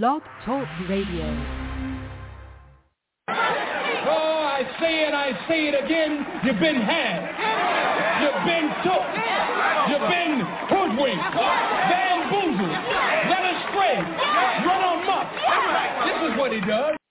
Blog 0.00 0.22
Talk 0.46 0.66
Radio. 0.88 1.26
Oh, 3.28 4.40
I 4.48 4.64
say 4.80 5.04
it, 5.04 5.12
I 5.12 5.32
say 5.46 5.68
it 5.68 5.84
again. 5.84 6.24
You've 6.46 6.58
been 6.58 6.80
had. 6.80 7.28
You've 8.24 8.42
been 8.48 8.72
took. 8.88 9.04
You've 9.92 10.08
been 10.08 10.40
hoodwinked, 10.72 11.36
bamboozled, 11.92 12.72
led 13.28 13.44
astray, 13.52 14.00
run 14.64 14.80
amok. 14.96 15.28
This 16.06 16.32
is 16.32 16.38
what 16.38 16.52
he 16.52 16.60
does. 16.62 17.01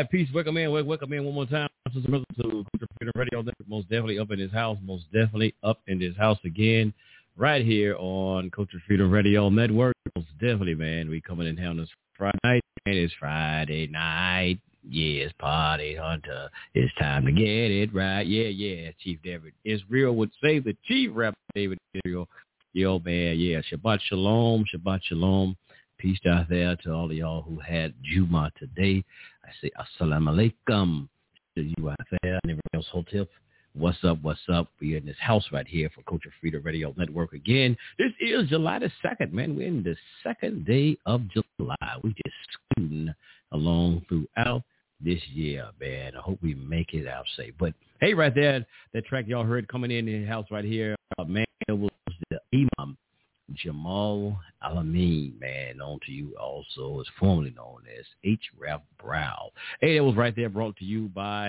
right, 0.00 0.10
peace. 0.10 0.28
Welcome 0.32 0.56
in. 0.56 0.72
Welcome 0.86 1.12
in 1.12 1.24
one 1.24 1.34
more 1.34 1.44
time 1.44 1.68
to 1.92 2.00
freedom 2.00 3.12
Radio. 3.14 3.44
Most 3.68 3.88
definitely 3.90 4.18
up 4.18 4.30
in 4.30 4.38
his 4.38 4.50
house. 4.50 4.78
Most 4.82 5.04
definitely 5.12 5.54
up 5.62 5.80
in 5.88 6.00
his 6.00 6.16
house 6.16 6.38
again 6.44 6.94
right 7.36 7.62
here 7.62 7.96
on 7.98 8.50
Culture 8.50 8.78
Freedom 8.86 9.10
Radio 9.10 9.50
Network. 9.50 9.94
Most 10.16 10.28
definitely, 10.38 10.74
man. 10.74 11.10
We 11.10 11.20
coming 11.20 11.46
in 11.46 11.56
town 11.56 11.76
this 11.76 11.90
Friday 12.16 12.38
night, 12.44 12.62
and 12.86 12.94
it's 12.94 13.12
Friday 13.20 13.88
night. 13.88 14.58
Yeah, 14.88 15.24
it's 15.24 15.34
party 15.38 15.96
hunter. 15.96 16.48
It's 16.74 16.94
time 16.94 17.26
to 17.26 17.32
get 17.32 17.44
it 17.44 17.94
right. 17.94 18.26
Yeah, 18.26 18.48
yeah. 18.48 18.92
Chief 19.04 19.18
David 19.22 19.52
Israel 19.66 20.16
would 20.16 20.30
say 20.42 20.60
the 20.60 20.74
chief 20.86 21.10
Rep 21.12 21.34
David 21.54 21.76
Israel. 21.92 22.26
Yo, 22.72 23.00
man. 23.00 23.38
Yeah, 23.38 23.60
Shabbat 23.70 23.98
Shalom. 24.08 24.64
Shabbat 24.74 25.00
Shalom. 25.02 25.56
Peace 26.00 26.18
out 26.26 26.48
there 26.48 26.76
to 26.76 26.92
all 26.94 27.10
of 27.10 27.12
y'all 27.12 27.42
who 27.42 27.58
had 27.58 27.92
Juma 28.02 28.50
today. 28.58 29.04
I 29.44 29.48
say 29.60 29.70
Assalamu 29.78 30.30
alaikum 30.66 31.06
to 31.54 31.62
you 31.62 31.90
out 31.90 31.98
there 32.22 32.40
and 32.42 32.44
everyone 32.44 32.62
else 32.72 32.86
Hotep. 32.90 33.28
What's 33.74 33.98
up? 34.02 34.16
What's 34.22 34.40
up? 34.50 34.68
We're 34.80 34.96
in 34.96 35.04
this 35.04 35.18
house 35.20 35.44
right 35.52 35.68
here 35.68 35.90
for 35.94 36.00
Culture 36.04 36.32
Freedom 36.40 36.62
Radio 36.64 36.94
Network 36.96 37.34
again. 37.34 37.76
This 37.98 38.12
is 38.18 38.48
July 38.48 38.78
the 38.78 38.90
2nd, 39.04 39.32
man. 39.32 39.54
We're 39.54 39.68
in 39.68 39.82
the 39.82 39.94
second 40.22 40.64
day 40.64 40.96
of 41.04 41.20
July. 41.28 41.76
We 42.02 42.14
just 42.14 42.36
scooting 42.72 43.12
along 43.52 44.06
throughout 44.08 44.62
this 45.04 45.20
year, 45.28 45.66
man. 45.78 46.16
I 46.16 46.20
hope 46.20 46.38
we 46.40 46.54
make 46.54 46.94
it 46.94 47.06
out 47.06 47.26
safe. 47.36 47.52
But 47.58 47.74
hey, 48.00 48.14
right 48.14 48.34
there, 48.34 48.64
that 48.94 49.04
track 49.04 49.26
y'all 49.28 49.44
heard 49.44 49.68
coming 49.68 49.90
in 49.90 50.06
the 50.06 50.24
house 50.24 50.46
right 50.50 50.64
here, 50.64 50.96
uh, 51.18 51.24
man, 51.24 51.44
was 51.68 51.90
the 52.30 52.40
Imam 52.54 52.96
Jamal 53.54 54.38
Alameen, 54.64 55.38
man, 55.40 55.78
known 55.78 55.98
to 56.06 56.12
you 56.12 56.36
also 56.40 57.00
is 57.00 57.08
formerly 57.18 57.52
known 57.56 57.82
as 57.98 58.04
H. 58.24 58.40
Rap 58.58 58.84
Brown. 59.02 59.50
Hey, 59.80 59.96
that 59.96 60.04
was 60.04 60.16
right 60.16 60.34
there 60.34 60.48
brought 60.48 60.76
to 60.76 60.84
you 60.84 61.08
by 61.08 61.48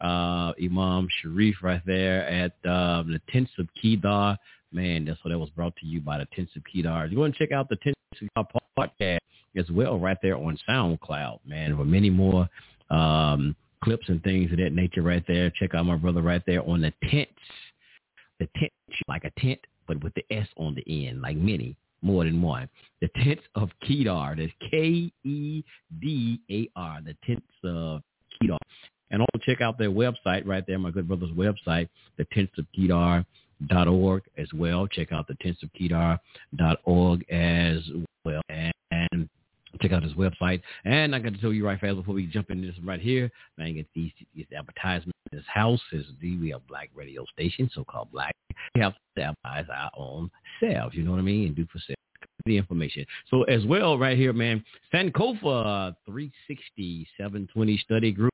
uh, 0.00 0.52
Imam 0.62 1.08
Sharif 1.20 1.56
right 1.62 1.82
there 1.86 2.26
at 2.26 2.52
um, 2.64 3.12
the 3.12 3.20
Tents 3.30 3.50
of 3.58 3.68
Kedar. 3.80 4.36
Man, 4.72 5.04
that's 5.04 5.22
what 5.24 5.30
that 5.30 5.38
was 5.38 5.50
brought 5.50 5.74
to 5.76 5.86
you 5.86 6.00
by 6.00 6.18
the 6.18 6.26
Tents 6.34 6.52
of 6.56 6.62
Kedar. 6.72 7.06
You 7.06 7.18
want 7.18 7.34
to 7.34 7.38
check 7.38 7.52
out 7.52 7.68
the 7.68 7.76
Tents 7.76 7.98
of 8.12 8.18
Kedar 8.18 8.60
podcast 8.78 9.18
as 9.56 9.68
well 9.70 9.98
right 9.98 10.18
there 10.22 10.36
on 10.36 10.58
SoundCloud, 10.68 11.40
man, 11.44 11.76
for 11.76 11.84
many 11.84 12.08
more 12.08 12.48
um, 12.90 13.56
clips 13.82 14.08
and 14.08 14.22
things 14.22 14.52
of 14.52 14.58
that 14.58 14.72
nature 14.72 15.02
right 15.02 15.24
there. 15.26 15.50
Check 15.50 15.74
out 15.74 15.86
my 15.86 15.96
brother 15.96 16.22
right 16.22 16.42
there 16.46 16.66
on 16.68 16.80
the 16.82 16.92
Tents. 17.10 17.32
The 18.38 18.48
tent, 18.56 18.72
like 19.06 19.24
a 19.24 19.40
tent, 19.40 19.58
but 19.90 20.02
with 20.04 20.14
the 20.14 20.24
S 20.30 20.46
on 20.56 20.76
the 20.76 21.08
end, 21.08 21.20
like 21.20 21.36
many, 21.36 21.74
more 22.00 22.22
than 22.22 22.40
one. 22.40 22.68
The 23.00 23.08
tents 23.16 23.42
of 23.56 23.70
Kedar. 23.84 24.36
That's 24.38 24.52
K-E-D-A-R, 24.70 25.64
the 27.04 27.16
tents 27.26 27.46
of 27.64 28.02
Kedar. 28.40 28.58
And 29.10 29.20
also 29.20 29.44
check 29.44 29.60
out 29.60 29.78
their 29.78 29.90
website 29.90 30.46
right 30.46 30.64
there, 30.64 30.78
my 30.78 30.92
good 30.92 31.08
brother's 31.08 31.32
website, 31.32 31.88
the 32.18 32.24
tents 32.32 32.52
of 32.56 32.66
Kedar.org 32.72 34.22
as 34.38 34.46
well. 34.54 34.86
Check 34.86 35.10
out 35.10 35.26
the 35.26 35.34
tents 35.42 35.64
of 35.64 35.72
Kedar.org 35.72 37.28
as 37.28 37.82
well. 38.24 38.42
And, 38.48 38.72
and 38.92 39.28
check 39.82 39.90
out 39.90 40.04
his 40.04 40.12
website. 40.12 40.62
And 40.84 41.16
I 41.16 41.18
got 41.18 41.32
to 41.32 41.40
tell 41.40 41.52
you 41.52 41.66
right 41.66 41.80
fast 41.80 41.96
before 41.96 42.14
we 42.14 42.28
jump 42.28 42.52
into 42.52 42.68
this 42.68 42.76
right 42.84 43.00
here, 43.00 43.28
man, 43.58 43.74
get 43.74 43.88
these, 43.92 44.12
these 44.36 44.46
advertisements. 44.56 45.18
This 45.32 45.44
house 45.46 45.80
is 45.92 46.06
the 46.20 46.36
we 46.38 46.50
have 46.50 46.66
black 46.66 46.90
radio 46.94 47.24
station, 47.32 47.70
so-called 47.72 48.10
black 48.10 48.34
we 48.74 48.80
have 48.80 48.94
to 49.16 49.22
advertise 49.22 49.66
our 49.72 49.90
own 49.96 50.30
selves, 50.60 50.94
you 50.94 51.02
know 51.02 51.12
what 51.12 51.18
I 51.18 51.22
mean, 51.22 51.46
and 51.46 51.56
do 51.56 51.66
for 51.72 51.78
self 51.86 51.96
the 52.46 52.56
information. 52.56 53.04
So 53.28 53.42
as 53.44 53.64
well, 53.66 53.98
right 53.98 54.16
here, 54.16 54.32
man, 54.32 54.64
Sankofa 54.92 55.94
360 56.06 57.06
720 57.16 57.78
study 57.78 58.12
group 58.12 58.32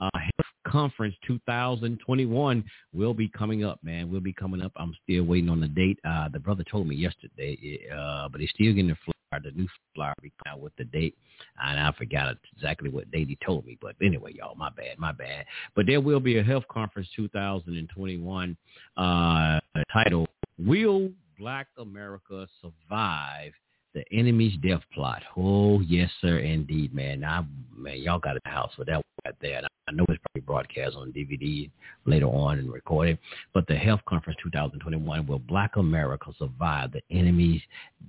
uh, 0.00 0.10
Health 0.14 0.46
Conference 0.66 1.14
2021 1.26 2.64
will 2.92 3.14
be 3.14 3.28
coming 3.28 3.64
up, 3.64 3.78
man. 3.82 4.10
Will 4.10 4.20
be 4.20 4.32
coming 4.32 4.62
up. 4.62 4.72
I'm 4.76 4.94
still 5.02 5.24
waiting 5.24 5.50
on 5.50 5.60
the 5.60 5.68
date. 5.68 5.98
Uh, 6.04 6.28
the 6.28 6.40
brother 6.40 6.64
told 6.64 6.88
me 6.88 6.96
yesterday, 6.96 7.80
uh, 7.94 8.28
but 8.28 8.40
he's 8.40 8.50
still 8.50 8.72
getting 8.72 8.88
the 8.88 8.96
flyer. 9.04 9.14
The 9.40 9.50
new 9.52 9.68
flyer 9.94 10.14
out 10.46 10.60
with 10.60 10.74
the 10.76 10.84
date, 10.84 11.16
and 11.62 11.80
I 11.80 11.92
forgot 11.92 12.36
exactly 12.54 12.90
what 12.90 13.10
date 13.10 13.28
he 13.28 13.38
told 13.44 13.66
me. 13.66 13.78
But 13.80 13.96
anyway, 14.02 14.32
y'all, 14.34 14.54
my 14.54 14.70
bad, 14.70 14.98
my 14.98 15.12
bad. 15.12 15.44
But 15.74 15.86
there 15.86 16.00
will 16.00 16.20
be 16.20 16.38
a 16.38 16.42
Health 16.42 16.64
Conference 16.70 17.08
2021 17.16 18.56
uh, 18.96 19.60
title. 19.92 20.26
Will 20.58 21.10
Black 21.38 21.66
America 21.78 22.46
survive 22.60 23.52
the 23.94 24.04
enemy's 24.12 24.56
death 24.58 24.82
plot. 24.92 25.22
Oh, 25.36 25.80
yes, 25.80 26.10
sir, 26.20 26.38
indeed, 26.38 26.92
man. 26.92 27.20
Now, 27.20 27.46
man, 27.74 27.98
y'all 27.98 28.18
got 28.18 28.36
a 28.36 28.48
house 28.48 28.72
for 28.76 28.84
that 28.84 29.00
right 29.24 29.34
there. 29.40 29.62
I 29.86 29.92
know 29.92 30.04
it's 30.08 30.20
probably 30.26 30.44
broadcast 30.44 30.96
on 30.96 31.12
DVD 31.12 31.70
later 32.04 32.26
on 32.26 32.58
and 32.58 32.72
recorded. 32.72 33.18
But 33.52 33.66
the 33.68 33.76
Health 33.76 34.00
Conference 34.08 34.38
2021, 34.42 35.26
will 35.26 35.38
Black 35.38 35.76
America 35.76 36.32
survive 36.38 36.92
the 36.92 37.02
enemy's 37.10 37.62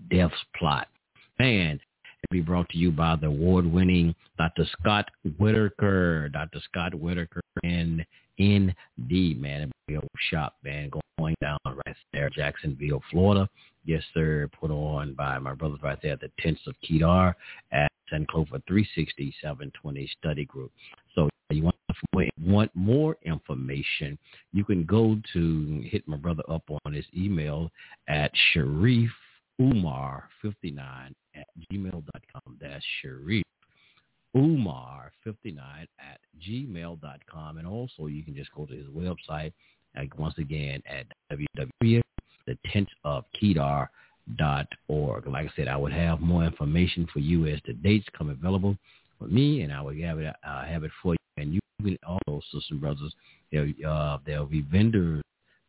death 0.10 0.32
plot? 0.58 0.88
Man, 1.40 1.80
be 2.32 2.42
brought 2.42 2.70
to 2.70 2.78
you 2.78 2.92
by 2.92 3.16
the 3.16 3.28
award-winning 3.28 4.16
Dr. 4.38 4.66
Scott 4.80 5.10
Whitaker. 5.38 6.30
Dr. 6.30 6.60
Scott 6.70 6.96
Whitaker 6.96 7.42
and 7.64 8.06
ND, 8.42 9.40
man. 9.40 9.72
It 9.88 10.04
shop, 10.32 10.56
man, 10.64 10.90
going 11.20 11.36
down 11.42 11.58
right 11.66 11.96
there, 12.14 12.30
Jacksonville, 12.30 13.02
Florida. 13.12 13.48
Yes, 13.84 14.02
sir. 14.14 14.50
Put 14.60 14.72
on 14.72 15.14
by 15.14 15.38
my 15.38 15.54
brothers 15.54 15.80
right 15.84 16.00
there 16.02 16.14
at 16.14 16.22
the 16.22 16.32
Tents 16.40 16.62
of 16.68 16.76
Kedar 16.82 17.36
at 17.72 17.92
Sankofa 18.12 18.62
360 18.68 19.36
720 19.42 20.10
study 20.18 20.46
group. 20.46 20.72
So 21.14 21.30
you 21.52 21.64
want 21.64 21.76
want 22.46 22.72
more 22.76 23.18
information, 23.24 24.18
you 24.54 24.64
can 24.64 24.86
go 24.86 25.18
to 25.34 25.84
hit 25.86 26.08
my 26.08 26.18
brother 26.18 26.44
up 26.50 26.64
on 26.86 26.94
his 26.94 27.06
email 27.16 27.72
at 28.08 28.32
Sharif 28.54 29.12
Umar 29.60 30.30
59 30.42 31.16
at 31.36 31.48
gmail.com. 31.72 32.58
That's 32.60 32.86
Sharif 33.02 33.44
Umar 34.36 35.12
59 35.24 35.88
at 36.00 36.20
gmail.com. 36.48 37.58
And 37.58 37.68
also 37.68 38.08
you 38.08 38.24
can 38.24 38.36
just 38.36 38.52
go 38.54 38.66
to 38.66 38.74
his 38.74 38.88
website, 38.88 39.54
like 39.96 40.18
once 40.20 40.38
again, 40.38 40.82
at 40.88 41.06
www 41.32 42.02
the 42.48 42.58
tent 42.72 42.88
of 43.04 43.26
Kedar 43.40 43.90
dot 44.38 44.68
org. 44.88 45.28
Like 45.28 45.48
I 45.48 45.50
said, 45.56 45.68
I 45.68 45.78
would 45.78 45.94
have 45.94 46.20
more 46.20 46.44
information 46.44 47.08
for 47.12 47.20
you 47.20 47.48
as 47.48 47.60
the 47.66 47.74
dates 47.74 48.08
come 48.18 48.30
available 48.30 48.78
for 49.20 49.28
me, 49.28 49.62
and 49.62 49.72
I 49.72 49.82
will 49.82 49.96
have 50.02 50.20
it 50.20 50.36
uh, 50.48 50.66
have 50.66 50.84
it 50.84 50.92
for 51.02 51.14
you. 51.14 51.18
And 51.38 51.54
you 51.54 51.60
can 51.82 51.98
also, 52.06 52.42
sisters 52.46 52.68
and 52.72 52.82
brothers, 52.82 53.14
there 53.52 53.68
uh, 53.88 54.18
there'll 54.26 54.46
be 54.46 54.62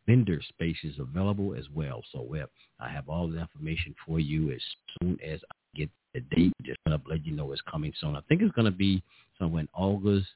vendor 0.07 0.37
vendor 0.37 0.41
spaces 0.49 0.99
available 0.99 1.53
as 1.53 1.65
well. 1.73 2.01
So 2.11 2.21
well, 2.21 2.47
I 2.79 2.89
have 2.89 3.07
all 3.09 3.27
the 3.27 3.39
information 3.39 3.93
for 4.05 4.19
you 4.19 4.51
as 4.51 4.61
soon 4.99 5.19
as 5.21 5.39
I 5.51 5.77
get 5.77 5.89
the 6.13 6.21
date. 6.35 6.53
Just 6.63 6.79
gonna 6.85 7.01
let 7.07 7.25
you 7.25 7.33
know 7.33 7.51
it's 7.51 7.61
coming 7.69 7.93
soon. 7.99 8.15
I 8.15 8.21
think 8.27 8.41
it's 8.41 8.55
gonna 8.55 8.71
be 8.71 9.03
somewhere 9.37 9.61
in 9.61 9.69
August. 9.73 10.27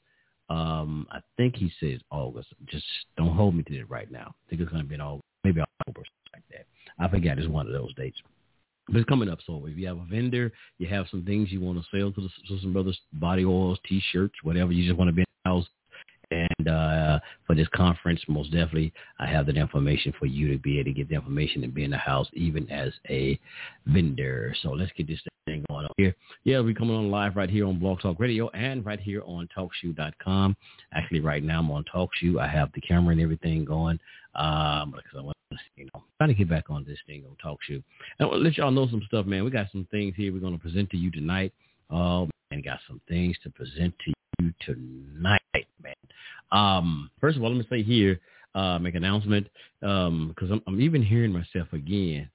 Um, 0.50 1.08
I 1.12 1.20
think 1.38 1.56
he 1.56 1.72
says 1.80 2.02
August. 2.12 2.50
Just 2.68 2.86
don't 3.18 3.36
hold 3.36 3.56
me 3.56 3.64
to 3.64 3.80
it 3.80 3.90
right 3.90 4.12
now. 4.12 4.36
I 4.46 4.50
think 4.50 4.62
it's 4.62 4.72
gonna 4.72 4.84
be 4.84 4.96
in 4.96 5.02
August, 5.02 5.26
maybe 5.44 5.62
October 5.62 6.06
like 6.34 6.44
that. 6.52 6.66
I 7.00 7.08
forget 7.08 7.40
it's 7.40 7.48
one 7.48 7.68
of 7.68 7.74
those 7.74 7.94
dates. 7.96 8.18
But 8.88 8.98
it's 8.98 9.10
coming 9.10 9.30
up. 9.30 9.40
So 9.46 9.66
if 9.68 9.78
you 9.78 9.88
have 9.88 9.98
a 9.98 10.06
vendor, 10.06 10.52
you 10.78 10.88
have 10.88 11.06
some 11.10 11.24
things 11.24 11.52
you 11.52 11.62
want 11.62 11.80
to 11.80 11.98
sell 11.98 12.12
to 12.12 12.22
the 12.22 12.30
Sisters 12.42 12.74
Brothers, 12.74 13.00
body 13.14 13.46
oils, 13.46 13.80
T-shirts, 13.88 14.34
whatever 14.44 14.72
you 14.74 14.86
just 14.86 14.98
want 14.98 15.08
to 15.08 15.14
be 15.14 15.22
in 15.22 15.28
the 15.46 15.50
house. 15.50 15.66
And 16.32 16.68
uh, 16.68 17.20
for 17.46 17.56
this 17.56 17.68
conference, 17.76 18.22
most 18.28 18.52
definitely, 18.52 18.94
I 19.20 19.28
have 19.28 19.46
that 19.48 19.58
information 19.58 20.14
for 20.18 20.26
you 20.26 20.52
to 20.52 20.58
be 20.58 20.80
able 20.80 20.86
to 20.86 20.94
get 20.94 21.10
the 21.10 21.16
information 21.16 21.64
and 21.64 21.74
be 21.74 21.84
in 21.84 21.92
the 21.92 21.98
house, 21.98 22.28
even 22.34 22.70
as 22.72 22.94
a 23.10 23.40
vendor. 23.86 24.56
So 24.64 24.72
let's 24.72 24.92
get 24.98 25.08
this 25.08 25.20
thing 25.46 25.66
going 25.70 25.86
on 25.86 25.92
here. 25.98 26.16
Yeah, 26.44 26.60
we're 26.62 26.74
coming 26.74 26.96
on 26.96 27.12
live 27.12 27.36
right 27.36 27.50
here 27.50 27.68
on 27.68 27.80
Blog 27.80 28.00
Talk 28.00 28.20
Radio 28.20 28.50
and 28.50 28.86
right 28.86 29.00
here 29.00 29.22
on 29.26 29.48
TalkShoe.com. 29.56 30.56
Actually, 30.94 31.20
right 31.20 31.44
now 31.44 31.60
I'm 31.60 31.72
on 31.72 31.84
TalkShoe. 31.94 32.40
I 32.40 32.48
have 32.48 32.72
the 32.74 32.82
camera 32.82 33.12
and 33.12 33.22
everything 33.22 33.66
going 33.66 34.00
um, 34.36 34.92
because 34.92 35.18
I 35.18 35.22
want 35.22 35.38
to, 35.52 35.58
you 35.76 35.90
know, 35.94 36.04
trying 36.18 36.30
to 36.30 36.36
get 36.36 36.50
back 36.50 36.70
on 36.70 36.86
this 36.86 37.00
thing 37.06 37.24
on 37.30 37.36
Talk. 37.38 37.60
And 37.70 37.84
I'll 38.20 38.42
let 38.42 38.58
y'all 38.58 38.72
know 38.72 38.88
some 38.90 39.02
stuff, 39.08 39.26
man. 39.26 39.44
We 39.44 39.52
got 39.52 39.72
some 39.72 39.88
things 39.92 40.16
here 40.16 40.32
we're 40.32 40.40
going 40.40 40.58
to 40.58 40.64
present 40.64 40.90
to 40.92 40.98
you 40.98 41.12
tonight. 41.12 41.54
Um, 41.90 42.32
and 42.52 42.64
got 42.64 42.80
some 42.88 43.02
things 43.08 43.36
to 43.44 43.50
present 43.50 43.94
to 44.06 44.14
you 44.40 44.54
tonight. 44.66 45.41
Um, 46.52 47.10
first 47.20 47.38
of 47.38 47.44
all, 47.44 47.50
let 47.50 47.58
me 47.58 47.68
say 47.70 47.84
here, 47.84 48.20
uh, 48.56 48.80
make 48.80 48.96
an 48.96 49.04
announcement, 49.04 49.48
um, 49.82 50.30
because 50.30 50.52
I'm, 50.52 50.62
I'm 50.68 50.82
even 50.82 51.02
hearing 51.02 51.32
myself 51.32 51.72
again. 51.74 52.30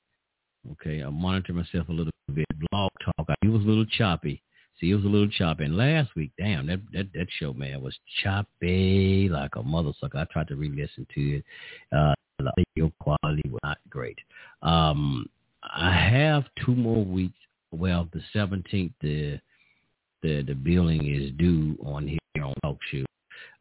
Okay, 0.73 1.03
I 1.03 1.11
monitor 1.11 1.53
myself 1.53 1.89
a 1.89 1.93
little 1.93 2.13
bit. 2.35 2.47
Blog 2.71 2.91
talk, 3.05 3.29
it 3.43 3.49
was 3.49 3.63
a 3.63 3.67
little 3.67 3.87
choppy. 3.87 4.43
See, 4.81 4.91
it 4.91 4.95
was 4.95 5.05
a 5.05 5.09
little 5.09 5.29
choppy. 5.29 5.65
And 5.65 5.77
last 5.77 6.15
week, 6.17 6.33
damn, 6.39 6.67
that 6.67 6.81
that 6.93 7.07
that 7.15 7.29
show, 7.39 7.53
man, 7.53 7.81
was 7.81 7.97
choppy 8.23 9.29
like 9.31 9.57
a 9.57 9.63
mother 9.63 9.93
sucker. 10.01 10.19
I 10.19 10.25
tried 10.25 10.49
to 10.49 10.57
re-listen 10.57 11.07
to 11.15 11.37
it. 11.37 11.45
Uh, 11.97 12.15
the 12.39 12.53
audio 12.77 12.93
quality 13.01 13.49
was 13.49 13.61
not 13.63 13.79
great. 13.89 14.19
Um, 14.63 15.29
I 15.63 15.93
have 15.93 16.45
two 16.65 16.75
more 16.75 17.05
weeks. 17.05 17.39
Well, 17.73 18.09
the 18.13 18.21
17th, 18.35 18.93
the 19.01 19.41
the 20.23 20.43
the 20.43 20.55
billing 20.55 21.07
is 21.07 21.33
due 21.39 21.79
on 21.85 22.07
here 22.07 22.45
on 22.45 22.55
Talk 22.63 22.79
Show. 22.91 23.05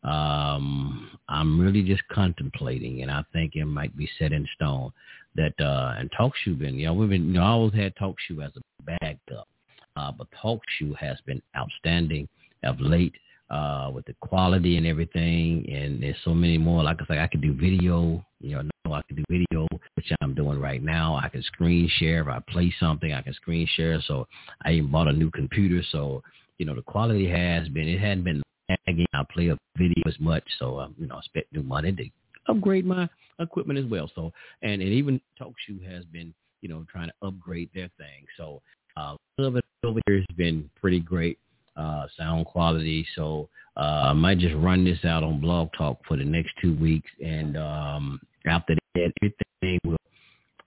Um, 0.05 1.09
I'm 1.27 1.59
really 1.59 1.81
just 1.81 2.07
contemplating, 2.09 3.01
and 3.01 3.09
I 3.09 3.23
think 3.33 3.55
it 3.55 3.65
might 3.65 3.95
be 3.97 4.07
set 4.19 4.31
in 4.31 4.47
stone 4.55 4.91
that 5.35 5.59
uh, 5.59 5.95
and 5.97 6.09
talk 6.15 6.33
show 6.43 6.53
been 6.53 6.75
you 6.75 6.85
know 6.85 6.93
we've 6.93 7.09
been 7.09 7.27
you 7.27 7.33
know 7.33 7.43
I 7.43 7.49
always 7.49 7.73
had 7.73 7.95
talk 7.95 8.15
show 8.27 8.39
as 8.41 8.51
a 8.55 8.83
backup, 8.83 9.47
uh, 9.95 10.11
but 10.11 10.27
talk 10.41 10.61
show 10.79 10.93
has 10.99 11.17
been 11.25 11.41
outstanding 11.57 12.27
of 12.63 12.79
late 12.79 13.13
uh, 13.49 13.91
with 13.93 14.05
the 14.05 14.15
quality 14.21 14.77
and 14.77 14.85
everything. 14.85 15.67
And 15.69 16.01
there's 16.01 16.15
so 16.23 16.33
many 16.33 16.57
more. 16.57 16.83
Like 16.83 16.97
I 17.01 17.05
say, 17.07 17.19
I 17.19 17.27
can 17.27 17.41
do 17.41 17.53
video. 17.53 18.23
You 18.41 18.63
know, 18.85 18.93
I 18.93 19.01
can 19.07 19.17
do 19.17 19.23
video, 19.29 19.67
which 19.95 20.11
I'm 20.21 20.35
doing 20.35 20.59
right 20.59 20.83
now. 20.83 21.15
I 21.15 21.29
can 21.29 21.43
screen 21.43 21.89
share 21.97 22.21
if 22.21 22.27
I 22.27 22.39
play 22.47 22.73
something. 22.79 23.11
I 23.11 23.21
can 23.21 23.33
screen 23.33 23.67
share. 23.75 23.99
So 24.07 24.27
I 24.63 24.73
even 24.73 24.91
bought 24.91 25.07
a 25.07 25.13
new 25.13 25.31
computer. 25.31 25.83
So 25.91 26.21
you 26.57 26.65
know, 26.65 26.75
the 26.75 26.81
quality 26.81 27.27
has 27.29 27.67
been. 27.69 27.87
It 27.87 27.99
hadn't 27.99 28.23
been 28.23 28.41
lagging. 28.69 29.05
I 29.13 29.23
play 29.31 29.49
a 29.49 29.57
video 29.77 30.03
as 30.07 30.19
much. 30.19 30.43
So 30.59 30.79
um, 30.79 30.95
you 30.97 31.07
know, 31.07 31.15
I 31.15 31.21
spent 31.21 31.45
new 31.51 31.63
money 31.63 31.91
to 31.91 32.09
upgrade 32.47 32.85
my 32.85 33.09
equipment 33.39 33.79
as 33.79 33.85
well. 33.85 34.09
So 34.15 34.31
and, 34.61 34.81
and 34.81 34.91
even 34.91 35.19
TalkShoe 35.39 35.85
has 35.91 36.05
been 36.05 36.33
you 36.61 36.69
know 36.69 36.85
trying 36.91 37.09
to 37.09 37.27
upgrade 37.27 37.69
their 37.73 37.89
thing. 37.97 38.25
So 38.37 38.61
uh, 38.97 39.15
little 39.37 39.53
bit 39.53 39.65
over 39.83 39.99
here 40.07 40.17
has 40.17 40.37
been 40.37 40.69
pretty 40.79 40.99
great 40.99 41.37
uh, 41.75 42.07
sound 42.17 42.45
quality. 42.45 43.05
So 43.15 43.49
uh, 43.77 44.05
I 44.05 44.13
might 44.13 44.39
just 44.39 44.55
run 44.55 44.85
this 44.85 45.03
out 45.03 45.23
on 45.23 45.41
Blog 45.41 45.69
Talk 45.77 45.99
for 46.07 46.17
the 46.17 46.23
next 46.23 46.51
two 46.61 46.75
weeks, 46.77 47.09
and 47.23 47.57
um, 47.57 48.21
after 48.45 48.75
that, 48.95 49.11
everything 49.21 49.79
will 49.83 49.97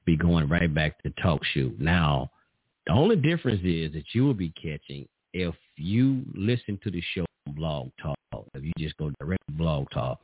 be 0.04 0.16
going 0.16 0.48
right 0.48 0.72
back 0.72 1.02
to 1.02 1.10
Talk 1.22 1.40
Show. 1.54 1.70
Now, 1.78 2.30
the 2.86 2.92
only 2.92 3.16
difference 3.16 3.60
is 3.64 3.92
that 3.92 4.04
you 4.12 4.24
will 4.24 4.34
be 4.34 4.50
catching 4.50 5.06
if 5.32 5.54
you 5.76 6.22
listen 6.34 6.78
to 6.82 6.90
the 6.90 7.02
show 7.14 7.24
Blog 7.52 7.90
Talk. 8.02 8.16
If 8.54 8.62
you 8.62 8.72
just 8.78 8.96
go 8.96 9.10
direct 9.20 9.46
to 9.46 9.52
Blog 9.52 9.90
Talk, 9.90 10.20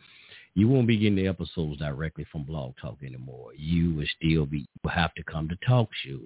you 0.54 0.68
won't 0.68 0.86
be 0.86 0.96
getting 0.96 1.16
the 1.16 1.26
episodes 1.26 1.78
directly 1.78 2.26
from 2.30 2.44
Blog 2.44 2.74
Talk 2.80 2.98
anymore. 3.04 3.50
You 3.56 3.94
will 3.94 4.06
still 4.18 4.46
be 4.46 4.58
you 4.58 4.90
have 4.90 5.14
to 5.14 5.22
come 5.24 5.48
to 5.48 5.56
Talk 5.66 5.88
Show 6.04 6.20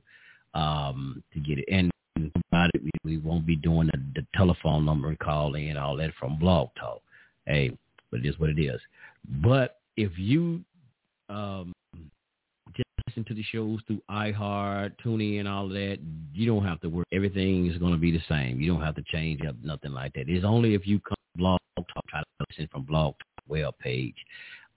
um, 0.58 1.22
to 1.32 1.40
get 1.40 1.58
it. 1.58 1.64
And 1.70 1.90
about 2.50 2.70
it, 2.74 2.82
we, 3.04 3.18
won't 3.18 3.46
be 3.46 3.56
doing 3.56 3.88
the, 3.92 4.20
the 4.20 4.26
telephone 4.34 4.84
number 4.84 5.08
and 5.08 5.18
calling 5.18 5.70
and 5.70 5.78
all 5.78 5.96
that 5.96 6.12
from 6.18 6.38
Blog 6.38 6.68
Talk. 6.78 7.00
Hey, 7.46 7.76
but 8.10 8.20
it 8.20 8.26
is 8.26 8.38
what 8.38 8.50
it 8.50 8.58
is. 8.58 8.80
But 9.42 9.78
if 9.96 10.12
you 10.16 10.62
um, 11.28 11.72
listen 13.08 13.24
to 13.24 13.34
the 13.34 13.42
shows 13.42 13.80
through 13.86 14.02
iHeart, 14.10 14.92
TuneIn, 15.02 15.40
and 15.40 15.48
all 15.48 15.64
of 15.64 15.72
that, 15.72 15.98
you 16.34 16.46
don't 16.46 16.64
have 16.64 16.78
to 16.82 16.88
worry. 16.88 17.04
Everything 17.10 17.66
is 17.66 17.78
going 17.78 17.92
to 17.92 17.98
be 17.98 18.10
the 18.10 18.22
same. 18.28 18.60
You 18.60 18.72
don't 18.72 18.82
have 18.82 18.96
to 18.96 19.02
change 19.10 19.40
up 19.46 19.56
nothing 19.62 19.92
like 19.92 20.12
that. 20.12 20.28
It's 20.28 20.44
only 20.44 20.74
if 20.74 20.86
you 20.86 21.00
come 21.00 21.16
Blog 21.36 21.58
Talk, 21.76 22.06
try 22.08 22.20
to 22.20 22.26
listen 22.50 22.68
from 22.70 22.82
Blog 22.82 23.14
Talk 23.14 23.44
web 23.48 23.72
page 23.78 24.14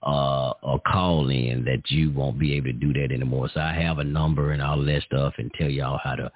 uh, 0.02 0.52
or 0.62 0.80
call 0.90 1.28
in 1.28 1.62
that 1.64 1.90
you 1.90 2.10
won't 2.10 2.38
be 2.38 2.54
able 2.54 2.66
to 2.66 2.72
do 2.72 2.92
that 2.94 3.12
anymore. 3.12 3.50
So 3.52 3.60
I 3.60 3.74
have 3.74 3.98
a 3.98 4.04
number 4.04 4.52
and 4.52 4.62
all 4.62 4.82
that 4.82 5.02
stuff 5.02 5.34
and 5.36 5.50
tell 5.58 5.68
y'all 5.68 6.00
how 6.02 6.14
to 6.14 6.32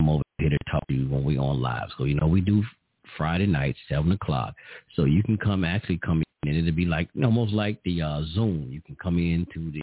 come 0.00 0.08
over 0.08 0.22
here 0.38 0.50
to 0.50 0.58
talk 0.70 0.84
to 0.88 0.94
you 0.94 1.08
when 1.08 1.22
we 1.22 1.38
on 1.38 1.62
live. 1.62 1.90
So, 1.96 2.04
you 2.04 2.14
know, 2.14 2.26
we 2.26 2.40
do 2.40 2.64
Friday 3.16 3.46
nights, 3.46 3.78
7 3.88 4.10
o'clock. 4.10 4.54
So 4.96 5.04
you 5.04 5.22
can 5.22 5.36
come, 5.36 5.64
actually 5.64 5.98
come 5.98 6.24
in, 6.42 6.48
and 6.48 6.58
it'll 6.58 6.74
be 6.74 6.86
like, 6.86 7.08
almost 7.22 7.52
like 7.52 7.80
the 7.84 8.02
uh, 8.02 8.22
Zoom. 8.34 8.68
You 8.70 8.80
can 8.80 8.96
come 8.96 9.18
into 9.18 9.70
the 9.70 9.80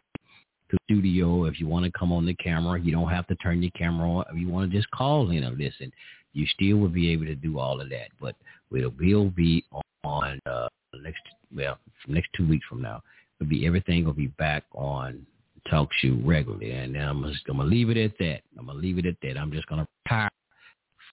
to 0.74 0.80
studio 0.86 1.46
if 1.46 1.60
you 1.60 1.68
want 1.68 1.86
to 1.86 1.92
come 1.98 2.12
on 2.12 2.25
the 2.25 2.34
camera. 2.36 2.80
You 2.80 2.92
don't 2.92 3.10
have 3.10 3.27
to 3.27 3.36
turn 3.36 3.62
your 3.62 3.72
camera 3.72 4.10
on. 4.10 4.25
If 4.32 4.38
you 4.38 4.50
want 4.50 4.72
to 4.72 4.77
just 4.77 4.89
call 4.92 5.30
in 5.30 5.44
and 5.44 5.58
listen, 5.58 5.92
you 6.34 6.46
still 6.48 6.77
will 6.77 6.89
be 6.89 7.10
able 7.12 7.25
to 7.25 7.36
do 7.36 7.60
all 7.60 7.80
of 7.80 7.89
that. 7.89 8.08
But 8.20 8.36
we'll, 8.72 8.94
we'll 9.00 9.30
be 9.30 9.63
on 10.03 10.39
uh, 10.46 10.68
next, 11.01 11.22
well, 11.56 11.77
next 12.08 12.30
two 12.36 12.48
weeks 12.48 12.65
from 12.68 12.82
now. 12.82 13.01
It'll 13.39 13.50
be 13.50 13.65
everything 13.65 14.06
will 14.06 14.13
be 14.13 14.27
back 14.27 14.63
on 14.74 15.25
talk 15.70 15.89
show 16.01 16.18
regularly, 16.24 16.72
and 16.72 16.96
I'm 16.98 17.24
just 17.32 17.46
gonna 17.46 17.63
leave 17.63 17.89
it 17.89 17.98
at 17.98 18.18
that. 18.20 18.42
I'm 18.58 18.65
gonna 18.65 18.80
leave 18.80 18.98
it 18.98 19.06
at 19.06 19.15
that. 19.22 19.38
I'm 19.38 19.51
just 19.51 19.68
gonna 19.68 19.88
retire 20.06 20.30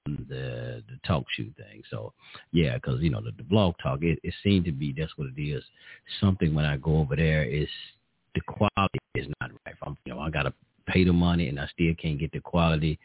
from 0.05 0.27
the 0.29 0.83
the 0.89 0.99
talk 1.07 1.25
show 1.37 1.45
thing. 1.57 1.83
So 1.91 2.13
yeah, 2.53 2.75
because 2.75 3.01
you 3.01 3.11
know 3.11 3.23
the, 3.23 3.33
the 3.37 3.45
blog 3.45 3.75
talk, 3.83 4.03
it, 4.03 4.19
it 4.23 4.35
seemed 4.43 4.65
to 4.67 4.73
be 4.73 4.95
that's 4.97 5.17
what 5.17 5.29
it 5.37 5.41
is. 5.41 5.63
Something 6.21 6.55
when 6.55 6.65
I 6.65 6.77
go 6.77 6.99
over 6.99 7.17
there 7.17 7.45
is 7.45 7.69
the 8.35 8.41
quality 8.43 9.00
is 9.15 9.27
not 9.41 9.51
right. 9.67 9.75
I'm, 9.83 9.97
you 10.05 10.15
know, 10.15 10.21
I 10.21 10.31
gotta 10.31 10.53
pay 10.87 11.05
the 11.05 11.13
money 11.13 11.49
and 11.49 11.59
I 11.59 11.67
still 11.69 11.95
can't 12.01 12.19
get 12.19 12.33
the 12.33 12.41
quality. 12.41 12.99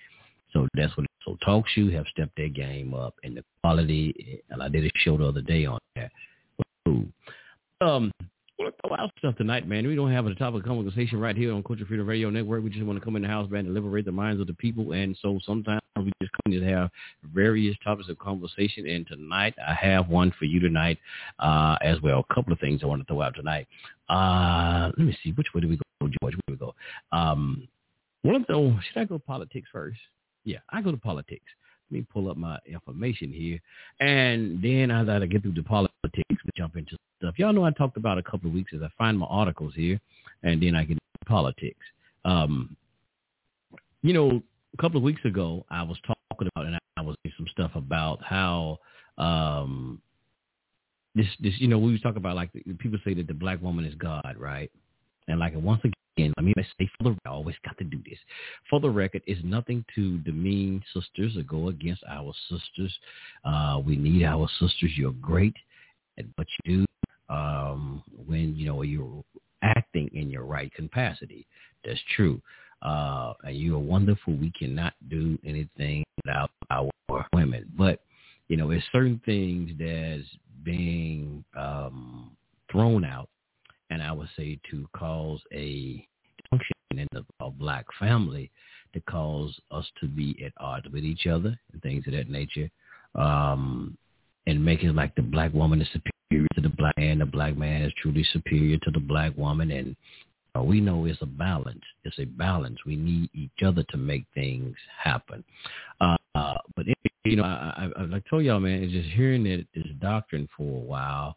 So 0.53 0.67
that's 0.73 0.95
what. 0.97 1.05
So 1.25 1.37
TalkShoe 1.45 1.91
have 1.93 2.05
stepped 2.11 2.37
their 2.37 2.49
game 2.49 2.93
up, 2.93 3.15
and 3.23 3.35
the 3.35 3.43
quality. 3.61 4.43
And 4.51 4.61
I 4.61 4.69
did 4.69 4.85
a 4.85 4.91
show 4.95 5.17
the 5.17 5.25
other 5.25 5.41
day 5.41 5.65
on 5.65 5.79
that. 5.95 6.11
Um, 7.81 8.11
want 8.59 8.73
to 8.75 8.87
throw 8.87 8.97
out 8.97 9.11
stuff 9.17 9.35
tonight, 9.35 9.67
man. 9.67 9.87
We 9.87 9.95
don't 9.95 10.11
have 10.11 10.25
a 10.25 10.35
topic 10.35 10.61
of 10.61 10.65
conversation 10.65 11.19
right 11.19 11.35
here 11.35 11.53
on 11.53 11.63
Culture 11.63 11.85
Freedom 11.85 12.07
Radio 12.07 12.29
Network. 12.29 12.63
We 12.63 12.69
just 12.69 12.85
want 12.85 12.97
to 12.99 13.03
come 13.03 13.15
in 13.15 13.21
the 13.21 13.27
house, 13.27 13.49
man, 13.49 13.65
and 13.65 13.73
liberate 13.73 14.05
the 14.05 14.11
minds 14.11 14.39
of 14.39 14.47
the 14.47 14.53
people. 14.53 14.93
And 14.93 15.17
so 15.21 15.39
sometimes 15.45 15.81
we 15.97 16.11
just 16.21 16.31
come 16.43 16.53
to 16.53 16.63
have 16.63 16.89
various 17.33 17.75
topics 17.83 18.09
of 18.09 18.17
conversation. 18.17 18.87
And 18.87 19.05
tonight 19.07 19.55
I 19.65 19.73
have 19.73 20.07
one 20.07 20.31
for 20.37 20.45
you 20.45 20.59
tonight 20.59 20.97
uh, 21.39 21.75
as 21.81 22.01
well. 22.01 22.25
A 22.29 22.33
couple 22.33 22.53
of 22.53 22.59
things 22.59 22.81
I 22.83 22.85
want 22.87 23.01
to 23.01 23.05
throw 23.05 23.21
out 23.21 23.35
tonight. 23.35 23.67
Uh, 24.09 24.91
let 24.97 25.05
me 25.05 25.17
see. 25.23 25.31
Which 25.31 25.47
way 25.53 25.61
do 25.61 25.67
we 25.67 25.77
go, 25.77 25.84
George? 26.01 26.13
Where 26.21 26.31
we 26.49 26.55
go? 26.55 26.75
Um, 27.11 27.67
one 28.21 28.35
of 28.35 28.47
the, 28.47 28.79
should 28.87 29.01
I 29.01 29.05
go 29.05 29.19
politics 29.19 29.67
first? 29.71 29.99
Yeah, 30.43 30.59
I 30.69 30.81
go 30.81 30.91
to 30.91 30.97
politics. 30.97 31.45
Let 31.91 31.99
me 31.99 32.05
pull 32.11 32.29
up 32.29 32.37
my 32.37 32.57
information 32.65 33.31
here. 33.31 33.59
And 33.99 34.61
then 34.61 34.91
I 34.91 35.03
get 35.25 35.43
through 35.43 35.53
the 35.53 35.63
politics, 35.63 35.95
we 36.13 36.51
jump 36.57 36.75
into 36.75 36.97
stuff. 37.19 37.35
Y'all 37.37 37.53
know 37.53 37.63
I 37.63 37.71
talked 37.71 37.97
about 37.97 38.17
a 38.17 38.23
couple 38.23 38.49
of 38.49 38.53
weeks 38.53 38.71
as 38.75 38.81
I 38.81 38.89
find 38.97 39.17
my 39.17 39.27
articles 39.27 39.73
here, 39.75 39.99
and 40.43 40.61
then 40.61 40.75
I 40.75 40.81
get 40.81 40.91
into 40.93 41.25
politics. 41.27 41.85
Um, 42.23 42.75
you 44.01 44.13
know, 44.13 44.41
a 44.73 44.81
couple 44.81 44.97
of 44.97 45.03
weeks 45.03 45.23
ago, 45.25 45.65
I 45.69 45.83
was 45.83 45.97
talking 46.05 46.49
about, 46.55 46.65
and 46.67 46.77
I 46.97 47.01
was 47.01 47.15
doing 47.23 47.33
some 47.37 47.47
stuff 47.51 47.71
about 47.75 48.23
how 48.23 48.79
um, 49.17 50.01
this, 51.13 51.27
this, 51.39 51.53
you 51.57 51.67
know, 51.67 51.77
we 51.77 51.91
was 51.91 52.01
talking 52.01 52.17
about 52.17 52.35
like 52.35 52.51
people 52.79 52.99
say 53.05 53.13
that 53.13 53.27
the 53.27 53.33
black 53.33 53.61
woman 53.61 53.85
is 53.85 53.95
God, 53.95 54.35
right? 54.37 54.71
And 55.27 55.39
like 55.39 55.53
once 55.55 55.81
again, 55.83 56.33
let 56.37 56.45
me 56.45 56.53
say 56.57 56.89
for 56.97 57.03
the 57.03 57.17
I 57.25 57.29
always 57.29 57.55
got 57.65 57.77
to 57.79 57.83
do 57.83 57.97
this. 58.05 58.19
For 58.69 58.79
the 58.79 58.89
record, 58.89 59.23
it's 59.25 59.41
nothing 59.43 59.83
to 59.95 60.17
demean 60.19 60.83
sisters 60.93 61.35
or 61.37 61.43
go 61.43 61.69
against 61.69 62.03
our 62.09 62.33
sisters. 62.49 62.93
Uh, 63.43 63.81
we 63.85 63.95
need 63.95 64.23
our 64.23 64.47
sisters. 64.59 64.91
You're 64.95 65.11
great 65.13 65.55
at 66.17 66.25
what 66.35 66.47
you 66.63 66.85
do 66.85 67.33
um, 67.33 68.03
when 68.27 68.55
you 68.55 68.67
know 68.67 68.81
you're 68.83 69.23
acting 69.61 70.09
in 70.13 70.29
your 70.29 70.43
right 70.43 70.71
capacity. 70.73 71.45
That's 71.83 71.99
true. 72.15 72.41
Uh, 72.81 73.33
and 73.43 73.57
you 73.57 73.75
are 73.75 73.79
wonderful. 73.79 74.35
We 74.35 74.51
cannot 74.51 74.93
do 75.09 75.39
anything 75.43 76.03
without 76.23 76.51
our 76.69 76.89
women. 77.33 77.65
But, 77.77 78.01
you 78.47 78.57
know, 78.57 78.69
there's 78.69 78.83
certain 78.91 79.19
things 79.25 79.71
that's 79.79 80.27
being 80.63 81.43
um, 81.57 82.31
thrown 82.71 83.03
out 83.03 83.29
and 83.89 84.01
I 84.01 84.11
would 84.11 84.29
say 84.35 84.59
to 84.71 84.87
cause 84.95 85.39
a 85.53 86.05
function 86.49 86.75
in 86.91 87.07
a, 87.15 87.45
a 87.45 87.51
black 87.51 87.85
family 87.99 88.51
to 88.93 89.01
cause 89.01 89.53
us 89.71 89.85
to 89.99 90.07
be 90.07 90.41
at 90.45 90.53
odds 90.57 90.87
with 90.91 91.03
each 91.03 91.27
other 91.27 91.57
and 91.73 91.81
things 91.81 92.05
of 92.07 92.13
that 92.13 92.29
nature, 92.29 92.69
um, 93.15 93.97
and 94.47 94.63
making 94.63 94.95
like 94.95 95.13
the 95.15 95.21
black 95.21 95.53
woman 95.53 95.81
is 95.81 95.87
superior 95.87 96.47
to 96.55 96.61
the 96.61 96.69
black 96.69 96.97
man, 96.97 97.19
the 97.19 97.25
black 97.25 97.57
man 97.57 97.81
is 97.81 97.93
truly 98.01 98.25
superior 98.31 98.77
to 98.77 98.91
the 98.91 98.99
black 98.99 99.35
woman, 99.37 99.71
and 99.71 99.95
uh, 100.57 100.63
we 100.63 100.79
know 100.79 101.05
it's 101.05 101.21
a 101.21 101.25
balance. 101.25 101.83
It's 102.05 102.17
a 102.19 102.25
balance. 102.25 102.77
We 102.85 102.95
need 102.95 103.29
each 103.33 103.63
other 103.65 103.83
to 103.89 103.97
make 103.97 104.25
things 104.33 104.75
happen. 105.03 105.43
Uh, 105.99 106.15
but 106.75 106.87
it, 106.87 106.97
you 107.25 107.35
know, 107.35 107.43
I, 107.43 107.89
I, 107.97 108.03
I 108.03 108.21
told 108.29 108.43
y'all, 108.43 108.59
man, 108.59 108.83
it's 108.83 108.93
just 108.93 109.09
hearing 109.09 109.43
that 109.45 109.65
this 109.73 109.85
doctrine 109.99 110.47
for 110.55 110.63
a 110.63 110.85
while 110.85 111.35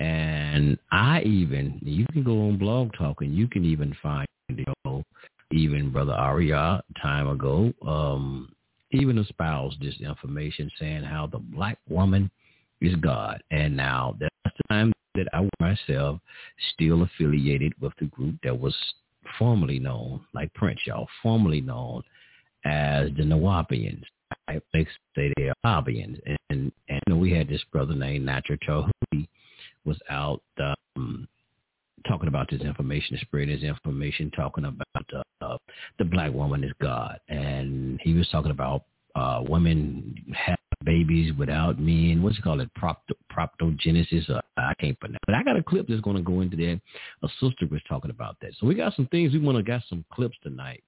and 0.00 0.78
I 0.90 1.20
even, 1.22 1.78
you 1.82 2.06
can 2.12 2.24
go 2.24 2.48
on 2.48 2.56
Blog 2.56 2.92
Talk 2.94 3.20
and 3.20 3.36
you 3.36 3.46
can 3.46 3.66
even 3.66 3.94
find, 4.02 4.26
you 4.48 4.64
know, 4.84 5.04
even 5.52 5.90
Brother 5.90 6.14
Aria 6.14 6.82
time 7.02 7.28
ago, 7.28 7.72
um, 7.86 8.50
even 8.92 9.18
espoused 9.18 9.80
this 9.80 10.00
information 10.00 10.70
saying 10.80 11.02
how 11.02 11.26
the 11.26 11.38
black 11.38 11.78
woman 11.88 12.30
is 12.80 12.96
God. 12.96 13.42
And 13.50 13.76
now 13.76 14.16
that's 14.18 14.34
the 14.44 14.62
time 14.70 14.92
that 15.16 15.26
I 15.34 15.46
myself 15.60 16.18
still 16.72 17.02
affiliated 17.02 17.74
with 17.78 17.92
the 18.00 18.06
group 18.06 18.36
that 18.42 18.58
was 18.58 18.74
formerly 19.38 19.78
known, 19.78 20.22
like 20.32 20.52
Prince, 20.54 20.80
y'all, 20.86 21.08
formerly 21.22 21.60
known 21.60 22.02
as 22.64 23.10
the 23.18 23.22
Nuwaubians. 23.22 24.04
I 24.48 24.60
say 24.72 25.32
they 25.36 25.50
are 25.50 25.54
Nuwaubians. 25.62 26.18
And, 26.24 26.38
and, 26.48 26.72
and 27.06 27.20
we 27.20 27.32
had 27.32 27.48
this 27.48 27.62
brother 27.70 27.94
named 27.94 28.24
Natural 28.24 28.58
Tahuti 28.64 29.28
was 29.90 29.98
out 30.08 30.40
um, 30.96 31.26
talking 32.06 32.28
about 32.28 32.48
this 32.48 32.60
information, 32.60 33.18
spreading 33.20 33.54
this 33.54 33.64
information, 33.64 34.30
talking 34.30 34.64
about 34.64 35.24
uh, 35.42 35.56
the 35.98 36.04
black 36.04 36.32
woman 36.32 36.62
is 36.62 36.72
God, 36.80 37.18
and 37.28 38.00
he 38.02 38.14
was 38.14 38.28
talking 38.28 38.52
about 38.52 38.84
uh, 39.16 39.42
women 39.46 40.14
have 40.32 40.56
babies 40.84 41.32
without 41.36 41.80
men. 41.80 42.22
What's 42.22 42.38
it 42.38 42.42
called? 42.42 42.60
It 42.60 42.70
propto, 42.80 43.14
proptogenesis. 43.32 44.30
I 44.30 44.40
I 44.56 44.74
can't 44.80 44.98
pronounce. 45.00 45.18
But 45.26 45.34
I 45.34 45.42
got 45.42 45.56
a 45.56 45.62
clip 45.62 45.88
that's 45.88 46.00
going 46.00 46.16
to 46.16 46.22
go 46.22 46.40
into 46.40 46.56
that. 46.56 46.80
A 47.24 47.28
sister 47.40 47.66
was 47.68 47.82
talking 47.88 48.10
about 48.10 48.36
that. 48.42 48.52
So 48.58 48.66
we 48.66 48.76
got 48.76 48.94
some 48.94 49.08
things 49.08 49.32
we 49.32 49.40
want 49.40 49.58
to 49.58 49.64
got 49.64 49.82
some 49.88 50.04
clips 50.12 50.36
tonight 50.42 50.84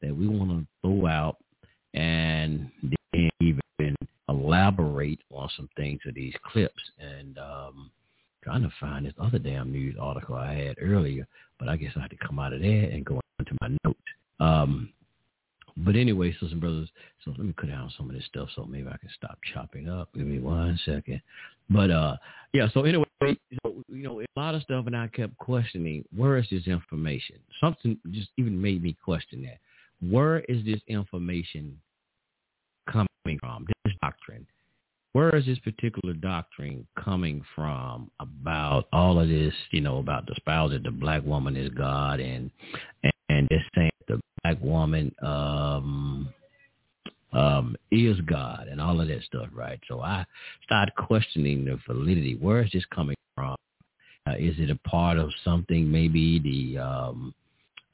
that 0.00 0.16
we 0.16 0.28
want 0.28 0.50
to 0.50 0.66
throw 0.82 1.06
out 1.06 1.38
and 1.92 2.70
even 3.40 3.96
elaborate 4.28 5.20
on 5.30 5.48
some 5.56 5.68
things 5.76 6.00
of 6.06 6.14
these 6.14 6.34
clips. 6.52 6.80
And 6.98 7.38
um, 7.38 7.90
trying 8.44 8.62
to 8.62 8.72
find 8.78 9.06
this 9.06 9.14
other 9.18 9.38
damn 9.38 9.72
news 9.72 9.96
article 9.98 10.34
I 10.34 10.54
had 10.54 10.76
earlier, 10.80 11.26
but 11.58 11.68
I 11.68 11.76
guess 11.76 11.92
I 11.96 12.00
had 12.00 12.10
to 12.10 12.16
come 12.16 12.38
out 12.38 12.52
of 12.52 12.60
there 12.60 12.84
and 12.90 13.04
go 13.04 13.20
into 13.38 13.56
my 13.60 13.68
notes. 13.84 13.98
Um, 14.38 14.90
but 15.76 15.96
anyway, 15.96 16.30
sisters 16.32 16.52
and 16.52 16.60
brothers, 16.60 16.88
so 17.24 17.32
let 17.32 17.40
me 17.40 17.54
cut 17.56 17.68
down 17.68 17.90
some 17.96 18.08
of 18.08 18.14
this 18.14 18.24
stuff 18.26 18.48
so 18.54 18.64
maybe 18.64 18.86
I 18.86 18.96
can 18.96 19.08
stop 19.16 19.38
chopping 19.52 19.88
up. 19.88 20.08
Give 20.14 20.26
me 20.26 20.38
one 20.38 20.78
second. 20.84 21.20
But 21.68 21.90
uh 21.90 22.16
yeah, 22.52 22.68
so 22.72 22.84
anyway, 22.84 23.04
so, 23.20 23.74
you 23.88 24.02
know, 24.02 24.20
a 24.20 24.26
lot 24.36 24.54
of 24.54 24.62
stuff 24.62 24.86
and 24.86 24.96
I 24.96 25.08
kept 25.08 25.36
questioning, 25.38 26.04
where 26.14 26.36
is 26.36 26.46
this 26.50 26.66
information? 26.68 27.36
Something 27.60 27.98
just 28.10 28.28
even 28.36 28.60
made 28.60 28.82
me 28.82 28.96
question 29.04 29.42
that. 29.42 29.58
Where 30.08 30.40
is 30.40 30.64
this 30.64 30.80
information 30.86 31.80
coming 32.92 33.08
from? 33.40 33.66
This 33.84 33.94
doctrine. 34.00 34.46
Where 35.14 35.34
is 35.36 35.46
this 35.46 35.60
particular 35.60 36.12
doctrine 36.12 36.88
coming 36.98 37.44
from 37.54 38.10
about 38.18 38.88
all 38.92 39.20
of 39.20 39.28
this, 39.28 39.54
you 39.70 39.80
know, 39.80 39.98
about 39.98 40.26
the 40.26 40.34
spouse 40.34 40.72
that 40.72 40.82
the 40.82 40.90
black 40.90 41.24
woman 41.24 41.56
is 41.56 41.70
God 41.70 42.18
and 42.18 42.50
and, 43.04 43.12
and 43.28 43.48
this 43.48 43.62
saying 43.76 43.90
the 44.08 44.20
black 44.42 44.60
woman 44.60 45.14
um 45.22 46.28
um 47.32 47.76
is 47.92 48.20
God 48.22 48.66
and 48.68 48.80
all 48.80 49.00
of 49.00 49.06
that 49.06 49.22
stuff, 49.22 49.46
right? 49.52 49.78
So 49.86 50.00
I 50.00 50.26
started 50.64 50.96
questioning 50.96 51.64
the 51.64 51.78
validity. 51.86 52.34
Where 52.34 52.64
is 52.64 52.72
this 52.72 52.84
coming 52.92 53.16
from? 53.36 53.54
Uh, 54.26 54.34
is 54.36 54.56
it 54.58 54.68
a 54.68 54.88
part 54.88 55.16
of 55.16 55.30
something 55.44 55.92
maybe 55.92 56.40
the 56.40 56.82
um 56.82 57.34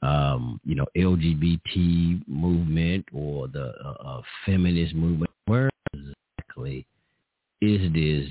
um, 0.03 0.59
you 0.65 0.73
know, 0.73 0.87
LGBT 0.97 2.27
movement 2.27 3.05
or 3.13 3.47
the 3.47 3.71
uh, 3.85 4.03
uh, 4.03 4.21
feminist 4.47 4.95
movement. 4.95 5.29
Where 5.45 5.69
exactly 5.93 6.87
is 7.61 7.93
this 7.93 8.27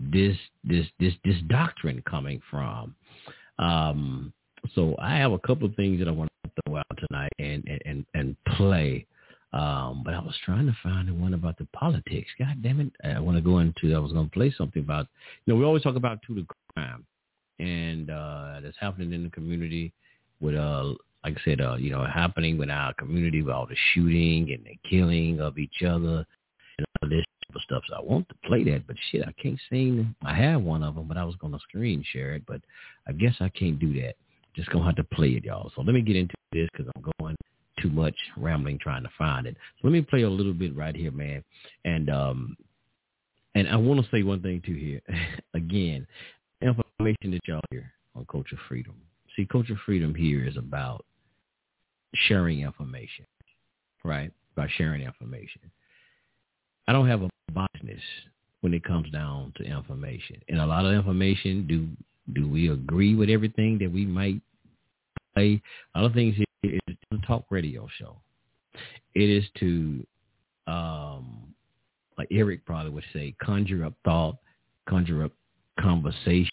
this 0.00 0.36
this 0.64 0.86
this 0.98 1.14
this 1.24 1.36
doctrine 1.48 2.02
coming 2.08 2.40
from? 2.50 2.94
Um, 3.58 4.32
so 4.74 4.94
I 4.98 5.16
have 5.16 5.32
a 5.32 5.38
couple 5.38 5.66
of 5.68 5.74
things 5.74 5.98
that 5.98 6.08
I 6.08 6.12
want 6.12 6.30
to 6.44 6.50
throw 6.66 6.76
out 6.76 6.98
tonight 7.08 7.32
and 7.38 7.64
and 7.84 8.04
and, 8.14 8.36
play. 8.56 9.06
Um, 9.52 10.02
but 10.04 10.12
I 10.12 10.18
was 10.18 10.36
trying 10.44 10.66
to 10.66 10.76
find 10.82 11.08
the 11.08 11.14
one 11.14 11.32
about 11.32 11.56
the 11.56 11.66
politics. 11.72 12.28
God 12.38 12.62
damn 12.62 12.80
it! 12.80 12.92
I 13.02 13.18
want 13.20 13.36
to 13.36 13.42
go 13.42 13.60
into. 13.60 13.94
I 13.94 13.98
was 13.98 14.12
going 14.12 14.26
to 14.26 14.34
play 14.34 14.52
something 14.56 14.82
about. 14.82 15.06
You 15.46 15.54
know, 15.54 15.58
we 15.58 15.64
always 15.64 15.82
talk 15.82 15.96
about 15.96 16.20
to 16.26 16.34
the 16.34 16.46
crime, 16.74 17.06
and 17.58 18.10
uh, 18.10 18.60
that's 18.62 18.76
happening 18.78 19.12
in 19.12 19.24
the 19.24 19.30
community 19.30 19.92
with 20.40 20.54
uh 20.54 20.94
like 21.24 21.36
I 21.36 21.40
said, 21.44 21.60
uh, 21.60 21.74
you 21.74 21.90
know, 21.90 22.04
happening 22.06 22.58
with 22.58 22.70
our 22.70 22.94
community 22.94 23.42
with 23.42 23.52
all 23.52 23.66
the 23.66 23.76
shooting 23.92 24.52
and 24.52 24.64
the 24.64 24.78
killing 24.88 25.40
of 25.40 25.58
each 25.58 25.82
other 25.82 26.24
stuff. 27.60 27.82
So 27.88 27.96
I 27.96 28.00
want 28.00 28.28
to 28.28 28.34
play 28.44 28.64
that, 28.64 28.86
but 28.86 28.96
shit, 29.10 29.26
I 29.26 29.32
can't 29.40 29.58
sing. 29.70 30.14
I 30.24 30.34
have 30.34 30.62
one 30.62 30.82
of 30.82 30.94
them, 30.94 31.06
but 31.08 31.16
I 31.16 31.24
was 31.24 31.36
gonna 31.36 31.58
screen 31.68 32.04
share 32.12 32.34
it, 32.34 32.44
but 32.46 32.60
I 33.06 33.12
guess 33.12 33.34
I 33.40 33.48
can't 33.48 33.78
do 33.78 33.92
that. 34.00 34.14
Just 34.54 34.70
gonna 34.70 34.84
have 34.84 34.96
to 34.96 35.04
play 35.04 35.30
it, 35.30 35.44
y'all. 35.44 35.70
So 35.74 35.82
let 35.82 35.94
me 35.94 36.02
get 36.02 36.16
into 36.16 36.34
this 36.52 36.68
because 36.72 36.90
I'm 36.94 37.12
going 37.20 37.36
too 37.80 37.90
much 37.90 38.16
rambling 38.36 38.78
trying 38.78 39.04
to 39.04 39.10
find 39.16 39.46
it. 39.46 39.56
So 39.80 39.88
let 39.88 39.92
me 39.92 40.02
play 40.02 40.22
a 40.22 40.30
little 40.30 40.52
bit 40.52 40.76
right 40.76 40.94
here, 40.94 41.12
man. 41.12 41.42
And 41.84 42.10
um, 42.10 42.56
and 43.54 43.68
I 43.68 43.76
want 43.76 44.04
to 44.04 44.10
say 44.10 44.22
one 44.22 44.42
thing 44.42 44.62
too 44.64 44.74
here. 44.74 45.00
Again, 45.54 46.06
information 46.60 47.30
that 47.32 47.40
y'all 47.46 47.60
hear 47.70 47.92
on 48.14 48.26
Culture 48.26 48.58
Freedom 48.68 48.94
See, 49.38 49.46
culture 49.46 49.78
freedom 49.86 50.16
here 50.16 50.44
is 50.44 50.56
about 50.56 51.04
sharing 52.26 52.62
information, 52.62 53.24
right? 54.04 54.32
About 54.56 54.68
sharing 54.76 55.02
information. 55.02 55.60
I 56.88 56.92
don't 56.92 57.06
have 57.06 57.22
a 57.22 57.28
biasness 57.52 58.00
when 58.62 58.72
it 58.72 58.82
comes 58.82 59.10
down 59.10 59.52
to 59.56 59.62
information. 59.62 60.40
And 60.48 60.58
a 60.58 60.66
lot 60.66 60.86
of 60.86 60.92
information, 60.92 61.66
do 61.66 61.86
do 62.32 62.48
we 62.48 62.70
agree 62.70 63.14
with 63.14 63.30
everything 63.30 63.78
that 63.78 63.92
we 63.92 64.04
might 64.04 64.40
play? 65.34 65.62
A 65.94 66.00
lot 66.00 66.06
of 66.06 66.14
things 66.14 66.34
is 66.64 66.80
a 67.12 67.26
talk 67.26 67.44
radio 67.50 67.86
show. 67.98 68.16
It 69.14 69.30
is 69.30 69.44
to, 69.60 70.06
um, 70.66 71.54
like 72.16 72.28
Eric 72.30 72.64
probably 72.64 72.90
would 72.90 73.04
say, 73.12 73.34
conjure 73.40 73.84
up 73.84 73.94
thought, 74.04 74.36
conjure 74.88 75.24
up 75.24 75.32
conversation, 75.80 76.50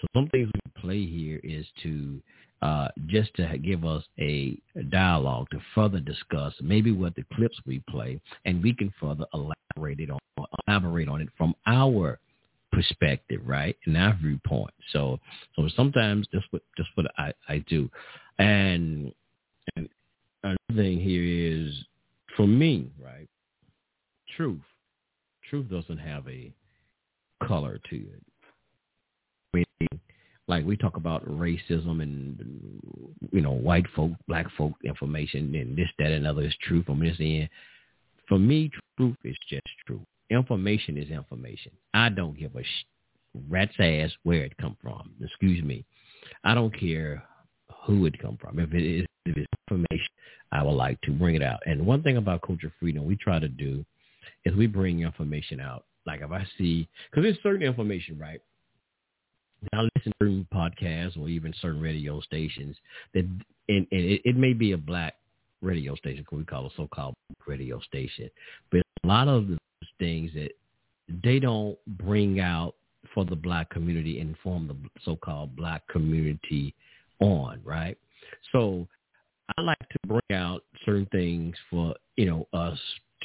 so 0.00 0.06
some 0.14 0.28
things 0.28 0.50
we 0.54 0.80
play 0.80 1.06
here 1.06 1.40
is 1.42 1.66
to 1.82 2.20
uh, 2.62 2.88
just 3.06 3.34
to 3.34 3.58
give 3.58 3.84
us 3.84 4.02
a 4.18 4.56
dialogue 4.90 5.46
to 5.50 5.58
further 5.74 6.00
discuss 6.00 6.54
maybe 6.60 6.92
what 6.92 7.14
the 7.14 7.24
clips 7.34 7.58
we 7.66 7.82
play, 7.88 8.20
and 8.44 8.62
we 8.62 8.74
can 8.74 8.92
further 9.00 9.26
elaborate 9.34 10.00
it 10.00 10.10
on 10.10 10.18
elaborate 10.66 11.08
on 11.08 11.20
it 11.20 11.28
from 11.36 11.54
our 11.66 12.18
perspective, 12.72 13.40
right, 13.44 13.76
and 13.86 13.96
our 13.96 14.16
viewpoint. 14.20 14.74
So, 14.92 15.18
so 15.54 15.68
sometimes 15.76 16.26
that's 16.32 16.44
what 16.50 16.62
that's 16.76 16.88
what 16.94 17.06
I, 17.18 17.32
I 17.48 17.58
do, 17.68 17.90
and 18.38 19.12
and 19.76 19.88
another 20.42 20.56
thing 20.74 21.00
here 21.00 21.22
is 21.24 21.74
for 22.36 22.46
me, 22.46 22.90
right, 23.02 23.28
truth. 24.36 24.60
Truth 25.50 25.70
doesn't 25.70 25.98
have 25.98 26.26
a 26.26 26.50
color 27.46 27.78
to 27.90 27.96
it 27.96 28.22
like 30.48 30.64
we 30.64 30.76
talk 30.76 30.96
about 30.96 31.26
racism 31.26 32.02
and 32.02 32.80
you 33.32 33.40
know 33.40 33.52
white 33.52 33.86
folk, 33.94 34.12
black 34.28 34.46
folk 34.56 34.72
information 34.84 35.54
and 35.54 35.76
this, 35.76 35.88
that, 35.98 36.12
and 36.12 36.26
other 36.26 36.42
is 36.42 36.54
true 36.62 36.82
from 36.84 37.00
this 37.00 37.16
end. 37.20 37.48
For 38.28 38.38
me, 38.38 38.70
truth 38.96 39.16
is 39.24 39.36
just 39.48 39.66
true. 39.86 40.00
Information 40.30 40.96
is 40.96 41.10
information. 41.10 41.72
I 41.94 42.08
don't 42.08 42.38
give 42.38 42.54
a 42.56 42.62
sh- 42.62 42.86
rat's 43.48 43.74
ass 43.78 44.10
where 44.24 44.44
it 44.44 44.56
come 44.58 44.76
from. 44.82 45.10
Excuse 45.22 45.62
me. 45.62 45.84
I 46.44 46.54
don't 46.54 46.76
care 46.76 47.22
who 47.84 48.06
it 48.06 48.18
come 48.20 48.36
from. 48.40 48.58
If 48.58 48.72
it 48.74 48.82
is 48.82 49.06
if 49.26 49.36
it's 49.36 49.46
information, 49.68 50.08
I 50.52 50.62
would 50.62 50.72
like 50.72 51.00
to 51.02 51.10
bring 51.10 51.34
it 51.34 51.42
out. 51.42 51.60
And 51.66 51.84
one 51.84 52.02
thing 52.02 52.16
about 52.16 52.42
culture 52.42 52.72
freedom, 52.78 53.04
we 53.04 53.16
try 53.16 53.38
to 53.38 53.48
do 53.48 53.84
is 54.44 54.54
we 54.54 54.66
bring 54.66 55.00
information 55.00 55.60
out. 55.60 55.84
Like 56.06 56.20
if 56.20 56.30
I 56.30 56.46
see, 56.56 56.88
because 57.10 57.24
there's 57.24 57.42
certain 57.42 57.66
information, 57.66 58.18
right? 58.18 58.40
I 59.72 59.82
listen 59.82 60.12
to 60.12 60.12
certain 60.22 60.46
podcasts 60.52 61.18
or 61.18 61.28
even 61.28 61.54
certain 61.60 61.80
radio 61.80 62.20
stations 62.20 62.76
that, 63.14 63.24
and, 63.24 63.44
and 63.68 63.86
it, 63.90 64.22
it 64.24 64.36
may 64.36 64.52
be 64.52 64.72
a 64.72 64.78
black 64.78 65.14
radio 65.62 65.94
station, 65.96 66.24
we 66.32 66.44
call 66.44 66.66
a 66.66 66.70
so-called 66.76 67.14
radio 67.46 67.80
station, 67.80 68.30
but 68.70 68.82
a 69.04 69.06
lot 69.06 69.28
of 69.28 69.48
the 69.48 69.58
things 69.98 70.30
that 70.34 70.50
they 71.22 71.38
don't 71.38 71.78
bring 71.98 72.40
out 72.40 72.74
for 73.14 73.24
the 73.24 73.36
black 73.36 73.70
community 73.70 74.20
and 74.20 74.36
form 74.42 74.66
the 74.68 74.76
so-called 75.04 75.54
black 75.56 75.86
community 75.88 76.74
on, 77.20 77.60
right? 77.64 77.96
So 78.52 78.86
I 79.56 79.62
like 79.62 79.78
to 79.78 79.98
bring 80.06 80.38
out 80.38 80.64
certain 80.84 81.06
things 81.12 81.54
for, 81.70 81.94
you 82.16 82.26
know, 82.26 82.48
us 82.52 82.78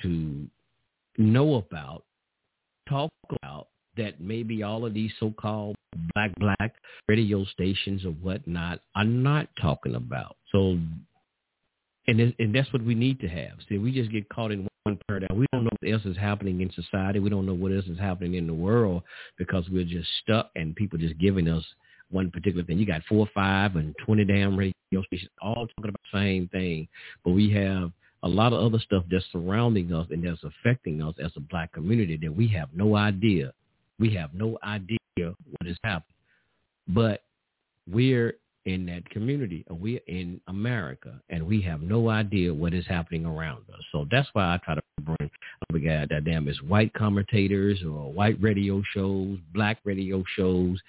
to 0.04 0.48
know 1.18 1.56
about, 1.56 2.04
talk 2.88 3.12
about, 3.42 3.68
that 3.98 4.22
maybe 4.22 4.64
all 4.64 4.86
of 4.86 4.94
these 4.94 5.12
so-called 5.20 5.76
black 6.14 6.32
black 6.40 6.76
radio 7.08 7.44
stations 7.46 8.06
or 8.06 8.12
whatnot 8.12 8.80
are 8.96 9.04
not 9.06 9.48
talking 9.62 9.96
about. 9.96 10.38
So, 10.52 10.78
and 12.08 12.34
and 12.38 12.56
that's 12.56 12.72
what 12.74 12.84
we 12.84 12.96
need 12.96 13.20
to 13.22 13.28
have. 13.28 13.54
See, 13.70 13.78
we 13.78 13.92
just 13.92 14.12
get 14.12 14.30
caught 14.30 14.52
in 14.52 14.68
one 14.84 14.98
paradigm. 15.08 15.38
We 15.38 15.46
don't 15.52 15.66
know 15.66 15.70
what 15.80 15.92
else 15.92 16.06
is 16.06 16.18
happening 16.18 16.62
in 16.62 16.72
society. 16.72 17.20
We 17.20 17.30
don't 17.30 17.46
know 17.46 17.54
what 17.54 17.72
else 17.72 17.86
is 17.86 18.00
happening 18.00 18.36
in 18.36 18.48
the 18.48 18.54
world 18.54 19.04
because 19.38 19.70
we're 19.70 19.84
just 19.84 20.10
stuck 20.24 20.50
and 20.56 20.76
people 20.76 20.98
just 20.98 21.18
giving 21.20 21.48
us 21.48 21.64
one 22.10 22.32
particular 22.32 22.64
thing. 22.66 22.78
You 22.78 22.86
got 22.86 23.04
four, 23.08 23.28
five, 23.34 23.76
and 23.76 23.96
twenty 24.06 24.26
damn 24.26 24.58
radio 24.58 24.74
stations 25.06 25.32
all 25.42 25.68
talking 25.68 25.90
about 25.90 26.02
the 26.12 26.20
same 26.20 26.48
thing, 26.50 26.88
but 27.24 27.32
we 27.32 27.52
have 27.52 27.92
a 28.24 28.28
lot 28.28 28.54
of 28.54 28.64
other 28.64 28.80
stuff 28.80 29.04
that's 29.10 29.26
surrounding 29.32 29.94
us 29.94 30.08
and 30.12 30.24
that's 30.24 30.44
affecting 30.44 31.02
us 31.02 31.16
as 31.24 31.32
a 31.36 31.40
black 31.40 31.72
community 31.74 32.18
that 32.22 32.36
we 32.36 32.48
have 32.48 32.70
no 32.74 32.96
idea 32.96 33.52
we 34.02 34.14
have 34.16 34.34
no 34.34 34.58
idea 34.64 34.98
what 35.16 35.68
is 35.68 35.78
happening. 35.84 36.16
But 36.88 37.24
we're 37.90 38.34
in 38.66 38.86
that 38.88 39.10
community 39.10 39.64
and 39.70 39.80
we're 39.80 40.02
in 40.08 40.42
America 40.48 41.20
and 41.30 41.46
we 41.46 41.62
have 41.62 41.82
no 41.82 42.10
idea 42.10 42.54
what 42.54 42.74
is 42.74 42.86
happening 42.88 43.26
around 43.26 43.64
us. 43.74 43.82
So 43.92 44.08
that's 44.12 44.28
why 44.34 44.54
I 44.54 44.60
try 44.66 44.76
to 44.76 44.82
bring 45.02 45.30
we 45.72 45.80
got 45.80 46.10
that 46.10 46.26
damn 46.26 46.48
is 46.50 46.62
white 46.64 46.94
commentators 46.94 47.82
or 47.84 48.12
white 48.12 48.38
radio 48.42 48.82
shows, 48.94 49.38
black 49.54 49.78
radio 49.86 50.24
shows, 50.36 50.80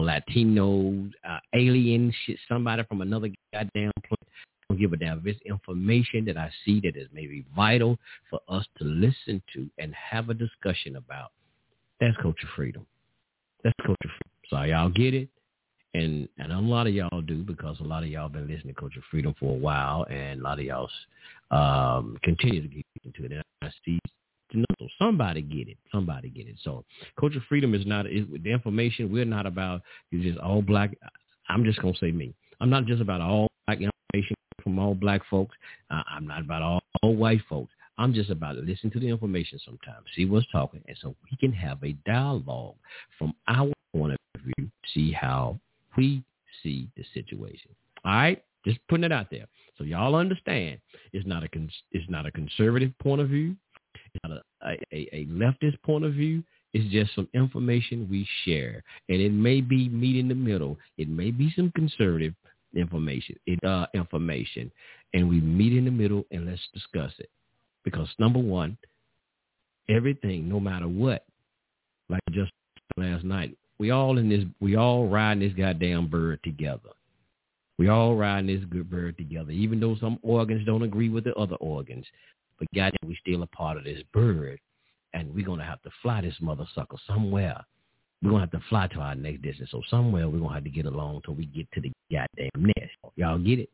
Latinos, 0.00 1.10
uh, 1.28 1.38
alien 1.54 2.12
shit, 2.24 2.38
somebody 2.48 2.84
from 2.84 3.00
another 3.00 3.30
goddamn 3.52 3.90
place. 4.06 4.18
Don't 4.68 4.78
give 4.78 4.92
a 4.92 4.96
damn 4.96 5.22
it's 5.24 5.40
information 5.44 6.24
that 6.26 6.36
I 6.36 6.50
see 6.64 6.80
that 6.84 6.96
is 6.96 7.08
maybe 7.12 7.44
vital 7.54 7.98
for 8.30 8.40
us 8.48 8.64
to 8.78 8.84
listen 8.84 9.42
to 9.54 9.68
and 9.78 9.92
have 9.94 10.30
a 10.30 10.34
discussion 10.34 10.96
about. 10.96 11.32
That's 12.02 12.16
culture 12.16 12.48
freedom. 12.56 12.84
That's 13.62 13.76
culture 13.86 13.96
freedom. 14.02 14.32
So 14.50 14.60
y'all 14.62 14.88
get 14.88 15.14
it? 15.14 15.28
And 15.94 16.28
and 16.36 16.52
a 16.52 16.58
lot 16.58 16.88
of 16.88 16.94
y'all 16.94 17.20
do 17.20 17.44
because 17.44 17.78
a 17.78 17.84
lot 17.84 18.02
of 18.02 18.08
y'all 18.08 18.28
been 18.28 18.48
listening 18.48 18.74
to 18.74 18.80
Culture 18.80 19.02
Freedom 19.08 19.34
for 19.38 19.54
a 19.54 19.58
while, 19.58 20.04
and 20.10 20.40
a 20.40 20.42
lot 20.42 20.58
of 20.58 20.64
y'all 20.64 20.88
um, 21.52 22.16
continue 22.24 22.60
to 22.60 22.66
get 22.66 22.84
into 23.04 23.26
it. 23.26 23.32
And 23.32 23.44
I 23.62 23.70
see 23.84 24.00
so 24.52 24.88
somebody 24.98 25.42
get 25.42 25.68
it. 25.68 25.76
Somebody 25.92 26.28
get 26.30 26.48
it. 26.48 26.56
So 26.64 26.84
Culture 27.20 27.42
Freedom 27.48 27.72
is 27.72 27.86
not 27.86 28.06
is, 28.06 28.24
the 28.42 28.50
information. 28.50 29.12
We're 29.12 29.24
not 29.24 29.46
about 29.46 29.82
it's 30.10 30.24
just 30.24 30.38
all 30.38 30.60
black. 30.60 30.96
I'm 31.48 31.62
just 31.64 31.80
gonna 31.80 31.94
say 32.00 32.10
me. 32.10 32.34
I'm 32.60 32.70
not 32.70 32.86
just 32.86 33.00
about 33.00 33.20
all 33.20 33.46
black 33.68 33.78
information 33.78 34.34
from 34.64 34.80
all 34.80 34.96
black 34.96 35.20
folks. 35.30 35.54
Uh, 35.88 36.02
I'm 36.10 36.26
not 36.26 36.40
about 36.40 36.62
all, 36.62 36.82
all 37.02 37.14
white 37.14 37.42
folks. 37.48 37.70
I'm 37.98 38.14
just 38.14 38.30
about 38.30 38.54
to 38.54 38.60
listen 38.60 38.90
to 38.92 39.00
the 39.00 39.08
information 39.08 39.58
sometimes, 39.64 40.06
see 40.16 40.24
what's 40.24 40.46
talking, 40.50 40.82
and 40.88 40.96
so 41.00 41.14
we 41.30 41.36
can 41.36 41.52
have 41.52 41.82
a 41.82 41.92
dialogue 42.06 42.74
from 43.18 43.34
our 43.48 43.72
point 43.94 44.14
of 44.14 44.40
view, 44.40 44.70
see 44.94 45.12
how 45.12 45.58
we 45.96 46.22
see 46.62 46.88
the 46.96 47.04
situation. 47.12 47.70
All 48.04 48.12
right, 48.12 48.42
just 48.64 48.78
putting 48.88 49.04
it 49.04 49.12
out 49.12 49.28
there 49.30 49.46
so 49.82 49.84
y'all 49.84 50.14
understand. 50.14 50.78
It's 51.12 51.26
not 51.26 51.42
a 51.42 51.48
it's 51.90 52.08
not 52.08 52.26
a 52.26 52.30
conservative 52.30 52.92
point 52.98 53.20
of 53.20 53.28
view. 53.28 53.56
It's 53.94 54.22
not 54.24 54.42
a, 54.62 54.76
a, 54.92 55.08
a 55.12 55.26
leftist 55.26 55.80
point 55.82 56.04
of 56.04 56.12
view. 56.12 56.42
It's 56.72 56.90
just 56.92 57.14
some 57.14 57.28
information 57.34 58.08
we 58.10 58.26
share, 58.44 58.82
and 59.08 59.20
it 59.20 59.32
may 59.32 59.60
be 59.60 59.88
meet 59.88 60.16
in 60.16 60.28
the 60.28 60.34
middle. 60.34 60.78
It 60.98 61.08
may 61.08 61.30
be 61.30 61.52
some 61.54 61.70
conservative 61.74 62.34
information, 62.74 63.36
it, 63.46 63.62
uh, 63.64 63.86
information, 63.92 64.70
and 65.12 65.28
we 65.28 65.40
meet 65.40 65.76
in 65.76 65.84
the 65.84 65.90
middle 65.90 66.24
and 66.30 66.46
let's 66.46 66.62
discuss 66.72 67.12
it. 67.18 67.28
Because 67.84 68.08
number 68.18 68.38
one, 68.38 68.76
everything, 69.88 70.48
no 70.48 70.60
matter 70.60 70.88
what, 70.88 71.24
like 72.08 72.22
just 72.30 72.52
last 72.96 73.24
night, 73.24 73.56
we 73.78 73.90
all 73.90 74.18
in 74.18 74.28
this, 74.28 74.44
we 74.60 74.76
all 74.76 75.08
riding 75.08 75.42
this 75.42 75.56
goddamn 75.56 76.08
bird 76.08 76.40
together. 76.44 76.90
We 77.78 77.88
all 77.88 78.14
riding 78.14 78.46
this 78.46 78.64
good 78.66 78.88
bird 78.88 79.16
together, 79.16 79.50
even 79.50 79.80
though 79.80 79.96
some 79.96 80.18
organs 80.22 80.64
don't 80.66 80.82
agree 80.82 81.08
with 81.08 81.24
the 81.24 81.34
other 81.34 81.56
organs. 81.56 82.06
But 82.58 82.68
goddamn, 82.74 83.08
we 83.08 83.16
still 83.16 83.42
a 83.42 83.46
part 83.46 83.76
of 83.76 83.84
this 83.84 84.02
bird, 84.12 84.60
and 85.14 85.34
we're 85.34 85.46
gonna 85.46 85.64
have 85.64 85.82
to 85.82 85.90
fly 86.00 86.20
this 86.20 86.36
mother 86.40 86.66
sucker 86.74 86.96
somewhere. 87.08 87.60
We're 88.22 88.30
gonna 88.30 88.42
have 88.42 88.52
to 88.52 88.62
fly 88.68 88.86
to 88.88 89.00
our 89.00 89.16
next 89.16 89.42
distance. 89.42 89.70
So 89.72 89.82
somewhere 89.90 90.28
we're 90.28 90.38
gonna 90.38 90.54
have 90.54 90.64
to 90.64 90.70
get 90.70 90.86
along 90.86 91.22
till 91.24 91.34
we 91.34 91.46
get 91.46 91.66
to 91.72 91.80
the 91.80 91.90
goddamn 92.10 92.72
nest. 92.76 92.92
Y'all 93.16 93.38
get 93.38 93.58
it? 93.58 93.70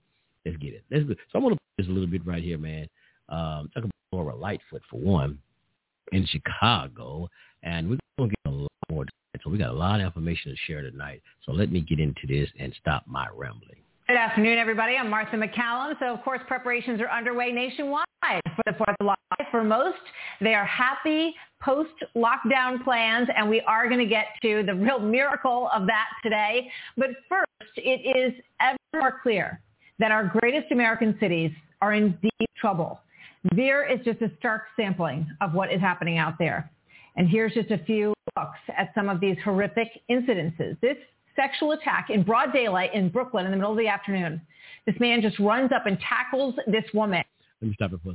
Let's 0.47 0.57
get 0.57 0.73
it. 0.73 0.85
Let's 0.91 1.05
go. 1.05 1.15
So 1.31 1.39
I'm 1.39 1.43
gonna 1.43 1.57
put 1.57 1.77
this 1.77 1.89
a 1.89 1.91
little 1.91 2.07
bit 2.07 2.25
right 2.25 2.43
here, 2.43 2.57
man. 2.57 2.89
Um, 3.29 3.71
talk 3.75 3.85
about 3.85 3.91
Laura 4.13 4.37
Lightfoot 4.37 4.83
for 4.91 4.99
one 4.99 5.39
in 6.13 6.27
Chicago, 6.27 7.29
and 7.63 7.91
we're 7.91 7.99
gonna 8.19 8.31
get 8.31 8.53
a 8.53 8.57
lot 8.57 8.69
more. 8.91 9.05
So 9.43 9.51
we 9.51 9.59
got 9.59 9.71
a 9.71 9.73
lot 9.73 10.01
of 10.01 10.07
information 10.07 10.51
to 10.51 10.57
share 10.67 10.83
tonight. 10.83 11.23
So 11.45 11.53
let 11.53 11.71
me 11.71 11.81
get 11.81 12.01
into 12.01 12.27
this 12.27 12.49
and 12.59 12.75
stop 12.81 13.05
my 13.07 13.29
rambling. 13.35 13.77
Good 14.09 14.17
afternoon, 14.17 14.57
everybody. 14.57 14.97
I'm 14.97 15.11
Martha 15.11 15.37
MacCallum. 15.37 15.99
So, 16.01 16.07
of 16.07 16.23
course, 16.23 16.41
preparations 16.49 16.99
are 17.03 17.11
underway 17.11 17.53
nationwide 17.53 18.07
for 18.23 18.63
the 18.65 18.73
4th 18.73 18.89
of 18.89 18.97
July. 19.03 19.15
For 19.51 19.63
most, 19.63 19.99
they 20.41 20.55
are 20.55 20.65
happy 20.65 21.35
post-lockdown 21.61 22.83
plans, 22.83 23.29
and 23.37 23.51
we 23.51 23.61
are 23.61 23.87
going 23.87 24.01
to 24.01 24.07
get 24.07 24.29
to 24.41 24.63
the 24.63 24.75
real 24.75 24.99
miracle 24.99 25.69
of 25.75 25.87
that 25.89 26.07
today. 26.23 26.71
But 26.97 27.11
first, 27.29 27.73
it 27.77 28.17
is 28.17 28.33
ever 28.63 28.79
more 28.95 29.21
clear 29.23 29.61
that 29.99 30.11
our 30.11 30.25
greatest 30.41 30.73
American 30.73 31.15
cities 31.21 31.51
are 31.83 31.93
in 31.93 32.17
deep 32.23 32.49
trouble. 32.57 33.01
There 33.55 33.87
is 33.87 34.01
just 34.05 34.21
a 34.23 34.31
stark 34.39 34.63
sampling 34.77 35.27
of 35.41 35.55
what 35.55 35.73
is 35.73 35.81
happening 35.81 36.19
out 36.19 36.35
there. 36.39 36.71
And 37.17 37.29
here's 37.29 37.55
just 37.55 37.71
a 37.71 37.79
few 37.79 38.15
looks 38.37 38.59
at 38.77 38.93
some 38.95 39.09
of 39.09 39.21
these 39.21 39.37
horrific 39.45 39.89
incidences. 40.11 40.79
This 40.81 40.97
sexual 41.35 41.73
attack 41.73 42.11
in 42.11 42.23
broad 42.23 42.53
daylight 42.53 42.95
in 42.95 43.09
Brooklyn 43.09 43.45
in 43.45 43.51
the 43.51 43.57
middle 43.57 43.73
of 43.73 43.79
the 43.79 43.89
afternoon. 43.89 44.41
This 44.87 44.97
man 44.99 45.23
just 45.23 45.39
runs 45.39 45.71
up 45.73 45.87
and 45.87 45.99
tackles 46.01 46.55
this 46.67 46.85
woman. 46.95 47.23
Let 47.61 47.69
me 47.69 47.75
stop 47.75 47.93
it 47.93 48.01
for, 48.03 48.15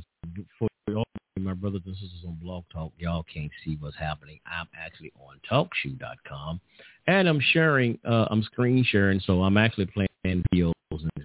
my 1.40 1.52
brothers 1.52 1.82
and 1.84 1.94
sisters 1.96 2.22
on 2.26 2.34
Blog 2.42 2.64
Talk. 2.72 2.92
Y'all 2.98 3.24
can't 3.24 3.50
see 3.64 3.76
what's 3.80 3.96
happening. 3.96 4.38
I'm 4.46 4.66
actually 4.78 5.12
on 5.20 5.40
TalkShoe.com, 5.50 6.60
and 7.06 7.28
I'm 7.28 7.40
sharing. 7.52 7.98
Uh, 8.04 8.26
I'm 8.30 8.42
screen 8.44 8.84
sharing, 8.88 9.20
so 9.20 9.42
I'm 9.42 9.56
actually 9.56 9.86
playing 9.86 10.08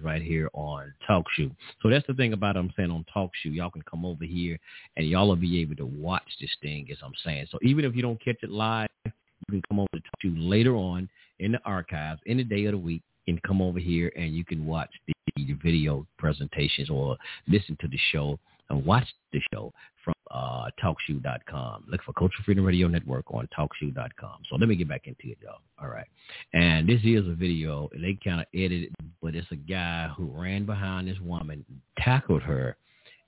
right 0.02 0.22
here 0.22 0.48
on 0.52 0.92
TalkShoe. 1.08 1.54
So 1.82 1.90
that's 1.90 2.06
the 2.06 2.14
thing 2.14 2.32
about 2.32 2.56
I'm 2.56 2.72
saying 2.76 2.90
on 2.90 3.04
TalkShoe. 3.14 3.54
Y'all 3.54 3.70
can 3.70 3.82
come 3.82 4.04
over 4.04 4.24
here 4.24 4.58
and 4.96 5.06
y'all 5.06 5.28
will 5.28 5.36
be 5.36 5.60
able 5.60 5.76
to 5.76 5.86
watch 5.86 6.22
this 6.40 6.54
thing 6.62 6.88
as 6.90 6.98
I'm 7.02 7.12
saying. 7.24 7.46
So 7.50 7.58
even 7.62 7.84
if 7.84 7.94
you 7.94 8.02
don't 8.02 8.22
catch 8.22 8.38
it 8.42 8.50
live, 8.50 8.88
you 9.04 9.12
can 9.48 9.62
come 9.68 9.80
over 9.80 9.88
to 9.94 10.00
TalkShoe 10.26 10.36
later 10.36 10.74
on 10.76 11.08
in 11.38 11.52
the 11.52 11.60
archives, 11.64 12.20
any 12.26 12.44
day 12.44 12.66
of 12.66 12.72
the 12.72 12.78
week, 12.78 13.02
and 13.26 13.42
come 13.42 13.62
over 13.62 13.78
here 13.78 14.12
and 14.16 14.34
you 14.34 14.44
can 14.44 14.66
watch 14.66 14.90
the, 15.06 15.14
the 15.36 15.52
video 15.62 16.06
presentations 16.18 16.90
or 16.90 17.16
listen 17.48 17.76
to 17.80 17.88
the 17.88 17.98
show 18.12 18.38
and 18.68 18.84
watch 18.84 19.06
the 19.32 19.40
show 19.52 19.72
from 20.04 20.14
uh, 20.30 20.66
TalkShoe.com. 20.82 21.84
Look 21.88 22.02
for 22.04 22.12
Cultural 22.12 22.42
Freedom 22.44 22.64
Radio 22.64 22.88
Network 22.88 23.24
on 23.32 23.48
TalkShoe.com. 23.56 24.42
So 24.48 24.56
let 24.56 24.68
me 24.68 24.76
get 24.76 24.88
back 24.88 25.06
into 25.06 25.30
it, 25.30 25.38
y'all. 25.42 25.58
All 25.80 25.88
right. 25.88 26.06
And 26.52 26.88
this 26.88 27.00
is 27.04 27.26
a 27.26 27.34
video, 27.34 27.88
they 27.92 28.18
kind 28.22 28.40
of 28.40 28.46
edited, 28.54 28.94
but 29.22 29.34
it's 29.34 29.50
a 29.50 29.56
guy 29.56 30.08
who 30.16 30.26
ran 30.26 30.66
behind 30.66 31.08
this 31.08 31.18
woman, 31.20 31.64
tackled 31.98 32.42
her, 32.42 32.76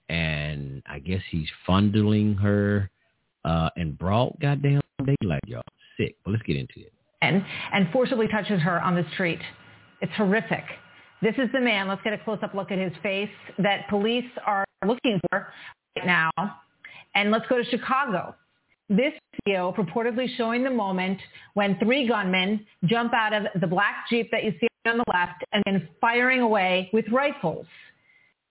and 0.08 0.82
I 0.86 0.98
guess 0.98 1.22
he's 1.30 1.48
fondling 1.66 2.34
her 2.34 2.90
uh, 3.44 3.70
and 3.76 3.98
brought 3.98 4.38
goddamn 4.40 4.80
daylight, 4.98 5.42
y'all. 5.46 5.62
Sick. 5.96 6.16
But 6.24 6.32
let's 6.32 6.42
get 6.44 6.56
into 6.56 6.80
it. 6.80 6.92
And, 7.22 7.44
and 7.72 7.88
forcibly 7.92 8.28
touches 8.28 8.60
her 8.60 8.80
on 8.82 8.94
the 8.94 9.04
street. 9.14 9.40
It's 10.00 10.12
horrific. 10.16 10.64
This 11.22 11.34
is 11.38 11.48
the 11.52 11.60
man, 11.60 11.86
let's 11.86 12.02
get 12.02 12.12
a 12.12 12.18
close-up 12.18 12.52
look 12.52 12.72
at 12.72 12.78
his 12.78 12.92
face, 13.00 13.30
that 13.58 13.88
police 13.88 14.24
are 14.44 14.64
looking 14.84 15.20
for 15.30 15.46
right 15.96 16.06
now. 16.06 16.30
And 17.14 17.30
let's 17.30 17.46
go 17.48 17.58
to 17.58 17.64
Chicago. 17.64 18.34
This 18.88 19.12
video 19.44 19.72
purportedly 19.72 20.26
showing 20.36 20.64
the 20.64 20.70
moment 20.70 21.18
when 21.54 21.78
three 21.78 22.06
gunmen 22.06 22.66
jump 22.84 23.14
out 23.14 23.32
of 23.32 23.44
the 23.60 23.66
black 23.66 24.04
Jeep 24.10 24.30
that 24.30 24.44
you 24.44 24.52
see 24.60 24.66
on 24.86 24.98
the 24.98 25.04
left 25.12 25.44
and 25.52 25.62
then 25.66 25.88
firing 26.00 26.40
away 26.40 26.90
with 26.92 27.04
rifles. 27.10 27.66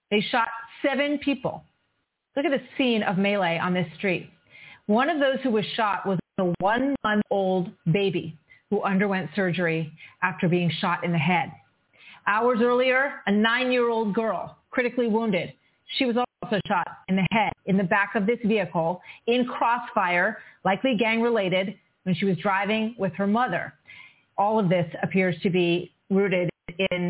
They 0.10 0.22
shot 0.22 0.48
seven 0.82 1.20
people. 1.20 1.64
Look 2.36 2.46
at 2.46 2.52
the 2.52 2.62
scene 2.78 3.04
of 3.04 3.18
melee 3.18 3.60
on 3.60 3.74
this 3.74 3.88
street. 3.98 4.30
One 4.88 5.10
of 5.10 5.20
those 5.20 5.40
who 5.44 5.52
was 5.52 5.66
shot 5.76 6.06
was 6.06 6.18
a 6.40 6.54
one-month-old 6.60 7.72
baby 7.92 8.38
who 8.70 8.82
underwent 8.84 9.30
surgery 9.36 9.92
after 10.24 10.48
being 10.48 10.72
shot 10.80 11.04
in 11.04 11.12
the 11.12 11.18
head. 11.18 11.52
Hours 12.26 12.60
earlier, 12.62 13.22
a 13.28 13.32
nine-year-old 13.32 14.16
girl 14.16 14.58
critically 14.70 15.08
wounded. 15.08 15.54
She 15.98 16.06
was 16.06 16.16
also 16.42 16.60
shot 16.68 16.88
in 17.08 17.16
the 17.16 17.28
head 17.32 17.54
in 17.66 17.78
the 17.78 17.84
back 17.84 18.16
of 18.16 18.26
this 18.26 18.40
vehicle 18.46 19.02
in 19.28 19.46
crossfire, 19.46 20.40
likely 20.66 20.96
gang-related, 20.98 21.76
when 22.04 22.16
she 22.16 22.26
was 22.26 22.38
driving 22.38 22.96
with 22.98 23.14
her 23.14 23.28
mother. 23.28 23.74
All 24.38 24.60
of 24.60 24.70
this 24.70 24.92
appears 25.04 25.36
to 25.44 25.50
be 25.50 25.92
rooted 26.10 26.50
in 26.92 27.10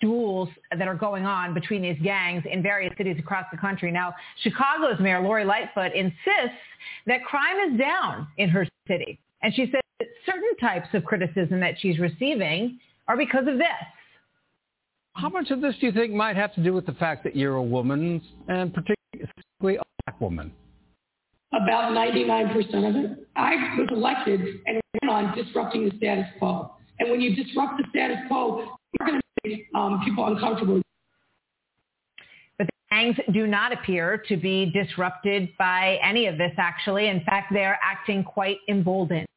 duels 0.00 0.48
that 0.76 0.86
are 0.86 0.94
going 0.94 1.26
on 1.26 1.54
between 1.54 1.82
these 1.82 1.98
gangs 2.02 2.44
in 2.50 2.62
various 2.62 2.92
cities 2.96 3.16
across 3.18 3.44
the 3.50 3.58
country. 3.58 3.90
Now, 3.90 4.14
Chicago's 4.42 5.00
Mayor 5.00 5.20
Lori 5.20 5.44
Lightfoot 5.44 5.92
insists 5.92 6.58
that 7.06 7.24
crime 7.24 7.72
is 7.72 7.78
down 7.78 8.28
in 8.36 8.48
her 8.48 8.66
city. 8.86 9.18
And 9.42 9.52
she 9.54 9.68
said 9.72 9.80
that 9.98 10.08
certain 10.24 10.56
types 10.60 10.88
of 10.94 11.04
criticism 11.04 11.58
that 11.60 11.74
she's 11.80 11.98
receiving 11.98 12.78
are 13.08 13.16
because 13.16 13.48
of 13.48 13.58
this. 13.58 13.66
How 15.18 15.28
much 15.28 15.50
of 15.50 15.60
this 15.60 15.74
do 15.80 15.86
you 15.86 15.92
think 15.92 16.12
might 16.12 16.36
have 16.36 16.54
to 16.54 16.62
do 16.62 16.72
with 16.72 16.86
the 16.86 16.92
fact 16.92 17.24
that 17.24 17.34
you're 17.34 17.56
a 17.56 17.62
woman 17.62 18.22
and 18.46 18.72
particularly 18.72 19.78
a 19.78 19.82
black 20.04 20.20
woman? 20.20 20.52
About 21.52 21.92
99% 21.92 22.88
of 22.88 22.96
it. 22.96 23.28
I 23.34 23.54
was 23.76 23.88
elected 23.90 24.40
and 24.66 24.80
went 25.02 25.12
on 25.12 25.36
disrupting 25.36 25.88
the 25.88 25.96
status 25.96 26.26
quo. 26.38 26.72
And 27.00 27.10
when 27.10 27.20
you 27.20 27.34
disrupt 27.34 27.78
the 27.78 27.84
status 27.90 28.18
quo, 28.28 28.58
you're 28.98 29.08
going 29.08 29.20
to 29.20 29.48
make 29.48 29.66
um, 29.74 30.00
people 30.04 30.24
uncomfortable. 30.26 30.80
But 32.56 32.68
the 32.68 32.96
gangs 32.96 33.16
do 33.32 33.48
not 33.48 33.72
appear 33.72 34.22
to 34.28 34.36
be 34.36 34.70
disrupted 34.70 35.48
by 35.58 35.98
any 36.00 36.26
of 36.26 36.38
this, 36.38 36.52
actually. 36.58 37.08
In 37.08 37.24
fact, 37.24 37.52
they 37.52 37.64
are 37.64 37.78
acting 37.82 38.22
quite 38.22 38.58
emboldened. 38.68 39.27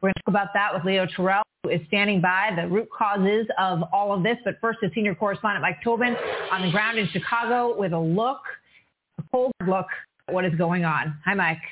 We're 0.00 0.08
going 0.08 0.14
to 0.14 0.22
talk 0.22 0.28
about 0.28 0.54
that 0.54 0.74
with 0.74 0.84
Leo 0.84 1.06
Terrell, 1.06 1.42
who 1.62 1.70
is 1.70 1.80
standing 1.88 2.20
by 2.20 2.52
the 2.54 2.68
root 2.68 2.88
causes 2.96 3.46
of 3.58 3.82
all 3.92 4.12
of 4.12 4.22
this. 4.22 4.36
But 4.44 4.56
first, 4.60 4.78
the 4.82 4.90
senior 4.94 5.14
correspondent 5.14 5.62
Mike 5.62 5.82
Tobin 5.82 6.14
on 6.52 6.62
the 6.62 6.70
ground 6.70 6.98
in 6.98 7.08
Chicago 7.08 7.78
with 7.78 7.92
a 7.92 7.98
look, 7.98 8.40
a 9.18 9.22
cold 9.32 9.52
look 9.66 9.86
at 10.28 10.34
what 10.34 10.44
is 10.44 10.54
going 10.56 10.84
on. 10.84 11.16
Hi, 11.24 11.34
Mike. 11.34 11.62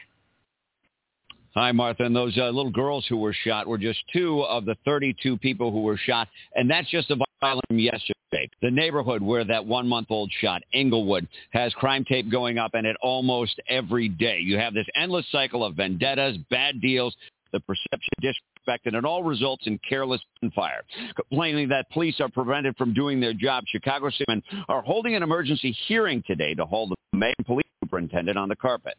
Hi, 1.54 1.70
Martha. 1.70 2.04
And 2.04 2.16
those 2.16 2.36
uh, 2.38 2.46
little 2.46 2.70
girls 2.70 3.06
who 3.08 3.18
were 3.18 3.34
shot 3.44 3.66
were 3.66 3.78
just 3.78 4.00
two 4.12 4.42
of 4.42 4.64
the 4.64 4.76
32 4.84 5.36
people 5.38 5.70
who 5.70 5.82
were 5.82 5.98
shot. 5.98 6.26
And 6.54 6.68
that's 6.68 6.90
just 6.90 7.08
the 7.08 7.22
violence 7.40 7.62
from 7.68 7.78
yesterday. 7.78 8.14
The 8.62 8.70
neighborhood 8.70 9.22
where 9.22 9.44
that 9.44 9.64
one-month-old 9.64 10.32
shot, 10.40 10.62
Englewood, 10.72 11.28
has 11.50 11.72
crime 11.74 12.04
tape 12.04 12.28
going 12.28 12.58
up 12.58 12.74
in 12.74 12.84
it 12.84 12.96
almost 13.00 13.60
every 13.68 14.08
day. 14.08 14.38
You 14.40 14.58
have 14.58 14.74
this 14.74 14.86
endless 14.96 15.26
cycle 15.30 15.64
of 15.64 15.76
vendettas, 15.76 16.38
bad 16.50 16.80
deals, 16.80 17.14
the 17.54 17.60
perception 17.60 18.10
disrespect, 18.20 18.86
and 18.86 18.96
it 18.96 19.04
all 19.04 19.22
results 19.22 19.66
in 19.66 19.78
careless 19.88 20.20
gunfire. 20.40 20.82
Complaining 21.14 21.68
that 21.68 21.88
police 21.90 22.16
are 22.20 22.28
prevented 22.28 22.76
from 22.76 22.92
doing 22.92 23.20
their 23.20 23.32
job, 23.32 23.64
Chicago 23.68 24.10
City 24.10 24.42
are 24.68 24.82
holding 24.82 25.14
an 25.14 25.22
emergency 25.22 25.74
hearing 25.86 26.22
today 26.26 26.52
to 26.54 26.66
hold 26.66 26.90
the 26.90 27.16
mayor 27.16 27.32
police 27.46 27.64
superintendent 27.82 28.36
on 28.36 28.48
the 28.48 28.56
carpet. 28.56 28.94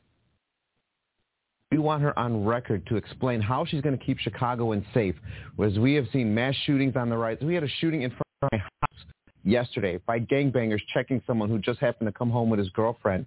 We 1.71 1.79
want 1.79 2.01
her 2.03 2.17
on 2.17 2.45
record 2.45 2.87
to 2.87 2.95
explain 2.95 3.41
how 3.41 3.65
she's 3.65 3.81
going 3.81 3.97
to 3.97 4.03
keep 4.03 4.19
Chicagoans 4.19 4.85
safe. 4.93 5.15
As 5.61 5.77
we 5.77 5.93
have 5.95 6.05
seen 6.13 6.33
mass 6.33 6.55
shootings 6.65 6.95
on 6.95 7.09
the 7.09 7.17
rise. 7.17 7.37
We 7.41 7.53
had 7.53 7.63
a 7.63 7.69
shooting 7.81 8.03
in 8.03 8.11
front 8.11 8.23
of 8.43 8.49
my 8.53 8.57
house 8.59 9.05
yesterday 9.43 9.99
by 10.05 10.19
gangbangers 10.19 10.79
checking 10.93 11.21
someone 11.27 11.49
who 11.49 11.59
just 11.59 11.79
happened 11.79 12.07
to 12.07 12.13
come 12.13 12.29
home 12.29 12.49
with 12.49 12.59
his 12.59 12.69
girlfriend. 12.69 13.25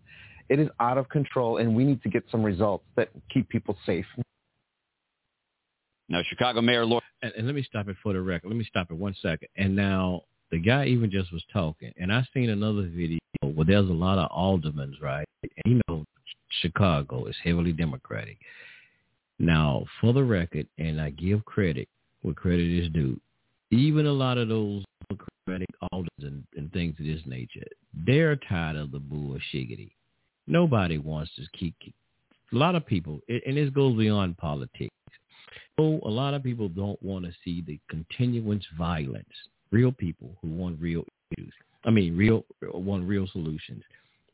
It 0.49 0.59
is 0.59 0.69
out 0.81 0.97
of 0.97 1.11
control, 1.11 1.59
and 1.59 1.77
we 1.77 1.85
need 1.85 2.03
to 2.05 2.09
get 2.09 2.25
some 2.31 2.43
results 2.43 2.85
that 2.97 3.11
keep 3.29 3.51
people 3.51 3.77
safe. 3.85 4.07
Now, 6.09 6.23
Chicago 6.29 6.61
Mayor 6.63 6.85
Lord. 6.85 7.03
And, 7.23 7.33
and 7.37 7.47
let 7.47 7.55
me 7.55 7.63
stop 7.63 7.89
it 7.89 7.97
for 8.03 8.13
the 8.13 8.21
record. 8.21 8.49
Let 8.49 8.57
me 8.57 8.65
stop 8.65 8.91
it 8.91 8.97
one 8.97 9.15
second. 9.21 9.49
And 9.57 9.75
now 9.75 10.23
the 10.51 10.59
guy 10.59 10.87
even 10.87 11.11
just 11.11 11.33
was 11.33 11.45
talking, 11.53 11.93
and 11.99 12.13
I 12.13 12.27
seen 12.33 12.51
another 12.51 12.83
video 12.83 13.19
where 13.43 13.67
there's 13.67 13.89
a 13.89 13.93
lot 13.93 14.19
of 14.19 14.31
aldermen, 14.31 14.97
right? 15.01 15.27
And 15.43 15.75
you 15.75 15.81
know, 15.89 16.05
Chicago 16.63 17.27
is 17.27 17.37
heavily 17.45 17.73
Democratic. 17.73 18.39
Now, 19.39 19.85
for 20.01 20.13
the 20.13 20.25
record, 20.25 20.67
and 20.79 21.01
I 21.01 21.11
give 21.11 21.45
credit 21.45 21.89
where 22.23 22.35
credit 22.35 22.69
is 22.69 22.91
due, 22.91 23.21
even 23.71 24.07
a 24.07 24.13
lot 24.13 24.39
of 24.39 24.49
those 24.49 24.83
Democratic 25.09 25.69
alders 25.93 26.09
and, 26.23 26.45
and 26.57 26.73
things 26.73 26.95
of 26.99 27.05
this 27.05 27.21
nature, 27.27 27.67
they're 28.07 28.37
tired 28.37 28.77
of 28.77 28.91
the 28.91 28.99
bullshiggity. 28.99 29.91
Nobody 30.47 30.99
wants 30.99 31.31
to 31.37 31.43
keep 31.57 31.75
a 32.53 32.57
lot 32.57 32.75
of 32.75 32.87
people, 32.87 33.21
and 33.29 33.57
this 33.57 33.71
goes 33.71 33.97
beyond 33.97 34.39
politics. 34.39 34.89
So 35.79 36.01
a 36.05 36.09
lot 36.09 36.35
of 36.35 36.43
people 36.43 36.69
don't 36.69 37.01
want 37.03 37.25
to 37.25 37.33
see 37.45 37.63
the 37.63 37.79
continuous 37.89 38.65
violence. 38.77 39.27
Real 39.71 39.93
people 39.93 40.31
who 40.43 40.49
want 40.49 40.81
real 40.81 41.05
issues. 41.37 41.53
I 41.85 41.91
mean, 41.91 42.17
real 42.17 42.45
want 42.63 43.07
real 43.07 43.29
solutions. 43.33 43.83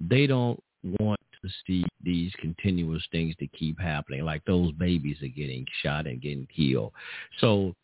They 0.00 0.26
don't 0.26 0.62
want 0.98 1.20
to 1.42 1.48
see 1.66 1.84
these 2.02 2.32
continuous 2.38 3.02
things 3.12 3.34
to 3.38 3.46
keep 3.48 3.78
happening, 3.78 4.24
like 4.24 4.44
those 4.44 4.72
babies 4.72 5.16
are 5.22 5.28
getting 5.28 5.66
shot 5.82 6.06
and 6.06 6.20
getting 6.20 6.46
killed. 6.54 6.92
So, 7.40 7.48
all 7.48 7.74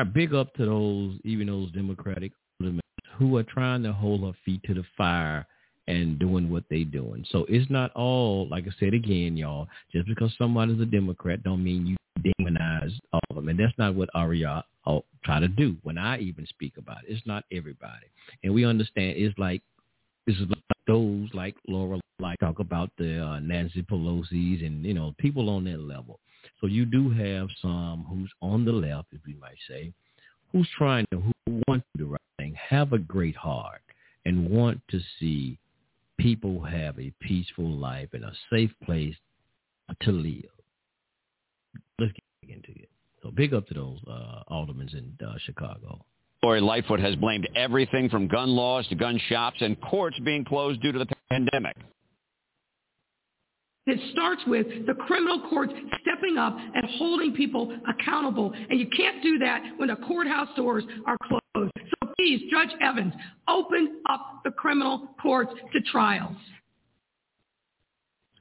right, 0.00 0.12
big 0.12 0.34
up 0.34 0.54
to 0.54 0.64
those, 0.64 1.18
even 1.24 1.46
those 1.46 1.70
Democratic 1.72 2.32
who 3.18 3.36
are 3.36 3.44
trying 3.44 3.82
to 3.84 3.92
hold 3.92 4.24
their 4.24 4.32
feet 4.44 4.60
to 4.64 4.74
the 4.74 4.84
fire 4.96 5.46
and 5.86 6.18
doing 6.18 6.50
what 6.50 6.64
they're 6.70 6.84
doing. 6.84 7.24
So 7.30 7.46
it's 7.48 7.70
not 7.70 7.92
all, 7.94 8.48
like 8.48 8.64
I 8.64 8.70
said 8.80 8.94
again, 8.94 9.36
y'all, 9.36 9.68
just 9.92 10.08
because 10.08 10.34
somebody's 10.38 10.80
a 10.80 10.86
Democrat 10.86 11.42
don't 11.42 11.62
mean 11.62 11.86
you 11.86 11.96
demonize 12.24 12.92
all 13.12 13.20
of 13.30 13.36
them. 13.36 13.48
And 13.48 13.58
that's 13.58 13.76
not 13.78 13.94
what 13.94 14.08
Aria 14.14 14.64
try 15.24 15.40
to 15.40 15.48
do 15.48 15.76
when 15.82 15.98
I 15.98 16.18
even 16.18 16.46
speak 16.46 16.74
about 16.76 16.98
it. 17.04 17.12
It's 17.12 17.26
not 17.26 17.44
everybody. 17.50 18.06
And 18.42 18.54
we 18.54 18.64
understand 18.64 19.16
it's 19.16 19.38
like 19.38 19.62
is 20.26 20.36
like 20.40 20.58
those 20.86 21.28
like 21.32 21.54
Laura 21.68 22.00
like 22.20 22.38
talk 22.40 22.58
about 22.58 22.90
the 22.96 23.22
uh, 23.24 23.40
Nancy 23.40 23.82
Pelosi's 23.82 24.62
and 24.62 24.84
you 24.84 24.94
know 24.94 25.14
people 25.18 25.50
on 25.50 25.64
that 25.64 25.80
level. 25.80 26.20
So 26.60 26.66
you 26.66 26.84
do 26.84 27.10
have 27.10 27.48
some 27.60 28.06
who's 28.08 28.30
on 28.40 28.64
the 28.64 28.72
left, 28.72 29.08
if 29.12 29.20
we 29.26 29.34
might 29.34 29.58
say, 29.68 29.92
who's 30.52 30.68
trying 30.76 31.06
to 31.10 31.20
who 31.20 31.62
want 31.66 31.82
to 31.82 31.98
do 31.98 32.04
the 32.04 32.10
right 32.10 32.20
thing, 32.38 32.54
have 32.54 32.92
a 32.92 32.98
great 32.98 33.36
heart, 33.36 33.82
and 34.24 34.48
want 34.50 34.80
to 34.90 35.00
see 35.18 35.58
people 36.18 36.60
have 36.60 36.98
a 36.98 37.12
peaceful 37.20 37.70
life 37.70 38.08
and 38.12 38.24
a 38.24 38.32
safe 38.50 38.70
place 38.84 39.16
to 40.02 40.12
live. 40.12 40.53
Let's 41.98 42.12
get 42.12 42.56
into 42.56 42.70
it. 42.70 42.88
So 43.22 43.30
big 43.30 43.54
up 43.54 43.66
to 43.68 43.74
those 43.74 43.98
uh, 44.06 44.42
aldermen 44.48 44.88
in 44.92 45.26
uh, 45.26 45.34
Chicago. 45.44 46.04
Lori 46.42 46.60
Lightfoot 46.60 47.00
has 47.00 47.16
blamed 47.16 47.48
everything 47.56 48.10
from 48.10 48.28
gun 48.28 48.50
laws 48.50 48.86
to 48.88 48.94
gun 48.94 49.18
shops 49.28 49.56
and 49.60 49.80
courts 49.80 50.18
being 50.24 50.44
closed 50.44 50.82
due 50.82 50.92
to 50.92 50.98
the 50.98 51.06
pandemic. 51.30 51.76
It 53.86 53.98
starts 54.12 54.42
with 54.46 54.66
the 54.86 54.94
criminal 54.94 55.46
courts 55.48 55.72
stepping 56.00 56.38
up 56.38 56.56
and 56.56 56.84
holding 56.98 57.32
people 57.32 57.74
accountable. 57.88 58.52
And 58.70 58.78
you 58.78 58.88
can't 58.96 59.22
do 59.22 59.38
that 59.38 59.62
when 59.76 59.88
the 59.88 59.96
courthouse 59.96 60.48
doors 60.56 60.84
are 61.06 61.16
closed. 61.24 61.72
So 61.76 62.12
please, 62.16 62.42
Judge 62.50 62.70
Evans, 62.80 63.12
open 63.48 64.00
up 64.08 64.40
the 64.44 64.50
criminal 64.52 65.08
courts 65.20 65.52
to 65.72 65.80
trials. 65.90 66.36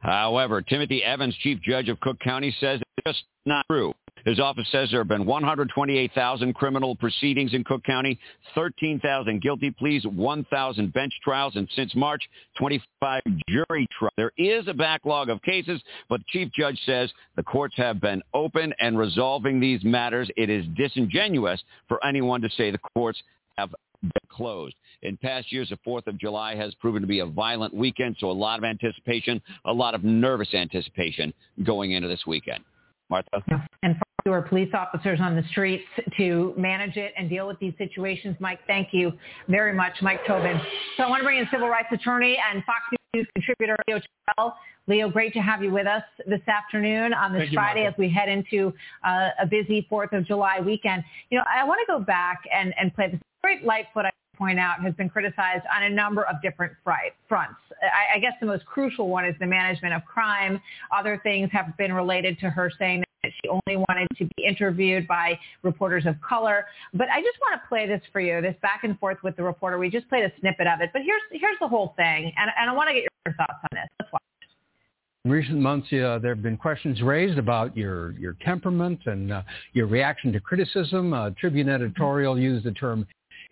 However, 0.03 0.61
Timothy 0.61 1.01
Evans, 1.01 1.35
Chief 1.37 1.61
Judge 1.61 1.87
of 1.87 1.99
Cook 2.01 2.19
County, 2.19 2.53
says 2.59 2.81
it's 2.97 3.07
just 3.07 3.23
not 3.45 3.65
true. 3.71 3.93
His 4.25 4.39
office 4.39 4.67
says 4.71 4.89
there 4.91 4.99
have 4.99 5.07
been 5.07 5.25
128,000 5.25 6.53
criminal 6.53 6.95
proceedings 6.95 7.53
in 7.53 7.63
Cook 7.63 7.83
County, 7.83 8.19
13,000 8.53 9.41
guilty 9.41 9.71
pleas, 9.71 10.05
1,000 10.05 10.93
bench 10.93 11.13
trials, 11.23 11.55
and 11.55 11.69
since 11.75 11.95
March, 11.95 12.21
25 12.57 13.21
jury 13.49 13.87
trials. 13.97 14.13
There 14.17 14.31
is 14.37 14.67
a 14.67 14.73
backlog 14.73 15.29
of 15.29 15.41
cases, 15.41 15.81
but 16.09 16.19
the 16.19 16.25
chief 16.27 16.51
judge 16.53 16.79
says 16.85 17.11
the 17.35 17.43
courts 17.43 17.75
have 17.77 17.99
been 17.99 18.21
open 18.33 18.73
and 18.79 18.97
resolving 18.97 19.59
these 19.59 19.83
matters. 19.83 20.29
It 20.37 20.49
is 20.49 20.65
disingenuous 20.75 21.61
for 21.87 22.05
anyone 22.05 22.41
to 22.41 22.49
say 22.49 22.71
the 22.71 22.79
courts 22.93 23.21
have 23.57 23.73
been 24.01 24.11
closed. 24.29 24.75
In 25.03 25.17
past 25.17 25.51
years, 25.51 25.69
the 25.69 25.77
4th 25.85 26.07
of 26.07 26.17
July 26.17 26.55
has 26.55 26.73
proven 26.75 27.01
to 27.01 27.07
be 27.07 27.19
a 27.19 27.25
violent 27.25 27.73
weekend, 27.73 28.15
so 28.19 28.31
a 28.31 28.31
lot 28.31 28.57
of 28.57 28.63
anticipation, 28.63 29.41
a 29.65 29.73
lot 29.73 29.95
of 29.95 30.03
nervous 30.03 30.53
anticipation 30.53 31.33
going 31.63 31.91
into 31.91 32.07
this 32.07 32.21
weekend. 32.25 32.63
Martha? 33.09 33.43
And 33.83 33.97
for 34.23 34.31
our 34.31 34.41
police 34.41 34.69
officers 34.73 35.19
on 35.21 35.35
the 35.35 35.43
streets 35.51 35.83
to 36.15 36.53
manage 36.57 36.95
it 36.95 37.13
and 37.17 37.29
deal 37.29 37.45
with 37.45 37.59
these 37.59 37.73
situations. 37.77 38.37
Mike, 38.39 38.59
thank 38.65 38.89
you 38.93 39.11
very 39.49 39.73
much, 39.73 39.91
Mike 40.01 40.21
Tobin. 40.25 40.59
So 40.95 41.03
I 41.03 41.09
want 41.09 41.19
to 41.19 41.25
bring 41.25 41.39
in 41.39 41.47
civil 41.51 41.67
rights 41.67 41.89
attorney 41.91 42.37
and 42.51 42.63
Fox 42.63 42.79
News 43.13 43.27
contributor 43.35 43.75
Leo 43.87 43.99
Terrell. 44.37 44.55
Leo, 44.87 45.09
great 45.09 45.33
to 45.33 45.39
have 45.39 45.61
you 45.61 45.71
with 45.71 45.87
us 45.87 46.03
this 46.25 46.41
afternoon 46.47 47.13
on 47.13 47.33
this 47.33 47.41
Thank 47.41 47.53
Friday 47.53 47.83
Martha. 47.83 47.95
as 47.95 47.99
we 47.99 48.09
head 48.09 48.29
into 48.29 48.73
uh, 49.05 49.29
a 49.41 49.45
busy 49.45 49.85
4th 49.91 50.17
of 50.17 50.25
July 50.25 50.61
weekend. 50.61 51.03
You 51.29 51.39
know, 51.39 51.43
I 51.53 51.65
want 51.65 51.79
to 51.85 51.91
go 51.91 51.99
back 51.99 52.43
and, 52.53 52.73
and 52.79 52.93
play 52.95 53.11
this 53.11 53.19
great 53.41 53.65
Lightfoot, 53.65 54.05
I 54.05 54.11
point 54.43 54.59
out, 54.59 54.81
has 54.81 54.93
been 54.95 55.09
criticized 55.09 55.63
on 55.73 55.83
a 55.83 55.89
number 55.89 56.23
of 56.23 56.41
different 56.41 56.73
fronts. 56.83 57.59
I, 57.81 58.17
I 58.17 58.19
guess 58.19 58.33
the 58.41 58.45
most 58.45 58.65
crucial 58.65 59.07
one 59.07 59.25
is 59.25 59.35
the 59.39 59.45
management 59.45 59.93
of 59.93 60.03
crime. 60.03 60.61
Other 60.91 61.19
things 61.23 61.49
have 61.53 61.77
been 61.77 61.93
related 61.93 62.37
to 62.39 62.49
her 62.49 62.69
saying 62.77 63.03
that 63.23 63.31
she 63.41 63.47
only 63.47 63.77
wanted 63.87 64.07
to 64.17 64.25
be 64.35 64.43
interviewed 64.45 65.07
by 65.07 65.39
reporters 65.61 66.05
of 66.05 66.15
color. 66.19 66.65
But 66.93 67.07
I 67.09 67.21
just 67.21 67.37
want 67.41 67.61
to 67.61 67.67
play 67.69 67.87
this 67.87 68.01
for 68.11 68.19
you, 68.19 68.41
this 68.41 68.55
back 68.61 68.83
and 68.83 68.99
forth 68.99 69.19
with 69.23 69.37
the 69.37 69.43
reporter. 69.43 69.77
We 69.77 69.89
just 69.89 70.09
played 70.09 70.25
a 70.25 70.31
snippet 70.41 70.67
of 70.67 70.81
it. 70.81 70.89
But 70.91 71.03
here's, 71.03 71.21
here's 71.31 71.59
the 71.61 71.69
whole 71.69 71.93
thing, 71.95 72.33
and, 72.37 72.51
and 72.59 72.69
I 72.69 72.73
want 72.73 72.89
to 72.89 72.93
get 72.93 73.03
your 73.25 73.35
thoughts 73.35 73.59
on 73.63 73.69
this. 73.71 73.87
Let's 74.01 74.11
watch. 74.11 74.21
In 75.25 75.31
recent 75.31 75.59
months, 75.59 75.87
uh, 75.93 76.19
there 76.21 76.35
have 76.35 76.43
been 76.43 76.57
questions 76.57 77.01
raised 77.01 77.37
about 77.37 77.77
your, 77.77 78.11
your 78.19 78.35
temperament 78.43 78.99
and 79.05 79.31
uh, 79.31 79.41
your 79.71 79.87
reaction 79.87 80.33
to 80.33 80.41
criticism. 80.41 81.13
Uh, 81.13 81.29
Tribune 81.39 81.69
editorial 81.69 82.37
used 82.37 82.65
the 82.65 82.73
term 82.73 83.07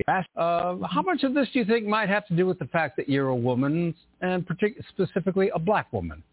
uh, 0.07 0.75
how 0.89 1.01
much 1.01 1.23
of 1.23 1.33
this 1.33 1.47
do 1.53 1.59
you 1.59 1.65
think 1.65 1.85
might 1.85 2.09
have 2.09 2.25
to 2.27 2.35
do 2.35 2.45
with 2.45 2.59
the 2.59 2.65
fact 2.65 2.97
that 2.97 3.09
you're 3.09 3.29
a 3.29 3.35
woman 3.35 3.93
and 4.21 4.47
partic- 4.47 4.75
specifically 4.89 5.49
a 5.53 5.59
black 5.59 5.91
woman? 5.93 6.23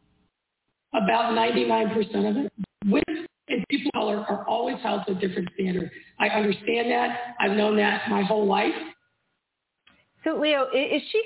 About 0.93 1.33
99% 1.35 2.31
of 2.31 2.37
it. 2.45 2.53
Women 2.85 3.27
and 3.49 3.65
people 3.69 3.89
of 3.89 3.93
color 3.93 4.25
are 4.29 4.47
always 4.47 4.77
held 4.83 5.03
to 5.07 5.13
a 5.13 5.15
different 5.15 5.49
standard. 5.55 5.91
I 6.19 6.29
understand 6.29 6.91
that. 6.91 7.35
I've 7.41 7.57
known 7.57 7.77
that 7.77 8.09
my 8.11 8.23
whole 8.23 8.47
life. 8.47 8.75
So 10.25 10.39
Leo, 10.39 10.67
is 10.75 11.03
she, 11.11 11.23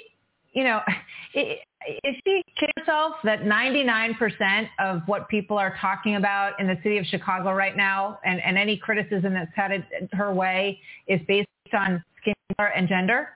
you 0.53 0.65
know, 0.65 0.81
is 1.35 2.17
she 2.25 2.43
kidding 2.59 2.73
herself 2.77 3.15
that 3.25 3.43
99% 3.43 4.69
of 4.81 5.03
what 5.07 5.29
people 5.29 5.59
are 5.59 5.77
talking 5.81 6.17
about 6.17 6.59
in 6.61 6.67
the 6.67 6.77
city 6.83 6.99
of 6.99 7.07
Chicago 7.07 7.53
right 7.53 7.77
now 7.77 8.19
and, 8.25 8.41
and 8.41 8.57
any 8.57 8.77
criticism 8.77 9.35
that's 9.35 9.51
headed 9.55 9.85
her 10.13 10.33
way 10.33 10.81
is 11.09 11.21
based 11.27 11.49
on 11.73 12.03
skin 12.23 12.35
color 12.57 12.71
and 12.71 12.89
gender? 12.89 13.29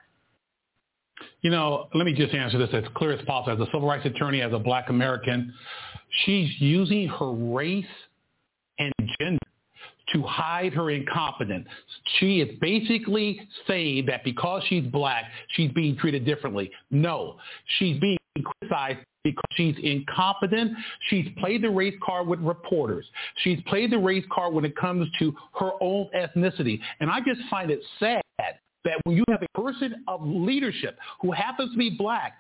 You 1.43 1.51
know, 1.51 1.89
let 1.95 2.05
me 2.05 2.13
just 2.13 2.35
answer 2.35 2.59
this 2.59 2.71
as 2.73 2.85
clear 2.95 3.13
as 3.13 3.25
possible. 3.25 3.55
As 3.55 3.69
a 3.69 3.71
civil 3.71 3.89
rights 3.89 4.07
attorney, 4.07 4.43
as 4.43 4.53
a 4.53 4.59
black 4.59 4.91
American, 4.91 5.53
she's 6.25 6.51
using 6.61 7.09
her 7.09 7.31
race 7.33 7.85
and 8.79 8.93
gender 9.19 9.39
to 10.13 10.23
hide 10.23 10.73
her 10.73 10.91
incompetence. 10.91 11.67
She 12.19 12.41
is 12.41 12.59
basically 12.61 13.41
saying 13.67 14.07
that 14.07 14.25
because 14.25 14.63
she's 14.69 14.85
black, 14.85 15.25
she's 15.55 15.71
being 15.73 15.97
treated 15.97 16.25
differently. 16.25 16.71
No, 16.91 17.37
she's 17.79 17.99
being 17.99 18.19
criticized 18.45 18.99
because 19.25 19.43
she's 19.57 19.75
incompetent. 19.83 20.73
She's 21.09 21.27
played 21.39 21.63
the 21.63 21.71
race 21.71 21.97
card 22.05 22.29
with 22.29 22.41
reporters. 22.41 23.05
She's 23.43 23.61
played 23.67 23.91
the 23.91 23.99
race 23.99 24.25
card 24.31 24.55
when 24.55 24.65
it 24.65 24.77
comes 24.77 25.09
to 25.19 25.35
her 25.59 25.73
own 25.81 26.09
ethnicity. 26.15 26.79
And 27.01 27.11
I 27.11 27.21
just 27.21 27.41
find 27.51 27.71
it 27.71 27.81
sad 27.99 28.23
that 28.87 28.99
when 29.05 29.17
you 29.17 29.25
have 29.29 29.43
a 29.43 29.61
person 29.61 30.03
of 30.09 30.21
leadership 30.25 30.99
who 31.21 31.33
happens 31.33 31.73
to 31.73 31.79
be 31.79 31.91
black 31.91 32.39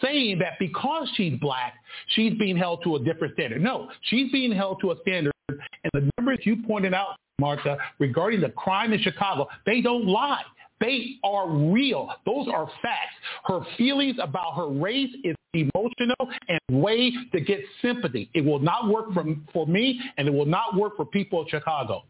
saying 0.00 0.38
that 0.38 0.58
because 0.58 1.08
she's 1.14 1.38
black, 1.40 1.74
she's 2.08 2.34
being 2.38 2.56
held 2.56 2.82
to 2.84 2.96
a 2.96 2.98
different 2.98 3.34
standard. 3.34 3.62
No, 3.62 3.88
she's 4.02 4.30
being 4.32 4.52
held 4.52 4.80
to 4.80 4.92
a 4.92 4.96
standard 5.02 5.32
and 5.48 5.90
the 5.92 6.10
numbers 6.18 6.38
you 6.44 6.56
pointed 6.66 6.94
out, 6.94 7.16
Martha, 7.40 7.76
regarding 7.98 8.40
the 8.40 8.50
crime 8.50 8.92
in 8.92 9.00
Chicago, 9.00 9.48
they 9.66 9.80
don't 9.80 10.06
lie. 10.06 10.42
They 10.80 11.16
are 11.22 11.48
real. 11.48 12.12
Those 12.26 12.48
are 12.48 12.66
facts. 12.82 13.14
Her 13.44 13.60
feelings 13.78 14.16
about 14.20 14.56
her 14.56 14.68
race 14.68 15.10
is 15.22 15.36
emotional 15.54 16.16
and 16.48 16.82
way 16.82 17.12
to 17.32 17.40
get 17.40 17.60
sympathy. 17.80 18.30
It 18.34 18.44
will 18.44 18.58
not 18.58 18.88
work 18.88 19.12
for, 19.12 19.24
for 19.52 19.66
me, 19.66 20.00
and 20.16 20.26
it 20.26 20.34
will 20.34 20.46
not 20.46 20.74
work 20.74 20.96
for 20.96 21.04
people 21.04 21.42
of 21.42 21.48
Chicago. 21.48 22.04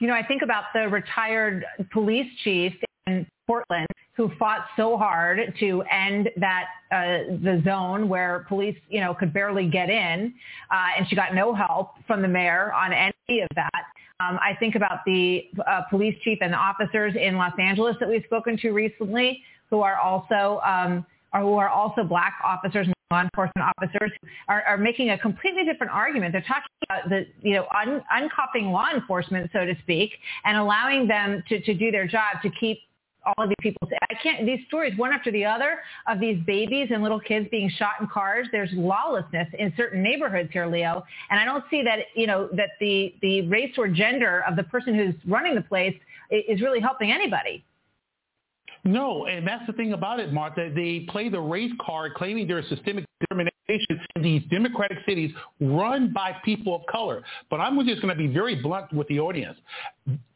You 0.00 0.08
know, 0.08 0.14
I 0.14 0.24
think 0.24 0.42
about 0.42 0.64
the 0.74 0.88
retired 0.88 1.64
police 1.92 2.30
chief 2.44 2.72
in 3.08 3.26
Portland 3.46 3.86
who 4.16 4.30
fought 4.38 4.66
so 4.76 4.96
hard 4.96 5.54
to 5.60 5.82
end 5.82 6.28
that 6.36 6.64
uh, 6.90 7.34
the 7.42 7.62
zone 7.64 8.08
where 8.08 8.44
police, 8.48 8.76
you 8.88 9.00
know, 9.00 9.14
could 9.14 9.32
barely 9.32 9.68
get 9.68 9.88
in, 9.88 10.34
uh, 10.70 10.98
and 10.98 11.08
she 11.08 11.14
got 11.14 11.34
no 11.34 11.54
help 11.54 11.92
from 12.06 12.20
the 12.20 12.28
mayor 12.28 12.72
on 12.72 12.92
any 12.92 13.40
of 13.40 13.48
that. 13.54 13.84
Um, 14.20 14.38
I 14.42 14.56
think 14.58 14.74
about 14.74 15.00
the 15.06 15.44
uh, 15.66 15.82
police 15.88 16.16
chief 16.24 16.38
and 16.40 16.52
the 16.52 16.56
officers 16.56 17.14
in 17.14 17.36
Los 17.36 17.52
Angeles 17.60 17.96
that 18.00 18.08
we've 18.08 18.24
spoken 18.24 18.58
to 18.58 18.72
recently, 18.72 19.40
who 19.70 19.82
are 19.82 19.96
also 19.96 20.60
um, 20.66 21.06
or 21.32 21.40
who 21.40 21.56
are 21.56 21.68
also 21.68 22.02
black 22.02 22.34
officers 22.44 22.86
and 22.86 22.94
law 23.10 23.22
enforcement 23.22 23.68
officers 23.76 24.10
are, 24.48 24.62
are 24.62 24.76
making 24.76 25.10
a 25.10 25.18
completely 25.18 25.64
different 25.64 25.92
argument. 25.92 26.32
They're 26.32 26.42
talking 26.42 26.70
about 26.88 27.08
the, 27.08 27.26
you 27.42 27.54
know, 27.54 27.66
un, 27.74 28.02
uncuffing 28.12 28.72
law 28.72 28.88
enforcement, 28.94 29.50
so 29.52 29.64
to 29.64 29.74
speak, 29.82 30.10
and 30.44 30.56
allowing 30.56 31.06
them 31.06 31.42
to, 31.48 31.60
to 31.60 31.74
do 31.74 31.90
their 31.90 32.06
job 32.06 32.42
to 32.42 32.50
keep 32.50 32.78
all 33.36 33.44
of 33.44 33.50
these 33.50 33.56
people. 33.60 33.88
say, 33.88 33.98
I 34.10 34.14
can't, 34.14 34.46
these 34.46 34.60
stories, 34.66 34.96
one 34.96 35.12
after 35.12 35.30
the 35.30 35.44
other, 35.44 35.78
of 36.06 36.20
these 36.20 36.38
babies 36.46 36.88
and 36.92 37.02
little 37.02 37.20
kids 37.20 37.46
being 37.50 37.70
shot 37.70 37.92
in 38.00 38.06
cars. 38.06 38.48
There's 38.52 38.70
lawlessness 38.72 39.48
in 39.58 39.72
certain 39.76 40.02
neighborhoods 40.02 40.50
here, 40.52 40.66
Leo. 40.66 41.04
And 41.30 41.38
I 41.38 41.44
don't 41.44 41.64
see 41.70 41.82
that, 41.82 41.98
you 42.14 42.26
know, 42.26 42.48
that 42.52 42.70
the, 42.80 43.14
the 43.22 43.42
race 43.48 43.74
or 43.76 43.88
gender 43.88 44.44
of 44.48 44.56
the 44.56 44.64
person 44.64 44.94
who's 44.94 45.14
running 45.26 45.54
the 45.54 45.62
place 45.62 45.96
is 46.30 46.60
really 46.60 46.80
helping 46.80 47.10
anybody. 47.10 47.64
No, 48.84 49.26
and 49.26 49.46
that's 49.46 49.66
the 49.66 49.72
thing 49.72 49.92
about 49.92 50.20
it, 50.20 50.32
Martha. 50.32 50.70
They 50.74 51.06
play 51.08 51.28
the 51.28 51.40
race 51.40 51.72
card 51.84 52.14
claiming 52.14 52.46
there's 52.46 52.68
systemic 52.68 53.04
discrimination 53.20 54.00
in 54.16 54.22
these 54.22 54.42
democratic 54.50 54.98
cities 55.06 55.30
run 55.60 56.12
by 56.12 56.36
people 56.44 56.74
of 56.74 56.82
color. 56.90 57.22
But 57.50 57.60
I'm 57.60 57.78
just 57.86 58.00
going 58.00 58.14
to 58.14 58.18
be 58.18 58.32
very 58.32 58.54
blunt 58.54 58.92
with 58.92 59.06
the 59.08 59.20
audience. 59.20 59.58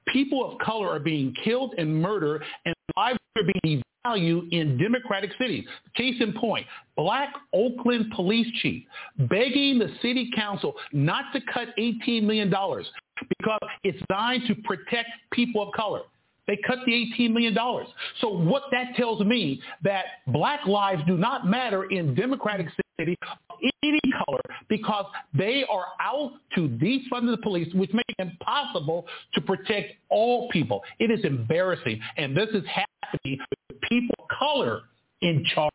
People 0.08 0.50
of 0.50 0.58
color 0.58 0.88
are 0.88 1.00
being 1.00 1.34
killed 1.44 1.74
and 1.78 1.94
murdered, 1.94 2.42
and 2.66 2.74
lives 2.96 3.18
are 3.36 3.44
being 3.62 3.82
devalued 4.04 4.52
in 4.52 4.76
democratic 4.76 5.30
cities. 5.38 5.64
Case 5.94 6.16
in 6.20 6.32
point, 6.34 6.66
black 6.96 7.32
Oakland 7.52 8.12
police 8.14 8.46
chief 8.60 8.84
begging 9.30 9.78
the 9.78 9.88
city 10.02 10.30
council 10.34 10.74
not 10.92 11.32
to 11.32 11.40
cut 11.52 11.68
$18 11.78 12.24
million 12.24 12.50
because 12.50 13.60
it's 13.84 13.98
designed 14.08 14.42
to 14.48 14.54
protect 14.56 15.08
people 15.32 15.62
of 15.62 15.72
color. 15.74 16.00
They 16.46 16.58
cut 16.66 16.78
the 16.86 16.92
$18 17.18 17.32
million. 17.32 17.56
So 18.20 18.28
what 18.28 18.64
that 18.72 18.96
tells 18.96 19.20
me 19.24 19.60
that 19.82 20.04
black 20.28 20.66
lives 20.66 21.02
do 21.06 21.16
not 21.16 21.46
matter 21.46 21.84
in 21.84 22.14
democratic 22.14 22.66
city 22.98 23.16
of 23.22 23.38
any 23.82 24.00
color 24.26 24.40
because 24.68 25.06
they 25.34 25.64
are 25.70 25.86
out 26.00 26.32
to 26.54 26.68
defund 26.68 27.30
the 27.30 27.38
police, 27.42 27.72
which 27.74 27.92
makes 27.92 28.14
it 28.18 28.22
impossible 28.22 29.06
to 29.34 29.40
protect 29.40 29.94
all 30.08 30.48
people. 30.50 30.82
It 30.98 31.10
is 31.10 31.24
embarrassing. 31.24 32.00
And 32.16 32.36
this 32.36 32.48
is 32.50 32.64
happening 32.66 33.38
with 33.70 33.80
people 33.88 34.14
of 34.18 34.26
color 34.36 34.82
in 35.20 35.44
charge. 35.54 35.70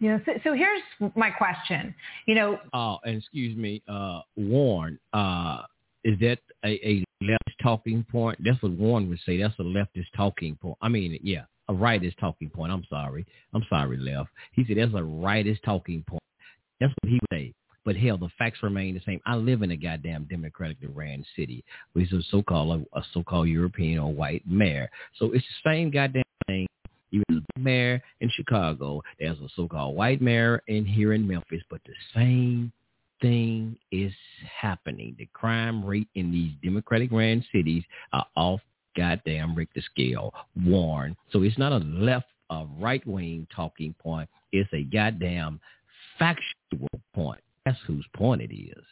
Yeah. 0.00 0.18
So, 0.26 0.32
so 0.44 0.52
here's 0.52 0.82
my 1.16 1.30
question. 1.30 1.94
You 2.26 2.34
know. 2.36 2.58
Oh, 2.72 2.98
and 3.04 3.16
excuse 3.16 3.56
me, 3.56 3.82
uh, 3.88 4.20
Warren. 4.36 4.98
Uh, 5.12 5.62
is 6.04 6.18
that 6.20 6.38
a, 6.64 6.68
a 6.88 7.04
leftist 7.22 7.58
talking 7.62 8.04
point? 8.10 8.38
That's 8.44 8.62
what 8.62 8.72
Warren 8.72 9.08
would 9.08 9.20
say. 9.26 9.40
That's 9.40 9.58
a 9.58 9.62
leftist 9.62 10.06
talking 10.16 10.56
point. 10.56 10.78
I 10.80 10.88
mean, 10.88 11.18
yeah, 11.22 11.44
a 11.68 11.72
rightist 11.72 12.18
talking 12.18 12.50
point. 12.50 12.72
I'm 12.72 12.84
sorry. 12.88 13.26
I'm 13.54 13.64
sorry, 13.68 13.96
left. 13.96 14.30
He 14.52 14.64
said 14.66 14.78
that's 14.78 14.92
a 14.92 15.04
rightist 15.04 15.62
talking 15.64 16.04
point. 16.06 16.22
That's 16.80 16.92
what 17.02 17.10
he 17.10 17.18
would 17.30 17.38
say. 17.38 17.54
But 17.84 17.96
hell, 17.96 18.18
the 18.18 18.28
facts 18.38 18.62
remain 18.62 18.94
the 18.94 19.00
same. 19.06 19.20
I 19.24 19.36
live 19.36 19.62
in 19.62 19.70
a 19.70 19.76
goddamn 19.76 20.24
democratically 20.24 20.88
ran 20.88 21.24
city 21.34 21.64
with 21.94 22.12
a 22.12 22.22
so-called 22.30 22.86
a, 22.94 23.02
so-called 23.14 23.48
European 23.48 23.98
or 23.98 24.12
white 24.12 24.46
mayor. 24.46 24.90
So 25.18 25.32
it's 25.32 25.46
the 25.64 25.70
same 25.70 25.90
goddamn 25.90 26.22
thing. 26.46 26.66
Even 27.12 27.24
the 27.56 27.60
mayor 27.60 28.02
in 28.20 28.28
Chicago, 28.28 29.02
there's 29.18 29.38
a 29.38 29.48
so-called 29.56 29.96
white 29.96 30.20
mayor 30.20 30.62
in 30.66 30.84
here 30.84 31.14
in 31.14 31.26
Memphis, 31.26 31.62
but 31.70 31.80
the 31.86 31.94
same 32.14 32.70
thing 33.20 33.76
is 33.90 34.12
happening. 34.60 35.16
The 35.18 35.28
crime 35.32 35.84
rate 35.84 36.08
in 36.14 36.30
these 36.30 36.52
Democratic 36.62 37.10
ran 37.12 37.44
cities 37.52 37.84
are 38.12 38.26
off 38.36 38.60
goddamn 38.96 39.54
Richter 39.54 39.82
scale. 39.82 40.32
Warren. 40.64 41.16
So 41.32 41.42
it's 41.42 41.58
not 41.58 41.72
a 41.72 41.78
left, 41.78 42.26
a 42.50 42.66
right 42.78 43.06
wing 43.06 43.46
talking 43.54 43.94
point. 43.98 44.28
It's 44.52 44.70
a 44.72 44.82
goddamn 44.82 45.60
factual 46.18 46.88
point. 47.14 47.40
That's 47.64 47.78
whose 47.86 48.06
point 48.14 48.42
it 48.42 48.54
is. 48.54 48.84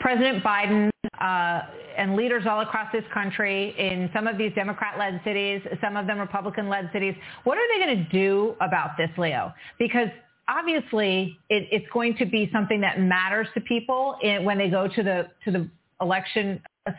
President 0.00 0.44
Biden 0.44 0.90
uh, 1.20 1.62
and 1.96 2.14
leaders 2.14 2.44
all 2.48 2.60
across 2.60 2.92
this 2.92 3.04
country 3.12 3.74
in 3.78 4.08
some 4.14 4.26
of 4.26 4.38
these 4.38 4.52
Democrat-led 4.54 5.20
cities, 5.24 5.60
some 5.80 5.96
of 5.96 6.06
them 6.06 6.18
Republican-led 6.18 6.90
cities, 6.92 7.14
what 7.44 7.58
are 7.58 7.66
they 7.72 7.84
going 7.84 8.04
to 8.04 8.10
do 8.12 8.54
about 8.60 8.96
this, 8.96 9.10
Leo? 9.18 9.52
Because 9.78 10.08
obviously 10.48 11.38
it, 11.48 11.68
it's 11.70 11.86
going 11.92 12.16
to 12.16 12.26
be 12.26 12.48
something 12.52 12.80
that 12.80 13.00
matters 13.00 13.48
to 13.54 13.60
people 13.60 14.16
in, 14.22 14.44
when 14.44 14.58
they 14.58 14.68
go 14.68 14.88
to 14.88 15.02
the 15.02 15.28
to 15.44 15.50
the 15.50 15.68
election 16.00 16.60
uh, 16.86 16.92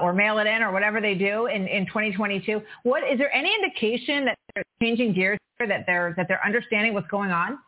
or 0.00 0.12
mail 0.12 0.38
it 0.38 0.46
in 0.46 0.62
or 0.62 0.72
whatever 0.72 1.00
they 1.00 1.14
do 1.14 1.46
in, 1.46 1.66
in 1.68 1.86
2022. 1.86 2.60
What 2.82 3.02
is 3.04 3.18
there 3.18 3.34
any 3.34 3.54
indication 3.54 4.24
that 4.24 4.38
they're 4.54 4.64
changing 4.82 5.12
gears 5.12 5.38
that 5.60 5.84
they're 5.86 6.14
that 6.16 6.26
they're 6.28 6.44
understanding 6.44 6.94
what's 6.94 7.08
going 7.08 7.30
on? 7.30 7.58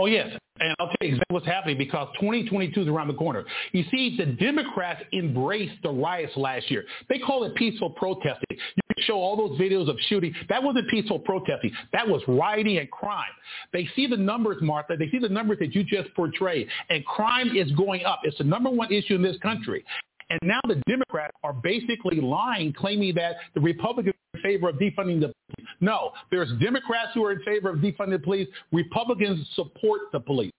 Oh, 0.00 0.06
yes. 0.06 0.30
And 0.60 0.74
I'll 0.78 0.86
tell 0.86 0.96
you 1.02 1.08
exactly 1.08 1.34
what's 1.34 1.46
happening 1.46 1.76
because 1.76 2.08
2022 2.20 2.82
is 2.82 2.88
around 2.88 3.08
the 3.08 3.14
corner. 3.14 3.44
You 3.72 3.84
see, 3.90 4.16
the 4.16 4.26
Democrats 4.26 5.02
embraced 5.12 5.74
the 5.82 5.90
riots 5.90 6.34
last 6.36 6.70
year. 6.70 6.84
They 7.10 7.18
call 7.18 7.44
it 7.44 7.54
peaceful 7.54 7.90
protesting. 7.90 8.44
You 8.50 8.82
can 8.94 9.04
show 9.04 9.16
all 9.16 9.36
those 9.36 9.58
videos 9.58 9.90
of 9.90 9.96
shooting. 10.08 10.34
That 10.48 10.62
wasn't 10.62 10.88
peaceful 10.88 11.18
protesting. 11.18 11.72
That 11.92 12.08
was 12.08 12.22
rioting 12.26 12.78
and 12.78 12.90
crime. 12.90 13.30
They 13.74 13.88
see 13.94 14.06
the 14.06 14.16
numbers, 14.16 14.56
Martha. 14.62 14.96
They 14.96 15.10
see 15.10 15.18
the 15.18 15.28
numbers 15.28 15.58
that 15.58 15.74
you 15.74 15.84
just 15.84 16.14
portrayed. 16.14 16.66
And 16.88 17.04
crime 17.04 17.54
is 17.54 17.70
going 17.72 18.04
up. 18.06 18.20
It's 18.24 18.38
the 18.38 18.44
number 18.44 18.70
one 18.70 18.90
issue 18.90 19.16
in 19.16 19.22
this 19.22 19.36
country. 19.38 19.84
And 20.30 20.38
now 20.42 20.60
the 20.66 20.80
Democrats 20.86 21.34
are 21.42 21.52
basically 21.52 22.20
lying, 22.20 22.72
claiming 22.72 23.14
that 23.16 23.36
the 23.54 23.60
Republicans 23.60 24.14
are 24.14 24.38
in 24.38 24.42
favor 24.42 24.68
of 24.68 24.76
defunding 24.76 25.20
the 25.20 25.32
police. 25.54 25.68
No, 25.80 26.12
there's 26.30 26.50
Democrats 26.60 27.10
who 27.14 27.24
are 27.24 27.32
in 27.32 27.42
favor 27.42 27.70
of 27.70 27.78
defunding 27.78 28.12
the 28.12 28.18
police. 28.20 28.48
Republicans 28.72 29.46
support 29.54 30.02
the 30.12 30.20
police. 30.20 30.52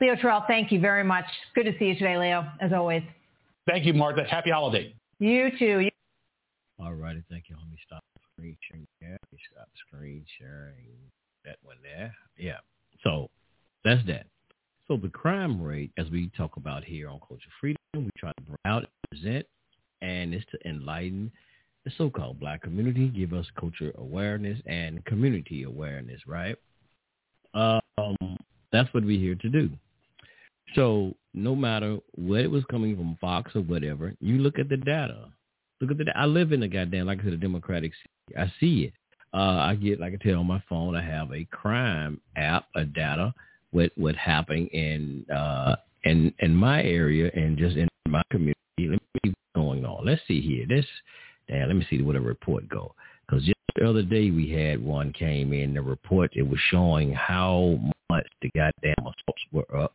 Leo 0.00 0.14
Terrell, 0.16 0.44
thank 0.46 0.70
you 0.70 0.80
very 0.80 1.04
much. 1.04 1.24
Good 1.54 1.64
to 1.64 1.78
see 1.78 1.86
you 1.86 1.94
today, 1.94 2.18
Leo, 2.18 2.46
as 2.60 2.72
always. 2.72 3.02
Thank 3.68 3.84
you, 3.84 3.94
Martha. 3.94 4.24
Happy 4.24 4.50
holiday. 4.50 4.94
You 5.18 5.50
too. 5.58 5.88
All 6.80 6.94
righty. 6.94 7.22
Thank 7.28 7.44
you. 7.48 7.56
Let 7.56 7.68
me 7.70 7.76
stop 7.86 8.02
screen 8.32 8.56
sharing 8.68 8.86
there. 9.00 9.10
Let 9.10 9.32
me 9.32 9.38
stop 9.52 9.68
screen 9.86 10.24
sharing 10.38 10.86
that 11.44 11.56
one 11.62 11.76
there. 11.82 12.14
Yeah. 12.36 12.58
So 13.02 13.28
that's 13.84 14.04
that. 14.06 14.26
So 14.88 14.96
the 14.96 15.10
crime 15.10 15.62
rate, 15.62 15.90
as 15.98 16.06
we 16.10 16.30
talk 16.34 16.56
about 16.56 16.82
here 16.82 17.10
on 17.10 17.20
Culture 17.28 17.50
Freedom, 17.60 17.76
we 17.94 18.08
try 18.16 18.30
to 18.30 18.42
bring 18.42 18.56
out 18.64 18.84
and 18.84 19.10
present, 19.10 19.46
and 20.00 20.32
it's 20.32 20.46
to 20.50 20.58
enlighten 20.66 21.30
the 21.84 21.90
so-called 21.98 22.40
black 22.40 22.62
community, 22.62 23.08
give 23.08 23.34
us 23.34 23.44
culture 23.60 23.92
awareness 23.98 24.58
and 24.64 25.04
community 25.04 25.64
awareness, 25.64 26.22
right? 26.26 26.56
Um, 27.52 27.82
that's 28.72 28.92
what 28.94 29.04
we're 29.04 29.20
here 29.20 29.34
to 29.34 29.48
do. 29.50 29.68
So 30.74 31.14
no 31.34 31.54
matter 31.54 31.98
what 32.14 32.40
it 32.40 32.50
was 32.50 32.64
coming 32.70 32.96
from 32.96 33.18
Fox 33.20 33.54
or 33.54 33.62
whatever, 33.62 34.14
you 34.20 34.38
look 34.38 34.58
at 34.58 34.70
the 34.70 34.78
data. 34.78 35.28
Look 35.82 35.90
at 35.90 35.98
the. 35.98 36.06
I 36.16 36.24
live 36.24 36.52
in 36.52 36.62
a 36.62 36.68
goddamn, 36.68 37.06
like 37.06 37.20
I 37.20 37.24
said, 37.24 37.34
a 37.34 37.36
democratic 37.36 37.92
city. 37.92 38.38
I 38.38 38.52
see 38.58 38.84
it. 38.84 38.92
Uh, 39.34 39.60
I 39.60 39.74
get, 39.74 40.00
like 40.00 40.14
I 40.14 40.16
tell 40.16 40.40
on 40.40 40.46
my 40.46 40.62
phone, 40.66 40.96
I 40.96 41.02
have 41.02 41.30
a 41.32 41.44
crime 41.44 42.22
app, 42.36 42.68
a 42.74 42.84
data 42.84 43.34
what 43.70 43.92
what 43.96 44.16
happening 44.16 44.66
in 44.68 45.24
uh 45.34 45.76
in 46.04 46.32
in 46.40 46.54
my 46.54 46.82
area 46.82 47.30
and 47.34 47.58
just 47.58 47.76
in 47.76 47.88
my 48.08 48.22
community. 48.30 48.54
Let 48.78 48.90
me 48.90 48.98
see 49.24 49.30
what's 49.30 49.54
going 49.54 49.84
on. 49.84 50.06
Let's 50.06 50.22
see 50.26 50.40
here. 50.40 50.66
This 50.66 50.86
damn, 51.48 51.68
let 51.68 51.76
me 51.76 51.86
see 51.90 52.02
what 52.02 52.16
a 52.16 52.20
report 52.20 52.68
go. 52.68 52.94
Because 53.26 53.44
just 53.44 53.56
the 53.76 53.88
other 53.88 54.02
day 54.02 54.30
we 54.30 54.50
had 54.50 54.82
one 54.82 55.12
came 55.12 55.52
in 55.52 55.74
the 55.74 55.82
report. 55.82 56.32
It 56.34 56.42
was 56.42 56.58
showing 56.70 57.12
how 57.12 57.78
much 58.10 58.26
the 58.42 58.50
goddamn 58.54 58.94
assaults 59.00 59.42
were 59.52 59.76
up. 59.76 59.94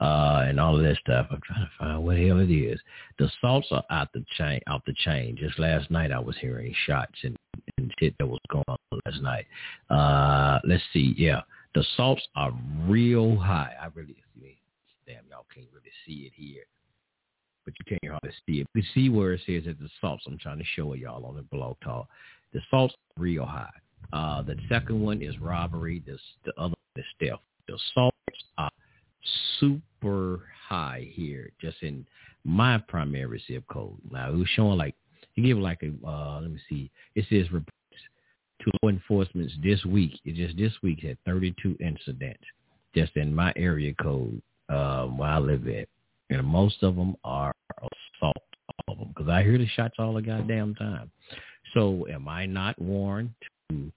Uh, 0.00 0.44
and 0.46 0.60
all 0.60 0.76
of 0.76 0.82
that 0.84 0.96
stuff. 0.98 1.26
I'm 1.28 1.40
trying 1.44 1.64
to 1.64 1.70
find 1.76 2.04
what 2.04 2.14
the 2.14 2.28
hell 2.28 2.38
it 2.38 2.52
is. 2.52 2.78
The 3.18 3.24
assaults 3.24 3.66
are 3.72 3.82
out 3.90 4.12
the 4.12 4.24
chain, 4.36 4.60
out 4.68 4.84
the 4.86 4.94
chain. 5.04 5.36
Just 5.36 5.58
last 5.58 5.90
night 5.90 6.12
I 6.12 6.20
was 6.20 6.36
hearing 6.40 6.72
shots 6.86 7.16
and, 7.24 7.36
and 7.78 7.92
shit 7.98 8.14
that 8.18 8.26
was 8.26 8.38
going 8.48 8.64
on 8.68 8.76
last 9.04 9.20
night. 9.22 9.46
Uh, 9.90 10.60
let's 10.64 10.84
see. 10.92 11.14
Yeah. 11.16 11.40
The 11.78 11.86
salts 11.96 12.26
are 12.34 12.52
real 12.88 13.36
high. 13.36 13.72
I 13.80 13.86
really, 13.94 14.16
damn, 15.06 15.22
y'all 15.30 15.46
can't 15.54 15.68
really 15.72 15.92
see 16.04 16.26
it 16.26 16.32
here. 16.34 16.64
but 17.64 17.72
you 17.78 17.84
can't 17.86 18.10
hardly 18.10 18.36
see 18.48 18.62
it. 18.62 18.66
You 18.74 18.82
see 18.94 19.08
where 19.08 19.34
it 19.34 19.42
says 19.46 19.62
that 19.66 19.78
the 19.78 19.88
salts. 20.00 20.24
I'm 20.26 20.38
trying 20.38 20.58
to 20.58 20.64
show 20.74 20.94
y'all 20.94 21.24
on 21.24 21.36
the 21.36 21.42
blog 21.42 21.76
talk. 21.84 22.08
The 22.52 22.60
salts 22.68 22.96
real 23.16 23.46
high. 23.46 23.70
Uh, 24.12 24.42
the 24.42 24.56
second 24.68 25.00
one 25.00 25.22
is 25.22 25.38
robbery. 25.38 26.02
This 26.04 26.20
the 26.44 26.50
other 26.58 26.74
one 26.74 26.96
is 26.96 27.04
theft. 27.20 27.42
The 27.68 27.78
salts 27.94 28.16
are 28.58 28.72
super 29.60 30.48
high 30.68 31.08
here, 31.12 31.52
just 31.60 31.76
in 31.82 32.04
my 32.42 32.78
primary 32.88 33.40
zip 33.46 33.62
code. 33.70 33.98
Now 34.10 34.32
it 34.32 34.36
was 34.36 34.48
showing 34.48 34.78
like 34.78 34.96
you 35.36 35.44
give 35.44 35.58
like 35.58 35.84
a 35.84 35.92
uh, 36.04 36.40
let 36.40 36.50
me 36.50 36.58
see. 36.68 36.90
It 37.14 37.26
says 37.30 37.46
to 38.60 38.70
law 38.82 38.90
enforcement 38.90 39.50
this 39.62 39.84
week. 39.84 40.18
Just 40.26 40.56
this 40.56 40.72
week 40.82 41.00
had 41.02 41.18
32 41.26 41.76
incidents 41.80 42.44
just 42.94 43.16
in 43.16 43.34
my 43.34 43.52
area 43.56 43.94
code 44.00 44.40
um, 44.68 45.18
where 45.18 45.30
I 45.30 45.38
live 45.38 45.66
at, 45.68 45.88
and 46.30 46.46
most 46.46 46.82
of 46.82 46.96
them 46.96 47.16
are 47.24 47.54
assault. 47.78 48.36
All 48.86 48.94
of 48.94 48.98
them 48.98 49.08
because 49.08 49.28
I 49.28 49.42
hear 49.42 49.58
the 49.58 49.66
shots 49.66 49.94
all 49.98 50.14
the 50.14 50.22
goddamn 50.22 50.74
time. 50.74 51.10
So 51.74 52.06
am 52.10 52.28
I 52.28 52.46
not 52.46 52.80
warned 52.80 53.30
to? 53.70 53.92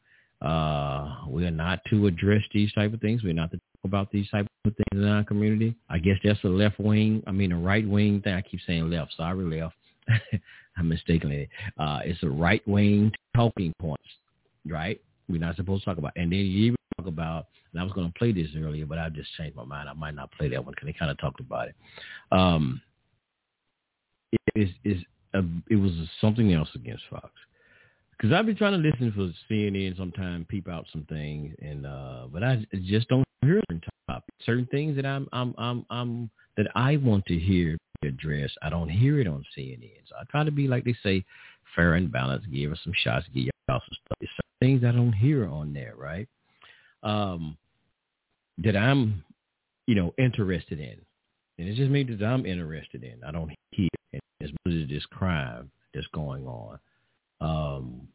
Uh, 0.46 1.28
we 1.28 1.46
are 1.46 1.52
not 1.52 1.80
to 1.90 2.08
address 2.08 2.42
these 2.54 2.72
type 2.74 2.94
of 2.94 3.00
things. 3.00 3.24
We're 3.24 3.34
not 3.34 3.52
to 3.52 3.58
talk 3.58 3.86
about 3.86 4.12
these 4.12 4.28
type 4.30 4.48
of 4.66 4.74
things 4.74 5.04
in 5.04 5.08
our 5.08 5.24
community. 5.24 5.76
I 5.90 6.00
guess 6.00 6.18
that's 6.24 6.44
a 6.44 6.48
left 6.48 6.80
wing. 6.80 7.22
I 7.28 7.32
mean, 7.32 7.52
a 7.52 7.58
right 7.58 7.88
wing 7.88 8.22
thing. 8.22 8.34
I 8.34 8.42
keep 8.42 8.60
saying 8.66 8.90
left. 8.90 9.14
Sorry, 9.16 9.44
left. 9.44 9.76
I 10.78 10.82
mistakenly. 10.82 11.48
Uh, 11.78 12.00
it's 12.04 12.24
a 12.24 12.30
right 12.30 12.66
wing 12.68 13.12
talking 13.36 13.74
points, 13.80 14.04
right? 14.68 15.00
We're 15.30 15.40
not 15.40 15.56
supposed 15.56 15.84
to 15.84 15.90
talk 15.90 15.98
about. 15.98 16.14
And 16.16 16.32
then 16.32 16.40
you 16.40 16.66
even 16.66 16.76
talk 16.98 17.08
about. 17.08 17.48
And 17.72 17.80
I 17.80 17.84
was 17.84 17.94
going 17.94 18.08
to 18.08 18.20
play 18.20 18.32
this 18.32 18.50
earlier, 18.58 18.86
but 18.86 19.00
I 19.00 19.10
just 19.10 19.30
changed 19.38 19.56
my 19.56 19.64
mind. 19.64 19.88
I 19.88 19.94
might 19.94 20.16
not 20.16 20.32
play 20.34 20.50
that 20.50 20.64
one 20.64 20.74
because 20.74 20.88
they 20.88 20.94
kind 20.94 21.10
of 21.10 21.18
talked 21.20 21.40
about 21.40 21.70
it. 21.70 21.76
Um, 22.32 22.82
it 24.34 24.40
is 24.56 24.70
is 24.84 25.04
it 25.70 25.76
was 25.76 25.92
something 26.20 26.54
else 26.54 26.70
against 26.76 27.04
Fox 27.10 27.32
because 28.22 28.34
I've 28.34 28.46
been 28.46 28.56
trying 28.56 28.80
to 28.82 28.90
listen 28.90 29.12
for 29.14 29.32
CNN 29.52 29.98
sometime, 29.98 30.46
peep 30.48 30.68
out 30.68 30.86
some 30.92 31.06
things, 31.10 31.56
and 31.60 31.88
uh, 31.88 32.28
but 32.32 32.44
I 32.44 32.66
just 32.86 33.08
don't 33.08 33.24
hear 33.42 33.62
certain 33.70 33.82
topics, 34.08 34.46
certain 34.46 34.68
things 34.68 34.96
that 34.96 35.06
I'm 35.06 35.28
I'm 35.34 35.56
I'm 35.58 35.86
I'm 35.90 36.30
that 36.58 36.68
I 36.76 36.98
want 36.98 37.26
to 37.28 37.38
hear 37.38 37.78
addressed. 38.04 38.58
I 38.62 38.70
don't 38.70 38.90
hear 38.90 39.20
it 39.20 39.28
on 39.28 39.44
CNN, 39.58 39.90
so 40.08 40.16
I 40.20 40.24
try 40.30 40.44
to 40.44 40.52
be 40.52 40.68
like 40.68 40.84
they 40.84 40.96
say, 41.02 41.26
fair 41.76 41.96
and 41.96 42.12
balanced, 42.12 42.52
give 42.52 42.72
us 42.72 42.80
some 42.84 42.94
shots, 43.04 43.26
give 43.34 43.46
y'all 43.46 43.52
some 43.68 43.98
stuff. 44.06 44.18
Some 44.20 44.41
things 44.62 44.84
I 44.86 44.92
don't 44.92 45.12
hear 45.14 45.48
on 45.48 45.74
there, 45.74 45.94
right? 45.98 46.28
Um, 47.04 47.58
that 48.60 48.78
I'm, 48.78 49.24
you 49.88 49.96
know, 49.96 50.14
interested 50.18 50.80
in, 50.80 50.98
and 51.58 51.68
it's 51.68 51.78
just 51.78 51.92
me 51.92 52.04
that 52.04 52.24
I'm 52.24 52.46
interested 52.46 53.04
in. 53.04 53.24
I 53.26 53.32
don't 53.32 53.52
hear 53.72 53.90
as 54.42 54.52
much 54.66 54.76
as 54.76 54.88
this 54.88 55.06
crime 55.08 55.72
that's 55.94 56.08
going 56.14 56.46
on. 56.46 56.80
Um, 57.42 58.08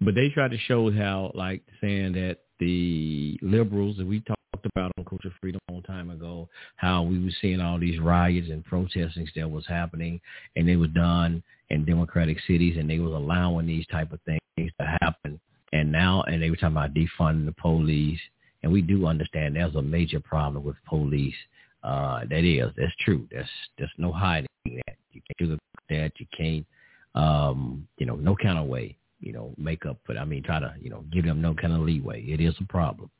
but 0.00 0.14
they 0.14 0.30
tried 0.30 0.50
to 0.52 0.58
show 0.58 0.90
how, 0.90 1.30
like, 1.34 1.62
saying 1.80 2.12
that 2.14 2.38
the 2.58 3.38
liberals 3.42 3.98
that 3.98 4.06
we 4.06 4.20
talked 4.20 4.38
about 4.64 4.92
on 4.96 5.04
Culture 5.04 5.32
Freedom 5.40 5.60
a 5.68 5.72
long 5.72 5.82
time 5.82 6.10
ago, 6.10 6.48
how 6.76 7.02
we 7.02 7.22
were 7.22 7.30
seeing 7.40 7.60
all 7.60 7.78
these 7.78 8.00
riots 8.00 8.48
and 8.50 8.64
protestings 8.64 9.30
that 9.36 9.50
was 9.50 9.66
happening, 9.66 10.20
and 10.56 10.66
they 10.66 10.76
was 10.76 10.90
done 10.90 11.42
in 11.68 11.84
democratic 11.84 12.38
cities, 12.46 12.76
and 12.78 12.88
they 12.88 12.98
was 12.98 13.12
allowing 13.12 13.66
these 13.66 13.86
type 13.88 14.12
of 14.12 14.20
things 14.22 14.40
to 14.80 14.98
happen. 15.02 15.38
And 15.72 15.92
now, 15.92 16.22
and 16.22 16.42
they 16.42 16.50
were 16.50 16.56
talking 16.56 16.76
about 16.76 16.94
defunding 16.94 17.46
the 17.46 17.54
police, 17.60 18.18
and 18.62 18.72
we 18.72 18.82
do 18.82 19.06
understand 19.06 19.56
there's 19.56 19.74
a 19.76 19.82
major 19.82 20.20
problem 20.20 20.64
with 20.64 20.76
police. 20.86 21.34
Uh, 21.82 22.20
that 22.28 22.44
is, 22.44 22.70
that's 22.76 22.92
true. 23.00 23.26
There's 23.30 23.48
there's 23.78 23.90
no 23.96 24.12
hiding 24.12 24.48
that. 24.64 24.96
You 25.12 25.22
can't 25.38 25.50
do 25.50 25.58
that. 25.88 26.12
You 26.18 26.26
can't 26.36 26.66
um, 27.14 27.86
you 27.98 28.06
know, 28.06 28.16
no 28.16 28.36
kind 28.36 28.58
of 28.58 28.66
way, 28.66 28.96
you 29.20 29.32
know, 29.32 29.52
make 29.56 29.86
up 29.86 29.98
for. 30.04 30.16
I 30.16 30.24
mean, 30.24 30.42
try 30.42 30.60
to, 30.60 30.74
you 30.80 30.90
know, 30.90 31.04
give 31.12 31.24
them 31.24 31.40
no 31.40 31.54
kind 31.54 31.72
of 31.72 31.80
leeway. 31.80 32.22
It 32.22 32.40
is 32.40 32.54
a 32.60 32.64
problem. 32.64 33.10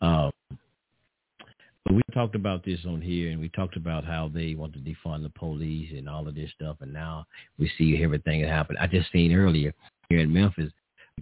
Um, 0.00 0.30
but 1.84 1.94
we 1.94 2.02
talked 2.14 2.34
about 2.34 2.64
this 2.64 2.80
on 2.86 3.00
here, 3.00 3.30
and 3.30 3.40
we 3.40 3.48
talked 3.50 3.76
about 3.76 4.04
how 4.04 4.30
they 4.32 4.54
want 4.54 4.72
to 4.74 4.78
defund 4.78 5.22
the 5.22 5.30
police 5.30 5.90
and 5.94 6.08
all 6.08 6.26
of 6.26 6.34
this 6.34 6.50
stuff, 6.54 6.76
and 6.80 6.92
now 6.92 7.26
we 7.58 7.70
see 7.76 8.02
everything 8.02 8.42
that 8.42 8.50
happened. 8.50 8.78
I 8.80 8.86
just 8.86 9.12
seen 9.12 9.34
earlier 9.34 9.74
here 10.08 10.20
in 10.20 10.32
Memphis, 10.32 10.72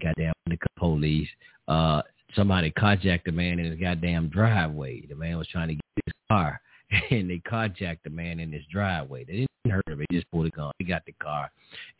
goddamn 0.00 0.32
the 0.46 0.58
police. 0.76 1.28
Uh, 1.68 2.02
somebody 2.34 2.70
carjacked 2.72 3.28
a 3.28 3.32
man 3.32 3.58
in 3.58 3.70
his 3.70 3.80
goddamn 3.80 4.28
driveway. 4.28 5.06
The 5.06 5.14
man 5.14 5.38
was 5.38 5.48
trying 5.48 5.68
to 5.68 5.74
get 5.74 5.82
his 6.06 6.14
car, 6.30 6.60
and 7.10 7.30
they 7.30 7.40
carjacked 7.40 8.02
the 8.04 8.10
man 8.10 8.40
in 8.40 8.52
his 8.52 8.64
driveway. 8.70 9.24
They 9.24 9.32
didn't 9.32 9.48
hurt 9.70 9.88
him. 9.88 9.98
They 9.98 10.16
just 10.16 10.30
pulled 10.30 10.46
a 10.46 10.50
gun. 10.50 10.72
He 10.78 10.84
got 10.84 11.04
the 11.06 11.14
car, 11.22 11.50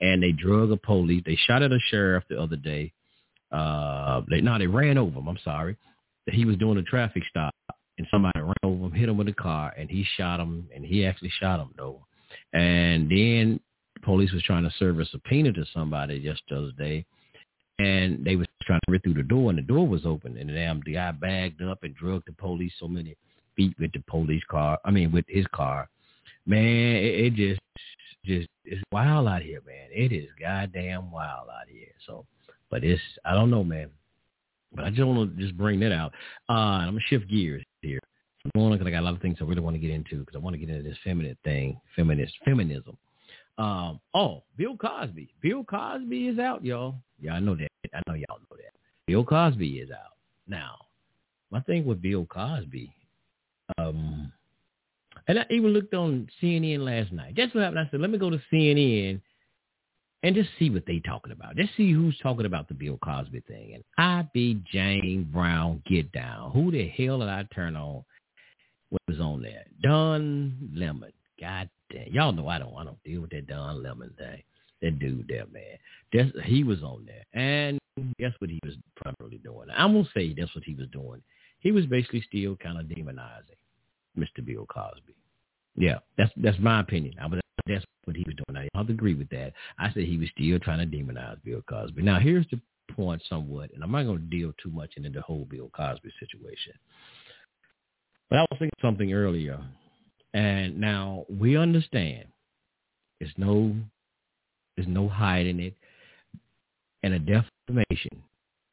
and 0.01 0.23
they 0.23 0.33
drug 0.33 0.71
a 0.71 0.77
police. 0.77 1.23
They 1.25 1.37
shot 1.37 1.63
at 1.63 1.73
a 1.73 1.79
sheriff 1.91 2.25
the 2.29 2.41
other 2.41 2.57
day. 2.57 2.93
Uh, 3.51 4.23
they 4.31 4.41
no, 4.41 4.59
they 4.59 4.67
ran 4.67 4.99
over 4.99 5.19
him. 5.19 5.29
I'm 5.29 5.39
sorry. 5.45 5.77
He 6.31 6.45
was 6.45 6.57
doing 6.57 6.79
a 6.79 6.83
traffic 6.83 7.25
stop, 7.29 7.55
and 7.99 8.07
somebody 8.11 8.41
ran 8.41 8.55
over 8.63 8.87
him, 8.87 8.93
hit 8.93 9.09
him 9.09 9.17
with 9.17 9.29
a 9.29 9.35
car, 9.35 9.75
and 9.77 9.91
he 9.91 10.05
shot 10.17 10.41
him. 10.41 10.69
And 10.75 10.85
he 10.85 11.05
actually 11.05 11.33
shot 11.41 11.61
him 11.61 11.71
though. 11.77 12.07
And 12.53 13.11
then 13.11 13.61
police 14.03 14.33
was 14.33 14.43
trying 14.43 14.65
to 14.65 14.73
serve 14.79 14.99
a 14.99 15.05
subpoena 15.07 15.53
to 15.53 15.65
somebody 15.73 16.21
just 16.21 16.43
the 16.49 16.57
other 16.57 16.73
day, 16.79 17.05
and 17.83 18.25
they 18.25 18.37
was 18.37 18.47
trying 18.63 18.81
to 18.87 18.93
rip 18.93 19.03
through 19.03 19.15
the 19.15 19.23
door, 19.23 19.51
and 19.51 19.59
the 19.59 19.63
door 19.63 19.87
was 19.87 20.07
open, 20.07 20.37
and 20.37 20.49
the 20.49 20.55
damn 20.55 20.83
the 20.85 20.95
guy 20.95 21.11
bagged 21.13 21.63
up 21.63 21.83
and 21.83 21.95
drugged 21.95 22.27
the 22.27 22.33
police 22.33 22.73
so 22.79 22.89
many 22.89 23.17
feet 23.57 23.75
with 23.79 23.93
the 23.93 24.03
police 24.09 24.43
car. 24.51 24.79
I 24.85 24.91
mean, 24.91 25.13
with 25.13 25.25
his 25.29 25.47
car 25.55 25.89
man, 26.47 26.97
it, 26.97 27.27
it 27.27 27.35
just 27.35 27.61
just 28.25 28.49
it's 28.65 28.83
wild 28.93 29.29
out 29.29 29.43
here, 29.43 29.61
man. 29.67 29.89
It 29.91 30.13
is 30.13 30.29
goddamn 30.41 31.11
wild 31.11 31.49
out 31.49 31.69
here. 31.69 31.89
So, 32.07 32.25
but 32.71 32.85
it's 32.85 33.03
I 33.25 33.35
don't 33.35 33.51
know, 33.51 33.65
man. 33.65 33.91
But 34.75 34.85
I 34.85 34.91
just 34.91 35.03
want 35.03 35.37
to 35.37 35.43
just 35.43 35.57
bring 35.57 35.81
that 35.81 35.93
out. 35.93 36.13
Uh, 36.49 36.53
I'm 36.53 36.91
gonna 36.91 37.01
shift 37.09 37.29
gears 37.29 37.63
here. 37.83 38.01
I'm 38.45 38.51
going 38.61 38.73
because 38.73 38.87
I 38.87 38.91
got 38.91 39.01
a 39.01 39.07
lot 39.07 39.15
of 39.15 39.21
things 39.21 39.39
I 39.41 39.45
really 39.45 39.61
want 39.61 39.75
to 39.75 39.81
get 39.81 39.91
into 39.91 40.21
because 40.21 40.35
I 40.35 40.39
want 40.39 40.55
to 40.55 40.59
get 40.59 40.71
into 40.71 40.89
this 40.89 40.99
feminine 41.05 41.37
thing, 41.45 41.81
feminist 41.95 42.35
feminism. 42.45 42.97
Um, 43.59 44.01
oh, 44.15 44.43
Bill 44.57 44.77
Cosby. 44.77 45.35
Bill 45.41 45.65
Cosby 45.65 46.29
is 46.29 46.39
out, 46.39 46.65
y'all. 46.65 46.97
Yeah, 47.21 47.35
I 47.35 47.41
know 47.41 47.55
that. 47.55 47.69
I 47.95 48.01
know 48.07 48.15
y'all 48.15 48.39
know 48.51 48.57
that. 48.57 48.73
Bill 49.07 49.25
Cosby 49.25 49.79
is 49.79 49.91
out 49.91 50.17
now. 50.47 50.77
My 51.51 51.61
thing 51.61 51.85
with 51.85 52.01
Bill 52.01 52.25
Cosby, 52.25 52.91
um, 53.79 54.33
and 55.29 55.39
I 55.39 55.45
even 55.51 55.71
looked 55.71 55.95
on 55.95 56.29
CNN 56.43 56.81
last 56.81 57.13
night. 57.13 57.35
That's 57.37 57.55
what 57.55 57.63
happened. 57.65 57.81
I 57.81 57.91
said, 57.91 58.01
let 58.01 58.11
me 58.11 58.19
go 58.19 58.31
to 58.31 58.41
CNN 58.53 59.21
and 60.23 60.35
just 60.35 60.51
see 60.59 60.71
what 60.71 60.85
they 60.87 61.01
talking 61.01 61.33
about. 61.33 61.57
Just 61.57 61.77
see 61.77 61.93
who's 61.93 62.19
talking 62.19 62.47
about 62.47 62.69
the 62.69 62.75
Bill 62.75 62.99
Cosby 63.05 63.43
thing. 63.47 63.75
And 63.75 63.85
I 63.99 64.27
be 64.33 64.63
Jane 64.73 65.29
Brown, 65.33 65.83
get 65.87 66.11
down. 66.13 66.53
Who 66.53 66.71
the 66.71 66.89
hell 66.89 67.19
did 67.19 67.29
I 67.29 67.47
turn 67.55 67.77
on? 67.77 68.05
What 68.91 69.03
was 69.09 69.21
on 69.21 69.43
there? 69.43 69.65
Don 69.83 70.71
Lemon. 70.75 71.13
God 71.41 71.69
damn. 71.93 72.13
Y'all 72.13 72.33
know 72.33 72.49
I 72.49 72.59
don't 72.59 72.75
I 72.77 72.85
don't 72.85 73.03
deal 73.05 73.23
with 73.23 73.31
that 73.31 73.47
Don 73.47 73.83
Lemon 73.83 74.13
thing. 74.19 74.43
That 74.81 74.99
dude 74.99 75.29
there, 75.29 75.47
man. 75.53 75.79
That's, 76.13 76.31
he 76.45 76.65
was 76.65 76.83
on 76.83 77.07
there. 77.07 77.25
And 77.41 77.79
guess 78.19 78.33
what 78.39 78.51
he 78.51 78.59
was 78.65 78.75
primarily 78.97 79.39
doing? 79.39 79.69
I'm 79.75 79.93
to 79.93 80.11
say 80.15 80.35
that's 80.37 80.55
what 80.55 80.65
he 80.65 80.75
was 80.75 80.89
doing. 80.93 81.23
He 81.61 81.71
was 81.71 81.87
basically 81.87 82.25
still 82.27 82.57
kind 82.57 82.79
of 82.79 82.87
demonizing 82.87 83.59
Mr. 84.19 84.45
Bill 84.45 84.67
Cosby. 84.67 85.15
Yeah, 85.77 85.99
that's 86.19 86.33
that's 86.37 86.59
my 86.59 86.81
opinion. 86.81 87.15
I 87.21 87.27
would, 87.27 87.41
that's 87.67 87.85
what 88.05 88.17
he 88.17 88.25
was 88.27 88.35
doing. 88.35 88.69
I 88.75 88.83
to 88.83 88.93
agree 88.93 89.15
with 89.15 89.29
that. 89.31 89.53
I 89.79 89.93
said 89.93 90.05
he 90.05 90.19
was 90.19 90.29
still 90.37 90.59
trying 90.59 90.79
to 90.79 90.97
demonize 90.97 91.43
Bill 91.45 91.63
Cosby. 91.69 92.03
Now, 92.03 92.19
here's 92.19 92.47
the 92.51 92.61
point 92.95 93.23
somewhat, 93.29 93.71
and 93.75 93.83
I'm 93.83 93.93
not 93.93 94.05
going 94.05 94.19
to 94.19 94.37
deal 94.37 94.53
too 94.63 94.71
much 94.71 94.93
into 94.97 95.11
the 95.11 95.23
whole 95.23 95.47
Bill 95.49 95.71
Cosby 95.75 96.11
situation. 96.21 96.73
But 98.29 98.41
I 98.41 98.43
was 98.43 98.59
thinking 98.59 98.71
something 98.81 99.13
earlier, 99.13 99.61
and 100.35 100.79
now 100.79 101.25
we 101.29 101.57
understand 101.57 102.25
there's 103.21 103.33
no 103.37 103.75
there's 104.77 104.89
no 104.89 105.09
hiding 105.09 105.61
it, 105.61 105.75
and 107.03 107.15
a 107.15 107.19
defamation, 107.19 108.23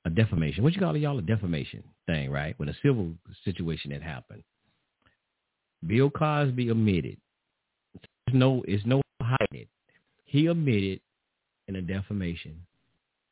a 0.05 0.09
defamation. 0.09 0.63
What 0.63 0.73
you 0.73 0.79
call 0.79 0.95
it, 0.95 0.99
y'all? 0.99 1.19
A 1.19 1.21
defamation 1.21 1.83
thing, 2.07 2.31
right? 2.31 2.53
When 2.57 2.69
a 2.69 2.75
civil 2.81 3.11
situation 3.43 3.91
that 3.91 4.01
happened 4.01 4.43
Bill 5.85 6.09
Cosby 6.09 6.69
admitted. 6.69 7.17
There's 8.25 8.39
no, 8.39 8.63
it's 8.67 8.85
no 8.85 9.01
hiding 9.21 9.61
it. 9.61 9.67
He 10.25 10.47
admitted 10.47 10.99
in 11.67 11.77
a 11.77 11.81
defamation. 11.81 12.55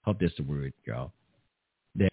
Hope 0.03 0.17
that's 0.19 0.35
the 0.37 0.43
word, 0.43 0.73
y'all. 0.85 1.11
That 1.95 2.11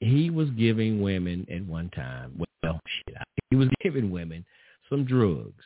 he 0.00 0.30
was 0.30 0.50
giving 0.50 1.00
women 1.00 1.46
at 1.52 1.64
one 1.64 1.90
time. 1.90 2.32
Well, 2.62 2.80
shit, 2.86 3.16
he 3.50 3.56
was 3.56 3.68
giving 3.82 4.10
women 4.10 4.44
some 4.90 5.04
drugs. 5.04 5.64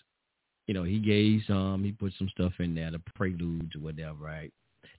You 0.66 0.74
know, 0.74 0.84
he 0.84 0.98
gave 0.98 1.42
some. 1.46 1.82
He 1.84 1.92
put 1.92 2.12
some 2.18 2.28
stuff 2.28 2.52
in 2.60 2.74
there, 2.74 2.90
the 2.90 3.00
preludes 3.16 3.74
or 3.76 3.80
whatever, 3.80 4.14
right? 4.20 4.52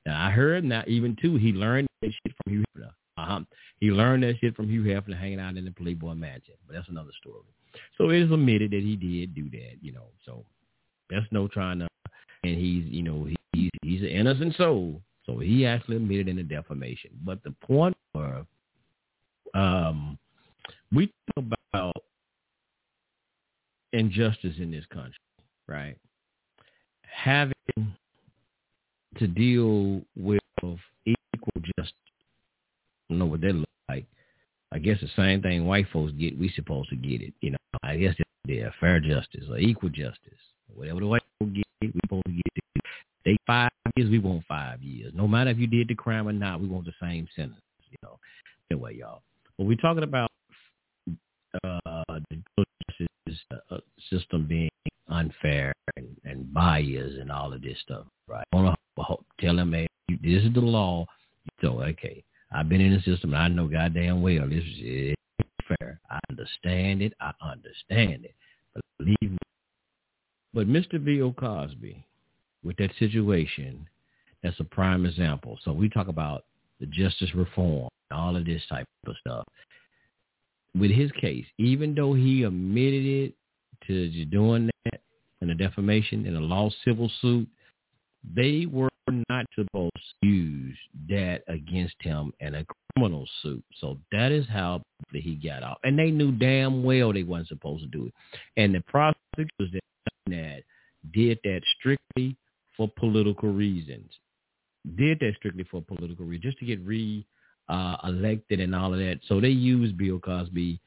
Now 0.06 0.28
I 0.28 0.30
heard 0.30 0.64
now 0.64 0.84
even 0.88 1.16
too. 1.20 1.38
He 1.38 1.52
learned 1.54 1.88
that 2.02 2.12
shit 2.12 2.36
from 2.44 2.54
Hugh 2.54 2.64
Hefner. 2.78 2.92
Uh-huh. 3.18 3.40
He 3.80 3.88
learned 3.92 4.24
that 4.24 4.36
shit 4.40 4.56
from 4.56 4.70
Hugh 4.70 4.84
Hefner 4.84 5.18
hanging 5.18 5.40
out 5.40 5.56
in 5.58 5.66
the 5.66 5.72
Playboy 5.72 6.14
Mansion. 6.16 6.56
But 6.68 6.76
that's 6.76 6.90
another 6.90 7.12
story. 7.22 7.42
So 7.98 8.10
it 8.10 8.22
is 8.22 8.32
admitted 8.32 8.72
that 8.72 8.84
he 8.84 8.96
did 8.96 9.34
do 9.34 9.50
that, 9.52 9.78
you 9.82 9.92
know. 9.94 10.08
So 10.26 10.46
That's 11.10 11.26
no 11.32 11.48
trying 11.48 11.80
to. 11.80 11.88
And 12.44 12.56
he's, 12.58 12.86
you 12.86 13.04
know, 13.04 13.26
he, 13.26 13.36
he's 13.54 13.70
he's 13.82 14.02
an 14.02 14.10
innocent 14.10 14.56
soul, 14.56 15.02
so 15.26 15.40
he 15.40 15.66
actually 15.66 15.96
admitted 15.98 16.28
in 16.28 16.36
the 16.36 16.44
defamation. 16.44 17.12
But 17.24 17.44
the 17.44 17.52
point 17.66 17.98
were, 18.14 18.46
um, 19.56 20.18
we 20.92 21.12
talk 21.34 21.46
about 21.74 21.96
injustice 23.94 24.56
in 24.60 24.72
this 24.72 24.86
country, 24.92 25.14
right? 25.68 25.98
Having 27.04 27.54
to 29.18 29.28
deal 29.28 30.02
with 30.16 30.40
equal 31.06 31.62
justice. 31.78 31.94
I 33.10 33.14
don't 33.14 33.20
know 33.20 33.26
what 33.26 33.42
that 33.42 33.54
looks 33.54 33.72
like. 33.90 34.06
I 34.72 34.80
guess 34.80 35.00
the 35.00 35.10
same 35.16 35.42
thing 35.42 35.66
white 35.66 35.88
folks 35.94 36.12
get, 36.14 36.38
we 36.38 36.52
supposed 36.56 36.90
to 36.90 36.96
get 36.96 37.22
it. 37.22 37.34
You 37.42 37.52
know, 37.52 37.58
I 37.84 37.98
guess 37.98 38.16
they're 38.46 38.74
fair 38.80 39.00
justice 39.00 39.46
or 39.50 39.58
equal 39.58 39.90
justice. 39.90 40.18
Whatever 40.74 41.00
the 41.02 41.08
white 41.08 41.24
folks 41.40 41.54
get, 41.54 41.66
we 41.82 42.00
supposed 42.04 42.26
to 42.26 42.32
get 42.32 42.44
it. 42.56 42.84
They 43.24 43.38
five 43.48 43.72
years, 43.96 44.10
we 44.10 44.20
want 44.20 44.44
five 44.48 44.82
years. 44.84 45.14
No 45.16 45.28
matter 45.28 45.50
if 45.50 45.58
you 45.58 45.68
did 45.68 45.88
the 45.88 45.96
crime 45.96 46.28
or 46.28 46.34
not, 46.34 46.62
we 46.62 46.68
want 46.68 46.86
the 46.86 46.94
same 47.02 47.28
sentence. 47.36 47.62
You 47.90 47.98
know. 48.04 48.20
Anyway, 48.72 48.98
y'all. 48.98 49.22
But 49.58 49.66
we're 49.66 49.78
talking 49.78 50.04
about 50.04 50.30
uh, 51.64 51.80
the 52.30 52.66
justice 53.00 53.42
uh, 53.72 53.78
system 54.10 54.46
being 54.48 54.70
unfair 55.10 55.74
and, 55.96 56.08
and 56.24 56.54
biased 56.54 57.16
and 57.16 57.32
all 57.32 57.54
of 57.54 57.62
this 57.62 57.78
stuff, 57.82 58.06
right? 58.28 58.44
I 58.54 58.56
want 58.56 58.80
to 58.98 59.18
tell 59.40 59.56
them, 59.56 59.74
hey, 59.74 59.88
this 60.10 60.44
is 60.44 60.54
the 60.54 60.62
law. 60.62 61.06
So, 61.62 61.82
okay, 61.82 62.24
I've 62.52 62.70
been 62.70 62.82
in 62.82 62.94
the 62.94 63.02
system. 63.02 63.34
And 63.34 63.44
I 63.44 63.48
know 63.48 63.68
goddamn 63.68 64.22
well 64.22 64.48
this 64.48 64.64
is 64.82 65.16
fair. 65.68 66.00
I 66.10 66.20
understand 66.30 67.02
it. 67.02 67.14
I 67.20 67.32
understand 67.42 68.26
it. 68.26 68.36
But 68.74 68.84
believe 68.98 69.32
me. 69.32 69.38
But 70.54 70.68
Mr. 70.68 71.04
Bill 71.04 71.34
Cosby, 71.34 72.06
with 72.64 72.78
that 72.78 72.92
situation, 72.98 73.88
that's 74.42 74.60
a 74.60 74.64
prime 74.64 75.06
example. 75.06 75.60
So 75.64 75.74
we 75.74 75.90
talk 75.90 76.08
about 76.08 76.46
the 76.80 76.86
justice 76.88 77.34
reform, 77.36 77.90
all 78.12 78.36
of 78.36 78.46
this 78.46 78.62
type 78.70 78.86
of 79.08 79.16
stuff. 79.20 79.46
With 80.78 80.92
his 80.92 81.12
case, 81.14 81.46
even 81.58 81.96
though 81.96 82.14
he 82.14 82.44
admitted 82.44 83.06
it 83.06 83.34
to 83.88 84.26
doing 84.26 84.70
that 84.86 85.02
in 85.42 85.50
a 85.50 85.56
defamation 85.56 86.26
in 86.26 86.36
a 86.36 86.40
law 86.40 86.70
civil 86.84 87.10
suit, 87.22 87.48
they 88.36 88.66
were 88.66 88.90
not 89.30 89.46
supposed 89.54 89.92
to 90.24 90.28
use 90.28 90.78
that 91.10 91.44
against 91.48 91.96
him 92.00 92.34
in 92.40 92.56
a 92.56 92.66
criminal 92.96 93.28
suit. 93.42 93.64
So 93.80 93.98
that 94.12 94.32
is 94.32 94.46
how 94.50 94.82
he 95.12 95.36
got 95.36 95.64
off. 95.64 95.78
And 95.84 95.98
they 95.98 96.12
knew 96.12 96.32
damn 96.32 96.84
well 96.84 97.14
they 97.14 97.24
wasn't 97.24 97.50
supposed 97.50 97.84
to 97.84 97.88
do 97.88 98.08
it. 98.08 98.14
And 98.58 98.74
the 98.74 98.82
prosecutors 98.82 99.80
that 100.28 100.64
did 101.14 101.40
that 101.44 101.62
strictly 101.80 102.36
for 102.76 102.90
political 102.98 103.52
reasons. 103.52 104.12
Did 104.96 105.20
that 105.20 105.34
strictly 105.38 105.66
for 105.70 105.82
political 105.82 106.26
reasons, 106.26 106.44
just 106.44 106.60
to 106.60 106.66
get 106.66 106.80
re 106.86 107.26
uh, 107.70 107.98
elected 108.04 108.60
and 108.60 108.76
all 108.76 108.94
of 108.94 109.00
that. 109.00 109.20
So 109.28 109.40
they 109.40 109.50
used 109.50 109.98
Bill 109.98 110.20
Cosby. 110.20 110.80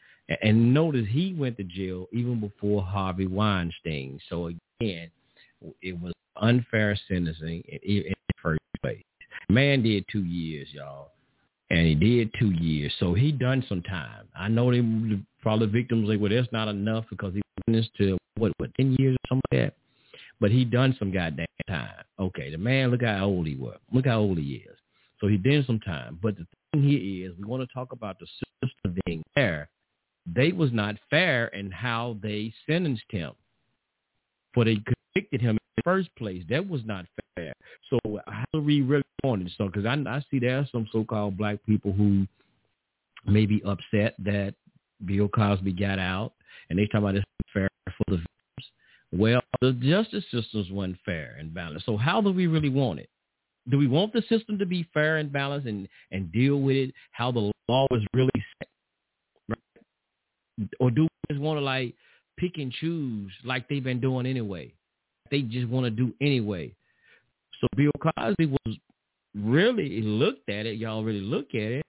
And 0.43 0.74
notice 0.74 1.07
he 1.09 1.35
went 1.39 1.57
to 1.57 1.64
jail 1.64 2.07
even 2.12 2.39
before 2.39 2.83
Harvey 2.83 3.26
Weinstein. 3.26 4.20
So 4.29 4.47
again, 4.81 5.11
it 5.81 5.99
was 5.99 6.12
unfair 6.37 6.99
sentencing 7.09 7.62
in, 7.83 8.05
the 8.05 8.14
first 8.43 8.61
place. 8.83 9.03
Man 9.49 9.83
did 9.83 10.05
two 10.12 10.24
years, 10.24 10.68
y'all. 10.72 11.12
And 11.70 11.87
he 11.87 11.95
did 11.95 12.31
two 12.39 12.51
years. 12.51 12.93
So 12.99 13.14
he 13.14 13.33
done 13.33 13.64
some 13.68 13.83
time. 13.83 14.26
I 14.39 14.49
know 14.49 14.70
they 14.70 14.83
probably 15.43 15.66
victims 15.66 16.09
like, 16.09 16.20
well, 16.20 16.31
that's 16.31 16.53
not 16.53 16.68
enough 16.68 17.05
because 17.11 17.35
he 17.35 17.43
sentenced 17.66 17.91
to 17.99 18.18
what, 18.37 18.53
what, 18.59 18.70
10 18.76 18.97
years 18.99 19.14
or 19.14 19.29
something 19.29 19.43
like 19.53 19.61
that. 19.61 19.74
But 20.41 20.51
he 20.51 20.64
done 20.64 20.95
some 20.99 21.12
goddamn 21.12 21.47
time. 21.68 22.05
Okay, 22.18 22.51
the 22.51 22.59
man, 22.59 22.91
look 22.91 23.03
how 23.03 23.24
old 23.24 23.47
he 23.47 23.57
was. 23.57 23.79
Look 23.93 24.07
how 24.07 24.20
old 24.20 24.39
he 24.39 24.64
is. 24.68 24.76
So 25.20 25.26
he 25.26 25.37
did 25.37 25.66
some 25.66 25.81
time. 25.81 26.18
But 26.22 26.37
the 26.37 26.47
here 26.75 27.31
is 27.31 27.37
we 27.39 27.45
want 27.45 27.66
to 27.66 27.75
talk 27.75 27.93
about 27.93 28.19
the 28.19 28.27
system 28.27 29.01
being 29.07 29.23
fair. 29.35 29.69
They 30.27 30.53
was 30.53 30.73
not 30.73 30.97
fair 31.09 31.47
in 31.49 31.71
how 31.71 32.16
they 32.23 32.53
sentenced 32.69 33.05
him. 33.11 33.33
For 34.55 34.64
they 34.64 34.77
convicted 35.14 35.41
him 35.41 35.51
in 35.51 35.59
the 35.77 35.83
first 35.83 36.09
place. 36.16 36.43
That 36.49 36.69
was 36.69 36.83
not 36.85 37.07
fair. 37.37 37.53
So 37.91 38.21
how 38.27 38.45
do 38.53 38.61
we 38.61 38.83
really 38.83 39.03
want 39.23 39.43
it? 39.43 39.53
So 39.57 39.66
because 39.66 39.87
I, 39.87 39.95
I 39.95 40.25
see 40.31 40.39
there 40.39 40.59
are 40.59 40.69
some 40.71 40.89
so-called 40.93 41.37
black 41.37 41.59
people 41.64 41.93
who 41.93 42.27
may 43.27 43.47
be 43.47 43.62
upset 43.64 44.14
that 44.19 44.55
Bill 45.05 45.29
Cosby 45.29 45.73
got 45.73 45.99
out, 45.99 46.33
and 46.69 46.79
they 46.79 46.87
talk 46.87 47.01
about 47.01 47.14
it's 47.14 47.25
fair 47.53 47.69
for 47.87 48.05
the 48.09 48.16
victims. 48.16 48.73
Well, 49.12 49.41
the 49.61 49.73
justice 49.73 50.25
system's 50.31 50.71
wasn't 50.71 50.99
fair 51.05 51.37
and 51.39 51.55
balanced. 51.55 51.87
So 51.87 51.97
how 51.97 52.21
do 52.21 52.31
we 52.31 52.47
really 52.47 52.69
want 52.69 53.01
it? 53.01 53.09
Do 53.71 53.79
we 53.79 53.87
want 53.87 54.12
the 54.12 54.23
system 54.29 54.59
to 54.59 54.66
be 54.66 54.89
fair 54.95 55.19
and 55.19 55.33
balanced 55.33 55.69
and, 55.69 55.89
and 56.11 56.33
deal 56.33 56.61
with 56.61 56.77
it 56.77 56.95
how 57.12 57.31
the 57.31 57.53
law 57.69 57.87
is 57.91 58.03
really 58.14 58.31
set? 58.59 58.69
Right? 59.49 60.69
Or 60.81 60.91
do 60.91 61.03
we 61.03 61.09
just 61.35 61.41
want 61.41 61.59
to 61.59 61.64
like 61.64 61.95
pick 62.37 62.57
and 62.57 62.73
choose 62.73 63.31
like 63.45 63.69
they've 63.69 63.85
been 63.85 64.01
doing 64.01 64.27
anyway? 64.27 64.73
they 65.31 65.43
just 65.43 65.69
want 65.69 65.85
to 65.85 65.91
do 65.91 66.12
anyway. 66.21 66.73
So 67.61 67.66
Bill 67.77 67.93
Cosby 68.01 68.47
was 68.47 68.77
really 69.35 70.01
looked 70.03 70.49
at 70.49 70.66
it. 70.66 70.79
Y'all 70.79 71.05
really 71.05 71.21
look 71.21 71.49
at 71.55 71.61
it. 71.61 71.87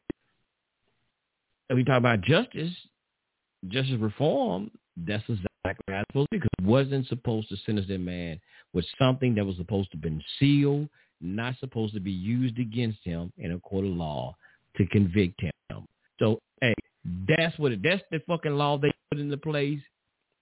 And 1.69 1.77
we 1.77 1.84
talk 1.84 1.97
about 1.97 2.21
justice, 2.21 2.71
justice 3.67 3.99
reform. 3.99 4.71
That's 4.97 5.23
exactly 5.30 5.93
how 5.93 5.99
it's 5.99 6.09
supposed 6.09 6.27
to 6.32 6.32
be 6.32 6.38
because 6.38 6.49
it 6.59 6.65
wasn't 6.65 7.07
supposed 7.07 7.49
to 7.49 7.57
sentence 7.65 7.88
that 7.88 7.99
man 7.99 8.39
with 8.73 8.86
something 8.97 9.36
that 9.36 9.45
was 9.45 9.55
supposed 9.57 9.91
to 9.91 9.97
have 9.97 10.01
been 10.01 10.23
sealed, 10.39 10.89
not 11.22 11.55
supposed 11.59 11.93
to 11.93 11.99
be 11.99 12.11
used 12.11 12.59
against 12.59 12.99
him 13.03 13.32
in 13.38 13.51
a 13.53 13.59
court 13.59 13.86
of 13.86 13.91
law 13.91 14.36
to 14.78 14.86
convict 14.88 15.41
him. 15.41 15.51
So, 16.20 16.39
hey, 16.61 16.74
that's 17.28 17.57
what 17.57 17.72
it, 17.72 17.82
that's 17.84 18.03
the 18.11 18.22
fucking 18.28 18.53
law 18.53 18.78
they 18.78 18.91
put 19.11 19.20
into 19.20 19.38
place. 19.38 19.80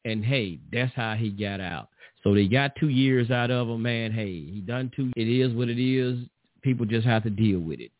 And 0.06 0.24
hey, 0.24 0.60
that's 0.72 0.94
how 0.96 1.16
he 1.16 1.30
got 1.30 1.60
out. 1.60 1.90
So 2.24 2.34
they 2.34 2.48
got 2.48 2.76
two 2.80 2.90
years 2.90 3.32
out 3.32 3.52
of 3.52 3.68
him, 3.68 3.82
man. 3.82 4.12
Hey, 4.12 4.44
he 4.46 4.62
done 4.66 4.92
two. 4.96 5.12
It 5.16 5.28
is 5.28 5.54
what 5.54 5.70
it 5.70 5.80
is. 5.80 6.20
People 6.62 6.86
just 6.86 7.06
have 7.06 7.24
to 7.24 7.30
deal 7.30 7.60
with 7.60 7.80
it. 7.80 7.92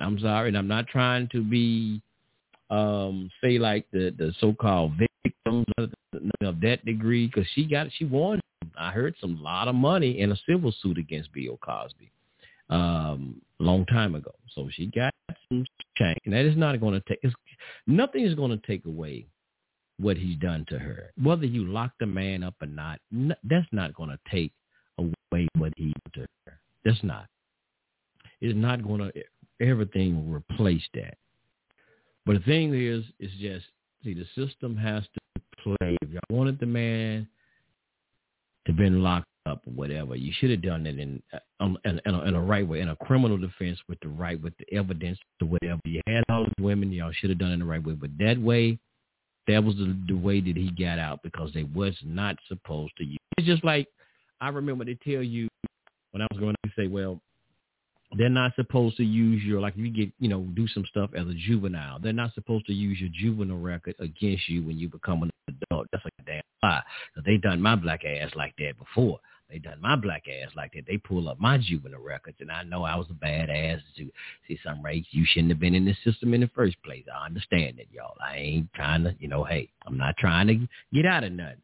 I'm 0.00 0.18
sorry, 0.18 0.48
and 0.48 0.58
I'm 0.58 0.68
not 0.68 0.86
trying 0.86 1.28
to 1.32 1.42
be 1.42 2.00
um 2.70 3.30
say 3.42 3.58
like 3.58 3.86
the 3.92 4.14
the 4.18 4.32
so-called 4.40 4.92
victims 5.24 5.64
of, 5.78 5.90
of 6.42 6.60
that 6.60 6.84
degree 6.84 7.26
because 7.26 7.48
she 7.54 7.64
got 7.64 7.88
she 7.96 8.04
won. 8.04 8.40
I 8.78 8.90
heard 8.90 9.14
some 9.20 9.42
lot 9.42 9.68
of 9.68 9.74
money 9.74 10.20
in 10.20 10.32
a 10.32 10.36
civil 10.48 10.72
suit 10.82 10.98
against 10.98 11.32
Bill 11.32 11.58
Cosby 11.62 12.10
um 12.70 13.40
a 13.60 13.62
long 13.62 13.86
time 13.86 14.14
ago. 14.14 14.32
So 14.54 14.68
she 14.72 14.86
got 14.86 15.14
some 15.48 15.64
change, 15.96 16.18
and 16.24 16.34
that 16.34 16.44
is 16.44 16.56
not 16.56 16.78
going 16.80 16.94
to 16.94 17.08
take. 17.08 17.18
It's, 17.22 17.34
nothing 17.86 18.24
is 18.24 18.34
going 18.34 18.50
to 18.50 18.66
take 18.66 18.84
away 18.86 19.26
what 19.98 20.16
he's 20.16 20.36
done 20.36 20.64
to 20.68 20.78
her. 20.78 21.10
Whether 21.22 21.46
you 21.46 21.64
lock 21.66 21.92
the 21.98 22.06
man 22.06 22.42
up 22.42 22.54
or 22.60 22.66
not, 22.66 23.00
n- 23.12 23.36
that's 23.44 23.66
not 23.72 23.94
going 23.94 24.10
to 24.10 24.18
take 24.30 24.52
away 24.98 25.48
what 25.56 25.72
he 25.76 25.86
did 25.86 26.12
to 26.14 26.26
her. 26.46 26.60
That's 26.84 27.02
not. 27.02 27.26
It's 28.40 28.56
not 28.56 28.84
going 28.84 29.00
to, 29.00 29.12
everything 29.60 30.16
will 30.16 30.36
replace 30.36 30.82
that. 30.94 31.16
But 32.24 32.34
the 32.34 32.44
thing 32.44 32.74
is, 32.74 33.04
it's 33.18 33.34
just, 33.40 33.66
see, 34.04 34.14
the 34.14 34.26
system 34.36 34.76
has 34.76 35.02
to 35.02 35.42
play. 35.62 35.96
If 36.00 36.10
y'all 36.10 36.20
wanted 36.30 36.60
the 36.60 36.66
man 36.66 37.26
to 38.68 38.72
been 38.74 39.02
locked 39.02 39.26
up 39.46 39.62
or 39.66 39.72
whatever, 39.72 40.14
you 40.14 40.32
should 40.38 40.50
have 40.50 40.62
done 40.62 40.86
it 40.86 40.98
in, 40.98 41.22
um, 41.58 41.78
in, 41.84 42.00
in, 42.04 42.14
a, 42.14 42.22
in 42.24 42.34
a 42.34 42.40
right 42.40 42.66
way, 42.66 42.80
in 42.80 42.90
a 42.90 42.96
criminal 42.96 43.38
defense 43.38 43.78
with 43.88 43.98
the 44.00 44.08
right, 44.08 44.40
with 44.40 44.52
the 44.58 44.76
evidence 44.76 45.18
to 45.40 45.46
whatever. 45.46 45.80
You 45.84 46.02
had 46.06 46.22
all 46.28 46.44
these 46.44 46.64
women, 46.64 46.92
y'all 46.92 47.12
should 47.12 47.30
have 47.30 47.38
done 47.38 47.50
it 47.50 47.54
in 47.54 47.60
the 47.60 47.64
right 47.64 47.82
way. 47.82 47.94
But 47.94 48.10
that 48.18 48.38
way, 48.38 48.78
that 49.48 49.64
was 49.64 49.76
the, 49.76 49.96
the 50.06 50.14
way 50.16 50.40
that 50.40 50.56
he 50.56 50.70
got 50.70 50.98
out 50.98 51.20
because 51.22 51.50
they 51.54 51.64
was 51.64 51.94
not 52.04 52.36
supposed 52.46 52.92
to 52.98 53.04
use. 53.04 53.18
It's 53.38 53.46
just 53.46 53.64
like 53.64 53.88
I 54.40 54.50
remember 54.50 54.84
they 54.84 54.98
tell 55.02 55.22
you 55.22 55.48
when 56.12 56.22
I 56.22 56.26
was 56.30 56.38
going 56.38 56.54
to 56.64 56.70
say, 56.76 56.86
well, 56.86 57.20
they're 58.16 58.28
not 58.28 58.54
supposed 58.54 58.96
to 58.98 59.04
use 59.04 59.42
your 59.42 59.60
like 59.60 59.74
if 59.74 59.80
you 59.80 59.90
get 59.90 60.10
you 60.18 60.28
know 60.28 60.40
do 60.54 60.66
some 60.68 60.84
stuff 60.86 61.10
as 61.14 61.26
a 61.26 61.34
juvenile. 61.34 61.98
They're 61.98 62.12
not 62.12 62.34
supposed 62.34 62.66
to 62.66 62.72
use 62.72 63.00
your 63.00 63.10
juvenile 63.12 63.58
record 63.58 63.96
against 63.98 64.48
you 64.48 64.62
when 64.62 64.78
you 64.78 64.88
become 64.88 65.22
an 65.22 65.30
adult. 65.48 65.86
That's 65.92 66.04
like 66.04 66.14
a 66.20 66.22
damn 66.22 66.42
lie. 66.62 66.82
Cause 67.14 67.24
they 67.24 67.36
done 67.36 67.60
my 67.60 67.76
black 67.76 68.04
ass 68.04 68.30
like 68.34 68.54
that 68.58 68.78
before. 68.78 69.18
They 69.50 69.58
done 69.58 69.80
my 69.80 69.96
black 69.96 70.24
ass 70.28 70.50
like 70.54 70.74
that. 70.74 70.84
They 70.86 70.98
pull 70.98 71.28
up 71.28 71.40
my 71.40 71.56
juvenile 71.56 72.02
records, 72.02 72.36
and 72.40 72.52
I 72.52 72.64
know 72.64 72.84
I 72.84 72.96
was 72.96 73.06
a 73.10 73.14
bad 73.14 73.48
ass 73.48 73.80
to 73.96 74.10
see 74.46 74.58
some 74.62 74.82
race. 74.82 75.06
You 75.10 75.24
shouldn't 75.26 75.50
have 75.50 75.60
been 75.60 75.74
in 75.74 75.86
this 75.86 75.96
system 76.04 76.34
in 76.34 76.42
the 76.42 76.50
first 76.54 76.76
place. 76.82 77.04
I 77.12 77.24
understand 77.24 77.78
it, 77.78 77.88
y'all. 77.90 78.16
I 78.20 78.36
ain't 78.36 78.72
trying 78.74 79.04
to, 79.04 79.14
you 79.18 79.28
know, 79.28 79.44
hey, 79.44 79.70
I'm 79.86 79.96
not 79.96 80.16
trying 80.18 80.48
to 80.48 80.68
get 80.92 81.06
out 81.06 81.24
of 81.24 81.32
nothing. 81.32 81.62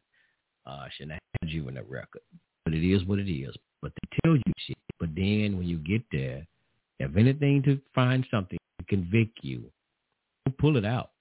Uh, 0.65 0.85
shouldn't 0.97 1.19
have 1.41 1.49
juvenile 1.49 1.83
record, 1.87 2.21
but 2.63 2.73
it 2.73 2.83
is 2.83 3.05
what 3.05 3.19
it 3.19 3.31
is. 3.31 3.55
But 3.83 3.91
they 3.93 4.17
tell 4.23 4.35
you 4.35 4.53
shit. 4.57 4.77
But 4.99 5.09
then 5.13 5.57
when 5.57 5.67
you 5.67 5.77
get 5.77 6.01
there, 6.11 6.47
if 6.99 7.15
anything 7.15 7.61
to 7.63 7.79
find 7.93 8.25
something 8.31 8.57
to 8.79 8.85
convict 8.85 9.39
you, 9.43 9.65
pull 10.57 10.77
it 10.77 10.85
out, 10.85 11.11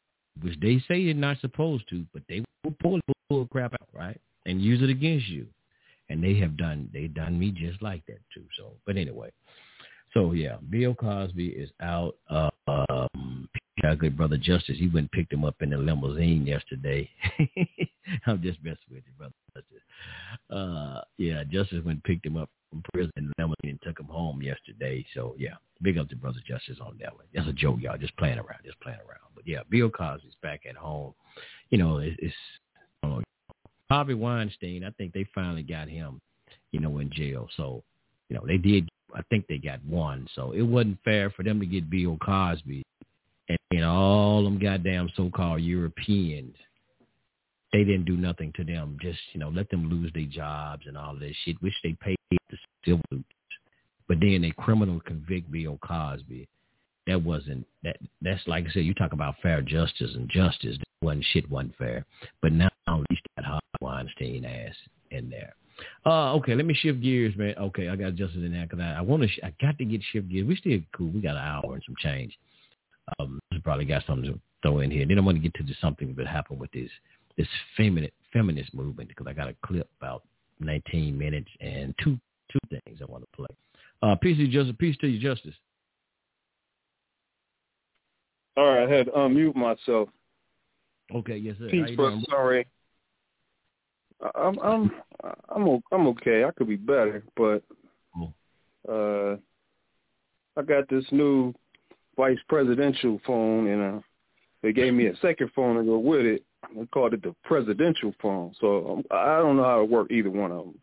which 0.40 0.58
they 0.60 0.82
say 0.88 0.98
you're 0.98 1.14
not 1.14 1.40
supposed 1.40 1.88
to, 1.90 2.04
but 2.12 2.22
they 2.28 2.43
will 2.64 2.76
pull, 2.82 3.00
pull 3.28 3.46
crap 3.46 3.74
out, 3.74 3.88
right, 3.92 4.20
and 4.46 4.60
use 4.62 4.82
it 4.82 4.90
against 4.90 5.28
you. 5.28 5.46
and 6.08 6.22
they 6.22 6.34
have 6.38 6.56
done 6.56 6.88
they 6.92 7.06
done 7.06 7.38
me 7.38 7.50
just 7.50 7.80
like 7.82 8.04
that 8.06 8.18
too. 8.32 8.44
So, 8.58 8.72
but 8.86 8.96
anyway, 8.96 9.30
so 10.12 10.32
yeah, 10.32 10.56
Bill 10.70 10.94
Cosby 10.94 11.48
is 11.48 11.70
out. 11.82 12.16
Uh, 12.30 12.50
um, 12.68 13.48
our 13.84 13.96
good 13.96 14.16
brother 14.16 14.38
Justice, 14.38 14.76
he 14.78 14.86
went 14.86 15.04
and 15.04 15.10
picked 15.12 15.32
him 15.32 15.44
up 15.44 15.56
in 15.60 15.70
the 15.70 15.76
limousine 15.76 16.46
yesterday. 16.46 17.08
I'm 18.26 18.40
just 18.42 18.62
messing 18.62 18.78
with 18.90 19.02
you, 19.06 19.12
brother 19.18 19.34
Justice. 19.54 19.82
Uh, 20.50 21.00
yeah, 21.18 21.44
Justice 21.44 21.84
went 21.84 21.96
and 21.96 22.04
picked 22.04 22.24
him 22.24 22.36
up 22.36 22.48
from 22.74 22.82
prison 22.92 23.32
limousine 23.38 23.54
and 23.70 23.82
took 23.82 23.98
him 23.98 24.06
home 24.06 24.42
yesterday. 24.42 25.04
So 25.14 25.34
yeah, 25.38 25.54
big 25.82 25.98
up 25.98 26.08
to 26.08 26.16
brother 26.16 26.40
Justice 26.46 26.78
on 26.80 26.98
that 27.00 27.14
one. 27.14 27.24
That's 27.32 27.48
a 27.48 27.52
joke, 27.52 27.78
y'all. 27.80 27.96
Just 27.96 28.16
playing 28.16 28.38
around, 28.38 28.60
just 28.64 28.80
playing 28.80 28.98
around. 28.98 29.20
But 29.34 29.46
yeah, 29.46 29.60
Bill 29.70 29.90
Cosby's 29.90 30.34
back 30.42 30.62
at 30.68 30.76
home. 30.76 31.14
You 31.70 31.78
know, 31.78 31.98
it, 31.98 32.14
it's 32.18 32.34
I 33.02 33.06
know, 33.06 33.22
Harvey 33.90 34.14
Weinstein. 34.14 34.84
I 34.84 34.90
think 34.90 35.12
they 35.12 35.26
finally 35.34 35.62
got 35.62 35.88
him, 35.88 36.20
you 36.72 36.80
know, 36.80 36.98
in 36.98 37.10
jail. 37.12 37.48
So 37.56 37.82
you 38.28 38.36
know, 38.36 38.44
they 38.46 38.56
did 38.56 38.88
I 39.14 39.22
think 39.30 39.46
they 39.46 39.58
got 39.58 39.84
one. 39.84 40.26
So 40.34 40.52
it 40.52 40.62
wasn't 40.62 40.98
fair 41.04 41.30
for 41.30 41.44
them 41.44 41.60
to 41.60 41.66
get 41.66 41.88
Bill 41.88 42.16
Cosby 42.24 42.82
and, 43.48 43.58
and 43.70 43.84
all 43.84 44.42
them 44.42 44.58
goddamn 44.58 45.10
so-called 45.16 45.62
Europeans. 45.62 46.56
They 47.74 47.82
didn't 47.82 48.04
do 48.04 48.16
nothing 48.16 48.52
to 48.54 48.62
them. 48.62 48.98
Just 49.02 49.18
you 49.32 49.40
know, 49.40 49.48
let 49.48 49.68
them 49.68 49.90
lose 49.90 50.12
their 50.14 50.26
jobs 50.26 50.84
and 50.86 50.96
all 50.96 51.16
this 51.16 51.34
shit, 51.44 51.60
which 51.60 51.74
they 51.82 51.96
paid 52.00 52.16
the 52.30 52.56
civil. 52.84 53.24
But 54.06 54.20
then 54.20 54.42
they 54.42 54.52
criminal 54.56 55.00
convict 55.00 55.50
Bill 55.50 55.76
Cosby. 55.84 56.46
That 57.08 57.20
wasn't 57.20 57.66
that. 57.82 57.96
That's 58.22 58.46
like 58.46 58.66
I 58.66 58.70
said. 58.70 58.84
You 58.84 58.94
talk 58.94 59.12
about 59.12 59.34
fair 59.42 59.60
justice 59.60 60.12
and 60.14 60.28
justice. 60.28 60.76
That 60.78 61.04
wasn't 61.04 61.26
shit 61.32 61.50
wasn't 61.50 61.76
fair. 61.76 62.06
But 62.42 62.52
now 62.52 62.70
at 62.86 63.10
least 63.10 63.22
that 63.34 63.44
Harvey 63.44 63.60
Weinstein 63.80 64.44
ass 64.44 64.76
in 65.10 65.28
there. 65.28 65.56
Uh, 66.06 66.34
okay, 66.34 66.54
let 66.54 66.66
me 66.66 66.74
shift 66.74 67.02
gears, 67.02 67.36
man. 67.36 67.56
Okay, 67.58 67.88
I 67.88 67.96
got 67.96 68.14
Justice 68.14 68.36
in 68.36 68.52
there 68.52 68.66
because 68.66 68.78
I, 68.78 68.98
I 68.98 69.00
want 69.00 69.22
to. 69.22 69.28
Sh- 69.28 69.40
I 69.42 69.52
got 69.60 69.76
to 69.78 69.84
get 69.84 70.00
shift 70.12 70.28
gears. 70.28 70.46
We 70.46 70.54
still 70.54 70.78
cool. 70.96 71.10
We 71.10 71.20
got 71.20 71.34
an 71.34 71.42
hour 71.42 71.74
and 71.74 71.82
some 71.84 71.96
change. 71.98 72.38
Um, 73.18 73.40
probably 73.64 73.84
got 73.84 74.06
something 74.06 74.32
to 74.32 74.38
throw 74.62 74.78
in 74.78 74.92
here. 74.92 75.04
Then 75.04 75.18
I 75.18 75.22
want 75.22 75.36
to 75.38 75.42
get 75.42 75.54
to 75.54 75.74
something 75.80 76.14
that 76.16 76.28
happened 76.28 76.60
with 76.60 76.70
this 76.70 76.88
this 77.36 77.48
feminist 77.76 78.12
feminist 78.32 78.74
movement 78.74 79.08
because 79.08 79.26
I 79.26 79.32
got 79.32 79.48
a 79.48 79.54
clip 79.64 79.88
about 80.00 80.22
19 80.60 81.16
minutes 81.16 81.48
and 81.60 81.94
two 82.02 82.18
two 82.50 82.58
things 82.68 83.00
I 83.00 83.10
want 83.10 83.24
to 83.24 83.36
play. 83.36 83.48
Uh, 84.02 84.14
peace 84.16 84.36
to 84.36 84.44
you, 84.44 84.52
Justice. 84.52 84.76
Peace 84.78 84.96
to 85.00 85.06
you, 85.06 85.18
Justice. 85.18 85.54
All 88.56 88.66
right, 88.66 88.88
I 88.88 88.92
had 88.92 89.06
to 89.06 89.12
unmute 89.12 89.56
myself. 89.56 90.08
Okay, 91.14 91.36
yes, 91.36 91.56
sir. 91.58 91.68
Peace, 91.70 91.90
but 91.96 92.12
sorry. 92.30 92.66
I'm 94.34 94.58
I'm 94.60 94.90
I'm 95.48 95.82
I'm 95.90 96.06
okay. 96.08 96.44
I 96.44 96.50
could 96.52 96.68
be 96.68 96.76
better, 96.76 97.22
but 97.36 97.62
uh, 98.88 99.36
I 100.56 100.62
got 100.62 100.88
this 100.88 101.04
new 101.10 101.52
vice 102.16 102.38
presidential 102.48 103.20
phone, 103.26 103.66
and 103.66 103.96
uh, 103.96 104.00
they 104.62 104.72
gave 104.72 104.94
me 104.94 105.06
a 105.06 105.16
second 105.16 105.50
phone 105.54 105.76
to 105.76 105.82
go 105.82 105.98
with 105.98 106.24
it. 106.24 106.44
They 106.76 106.86
called 106.86 107.14
it 107.14 107.22
the 107.22 107.34
presidential 107.44 108.14
phone. 108.20 108.54
So 108.60 108.92
um, 108.92 109.04
I 109.10 109.38
don't 109.38 109.56
know 109.56 109.64
how 109.64 109.78
to 109.78 109.84
work 109.84 110.10
either 110.10 110.30
one 110.30 110.52
of 110.52 110.64
them. 110.64 110.78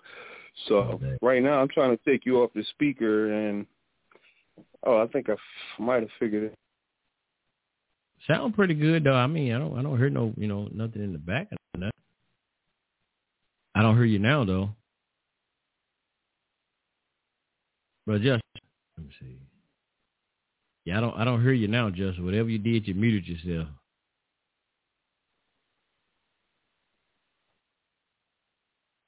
So 0.67 0.99
right 1.21 1.41
now 1.41 1.61
I'm 1.61 1.69
trying 1.69 1.97
to 1.97 2.03
take 2.03 2.25
you 2.25 2.41
off 2.41 2.51
the 2.53 2.63
speaker, 2.71 3.33
and 3.33 3.65
oh, 4.85 5.01
I 5.01 5.07
think 5.07 5.29
I 5.29 5.33
f- 5.33 5.39
might 5.79 6.01
have 6.01 6.09
figured 6.19 6.43
it. 6.43 6.55
Sound 8.27 8.53
pretty 8.53 8.75
good 8.75 9.03
though. 9.03 9.15
I 9.15 9.27
mean, 9.27 9.53
I 9.53 9.57
don't 9.59 9.77
I 9.77 9.81
don't 9.81 9.97
hear 9.97 10.09
no 10.09 10.33
you 10.37 10.47
know 10.47 10.67
nothing 10.73 11.03
in 11.03 11.13
the 11.13 11.19
back 11.19 11.47
of 11.51 11.81
that. 11.81 11.91
I 13.73 13.81
don't 13.81 13.95
hear 13.95 14.05
you 14.05 14.19
now 14.19 14.43
though. 14.45 14.69
But 18.05 18.21
just 18.21 18.43
let 18.97 19.07
me 19.07 19.13
see. 19.19 19.37
Yeah, 20.85 20.97
I 20.97 21.01
don't 21.01 21.15
I 21.15 21.23
don't 21.23 21.41
hear 21.41 21.53
you 21.53 21.67
now, 21.67 21.89
just 21.89 22.21
whatever 22.21 22.49
you 22.49 22.59
did, 22.59 22.87
you 22.87 22.93
muted 22.93 23.27
yourself. 23.27 23.69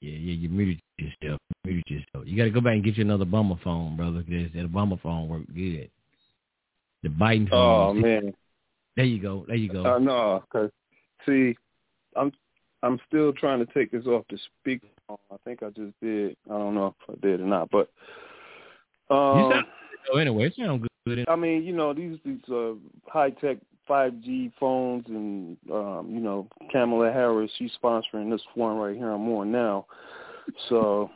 Yeah, 0.03 0.17
yeah, 0.19 0.33
you 0.33 0.49
muted 0.49 0.81
yourself. 0.97 1.39
Muted 1.63 1.83
yourself. 1.87 2.27
You 2.27 2.35
got 2.35 2.43
to 2.43 2.49
go 2.49 2.59
back 2.59 2.73
and 2.73 2.83
get 2.83 2.97
you 2.97 3.05
another 3.05 3.23
Obama 3.23 3.57
phone, 3.63 3.95
brother. 3.95 4.19
Cause 4.19 4.51
that 4.53 4.69
Obama 4.69 5.01
phone 5.01 5.29
worked 5.29 5.55
good. 5.55 5.89
The 7.03 7.09
Biden 7.09 7.49
phone. 7.49 7.97
Oh 7.97 8.01
man. 8.01 8.33
There 8.97 9.05
you 9.05 9.21
go. 9.21 9.45
There 9.47 9.55
you 9.55 9.71
go. 9.71 9.85
Uh, 9.85 9.99
no, 9.99 10.43
cause 10.51 10.69
see, 11.25 11.55
I'm 12.17 12.33
I'm 12.83 12.99
still 13.07 13.31
trying 13.31 13.65
to 13.65 13.73
take 13.73 13.91
this 13.91 14.05
off 14.05 14.25
the 14.29 14.37
speaker. 14.61 14.87
I 15.09 15.35
think 15.45 15.63
I 15.63 15.67
just 15.69 15.93
did. 16.01 16.35
I 16.49 16.57
don't 16.57 16.75
know 16.75 16.87
if 16.87 17.09
I 17.09 17.25
did 17.25 17.39
or 17.39 17.45
not, 17.45 17.69
but 17.71 17.89
um, 19.09 19.37
you 19.37 19.51
sound, 19.51 19.65
oh, 20.11 20.17
anyway, 20.17 20.47
it 20.47 20.55
sounds 20.57 20.85
good. 21.07 21.25
I 21.29 21.35
mean, 21.37 21.63
you 21.63 21.73
know, 21.73 21.93
these 21.93 22.17
these 22.25 22.43
uh, 22.51 22.73
high 23.07 23.29
tech 23.29 23.57
5G 23.89 24.51
phones, 24.59 25.05
and 25.07 25.57
um, 25.71 26.09
you 26.09 26.19
know, 26.19 26.47
Kamala 26.71 27.11
Harris, 27.11 27.51
she's 27.57 27.71
sponsoring 27.83 28.31
this 28.31 28.41
one 28.55 28.77
right 28.77 28.95
here 28.95 29.11
I'm 29.11 29.27
on 29.29 29.51
now. 29.51 29.85
So 30.69 31.09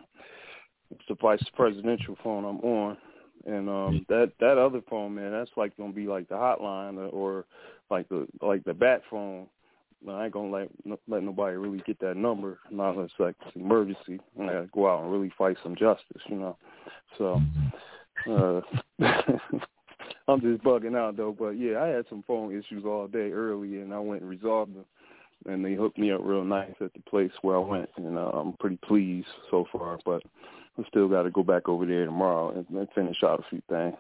it's 0.92 1.04
the 1.08 1.16
vice 1.16 1.44
presidential 1.56 2.18
phone 2.24 2.46
I'm 2.46 2.60
on, 2.60 2.98
and 3.46 3.70
um, 3.70 4.06
that 4.10 4.32
that 4.40 4.58
other 4.58 4.82
phone, 4.90 5.16
man, 5.16 5.32
that's 5.32 5.52
like 5.56 5.76
gonna 5.78 5.94
be 5.94 6.08
like 6.08 6.30
the 6.30 6.36
hotline 6.36 6.98
or, 6.98 7.08
or 7.08 7.46
like 7.90 8.08
the 8.10 8.28
like 8.42 8.64
the 8.64 8.74
bat 8.74 9.02
phone 9.10 9.48
I 10.08 10.26
ain't 10.26 10.34
gonna 10.34 10.50
let 10.50 10.70
let 11.08 11.24
nobody 11.24 11.58
really 11.58 11.82
get 11.86 12.00
that 12.00 12.18
number 12.18 12.60
not 12.70 12.92
unless 12.92 13.10
like 13.20 13.36
it's 13.46 13.56
an 13.56 13.62
emergency. 13.62 14.20
I 14.40 14.46
gotta 14.46 14.70
go 14.74 14.88
out 14.88 15.04
and 15.04 15.12
really 15.12 15.32
fight 15.38 15.58
some 15.64 15.76
justice, 15.76 16.22
you 16.28 16.36
know. 16.36 16.58
So 17.18 17.42
uh 18.30 18.62
I'm 20.28 20.42
just 20.42 20.64
bugging 20.64 20.98
out 20.98 21.18
though. 21.18 21.36
But 21.38 21.52
yeah, 21.52 21.82
I 21.82 21.88
had 21.88 22.06
some 22.10 22.24
phone 22.28 22.52
issues 22.52 22.84
all 22.86 23.08
day 23.08 23.32
early 23.32 23.82
and 23.82 23.94
I 23.94 24.00
went 24.00 24.22
and 24.22 24.30
resolved 24.30 24.76
them 24.76 24.86
and 25.46 25.64
they 25.64 25.74
hooked 25.74 25.98
me 25.98 26.12
up 26.12 26.22
real 26.24 26.44
nice 26.44 26.74
at 26.82 26.94
the 26.94 27.02
place 27.10 27.32
where 27.42 27.56
I 27.56 27.60
went 27.60 27.90
and 27.98 28.18
uh, 28.18 28.32
I'm 28.32 28.54
pretty 28.54 28.78
pleased 28.78 29.28
so 29.50 29.66
far, 29.72 30.00
but 30.06 30.22
I 30.78 30.84
still 30.88 31.08
gotta 31.08 31.30
go 31.30 31.44
back 31.44 31.70
over 31.70 31.86
there 31.86 32.06
tomorrow 32.06 32.50
and, 32.50 32.68
and 32.78 32.88
finish 32.94 33.18
out 33.24 33.40
a 33.40 33.50
few 33.50 33.62
things. 33.70 33.98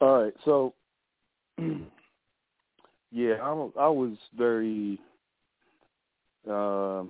All 0.00 0.22
right, 0.22 0.34
so 0.44 0.74
yeah, 3.10 3.34
I, 3.42 3.50
I 3.80 3.88
was 3.88 4.16
very 4.36 5.00
uh, 6.48 7.04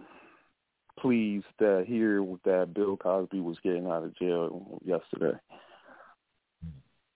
pleased 0.99 1.47
to 1.59 1.85
hear 1.87 2.25
that 2.45 2.75
Bill 2.75 2.97
Cosby 2.97 3.41
was 3.41 3.59
getting 3.63 3.87
out 3.87 4.05
of 4.05 4.17
jail 4.17 4.81
yesterday. 4.85 5.39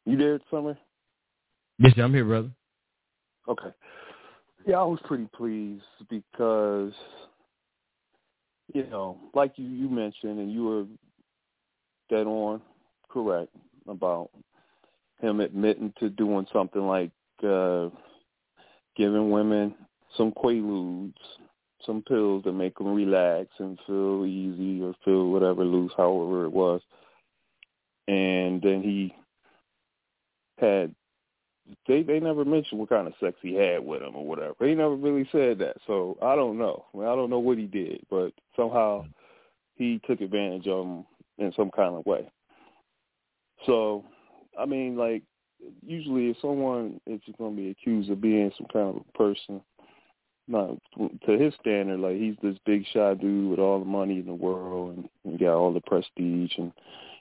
You 0.05 0.17
there, 0.17 0.41
Sun 0.51 0.65
Re? 0.65 0.75
Yes, 1.79 1.95
I'm 1.97 2.13
here, 2.13 2.25
brother. 2.25 2.51
Okay. 3.49 3.71
Yeah, 4.67 4.77
I 4.77 4.85
was 4.85 5.01
pretty 5.05 5.29
pleased 5.35 5.85
because, 6.09 6.93
you 8.73 8.87
know, 8.89 9.19
like 9.35 9.53
you, 9.57 9.69
you 9.69 9.89
mentioned, 9.89 10.39
and 10.39 10.53
you 10.53 10.65
were 10.65 10.85
dead 12.11 12.27
on 12.27 12.61
correct 13.09 13.51
about 13.89 14.31
him 15.21 15.41
admitting 15.41 15.93
to 15.99 16.11
doing 16.11 16.47
something 16.53 16.83
like 16.83 17.11
uh, 17.47 17.89
giving 18.97 19.31
women 19.31 19.75
some 20.17 20.33
quaaludes, 20.33 21.15
some 21.87 22.03
pills 22.03 22.45
to 22.45 22.53
make 22.53 22.77
them 22.79 22.95
relax 22.95 23.49
and 23.59 23.79
feel 23.87 24.25
easy 24.27 24.83
or 24.83 24.95
feel 25.05 25.31
whatever 25.31 25.65
loose, 25.65 25.93
however 25.97 26.45
it 26.45 26.53
was. 26.53 26.81
And 28.09 28.61
then 28.63 28.83
he 28.83 29.15
had 30.63 30.95
they 31.87 32.03
they 32.03 32.21
never 32.21 32.45
mentioned 32.45 32.81
what 32.81 32.89
kind 32.89 33.07
of 33.07 33.15
sex 33.21 33.37
he 33.43 33.55
had 33.55 33.85
with 33.85 34.03
him 34.03 34.17
or 34.17 34.27
whatever. 34.27 34.55
He 34.61 34.75
never 34.75 34.97
really 34.97 35.29
said 35.31 35.59
that, 35.59 35.77
so 35.87 36.17
I 36.23 36.35
don't 36.35 36.59
know. 36.59 36.85
I, 36.95 36.99
mean, 36.99 37.07
I 37.07 37.15
don't 37.15 37.31
know 37.31 37.39
what 37.39 37.59
he 37.59 37.67
did, 37.67 38.01
but 38.11 38.33
somehow 38.57 39.03
hmm. 39.03 39.09
he 39.77 40.01
took 40.07 40.21
advantage 40.21 40.67
of 40.67 40.87
him 40.87 41.07
in 41.39 41.53
some 41.57 41.71
kind 41.71 41.95
of 41.95 42.07
way. 42.07 42.31
So, 43.67 44.05
I 44.59 44.67
mean, 44.67 44.97
like 44.97 45.23
usually 45.85 46.31
if 46.31 46.37
someone 46.41 47.01
is 47.07 47.21
going 47.39 47.57
to 47.57 47.63
be 47.63 47.71
accused 47.71 48.11
of 48.11 48.21
being 48.21 48.51
some 48.57 48.67
kind 48.73 48.89
of 48.89 48.97
a 48.97 49.19
person, 49.19 49.61
not 50.49 50.77
to 50.97 51.39
his 51.39 51.55
standard, 51.61 52.01
like 52.01 52.17
he's 52.17 52.35
this 52.43 52.59
big 52.67 52.85
shot 52.93 53.21
dude 53.21 53.51
with 53.51 53.61
all 53.61 53.79
the 53.79 53.85
money 53.85 54.19
in 54.19 54.27
the 54.27 54.35
world 54.35 54.97
and, 54.97 55.09
and 55.25 55.39
got 55.39 55.55
all 55.55 55.73
the 55.73 55.81
prestige, 55.83 56.53
and 56.59 56.73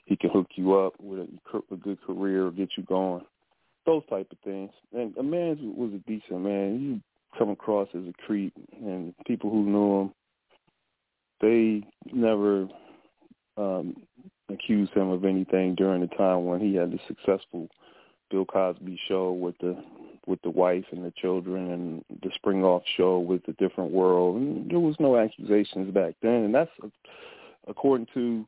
he 0.06 0.16
can 0.16 0.30
hook 0.30 0.48
you 0.56 0.74
up 0.74 0.94
with 1.00 1.20
a, 1.20 1.74
a 1.74 1.76
good 1.76 2.02
career 2.02 2.46
or 2.46 2.50
get 2.50 2.70
you 2.76 2.82
going, 2.84 3.24
those 3.86 4.02
type 4.08 4.28
of 4.30 4.38
things. 4.44 4.70
And 4.92 5.16
a 5.16 5.22
man 5.22 5.74
was 5.76 5.92
a 5.92 5.98
decent 6.10 6.40
man. 6.40 6.80
You 6.80 7.00
come 7.38 7.50
across 7.50 7.88
as 7.94 8.02
a 8.02 8.12
creep, 8.26 8.52
and 8.80 9.14
people 9.26 9.50
who 9.50 9.64
knew 9.64 10.00
him, 10.00 10.12
they 11.40 11.86
never 12.12 12.68
um 13.56 13.94
accused 14.48 14.92
him 14.92 15.08
of 15.08 15.24
anything 15.24 15.74
during 15.74 16.00
the 16.00 16.06
time 16.08 16.44
when 16.46 16.60
he 16.60 16.74
had 16.74 16.90
the 16.90 16.98
successful 17.06 17.68
Bill 18.30 18.44
Cosby 18.44 18.98
show 19.08 19.32
with 19.32 19.56
the 19.58 19.76
with 20.26 20.40
the 20.42 20.50
wife 20.50 20.84
and 20.92 21.04
the 21.04 21.12
children 21.20 21.70
and 21.70 22.04
the 22.22 22.30
spring 22.34 22.64
off 22.64 22.82
show 22.96 23.18
with 23.18 23.44
the 23.44 23.52
different 23.54 23.90
world 23.90 24.36
and 24.36 24.70
there 24.70 24.78
was 24.78 24.94
no 25.00 25.16
accusations 25.16 25.92
back 25.92 26.14
then 26.22 26.44
and 26.44 26.54
that's 26.54 26.70
according 27.66 28.06
to 28.14 28.46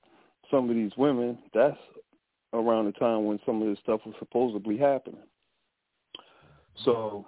some 0.51 0.71
of 0.71 0.77
these 0.77 0.93
women 0.97 1.37
that's 1.53 1.77
around 2.55 2.87
the 2.87 2.93
time 2.93 3.25
when 3.25 3.39
some 3.45 3.61
of 3.61 3.69
this 3.69 3.79
stuff 3.83 4.01
was 4.07 4.15
supposedly 4.19 4.77
happening 4.77 5.21
so 6.85 7.27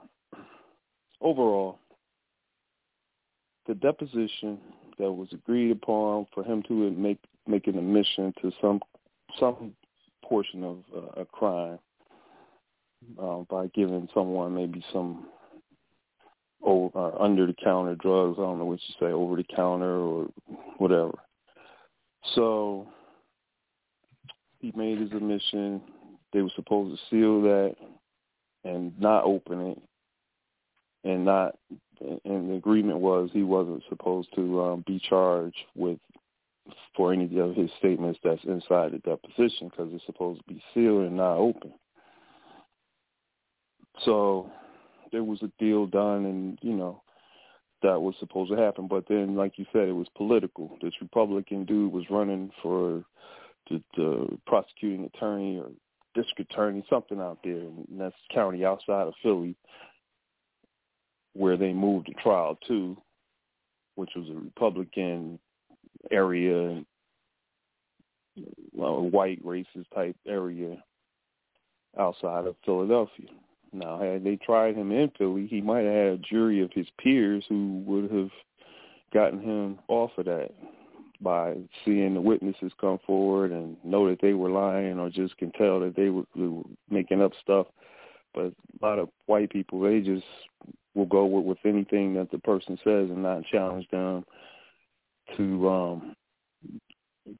overall 1.20 1.78
the 3.66 3.74
deposition 3.74 4.58
that 4.98 5.12
was 5.12 5.28
agreed 5.32 5.70
upon 5.70 6.26
for 6.32 6.44
him 6.44 6.62
to 6.62 6.90
make 6.92 7.18
make 7.46 7.66
an 7.66 7.78
admission 7.78 8.32
to 8.40 8.50
some 8.60 8.80
some 9.38 9.72
portion 10.24 10.64
of 10.64 10.78
uh, 10.94 11.20
a 11.20 11.24
crime 11.24 11.78
uh, 13.20 13.38
by 13.48 13.66
giving 13.74 14.08
someone 14.14 14.54
maybe 14.54 14.84
some 14.92 15.26
over, 16.62 16.98
uh, 16.98 17.22
under 17.22 17.46
the 17.46 17.54
counter 17.62 17.94
drugs. 17.94 18.36
I 18.38 18.42
don't 18.42 18.58
know 18.58 18.64
what 18.64 18.80
you 18.86 18.94
say, 18.98 19.12
over 19.12 19.36
the 19.36 19.44
counter 19.44 19.98
or 19.98 20.26
whatever. 20.78 21.16
So 22.34 22.88
he 24.66 24.78
made 24.78 24.98
his 24.98 25.12
admission. 25.12 25.80
They 26.32 26.42
were 26.42 26.50
supposed 26.56 26.96
to 26.96 27.04
seal 27.08 27.42
that 27.42 27.76
and 28.64 28.98
not 29.00 29.24
open 29.24 29.60
it, 29.68 29.82
and 31.04 31.24
not. 31.24 31.56
And 32.24 32.50
the 32.50 32.54
agreement 32.54 32.98
was 32.98 33.30
he 33.32 33.42
wasn't 33.42 33.82
supposed 33.88 34.28
to 34.34 34.62
um, 34.62 34.84
be 34.86 35.00
charged 35.08 35.56
with 35.74 35.98
for 36.96 37.12
any 37.12 37.24
of 37.38 37.54
his 37.54 37.70
statements 37.78 38.18
that's 38.22 38.42
inside 38.44 38.92
the 38.92 38.98
deposition 38.98 39.68
because 39.68 39.88
it's 39.92 40.04
supposed 40.04 40.40
to 40.40 40.52
be 40.52 40.62
sealed 40.74 41.06
and 41.06 41.16
not 41.16 41.36
open. 41.36 41.72
So 44.04 44.50
there 45.12 45.24
was 45.24 45.40
a 45.42 45.50
deal 45.58 45.86
done, 45.86 46.26
and 46.26 46.58
you 46.60 46.74
know 46.74 47.02
that 47.82 48.00
was 48.00 48.14
supposed 48.18 48.50
to 48.50 48.58
happen. 48.58 48.88
But 48.88 49.04
then, 49.08 49.36
like 49.36 49.58
you 49.58 49.64
said, 49.72 49.88
it 49.88 49.92
was 49.92 50.08
political. 50.16 50.76
This 50.82 50.92
Republican 51.00 51.64
dude 51.64 51.92
was 51.92 52.04
running 52.10 52.50
for 52.62 53.04
the, 53.70 53.82
the 53.96 54.38
prosecuting 54.46 55.04
attorney 55.04 55.58
or 55.58 55.70
district 56.14 56.52
attorney, 56.52 56.84
something 56.88 57.20
out 57.20 57.38
there, 57.44 57.58
and 57.58 57.86
that's 57.98 58.14
county 58.32 58.64
outside 58.64 59.06
of 59.06 59.14
Philly, 59.22 59.54
where 61.34 61.56
they 61.56 61.72
moved 61.72 62.08
the 62.08 62.14
trial 62.22 62.58
to, 62.66 62.96
which 63.96 64.10
was 64.16 64.28
a 64.30 64.34
Republican 64.34 65.38
area, 66.10 66.82
a 68.38 68.92
white 69.02 69.44
racist 69.44 69.86
type 69.94 70.16
area 70.26 70.82
outside 71.98 72.46
of 72.46 72.56
Philadelphia. 72.64 73.28
Now, 73.72 73.98
had 73.98 74.24
they 74.24 74.36
tried 74.36 74.76
him 74.76 74.92
in 74.92 75.10
Philly, 75.18 75.46
he 75.46 75.60
might 75.60 75.84
have 75.84 75.92
had 75.92 76.06
a 76.12 76.18
jury 76.18 76.62
of 76.62 76.70
his 76.72 76.86
peers 76.98 77.44
who 77.48 77.82
would 77.86 78.10
have 78.10 78.30
gotten 79.12 79.40
him 79.40 79.78
off 79.88 80.10
of 80.16 80.24
that 80.26 80.50
by 81.20 81.54
seeing 81.84 82.14
the 82.14 82.20
witnesses 82.20 82.72
come 82.80 82.98
forward 83.06 83.52
and 83.52 83.76
know 83.84 84.08
that 84.08 84.20
they 84.20 84.34
were 84.34 84.50
lying 84.50 84.98
or 84.98 85.10
just 85.10 85.36
can 85.38 85.52
tell 85.52 85.80
that 85.80 85.96
they 85.96 86.10
were, 86.10 86.24
they 86.34 86.46
were 86.46 86.62
making 86.90 87.22
up 87.22 87.32
stuff. 87.42 87.66
But 88.34 88.52
a 88.82 88.86
lot 88.86 88.98
of 88.98 89.08
white 89.26 89.50
people, 89.50 89.80
they 89.80 90.00
just 90.00 90.26
will 90.94 91.06
go 91.06 91.26
with, 91.26 91.44
with 91.44 91.58
anything 91.64 92.14
that 92.14 92.30
the 92.30 92.38
person 92.38 92.78
says 92.84 93.10
and 93.10 93.22
not 93.22 93.44
challenge 93.50 93.86
them 93.90 94.24
to 95.36 95.68
um 95.68 96.16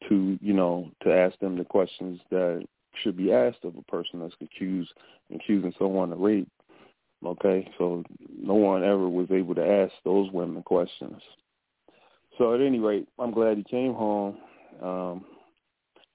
to 0.09 0.39
you 0.41 0.53
know 0.53 0.91
to 1.03 1.13
ask 1.13 1.39
them 1.39 1.57
the 1.57 1.65
questions 1.65 2.21
that 2.31 2.65
should 3.03 3.17
be 3.17 3.33
asked 3.33 3.65
of 3.65 3.77
a 3.77 3.83
person 3.83 4.21
that's 4.21 4.35
accused 4.41 4.93
accusing 5.35 5.73
someone 5.79 6.13
of 6.13 6.19
rape. 6.19 6.49
Okay, 7.25 7.69
so 7.79 8.05
no 8.39 8.55
one 8.55 8.85
ever 8.85 9.09
was 9.09 9.29
able 9.31 9.55
to 9.55 9.67
ask 9.67 9.93
those 10.05 10.31
women 10.33 10.63
questions. 10.63 11.21
So 12.39 12.55
at 12.55 12.61
any 12.61 12.79
rate, 12.79 13.09
I'm 13.19 13.31
glad 13.31 13.57
he 13.57 13.65
came 13.65 13.95
home. 13.95 14.37
Um, 14.83 15.25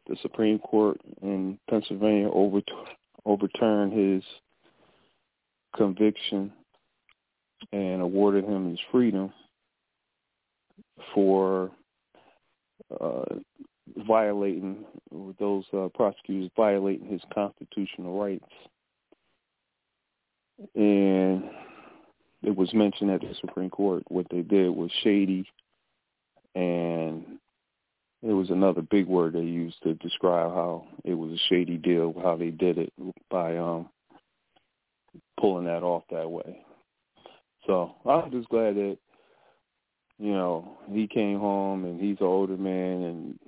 the 0.08 0.16
Supreme 0.22 0.60
Court 0.60 1.00
in 1.22 1.58
Pennsylvania 1.70 2.30
over, 2.30 2.62
overturned 3.26 3.94
his 3.94 4.24
conviction 5.76 6.52
and 7.72 8.02
awarded 8.02 8.44
him 8.44 8.70
his 8.70 8.80
freedom 8.92 9.32
for 11.14 11.72
uh, 13.00 13.24
violating 14.08 14.86
those 15.40 15.64
uh, 15.74 15.88
prosecutors 15.94 16.50
violating 16.56 17.08
his 17.08 17.22
constitutional 17.34 18.20
rights. 18.20 18.46
And 20.76 21.44
it 22.44 22.56
was 22.56 22.74
mentioned 22.74 23.12
at 23.12 23.22
the 23.22 23.34
Supreme 23.40 23.70
Court 23.70 24.04
what 24.10 24.28
they 24.30 24.42
did 24.42 24.70
was 24.70 24.92
shady, 25.04 25.46
and 26.56 27.24
it 28.24 28.34
was 28.34 28.50
another 28.50 28.82
big 28.82 29.08
word 29.08 29.34
they 29.34 29.40
used 29.40 29.82
to 29.84 29.96
describe 29.96 30.54
how 30.54 30.86
it 31.04 31.14
was 31.14 31.32
a 31.32 31.42
shady 31.50 31.78
deal, 31.78 32.14
how 32.22 32.36
they 32.36 32.52
did 32.52 32.78
it 32.78 32.94
by 33.30 33.58
um, 33.58 33.90
pulling 35.40 35.66
that 35.66 35.84
off 35.84 36.04
that 36.12 36.30
way. 36.30 36.64
So 37.66 37.96
I'm 38.06 38.32
just 38.32 38.50
glad 38.50 38.76
that 38.76 38.98
you 40.20 40.32
know 40.32 40.78
he 40.92 41.08
came 41.08 41.40
home 41.40 41.86
and 41.86 42.00
he's 42.00 42.20
an 42.20 42.28
older 42.28 42.58
man 42.58 43.04
and 43.04 43.40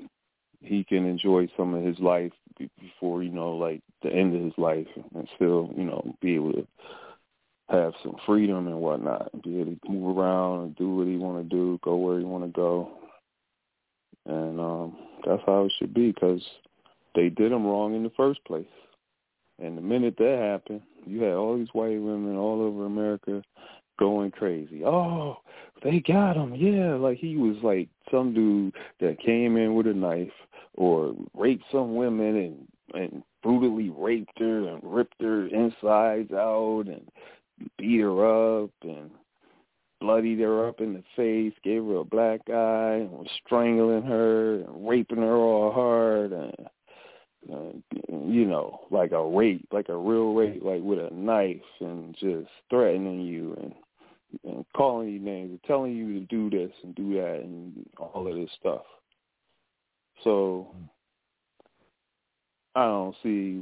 he 0.61 0.83
can 0.83 1.05
enjoy 1.05 1.47
some 1.57 1.73
of 1.73 1.83
his 1.83 1.99
life 1.99 2.31
before 2.79 3.23
you 3.23 3.31
know 3.31 3.51
like 3.51 3.81
the 4.01 4.11
end 4.11 4.35
of 4.35 4.41
his 4.41 4.53
life 4.57 4.87
and 4.95 5.27
still 5.35 5.71
you 5.75 5.83
know 5.83 6.15
be 6.21 6.35
able 6.35 6.53
to 6.53 6.67
have 7.73 7.93
some 8.03 8.15
freedom 8.25 8.67
and 8.67 8.79
whatnot. 8.79 9.29
Be 9.43 9.59
able 9.59 9.75
to 9.75 9.91
move 9.91 10.17
around 10.17 10.63
and 10.63 10.75
do 10.75 10.95
what 10.95 11.07
he 11.07 11.17
want 11.17 11.43
to 11.43 11.55
do 11.55 11.79
go 11.83 11.95
where 11.95 12.19
he 12.19 12.25
want 12.25 12.43
to 12.43 12.51
go? 12.51 12.91
And 14.25 14.59
um 14.59 14.97
that's 15.25 15.41
how 15.45 15.65
it 15.65 15.73
should 15.79 15.93
be 15.93 16.11
because 16.11 16.41
they 17.15 17.29
did 17.29 17.51
him 17.51 17.65
wrong 17.65 17.95
in 17.95 18.03
the 18.03 18.11
first 18.15 18.43
place. 18.45 18.65
And 19.61 19.77
the 19.77 19.81
minute 19.81 20.15
that 20.17 20.39
happened 20.39 20.81
you 21.05 21.21
had 21.21 21.33
all 21.33 21.57
these 21.57 21.73
white 21.73 21.99
women 21.99 22.37
all 22.37 22.61
over 22.61 22.85
america 22.85 23.41
going 23.99 24.31
crazy. 24.31 24.83
Oh 24.85 25.37
they 25.83 25.99
got 25.99 26.37
him. 26.37 26.55
Yeah 26.55 26.95
like 26.95 27.17
he 27.17 27.37
was 27.37 27.57
like 27.63 27.89
some 28.11 28.33
dude 28.33 28.73
that 28.99 29.19
came 29.19 29.57
in 29.57 29.73
with 29.73 29.87
a 29.87 29.93
knife 29.93 30.31
or 30.75 31.15
raped 31.33 31.65
some 31.71 31.95
women 31.95 32.35
and 32.35 32.67
and 32.93 33.23
brutally 33.41 33.89
raped 33.89 34.37
her 34.39 34.69
and 34.69 34.81
ripped 34.83 35.21
her 35.21 35.47
insides 35.47 36.31
out 36.31 36.85
and 36.87 37.07
beat 37.77 38.01
her 38.01 38.63
up 38.63 38.71
and 38.83 39.09
bloodied 39.99 40.39
her 40.39 40.67
up 40.67 40.81
in 40.81 40.93
the 40.93 41.03
face, 41.15 41.53
gave 41.63 41.83
her 41.83 41.97
a 41.97 42.03
black 42.03 42.41
eye, 42.49 43.01
and 43.01 43.11
was 43.11 43.27
strangling 43.45 44.03
her 44.03 44.55
and 44.55 44.87
raping 44.87 45.17
her 45.17 45.35
all 45.35 45.71
hard 45.71 46.31
and 46.31 46.69
uh, 47.51 47.73
you 48.09 48.45
know, 48.45 48.81
like 48.89 49.11
a 49.11 49.25
rape, 49.25 49.67
like 49.71 49.89
a 49.89 49.97
real 49.97 50.33
rape, 50.33 50.63
like 50.63 50.81
with 50.81 50.99
a 50.99 51.13
knife 51.13 51.57
and 51.81 52.15
just 52.15 52.49
threatening 52.69 53.21
you 53.21 53.53
and 53.61 53.73
and 54.45 54.65
calling 54.75 55.09
you 55.09 55.19
names 55.19 55.51
and 55.51 55.63
telling 55.63 55.95
you 55.95 56.19
to 56.19 56.25
do 56.25 56.49
this 56.49 56.71
and 56.83 56.95
do 56.95 57.13
that 57.13 57.41
and 57.43 57.85
all 57.97 58.27
of 58.27 58.35
this 58.35 58.49
stuff. 58.59 58.81
So 60.23 60.73
I 62.75 62.85
don't 62.85 63.15
see 63.21 63.61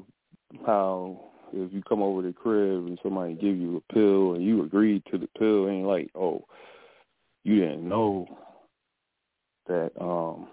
how 0.66 1.31
if 1.54 1.74
you 1.74 1.82
come 1.88 2.02
over 2.02 2.22
to 2.22 2.28
the 2.28 2.34
crib 2.34 2.86
and 2.86 3.00
somebody 3.04 3.34
give 3.34 3.58
you 3.58 3.78
a 3.78 3.94
pill 3.94 4.34
and 4.34 4.44
you 4.44 4.64
agreed 4.64 5.04
to 5.12 5.18
the 5.18 5.28
pill, 5.38 5.70
ain't 5.70 5.88
like, 5.88 6.10
oh, 6.16 6.46
you 7.44 7.60
didn't 7.60 7.88
know 7.88 8.28
that 9.68 9.92
um 10.00 10.48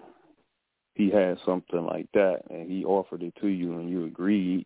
he 0.95 1.09
had 1.09 1.37
something 1.45 1.85
like 1.85 2.07
that 2.13 2.41
and 2.49 2.69
he 2.69 2.83
offered 2.83 3.23
it 3.23 3.33
to 3.41 3.47
you 3.47 3.79
and 3.79 3.89
you 3.89 4.05
agreed. 4.05 4.65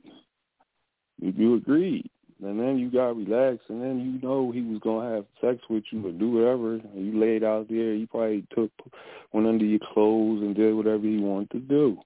You, 1.20 1.34
you 1.36 1.56
agreed. 1.56 2.10
And 2.44 2.60
then 2.60 2.78
you 2.78 2.90
got 2.90 3.16
relaxed 3.16 3.70
and 3.70 3.82
then 3.82 4.00
you 4.00 4.28
know 4.28 4.52
he 4.52 4.62
was 4.62 4.80
gonna 4.84 5.16
have 5.16 5.26
sex 5.40 5.64
with 5.70 5.84
you 5.92 6.06
or 6.08 6.12
do 6.12 6.32
whatever. 6.32 6.74
And 6.74 7.06
you 7.06 7.20
laid 7.20 7.44
out 7.44 7.68
there, 7.70 7.94
he 7.94 8.06
probably 8.06 8.46
took 8.56 8.72
went 9.32 9.48
under 9.48 9.66
your 9.66 9.80
clothes 9.94 10.42
and 10.42 10.56
did 10.56 10.74
whatever 10.74 11.04
he 11.04 11.20
wanted 11.20 11.52
to 11.52 11.60
do 11.60 11.98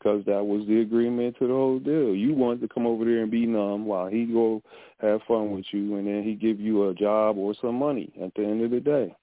because 0.00 0.24
that 0.24 0.44
was 0.44 0.66
the 0.66 0.80
agreement 0.80 1.36
to 1.38 1.46
the 1.46 1.52
whole 1.52 1.78
deal. 1.78 2.14
You 2.14 2.34
wanted 2.34 2.62
to 2.62 2.72
come 2.72 2.86
over 2.86 3.04
there 3.04 3.22
and 3.22 3.30
be 3.30 3.46
numb 3.46 3.84
while 3.84 4.08
he 4.08 4.24
go 4.24 4.62
have 5.00 5.20
fun 5.28 5.50
with 5.52 5.66
you, 5.72 5.96
and 5.96 6.06
then 6.06 6.22
he 6.22 6.34
give 6.34 6.58
you 6.58 6.88
a 6.88 6.94
job 6.94 7.36
or 7.36 7.54
some 7.60 7.74
money 7.74 8.10
at 8.22 8.34
the 8.34 8.42
end 8.42 8.64
of 8.64 8.70
the 8.70 8.80
day. 8.80 9.14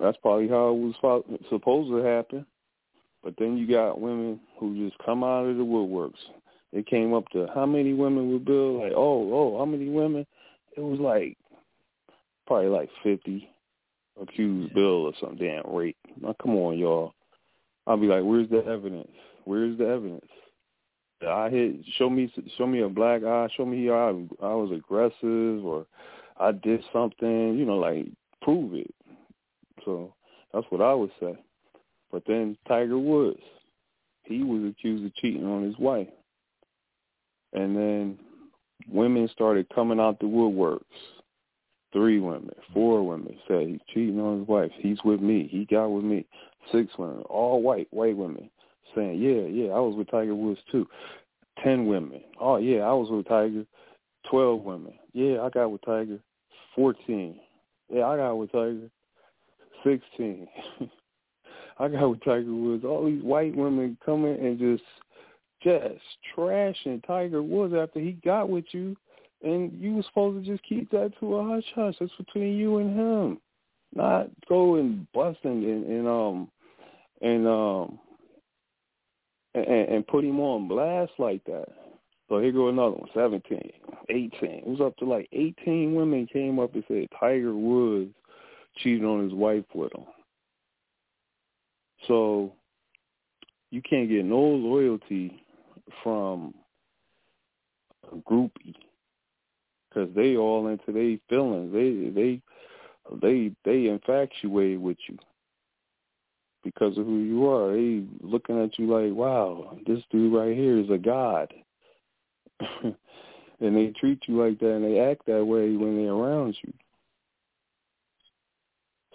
That's 0.00 0.16
probably 0.18 0.48
how 0.48 0.70
it 0.70 0.94
was 1.00 1.24
supposed 1.48 1.90
to 1.90 2.02
happen. 2.02 2.46
But 3.22 3.34
then 3.38 3.56
you 3.56 3.66
got 3.66 4.00
women 4.00 4.40
who 4.58 4.88
just 4.88 4.98
come 5.04 5.22
out 5.22 5.46
of 5.46 5.56
the 5.56 5.64
woodworks. 5.64 6.14
It 6.72 6.86
came 6.86 7.14
up 7.14 7.28
to 7.30 7.46
how 7.54 7.66
many 7.66 7.92
women 7.92 8.32
would 8.32 8.44
Bill? 8.44 8.82
Like, 8.82 8.92
oh, 8.96 9.32
oh, 9.32 9.58
how 9.58 9.64
many 9.64 9.88
women? 9.88 10.26
It 10.76 10.80
was 10.80 10.98
like 10.98 11.36
probably 12.46 12.68
like 12.68 12.90
fifty 13.02 13.48
accused 14.20 14.74
Bill 14.74 15.06
of 15.06 15.14
some 15.20 15.36
damn 15.36 15.62
rape. 15.66 15.96
Now 16.20 16.34
come 16.42 16.56
on, 16.56 16.78
y'all. 16.78 17.14
I'll 17.86 17.96
be 17.96 18.06
like, 18.06 18.22
where's 18.22 18.48
the 18.48 18.64
evidence? 18.64 19.10
Where's 19.44 19.76
the 19.78 19.88
evidence? 19.88 20.26
I 21.26 21.50
hit 21.50 21.76
show 21.98 22.10
me 22.10 22.32
show 22.58 22.66
me 22.66 22.82
a 22.82 22.88
black 22.88 23.22
eye, 23.22 23.48
show 23.56 23.64
me 23.64 23.90
I 23.90 24.08
I 24.42 24.54
was 24.54 24.72
aggressive 24.72 25.64
or 25.64 25.86
I 26.38 26.52
did 26.52 26.82
something, 26.92 27.56
you 27.56 27.64
know, 27.64 27.76
like 27.76 28.06
prove 28.40 28.74
it. 28.74 28.92
So 29.84 30.14
that's 30.52 30.66
what 30.70 30.80
I 30.80 30.92
would 30.94 31.12
say. 31.20 31.36
But 32.10 32.24
then 32.26 32.56
Tiger 32.68 32.98
Woods, 32.98 33.40
he 34.24 34.42
was 34.42 34.70
accused 34.70 35.04
of 35.04 35.14
cheating 35.16 35.46
on 35.46 35.62
his 35.62 35.78
wife. 35.78 36.08
And 37.52 37.76
then 37.76 38.18
women 38.90 39.28
started 39.32 39.66
coming 39.74 40.00
out 40.00 40.18
the 40.18 40.26
woodworks. 40.26 40.80
Three 41.92 42.20
women, 42.20 42.54
four 42.72 43.06
women 43.06 43.36
said 43.46 43.66
he's 43.68 43.80
cheating 43.92 44.18
on 44.18 44.40
his 44.40 44.48
wife. 44.48 44.70
He's 44.78 44.96
with 45.04 45.20
me. 45.20 45.46
He 45.50 45.66
got 45.66 45.88
with 45.88 46.04
me. 46.04 46.26
Six 46.70 46.92
women, 46.96 47.22
all 47.22 47.60
white, 47.60 47.88
white 47.90 48.16
women 48.16 48.48
saying, 48.94 49.20
yeah, 49.20 49.42
yeah, 49.46 49.72
I 49.72 49.80
was 49.80 49.96
with 49.96 50.10
Tiger 50.10 50.34
Woods 50.34 50.60
too. 50.70 50.86
Ten 51.62 51.86
women. 51.86 52.20
Oh, 52.40 52.56
yeah, 52.56 52.80
I 52.82 52.92
was 52.92 53.10
with 53.10 53.26
Tiger. 53.26 53.64
Twelve 54.30 54.62
women. 54.62 54.94
Yeah, 55.12 55.42
I 55.42 55.50
got 55.50 55.72
with 55.72 55.82
Tiger. 55.82 56.18
Fourteen. 56.74 57.40
Yeah, 57.92 58.06
I 58.06 58.16
got 58.16 58.34
with 58.34 58.52
Tiger. 58.52 58.88
Sixteen. 59.84 60.46
I 61.78 61.88
got 61.88 62.08
with 62.10 62.24
Tiger 62.24 62.52
Woods. 62.52 62.84
All 62.84 63.04
these 63.06 63.22
white 63.22 63.54
women 63.56 63.98
coming 64.04 64.38
and 64.38 64.58
just 64.58 64.84
just 65.62 66.02
trashing 66.36 67.04
Tiger 67.06 67.42
Woods 67.42 67.74
after 67.74 68.00
he 68.00 68.12
got 68.24 68.48
with 68.48 68.64
you, 68.72 68.96
and 69.42 69.72
you 69.80 69.94
were 69.94 70.02
supposed 70.02 70.44
to 70.44 70.50
just 70.50 70.62
keep 70.64 70.90
that 70.90 71.12
to 71.20 71.36
a 71.36 71.48
hush 71.48 71.64
hush. 71.74 71.96
That's 72.00 72.12
between 72.16 72.56
you 72.56 72.78
and 72.78 72.98
him, 72.98 73.40
not 73.94 74.28
go 74.48 74.76
and 74.76 75.06
busting 75.12 75.64
and, 75.64 75.84
and 75.84 76.08
um 76.08 76.50
and 77.20 77.46
um 77.46 77.98
and, 79.54 79.66
and 79.66 80.06
put 80.06 80.24
him 80.24 80.40
on 80.40 80.68
blast 80.68 81.12
like 81.18 81.44
that. 81.44 81.66
So 82.28 82.38
here 82.38 82.52
go 82.52 82.68
another 82.68 82.96
one, 82.96 83.10
17, 83.12 83.60
18. 84.08 84.30
It 84.42 84.66
was 84.66 84.80
up 84.80 84.96
to 84.96 85.04
like 85.04 85.28
18 85.32 85.94
women 85.94 86.26
came 86.32 86.58
up 86.58 86.74
and 86.74 86.84
said 86.88 87.06
Tiger 87.20 87.54
Woods 87.54 88.14
cheated 88.78 89.04
on 89.04 89.24
his 89.24 89.34
wife 89.34 89.64
with 89.74 89.92
him. 89.94 90.04
So 92.08 92.52
you 93.70 93.82
can't 93.82 94.08
get 94.08 94.24
no 94.24 94.40
loyalty 94.40 95.44
from 96.02 96.54
a 98.10 98.16
groupie 98.16 98.74
because 99.88 100.08
they 100.14 100.36
all 100.36 100.68
into 100.68 100.92
their 100.92 101.18
feelings. 101.28 101.72
They 101.72 102.10
they 102.10 102.40
they 103.20 103.52
they 103.64 103.86
infatuated 103.86 104.80
with 104.80 104.98
you 105.08 105.18
because 106.62 106.96
of 106.96 107.06
who 107.06 107.18
you 107.18 107.48
are. 107.48 107.72
They 107.72 108.04
looking 108.20 108.62
at 108.62 108.78
you 108.78 108.86
like, 108.86 109.12
wow, 109.14 109.76
this 109.86 110.02
dude 110.10 110.32
right 110.32 110.56
here 110.56 110.78
is 110.78 110.90
a 110.90 110.98
god. 110.98 111.52
and 113.62 113.76
they 113.76 113.92
treat 113.98 114.20
you 114.26 114.42
like 114.42 114.58
that 114.60 114.74
and 114.74 114.84
they 114.84 115.00
act 115.00 115.26
that 115.26 115.44
way 115.44 115.76
when 115.76 115.96
they're 115.96 116.12
around 116.12 116.56
you. 116.62 116.72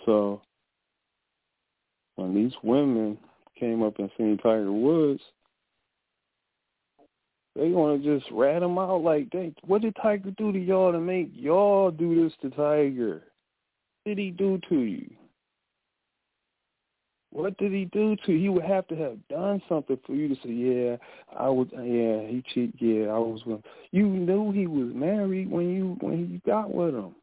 So 0.06 0.42
when 2.16 2.34
these 2.34 2.54
women 2.64 3.18
came 3.60 3.84
up 3.84 4.00
and 4.00 4.10
seen 4.18 4.38
Tiger 4.38 4.72
Woods, 4.72 5.22
they 7.56 7.70
want 7.70 8.04
to 8.04 8.20
just 8.20 8.32
rat 8.32 8.62
him 8.62 8.78
out 8.78 9.02
like, 9.02 9.30
they, 9.32 9.54
what 9.66 9.82
did 9.82 9.96
Tiger 10.02 10.32
do 10.38 10.52
to 10.52 10.60
y'all 10.60 10.92
to 10.92 11.00
make 11.00 11.30
y'all 11.34 11.90
do 11.92 12.24
this 12.24 12.34
to 12.42 12.56
Tiger? 12.56 13.24
Did 14.08 14.20
he 14.20 14.32
do 14.32 14.58
to 14.70 14.84
you? 14.84 15.10
What 17.32 17.58
did 17.58 17.74
he 17.74 17.90
do 17.92 18.16
to 18.26 18.32
you? 18.32 18.40
He 18.40 18.48
would 18.48 18.64
have 18.64 18.88
to 18.88 18.96
have 18.96 19.18
done 19.28 19.62
something 19.68 20.00
for 20.06 20.14
you 20.14 20.30
to 20.30 20.36
say, 20.36 20.50
yeah, 20.50 20.96
I 21.38 21.50
was, 21.50 21.68
yeah, 21.74 22.26
he 22.26 22.42
cheated, 22.54 22.76
yeah, 22.80 23.08
I 23.08 23.18
was 23.18 23.42
with. 23.46 23.58
him. 23.58 23.64
You 23.92 24.06
knew 24.08 24.54
he 24.54 24.66
was 24.66 24.94
married 24.96 25.52
when 25.52 25.76
you 25.76 25.98
when 26.00 26.20
you 26.32 26.40
got 26.46 26.74
with 26.74 26.96
him. 26.96 27.16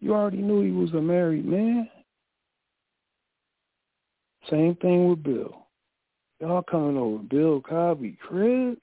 You 0.00 0.14
already 0.14 0.38
knew 0.38 0.62
he 0.62 0.70
was 0.70 0.90
a 0.94 1.02
married 1.02 1.44
man. 1.44 1.86
Same 4.48 4.74
thing 4.76 5.10
with 5.10 5.22
Bill. 5.22 5.66
Y'all 6.40 6.62
coming 6.62 6.96
over 6.96 7.22
Bill 7.24 7.60
Cosby 7.60 8.16
crib? 8.26 8.78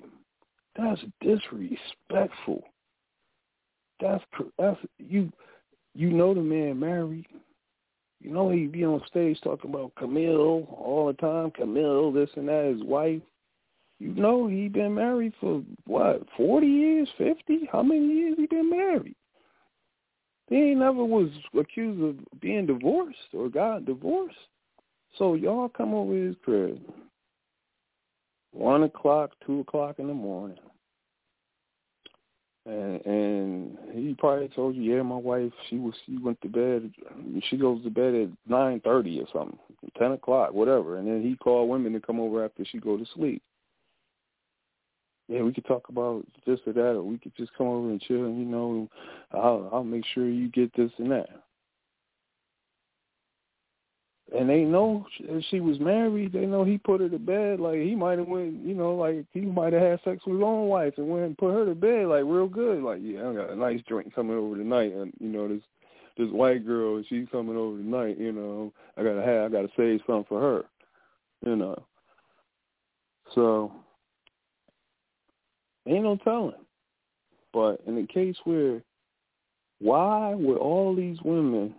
That's 0.76 1.02
disrespectful. 1.20 2.64
That's 4.00 4.24
that's 4.60 4.80
you. 5.00 5.34
You 5.96 6.10
know 6.10 6.34
the 6.34 6.42
man 6.42 6.80
married. 6.80 7.28
You 8.20 8.32
know 8.32 8.50
he 8.50 8.68
be 8.68 8.86
on 8.86 9.02
stage 9.08 9.40
talking 9.44 9.70
about 9.70 9.94
Camille 9.96 10.68
all 10.72 11.08
the 11.08 11.14
time. 11.22 11.52
Camille, 11.52 12.12
this 12.12 12.30
and 12.36 12.48
that, 12.48 12.74
his 12.74 12.84
wife. 12.84 13.22
You 14.00 14.14
know 14.14 14.48
he 14.48 14.70
been 14.70 14.96
married 14.96 15.34
for 15.40 15.62
what, 15.86 16.24
forty 16.36 16.68
years, 16.68 17.10
fifty? 17.18 17.70
How 17.72 17.84
many 17.84 18.08
years 18.08 18.36
he 18.38 18.48
been 18.48 18.70
married? 18.70 19.16
He 20.50 20.56
ain't 20.56 20.80
never 20.80 21.04
was 21.06 21.30
accused 21.58 22.02
of 22.02 22.42
being 22.42 22.66
divorced 22.66 23.18
or 23.34 23.50
got 23.50 23.86
divorced. 23.86 24.36
So 25.18 25.36
y'all 25.36 25.70
come 25.70 25.94
over 25.94 26.14
his 26.14 26.36
crib. 26.44 26.82
One 28.52 28.84
o'clock, 28.84 29.32
two 29.46 29.62
o'clock 29.62 30.00
in 30.00 30.08
the 30.08 30.14
morning 30.14 30.58
and 32.66 33.06
and 33.06 33.78
he 33.94 34.16
probably 34.18 34.48
told 34.50 34.76
you, 34.76 34.96
yeah, 34.96 35.02
my 35.02 35.18
wife, 35.18 35.52
she 35.70 35.78
was 35.78 35.94
she 36.06 36.18
went 36.18 36.40
to 36.42 36.48
bed, 36.48 36.92
she 37.50 37.58
goes 37.58 37.84
to 37.84 37.90
bed 37.90 38.14
at 38.16 38.30
nine 38.48 38.80
thirty 38.82 39.20
or 39.20 39.28
something, 39.34 39.60
ten 39.98 40.14
o'clock, 40.14 40.54
whatever, 40.54 40.98
and 40.98 41.08
then 41.08 41.22
he 41.22 41.36
called 41.36 41.70
women 41.70 41.94
to 41.94 42.00
come 42.00 42.20
over 42.20 42.44
after 42.44 42.64
she 42.66 42.80
go 42.80 42.98
to 42.98 43.06
sleep. 43.16 43.42
Yeah, 45.28 45.42
we 45.42 45.54
could 45.54 45.66
talk 45.66 45.90
about 45.90 46.26
this 46.46 46.60
or 46.66 46.74
that, 46.74 46.92
or 46.92 47.04
we 47.04 47.18
could 47.18 47.36
just 47.36 47.54
come 47.58 47.68
over 47.68 47.90
and 47.90 48.02
chill, 48.02 48.26
and 48.26 48.40
you 48.40 48.46
know, 48.46 48.90
I'll 49.32 49.70
I'll 49.74 49.84
make 49.84 50.06
sure 50.14 50.28
you 50.28 50.50
get 50.50 50.76
this 50.76 50.92
and 50.98 51.12
that 51.12 51.30
and 54.34 54.50
they 54.50 54.62
know 54.62 55.06
she 55.50 55.60
was 55.60 55.80
married. 55.80 56.34
They 56.34 56.46
know 56.46 56.64
he 56.64 56.78
put 56.78 57.02
her 57.02 57.10
to 57.10 57.20
bed. 57.20 57.60
Like 57.60 57.80
he 57.80 57.96
might 57.96 58.18
have 58.18 58.28
went, 58.28 58.64
you 58.66 58.74
know, 58.74 58.96
like 58.96 59.26
he 59.32 59.42
might 59.42 59.74
have 59.74 59.82
had 59.82 60.00
sex 60.04 60.22
with 60.26 60.38
his 60.38 60.44
own 60.44 60.68
wife 60.68 60.94
and 60.98 61.08
went 61.08 61.26
and 61.26 61.38
put 61.38 61.54
her 61.54 61.66
to 61.66 61.76
bed, 61.76 62.08
like 62.08 62.24
real 62.26 62.48
good. 62.48 62.82
Like 62.84 63.00
yeah, 63.02 63.30
I 63.30 63.34
got 63.34 63.52
a 63.52 63.56
nice 63.56 63.82
drink 63.88 64.14
coming 64.14 64.36
over 64.36 64.58
tonight, 64.58 64.92
and 64.94 65.14
you 65.20 65.30
know 65.30 65.48
this 65.48 65.62
this 66.18 66.30
white 66.30 66.66
girl, 66.66 67.04
she's 67.08 67.28
coming 67.32 67.58
over 67.58 67.78
tonight. 67.78 68.20
You 68.20 68.32
know, 68.32 68.74
I 68.98 69.04
gotta 69.04 69.22
have, 69.22 69.46
I 69.46 69.50
gotta 69.50 69.70
save 69.78 70.02
something 70.08 70.26
for 70.28 70.42
her. 70.42 70.64
You 71.46 71.56
know, 71.56 71.84
so 73.36 73.72
ain't 75.88 76.04
no 76.04 76.18
telling. 76.24 76.54
But 77.52 77.82
in 77.86 77.96
the 77.96 78.08
case 78.08 78.36
where, 78.46 78.82
why 79.80 80.34
would 80.34 80.58
all 80.58 80.96
these 80.96 81.18
women 81.24 81.76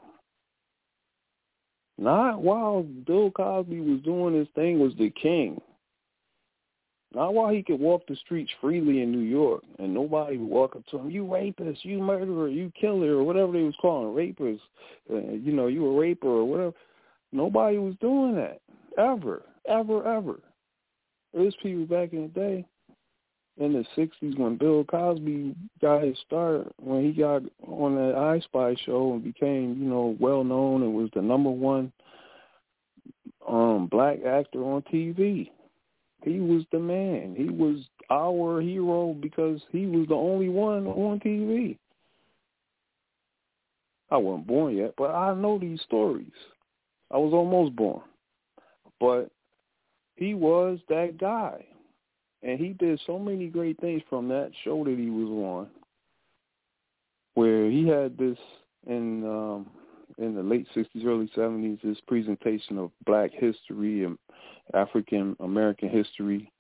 not 1.99 2.43
while 2.43 2.83
Bill 2.83 3.31
Cosby 3.31 3.81
was 3.81 4.01
doing 4.03 4.35
his 4.35 4.49
thing 4.55 4.79
was 4.79 4.93
the 4.99 5.11
king. 5.11 5.61
Not 7.15 7.35
while 7.35 7.53
he 7.53 7.63
could 7.63 7.79
walk 7.79 8.03
the 8.09 8.17
streets 8.17 8.51
freely 8.61 9.03
in 9.03 9.13
New 9.13 9.21
York 9.21 9.63
and 9.79 9.95
nobody 9.95 10.37
would 10.37 10.49
walk 10.49 10.75
up 10.75 10.85
to 10.87 10.99
him, 10.99 11.11
you 11.11 11.33
rapist, 11.33 11.85
you 11.85 11.99
murderer, 11.99 12.49
you 12.49 12.73
killer, 12.79 13.19
or 13.19 13.23
whatever 13.23 13.53
they 13.53 13.63
was 13.63 13.77
calling 13.81 14.13
rapers. 14.13 14.59
Uh, 15.09 15.19
you 15.33 15.53
know, 15.53 15.69
you 15.69 15.87
a 15.87 15.97
raper 15.97 16.27
or 16.27 16.45
whatever. 16.45 16.73
Nobody 17.31 17.79
was 17.79 17.95
doing 18.01 18.35
that 18.35 18.61
ever, 18.99 19.43
ever, 19.69 20.05
ever. 20.07 20.41
There 21.33 21.43
was 21.43 21.55
people 21.63 21.87
back 21.87 22.13
in 22.13 22.23
the 22.23 22.29
day 22.29 22.67
in 23.57 23.73
the 23.73 23.85
'60s 23.97 24.39
when 24.39 24.57
Bill 24.57 24.85
Cosby 24.85 25.55
got 25.81 26.03
his 26.03 26.19
start, 26.27 26.73
when 26.79 27.05
he 27.05 27.13
got 27.13 27.43
on 27.67 27.95
that 27.95 28.17
I 28.17 28.41
Spy 28.41 28.75
show 28.85 29.13
and 29.13 29.23
became, 29.23 29.77
you 29.81 29.89
know, 29.89 30.17
well 30.19 30.45
known 30.45 30.83
and 30.83 30.95
was 30.95 31.11
the 31.15 31.23
number 31.23 31.51
one 31.51 31.93
um 33.49 33.89
black 33.91 34.25
actor 34.25 34.63
on 34.65 34.83
TV. 34.83 35.51
He 36.25 36.41
was 36.41 36.65
the 36.73 36.79
man. 36.79 37.35
He 37.37 37.51
was 37.51 37.85
our 38.11 38.61
hero 38.61 39.13
because 39.13 39.61
he 39.71 39.87
was 39.87 40.09
the 40.09 40.15
only 40.15 40.49
one 40.49 40.87
on 40.87 41.21
TV. 41.21 41.77
I 44.11 44.17
wasn't 44.17 44.47
born 44.47 44.77
yet, 44.77 44.95
but 44.97 45.11
I 45.11 45.35
know 45.35 45.59
these 45.59 45.81
stories. 45.83 46.33
I 47.11 47.19
was 47.19 47.33
almost 47.33 47.77
born. 47.77 48.03
But 49.01 49.31
he 50.17 50.35
was 50.35 50.79
that 50.89 51.19
guy. 51.19 51.65
And 52.45 52.61
he 52.61 52.75
did 52.75 53.01
so 53.07 53.19
many 53.19 53.49
great 53.49 53.81
things 53.81 54.03
from 54.11 54.29
that 54.29 54.51
show 54.65 54.85
that 54.85 54.99
he 54.99 55.09
was 55.09 55.29
on, 55.29 55.69
where 57.35 57.71
he 57.71 57.89
had 57.89 58.19
this 58.19 58.37
in 58.87 59.25
um, 59.25 59.71
in 60.19 60.35
the 60.35 60.43
late 60.43 60.67
'60s, 60.77 61.07
early 61.07 61.31
'70s, 61.35 61.81
this 61.83 62.01
presentation 62.07 62.77
of 62.77 62.91
Black 63.07 63.31
history 63.33 64.05
and 64.05 64.19
African 64.75 65.35
American 65.41 65.89
history 65.89 66.53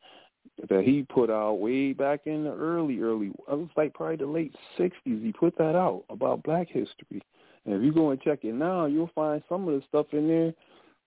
that 0.70 0.85
he 0.85 1.03
put 1.03 1.28
out 1.28 1.55
way 1.55 1.93
back 1.93 2.20
in 2.24 2.45
the 2.45 2.53
early, 2.53 3.01
early. 3.01 3.26
It 3.26 3.35
was 3.51 3.68
like 3.76 3.93
probably 3.93 4.16
the 4.16 4.26
late 4.26 4.55
'60s. 4.78 4.91
He 5.05 5.35
put 5.39 5.57
that 5.59 5.76
out 5.76 6.05
about 6.09 6.43
Black 6.45 6.68
history. 6.68 7.22
And 7.66 7.74
if 7.74 7.82
you 7.82 7.93
go 7.93 8.11
and 8.11 8.20
check 8.22 8.41
it 8.45 8.55
now, 8.55 8.87
you'll 8.87 9.11
find 9.14 9.43
some 9.51 9.68
of 9.68 9.74
the 9.74 9.82
stuff 9.87 10.07
in 10.12 10.28
there 10.28 10.55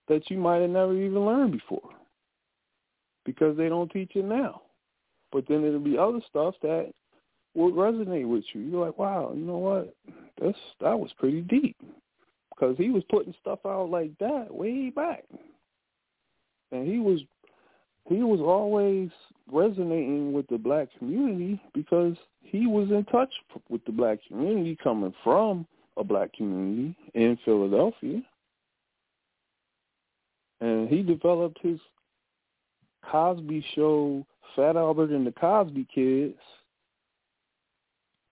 that 0.06 0.30
you 0.30 0.38
might 0.38 0.60
have 0.60 0.70
never 0.70 0.94
even 0.94 1.24
learned 1.26 1.52
before 1.52 1.90
because 3.24 3.56
they 3.56 3.68
don't 3.68 3.90
teach 3.90 4.12
it 4.14 4.24
now. 4.24 4.62
But 5.32 5.44
then 5.48 5.62
there'll 5.62 5.78
be 5.78 5.98
other 5.98 6.20
stuff 6.28 6.54
that 6.62 6.92
will 7.54 7.72
resonate 7.72 8.28
with 8.28 8.44
you. 8.52 8.62
You're 8.62 8.86
like, 8.86 8.98
wow, 8.98 9.32
you 9.34 9.44
know 9.44 9.58
what? 9.58 9.94
That's 10.40 10.58
that 10.80 10.98
was 10.98 11.10
pretty 11.18 11.42
deep 11.42 11.76
because 12.50 12.76
he 12.76 12.90
was 12.90 13.02
putting 13.10 13.34
stuff 13.40 13.60
out 13.66 13.90
like 13.90 14.16
that 14.18 14.48
way 14.50 14.90
back, 14.90 15.24
and 16.72 16.88
he 16.88 16.98
was 16.98 17.20
he 18.08 18.22
was 18.22 18.40
always 18.40 19.10
resonating 19.50 20.32
with 20.32 20.46
the 20.48 20.58
black 20.58 20.88
community 20.98 21.60
because 21.74 22.16
he 22.40 22.66
was 22.66 22.90
in 22.90 23.04
touch 23.04 23.32
with 23.68 23.84
the 23.84 23.92
black 23.92 24.18
community 24.26 24.76
coming 24.82 25.14
from 25.22 25.66
a 25.96 26.04
black 26.04 26.32
community 26.32 26.96
in 27.14 27.38
Philadelphia. 27.44 28.22
And 30.60 30.88
he 30.88 31.02
developed 31.02 31.58
his 31.62 31.78
Cosby 33.10 33.64
show, 33.74 34.26
Fat 34.56 34.76
Albert 34.76 35.10
and 35.10 35.26
the 35.26 35.32
Cosby 35.32 35.86
Kids, 35.94 36.38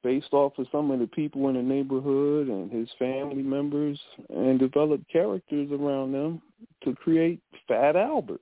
based 0.03 0.33
off 0.33 0.59
of 0.59 0.67
some 0.71 0.91
of 0.91 1.01
the 1.01 1.07
people 1.07 1.49
in 1.49 1.57
the 1.57 1.63
neighborhood 1.63 2.49
and 2.49 2.71
his 2.71 2.89
family 2.99 3.43
members, 3.43 3.99
and 4.29 4.59
developed 4.59 5.11
characters 5.11 5.69
around 5.73 6.13
them 6.13 6.41
to 6.85 6.95
create 6.95 7.41
Fat 7.69 7.97
Albert. 7.97 8.41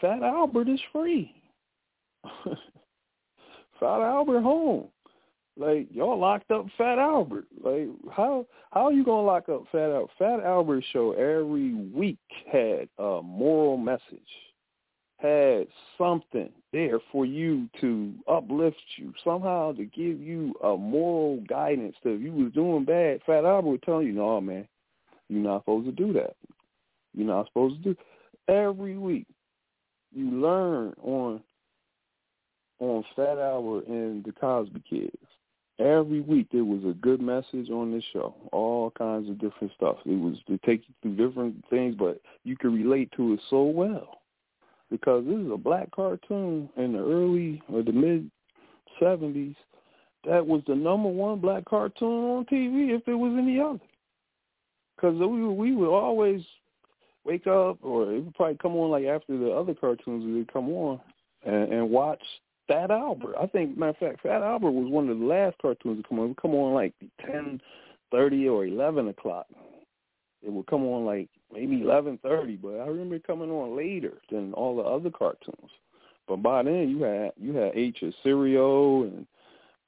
Fat 0.00 0.22
Albert 0.22 0.68
is 0.68 0.80
free. 0.92 1.34
Fat 3.80 4.00
Albert 4.00 4.42
home. 4.42 4.88
Like 5.58 5.88
y'all 5.90 6.18
locked 6.18 6.50
up 6.50 6.66
Fat 6.76 6.98
Albert. 6.98 7.46
Like 7.62 7.88
how 8.12 8.46
how 8.72 8.86
are 8.86 8.92
you 8.92 9.04
gonna 9.04 9.26
lock 9.26 9.48
up 9.48 9.64
Fat 9.72 9.90
Albert? 9.90 10.10
Fat 10.18 10.40
Albert 10.44 10.84
show 10.92 11.12
every 11.12 11.72
week 11.74 12.18
had 12.52 12.88
a 12.98 13.22
moral 13.22 13.78
message, 13.78 14.02
had 15.18 15.66
something 15.96 16.50
there 16.72 17.00
for 17.10 17.24
you 17.24 17.68
to 17.80 18.12
uplift 18.28 18.76
you 18.96 19.12
somehow 19.24 19.72
to 19.72 19.84
give 19.84 20.20
you 20.20 20.54
a 20.62 20.76
moral 20.76 21.40
guidance. 21.48 21.96
That 22.04 22.14
if 22.14 22.20
you 22.20 22.32
was 22.32 22.52
doing 22.52 22.84
bad, 22.84 23.20
Fat 23.24 23.44
Albert 23.44 23.70
would 23.70 23.82
tell 23.82 24.02
you, 24.02 24.12
"No, 24.12 24.40
man, 24.40 24.68
you're 25.28 25.42
not 25.42 25.62
supposed 25.62 25.86
to 25.86 25.92
do 25.92 26.12
that. 26.14 26.36
You're 27.14 27.26
not 27.26 27.46
supposed 27.46 27.82
to 27.82 27.94
do." 27.94 28.00
Every 28.48 28.98
week, 28.98 29.26
you 30.12 30.30
learn 30.30 30.94
on 31.02 31.42
on 32.78 33.02
Fat 33.14 33.38
Albert 33.38 33.86
and 33.86 34.22
the 34.22 34.32
Cosby 34.32 34.80
Kids. 34.80 35.16
Every 35.78 36.20
week 36.20 36.48
there 36.50 36.64
was 36.64 36.84
a 36.84 36.92
good 36.92 37.22
message 37.22 37.70
on 37.70 37.90
this 37.90 38.04
show, 38.04 38.34
all 38.52 38.90
kinds 38.90 39.30
of 39.30 39.38
different 39.38 39.72
stuff. 39.72 39.96
It 40.04 40.18
was 40.18 40.42
to 40.44 40.58
take 40.58 40.86
you 40.86 40.94
through 41.00 41.16
different 41.16 41.64
things, 41.68 41.94
but 41.94 42.20
you 42.44 42.54
could 42.56 42.74
relate 42.74 43.10
to 43.12 43.32
it 43.32 43.40
so 43.48 43.64
well 43.64 44.20
because 44.90 45.24
this 45.26 45.36
is 45.36 45.50
a 45.52 45.56
black 45.56 45.90
cartoon 45.90 46.68
in 46.76 46.92
the 46.92 46.98
early 46.98 47.62
or 47.72 47.82
the 47.82 47.92
mid 47.92 48.30
seventies. 49.00 49.54
That 50.24 50.46
was 50.46 50.62
the 50.66 50.74
number 50.74 51.08
one 51.08 51.40
black 51.40 51.64
cartoon 51.64 52.08
on 52.08 52.44
TV 52.46 52.96
if 52.96 53.04
there 53.04 53.18
was 53.18 53.34
any 53.38 53.60
other. 53.60 53.80
Because 54.96 55.18
we 55.18 55.46
we 55.46 55.74
would 55.74 55.90
always 55.90 56.42
wake 57.24 57.46
up, 57.46 57.78
or 57.82 58.12
it 58.12 58.24
would 58.24 58.34
probably 58.34 58.56
come 58.60 58.76
on 58.76 58.90
like 58.90 59.04
after 59.04 59.36
the 59.36 59.50
other 59.50 59.74
cartoons 59.74 60.24
would 60.24 60.52
come 60.52 60.68
on, 60.70 61.00
and, 61.44 61.72
and 61.72 61.90
watch 61.90 62.22
Fat 62.66 62.90
Albert. 62.90 63.36
I 63.40 63.46
think, 63.46 63.76
matter 63.76 63.90
of 63.90 63.96
fact, 63.96 64.22
Fat 64.22 64.42
Albert 64.42 64.70
was 64.70 64.90
one 64.90 65.08
of 65.08 65.18
the 65.18 65.24
last 65.24 65.56
cartoons 65.60 66.02
to 66.02 66.08
come 66.08 66.18
on. 66.18 66.26
It 66.26 66.28
would 66.28 66.42
come 66.42 66.54
on 66.54 66.74
like 66.74 66.94
ten 67.20 67.60
thirty 68.10 68.48
or 68.48 68.66
eleven 68.66 69.08
o'clock. 69.08 69.46
It 70.42 70.52
would 70.52 70.66
come 70.66 70.84
on 70.84 71.04
like 71.04 71.28
maybe 71.52 71.82
eleven 71.82 72.18
thirty, 72.22 72.56
but 72.56 72.80
I 72.80 72.86
remember 72.86 73.16
it 73.16 73.26
coming 73.26 73.50
on 73.50 73.76
later 73.76 74.14
than 74.30 74.52
all 74.54 74.76
the 74.76 74.82
other 74.82 75.10
cartoons. 75.10 75.70
But 76.28 76.42
by 76.42 76.62
then, 76.62 76.88
you 76.88 77.02
had 77.02 77.32
you 77.36 77.54
had 77.54 77.72
H 77.74 78.02
of 78.02 78.12
cereal 78.22 79.04
and 79.04 79.26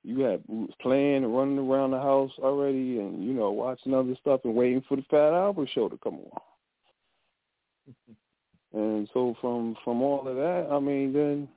you 0.05 0.21
had 0.21 0.43
was 0.47 0.71
playing 0.81 1.25
and 1.25 1.37
running 1.37 1.59
around 1.59 1.91
the 1.91 1.99
house 1.99 2.33
already, 2.39 2.99
and 2.99 3.25
you 3.25 3.33
know 3.33 3.51
watching 3.51 3.95
other 3.95 4.15
stuff 4.21 4.41
and 4.45 4.55
waiting 4.55 4.83
for 4.89 4.97
the 4.97 5.05
Fat 5.11 5.35
Albert 5.35 5.69
show 5.75 5.89
to 5.89 5.99
come 5.99 6.15
on. 6.15 6.41
And 8.75 9.09
so 9.15 9.35
from 9.41 9.77
from 9.83 10.03
all 10.03 10.29
of 10.29 10.37
that, 10.37 10.69
I 10.71 10.79
mean, 10.79 11.15
then 11.15 11.49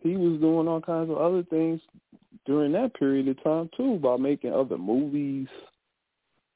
he 0.00 0.16
was 0.16 0.38
doing 0.38 0.68
all 0.68 0.80
kinds 0.80 1.10
of 1.10 1.16
other 1.16 1.42
things 1.44 1.80
during 2.44 2.72
that 2.72 2.94
period 2.94 3.26
of 3.28 3.42
time 3.42 3.70
too, 3.74 3.98
by 3.98 4.16
making 4.18 4.52
other 4.52 4.76
movies, 4.76 5.48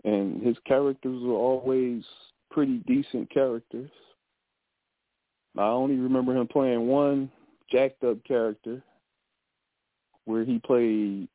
and 0.05 0.43
his 0.43 0.57
characters 0.67 1.23
were 1.23 1.35
always 1.35 2.03
pretty 2.51 2.79
decent 2.87 3.31
characters. 3.31 3.91
I 5.57 5.67
only 5.67 5.97
remember 5.97 6.37
him 6.37 6.47
playing 6.47 6.87
one 6.87 7.31
jacked 7.71 8.05
up 8.05 8.23
character 8.25 8.83
where 10.25 10.45
he 10.45 10.59
played 10.61 11.29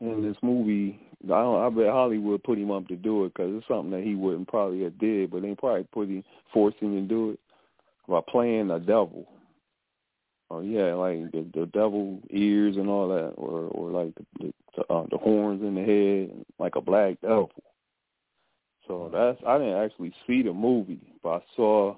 in 0.00 0.22
this 0.22 0.36
movie. 0.42 1.00
I 1.24 1.28
don't. 1.28 1.62
I 1.62 1.68
bet 1.70 1.92
Hollywood 1.92 2.42
put 2.42 2.58
him 2.58 2.70
up 2.70 2.88
to 2.88 2.96
do 2.96 3.24
it 3.24 3.34
because 3.34 3.54
it's 3.54 3.68
something 3.68 3.92
that 3.92 4.02
he 4.02 4.14
wouldn't 4.14 4.48
probably 4.48 4.82
have 4.82 4.98
did, 4.98 5.30
but 5.30 5.42
they 5.42 5.54
probably 5.54 5.86
put 5.92 6.08
him, 6.08 6.24
forced 6.52 6.78
him 6.78 6.94
to 6.94 7.00
do 7.02 7.30
it 7.30 7.40
by 8.08 8.20
playing 8.28 8.70
a 8.70 8.80
devil. 8.80 9.26
Oh 10.50 10.60
yeah, 10.60 10.92
like 10.94 11.30
the, 11.32 11.46
the 11.54 11.66
devil 11.66 12.18
ears 12.30 12.76
and 12.76 12.88
all 12.88 13.08
that, 13.08 13.32
or 13.36 13.68
or 13.68 13.90
like 13.90 14.14
the 14.16 14.24
the, 14.40 14.52
uh, 14.78 15.04
the 15.10 15.18
horns 15.18 15.62
in 15.62 15.74
the 15.74 15.82
head, 15.82 16.44
like 16.58 16.76
a 16.76 16.80
black 16.80 17.20
devil. 17.20 17.50
So 18.86 19.10
that's 19.12 19.38
I 19.46 19.58
didn't 19.58 19.82
actually 19.82 20.12
see 20.26 20.42
the 20.42 20.52
movie, 20.52 21.00
but 21.22 21.30
I 21.30 21.40
saw 21.56 21.96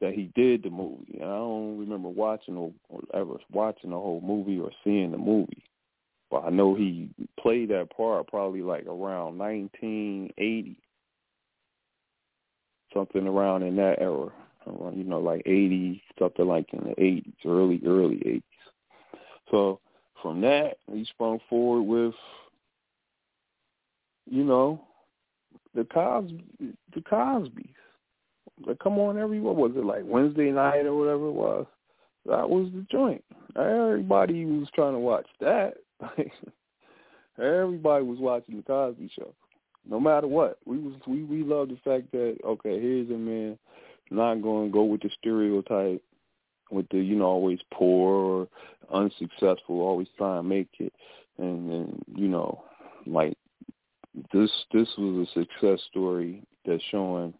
that 0.00 0.12
he 0.14 0.30
did 0.34 0.62
the 0.62 0.70
movie. 0.70 1.18
And 1.20 1.24
I 1.24 1.36
don't 1.36 1.78
remember 1.78 2.08
watching 2.08 2.56
or, 2.56 2.72
or 2.88 3.00
ever 3.14 3.36
watching 3.50 3.90
the 3.90 3.96
whole 3.96 4.20
movie 4.20 4.60
or 4.60 4.70
seeing 4.84 5.10
the 5.10 5.18
movie. 5.18 5.64
But 6.30 6.44
I 6.44 6.50
know 6.50 6.74
he 6.74 7.10
played 7.40 7.70
that 7.70 7.94
part 7.96 8.28
probably 8.28 8.62
like 8.62 8.86
around 8.86 9.38
1980, 9.38 10.76
something 12.92 13.26
around 13.26 13.62
in 13.62 13.76
that 13.76 14.00
era. 14.00 14.30
Around, 14.66 14.96
you 14.96 15.04
know, 15.04 15.20
like 15.20 15.42
80, 15.44 16.02
something 16.18 16.46
like 16.46 16.66
in 16.72 16.80
the 16.80 16.94
80s, 16.94 17.34
early, 17.44 17.82
early 17.86 18.16
80s. 18.16 18.42
So 19.50 19.80
from 20.24 20.40
that, 20.40 20.78
he 20.90 21.04
sprung 21.04 21.38
forward 21.50 21.82
with, 21.82 22.14
you 24.24 24.42
know, 24.42 24.80
the 25.74 25.84
Cosby, 25.84 26.42
the 26.94 27.00
Cosbys. 27.02 27.68
They 28.66 28.74
come 28.82 28.98
on 28.98 29.18
every 29.18 29.38
what 29.38 29.56
was 29.56 29.72
it 29.76 29.84
like 29.84 30.02
Wednesday 30.06 30.50
night 30.50 30.86
or 30.86 30.94
whatever 30.94 31.26
it 31.26 31.32
was. 31.32 31.66
That 32.24 32.48
was 32.48 32.70
the 32.72 32.86
joint. 32.90 33.22
Everybody 33.54 34.46
was 34.46 34.68
trying 34.74 34.94
to 34.94 34.98
watch 34.98 35.26
that. 35.40 35.74
Everybody 37.38 38.04
was 38.06 38.18
watching 38.18 38.56
the 38.56 38.62
Cosby 38.62 39.10
Show, 39.14 39.34
no 39.86 40.00
matter 40.00 40.26
what. 40.26 40.56
We 40.64 40.78
was 40.78 40.94
we 41.06 41.22
we 41.24 41.42
love 41.42 41.68
the 41.68 41.78
fact 41.84 42.10
that 42.12 42.38
okay, 42.46 42.80
here's 42.80 43.10
a 43.10 43.12
man 43.12 43.58
not 44.10 44.40
going 44.40 44.68
to 44.68 44.72
go 44.72 44.84
with 44.84 45.02
the 45.02 45.10
stereotype 45.18 46.02
with 46.70 46.88
the 46.90 46.98
you 46.98 47.16
know 47.16 47.26
always 47.26 47.60
poor 47.72 48.12
or 48.12 48.48
unsuccessful, 48.92 49.80
always 49.80 50.08
trying 50.16 50.42
to 50.42 50.48
make 50.48 50.68
it, 50.78 50.92
and 51.38 51.70
then 51.70 52.02
you 52.14 52.28
know 52.28 52.62
like 53.06 53.36
this 54.32 54.50
this 54.72 54.88
was 54.96 55.28
a 55.28 55.40
success 55.40 55.80
story 55.90 56.42
that's 56.64 56.82
showing 56.90 57.34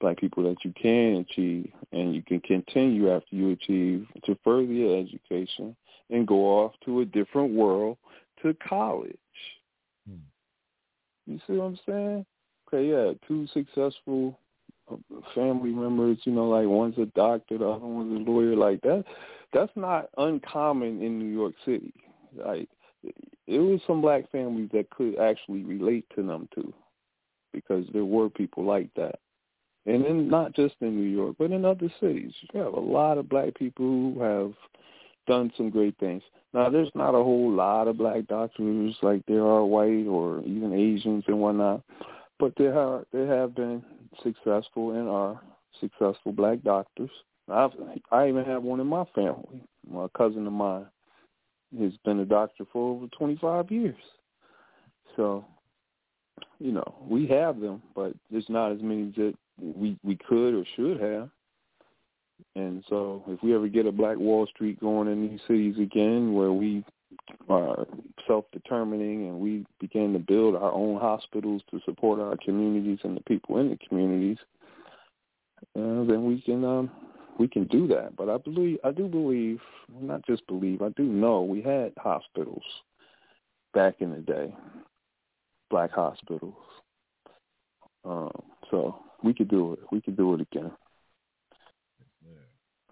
black 0.00 0.18
people 0.18 0.42
that 0.42 0.64
you 0.64 0.72
can 0.80 1.24
achieve 1.28 1.70
and 1.92 2.14
you 2.14 2.22
can 2.22 2.40
continue 2.40 3.10
after 3.10 3.36
you 3.36 3.50
achieve 3.50 4.06
to 4.24 4.36
further 4.42 4.64
your 4.64 4.98
education 4.98 5.76
and 6.10 6.26
go 6.26 6.40
off 6.40 6.72
to 6.84 7.00
a 7.00 7.04
different 7.04 7.54
world 7.54 7.96
to 8.42 8.54
college. 8.68 9.16
Hmm. 10.08 10.16
You 11.26 11.38
see 11.46 11.52
what 11.54 11.64
I'm 11.64 11.78
saying? 11.86 12.26
Okay, 12.68 12.88
yeah, 12.88 13.12
two 13.28 13.46
successful 13.48 14.38
family 15.34 15.70
members, 15.70 16.18
you 16.24 16.32
know, 16.32 16.48
like 16.48 16.66
one's 16.66 16.98
a 16.98 17.06
doctor, 17.06 17.58
the 17.58 17.68
other 17.68 17.86
one's 17.86 18.26
a 18.26 18.30
lawyer, 18.30 18.56
like 18.56 18.80
that. 18.82 19.04
That's 19.52 19.72
not 19.76 20.08
uncommon 20.16 21.02
in 21.02 21.18
New 21.18 21.32
York 21.32 21.54
City. 21.64 21.92
Like 22.34 22.68
it 23.46 23.58
was 23.58 23.80
some 23.86 24.00
black 24.00 24.30
families 24.30 24.70
that 24.72 24.90
could 24.90 25.18
actually 25.18 25.62
relate 25.62 26.06
to 26.14 26.22
them 26.22 26.48
too, 26.54 26.72
because 27.52 27.84
there 27.92 28.04
were 28.04 28.30
people 28.30 28.64
like 28.64 28.88
that, 28.96 29.18
and 29.86 30.04
then 30.04 30.28
not 30.28 30.54
just 30.54 30.74
in 30.80 30.96
New 30.96 31.10
York, 31.10 31.36
but 31.38 31.50
in 31.50 31.64
other 31.64 31.92
cities. 32.00 32.32
You 32.52 32.60
have 32.60 32.74
a 32.74 32.80
lot 32.80 33.18
of 33.18 33.28
black 33.28 33.54
people 33.54 33.84
who 33.84 34.20
have 34.20 34.52
done 35.26 35.52
some 35.56 35.70
great 35.70 35.96
things. 35.98 36.22
Now, 36.54 36.68
there's 36.68 36.90
not 36.94 37.14
a 37.14 37.22
whole 37.22 37.50
lot 37.50 37.88
of 37.88 37.96
black 37.96 38.26
doctors 38.26 38.94
like 39.02 39.24
there 39.26 39.46
are 39.46 39.64
white 39.64 40.06
or 40.06 40.40
even 40.40 40.72
Asians 40.72 41.24
and 41.26 41.40
whatnot, 41.40 41.82
but 42.38 42.52
there 42.56 42.78
are 42.78 43.04
there 43.12 43.26
have 43.26 43.54
been 43.54 43.82
successful 44.22 44.92
and 44.92 45.08
are 45.08 45.40
successful 45.80 46.32
black 46.32 46.62
doctors. 46.62 47.10
I've, 47.48 47.70
I 48.10 48.28
even 48.28 48.44
have 48.44 48.62
one 48.62 48.80
in 48.80 48.86
my 48.86 49.04
family. 49.14 49.62
My 49.90 50.06
cousin 50.16 50.46
of 50.46 50.52
mine 50.52 50.86
has 51.80 51.92
been 52.04 52.20
a 52.20 52.24
doctor 52.24 52.64
for 52.72 52.96
over 52.96 53.06
25 53.18 53.70
years. 53.70 53.96
So, 55.16 55.44
you 56.58 56.72
know, 56.72 56.94
we 57.08 57.26
have 57.26 57.60
them, 57.60 57.82
but 57.94 58.14
there's 58.30 58.48
not 58.48 58.72
as 58.72 58.80
many 58.80 59.12
that 59.16 59.34
we 59.60 59.98
we 60.02 60.16
could 60.16 60.54
or 60.54 60.64
should 60.76 61.00
have. 61.00 61.28
And 62.56 62.84
so 62.88 63.22
if 63.28 63.42
we 63.42 63.54
ever 63.54 63.68
get 63.68 63.86
a 63.86 63.92
Black 63.92 64.16
Wall 64.16 64.46
Street 64.46 64.80
going 64.80 65.08
in 65.08 65.28
these 65.28 65.40
cities 65.46 65.76
again 65.78 66.34
where 66.34 66.52
we 66.52 66.84
are 67.48 67.86
self-determining 68.26 69.28
and 69.28 69.40
we 69.40 69.64
begin 69.80 70.12
to 70.12 70.18
build 70.18 70.54
our 70.56 70.72
own 70.72 71.00
hospitals 71.00 71.62
to 71.70 71.80
support 71.84 72.20
our 72.20 72.36
communities 72.44 72.98
and 73.04 73.16
the 73.16 73.22
people 73.22 73.58
in 73.58 73.70
the 73.70 73.78
communities, 73.88 74.38
uh, 75.76 76.04
then 76.04 76.24
we 76.24 76.40
can 76.42 76.64
um, 76.64 76.90
we 77.38 77.48
can 77.48 77.64
do 77.64 77.86
that. 77.88 78.16
But 78.16 78.28
I 78.28 78.36
believe 78.36 78.78
I 78.84 78.90
do 78.90 79.06
believe, 79.08 79.60
not 80.00 80.24
just 80.26 80.46
believe, 80.46 80.82
I 80.82 80.90
do 80.90 81.04
know 81.04 81.42
we 81.42 81.62
had 81.62 81.92
hospitals 81.96 82.64
back 83.74 83.96
in 84.00 84.10
the 84.10 84.18
day, 84.18 84.54
black 85.70 85.90
hospitals. 85.92 86.54
Um, 88.04 88.32
so 88.70 88.98
we 89.22 89.32
could 89.32 89.48
do 89.48 89.74
it. 89.74 89.80
We 89.90 90.00
could 90.00 90.16
do 90.16 90.34
it 90.34 90.40
again. 90.40 90.72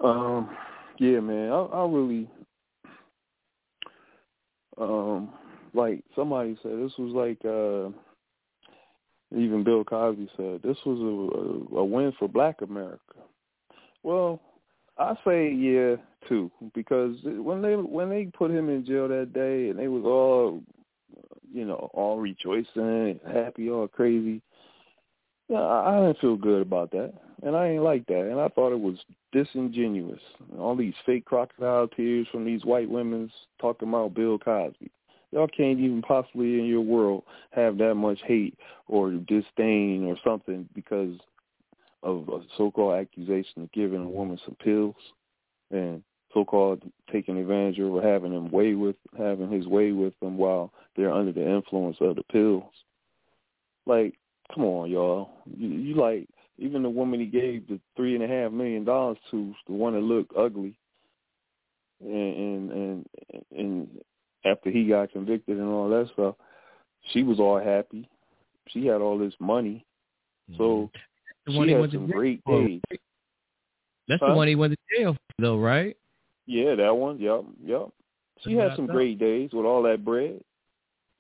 Um, 0.03 0.57
yeah, 0.99 1.21
man. 1.21 1.51
I, 1.51 1.61
I 1.61 1.87
really, 1.87 2.29
um, 4.81 5.31
like 5.75 6.03
somebody 6.17 6.57
said, 6.63 6.73
this 6.73 6.93
was 6.99 7.13
like, 7.15 7.39
uh, 7.45 7.91
even 9.39 9.63
Bill 9.63 9.85
Cosby 9.85 10.29
said, 10.37 10.61
this 10.63 10.79
was 10.85 10.99
a, 10.99 11.77
a, 11.77 11.81
a 11.81 11.85
win 11.85 12.13
for 12.19 12.29
Black 12.29 12.63
America. 12.63 12.99
Well, 14.03 14.41
I 14.99 15.15
say 15.25 15.53
yeah 15.53 15.97
too, 16.29 16.51
because 16.75 17.17
when 17.25 17.63
they 17.63 17.75
when 17.75 18.11
they 18.11 18.27
put 18.27 18.51
him 18.51 18.69
in 18.69 18.85
jail 18.85 19.09
that 19.09 19.33
day 19.33 19.71
and 19.71 19.79
they 19.79 19.89
was 19.89 20.05
all, 20.05 20.63
you 21.53 21.65
know, 21.65 21.91
all 21.95 22.19
rejoicing, 22.19 23.21
happy, 23.33 23.71
all 23.71 23.89
crazy. 23.89 24.43
Yeah, 25.49 25.61
I, 25.61 25.97
I 25.97 26.07
didn't 26.07 26.21
feel 26.21 26.37
good 26.37 26.63
about 26.63 26.91
that, 26.93 27.15
and 27.43 27.57
I 27.57 27.69
ain't 27.69 27.83
like 27.83 28.07
that, 28.07 28.29
and 28.31 28.41
I 28.41 28.49
thought 28.49 28.73
it 28.73 28.81
was 28.81 28.99
disingenuous. 29.33 30.21
All 30.59 30.77
these 30.77 30.95
fake 31.07 31.25
crocodile 31.25 31.89
tears 31.89 32.27
from 32.31 32.45
these 32.45 32.65
white 32.65 32.89
women 32.89 33.31
talking 33.61 33.89
about 33.89 34.15
Bill 34.15 34.39
Cosby. 34.39 34.91
Y'all 35.33 35.49
can't 35.49 35.79
even 35.79 36.03
possibly 36.03 36.59
in 36.59 36.67
your 36.67 36.81
world 36.81 37.23
have 37.53 37.79
that 37.79 37.95
much 37.95 38.19
hate 38.27 38.59
or 38.89 39.11
disdain 39.13 40.05
or 40.05 40.17
something 40.25 40.69
because 40.75 41.17
of 42.03 42.29
a 42.29 42.41
so-called 42.57 42.99
accusation 42.99 43.63
of 43.63 43.73
giving 43.73 44.03
a 44.03 44.09
woman 44.09 44.39
some 44.45 44.57
pills 44.57 44.97
and 45.71 46.03
so-called 46.35 46.83
taking 47.13 47.39
advantage 47.39 47.79
of 47.79 47.93
or 47.93 48.03
having 48.03 48.33
him 48.33 48.51
way 48.51 48.75
with 48.75 48.97
having 49.17 49.51
his 49.51 49.67
way 49.67 49.93
with 49.93 50.19
them 50.21 50.37
while 50.37 50.73
they're 50.97 51.13
under 51.13 51.33
the 51.33 51.49
influence 51.49 51.97
of 52.01 52.17
the 52.17 52.23
pills. 52.25 52.73
Like, 53.87 54.15
come 54.53 54.65
on, 54.65 54.91
y'all. 54.91 55.31
You, 55.57 55.69
you 55.69 55.95
like 55.95 56.29
even 56.61 56.83
the 56.83 56.91
woman 56.91 57.19
he 57.21 57.27
gave 57.27 57.67
the 57.67 57.81
three 57.97 58.15
and 58.15 58.23
a 58.23 58.29
half 58.29 58.53
million 58.53 58.85
dollars 58.85 59.17
to, 59.31 59.53
the 59.67 59.73
one 59.73 59.95
that 59.95 60.01
looked 60.01 60.33
ugly, 60.37 60.79
and 62.01 62.11
and 62.11 62.71
and, 62.71 63.07
and 63.57 63.89
after 64.45 64.71
he 64.71 64.87
got 64.87 65.11
convicted 65.11 65.59
and 65.59 65.69
all 65.69 65.89
that 65.89 66.09
stuff, 66.13 66.35
she 67.13 67.23
was 67.23 67.41
all 67.41 67.59
happy. 67.59 68.09
She 68.69 68.87
had 68.87 69.01
all 69.01 69.19
this 69.19 69.35
money, 69.41 69.85
so 70.57 70.63
mm-hmm. 70.63 70.99
The 71.47 71.53
she 71.53 71.59
one 71.59 71.69
he 71.69 71.75
had 71.75 71.91
some 71.91 72.07
great 72.07 72.45
days. 72.45 72.81
That's 74.07 74.21
Huh? 74.21 74.31
the 74.31 74.35
one 74.37 74.49
he 74.49 74.55
went 74.55 74.73
to 74.73 74.79
jail 74.97 75.15
for, 75.15 75.43
though, 75.43 75.59
right? 75.59 75.97
Yeah, 76.47 76.75
that 76.75 76.95
one. 76.95 77.19
Yep, 77.19 77.45
yep. 77.65 77.89
She 78.41 78.55
had 78.55 78.77
some 78.77 78.87
great 78.87 79.19
days 79.19 79.51
with 79.53 79.65
all 79.65 79.83
that 79.85 80.05
bread, 80.05 80.43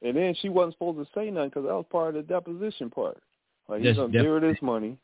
and 0.03 0.17
then 0.17 0.35
she 0.41 0.49
wasn't 0.49 0.75
supposed 0.75 0.99
to 0.99 1.07
say 1.15 1.31
nothing 1.31 1.51
because 1.51 1.65
that 1.65 1.75
was 1.75 1.87
part 1.91 2.17
of 2.17 2.27
the 2.27 2.33
deposition 2.35 2.91
part. 2.91 3.19
Like 3.69 3.81
he's 3.81 3.89
Yes, 3.89 3.97
gonna 3.97 4.13
give 4.13 4.25
her 4.27 4.41
this 4.41 4.61
money 4.61 4.99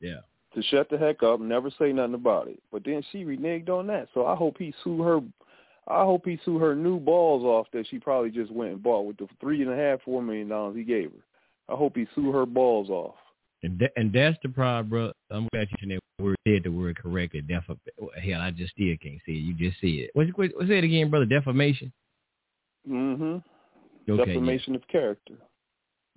Yeah. 0.00 0.20
to 0.54 0.62
shut 0.62 0.88
the 0.90 0.98
heck 0.98 1.22
up, 1.22 1.40
never 1.40 1.70
say 1.78 1.92
nothing 1.92 2.14
about 2.14 2.48
it. 2.48 2.60
But 2.72 2.84
then 2.84 3.02
she 3.12 3.24
reneged 3.24 3.68
on 3.68 3.86
that. 3.88 4.08
So 4.14 4.26
I 4.26 4.34
hope 4.34 4.56
he 4.58 4.74
sue 4.84 5.02
her. 5.02 5.20
I 5.88 6.02
hope 6.04 6.24
he 6.24 6.38
sue 6.44 6.58
her 6.58 6.74
new 6.74 6.98
balls 6.98 7.44
off 7.44 7.68
that 7.72 7.86
she 7.88 7.98
probably 7.98 8.30
just 8.30 8.50
went 8.50 8.72
and 8.72 8.82
bought 8.82 9.06
with 9.06 9.18
the 9.18 9.28
three 9.40 9.62
and 9.62 9.70
a 9.70 9.76
half, 9.76 10.02
four 10.02 10.22
million 10.22 10.48
dollars 10.48 10.76
he 10.76 10.82
gave 10.82 11.12
her. 11.12 11.74
I 11.74 11.76
hope 11.76 11.96
he 11.96 12.06
sue 12.14 12.32
her 12.32 12.46
balls 12.46 12.90
off. 12.90 13.14
And 13.62 13.78
that, 13.78 13.92
and 13.96 14.12
that's 14.12 14.36
the 14.42 14.48
problem, 14.48 14.88
bro. 14.88 15.12
I'm 15.30 15.48
glad 15.52 15.68
you 15.70 15.76
said 15.80 15.90
that 15.90 16.22
word 16.22 16.36
said 16.46 16.62
the 16.64 16.70
word 16.70 16.96
correctly. 16.98 17.40
Def- 17.40 17.64
hell, 18.22 18.40
I 18.40 18.50
just 18.50 18.72
still 18.72 18.94
can't 19.02 19.20
see 19.24 19.32
it. 19.32 19.44
You 19.44 19.54
just 19.54 19.80
see 19.80 20.00
it. 20.00 20.10
What's 20.14 20.30
what, 20.34 20.50
say 20.68 20.78
it 20.78 20.84
again, 20.84 21.10
brother? 21.10 21.24
Defamation. 21.24 21.92
Mm-hmm. 22.88 23.38
Okay, 24.08 24.24
Defamation 24.24 24.76
of 24.76 24.86
character. 24.88 25.34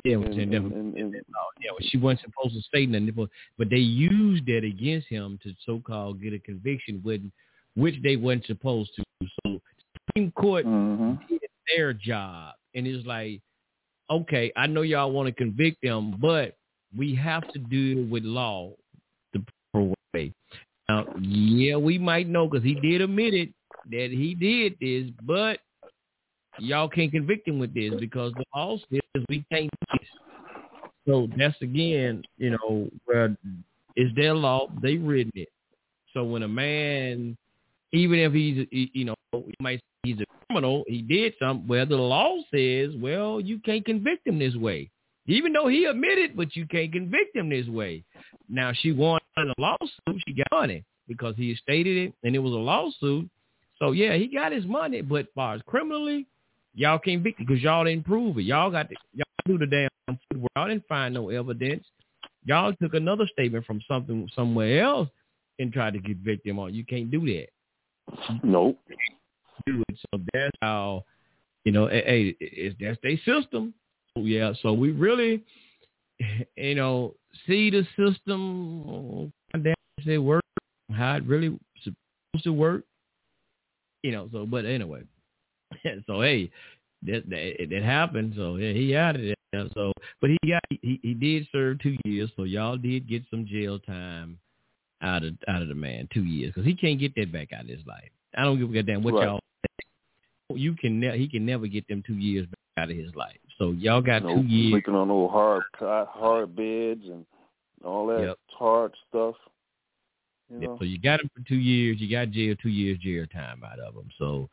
Yeah, 0.06 0.16
And- 0.16 0.26
and- 0.34 0.54
and- 0.54 0.97
and- 0.97 1.14
yeah, 1.62 1.72
well, 1.72 1.80
she 1.82 1.97
wasn't 1.97 2.22
supposed 2.22 2.56
to 2.56 2.62
say 2.74 2.86
nothing, 2.86 3.12
but, 3.12 3.30
but 3.58 3.70
they 3.70 3.78
used 3.78 4.45
that 4.45 4.64
against 4.64 5.08
him 5.10 5.38
to 5.43 5.54
so-called 5.66 6.22
get 6.22 6.34
a 6.34 6.39
conviction, 6.39 7.02
when, 7.04 7.32
which 7.76 7.95
they 8.02 8.16
weren't 8.16 8.45
supposed 8.45 8.91
to. 8.95 9.04
So 9.45 9.62
Supreme 10.08 10.32
Court 10.32 10.66
Mm-hmm. 10.66 11.16
did 11.28 11.41
their 11.76 11.93
job, 11.93 12.54
and 12.76 12.88
it's 12.88 13.06
like, 13.06 13.41
okay, 14.10 14.52
I 14.56 14.68
know 14.68 14.82
y'all 14.84 15.12
want 15.12 15.28
to 15.28 15.34
convict 15.34 15.82
them, 15.84 16.16
but 16.20 16.56
we 16.97 17.14
have 17.16 17.47
to 17.52 17.60
do 17.60 18.02
it 18.04 18.10
with 18.10 18.24
law 18.24 18.72
the 19.34 19.43
proper 19.74 19.93
way. 20.14 20.34
Now, 20.88 21.06
yeah, 21.22 21.76
we 21.76 21.97
might 22.00 22.28
know 22.28 22.47
because 22.47 22.64
he 22.64 22.74
did 22.74 23.02
admit 23.02 23.34
it 23.34 23.50
that 23.91 24.10
he 24.12 24.34
did 24.34 24.76
this, 24.82 25.12
but 25.24 25.60
y'all 26.58 26.89
can't 26.89 27.12
convict 27.12 27.47
him 27.47 27.60
with 27.60 27.74
this 27.74 27.93
because 28.00 28.34
the 28.34 28.43
law 28.56 28.78
says 28.91 29.00
we 29.30 29.43
can't. 29.51 29.70
So 31.07 31.28
that's 31.38 31.60
again, 31.62 32.24
you 32.38 32.51
know, 32.51 32.89
where 33.05 33.36
it's 33.95 34.16
their 34.16 34.36
law, 34.36 34.68
they 34.82 34.95
written 34.95 35.32
it. 35.36 35.49
So 36.14 36.24
when 36.24 36.43
a 36.43 36.47
man, 36.47 37.38
even 37.91 38.20
if 38.20 38.34
he's, 38.34 38.68
you 38.72 39.05
know, 39.05 39.16
you 39.34 39.53
might 39.60 39.80
say 39.80 39.84
he's 40.03 40.20
a 40.20 40.26
criminal, 40.45 40.84
he 40.88 41.01
did 41.01 41.34
something. 41.39 41.68
Well, 41.68 41.86
the 41.86 41.95
law 41.95 42.38
says, 42.53 42.93
well, 42.99 43.39
you 43.39 43.60
can't 43.60 43.86
convict 43.86 44.28
him 44.28 44.39
this 44.39 44.55
way, 44.55 44.89
even 45.28 45.53
though 45.53 45.68
he 45.68 45.86
admitted, 45.86 46.36
but 46.38 46.55
you 46.55 46.68
can't 46.68 46.91
convict 46.91 47.36
him 47.36 47.49
this 47.49 47.68
way. 47.68 48.03
Now 48.47 48.72
she 48.74 48.91
won 48.91 49.20
a 49.38 49.41
lawsuit, 49.57 50.22
she 50.28 50.34
got 50.34 50.51
money 50.51 50.84
because 51.07 51.36
he 51.38 51.55
stated 51.55 51.97
it, 51.97 52.14
and 52.24 52.36
it 52.36 52.39
was 52.39 52.53
a 52.53 52.57
lawsuit. 52.57 53.30
So 53.80 53.91
yeah, 53.91 54.16
he 54.16 54.28
got 54.28 54.51
his 54.51 54.66
money, 54.66 55.01
but 55.01 55.22
as 55.22 55.26
far 55.34 55.55
as 55.55 55.62
criminally, 55.66 56.28
y'all 56.74 57.00
can't 57.00 57.18
convict 57.18 57.40
him 57.40 57.46
because 57.48 57.62
y'all 57.62 57.84
didn't 57.84 58.06
prove 58.06 58.38
it. 58.38 58.44
Y'all 58.44 58.72
got 58.72 58.90
to 58.90 58.96
y'all 59.14 59.26
do 59.46 59.58
the 59.58 59.66
damn 59.66 59.90
food. 60.08 60.46
Y'all 60.56 60.68
didn't 60.68 60.88
find 60.88 61.14
no 61.14 61.30
evidence. 61.30 61.86
Y'all 62.46 62.74
took 62.82 62.94
another 62.94 63.28
statement 63.32 63.66
from 63.66 63.82
something 63.88 64.30
somewhere 64.36 64.82
else 64.82 65.10
and 65.60 65.74
tried 65.74 65.94
to 65.94 66.00
convict 66.00 66.46
him 66.46 66.58
on. 66.60 66.74
You 66.74 66.86
can't 66.86 67.12
do 67.12 67.22
that. 67.26 67.50
Nope. 68.44 68.80
Do 69.66 69.84
it. 69.90 69.98
So 70.12 70.22
that's 70.34 70.56
how, 70.62 71.04
you 71.66 71.72
know, 71.72 71.88
eh, 71.88 72.02
hey, 72.06 72.36
it's 72.40 72.76
that's 72.80 72.98
their 73.04 73.18
system. 73.18 73.74
Yeah. 74.16 74.54
So 74.62 74.74
we 74.74 74.91
really, 74.91 75.44
you 76.58 76.76
know, 76.76 77.16
see 77.46 77.70
the 77.70 77.86
system 77.98 79.32
damn 79.52 79.76
it 80.06 80.18
work, 80.18 80.44
how 80.91 81.18
it 81.18 81.26
really 81.26 81.60
supposed 81.84 82.44
to 82.44 82.54
work. 82.54 82.84
You 84.02 84.12
know. 84.12 84.30
So, 84.32 84.46
but 84.46 84.66
anyway, 84.66 85.02
so 86.08 86.22
hey, 86.22 86.52
that 87.04 87.30
that, 87.30 87.68
that 87.70 87.84
happened. 87.84 88.34
So 88.36 88.56
yeah, 88.56 88.74
he 88.74 88.96
out 88.96 89.16
of 89.16 89.22
there. 89.22 89.36
So, 89.74 89.91
but 90.22 90.30
he 90.30 90.38
got 90.48 90.62
he 90.70 91.00
he 91.02 91.14
did 91.14 91.48
serve 91.52 91.80
two 91.80 91.98
years. 92.06 92.30
So 92.36 92.44
y'all 92.44 92.78
did 92.78 93.08
get 93.10 93.24
some 93.32 93.46
jail 93.48 93.80
time 93.80 94.38
out 95.02 95.24
of 95.24 95.34
out 95.48 95.62
of 95.62 95.68
the 95.68 95.76
man, 95.76 96.08
two 96.14 96.24
years, 96.24 96.54
because 96.54 96.68
he 96.68 96.76
can't 96.76 97.00
get 97.00 97.16
that 97.16 97.32
back 97.32 97.54
out 97.54 97.64
of 97.64 97.70
his 97.70 97.86
life. 97.88 98.10
I 98.38 98.44
don't 98.44 98.60
give 98.60 98.74
a 98.74 98.84
damn 98.84 99.04
what 99.04 99.16
Right. 99.16 99.26
y'all. 99.26 99.40
You 100.54 100.74
can 100.74 101.00
ne- 101.00 101.18
he 101.18 101.28
can 101.28 101.46
never 101.46 101.68
get 101.68 101.88
them 101.88 102.04
two 102.06 102.16
years 102.16 102.48
back 102.48 102.84
out 102.84 102.91
of 102.91 102.98
his 102.98 103.14
life. 103.16 103.38
So 103.58 103.72
y'all 103.72 104.02
got 104.02 104.24
Nope. 104.24 104.41
two 104.41 104.48
years. 104.48 104.72
Sleeping 104.72 104.96
on 104.96 105.12
old 105.12 105.32
hard 105.32 105.64
hard 105.80 106.56
beds 106.56 107.06
and 107.06 107.26
all 107.84 108.08
that 108.08 108.22
Yep. 108.22 108.38
hard 108.52 108.94
stuff. 109.08 109.36
You 110.50 110.60
know? 110.60 110.78
So 110.80 110.86
you 110.86 111.00
got 111.00 111.22
him 111.22 111.30
for 111.36 111.48
two 111.48 111.58
years. 111.58 112.00
You 112.00 112.10
got 112.10 112.32
jail, 112.32 112.56
two 112.62 112.70
years 112.70 112.98
jail 113.00 113.26
time 113.28 113.64
out 113.64 113.80
of 113.80 113.96
him. 113.96 114.10
So 114.18 114.50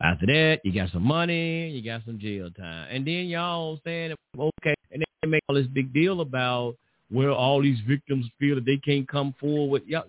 after 0.00 0.26
that, 0.26 0.60
you 0.64 0.72
got 0.72 0.90
some 0.90 1.02
money, 1.02 1.70
you 1.70 1.82
got 1.82 2.02
some 2.06 2.18
jail 2.18 2.50
time, 2.50 2.88
and 2.90 3.06
then 3.06 3.26
y'all 3.26 3.80
saying 3.84 4.14
okay, 4.38 4.74
and 4.92 5.00
then 5.02 5.06
they 5.22 5.28
make 5.28 5.42
all 5.48 5.54
this 5.56 5.66
big 5.66 5.92
deal 5.92 6.20
about 6.20 6.76
where 7.10 7.30
all 7.30 7.62
these 7.62 7.80
victims 7.88 8.26
feel 8.38 8.54
that 8.56 8.66
they 8.66 8.76
can't 8.76 9.08
come 9.08 9.34
forward. 9.40 9.82
Y'all, 9.86 10.04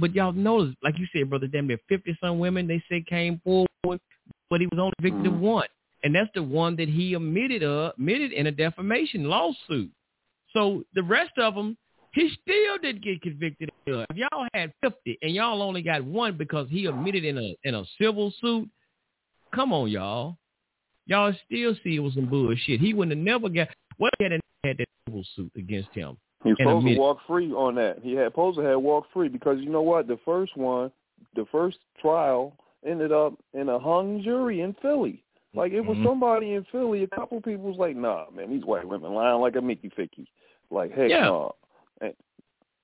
but 0.00 0.14
y'all 0.14 0.32
notice, 0.32 0.74
like 0.82 0.98
you 0.98 1.06
said, 1.12 1.28
brother, 1.28 1.46
damn 1.46 1.66
near 1.66 1.78
fifty 1.88 2.16
some 2.22 2.38
women 2.38 2.66
they 2.66 2.82
say 2.88 3.04
came 3.06 3.40
forward, 3.44 4.00
but 4.48 4.60
he 4.60 4.66
was 4.66 4.78
only 4.78 4.92
victim 5.02 5.26
of 5.26 5.32
Mhm. 5.34 5.40
one, 5.40 5.68
and 6.04 6.14
that's 6.14 6.30
the 6.34 6.42
one 6.42 6.76
that 6.76 6.88
he 6.88 7.14
admitted 7.14 7.62
uh 7.62 7.92
admitted 7.98 8.32
in 8.32 8.46
a 8.46 8.52
defamation 8.52 9.24
lawsuit. 9.24 9.90
So 10.52 10.84
the 10.94 11.02
rest 11.02 11.36
of 11.38 11.54
them, 11.54 11.76
he 12.12 12.30
still 12.30 12.78
didn't 12.78 13.02
get 13.02 13.20
convicted. 13.20 13.68
If 13.86 14.16
y'all 14.16 14.46
had 14.54 14.72
50 14.80 15.18
and 15.20 15.34
y'all 15.34 15.60
only 15.60 15.82
got 15.82 16.02
one 16.04 16.36
because 16.38 16.68
he 16.70 16.86
admitted 16.86 17.24
in 17.24 17.36
a 17.36 17.54
in 17.64 17.74
a 17.74 17.84
civil 18.00 18.32
suit, 18.40 18.70
come 19.54 19.72
on, 19.72 19.88
y'all. 19.88 20.36
Y'all 21.06 21.32
still 21.46 21.74
see 21.84 21.96
it 21.96 22.00
was 22.00 22.14
some 22.14 22.26
bullshit. 22.26 22.80
He 22.80 22.94
wouldn't 22.94 23.16
have 23.16 23.24
never 23.24 23.48
got 23.48 23.68
what 23.98 24.12
he 24.18 24.24
had 24.24 24.40
had 24.64 24.78
that 24.78 24.88
civil 25.06 25.24
suit 25.36 25.52
against 25.56 25.90
him. 25.94 26.16
He 26.42 26.50
was 26.50 26.58
supposed 26.58 26.86
to 26.86 26.98
walk 26.98 27.18
free 27.26 27.52
on 27.52 27.74
that. 27.76 27.98
He 28.02 28.12
had 28.14 28.28
supposed 28.28 28.58
to 28.58 28.64
have 28.64 28.80
walked 28.80 29.12
free 29.12 29.28
because 29.28 29.60
you 29.60 29.70
know 29.70 29.82
what? 29.82 30.06
The 30.06 30.18
first 30.24 30.56
one, 30.56 30.90
the 31.36 31.46
first 31.52 31.78
trial 32.00 32.56
ended 32.86 33.12
up 33.12 33.34
in 33.54 33.68
a 33.68 33.78
hung 33.78 34.22
jury 34.22 34.60
in 34.60 34.74
Philly. 34.82 35.22
Like 35.54 35.72
it 35.72 35.80
was 35.80 35.96
Mhm. 35.96 36.04
somebody 36.04 36.52
in 36.52 36.64
Philly. 36.64 37.04
A 37.04 37.06
couple 37.06 37.40
people 37.40 37.64
was 37.64 37.78
like, 37.78 37.96
"Nah, 37.96 38.26
man, 38.30 38.50
these 38.50 38.64
white 38.64 38.86
women 38.86 39.14
lying 39.14 39.40
like 39.40 39.56
a 39.56 39.60
Mickey 39.62 39.88
Ficky." 39.90 40.26
Like, 40.70 40.92
heck 40.92 41.10
Yeah. 41.10 41.24
no. 41.24 41.54
And- 42.00 42.16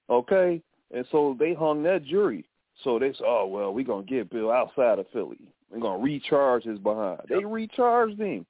okay, 0.09 0.63
and 0.93 1.07
so 1.11 1.35
they 1.39 1.53
hung 1.53 1.83
that 1.83 2.05
jury. 2.05 2.45
So 2.83 2.99
they 2.99 3.13
said, 3.13 3.27
"Oh 3.27 3.47
well, 3.47 3.75
we 3.75 3.83
gonna 3.85 4.05
get 4.05 4.31
Bill 4.31 4.51
outside 4.51 4.99
of 4.99 5.09
Philly. 5.09 5.41
We're 5.71 5.81
gonna 5.81 6.03
recharge 6.03 6.65
his 6.65 6.79
behind." 6.79 7.21
They 7.29 7.45
recharged 7.45 8.21
him 8.21 8.47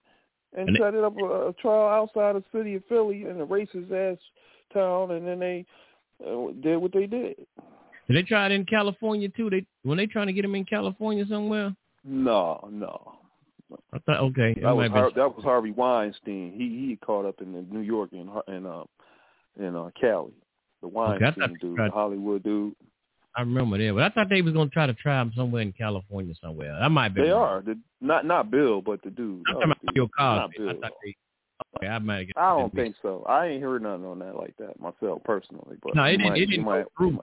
and, 0.56 0.68
And 0.68 0.78
set 0.80 0.94
it 0.94 1.04
up 1.04 1.16
a, 1.18 1.48
a 1.48 1.52
trial 1.54 1.88
outside 1.88 2.36
of 2.36 2.44
the 2.44 2.58
city 2.58 2.74
of 2.74 2.84
Philly 2.88 3.22
in 3.22 3.40
a 3.40 3.46
racist 3.46 3.92
ass 3.92 4.18
town, 4.72 5.12
and 5.12 5.26
then 5.26 5.38
they 5.38 5.66
uh, 6.26 6.48
did 6.60 6.76
what 6.78 6.92
they 6.92 7.06
did. 7.06 7.36
Did 8.08 8.16
they 8.16 8.22
try 8.22 8.46
it 8.46 8.52
in 8.52 8.64
California 8.64 9.28
too? 9.28 9.50
They 9.50 9.64
when 9.82 9.96
they 9.96 10.06
trying 10.06 10.26
to 10.26 10.32
get 10.32 10.44
him 10.44 10.54
in 10.54 10.64
California 10.64 11.24
somewhere? 11.28 11.74
No, 12.04 12.68
no. 12.72 13.18
I 13.92 13.98
thought 14.00 14.20
okay. 14.20 14.54
That 14.60 14.76
was 14.76 14.90
Har- 14.90 15.12
that 15.14 15.36
was 15.36 15.44
Harvey 15.44 15.70
Weinstein. 15.70 16.52
He 16.52 16.88
he 16.88 16.98
caught 17.04 17.24
up 17.24 17.40
in 17.40 17.52
the 17.52 17.62
New 17.62 17.80
York 17.80 18.10
and 18.12 18.28
Har- 18.28 18.44
and 18.48 18.66
uh 18.66 18.84
in 19.58 19.76
uh 19.76 19.90
Cali. 20.00 20.32
The 20.80 20.88
Okay, 20.88 20.94
Weinstein 20.96 21.52
they 21.52 21.58
dude, 21.60 21.78
the 21.78 21.90
Hollywood 21.92 22.42
dude. 22.42 22.74
I 23.36 23.42
remember 23.42 23.78
that, 23.78 23.94
but 23.94 24.02
I 24.02 24.08
thought 24.10 24.28
they 24.28 24.42
was 24.42 24.52
gonna 24.54 24.70
try 24.70 24.86
to 24.86 24.94
try 24.94 25.20
him 25.20 25.32
somewhere 25.36 25.62
in 25.62 25.72
California 25.72 26.34
somewhere. 26.42 26.74
I 26.74 26.88
might 26.88 27.14
be. 27.14 27.22
They 27.22 27.30
are 27.30 27.62
the 27.62 27.78
not 28.00 28.24
not 28.26 28.50
Bill, 28.50 28.80
but 28.82 29.00
the 29.02 29.10
dude. 29.10 29.42
I'm 29.48 29.54
talking 29.54 29.64
about 29.70 29.78
dude. 29.86 29.94
Bill 29.94 30.08
Cosby. 30.18 30.54
I 30.58 30.72
Bill. 30.72 30.80
they. 31.04 31.16
Okay, 31.76 31.86
I 31.88 31.98
might. 31.98 32.28
I 32.36 32.50
don't 32.58 32.74
think 32.74 32.96
so. 33.02 33.24
I 33.28 33.46
ain't 33.48 33.62
heard 33.62 33.82
nothing 33.82 34.06
on 34.06 34.18
that 34.20 34.34
like 34.34 34.56
that 34.58 34.80
myself 34.80 35.22
personally. 35.24 35.76
But 35.82 35.94
No, 35.94 36.04
it 36.04 36.12
didn't. 36.16 36.28
might- 36.30 36.38
it 36.40 36.46
didn't 36.46 36.64
might- 36.64 36.82
go 36.84 36.90
through. 36.96 37.20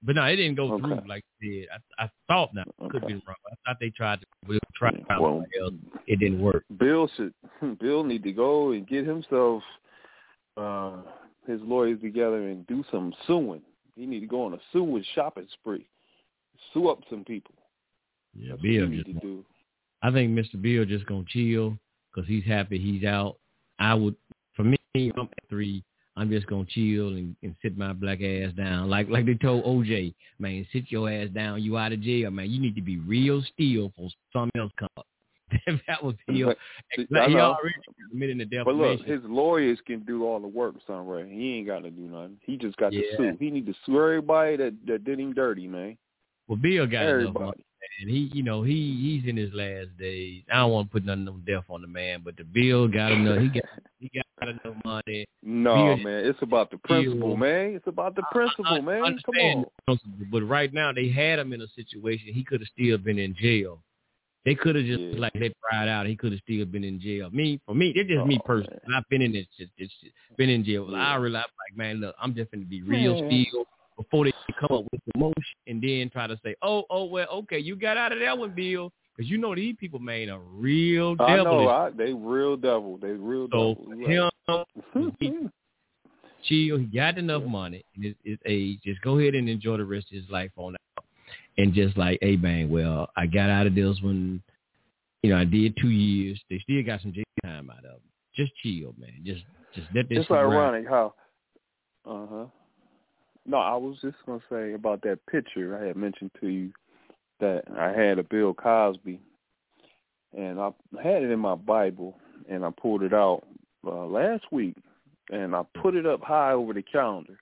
But 0.00 0.14
no, 0.14 0.24
it 0.26 0.36
didn't 0.36 0.54
go 0.54 0.72
Okay. 0.74 0.84
through 0.84 1.08
like 1.08 1.24
it 1.40 1.44
did. 1.44 1.68
I, 1.98 2.04
I 2.04 2.10
thought 2.28 2.50
now 2.54 2.62
could 2.90 3.04
be 3.06 3.14
wrong. 3.14 3.34
I 3.50 3.54
thought 3.66 3.78
they 3.80 3.90
tried 3.90 4.20
to 4.20 4.26
we'll 4.46 4.60
try 4.76 4.92
to 4.92 5.04
find 5.06 5.20
Well, 5.20 5.44
else. 5.60 5.74
It 6.06 6.20
didn't 6.20 6.40
work. 6.40 6.64
Bill 6.78 7.10
should 7.16 7.34
Bill 7.80 8.04
need 8.04 8.22
to 8.22 8.32
go 8.32 8.70
and 8.70 8.86
get 8.86 9.04
himself 9.06 9.64
uh 10.56 10.98
his 11.46 11.60
lawyers 11.62 12.00
together 12.00 12.46
and 12.48 12.64
do 12.68 12.84
some 12.92 13.12
suing. 13.26 13.62
He 13.98 14.06
need 14.06 14.20
to 14.20 14.26
go 14.26 14.44
on 14.44 14.54
a 14.54 14.58
suing 14.72 15.04
shopping 15.16 15.48
spree. 15.54 15.84
Sue 16.72 16.88
up 16.88 17.00
some 17.10 17.24
people. 17.24 17.54
Yeah, 18.32 18.52
That's 18.52 18.62
Bill 18.62 18.88
just. 18.88 19.06
to 19.06 19.12
do. 19.14 19.44
I 20.02 20.12
think 20.12 20.30
Mr. 20.30 20.60
Bill 20.60 20.84
just 20.84 21.04
gonna 21.06 21.24
chill 21.28 21.76
because 22.14 22.28
he's 22.28 22.44
happy 22.44 22.78
he's 22.78 23.04
out. 23.04 23.36
I 23.80 23.94
would, 23.94 24.14
for 24.54 24.62
me, 24.62 24.78
I'm 24.94 25.18
at 25.22 25.48
three. 25.48 25.82
I'm 26.16 26.30
just 26.30 26.46
gonna 26.46 26.64
chill 26.68 27.08
and, 27.08 27.34
and 27.42 27.56
sit 27.60 27.76
my 27.76 27.92
black 27.92 28.20
ass 28.22 28.52
down, 28.56 28.88
like 28.88 29.08
like 29.08 29.26
they 29.26 29.34
told 29.34 29.64
OJ, 29.64 30.14
man, 30.38 30.64
sit 30.72 30.90
your 30.90 31.10
ass 31.10 31.28
down. 31.34 31.62
You 31.62 31.76
out 31.76 31.92
of 31.92 32.00
jail, 32.00 32.30
man. 32.30 32.50
You 32.50 32.60
need 32.60 32.76
to 32.76 32.82
be 32.82 32.98
real 32.98 33.42
still 33.52 33.92
for 33.96 34.08
something 34.32 34.60
else 34.60 34.72
come 34.78 34.88
up. 34.96 35.06
that 35.86 36.02
was. 36.02 36.14
But- 36.26 36.58
Like, 37.10 37.28
he 37.28 37.36
already 37.36 37.74
committing 38.10 38.38
the 38.38 38.62
But 38.64 38.74
look, 38.74 39.00
his 39.04 39.20
lawyers 39.24 39.78
can 39.86 40.00
do 40.00 40.24
all 40.24 40.40
the 40.40 40.48
work, 40.48 40.74
Sun 40.86 41.06
Re. 41.06 41.28
He 41.28 41.56
ain't 41.58 41.66
got 41.66 41.80
to 41.80 41.90
do 41.90 42.02
nothing. 42.02 42.38
He 42.42 42.56
just 42.56 42.76
got 42.76 42.92
Yeah. 42.92 43.02
to 43.02 43.16
sue. 43.16 43.36
He 43.38 43.50
need 43.50 43.66
to 43.66 43.74
sue 43.86 43.96
everybody 44.00 44.56
that 44.56 44.74
that 44.86 45.04
did 45.04 45.18
him 45.20 45.32
dirty, 45.34 45.66
man. 45.66 45.96
well, 46.46 46.56
Bill 46.56 46.86
got 46.86 47.02
enough 47.02 47.10
Everybody. 47.12 47.44
money, 47.44 47.64
and 48.00 48.10
he, 48.10 48.30
you 48.32 48.42
know, 48.42 48.62
he 48.62 48.96
he's 49.20 49.28
in 49.28 49.36
his 49.36 49.52
last 49.52 49.88
days. 49.98 50.42
I 50.50 50.56
don't 50.56 50.72
want 50.72 50.88
to 50.88 50.92
put 50.92 51.04
nothing 51.04 51.28
on 51.28 51.42
death 51.46 51.64
on 51.68 51.82
the 51.82 51.88
man, 51.88 52.22
but 52.24 52.36
the 52.36 52.44
Bill 52.44 52.88
got 52.88 53.12
enough. 53.12 53.40
He 53.42 53.48
got 53.48 53.64
he 54.00 54.10
got 54.40 54.48
enough 54.48 54.76
money. 54.84 55.26
No, 55.42 55.74
Bill- 55.74 55.96
man, 56.04 56.24
it's 56.26 56.40
about 56.42 56.70
the 56.70 56.78
principle, 56.78 57.28
Bill- 57.28 57.36
man. 57.36 57.74
It's 57.74 57.86
about 57.86 58.14
the 58.16 58.22
principle, 58.32 58.66
I 58.66 58.80
man. 58.80 59.18
Come 59.26 59.64
on. 59.88 59.98
But 60.30 60.42
right 60.42 60.72
now 60.72 60.92
they 60.92 61.08
had 61.08 61.38
him 61.38 61.52
in 61.52 61.60
a 61.60 61.68
situation 61.68 62.32
he 62.32 62.44
could 62.44 62.60
have 62.60 62.68
still 62.72 62.98
been 62.98 63.18
in 63.18 63.34
jail. 63.34 63.82
They 64.44 64.54
could 64.54 64.76
have 64.76 64.84
just 64.84 65.00
Yeah. 65.00 65.18
like 65.18 65.32
they 65.34 65.52
pried 65.62 65.88
out. 65.88 66.06
He 66.06 66.16
could 66.16 66.32
have 66.32 66.40
still 66.42 66.64
been 66.64 66.84
in 66.84 67.00
jail. 67.00 67.28
Me 67.30 67.60
for 67.66 67.74
me, 67.74 67.92
it's 67.94 68.08
just 68.08 68.26
me 68.26 68.38
Oh, 68.40 68.46
personally. 68.46 68.78
I've 68.94 69.08
been 69.10 69.22
in 69.22 69.32
this 69.32 69.46
shit, 69.56 69.68
this 69.78 69.90
shit, 70.00 70.12
been 70.36 70.48
in 70.48 70.64
jail. 70.64 70.86
Yeah. 70.90 70.96
I 70.96 71.16
realize 71.16 71.44
like 71.44 71.76
man, 71.76 72.00
look, 72.00 72.14
I'm 72.20 72.34
just 72.34 72.50
going 72.50 72.62
to 72.62 72.68
be 72.68 72.82
real 73.12 73.20
Man. 73.22 73.46
still 73.46 73.64
before 73.96 74.24
they 74.24 74.32
come 74.58 74.78
up 74.78 74.84
with 74.92 75.00
the 75.12 75.18
motion 75.18 75.34
and 75.66 75.82
then 75.82 76.08
try 76.10 76.26
to 76.28 76.38
say, 76.44 76.54
oh, 76.62 76.84
oh, 76.88 77.04
well, 77.06 77.26
okay, 77.30 77.58
you 77.58 77.74
got 77.74 77.96
out 77.96 78.12
of 78.12 78.20
that 78.20 78.38
one, 78.38 78.52
Bill, 78.54 78.92
because 79.16 79.28
you 79.28 79.38
know 79.38 79.56
these 79.56 79.74
people 79.80 79.98
made 79.98 80.28
a 80.28 80.38
real 80.38 81.16
devil. 81.16 81.34
I 81.34 81.42
know. 81.42 81.68
I, 81.68 81.90
they 81.90 82.12
real 82.12 82.56
devil. 82.56 82.96
They 82.96 83.08
real 83.10 83.48
So 83.50 83.74
devil. 83.74 84.30
So 84.46 85.10
him, 85.20 85.44
right. 85.44 85.50
chill. 86.44 86.78
He 86.78 86.84
got 86.86 87.18
enough 87.18 87.42
money 87.42 87.84
in 87.96 88.02
his, 88.04 88.14
his 88.24 88.38
age. 88.46 88.78
Just 88.84 89.00
go 89.02 89.18
ahead 89.18 89.34
and 89.34 89.48
enjoy 89.48 89.76
the 89.78 89.84
rest 89.84 90.06
of 90.12 90.16
his 90.22 90.30
life 90.30 90.52
on 90.56 90.74
out. 90.96 91.04
And 91.58 91.74
just 91.74 91.96
like, 91.96 92.18
hey, 92.22 92.36
bang, 92.36 92.70
well, 92.70 93.10
I 93.16 93.26
got 93.26 93.50
out 93.50 93.66
of 93.66 93.74
this 93.74 93.98
one. 94.00 94.42
You 95.22 95.30
know, 95.30 95.38
I 95.38 95.44
did 95.44 95.76
two 95.80 95.90
years. 95.90 96.40
They 96.48 96.60
still 96.60 96.82
got 96.84 97.02
some 97.02 97.12
jail 97.12 97.24
time 97.44 97.70
out 97.70 97.84
of 97.84 97.96
him. 97.96 98.00
Just 98.34 98.52
chill, 98.62 98.94
man. 98.96 99.20
Just 99.24 99.42
just 99.74 99.88
let 99.94 100.08
this 100.08 100.20
it's 100.20 100.30
ironic 100.30 100.88
how. 100.88 101.14
Uh 102.06 102.26
huh. 102.30 102.46
No, 103.44 103.56
I 103.56 103.74
was 103.76 103.96
just 104.00 104.16
gonna 104.24 104.40
say 104.50 104.74
about 104.74 105.02
that 105.02 105.18
picture 105.30 105.76
I 105.76 105.86
had 105.88 105.96
mentioned 105.96 106.30
to 106.40 106.48
you 106.48 106.70
that 107.40 107.64
I 107.76 107.90
had 107.90 108.18
a 108.18 108.22
Bill 108.22 108.54
Cosby, 108.54 109.20
and 110.36 110.60
I 110.60 110.70
had 111.02 111.22
it 111.22 111.30
in 111.30 111.38
my 111.38 111.54
Bible, 111.54 112.18
and 112.48 112.64
I 112.64 112.70
pulled 112.80 113.02
it 113.02 113.12
out 113.12 113.42
uh, 113.86 114.06
last 114.06 114.44
week, 114.52 114.76
and 115.30 115.54
I 115.54 115.62
put 115.80 115.94
it 115.94 116.06
up 116.06 116.22
high 116.22 116.52
over 116.52 116.72
the 116.72 116.82
calendar, 116.82 117.38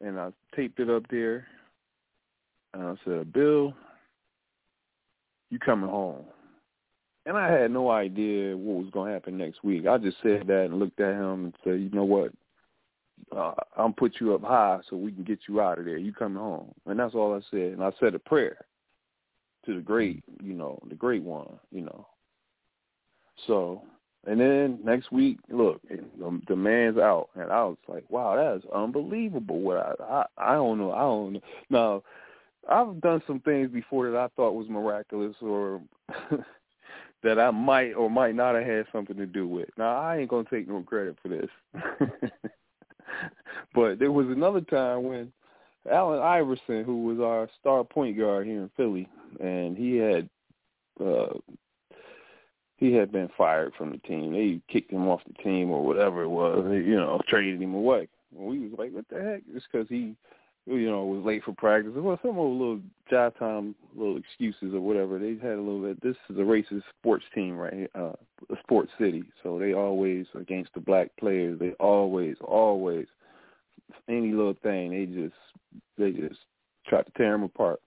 and 0.00 0.18
I 0.18 0.32
taped 0.54 0.80
it 0.80 0.90
up 0.90 1.04
there, 1.10 1.46
and 2.74 2.82
I 2.82 2.94
said, 3.04 3.32
"Bill, 3.32 3.74
you 5.50 5.58
coming 5.58 5.90
home?" 5.90 6.24
And 7.24 7.36
I 7.36 7.50
had 7.52 7.70
no 7.70 7.90
idea 7.90 8.56
what 8.56 8.82
was 8.82 8.90
going 8.92 9.08
to 9.08 9.14
happen 9.14 9.38
next 9.38 9.62
week. 9.62 9.86
I 9.86 9.96
just 9.98 10.16
said 10.22 10.46
that 10.48 10.64
and 10.64 10.78
looked 10.78 11.00
at 11.00 11.14
him 11.14 11.44
and 11.44 11.54
said, 11.62 11.80
you 11.80 11.90
know 11.90 12.04
what? 12.04 12.32
Uh, 13.30 13.54
I'm 13.76 13.92
put 13.92 14.14
you 14.20 14.34
up 14.34 14.42
high 14.42 14.80
so 14.90 14.96
we 14.96 15.12
can 15.12 15.22
get 15.22 15.38
you 15.48 15.60
out 15.60 15.78
of 15.78 15.84
there. 15.84 15.98
You 15.98 16.12
coming 16.12 16.42
home. 16.42 16.72
And 16.86 16.98
that's 16.98 17.14
all 17.14 17.34
I 17.34 17.40
said. 17.50 17.72
And 17.72 17.84
I 17.84 17.92
said 18.00 18.16
a 18.16 18.18
prayer 18.18 18.56
to 19.66 19.74
the 19.74 19.80
great, 19.80 20.24
you 20.42 20.54
know, 20.54 20.80
the 20.88 20.96
great 20.96 21.22
one, 21.22 21.48
you 21.70 21.82
know. 21.82 22.08
So, 23.46 23.82
and 24.26 24.40
then 24.40 24.80
next 24.84 25.12
week, 25.12 25.38
look, 25.48 25.80
the, 25.88 26.40
the 26.48 26.56
man's 26.56 26.98
out. 26.98 27.28
And 27.36 27.52
I 27.52 27.62
was 27.64 27.76
like, 27.86 28.04
wow, 28.10 28.34
that 28.34 28.56
is 28.56 28.70
unbelievable. 28.74 29.60
What 29.60 29.76
I, 29.76 30.02
I, 30.02 30.24
I 30.52 30.54
don't 30.54 30.78
know. 30.78 30.92
I 30.92 31.00
don't 31.00 31.32
know. 31.34 31.40
Now, 31.70 32.02
I've 32.68 33.00
done 33.00 33.22
some 33.26 33.40
things 33.40 33.70
before 33.70 34.10
that 34.10 34.18
I 34.18 34.28
thought 34.36 34.54
was 34.54 34.68
miraculous 34.68 35.36
or 35.40 35.80
that 37.22 37.38
I 37.38 37.50
might 37.50 37.92
or 37.92 38.10
might 38.10 38.34
not 38.34 38.54
have 38.54 38.64
had 38.64 38.86
something 38.92 39.16
to 39.16 39.26
do 39.26 39.46
with. 39.46 39.68
Now 39.76 39.96
I 39.96 40.18
ain't 40.18 40.30
gonna 40.30 40.48
take 40.50 40.68
no 40.68 40.82
credit 40.82 41.16
for 41.22 41.28
this. 41.28 41.50
but 43.74 43.98
there 43.98 44.12
was 44.12 44.26
another 44.28 44.60
time 44.60 45.04
when 45.04 45.32
Allen 45.90 46.20
Iverson, 46.20 46.84
who 46.84 47.04
was 47.04 47.18
our 47.20 47.48
star 47.60 47.84
point 47.84 48.16
guard 48.16 48.46
here 48.46 48.62
in 48.62 48.70
Philly, 48.76 49.08
and 49.40 49.76
he 49.76 49.96
had 49.96 50.28
uh 51.04 51.38
he 52.76 52.92
had 52.92 53.12
been 53.12 53.28
fired 53.38 53.72
from 53.78 53.92
the 53.92 53.98
team. 53.98 54.32
They 54.32 54.60
kicked 54.72 54.90
him 54.90 55.06
off 55.06 55.20
the 55.26 55.40
team 55.42 55.70
or 55.70 55.84
whatever 55.84 56.22
it 56.22 56.28
was, 56.28 56.64
you 56.68 56.96
know, 56.96 57.20
traded 57.28 57.62
him 57.62 57.74
away. 57.74 58.08
And 58.36 58.44
we 58.44 58.58
was 58.58 58.72
like, 58.76 58.92
what 58.92 59.08
the 59.08 59.22
heck? 59.22 59.42
It's 59.54 59.64
because 59.70 59.88
he 59.88 60.16
you 60.66 60.88
know, 60.88 61.04
was 61.04 61.24
late 61.24 61.42
for 61.44 61.52
practice. 61.54 61.92
Well, 61.94 62.18
some 62.22 62.38
of 62.38 62.52
little 62.52 62.80
job 63.10 63.36
time, 63.38 63.74
little 63.96 64.16
excuses 64.16 64.74
or 64.74 64.80
whatever. 64.80 65.18
They 65.18 65.34
had 65.42 65.58
a 65.58 65.62
little 65.62 65.82
bit. 65.82 66.00
This 66.02 66.16
is 66.30 66.38
a 66.38 66.42
racist 66.42 66.82
sports 66.98 67.24
team, 67.34 67.56
right? 67.56 67.90
Uh, 67.94 68.12
a 68.50 68.56
sports 68.62 68.92
city, 68.98 69.24
so 69.42 69.58
they 69.58 69.72
always 69.72 70.26
against 70.34 70.72
the 70.74 70.80
black 70.80 71.10
players. 71.18 71.58
They 71.58 71.70
always, 71.80 72.36
always, 72.42 73.06
any 74.08 74.32
little 74.32 74.56
thing, 74.62 74.90
they 74.90 75.06
just, 75.06 75.34
they 75.98 76.10
just 76.12 76.40
try 76.86 77.02
to 77.02 77.10
tear 77.16 77.34
him 77.34 77.42
apart. 77.42 77.80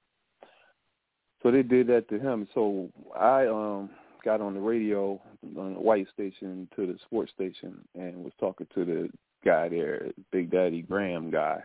So 1.43 1.52
they 1.52 1.64
did 1.64 1.88
that 1.88 2.10
to 2.10 2.19
him. 2.19 2.47
So 2.53 2.89
I 3.18 3.45
um 3.47 3.89
got 4.23 4.41
on 4.41 4.56
the 4.56 4.60
radio 4.60 5.22
on 5.57 5.76
the 5.76 5.80
white 5.80 6.07
station 6.11 6.68
to 6.76 6.88
the 6.88 6.97
sports 7.06 7.31
station 7.35 7.77
and 7.93 8.23
was 8.23 8.34
talking 8.39 8.68
to 8.73 8.84
the 8.85 9.10
guy 9.45 9.69
there, 9.69 10.07
Big 10.31 10.49
Daddy 10.49 10.81
Graham 10.81 11.30
guy 11.30 11.61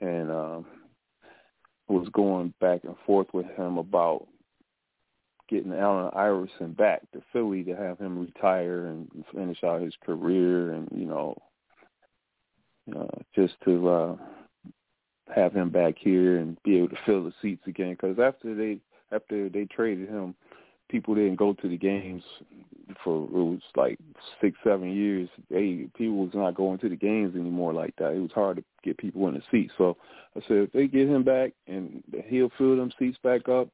and 0.00 0.30
um 0.30 0.66
was 1.88 2.08
going 2.12 2.52
back 2.60 2.82
and 2.84 2.96
forth 3.06 3.28
with 3.32 3.46
him 3.56 3.78
about 3.78 4.26
getting 5.48 5.72
Allen 5.72 6.10
Iverson 6.14 6.72
back 6.72 7.02
to 7.12 7.22
Philly 7.32 7.62
to 7.64 7.76
have 7.76 7.98
him 7.98 8.18
retire 8.18 8.86
and 8.86 9.08
finish 9.32 9.62
out 9.62 9.82
his 9.82 9.94
career 10.04 10.72
and 10.72 10.88
you 10.92 11.06
know 11.06 11.36
uh, 12.94 13.18
just 13.34 13.54
to 13.64 13.88
uh 13.88 14.16
have 15.34 15.52
him 15.52 15.70
back 15.70 15.94
here 15.98 16.38
and 16.38 16.60
be 16.62 16.76
able 16.76 16.88
to 16.88 16.98
fill 17.04 17.24
the 17.24 17.32
seats 17.42 17.66
again. 17.66 17.92
Because 17.92 18.18
after 18.18 18.54
they 18.54 18.78
after 19.12 19.48
they 19.48 19.64
traded 19.64 20.08
him 20.08 20.34
people 20.88 21.14
didn't 21.14 21.36
go 21.36 21.52
to 21.54 21.68
the 21.68 21.76
games 21.76 22.22
for 23.02 23.24
it 23.24 23.30
was 23.30 23.60
like 23.74 23.98
six, 24.40 24.56
seven 24.62 24.92
years. 24.92 25.28
They 25.50 25.88
people 25.96 26.18
was 26.18 26.34
not 26.34 26.54
going 26.54 26.78
to 26.80 26.88
the 26.88 26.96
games 26.96 27.34
anymore 27.34 27.72
like 27.72 27.94
that. 27.98 28.12
It 28.12 28.20
was 28.20 28.30
hard 28.32 28.58
to 28.58 28.64
get 28.84 28.98
people 28.98 29.26
in 29.28 29.34
the 29.34 29.42
seats. 29.50 29.72
So 29.76 29.96
I 30.36 30.40
said 30.46 30.56
if 30.58 30.72
they 30.72 30.86
get 30.86 31.08
him 31.08 31.24
back 31.24 31.52
and 31.66 32.02
he'll 32.28 32.52
fill 32.56 32.76
them 32.76 32.92
seats 32.98 33.18
back 33.22 33.48
up, 33.48 33.68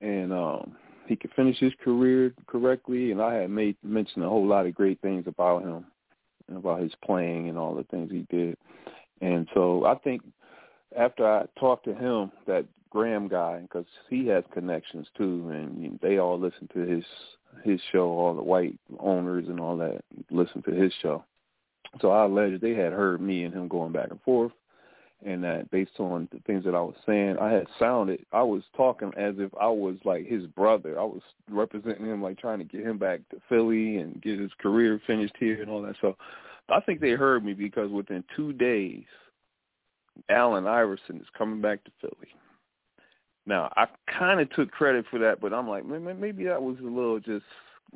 and 0.00 0.32
um 0.32 0.76
he 1.06 1.16
could 1.16 1.32
finish 1.34 1.58
his 1.58 1.72
career 1.82 2.34
correctly. 2.46 3.12
And 3.12 3.22
I 3.22 3.34
had 3.34 3.50
made 3.50 3.76
mentioned 3.82 4.24
a 4.24 4.28
whole 4.28 4.46
lot 4.46 4.66
of 4.66 4.74
great 4.74 5.00
things 5.00 5.24
about 5.26 5.62
him, 5.62 5.86
and 6.48 6.56
about 6.58 6.82
his 6.82 6.92
playing 7.04 7.48
and 7.48 7.58
all 7.58 7.74
the 7.74 7.84
things 7.84 8.10
he 8.10 8.26
did. 8.34 8.56
And 9.20 9.48
so 9.54 9.84
I 9.84 9.94
think 9.96 10.22
after 10.96 11.26
I 11.26 11.46
talked 11.58 11.84
to 11.84 11.94
him, 11.94 12.32
that 12.46 12.64
Graham 12.90 13.28
guy, 13.28 13.60
because 13.60 13.86
he 14.08 14.26
has 14.28 14.44
connections 14.52 15.06
too, 15.16 15.48
and 15.50 15.98
they 16.02 16.18
all 16.18 16.38
listen 16.38 16.68
to 16.74 16.80
his 16.80 17.04
his 17.64 17.80
show. 17.92 18.08
All 18.08 18.34
the 18.34 18.42
white 18.42 18.78
owners 18.98 19.48
and 19.48 19.60
all 19.60 19.76
that 19.78 20.02
listen 20.30 20.62
to 20.62 20.70
his 20.72 20.92
show. 21.02 21.24
So 22.00 22.10
I 22.10 22.24
alleged 22.24 22.60
they 22.60 22.74
had 22.74 22.92
heard 22.92 23.20
me 23.20 23.44
and 23.44 23.54
him 23.54 23.68
going 23.68 23.92
back 23.92 24.10
and 24.10 24.20
forth, 24.22 24.52
and 25.24 25.42
that 25.42 25.70
based 25.70 25.98
on 25.98 26.28
the 26.32 26.40
things 26.40 26.64
that 26.64 26.74
I 26.74 26.80
was 26.80 26.94
saying, 27.06 27.38
I 27.38 27.50
had 27.50 27.66
sounded, 27.78 28.24
I 28.32 28.42
was 28.42 28.62
talking 28.76 29.12
as 29.16 29.34
if 29.38 29.50
I 29.60 29.68
was 29.68 29.96
like 30.04 30.26
his 30.26 30.44
brother. 30.46 30.98
I 30.98 31.04
was 31.04 31.22
representing 31.50 32.06
him, 32.06 32.22
like 32.22 32.38
trying 32.38 32.58
to 32.58 32.64
get 32.64 32.82
him 32.82 32.98
back 32.98 33.20
to 33.30 33.40
Philly 33.48 33.96
and 33.98 34.20
get 34.22 34.38
his 34.38 34.52
career 34.60 35.00
finished 35.06 35.34
here 35.38 35.60
and 35.62 35.70
all 35.70 35.82
that. 35.82 35.96
So 36.00 36.16
I 36.68 36.80
think 36.80 37.00
they 37.00 37.12
heard 37.12 37.44
me 37.44 37.54
because 37.54 37.90
within 37.90 38.22
two 38.36 38.52
days, 38.52 39.04
Allen 40.28 40.66
Iverson 40.66 41.16
is 41.16 41.26
coming 41.36 41.60
back 41.60 41.82
to 41.84 41.90
Philly. 42.00 42.28
Now 43.48 43.72
I 43.76 43.86
kind 44.18 44.40
of 44.40 44.50
took 44.50 44.70
credit 44.70 45.06
for 45.10 45.18
that, 45.20 45.40
but 45.40 45.54
I'm 45.54 45.66
like, 45.66 45.86
maybe 45.86 46.44
that 46.44 46.62
was 46.62 46.76
a 46.80 46.84
little 46.84 47.18
just 47.18 47.46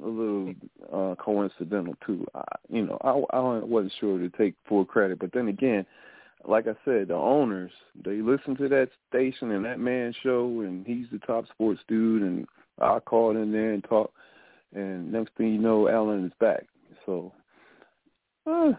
a 0.03 0.07
little 0.07 0.55
uh, 0.91 1.15
coincidental 1.17 1.95
too. 2.07 2.27
I, 2.35 2.43
you 2.71 2.87
know, 2.87 2.97
I, 3.03 3.37
I 3.37 3.59
wasn't 3.59 3.93
sure 4.01 4.19
to 4.19 4.31
take 4.31 4.55
full 4.67 4.87
credit, 4.87 5.19
but 5.19 5.31
then 5.35 5.49
again, 5.49 5.85
like 6.49 6.67
I 6.67 6.75
said, 6.87 7.09
the 7.09 7.15
owners 7.15 7.71
they 8.03 8.23
listen 8.23 8.57
to 8.57 8.69
that 8.71 8.89
station 9.11 9.51
and 9.51 9.63
that 9.67 9.79
man 9.79 10.15
show, 10.23 10.63
and 10.63 10.87
he's 10.87 11.07
the 11.13 11.19
top 11.19 11.47
sports 11.49 11.83
dude, 11.87 12.23
and 12.23 12.47
I 12.81 12.99
called 13.01 13.37
in 13.37 13.53
there 13.53 13.75
and 13.75 13.85
talked, 13.85 14.15
and 14.75 15.13
next 15.13 15.35
thing 15.37 15.53
you 15.53 15.59
know, 15.59 15.87
Allen 15.87 16.25
is 16.25 16.33
back. 16.41 16.65
So 17.05 17.31
uh, 18.47 18.73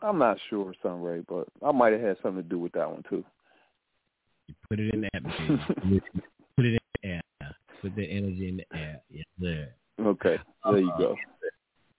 I'm 0.00 0.18
not 0.18 0.38
sure, 0.48 0.72
Sun 0.80 1.02
Re, 1.02 1.24
but 1.28 1.48
I 1.66 1.72
might 1.72 1.92
have 1.92 2.02
had 2.02 2.18
something 2.22 2.44
to 2.44 2.48
do 2.48 2.60
with 2.60 2.72
that 2.72 2.88
one 2.88 3.02
too. 3.10 3.24
You 4.46 4.54
put 4.68 4.78
it 4.78 4.94
in 4.94 5.00
the 5.00 5.09
put 5.24 6.64
it 6.64 6.74
in 6.74 6.78
the 7.02 7.08
air. 7.08 7.20
Put 7.82 7.96
the 7.96 8.04
energy 8.04 8.48
in 8.48 8.56
the 8.58 8.76
air. 8.76 9.00
Yes, 9.10 9.24
sir. 9.40 9.68
Okay, 10.00 10.38
there 10.64 10.78
you 10.78 10.92
go. 10.98 11.16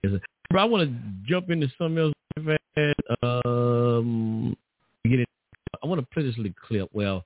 Uh, 0.04 0.18
I 0.56 0.64
want 0.64 0.88
to 0.88 0.96
jump 1.24 1.50
into 1.50 1.68
something 1.78 1.98
else. 1.98 2.14
Um, 3.22 4.56
get 5.04 5.20
it. 5.20 5.28
I 5.82 5.86
want 5.86 6.00
to 6.00 6.06
play 6.12 6.22
this 6.22 6.36
little 6.36 6.52
clip. 6.66 6.88
Well, 6.92 7.24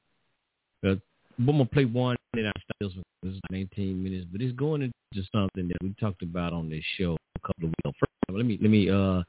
uh, 0.87 0.97
I'm 1.39 1.47
gonna 1.47 1.67
play 1.67 1.85
one, 1.85 2.17
and 2.35 2.49
I 2.49 2.53
start 2.53 2.95
this. 2.95 3.05
This 3.23 3.35
is 3.35 3.41
19 3.51 4.03
minutes, 4.03 4.27
but 4.31 4.41
it's 4.41 4.57
going 4.57 4.83
into 4.83 5.27
something 5.33 5.69
that 5.69 5.77
we 5.83 5.95
talked 6.01 6.23
about 6.23 6.53
on 6.53 6.71
this 6.71 6.85
show 6.97 7.17
a 7.37 7.41
couple 7.41 7.65
of 7.65 7.75
weeks. 7.85 7.99
First, 7.99 8.37
let 8.37 8.47
me 8.47 8.59
let 8.61 8.71
me 8.71 8.91
uh 8.91 9.23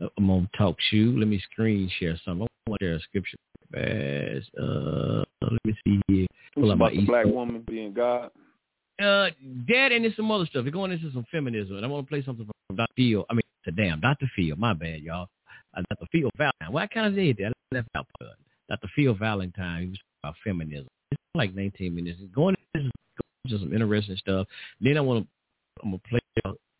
I'm 0.00 0.30
on 0.30 0.48
talk 0.56 0.76
shoe. 0.90 1.16
Let 1.18 1.28
me 1.28 1.40
screen 1.52 1.90
share 1.98 2.18
something. 2.24 2.46
I 2.66 2.70
want 2.70 2.80
to 2.80 2.86
share 2.86 2.94
a 2.94 3.00
scripture 3.00 3.36
fast. 3.72 4.50
Uh, 4.60 5.24
let 5.42 5.64
me 5.64 5.76
see 5.84 6.00
here. 6.08 6.26
Pull 6.54 6.70
about 6.70 6.92
the 6.92 7.04
black 7.04 7.26
woman 7.26 7.64
being 7.66 7.92
God. 7.92 8.30
Uh, 9.00 9.30
that 9.68 9.90
and 9.90 10.04
there's 10.04 10.16
some 10.16 10.30
other 10.30 10.46
stuff. 10.46 10.64
We're 10.64 10.70
going 10.70 10.92
into 10.92 11.10
some 11.12 11.26
feminism, 11.30 11.76
and 11.76 11.84
I 11.84 11.88
want 11.88 12.06
to 12.06 12.08
play 12.08 12.24
something 12.24 12.46
from 12.46 12.76
Dr. 12.76 12.92
Phil. 12.96 13.24
I 13.28 13.34
mean, 13.34 13.42
to 13.64 13.72
damn, 13.72 14.00
Dr. 14.00 14.30
Phil. 14.36 14.56
My 14.56 14.72
bad, 14.72 15.00
y'all. 15.00 15.28
Uh, 15.76 15.82
Dr. 15.90 16.06
Phil 16.12 16.30
Valentine. 16.36 16.72
What 16.72 16.90
kind 16.92 17.06
of 17.06 17.14
did 17.14 17.38
that? 17.38 17.52
I 17.72 17.74
left 17.74 17.88
out 17.96 18.06
Dr. 18.68 18.88
Phil 18.94 19.14
Valentine. 19.14 19.82
He 19.82 19.88
was 19.88 19.98
about 20.22 20.34
feminism. 20.44 20.86
It's 21.10 21.20
like 21.34 21.54
19 21.54 21.94
minutes. 21.94 22.20
Going 22.32 22.54
into 22.74 22.90
some 23.48 23.72
interesting 23.72 24.16
stuff. 24.16 24.46
Then 24.80 24.96
I 24.96 25.00
want 25.00 25.24
to. 25.24 25.28
I'm 25.82 25.90
gonna 25.90 26.02
play. 26.08 26.20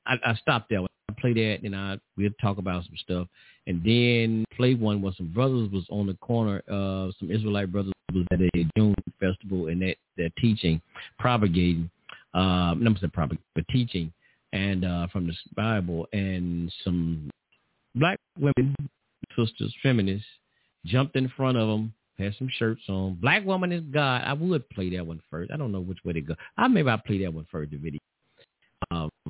I, 0.07 0.17
I 0.25 0.35
stopped 0.35 0.71
there 0.71 0.81
I 1.09 1.21
played 1.21 1.37
that, 1.37 1.61
and 1.63 1.77
I 1.77 1.99
we'll 2.17 2.31
talk 2.41 2.59
about 2.59 2.85
some 2.85 2.97
stuff, 2.97 3.29
and 3.67 3.83
then 3.85 4.45
play 4.57 4.75
one 4.75 5.03
where 5.03 5.13
some 5.17 5.29
brothers 5.33 5.71
was 5.71 5.85
on 5.91 6.07
the 6.07 6.15
corner. 6.15 6.63
Uh, 6.69 7.13
some 7.19 7.31
Israelite 7.31 7.71
brothers 7.73 7.93
was 8.13 8.27
at 8.33 8.41
a 8.41 8.51
June 8.77 8.95
festival, 9.21 9.69
and 9.69 9.83
that 9.83 9.97
they're 10.17 10.31
teaching, 10.39 10.81
propagating. 11.19 11.91
Uh, 12.33 12.75
not 12.75 12.99
say 13.01 13.07
propagating, 13.09 13.45
but 13.55 13.67
teaching, 13.69 14.13
and 14.53 14.85
uh, 14.85 15.07
from 15.09 15.27
the 15.27 15.35
Bible, 15.55 16.09
and 16.13 16.73
some 16.83 17.31
black 17.95 18.19
women, 18.39 18.75
sisters, 19.37 19.75
feminists, 19.83 20.27
jumped 20.87 21.17
in 21.17 21.29
front 21.37 21.59
of 21.59 21.69
them, 21.69 21.93
had 22.19 22.35
some 22.39 22.49
shirts 22.59 22.83
on. 22.89 23.19
Black 23.21 23.45
woman 23.45 23.73
is 23.73 23.83
God. 23.93 24.23
I 24.25 24.33
would 24.33 24.69
play 24.71 24.95
that 24.97 25.07
one 25.07 25.21
first. 25.31 25.51
I 25.53 25.57
don't 25.57 25.73
know 25.73 25.81
which 25.81 25.99
way 26.05 26.15
to 26.15 26.21
go. 26.21 26.35
I 26.57 26.67
maybe 26.69 26.89
I 26.89 26.97
play 26.97 27.23
that 27.23 27.35
one 27.35 27.47
first. 27.51 27.71
The 27.73 27.77
video 27.77 28.01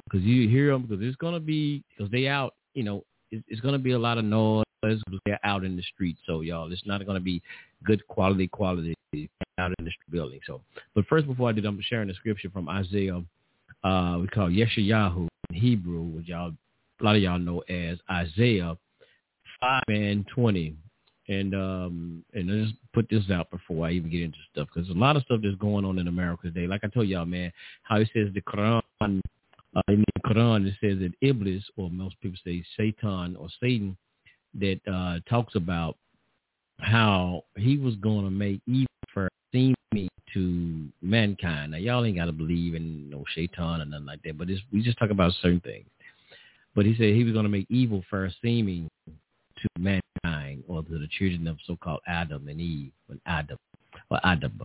because 0.05 0.23
um, 0.23 0.29
you 0.29 0.49
hear 0.49 0.73
them 0.73 0.83
because 0.83 1.05
it's 1.05 1.17
gonna 1.17 1.41
be 1.41 1.83
because 1.97 2.11
they 2.11 2.29
out. 2.29 2.55
You 2.75 2.85
know, 2.85 3.05
it's, 3.31 3.45
it's 3.49 3.61
gonna 3.61 3.79
be 3.79 3.93
a 3.93 3.99
lot 3.99 4.19
of 4.19 4.25
noise 4.25 4.65
they're 5.25 5.41
out 5.45 5.65
in 5.65 5.77
the 5.77 5.83
street. 5.83 6.17
So 6.27 6.41
y'all, 6.41 6.71
it's 6.73 6.87
not 6.87 7.05
gonna 7.07 7.21
be 7.21 7.43
good 7.85 8.07
quality 8.09 8.49
quality 8.49 8.95
out 9.59 9.73
in 9.79 9.85
the 9.85 9.91
building. 10.11 10.41
So, 10.47 10.61
but 10.95 11.07
first, 11.07 11.27
before 11.27 11.49
I 11.49 11.53
did, 11.53 11.65
I'm 11.65 11.81
sharing 11.89 12.09
the 12.09 12.15
scripture 12.15 12.51
from 12.51 12.69
Isaiah. 12.69 13.23
Uh, 13.83 14.19
we 14.21 14.29
call 14.29 14.49
Yeshayahu 14.49 15.29
in 15.51 15.57
Hebrew, 15.57 16.03
which 16.03 16.29
y'all 16.29 16.53
a 17.01 17.05
lot 17.05 17.17
of 17.17 17.23
y'all 17.23 17.39
know 17.39 17.61
as 17.69 17.99
Isaiah 18.11 18.77
five 19.61 19.83
and 19.89 20.27
twenty. 20.29 20.75
And 21.27 21.55
um 21.55 22.25
and 22.35 22.51
I 22.51 22.65
just 22.67 22.75
put 22.93 23.09
this 23.09 23.23
out 23.33 23.51
before 23.51 23.87
I 23.87 23.93
even 23.93 24.11
get 24.11 24.23
into 24.23 24.37
stuff 24.53 24.69
because 24.73 24.91
a 24.91 24.93
lot 24.93 25.17
of 25.17 25.23
stuff 25.23 25.41
that's 25.43 25.57
going 25.57 25.87
on 25.87 25.99
in 25.99 26.09
America 26.09 26.43
today. 26.49 26.67
Like 26.67 26.83
I 26.85 26.89
told 26.89 27.09
y'all, 27.09 27.25
man, 27.25 27.51
how 27.83 27.97
it 27.97 28.11
says 28.13 28.29
the 28.35 28.43
Quran 28.43 28.83
uh, 29.77 29.83
in 29.89 30.05
the 30.15 30.21
Quran, 30.29 30.67
it 30.67 30.75
says 30.81 30.99
that 31.01 31.13
Iblis, 31.21 31.65
or 31.77 31.91
most 31.91 32.21
people 32.21 32.39
say 32.45 32.65
Satan 32.77 33.37
or 33.37 33.49
Satan, 33.61 33.97
that 34.61 34.81
uh, 34.91 35.19
talks 35.29 35.55
about 35.57 35.97
how 36.81 37.45
he 37.57 37.77
was 37.77 37.95
going 37.97 38.25
to 38.25 38.31
make 38.31 38.61
evil 38.67 38.87
for 39.13 39.29
seeming 39.53 39.77
to 40.33 40.89
mankind. 41.03 41.73
Now, 41.73 41.79
y'all 41.79 42.05
ain't 42.05 42.17
got 42.17 42.27
to 42.27 42.33
believe 42.33 42.75
in 42.75 43.11
no 43.11 43.25
Satan 43.35 43.81
or 43.81 43.85
nothing 43.85 44.07
like 44.07 44.23
that, 44.25 44.39
but 44.39 44.49
we 44.73 44.83
just 44.83 44.99
talk 44.99 45.11
about 45.11 45.33
certain 45.41 45.61
things. 45.61 45.87
But 46.75 46.87
he 46.87 46.95
said 46.97 47.15
he 47.15 47.25
was 47.25 47.33
going 47.33 47.45
to 47.45 47.51
make 47.51 47.67
evil 47.71 48.03
first 48.11 48.37
seeming 48.43 48.89
to 49.07 49.69
mankind 49.79 50.65
or 50.67 50.83
to 50.83 50.99
the 50.99 51.09
children 51.19 51.47
of 51.47 51.57
so-called 51.67 52.01
Adam 52.07 52.49
and 52.49 52.61
Eve, 52.61 52.91
or 53.09 53.17
Adam, 53.27 53.59
or 54.11 54.21
Adam. 54.25 54.61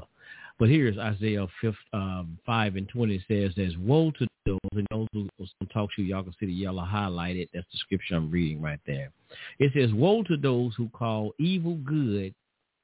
But 0.60 0.68
here's 0.68 0.98
Isaiah 0.98 1.48
5, 1.62 1.74
um, 1.94 2.38
5 2.46 2.76
and 2.76 2.90
20 2.90 3.24
says, 3.30 3.54
there's 3.56 3.78
woe 3.78 4.12
to 4.20 4.28
those, 4.46 4.60
and 4.74 4.86
those 4.92 5.08
who 5.14 5.66
talk 5.74 5.90
to 5.96 6.02
you, 6.02 6.10
y'all 6.10 6.24
can 6.24 6.34
see 6.38 6.48
the 6.48 6.52
yellow 6.52 6.84
highlighted. 6.84 7.48
That's 7.54 7.66
the 7.72 7.78
scripture 7.78 8.16
I'm 8.16 8.30
reading 8.30 8.62
right 8.62 8.80
there. 8.86 9.10
It 9.60 9.72
says, 9.74 9.94
woe 9.94 10.22
to 10.24 10.36
those 10.36 10.74
who 10.76 10.90
call 10.90 11.34
evil 11.40 11.76
good 11.86 12.34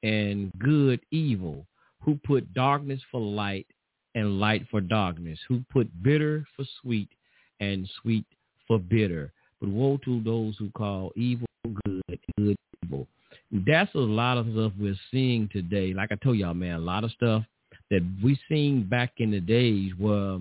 and 0.03 0.53
good 0.57 1.01
evil, 1.11 1.65
who 2.01 2.17
put 2.25 2.53
darkness 2.53 3.01
for 3.11 3.19
light 3.19 3.67
and 4.15 4.39
light 4.39 4.65
for 4.71 4.79
darkness, 4.79 5.37
who 5.49 5.61
put 5.69 5.89
bitter 6.01 6.47
for 6.55 6.63
sweet 6.81 7.09
and 7.59 7.89
sweet 8.01 8.25
for 8.69 8.79
bitter. 8.79 9.33
But 9.59 9.69
woe 9.69 9.99
to 10.05 10.21
those 10.23 10.55
who 10.57 10.69
call 10.71 11.11
evil 11.17 11.47
good 11.85 12.01
good 12.37 12.55
evil. 12.85 13.05
That's 13.51 13.93
a 13.95 13.99
lot 13.99 14.37
of 14.37 14.47
stuff 14.53 14.71
we're 14.79 14.95
seeing 15.11 15.49
today. 15.51 15.93
Like 15.93 16.11
I 16.11 16.15
told 16.15 16.37
y'all, 16.37 16.53
man, 16.53 16.75
a 16.75 16.79
lot 16.79 17.03
of 17.03 17.11
stuff 17.11 17.43
that 17.91 18.01
we 18.23 18.39
seen 18.49 18.87
back 18.87 19.13
in 19.17 19.31
the 19.31 19.39
days 19.39 19.91
where 19.97 20.39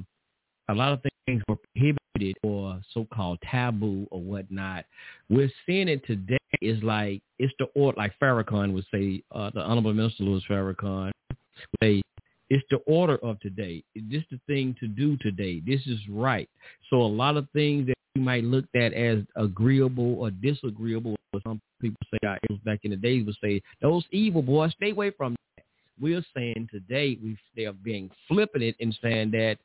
a 0.69 0.75
lot 0.75 0.93
of 0.93 1.01
things 1.27 1.43
were 1.49 1.57
prohibited 1.75 2.37
or 2.43 2.81
so-called 2.93 3.39
taboo 3.51 4.07
or 4.11 4.21
whatnot. 4.21 4.85
We're 5.29 5.51
seeing 5.67 5.89
it 5.89 6.07
today 6.07 6.39
is 6.63 6.83
like 6.83 7.21
it's 7.39 7.53
the 7.59 7.67
order, 7.75 7.97
like 7.99 8.13
Farrakhan 8.23 8.73
would 8.73 8.87
say, 8.93 9.23
uh, 9.33 9.51
the 9.55 9.61
Honorable 9.61 9.93
Minister 9.93 10.25
Louis 10.25 10.43
Farrakhan 10.49 11.11
say, 11.83 12.01
it's 12.51 12.65
the 12.71 12.79
order 12.87 13.17
of 13.19 13.41
today. 13.41 13.83
This 13.95 14.23
is 14.31 14.39
the 14.39 14.41
thing 14.47 14.77
to 14.81 14.87
do 14.87 15.17
today. 15.19 15.61
This 15.67 15.81
is 15.87 15.99
right. 16.09 16.49
So 16.91 16.97
a 16.97 17.03
lot 17.03 17.37
of 17.37 17.49
things 17.53 17.87
that 17.87 17.95
you 18.15 18.23
might 18.23 18.45
look 18.45 18.67
at 18.77 18.93
as 18.93 19.19
agreeable 19.37 20.15
or 20.21 20.31
disagreeable, 20.31 21.17
or 21.33 21.41
some 21.43 21.61
people 21.81 21.99
say, 22.13 22.27
uh, 22.27 22.37
back 22.65 22.81
in 22.85 22.91
the 22.91 22.97
days 22.97 23.27
would 23.27 23.37
say, 23.43 23.61
those 23.81 24.05
evil 24.13 24.43
boys, 24.43 24.73
stay 24.77 24.91
away 24.91 25.11
from 25.11 25.35
we're 26.01 26.25
saying 26.35 26.69
today 26.71 27.19
we 27.23 27.37
they 27.57 27.67
are 27.67 27.73
being 27.73 28.11
flipping 28.29 28.63
it 28.63 28.77
and 28.81 28.97
saying 29.03 29.31
that 29.33 29.59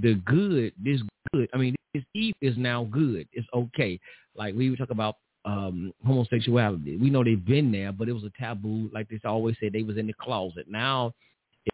the 0.00 0.14
good, 0.24 0.72
this 0.82 1.00
good, 1.32 1.48
I 1.52 1.58
mean, 1.58 1.74
this 1.92 2.04
evil 2.14 2.38
is 2.40 2.56
now 2.56 2.84
good. 2.90 3.28
It's 3.32 3.48
okay. 3.54 4.00
Like 4.34 4.54
we 4.54 4.74
talk 4.76 4.90
about 4.90 5.16
um 5.44 5.92
homosexuality. 6.06 6.96
We 6.96 7.10
know 7.10 7.24
they've 7.24 7.44
been 7.44 7.72
there, 7.72 7.92
but 7.92 8.08
it 8.08 8.12
was 8.12 8.24
a 8.24 8.32
taboo. 8.38 8.90
Like 8.92 9.08
they 9.08 9.20
always 9.24 9.56
said, 9.60 9.72
they 9.72 9.82
was 9.82 9.98
in 9.98 10.06
the 10.06 10.14
closet. 10.14 10.66
Now 10.68 11.12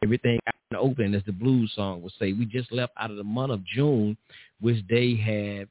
everything 0.03 0.39
out 0.47 0.55
in 0.71 0.77
the 0.77 0.81
open, 0.81 1.15
as 1.15 1.23
the 1.25 1.33
blues 1.33 1.73
song 1.75 2.03
would 2.03 2.13
say. 2.19 2.33
We 2.33 2.47
just 2.47 2.73
left 2.73 2.93
out 2.99 3.11
of 3.11 3.17
the 3.17 3.25
month 3.25 3.53
of 3.53 3.65
June, 3.65 4.17
which 4.61 4.85
they 4.89 5.15
had 5.17 5.69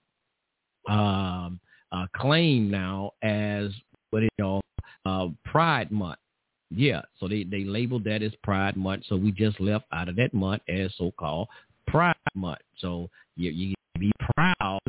um, 0.93 1.59
uh, 1.91 2.05
claimed 2.15 2.71
now 2.71 3.11
as 3.21 3.71
what 4.09 4.23
you 4.23 4.29
know 4.39 4.61
uh, 5.05 5.27
Pride 5.45 5.91
Month. 5.91 6.19
Yeah, 6.69 7.01
so 7.19 7.27
they 7.27 7.43
they 7.43 7.63
labeled 7.63 8.03
that 8.05 8.21
as 8.21 8.33
Pride 8.43 8.75
Month. 8.75 9.03
So 9.07 9.15
we 9.15 9.31
just 9.31 9.59
left 9.59 9.85
out 9.93 10.09
of 10.09 10.15
that 10.17 10.33
month 10.33 10.61
as 10.67 10.91
so-called 10.97 11.47
Pride 11.87 12.15
Month. 12.35 12.59
So 12.79 13.09
you 13.35 13.51
you 13.51 13.75
be 13.97 14.11
proud 14.35 14.81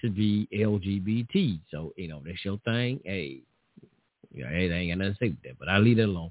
to 0.00 0.10
be 0.10 0.48
LGBT. 0.52 1.60
So 1.70 1.92
you 1.96 2.08
know 2.08 2.22
that's 2.24 2.44
your 2.44 2.58
thing. 2.64 3.00
Hey, 3.04 3.40
you 4.32 4.44
know, 4.44 4.50
hey, 4.50 4.68
they 4.68 4.74
ain't 4.74 4.98
got 4.98 5.04
nothing 5.04 5.14
to 5.14 5.18
say 5.18 5.28
with 5.28 5.42
that. 5.42 5.58
But 5.58 5.68
I 5.68 5.78
leave 5.78 5.98
it 5.98 6.08
alone. 6.08 6.30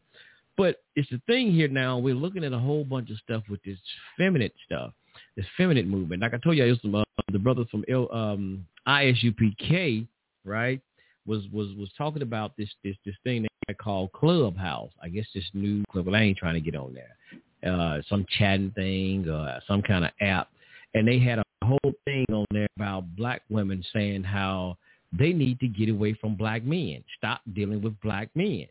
But 0.57 0.83
it's 0.95 1.09
the 1.09 1.21
thing 1.27 1.51
here 1.51 1.67
now. 1.67 1.97
We're 1.97 2.15
looking 2.15 2.43
at 2.43 2.53
a 2.53 2.59
whole 2.59 2.85
bunch 2.85 3.09
of 3.09 3.17
stuff 3.17 3.43
with 3.49 3.61
this 3.63 3.77
feminine 4.17 4.51
stuff, 4.65 4.93
this 5.35 5.45
feminine 5.57 5.89
movement. 5.89 6.21
Like 6.21 6.33
I 6.33 6.37
told 6.37 6.55
you, 6.55 6.63
I 6.63 6.67
used 6.67 6.81
to, 6.83 6.97
uh, 6.97 7.03
the 7.31 7.39
brothers 7.39 7.67
from 7.69 7.83
L, 7.89 8.07
um, 8.13 8.65
ISUPK, 8.87 10.07
right, 10.45 10.79
was 11.25 11.43
was 11.51 11.73
was 11.75 11.89
talking 11.97 12.21
about 12.21 12.55
this 12.57 12.69
this 12.83 12.95
this 13.05 13.15
thing 13.23 13.45
they 13.67 13.73
call 13.73 14.09
Clubhouse. 14.09 14.91
I 15.01 15.09
guess 15.09 15.25
this 15.33 15.49
new 15.53 15.83
club. 15.91 16.07
I 16.09 16.21
ain't 16.21 16.37
trying 16.37 16.53
to 16.55 16.61
get 16.61 16.75
on 16.75 16.93
there. 16.93 17.71
Uh, 17.71 18.01
some 18.07 18.25
chatting 18.37 18.71
thing, 18.71 19.27
uh, 19.27 19.59
some 19.67 19.81
kind 19.81 20.05
of 20.05 20.11
app, 20.21 20.49
and 20.93 21.07
they 21.07 21.19
had 21.19 21.39
a 21.39 21.43
whole 21.63 21.93
thing 22.05 22.25
on 22.31 22.45
there 22.51 22.67
about 22.77 23.15
black 23.15 23.41
women 23.49 23.83
saying 23.91 24.23
how 24.23 24.77
they 25.17 25.33
need 25.33 25.59
to 25.59 25.67
get 25.67 25.89
away 25.89 26.13
from 26.13 26.35
black 26.35 26.63
men, 26.63 27.03
stop 27.17 27.41
dealing 27.53 27.81
with 27.81 27.99
black 28.01 28.29
men. 28.35 28.67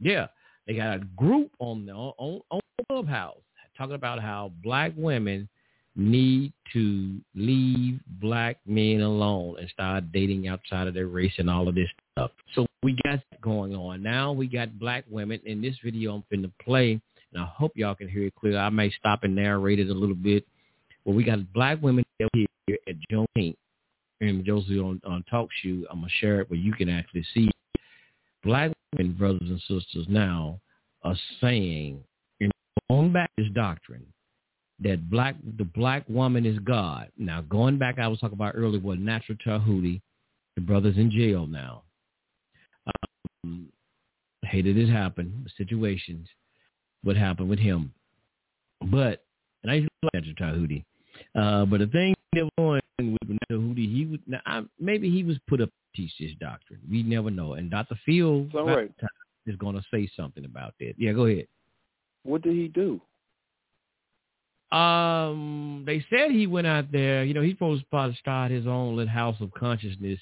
Yeah, 0.00 0.26
they 0.66 0.74
got 0.74 0.96
a 0.96 0.98
group 1.16 1.50
on 1.58 1.86
the 1.86 1.92
on, 1.92 2.42
on 2.50 2.60
Clubhouse 2.88 3.38
talking 3.76 3.94
about 3.94 4.20
how 4.20 4.52
black 4.62 4.92
women 4.96 5.48
need 5.94 6.52
to 6.72 7.20
leave 7.34 8.00
black 8.20 8.58
men 8.66 9.02
alone 9.02 9.56
and 9.58 9.68
start 9.68 10.10
dating 10.12 10.48
outside 10.48 10.86
of 10.88 10.94
their 10.94 11.08
race 11.08 11.32
and 11.38 11.50
all 11.50 11.68
of 11.68 11.74
this 11.74 11.88
stuff. 12.12 12.30
So 12.54 12.66
we 12.82 12.96
got 13.04 13.20
going 13.42 13.74
on. 13.74 14.02
Now 14.02 14.32
we 14.32 14.46
got 14.46 14.78
black 14.78 15.04
women 15.10 15.40
in 15.44 15.60
this 15.60 15.76
video 15.84 16.14
I'm 16.14 16.24
finna 16.32 16.50
play, 16.64 17.00
and 17.32 17.42
I 17.42 17.46
hope 17.46 17.72
y'all 17.74 17.94
can 17.94 18.08
hear 18.08 18.26
it 18.26 18.34
clear. 18.34 18.58
I 18.58 18.70
may 18.70 18.90
stop 18.90 19.24
and 19.24 19.34
narrate 19.34 19.80
it 19.80 19.90
a 19.90 19.94
little 19.94 20.14
bit. 20.14 20.46
Well, 21.04 21.14
we 21.14 21.24
got 21.24 21.52
black 21.52 21.82
women 21.82 22.04
here 22.18 22.78
at 22.88 22.94
Juneteenth 23.10 23.56
and 24.20 24.44
Josie 24.44 24.78
on, 24.78 25.00
on 25.04 25.24
Talk 25.30 25.48
Show. 25.62 25.84
I'm 25.90 26.00
gonna 26.00 26.08
share 26.20 26.40
it 26.40 26.50
where 26.50 26.60
you 26.60 26.72
can 26.72 26.88
actually 26.88 27.26
see 27.34 27.50
black 28.44 28.72
women, 28.96 29.12
brothers 29.14 29.48
and 29.48 29.60
sisters 29.60 30.06
now 30.08 30.60
are 31.02 31.16
saying 31.40 32.02
in 32.40 32.50
going 32.88 33.12
back 33.12 33.30
this 33.36 33.48
doctrine 33.52 34.06
that 34.82 35.10
black 35.10 35.36
the 35.58 35.64
black 35.64 36.04
woman 36.08 36.44
is 36.46 36.58
God. 36.60 37.08
Now 37.18 37.42
going 37.42 37.78
back, 37.78 37.98
I 37.98 38.08
was 38.08 38.18
talking 38.20 38.36
about 38.36 38.54
earlier 38.56 38.80
with 38.80 38.98
Natural 38.98 39.38
Tahuti, 39.44 40.00
the 40.56 40.62
brother's 40.62 40.96
in 40.96 41.10
jail 41.10 41.46
now. 41.46 41.82
Um, 43.44 43.68
hated 44.44 44.76
it 44.76 44.88
happened, 44.88 45.50
situations, 45.56 46.28
what 47.02 47.16
happened 47.16 47.48
with 47.48 47.58
him. 47.58 47.92
But 48.90 49.24
and 49.62 49.70
I 49.70 49.74
used 49.76 49.88
to 50.02 50.08
like 50.12 50.24
Natural 50.24 50.52
Tahuti. 50.52 50.84
Uh, 51.34 51.64
but 51.66 51.80
the 51.80 51.86
thing 51.86 52.14
that 52.32 52.48
went 52.58 52.82
with 52.98 53.18
Natural 53.28 53.38
Tahuti, 53.48 53.86
he 53.86 54.06
would 54.06 54.22
now 54.26 54.40
I, 54.46 54.62
maybe 54.80 55.10
he 55.10 55.22
was 55.22 55.38
put 55.48 55.60
up 55.60 55.68
to 55.68 56.02
teach 56.02 56.12
this 56.18 56.32
doctrine. 56.40 56.80
We 56.90 57.02
never 57.02 57.30
know. 57.30 57.54
And 57.54 57.70
Dr. 57.70 57.98
Phil 58.04 58.46
right. 58.54 58.90
is 59.46 59.56
going 59.56 59.76
to 59.76 59.82
say 59.92 60.10
something 60.16 60.44
about 60.44 60.74
that. 60.80 60.94
Yeah, 60.98 61.12
go 61.12 61.26
ahead. 61.26 61.46
What 62.24 62.42
did 62.42 62.54
he 62.54 62.68
do? 62.68 63.00
Um, 64.72 65.84
they 65.86 66.04
said 66.08 66.30
he 66.30 66.46
went 66.46 66.66
out 66.66 66.90
there. 66.90 67.24
You 67.24 67.34
know, 67.34 67.42
he's 67.42 67.54
supposed 67.54 67.84
to 67.90 68.16
start 68.18 68.50
his 68.50 68.66
own 68.66 68.96
little 68.96 69.12
house 69.12 69.36
of 69.40 69.52
consciousness, 69.52 70.18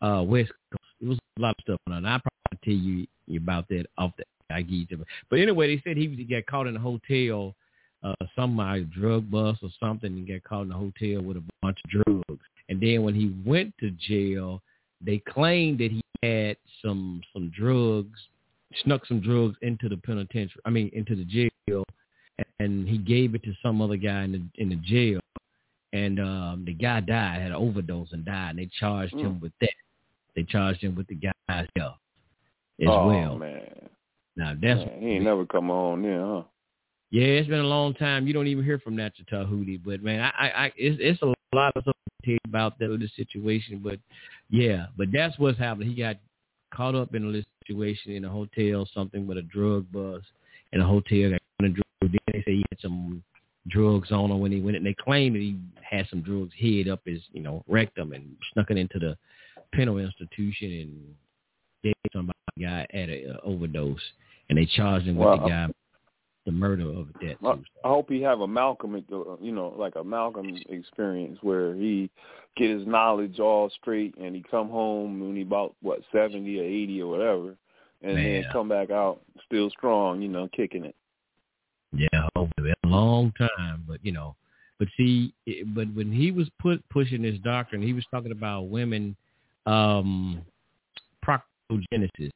uh, 0.00 0.22
West 0.24 0.52
Coast. 0.70 0.84
It 1.00 1.08
was 1.08 1.18
a 1.38 1.40
lot 1.40 1.56
of 1.58 1.62
stuff 1.62 1.80
on. 1.88 2.06
I'll 2.06 2.20
probably 2.20 2.58
tell 2.64 3.06
you 3.26 3.38
about 3.38 3.68
that 3.68 3.86
off 3.98 4.12
the 4.16 4.24
I 4.52 4.62
give 4.62 4.90
you. 4.90 5.04
But 5.28 5.38
anyway, 5.38 5.74
they 5.74 5.82
said 5.82 5.96
he 5.96 6.06
got 6.24 6.46
caught 6.46 6.66
in 6.66 6.76
a 6.76 6.80
hotel, 6.80 7.54
uh, 8.02 8.14
some 8.36 8.56
drug 8.92 9.30
bust 9.30 9.60
or 9.62 9.70
something, 9.78 10.12
and 10.12 10.26
got 10.26 10.44
caught 10.44 10.66
in 10.66 10.72
a 10.72 10.76
hotel 10.76 11.22
with 11.22 11.36
a 11.36 11.42
bunch 11.62 11.78
of 11.84 11.90
drugs. 11.90 12.44
And 12.68 12.80
then 12.80 13.02
when 13.02 13.14
he 13.14 13.34
went 13.44 13.74
to 13.78 13.90
jail, 13.90 14.62
they 15.00 15.18
claimed 15.18 15.78
that 15.78 15.90
he 15.90 16.02
had 16.22 16.56
some 16.82 17.22
some 17.32 17.50
drugs, 17.56 18.18
snuck 18.84 19.06
some 19.06 19.20
drugs 19.20 19.56
into 19.62 19.88
the 19.88 19.96
penitentiary. 19.96 20.60
I 20.64 20.70
mean, 20.70 20.90
into 20.92 21.16
the 21.16 21.24
jail 21.24 21.84
and 22.60 22.86
he 22.86 22.98
gave 22.98 23.34
it 23.34 23.42
to 23.42 23.54
some 23.62 23.80
other 23.80 23.96
guy 23.96 24.22
in 24.24 24.32
the 24.32 24.42
in 24.62 24.68
the 24.68 24.76
jail, 24.76 25.20
and 25.92 26.20
um, 26.20 26.62
the 26.66 26.74
guy 26.74 27.00
died, 27.00 27.40
had 27.40 27.50
an 27.50 27.56
overdose 27.56 28.12
and 28.12 28.24
died, 28.24 28.50
and 28.50 28.58
they 28.58 28.70
charged 28.78 29.14
mm. 29.14 29.20
him 29.20 29.40
with 29.40 29.52
that. 29.60 29.70
They 30.36 30.44
charged 30.44 30.82
him 30.82 30.94
with 30.94 31.08
the 31.08 31.16
guy's 31.16 31.32
death 31.48 31.96
as 32.80 32.86
well 32.86 33.00
oh, 33.00 33.06
well. 33.08 33.36
man. 33.36 33.88
Now 34.36 34.54
that's 34.60 34.78
man, 34.78 35.00
he 35.00 35.08
ain't 35.12 35.24
never 35.24 35.46
come 35.46 35.70
on 35.70 36.02
there, 36.02 36.24
huh? 36.24 36.42
Yeah, 37.10 37.24
it's 37.24 37.48
been 37.48 37.60
a 37.60 37.64
long 37.64 37.94
time. 37.94 38.26
You 38.26 38.32
don't 38.32 38.46
even 38.46 38.64
hear 38.64 38.78
from 38.78 38.94
Natural 38.94 39.26
Tahuti, 39.28 39.78
but 39.78 40.02
man, 40.02 40.20
I, 40.20 40.46
I, 40.46 40.64
I 40.66 40.72
it's, 40.76 40.98
it's 41.00 41.22
a 41.22 41.56
lot 41.56 41.72
of 41.74 41.82
stuff 41.82 41.96
to 42.22 42.30
tell 42.30 42.38
about 42.46 42.78
that 42.78 42.90
little 42.90 43.08
situation. 43.16 43.80
But 43.82 43.98
yeah, 44.50 44.86
but 44.96 45.08
that's 45.12 45.36
what's 45.38 45.58
happening. 45.58 45.88
He 45.88 46.00
got 46.00 46.16
caught 46.72 46.94
up 46.94 47.14
in 47.14 47.34
a 47.34 47.42
situation 47.66 48.12
in 48.12 48.24
a 48.24 48.28
hotel, 48.28 48.86
something 48.94 49.26
with 49.26 49.38
a 49.38 49.42
drug 49.42 49.90
bust, 49.90 50.26
in 50.72 50.80
a 50.80 50.86
hotel. 50.86 51.30
Got 51.30 51.66
a 51.66 51.68
drug 51.68 51.84
then 52.08 52.18
they 52.32 52.40
say 52.40 52.56
he 52.56 52.64
had 52.70 52.80
some 52.80 53.22
drugs 53.68 54.10
on 54.10 54.30
him 54.30 54.40
when 54.40 54.52
he 54.52 54.60
went 54.60 54.76
and 54.76 54.86
they 54.86 54.94
claim 54.94 55.34
that 55.34 55.40
he 55.40 55.56
had 55.82 56.06
some 56.08 56.22
drugs 56.22 56.52
hid 56.56 56.88
up 56.88 57.00
his, 57.04 57.20
you 57.32 57.42
know, 57.42 57.64
rectum 57.68 58.12
and 58.12 58.36
snuck 58.52 58.70
it 58.70 58.78
into 58.78 58.98
the 58.98 59.16
penal 59.72 59.98
institution 59.98 60.72
and 60.72 61.14
gave 61.82 61.94
somebody 62.12 62.36
guy 62.60 62.86
at 62.92 63.08
an 63.08 63.36
overdose 63.42 64.00
and 64.48 64.58
they 64.58 64.66
charged 64.66 65.06
him 65.06 65.16
well, 65.16 65.32
with 65.32 65.42
the 65.42 65.48
guy 65.48 65.68
the 66.46 66.52
murder 66.52 66.88
of 66.88 67.08
that. 67.20 67.36
I, 67.44 67.50
I 67.84 67.88
hope 67.88 68.08
he 68.08 68.22
have 68.22 68.40
a 68.40 68.48
Malcolm, 68.48 68.94
uh, 68.94 69.36
you 69.40 69.52
know, 69.52 69.74
like 69.76 69.96
a 69.96 70.04
Malcolm 70.04 70.56
experience 70.70 71.38
where 71.42 71.74
he 71.74 72.10
get 72.56 72.70
his 72.70 72.86
knowledge 72.86 73.38
all 73.38 73.70
straight 73.80 74.14
and 74.16 74.34
he 74.34 74.42
come 74.50 74.68
home 74.70 75.20
when 75.20 75.36
he 75.36 75.42
about 75.42 75.74
what 75.82 76.00
seventy 76.10 76.58
or 76.58 76.64
eighty 76.64 77.02
or 77.02 77.10
whatever, 77.10 77.56
and 78.02 78.14
Man. 78.14 78.42
then 78.42 78.44
come 78.52 78.68
back 78.68 78.90
out 78.90 79.20
still 79.46 79.70
strong, 79.70 80.22
you 80.22 80.28
know, 80.28 80.48
kicking 80.56 80.84
it. 80.84 80.94
Yeah, 81.92 82.28
hopefully 82.36 82.72
a 82.84 82.88
long 82.88 83.32
time, 83.32 83.84
but 83.86 83.98
you 84.04 84.12
know, 84.12 84.36
but 84.78 84.88
see, 84.96 85.34
it, 85.46 85.74
but 85.74 85.92
when 85.94 86.12
he 86.12 86.30
was 86.30 86.48
put 86.60 86.82
pushing 86.88 87.22
this 87.22 87.38
doctrine, 87.40 87.82
he 87.82 87.92
was 87.92 88.04
talking 88.10 88.32
about 88.32 88.68
women 88.68 89.16
um 89.66 90.42
proctogenesis. 91.24 92.30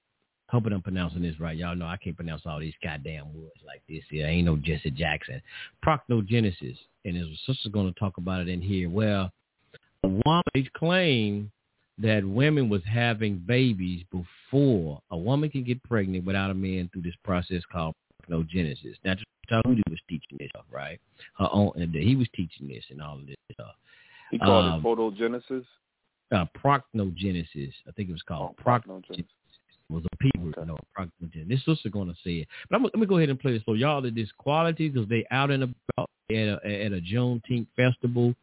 Hoping 0.50 0.72
I'm 0.72 0.82
pronouncing 0.82 1.22
this 1.22 1.40
right. 1.40 1.56
Y'all 1.56 1.74
know 1.74 1.86
I 1.86 1.96
can't 1.96 2.14
pronounce 2.14 2.42
all 2.44 2.60
these 2.60 2.74
goddamn 2.82 3.34
words 3.34 3.60
like 3.66 3.82
this. 3.88 4.02
Yeah, 4.10 4.26
ain't 4.26 4.46
no 4.46 4.56
Jesse 4.56 4.90
Jackson. 4.90 5.40
Proctogenesis, 5.84 6.78
and 7.04 7.16
his 7.16 7.28
sister's 7.46 7.72
going 7.72 7.92
to 7.92 7.98
talk 7.98 8.18
about 8.18 8.42
it 8.42 8.48
in 8.48 8.60
here. 8.60 8.88
Well, 8.90 9.32
a 10.04 10.08
woman 10.08 10.68
claimed 10.76 11.50
that 11.98 12.24
women 12.24 12.68
was 12.68 12.82
having 12.84 13.38
babies 13.38 14.04
before 14.10 15.00
a 15.10 15.16
woman 15.16 15.48
can 15.48 15.64
get 15.64 15.82
pregnant 15.84 16.24
without 16.24 16.50
a 16.50 16.54
man 16.54 16.90
through 16.92 17.02
this 17.02 17.14
process 17.24 17.62
called 17.72 17.94
proctogenesis. 18.28 18.94
Now, 19.04 19.14
Tahuti 19.48 19.82
was 19.90 19.98
teaching 20.08 20.38
this 20.38 20.48
stuff, 20.50 20.64
right? 20.70 21.00
Her 21.38 21.48
own, 21.52 21.72
and 21.76 21.94
he 21.94 22.16
was 22.16 22.28
teaching 22.34 22.68
this 22.68 22.84
and 22.90 23.02
all 23.02 23.16
of 23.16 23.26
this 23.26 23.36
stuff. 23.52 23.74
He 24.30 24.38
called 24.38 24.64
um, 24.64 24.80
it 24.80 24.84
photogenesis. 24.84 25.64
Uh. 26.32 26.44
I 27.88 27.92
think 27.92 28.08
it 28.08 28.12
was 28.12 28.22
called 28.22 28.54
oh. 28.58 28.62
Was 29.90 30.02
a 30.10 30.16
people, 30.16 30.48
okay. 30.48 30.62
you 30.62 30.66
know. 30.66 31.46
This 31.46 31.62
sister 31.64 31.90
going 31.90 32.08
to 32.08 32.14
say 32.24 32.36
it, 32.36 32.48
but 32.70 32.76
I'm, 32.76 32.84
let 32.84 32.94
me 32.94 33.04
go 33.04 33.18
ahead 33.18 33.28
and 33.28 33.38
play 33.38 33.52
this 33.52 33.62
for 33.64 33.76
y'all. 33.76 34.00
That 34.00 34.14
this 34.14 34.30
quality 34.38 34.88
because 34.88 35.06
they 35.10 35.26
out 35.30 35.50
and 35.50 35.62
about 35.62 36.08
at 36.30 36.36
a, 36.36 36.58
at 36.64 36.92
a 36.92 37.02
Juneteenth 37.02 37.66
festival, 37.76 38.34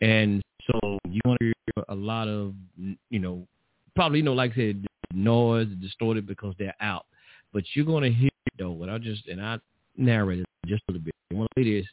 and 0.00 0.40
so 0.66 0.98
you 1.08 1.20
want 1.24 1.40
to 1.40 1.46
hear 1.46 1.84
a 1.88 1.94
lot 1.94 2.28
of, 2.28 2.54
you 3.10 3.18
know, 3.18 3.44
probably 3.96 4.18
you 4.18 4.24
know, 4.24 4.34
like 4.34 4.52
I 4.52 4.54
said, 4.54 4.86
noise 5.12 5.66
distorted 5.80 6.26
because 6.28 6.54
they're 6.60 6.76
out. 6.80 7.06
But 7.52 7.64
you're 7.74 7.86
going 7.86 8.04
to 8.04 8.12
hear 8.16 8.30
though 8.58 8.70
what 8.70 8.88
I 8.88 8.98
just 8.98 9.26
and 9.28 9.40
I 9.40 9.58
narrated 9.96 10.46
just 10.66 10.82
a 10.88 10.92
little 10.92 11.04
bit. 11.04 11.14
I 11.32 11.34
want 11.34 11.50
to 11.56 11.62
say 11.62 11.80
this 11.80 11.86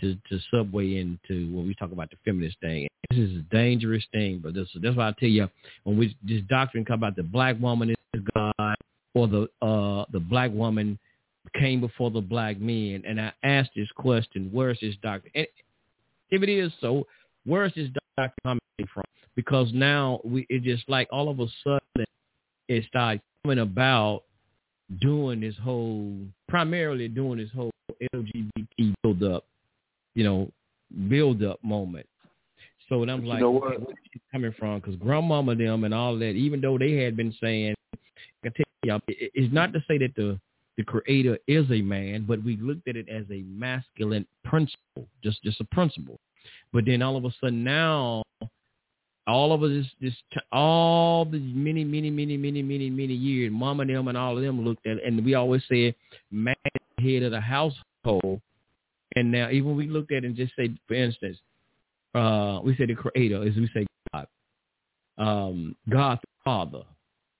to 0.00 0.14
to 0.28 0.42
subway 0.50 0.96
into 0.96 1.54
when 1.54 1.66
we 1.66 1.74
talk 1.74 1.92
about 1.92 2.10
the 2.10 2.16
feminist 2.24 2.56
thing. 2.60 2.88
This 3.10 3.18
is 3.18 3.38
a 3.38 3.54
dangerous 3.54 4.04
thing, 4.12 4.40
but 4.42 4.54
this, 4.54 4.68
that's 4.82 4.96
why 4.96 5.08
I 5.08 5.14
tell 5.18 5.28
you 5.28 5.48
when 5.84 5.98
we 5.98 6.16
this 6.22 6.42
doctrine 6.48 6.84
come 6.84 7.00
about 7.00 7.16
the 7.16 7.22
black 7.22 7.60
woman 7.60 7.90
is 7.90 8.22
God 8.34 8.76
or 9.14 9.28
the 9.28 9.48
uh 9.62 10.04
the 10.12 10.20
black 10.20 10.52
woman 10.52 10.98
came 11.54 11.80
before 11.80 12.10
the 12.10 12.20
black 12.20 12.60
men, 12.60 13.02
and 13.06 13.20
I 13.20 13.32
asked 13.42 13.70
this 13.74 13.88
question: 13.96 14.50
Where's 14.52 14.78
this 14.80 14.94
doctrine? 15.02 15.32
And 15.34 15.46
if 16.30 16.42
it 16.42 16.48
is 16.48 16.72
so, 16.80 17.06
where's 17.44 17.74
this 17.74 17.88
doctrine 18.16 18.32
coming 18.44 18.88
from? 18.92 19.04
Because 19.36 19.72
now 19.72 20.20
we 20.24 20.46
it 20.48 20.62
just 20.62 20.88
like 20.88 21.08
all 21.10 21.28
of 21.28 21.40
a 21.40 21.46
sudden 21.64 22.06
it 22.68 22.84
started 22.86 23.20
coming 23.44 23.58
about 23.58 24.24
doing 24.98 25.40
this 25.40 25.54
whole, 25.62 26.16
primarily 26.48 27.08
doing 27.08 27.38
this 27.38 27.50
whole 27.54 27.70
LGBT 28.14 28.94
build 29.02 29.22
up, 29.22 29.44
you 30.14 30.24
know, 30.24 30.50
build 31.08 31.42
up 31.42 31.62
moment. 31.62 32.06
So 32.88 33.02
and 33.02 33.10
I'm 33.10 33.24
like, 33.24 33.38
you 33.38 33.44
know 33.44 33.50
what? 33.50 33.78
coming 34.32 34.54
from 34.58 34.80
because 34.80 34.96
grandmama 34.96 35.54
them 35.54 35.84
and 35.84 35.94
all 35.94 36.18
that, 36.18 36.30
even 36.30 36.60
though 36.60 36.76
they 36.76 36.94
had 36.94 37.16
been 37.16 37.34
saying, 37.40 37.74
I 38.44 38.48
tell 38.48 38.64
y'all, 38.82 39.00
it's 39.06 39.52
not 39.52 39.72
to 39.72 39.84
say 39.86 39.98
that 39.98 40.14
the 40.16 40.38
the 40.76 40.84
creator 40.84 41.38
is 41.46 41.70
a 41.70 41.82
man, 41.82 42.24
but 42.26 42.42
we 42.42 42.56
looked 42.56 42.88
at 42.88 42.96
it 42.96 43.06
as 43.08 43.24
a 43.30 43.42
masculine 43.42 44.26
principle, 44.44 45.06
just 45.22 45.42
just 45.42 45.60
a 45.60 45.64
principle. 45.66 46.18
But 46.72 46.86
then 46.86 47.02
all 47.02 47.16
of 47.16 47.24
a 47.24 47.30
sudden 47.40 47.62
now, 47.62 48.22
all 49.30 49.52
of 49.52 49.62
us, 49.62 49.70
this, 49.70 49.86
this 50.00 50.42
all 50.52 51.24
the 51.24 51.38
many, 51.38 51.84
many, 51.84 52.10
many, 52.10 52.36
many, 52.36 52.62
many, 52.62 52.90
many 52.90 53.14
years, 53.14 53.52
mama 53.52 53.86
them 53.86 54.08
and 54.08 54.18
all 54.18 54.36
of 54.36 54.42
them 54.42 54.64
looked 54.64 54.86
at, 54.86 55.02
and 55.04 55.24
we 55.24 55.34
always 55.34 55.62
said 55.68 55.94
man 56.30 56.54
is 56.64 57.04
head 57.04 57.22
of 57.22 57.30
the 57.32 57.40
household. 57.40 58.40
And 59.16 59.30
now 59.32 59.50
even 59.50 59.76
we 59.76 59.88
looked 59.88 60.12
at 60.12 60.24
and 60.24 60.36
just 60.36 60.52
say, 60.56 60.70
for 60.86 60.94
instance, 60.94 61.38
uh, 62.14 62.60
we 62.64 62.76
say 62.76 62.86
the 62.86 62.94
creator, 62.94 63.42
as 63.46 63.54
we 63.56 63.68
say 63.74 63.86
God, 64.12 64.26
um, 65.18 65.76
God 65.88 66.18
the 66.22 66.28
Father, 66.44 66.82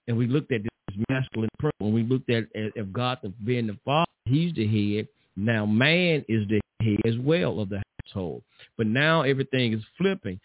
and 0.08 0.16
we 0.16 0.26
looked 0.26 0.52
at 0.52 0.62
this 0.62 1.04
masculine 1.08 1.48
principle. 1.58 1.86
When 1.86 1.94
we 1.94 2.02
looked 2.02 2.30
at 2.30 2.44
at- 2.54 2.72
if 2.76 2.92
God 2.92 3.18
the, 3.22 3.30
being 3.44 3.66
the 3.66 3.76
Father, 3.84 4.06
He's 4.26 4.54
the 4.54 4.66
head. 4.66 5.08
Now 5.36 5.64
man 5.66 6.24
is 6.28 6.46
the 6.48 6.60
head 6.82 7.00
as 7.04 7.18
well 7.18 7.60
of 7.60 7.68
the 7.68 7.82
household. 8.04 8.42
But 8.76 8.86
now 8.86 9.22
everything 9.22 9.72
is 9.72 9.82
flipping. 9.96 10.38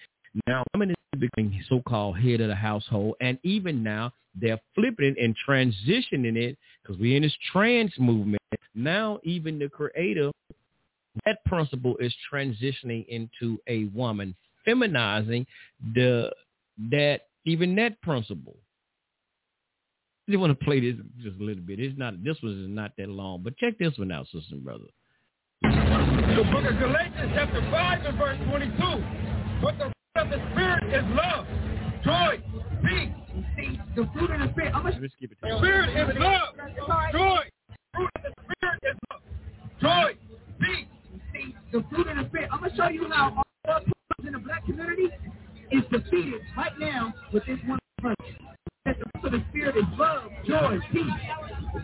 Now 0.48 0.64
women 0.74 0.92
is 0.92 1.20
becoming 1.20 1.64
so-called 1.70 2.18
head 2.18 2.42
of 2.42 2.50
the 2.50 2.56
household, 2.56 3.16
and 3.22 3.40
even 3.44 3.84
now 3.84 4.12
they're 4.40 4.60
flipping 4.74 5.16
and 5.20 5.36
transitioning 5.48 6.36
it 6.36 6.58
because 6.82 7.00
we're 7.00 7.16
in 7.16 7.24
this 7.24 7.36
trans 7.52 7.94
movement. 7.98 8.42
Now 8.74 9.20
even 9.24 9.60
the 9.60 9.70
creator, 9.70 10.32
that 11.26 11.44
principle 11.46 11.96
is 11.98 12.14
transitioning 12.32 13.08
into 13.08 13.58
a 13.68 13.86
woman, 13.86 14.36
feminizing 14.68 15.46
the 15.94 16.32
that 16.92 17.22
even 17.46 17.76
that 17.76 18.02
principle. 18.02 18.58
I 20.28 20.32
just 20.32 20.42
want 20.42 20.60
to 20.60 20.66
play 20.66 20.80
this 20.82 21.00
just 21.22 21.40
a 21.40 21.44
little 21.44 21.64
bit. 21.64 21.80
It's 21.80 21.98
not 21.98 22.22
this 22.24 22.36
one 22.42 22.62
is 22.62 22.70
not 22.70 22.92
that 22.98 23.08
long, 23.08 23.42
but 23.44 23.56
check 23.58 23.78
this 23.78 23.98
one 23.98 24.12
out, 24.12 24.26
sister 24.26 24.56
and 24.56 24.66
brother. 24.66 24.86
The 25.62 26.44
book 26.52 26.66
of 26.66 26.78
Galatians, 26.78 27.32
chapter 27.34 27.62
5 27.72 28.06
and 28.06 28.18
verse 28.18 28.38
22. 28.50 28.76
But 29.62 29.78
the 29.78 29.95
of 30.26 30.32
the 30.32 30.52
Spirit 30.52 30.84
is 30.90 31.06
love, 31.14 31.46
joy, 32.04 32.42
peace. 32.84 33.10
See, 33.56 33.80
the 33.96 34.10
fruit 34.14 34.32
of 34.32 34.40
the 34.40 34.50
spirit. 34.54 34.74
I'm 34.74 34.84
gonna 34.84 34.98
Let's 35.00 35.14
skip 35.14 35.32
it. 35.32 35.38
Spirit 35.38 35.90
is 35.90 36.16
love, 36.18 36.56
joy. 37.12 37.44
Fruit 37.94 38.10
of 38.16 38.22
the 38.24 38.32
Spirit 38.42 38.80
is 38.84 38.98
love, 39.12 39.22
joy, 39.82 40.18
peace. 40.60 40.88
see 41.34 41.56
the 41.72 41.84
fruit 41.90 42.08
of 42.08 42.18
the 42.18 42.26
spirit. 42.30 42.50
I'm 42.52 42.60
gonna 42.62 42.76
show 42.76 42.90
you 42.90 43.08
how 43.10 43.36
all 43.36 43.44
the 43.66 43.92
problems 43.92 44.26
in 44.26 44.34
the 44.34 44.40
black 44.40 44.66
community 44.66 45.10
is 45.72 45.84
defeated 45.92 46.42
right 46.58 46.78
now 46.80 47.14
with 47.32 47.46
this 47.46 47.60
one 47.68 47.80
verse. 48.02 48.16
That 48.86 48.98
the 49.00 49.06
fruit 49.20 49.34
of 49.34 49.40
the 49.40 49.46
spirit 49.50 49.78
is 49.78 49.86
love, 49.98 50.32
joy, 50.48 50.80
peace. 50.92 51.06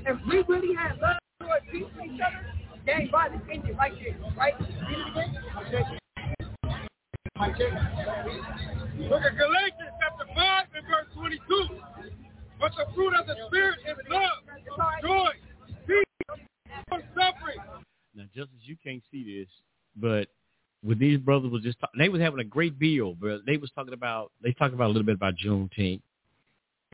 If 0.05 0.17
we 0.27 0.43
really 0.47 0.75
had 0.75 0.97
love, 0.99 1.17
joy, 1.41 1.57
peace 1.71 1.85
for 1.95 2.05
each 2.05 2.19
other, 2.21 2.45
gang 2.85 3.09
violence 3.11 3.43
ended 3.51 3.77
right 3.77 3.93
there, 4.01 4.17
right? 4.35 6.00
Book 7.41 7.49
at 7.49 9.35
Galatians, 9.35 9.89
chapter 9.99 10.25
5 10.35 10.65
and 10.75 10.85
verse 10.85 11.07
22. 11.15 11.69
But 12.59 12.71
the 12.77 12.85
fruit 12.93 13.15
of 13.19 13.25
the 13.25 13.35
Spirit 13.47 13.79
is 13.89 13.97
love, 14.11 15.01
joy, 15.01 15.31
peace, 15.87 16.03
long-suffering, 16.91 17.57
Now, 18.13 18.25
Justice, 18.35 18.59
you 18.61 18.75
can't 18.83 19.01
see 19.11 19.39
this, 19.39 19.47
but 19.95 20.27
when 20.83 20.99
these 20.99 21.17
brothers 21.17 21.51
was 21.51 21.63
just 21.63 21.79
talk, 21.79 21.89
they 21.97 22.09
was 22.09 22.21
having 22.21 22.39
a 22.39 22.43
great 22.43 22.77
bill, 22.77 23.15
but 23.19 23.39
they 23.47 23.57
was 23.57 23.71
talking 23.71 23.93
about 23.93 24.31
they 24.43 24.53
talked 24.53 24.75
about 24.75 24.85
a 24.85 24.93
little 24.93 25.01
bit 25.01 25.15
about 25.15 25.33
Juneteenth 25.35 26.01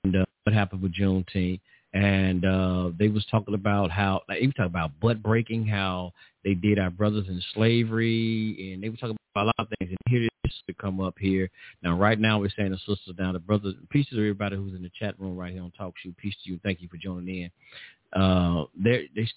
and 0.06 0.15
uh, 0.15 0.26
what 0.44 0.53
happened 0.56 0.82
with 0.82 0.95
Juneteenth, 0.95 1.60
and 1.94 2.45
uh, 2.45 2.91
they 2.98 3.10
was 3.10 3.26
talking 3.30 3.53
about 3.53 3.91
how 3.91 4.22
like, 4.30 4.40
they 4.40 4.45
was 4.45 4.56
talking 4.56 4.72
about 4.72 4.98
butt 5.02 5.22
breaking, 5.22 5.68
how 5.68 6.14
they 6.45 6.53
did 6.53 6.80
our 6.80 6.90
brothers 6.90 7.26
in 7.28 7.44
slavery, 7.53 8.72
and 8.72 8.82
they 8.82 8.88
were 8.88 8.95
talking 8.95 9.18
about 9.36 9.44
a 9.44 9.48
lot 9.48 9.56
of 9.60 9.68
things. 9.78 9.90
And 9.90 9.98
here 10.07 10.30
this 10.48 10.64
to 10.68 10.74
come 10.74 10.99
up 10.99 11.15
here 11.19 11.49
now. 11.84 11.95
Right 11.98 12.19
now, 12.19 12.40
we're 12.40 12.49
saying 12.57 12.72
the 12.72 12.78
sisters 12.78 13.15
down, 13.18 13.34
the 13.34 13.40
brothers. 13.40 13.76
Peace 13.90 14.07
to 14.10 14.18
everybody 14.18 14.56
who's 14.56 14.74
in 14.74 14.84
the 14.84 14.91
chat 14.98 15.19
room 15.19 15.38
right 15.38 15.53
here 15.53 15.64
on 15.64 15.72
TalkShoe. 15.80 16.15
Peace 16.18 16.36
to 16.44 16.52
you. 16.52 16.60
Thank 16.64 16.82
you 16.82 16.88
for 16.88 16.98
joining 16.98 17.44
in. 17.44 17.52
Uh, 18.19 18.65
they 18.82 19.10
they 19.15 19.28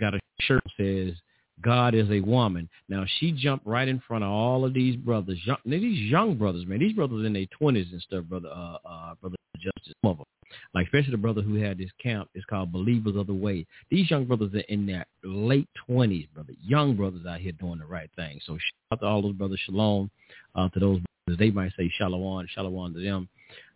got 0.00 0.14
a 0.14 0.20
shirt 0.40 0.62
says 0.76 1.14
God 1.62 1.94
is 1.94 2.10
a 2.10 2.20
woman. 2.20 2.68
Now 2.88 3.04
she 3.18 3.32
jumped 3.32 3.66
right 3.66 3.88
in 3.88 4.00
front 4.06 4.24
of 4.24 4.30
all 4.30 4.64
of 4.64 4.74
these 4.74 4.96
brothers, 4.96 5.38
young, 5.44 5.58
these 5.64 6.10
young 6.10 6.36
brothers, 6.36 6.66
man. 6.66 6.80
These 6.80 6.94
brothers 6.94 7.24
in 7.26 7.32
their 7.32 7.46
twenties 7.46 7.88
and 7.92 8.02
stuff, 8.02 8.24
brother, 8.24 8.48
uh, 8.48 8.78
uh, 8.84 9.14
brother 9.20 9.36
Justice, 9.56 9.94
some 10.04 10.12
of 10.12 10.16
them. 10.18 10.26
Like 10.74 10.86
especially 10.86 11.12
the 11.12 11.18
brother 11.18 11.42
who 11.42 11.54
had 11.54 11.78
this 11.78 11.90
camp 12.02 12.28
is 12.34 12.44
called 12.44 12.72
Believers 12.72 13.16
of 13.16 13.26
the 13.26 13.34
Way. 13.34 13.66
These 13.90 14.10
young 14.10 14.24
brothers 14.24 14.54
are 14.54 14.60
in 14.68 14.86
their 14.86 15.06
late 15.22 15.68
twenties, 15.86 16.26
brother. 16.34 16.52
Young 16.62 16.96
brothers 16.96 17.26
out 17.26 17.40
here 17.40 17.52
doing 17.52 17.78
the 17.78 17.86
right 17.86 18.10
thing. 18.16 18.40
So 18.46 18.54
shout 18.54 18.92
out 18.92 19.00
to 19.00 19.06
all 19.06 19.22
those 19.22 19.34
brothers, 19.34 19.60
shalom, 19.64 20.10
uh, 20.54 20.68
to 20.70 20.80
those 20.80 21.00
brothers. 21.00 21.38
They 21.38 21.50
might 21.50 21.72
say 21.76 21.90
shalom, 21.96 22.46
shalom 22.54 22.94
to 22.94 23.00
them. 23.00 23.28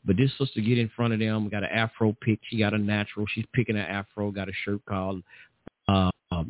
But 0.04 0.16
this 0.16 0.30
sister 0.36 0.60
get 0.60 0.78
in 0.78 0.90
front 0.94 1.12
of 1.12 1.20
them, 1.20 1.48
got 1.48 1.62
an 1.62 1.70
afro 1.70 2.16
pick. 2.20 2.40
She 2.48 2.58
got 2.58 2.74
a 2.74 2.78
natural. 2.78 3.26
She's 3.32 3.44
picking 3.52 3.76
an 3.76 3.86
afro. 3.86 4.30
Got 4.30 4.48
a 4.48 4.52
shirt 4.64 4.84
called 4.86 5.22
uh, 5.88 6.10
um, 6.30 6.48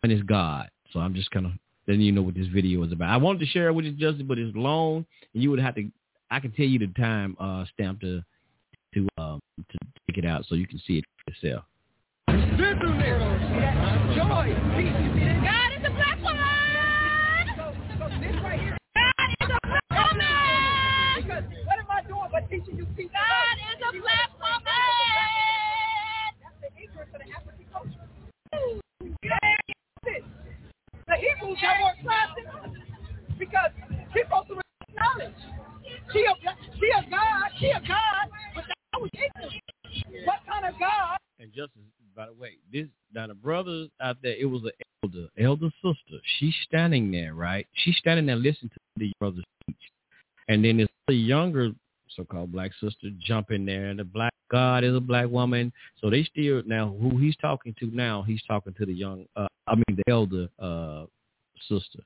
"When 0.00 0.10
Is 0.10 0.22
God." 0.22 0.70
So 0.92 1.00
I'm 1.00 1.14
just 1.14 1.30
kind 1.30 1.46
of 1.46 1.52
letting 1.86 2.02
you 2.02 2.12
know 2.12 2.22
what 2.22 2.34
this 2.34 2.46
video 2.46 2.82
is 2.84 2.92
about. 2.92 3.10
I 3.10 3.16
wanted 3.18 3.40
to 3.40 3.46
share 3.46 3.68
it 3.68 3.74
with 3.74 3.84
you, 3.84 3.92
Justin, 3.92 4.26
but 4.26 4.38
it's 4.38 4.56
long, 4.56 5.04
and 5.34 5.42
you 5.42 5.50
would 5.50 5.60
have 5.60 5.74
to. 5.74 5.90
I 6.30 6.40
can 6.40 6.52
tell 6.52 6.66
you 6.66 6.78
the 6.78 6.86
time 6.98 7.36
uh, 7.38 7.64
stamp 7.74 8.00
to 8.00 8.24
to 8.94 9.06
um, 9.18 9.40
to 9.58 9.78
take 10.08 10.16
it 10.18 10.24
out 10.24 10.44
so 10.48 10.54
you 10.54 10.66
can 10.66 10.78
see 10.86 10.96
it 10.98 11.04
for 11.24 11.30
yourself. 11.32 11.64
Joy, 12.28 12.34
peace. 14.78 14.94
You? 14.94 15.10
God 15.42 15.70
is 15.74 15.82
a 15.84 15.90
black 15.90 16.22
woman. 16.22 17.50
So, 17.58 17.74
so 17.98 18.06
this 18.22 18.36
right 18.42 18.60
here. 18.60 18.76
God 18.94 19.30
is 19.40 19.50
a 19.50 19.58
black 19.66 19.90
woman. 19.90 21.18
Because 21.18 21.42
what 21.66 21.78
am 21.78 21.86
I 21.90 22.02
doing 22.06 22.28
but 22.30 22.48
teaching 22.48 22.76
you 22.78 22.86
people? 22.96 23.18
God 23.18 23.56
is 23.58 23.82
a 23.82 23.90
black 23.98 24.30
woman. 24.38 24.62
That's 26.38 26.54
the 26.62 26.70
ignorance 26.78 27.10
of 27.14 27.20
the 27.20 27.26
African 27.34 27.66
culture. 27.74 28.06
The 31.06 31.16
Hebrews 31.18 31.58
have 31.60 31.78
more 31.80 31.92
class 32.02 32.28
because 33.38 33.70
she's 34.14 34.22
supposed 34.24 34.48
to 34.48 34.54
knowledge. 34.94 35.34
She 36.12 36.20
a, 36.22 36.34
she 36.78 36.88
a 36.94 37.02
God, 37.10 37.50
she 37.58 37.66
a 37.68 37.80
God, 37.80 38.28
but 38.54 38.64
that 38.94 39.00
was 39.00 39.10
ignorant. 39.14 40.26
What 40.26 40.40
kind 40.48 40.66
of 40.66 40.78
God? 40.78 41.16
And 41.38 41.52
Justice, 41.52 41.82
by 42.16 42.26
the 42.26 42.32
way, 42.34 42.56
this 42.72 42.86
now 43.14 43.26
the 43.26 43.34
brothers 43.34 43.90
out 44.00 44.16
there, 44.22 44.34
it 44.38 44.46
was 44.46 44.62
an 44.64 44.70
elder, 45.02 45.28
elder 45.38 45.70
sister. 45.82 46.20
She's 46.38 46.54
standing 46.66 47.10
there, 47.10 47.34
right? 47.34 47.66
She's 47.74 47.96
standing 47.96 48.26
there 48.26 48.36
listening 48.36 48.70
to 48.70 48.78
the 48.96 49.12
brothers 49.18 49.44
teach, 49.66 49.76
and 50.48 50.64
then 50.64 50.78
this 50.78 50.88
other 51.08 51.16
younger 51.16 51.70
so-called 52.16 52.52
black 52.52 52.70
sister 52.80 53.08
jump 53.20 53.50
in 53.50 53.66
there, 53.66 53.86
and 53.86 53.98
the 53.98 54.04
black 54.04 54.32
God 54.50 54.84
is 54.84 54.94
a 54.94 55.00
black 55.00 55.28
woman. 55.28 55.72
So 56.00 56.10
they 56.10 56.22
still 56.22 56.62
now 56.66 56.94
who 57.00 57.18
he's 57.18 57.36
talking 57.36 57.74
to 57.80 57.86
now, 57.86 58.22
he's 58.22 58.42
talking 58.46 58.74
to 58.74 58.86
the 58.86 58.92
young, 58.92 59.26
uh, 59.36 59.46
I 59.66 59.74
mean 59.74 59.98
the 60.06 60.12
elder 60.12 60.48
uh, 60.58 61.06
sister. 61.68 62.00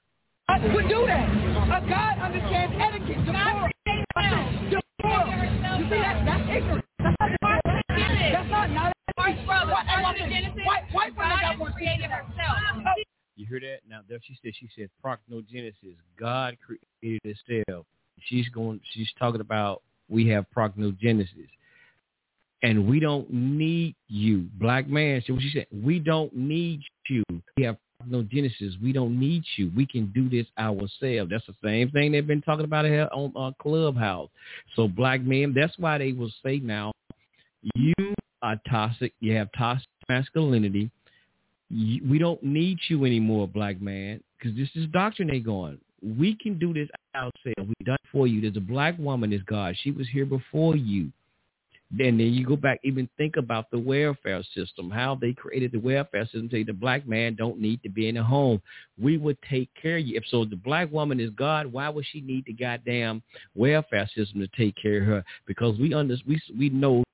God 0.48 0.62
would 0.74 0.88
do 0.88 1.04
that. 1.06 1.28
A 1.28 1.86
God 1.86 2.18
understands 2.18 2.74
etiquette, 2.80 3.26
decorum. 3.26 3.70
Decorum. 4.70 5.48
You 5.78 5.84
see 5.84 6.00
that? 6.00 6.24
That's 6.24 6.48
not, 6.66 7.60
that's 8.32 8.50
not, 8.50 8.70
not 8.70 8.92
White 9.16 9.36
brother, 10.12 10.30
White, 10.30 10.30
I 10.30 10.32
want 10.32 10.32
to 10.32 10.40
Genesis. 10.40 10.66
white, 10.66 10.92
white 10.92 11.16
got 11.16 11.58
more 11.58 11.70
created 11.72 12.10
herself. 12.10 12.58
You 13.36 13.46
hear 13.46 13.60
that? 13.60 13.78
Now 13.88 14.00
there 14.08 14.18
she 14.24 14.36
said 14.42 14.52
she 14.58 14.68
said 14.76 14.90
prognogenesis. 15.04 15.96
God 16.18 16.56
created 16.64 17.20
itself. 17.24 17.86
She's 18.26 18.48
going 18.48 18.80
she's 18.92 19.08
talking 19.18 19.40
about 19.40 19.82
we 20.08 20.28
have 20.28 20.46
prognogenesis. 20.56 21.48
And 22.64 22.88
we 22.88 22.98
don't 22.98 23.32
need 23.32 23.94
you. 24.08 24.48
Black 24.58 24.88
man, 24.88 25.22
see 25.24 25.32
what 25.32 25.42
she 25.42 25.52
said. 25.54 25.66
We 25.72 26.00
don't 26.00 26.34
need 26.34 26.80
you. 27.08 27.22
We 27.56 27.62
have 27.62 27.76
prognogenesis. 28.02 28.82
We 28.82 28.92
don't 28.92 29.18
need 29.18 29.44
you. 29.56 29.70
We 29.76 29.86
can 29.86 30.10
do 30.12 30.28
this 30.28 30.46
ourselves. 30.58 31.30
That's 31.30 31.46
the 31.46 31.54
same 31.62 31.90
thing 31.92 32.10
they've 32.10 32.26
been 32.26 32.42
talking 32.42 32.64
about 32.64 32.84
here 32.84 33.08
on 33.12 33.32
uh, 33.36 33.52
Clubhouse. 33.62 34.28
So 34.74 34.88
black 34.88 35.20
men, 35.20 35.54
that's 35.54 35.78
why 35.78 35.98
they 35.98 36.10
will 36.10 36.32
say 36.44 36.58
now, 36.58 36.90
you 37.76 37.94
are 38.42 38.60
toxic. 38.68 39.12
You 39.20 39.34
have 39.36 39.48
toxic 39.56 39.88
masculinity 40.08 40.90
we 41.70 42.18
don't 42.18 42.42
need 42.42 42.78
you 42.88 43.04
anymore, 43.04 43.46
black 43.46 43.80
man, 43.80 44.22
because 44.38 44.56
this 44.56 44.70
is 44.74 44.86
doctrine 44.90 45.28
they 45.28 45.40
going. 45.40 45.78
We 46.02 46.36
can 46.36 46.58
do 46.58 46.72
this 46.72 46.88
ourselves. 47.14 47.68
We 47.68 47.84
done 47.84 47.96
it 47.96 48.08
for 48.10 48.26
you. 48.26 48.40
There's 48.40 48.56
a 48.56 48.60
black 48.60 48.96
woman 48.98 49.32
is 49.32 49.42
God. 49.42 49.76
She 49.82 49.90
was 49.90 50.08
here 50.08 50.24
before 50.24 50.76
you. 50.76 51.10
Then 51.90 52.18
then 52.18 52.34
you 52.34 52.44
go 52.44 52.56
back, 52.56 52.80
even 52.84 53.08
think 53.16 53.36
about 53.36 53.70
the 53.70 53.78
welfare 53.78 54.42
system, 54.54 54.90
how 54.90 55.14
they 55.18 55.32
created 55.32 55.72
the 55.72 55.78
welfare 55.78 56.24
system. 56.24 56.50
Say 56.52 56.62
the 56.62 56.74
black 56.74 57.08
man 57.08 57.34
don't 57.34 57.58
need 57.58 57.82
to 57.82 57.88
be 57.88 58.08
in 58.08 58.18
a 58.18 58.22
home. 58.22 58.60
We 59.00 59.16
would 59.16 59.38
take 59.48 59.70
care 59.80 59.96
of 59.96 60.06
you. 60.06 60.18
If 60.18 60.24
so, 60.30 60.44
the 60.44 60.56
black 60.56 60.92
woman 60.92 61.18
is 61.18 61.30
God. 61.30 61.66
Why 61.66 61.88
would 61.88 62.04
she 62.12 62.20
need 62.20 62.44
the 62.44 62.52
goddamn 62.52 63.22
welfare 63.54 64.08
system 64.14 64.40
to 64.40 64.48
take 64.48 64.74
care 64.80 65.00
of 65.00 65.06
her? 65.06 65.24
Because 65.46 65.78
we 65.78 65.94
under 65.94 66.16
we 66.26 66.38
we 66.58 66.68
know 66.68 67.04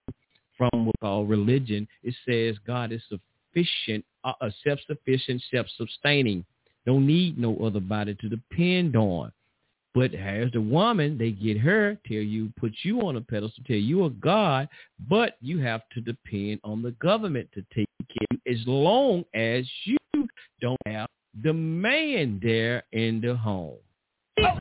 from 0.57 0.71
what 0.73 0.87
we 0.87 0.93
call 1.01 1.25
religion, 1.25 1.87
it 2.03 2.15
says 2.27 2.57
God 2.67 2.93
is 2.93 3.03
sufficient, 3.09 4.05
uh, 4.25 4.33
uh, 4.41 4.51
self-sufficient, 4.65 5.43
self-sustaining. 5.53 6.45
Don't 6.87 7.07
need 7.07 7.39
no 7.39 7.57
other 7.59 7.81
body 7.81 8.15
to 8.21 8.29
depend 8.29 8.97
on. 8.97 9.33
But 9.95 10.13
as 10.13 10.51
the 10.53 10.61
woman, 10.61 11.17
they 11.17 11.31
get 11.31 11.57
her, 11.59 11.97
tell 12.07 12.17
you, 12.17 12.53
put 12.59 12.73
you 12.83 13.01
on 13.03 13.17
a 13.17 13.21
pedestal, 13.21 13.63
tell 13.65 13.77
you 13.77 14.07
a 14.07 14.11
God, 14.11 14.69
but 15.09 15.37
you 15.41 15.61
have 15.61 15.83
to 15.95 16.01
depend 16.01 16.61
on 16.65 16.83
the 16.83 16.91
government 16.93 17.49
to 17.55 17.65
take 17.75 17.89
care 18.09 18.27
of 18.33 18.39
you 18.43 18.53
as 18.53 18.67
long 18.67 19.25
as 19.35 19.65
you 19.85 19.97
don't 20.61 20.81
have 20.87 21.09
the 21.43 21.53
man 21.53 22.41
there 22.43 22.83
in 22.93 23.21
the 23.21 23.37
home. 23.37 23.79
Help. 24.37 24.59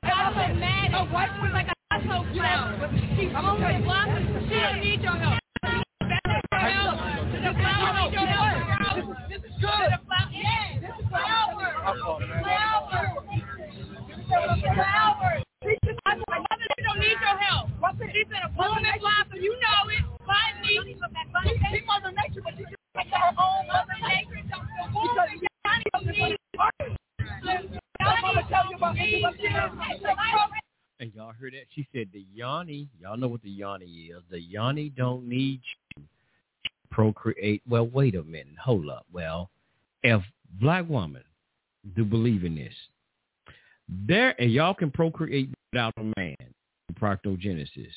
And 31.00 31.12
y'all 31.12 31.32
heard 31.32 31.52
that? 31.52 31.66
She 31.74 31.86
said 31.94 32.08
the 32.12 32.24
yoni, 32.32 32.88
y'all 33.00 33.16
know 33.16 33.28
what 33.28 33.42
the 33.42 33.50
yoni 33.50 33.84
is. 33.84 34.22
The 34.30 34.40
yoni 34.40 34.90
don't 34.90 35.28
need 35.28 35.60
you 35.96 36.04
procreate. 36.90 37.62
Well, 37.68 37.88
wait 37.88 38.14
a 38.14 38.22
minute. 38.22 38.56
Hold 38.62 38.88
up. 38.88 39.04
Well, 39.12 39.50
if 40.02 40.22
black 40.60 40.88
women 40.88 41.22
do 41.96 42.04
believe 42.04 42.44
in 42.44 42.54
this, 42.54 42.74
there 43.88 44.40
and 44.40 44.50
y'all 44.50 44.74
can 44.74 44.90
procreate 44.90 45.50
without 45.72 45.92
a 45.98 46.04
man, 46.18 46.36
proctogenesis. 47.00 47.92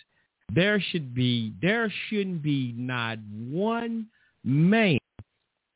There 0.54 0.80
should 0.92 1.14
be 1.14 1.54
there 1.62 1.92
shouldn't 2.10 2.42
be 2.42 2.74
not 2.78 3.20
one 3.50 4.08
man 4.44 4.98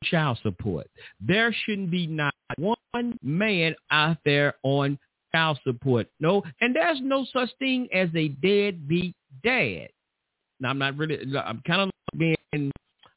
child 0.04 0.38
support. 0.42 0.88
There 1.20 1.54
shouldn't 1.64 1.90
be 1.90 2.06
not 2.06 2.34
one 2.56 3.18
man 3.22 3.74
out 3.90 4.18
there 4.24 4.54
on 4.62 4.98
child 5.34 5.58
support. 5.64 6.08
No, 6.20 6.42
and 6.60 6.74
there's 6.74 7.00
no 7.02 7.26
such 7.32 7.50
thing 7.58 7.88
as 7.92 8.08
a 8.14 8.28
deadbeat 8.28 9.14
dad. 9.44 9.88
Now 10.60 10.70
I'm 10.70 10.78
not 10.78 10.96
really. 10.96 11.18
I'm 11.36 11.62
kind 11.66 11.82
of 11.82 11.90
being 12.18 12.36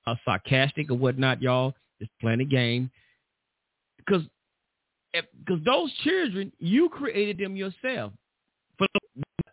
uh, 0.07 0.15
sarcastic 0.23 0.91
or 0.91 0.95
whatnot, 0.95 1.41
y'all. 1.41 1.73
Just 1.99 2.11
playing 2.19 2.41
a 2.41 2.45
game 2.45 2.91
because 4.05 4.23
because 5.13 5.61
eh, 5.61 5.65
those 5.65 5.91
children 6.03 6.51
you 6.59 6.89
created 6.89 7.37
them 7.37 7.55
yourself. 7.55 8.13
For 8.77 8.87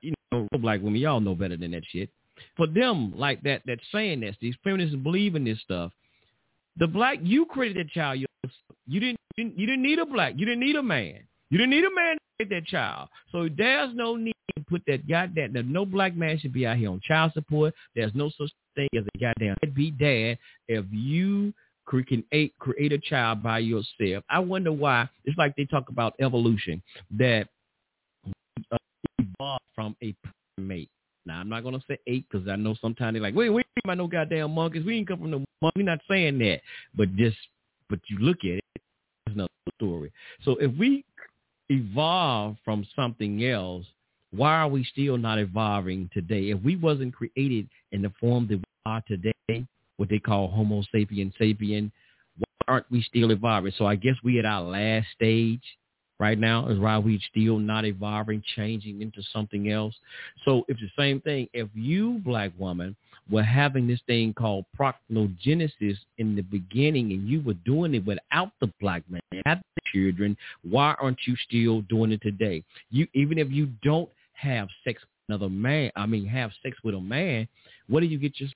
you 0.00 0.14
know, 0.32 0.48
black 0.58 0.80
women, 0.82 1.00
y'all 1.00 1.20
know 1.20 1.34
better 1.34 1.56
than 1.56 1.70
that 1.72 1.84
shit. 1.90 2.10
For 2.56 2.66
them, 2.66 3.16
like 3.16 3.42
that, 3.42 3.62
that 3.66 3.78
saying 3.92 4.20
this, 4.20 4.36
these 4.40 4.56
feminists 4.64 4.96
believe 4.96 5.36
in 5.36 5.44
this 5.44 5.60
stuff. 5.60 5.92
The 6.78 6.86
black 6.86 7.18
you 7.22 7.46
created 7.46 7.86
that 7.86 7.92
child 7.92 8.18
yourself. 8.18 8.56
You 8.86 9.00
didn't, 9.00 9.20
you 9.36 9.44
didn't 9.44 9.58
you 9.58 9.66
didn't 9.66 9.82
need 9.82 9.98
a 9.98 10.06
black. 10.06 10.34
You 10.36 10.46
didn't 10.46 10.60
need 10.60 10.76
a 10.76 10.82
man. 10.82 11.20
You 11.50 11.58
didn't 11.58 11.70
need 11.70 11.84
a 11.84 11.94
man 11.94 12.16
to 12.16 12.46
create 12.46 12.62
that 12.62 12.66
child. 12.66 13.08
So 13.30 13.48
there's 13.56 13.94
no 13.94 14.16
need 14.16 14.34
to 14.56 14.64
put 14.68 14.82
that 14.86 15.06
goddamn. 15.06 15.52
That 15.52 15.66
no 15.66 15.84
black 15.84 16.16
man 16.16 16.38
should 16.38 16.52
be 16.52 16.66
out 16.66 16.78
here 16.78 16.90
on 16.90 17.00
child 17.06 17.32
support. 17.34 17.74
There's 17.94 18.14
no 18.14 18.30
such 18.30 18.50
thing 18.74 18.88
as 18.96 19.04
a 19.14 19.18
goddamn 19.18 19.56
deadbeat 19.62 19.98
dad 19.98 20.38
if 20.68 20.84
you 20.90 21.52
create 21.84 22.26
create 22.58 22.92
a 22.92 22.98
child 22.98 23.42
by 23.42 23.58
yourself. 23.58 24.24
I 24.28 24.38
wonder 24.38 24.72
why. 24.72 25.08
It's 25.24 25.38
like 25.38 25.54
they 25.56 25.64
talk 25.64 25.88
about 25.88 26.14
evolution 26.20 26.82
that 27.18 27.48
uh, 28.70 28.76
evolved 29.18 29.64
from 29.74 29.96
a 30.02 30.14
primate. 30.56 30.90
Now 31.26 31.40
I'm 31.40 31.48
not 31.48 31.62
gonna 31.62 31.82
say 31.88 31.98
ape 32.06 32.26
because 32.30 32.48
I 32.48 32.56
know 32.56 32.74
sometimes 32.80 33.14
they're 33.14 33.22
like, 33.22 33.34
wait, 33.34 33.50
wait, 33.50 33.66
ain't 33.86 33.98
no 33.98 34.06
goddamn 34.06 34.52
monkeys. 34.52 34.84
We 34.84 34.98
ain't 34.98 35.08
come 35.08 35.20
from 35.20 35.30
the 35.30 35.44
monkey. 35.60 35.76
We're 35.76 35.82
not 35.84 36.00
saying 36.08 36.38
that, 36.38 36.60
but 36.94 37.14
just 37.16 37.36
but 37.88 38.00
you 38.08 38.18
look 38.18 38.38
at 38.44 38.58
it, 38.58 38.64
it's 39.26 39.34
another 39.34 39.48
story. 39.76 40.12
So 40.44 40.56
if 40.56 40.76
we 40.76 41.04
evolve 41.68 42.56
from 42.64 42.86
something 42.96 43.44
else, 43.44 43.86
why 44.30 44.56
are 44.56 44.68
we 44.68 44.84
still 44.84 45.18
not 45.18 45.38
evolving 45.38 46.08
today? 46.12 46.50
If 46.50 46.62
we 46.62 46.76
wasn't 46.76 47.14
created 47.14 47.68
in 47.92 48.02
the 48.02 48.12
form 48.18 48.46
that 48.48 48.56
we 48.56 48.64
are 48.86 49.02
today, 49.06 49.66
what 49.96 50.08
they 50.08 50.18
call 50.18 50.48
Homo 50.48 50.82
sapien 50.94 51.32
sapien, 51.40 51.90
why 52.38 52.74
aren't 52.74 52.90
we 52.90 53.02
still 53.02 53.30
evolving? 53.30 53.72
So 53.76 53.86
I 53.86 53.96
guess 53.96 54.16
we 54.22 54.38
at 54.38 54.44
our 54.44 54.62
last 54.62 55.08
stage 55.14 55.62
right 56.22 56.38
now 56.38 56.68
is 56.68 56.78
why 56.78 56.98
we 56.98 57.20
still 57.30 57.58
not 57.58 57.84
evolving, 57.84 58.42
changing 58.54 59.02
into 59.02 59.22
something 59.32 59.70
else. 59.70 59.94
So 60.44 60.64
it's 60.68 60.80
the 60.80 60.90
same 60.96 61.20
thing. 61.20 61.48
If 61.52 61.68
you, 61.74 62.20
black 62.24 62.52
woman, 62.58 62.94
were 63.28 63.42
having 63.42 63.88
this 63.88 64.00
thing 64.06 64.32
called 64.32 64.64
proctogenesis 64.78 65.96
in 66.18 66.36
the 66.36 66.42
beginning 66.42 67.12
and 67.12 67.28
you 67.28 67.40
were 67.42 67.54
doing 67.64 67.94
it 67.94 68.04
without 68.06 68.52
the 68.60 68.70
black 68.80 69.02
man, 69.10 69.20
have 69.46 69.58
the 69.58 69.82
children, 69.92 70.36
why 70.62 70.94
aren't 71.00 71.18
you 71.26 71.34
still 71.48 71.82
doing 71.82 72.12
it 72.12 72.22
today? 72.22 72.62
You 72.90 73.06
even 73.14 73.38
if 73.38 73.50
you 73.50 73.68
don't 73.82 74.08
have 74.34 74.68
sex 74.84 75.00
with 75.00 75.36
another 75.36 75.52
man, 75.52 75.90
I 75.96 76.06
mean 76.06 76.26
have 76.26 76.52
sex 76.62 76.76
with 76.84 76.94
a 76.94 77.00
man, 77.00 77.48
what 77.88 78.00
do 78.00 78.06
you 78.06 78.18
get 78.18 78.38
your 78.38 78.48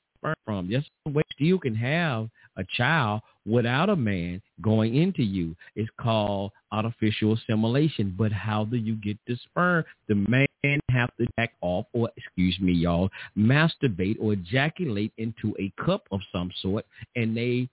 from? 0.44 0.68
Yes, 0.70 0.84
way 1.06 1.22
you 1.38 1.58
can 1.58 1.74
have 1.74 2.28
a 2.56 2.64
child 2.76 3.20
without 3.44 3.90
a 3.90 3.96
man 3.96 4.40
going 4.60 4.96
into 4.96 5.22
you. 5.22 5.54
It's 5.74 5.90
called 6.00 6.52
artificial 6.72 7.34
assimilation. 7.34 8.14
But 8.16 8.32
how 8.32 8.64
do 8.64 8.76
you 8.76 8.96
get 8.96 9.18
the 9.26 9.36
sperm? 9.36 9.84
The 10.08 10.14
man 10.14 10.46
have 10.90 11.10
to 11.18 11.26
jack 11.38 11.52
off 11.60 11.86
or, 11.92 12.10
excuse 12.16 12.58
me, 12.60 12.72
y'all, 12.72 13.10
masturbate 13.36 14.16
or 14.20 14.32
ejaculate 14.32 15.12
into 15.18 15.54
a 15.58 15.72
cup 15.82 16.06
of 16.10 16.20
some 16.32 16.50
sort, 16.60 16.86
and 17.14 17.36
they 17.36 17.68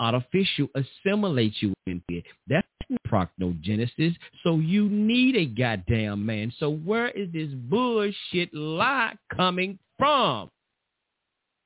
artificial 0.00 0.68
assimilate 0.74 1.54
you 1.60 1.74
into 1.86 2.02
it. 2.08 2.24
That's 2.48 2.66
proctogenesis. 3.06 4.14
So 4.42 4.56
you 4.56 4.88
need 4.88 5.36
a 5.36 5.46
goddamn 5.46 6.24
man. 6.24 6.52
So 6.58 6.70
where 6.70 7.08
is 7.10 7.28
this 7.32 7.50
bullshit 7.52 8.52
lie 8.52 9.14
coming 9.34 9.78
from? 9.98 10.50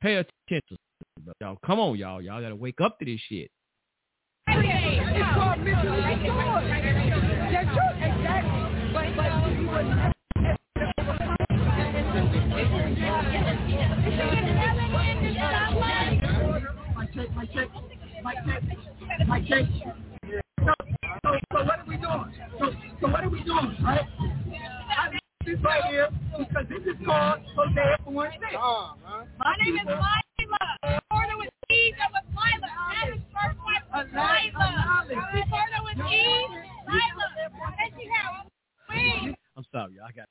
Pay 0.01 0.15
attention. 0.15 0.77
Y'all, 1.41 1.59
come 1.66 1.81
on, 1.81 1.97
y'all. 1.99 2.23
Y'all 2.23 2.41
got 2.41 2.51
to 2.51 2.57
wake 2.57 2.81
up 2.81 2.99
to 3.01 3.05
this 3.05 3.20
shit. 3.29 3.51
It's 4.47 5.35
called. 5.35 5.59
Exactly. 8.01 8.69
But, 8.93 9.16
but 9.16 9.27
you 9.59 9.66
were 9.66 9.83
check, 17.55 17.69
check, 19.29 19.49
check. 19.49 19.65
So, 20.59 20.73
so, 21.25 21.31
so 21.53 21.65
what 21.65 21.79
are 21.79 21.85
we 21.89 21.97
doing? 21.97 22.33
So, 22.59 22.65
so 23.01 23.09
what 23.09 23.25
are 23.25 23.29
we 23.29 23.43
doing, 23.43 23.77
right? 23.83 24.07
I 25.49 25.51
did 25.51 25.59
this 25.59 25.65
right 25.65 25.85
here 25.89 26.09
because 26.37 26.66
this 26.69 26.83
is 26.85 27.07
called 27.07 27.41
Hosea 27.57 27.97
for 28.05 28.12
one 28.12 28.31
six. 28.33 28.53
My 28.53 29.57
name 29.65 29.77
is 29.77 29.87
Lila. 29.87 29.99
Before 30.83 31.25
there 31.27 31.39
was 31.39 31.49
Eve, 31.70 31.95
there 31.97 32.12
was 32.12 32.25
Lila. 32.37 32.69
Adam's 33.03 33.25
first 33.33 33.59
wife 33.65 33.87
was 33.89 34.07
Lila. 34.12 35.07
Before 35.09 35.66
there 35.73 35.83
was 35.83 35.97
Eve, 36.12 36.53
Lila. 36.87 37.27
And 37.81 37.93
she 37.97 38.05
had 38.12 38.45
wings. 38.91 39.37
I'm 39.57 39.65
sorry, 39.73 39.95
y'all. 39.95 40.07
I 40.09 40.12
got 40.12 40.27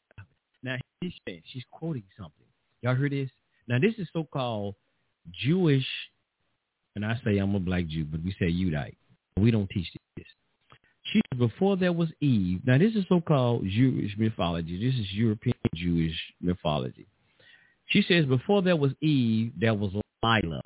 now. 0.62 0.78
She's 1.02 1.14
saying 1.28 1.42
she's 1.52 1.66
quoting 1.72 2.04
something. 2.16 2.46
Y'all 2.84 2.94
heard 2.96 3.12
this? 3.12 3.30
Now 3.68 3.80
this 3.80 3.96
is 3.98 4.08
so-called 4.14 4.76
Jewish, 5.32 5.88
and 6.96 7.04
I 7.04 7.20
say 7.26 7.38
I'm 7.40 7.56
a 7.56 7.60
black 7.60 7.88
Jew, 7.88 8.06
but 8.06 8.24
we 8.24 8.36
say 8.38 8.52
Udite. 8.52 8.98
We 9.40 9.50
don't 9.50 9.70
teach 9.70 9.88
this. 10.16 10.28
She 11.12 11.22
before 11.38 11.78
there 11.78 11.94
was 11.94 12.10
Eve. 12.22 12.62
Now 12.66 12.78
this 12.78 12.96
is 12.96 13.06
so-called 13.08 13.66
Jewish 13.68 14.16
mythology. 14.18 14.84
This 14.84 15.00
is 15.00 15.12
European 15.14 15.56
Jewish 15.74 16.16
mythology. 16.42 17.08
She 17.88 18.02
says 18.02 18.26
before 18.26 18.62
there 18.62 18.76
was 18.76 18.92
Eve, 19.02 19.54
there 19.58 19.74
was 19.74 19.92
Lilith. 20.24 20.62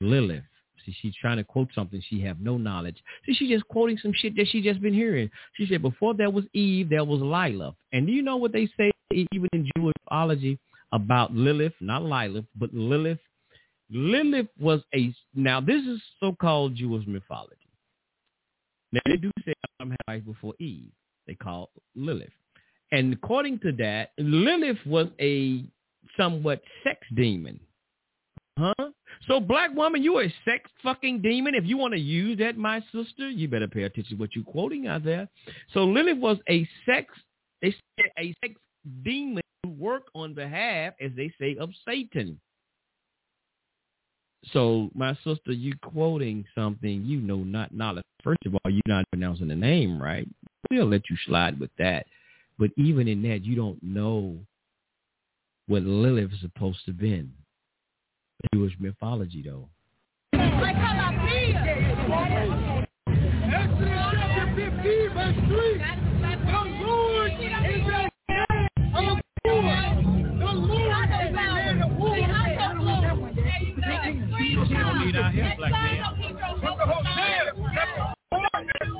Lilith. 0.00 0.44
See, 0.84 0.96
she's 1.00 1.14
trying 1.20 1.36
to 1.36 1.44
quote 1.44 1.68
something 1.74 2.02
she 2.08 2.20
have 2.22 2.40
no 2.40 2.56
knowledge. 2.56 2.96
See, 3.26 3.34
she's 3.34 3.50
just 3.50 3.68
quoting 3.68 3.98
some 3.98 4.12
shit 4.14 4.34
that 4.36 4.48
she 4.48 4.62
just 4.62 4.80
been 4.80 4.94
hearing. 4.94 5.30
She 5.54 5.66
said 5.66 5.82
before 5.82 6.14
there 6.14 6.30
was 6.30 6.44
Eve, 6.54 6.88
there 6.88 7.04
was 7.04 7.20
Lilith. 7.20 7.74
And 7.92 8.06
do 8.06 8.12
you 8.12 8.22
know 8.22 8.36
what 8.36 8.52
they 8.52 8.68
say 8.76 8.90
even 9.10 9.48
in 9.52 9.70
Jewish 9.76 9.94
mythology 10.04 10.58
about 10.92 11.34
Lilith? 11.34 11.74
Not 11.80 12.02
Lilith, 12.02 12.46
but 12.56 12.72
Lilith. 12.72 13.18
Lilith 13.90 14.48
was 14.58 14.80
a 14.94 15.12
now 15.34 15.60
this 15.60 15.84
is 15.84 16.00
so-called 16.18 16.74
Jewish 16.76 17.06
mythology. 17.06 17.56
Now 18.92 19.00
they 19.06 19.16
do 19.16 19.30
Adam 19.80 19.90
had 19.90 19.98
a 20.06 20.12
wife 20.12 20.24
before 20.26 20.54
Eve. 20.58 20.90
They 21.26 21.34
call 21.34 21.70
Lilith, 21.94 22.28
and 22.92 23.12
according 23.12 23.60
to 23.60 23.72
that, 23.72 24.12
Lilith 24.18 24.78
was 24.84 25.06
a 25.20 25.64
somewhat 26.16 26.60
sex 26.84 27.00
demon. 27.14 27.58
Huh? 28.58 28.90
So 29.26 29.40
black 29.40 29.74
woman, 29.74 30.02
you 30.02 30.18
a 30.20 30.32
sex 30.44 30.70
fucking 30.82 31.22
demon. 31.22 31.54
If 31.54 31.64
you 31.64 31.76
want 31.78 31.94
to 31.94 32.00
use 32.00 32.38
that, 32.38 32.58
my 32.58 32.82
sister, 32.92 33.30
you 33.30 33.48
better 33.48 33.68
pay 33.68 33.84
attention 33.84 34.16
to 34.16 34.20
what 34.20 34.34
you're 34.34 34.44
quoting 34.44 34.86
out 34.86 35.04
there. 35.04 35.28
So 35.72 35.84
Lilith 35.84 36.18
was 36.18 36.38
a 36.48 36.68
sex, 36.84 37.14
a 37.62 37.72
sex 38.42 38.54
demon 39.02 39.42
who 39.62 39.70
work 39.70 40.08
on 40.14 40.34
behalf, 40.34 40.94
as 41.00 41.12
they 41.16 41.32
say, 41.40 41.56
of 41.58 41.70
Satan. 41.86 42.40
So 44.52 44.90
my 44.94 45.14
sister, 45.24 45.52
you 45.52 45.74
quoting 45.82 46.44
something 46.54 47.04
you 47.04 47.20
know 47.20 47.38
not 47.38 47.74
knowledge. 47.74 48.04
First 48.24 48.44
of 48.46 48.54
all, 48.54 48.70
you're 48.70 48.80
not 48.86 49.04
pronouncing 49.10 49.48
the 49.48 49.54
name 49.54 50.00
right. 50.00 50.26
We'll 50.70 50.86
let 50.86 51.08
you 51.10 51.16
slide 51.26 51.58
with 51.60 51.70
that. 51.78 52.06
But 52.58 52.70
even 52.76 53.08
in 53.08 53.22
that, 53.22 53.44
you 53.44 53.54
don't 53.56 53.82
know 53.82 54.36
what 55.66 55.82
Lilith 55.82 56.32
is 56.32 56.40
supposed 56.40 56.84
to 56.86 56.92
be. 56.92 57.28
Jewish 58.54 58.74
mythology, 58.78 59.42
though. 59.42 59.68
Like 60.32 60.74
how 60.74 61.12
I 61.12 61.28
feel. 61.28 61.56
Exodus 63.52 63.88
chapter 64.12 64.54
15, 64.56 65.14
verse 65.14 65.36
3. 65.48 66.09
Don't 75.40 75.84
need 75.84 76.00
our 76.00 76.16
help, 76.16 76.36
black 76.38 77.02
man. 78.52 78.90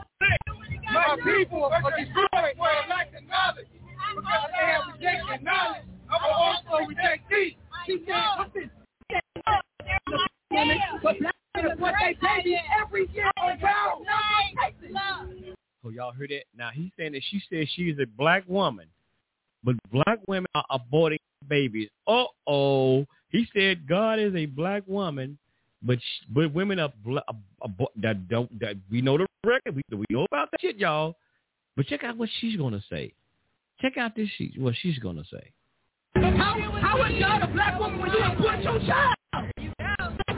My 0.93 1.17
people 1.25 1.65
are 1.65 1.83
destroyed 1.99 2.57
for 2.57 2.69
a 2.69 2.89
lack 2.89 3.09
of 3.17 3.23
knowledge. 3.29 3.69
Because 4.15 4.51
they 4.51 4.67
have 4.67 4.83
rejected 4.93 5.45
knowledge, 5.45 5.85
I 6.11 6.13
will 6.27 6.35
also 6.35 6.87
reject 6.89 7.31
thee. 7.31 7.57
She 7.87 8.05
said, 8.07 8.23
listen, 8.55 8.71
but 11.03 11.19
black 11.19 11.35
men 11.55 11.65
put 11.79 11.95
their 12.01 12.15
baby 12.21 12.61
every 12.81 13.09
year 13.15 13.31
on 13.41 13.59
barrel. 13.61 14.05
Oh, 15.85 15.91
y'all 15.91 16.13
heard 16.13 16.31
that? 16.31 16.45
Now 16.57 16.71
he's 16.73 16.91
saying 16.99 17.13
that 17.13 17.23
she 17.31 17.41
says 17.51 17.69
she 17.75 17.85
is 17.85 17.99
a 17.99 18.07
black 18.19 18.45
woman, 18.47 18.87
but 19.65 19.77
black 19.91 20.19
women 20.27 20.49
are 20.55 20.65
aborting 20.71 21.19
babies. 21.49 21.89
Uh 22.07 22.25
oh. 22.47 23.07
He 23.31 23.47
said 23.55 23.89
God 23.89 24.19
is 24.19 24.35
a 24.35 24.47
black 24.47 24.83
woman, 24.87 25.39
but 25.83 25.99
sh- 26.01 26.25
but 26.29 26.53
women 26.53 26.79
are 26.79 26.93
bla- 27.05 27.25
abo- 27.63 27.87
that 27.97 28.29
don't 28.29 28.59
that 28.61 28.77
we 28.91 29.01
know 29.03 29.19
the 29.19 29.27
record. 29.45 29.75
We 29.77 29.83
we 29.97 30.05
know 30.11 30.25
about 30.31 30.51
that 30.53 30.61
shit, 30.61 30.77
y'all. 30.77 31.17
But 31.77 31.87
check 31.87 32.05
out 32.05 32.17
what 32.17 32.29
she's 32.41 32.57
gonna 32.57 32.83
say. 32.91 33.13
Check 33.81 33.97
out 33.97 34.15
this 34.15 34.29
sheet. 34.37 34.59
What 34.59 34.75
she's 34.83 34.99
gonna 34.99 35.25
say. 35.31 35.53
How, 36.17 36.55
how 36.81 37.05
is 37.05 37.19
God 37.21 37.43
a 37.43 37.47
black 37.53 37.79
woman 37.79 38.01
when 38.01 38.11
you 38.13 38.19
abort 38.23 38.63
your 38.63 38.79
child? 38.81 39.15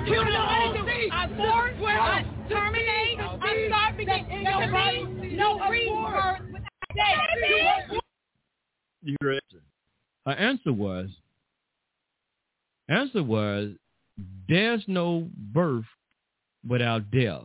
Kill 0.05 0.27
your 0.27 0.37
own. 0.37 0.77
Abort, 1.13 1.79
Well, 1.81 2.25
terminate, 2.49 3.19
I'm 3.19 3.71
sorry, 3.71 3.97
because 3.97 4.23
there 4.29 4.71
can 4.71 5.37
no 5.37 5.59
rebirth. 5.69 6.41
You 9.03 9.17
heard 9.21 9.35
her 9.35 9.35
answer. 9.35 9.63
Her 10.27 10.33
answer 10.33 10.73
was, 10.73 11.09
answer 12.89 13.23
was, 13.23 13.71
there's 14.49 14.83
no 14.87 15.29
birth 15.53 15.85
without 16.67 17.11
death. 17.11 17.45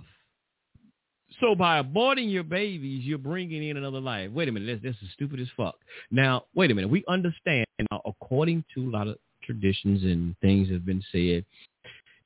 So 1.40 1.54
by 1.54 1.82
aborting 1.82 2.32
your 2.32 2.44
babies, 2.44 3.04
you're 3.06 3.18
bringing 3.18 3.64
in 3.68 3.78
another 3.78 4.00
life. 4.00 4.32
Wait 4.32 4.50
a 4.50 4.52
minute, 4.52 4.82
this, 4.82 4.94
this 4.94 5.02
is 5.04 5.14
stupid 5.14 5.40
as 5.40 5.48
fuck. 5.56 5.76
Now, 6.10 6.46
wait 6.56 6.72
a 6.72 6.76
minute. 6.76 6.90
We 6.90 7.04
understand, 7.08 7.66
now, 7.92 8.02
according 8.06 8.64
to 8.74 8.88
a 8.88 8.90
lot 8.90 9.08
of 9.08 9.18
traditions 9.44 10.04
and 10.04 10.36
things 10.40 10.68
that 10.68 10.76
have 10.76 10.86
been 10.86 11.04
said, 11.12 11.46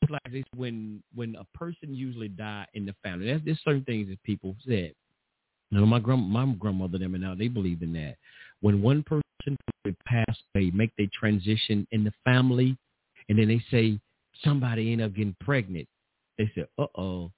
like 0.09 0.31
this 0.31 0.43
when 0.55 1.03
when 1.13 1.35
a 1.35 1.57
person 1.57 1.93
usually 1.93 2.27
die 2.27 2.65
in 2.73 2.85
the 2.85 2.95
family. 3.03 3.27
There's, 3.27 3.41
there's 3.45 3.59
certain 3.63 3.84
things 3.84 4.09
that 4.09 4.22
people 4.23 4.55
said. 4.68 4.93
Know, 5.72 5.85
my 5.85 5.99
grand 5.99 6.27
my 6.27 6.45
grandmother 6.59 6.97
them 6.97 7.13
and 7.13 7.23
now 7.23 7.35
they 7.35 7.47
believe 7.47 7.81
in 7.81 7.93
that. 7.93 8.15
When 8.61 8.81
one 8.81 9.03
person 9.03 9.57
would 9.85 9.95
pass 10.05 10.35
away, 10.55 10.72
make 10.73 10.91
their 10.97 11.07
transition 11.18 11.88
in 11.91 12.03
the 12.03 12.11
family, 12.26 12.77
and 13.30 13.38
then 13.38 13.47
they 13.47 13.63
say 13.72 13.99
somebody 14.44 14.91
end 14.91 15.02
up 15.02 15.14
getting 15.14 15.36
pregnant, 15.40 15.88
they 16.38 16.52
say, 16.56 16.66
"Uh 16.78 16.88
oh, 16.98 17.32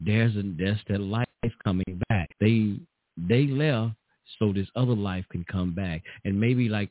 there's 0.00 0.36
a 0.36 0.42
there's 0.42 0.78
that 0.88 1.00
life 1.00 1.26
coming 1.64 2.00
back." 2.08 2.30
They 2.40 2.78
they 3.16 3.46
left 3.46 3.94
so 4.38 4.52
this 4.52 4.68
other 4.76 4.94
life 4.94 5.24
can 5.30 5.44
come 5.44 5.74
back, 5.74 6.02
and 6.24 6.38
maybe 6.38 6.68
like 6.68 6.90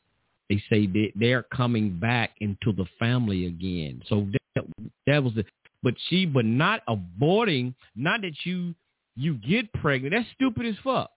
they 0.49 0.61
say 0.69 0.87
they 0.87 1.11
they're 1.15 1.43
coming 1.43 1.97
back 1.99 2.31
into 2.39 2.71
the 2.73 2.85
family 2.97 3.45
again. 3.45 4.01
So 4.07 4.27
that, 4.55 4.65
that 5.07 5.23
was 5.23 5.33
the 5.35 5.45
but 5.83 5.93
she 6.09 6.25
but 6.25 6.45
not 6.45 6.81
aborting. 6.87 7.73
Not 7.95 8.21
that 8.21 8.33
you 8.43 8.75
you 9.15 9.35
get 9.35 9.71
pregnant. 9.73 10.13
That's 10.13 10.27
stupid 10.35 10.65
as 10.65 10.75
fuck. 10.83 11.11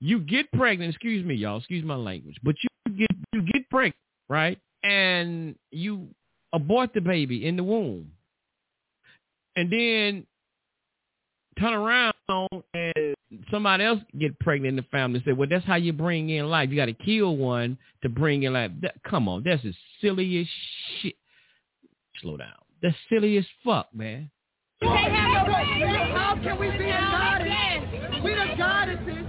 You 0.00 0.18
get 0.18 0.50
pregnant. 0.52 0.90
Excuse 0.90 1.24
me, 1.24 1.34
y'all. 1.34 1.58
Excuse 1.58 1.84
my 1.84 1.94
language. 1.94 2.36
But 2.42 2.56
you 2.62 2.96
get 2.96 3.10
you 3.32 3.42
get 3.42 3.68
pregnant, 3.70 3.96
right? 4.28 4.58
And 4.82 5.54
you 5.70 6.08
abort 6.54 6.94
the 6.94 7.00
baby 7.00 7.46
in 7.46 7.56
the 7.56 7.64
womb, 7.64 8.12
and 9.56 9.70
then 9.70 10.26
turn 11.58 11.74
around 11.74 12.14
and 12.74 13.14
somebody 13.50 13.84
else 13.84 14.00
get 14.18 14.38
pregnant 14.40 14.70
in 14.70 14.76
the 14.76 14.82
family 14.90 15.18
and 15.18 15.24
say, 15.26 15.32
well, 15.32 15.48
that's 15.48 15.66
how 15.66 15.74
you 15.74 15.92
bring 15.92 16.30
in 16.30 16.48
life. 16.48 16.70
You 16.70 16.76
got 16.76 16.86
to 16.86 16.94
kill 16.94 17.36
one 17.36 17.76
to 18.02 18.08
bring 18.08 18.44
in 18.44 18.54
life. 18.54 18.70
That, 18.80 18.94
come 19.08 19.28
on, 19.28 19.42
that's 19.44 19.64
as 19.64 19.74
silly 20.00 20.40
as 20.40 20.46
shit. 21.00 21.16
Slow 22.22 22.36
down. 22.36 22.54
That's 22.82 22.96
silly 23.08 23.36
as 23.36 23.44
fuck, 23.64 23.88
man. 23.94 24.30
How 24.82 26.38
can 26.42 26.58
we 26.58 26.70
be 26.70 26.90
a 26.90 27.00
goddess? 27.00 28.22
We 28.22 28.34
the 28.34 28.54
goddesses, 28.56 29.26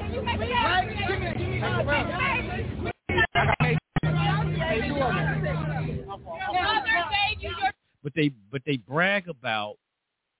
right? 1.85 2.34
But 8.05 8.13
they 8.15 8.31
but 8.51 8.61
they 8.67 8.77
brag 8.77 9.27
about 9.27 9.77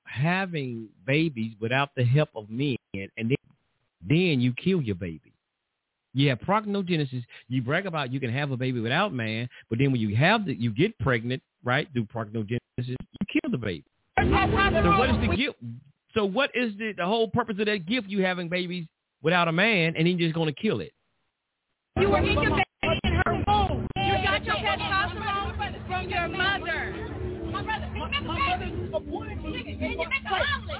having 0.03 0.87
babies 1.03 1.53
without 1.59 1.89
the 1.97 2.05
help 2.05 2.29
of 2.35 2.47
men, 2.47 2.77
and 2.93 3.09
then 3.17 3.35
then 4.07 4.39
you 4.39 4.53
kill 4.53 4.83
your 4.83 4.93
baby. 4.93 5.33
You 6.13 6.29
have 6.29 6.39
prognogenesis. 6.41 7.23
You 7.49 7.63
brag 7.63 7.87
about 7.87 8.13
you 8.13 8.19
can 8.19 8.31
have 8.31 8.51
a 8.51 8.55
baby 8.55 8.81
without 8.81 9.15
man, 9.15 9.49
but 9.67 9.79
then 9.79 9.91
when 9.91 9.99
you 9.99 10.15
have 10.15 10.45
the, 10.45 10.53
you 10.53 10.69
get 10.69 10.95
pregnant, 10.99 11.41
right? 11.63 11.87
Through 11.91 12.05
prognogenesis, 12.05 12.59
you 12.77 12.95
kill 13.33 13.49
the 13.49 13.57
baby. 13.57 13.83
So 14.15 14.97
what 14.97 15.09
is 15.09 15.27
the 15.27 15.35
gift? 15.35 15.57
So 16.13 16.23
what 16.23 16.51
is 16.53 16.71
the 16.77 16.93
the 16.95 17.05
whole 17.05 17.27
purpose 17.27 17.55
of 17.59 17.65
that 17.65 17.87
gift? 17.87 18.09
You 18.09 18.23
having 18.23 18.47
babies 18.47 18.85
without 19.23 19.47
a 19.47 19.51
man, 19.51 19.95
and 19.97 20.05
then 20.05 20.19
you're 20.19 20.29
just 20.29 20.35
going 20.35 20.53
to 20.53 20.61
kill 20.61 20.81
it. 20.81 20.93
You 21.99 22.09
were 22.09 22.64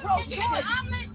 make 0.06 0.38
an 0.38 0.64
omelet? 0.65 1.10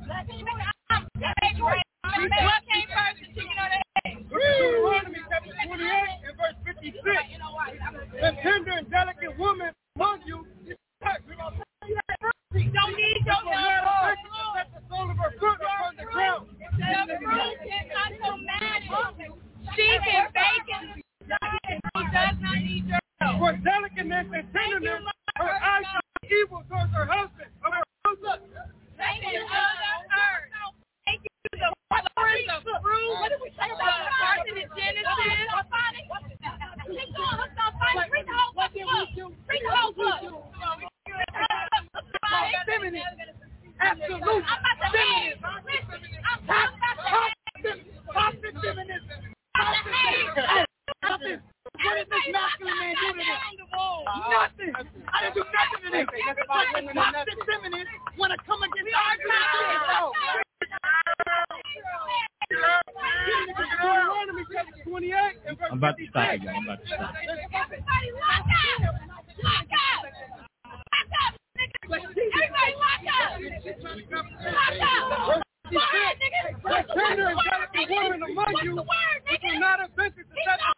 What 1.61 2.63
came 2.67 2.89
first, 2.91 3.17
the 3.21 3.27
chicken 3.35 3.57
or 3.59 3.69
the 3.71 3.81
egg? 4.07 4.29
Deuteronomy 4.29 5.21
chapter 5.31 5.53
28 5.67 5.79
and 6.27 6.37
verse 6.37 6.59
56. 6.67 7.03
The 8.21 8.31
tender 8.43 8.73
and 8.73 8.91
delicate 8.91 9.39
woman 9.39 9.73
among 9.97 10.21
you 10.27 10.47
is. 10.67 10.77
Don't 12.53 12.97
need 12.97 13.23
your 13.27 13.35
Let 14.55 14.69
the 14.75 14.81
sole 14.91 15.11
of 15.11 15.17
her 15.17 15.33
foot 15.39 15.59
upon 15.61 15.97
the 15.97 16.05
ground. 16.05 16.49
The 16.51 17.19
fruit 17.23 17.59
is 17.67 17.87
automatic. 17.95 19.31
She 19.77 19.87
can 20.05 20.27
bake 20.35 20.69
it. 20.69 21.05
She 21.27 22.05
does 22.13 22.37
not 22.41 22.59
need 22.59 22.87
your 22.87 22.99
help. 23.21 23.39
For 23.39 23.53
delicateness 23.63 24.27
and 24.35 24.47
tenderness, 24.53 25.03
her 25.37 25.51
eyes 25.51 25.85
are 25.95 26.03
evil 26.31 26.63
towards 26.69 26.93
her 26.93 27.07
husband. 27.07 27.51
Her 27.63 27.83
husband. 28.07 28.80
Thank 29.01 29.25
you, 29.33 29.41
Thank 31.07 31.21
you, 31.25 31.31
the 31.53 31.73
flowers, 31.89 32.45
the 32.47 32.61
fruit, 32.85 33.11
what 33.21 33.31
did 33.33 33.41
we 33.43 33.51
say 33.57 33.69
about 33.73 34.05
the 34.05 34.13
carcinogenesis? 34.13 35.09
Read 38.13 38.27
the 38.27 38.35
whole 38.37 38.53
book. 38.55 38.73
Read 39.49 39.63
the 39.65 39.73
whole 39.73 39.93
book. 39.93 40.21
Feminine. 42.67 43.03
Absolute 43.81 44.45
feminism. 44.93 45.45
I'm 46.29 46.41
talking 46.47 46.79
about 46.79 46.97
the 47.63 47.73
Toxic 48.13 48.55
feminism. 48.63 49.35
Toxic 49.57 49.95
feminism. 51.03 51.41
What 51.79 51.97
is 52.03 52.07
this 52.11 52.27
masculine 52.35 52.79
man 52.79 52.95
do 52.99 53.07
to 53.15 53.19
this? 53.19 53.41
Nothing. 54.31 54.73
I 54.75 55.23
didn't 55.23 55.35
do 55.39 55.45
nothing 55.47 55.81
to 55.85 55.91
this. 55.95 56.07
But 56.11 56.83
the 56.83 56.93
toxic 56.93 57.39
feminists 57.47 57.95
want 58.19 58.33
to 58.35 58.39
come 58.45 58.61
against 58.63 58.91
our 58.91 59.15
masculine. 59.31 60.43
I'm 65.71 65.79
about 65.79 65.97
to 65.97 66.05
stop 66.11 66.35
it, 66.35 66.43
y'all. 66.43 66.55
I'm 66.57 66.65
about 66.67 66.81
to 66.81 66.87
stop. 66.87 67.15
Everybody 67.15 68.11
lock 68.19 68.43
up! 68.51 68.83
Lock 69.41 69.71
up! 69.71 70.03
Lock 70.67 71.15
up! 71.23 71.33
Everybody 71.55 72.75
lock 72.83 73.07
up! 73.09 73.41
Lock 74.51 74.83
up! 74.83 75.43
Fire, 75.71 76.15
nigga! 76.19 76.59
What's 76.63 76.89
the 76.89 76.95
Gender 76.99 77.31
word, 77.31 77.71
and 77.75 77.87
nigga? 77.87 78.03
woman 78.03 78.23
among 78.27 78.53
What's 78.53 78.65
you 78.65 78.75
the 78.75 78.83
word, 78.83 79.19
which 79.31 79.41
nigga? 79.41 79.61
not 79.61 79.79
offend 79.81 80.13
the 80.19 80.23
He's 80.35 80.47
not 80.47 80.59
girl, 80.59 80.75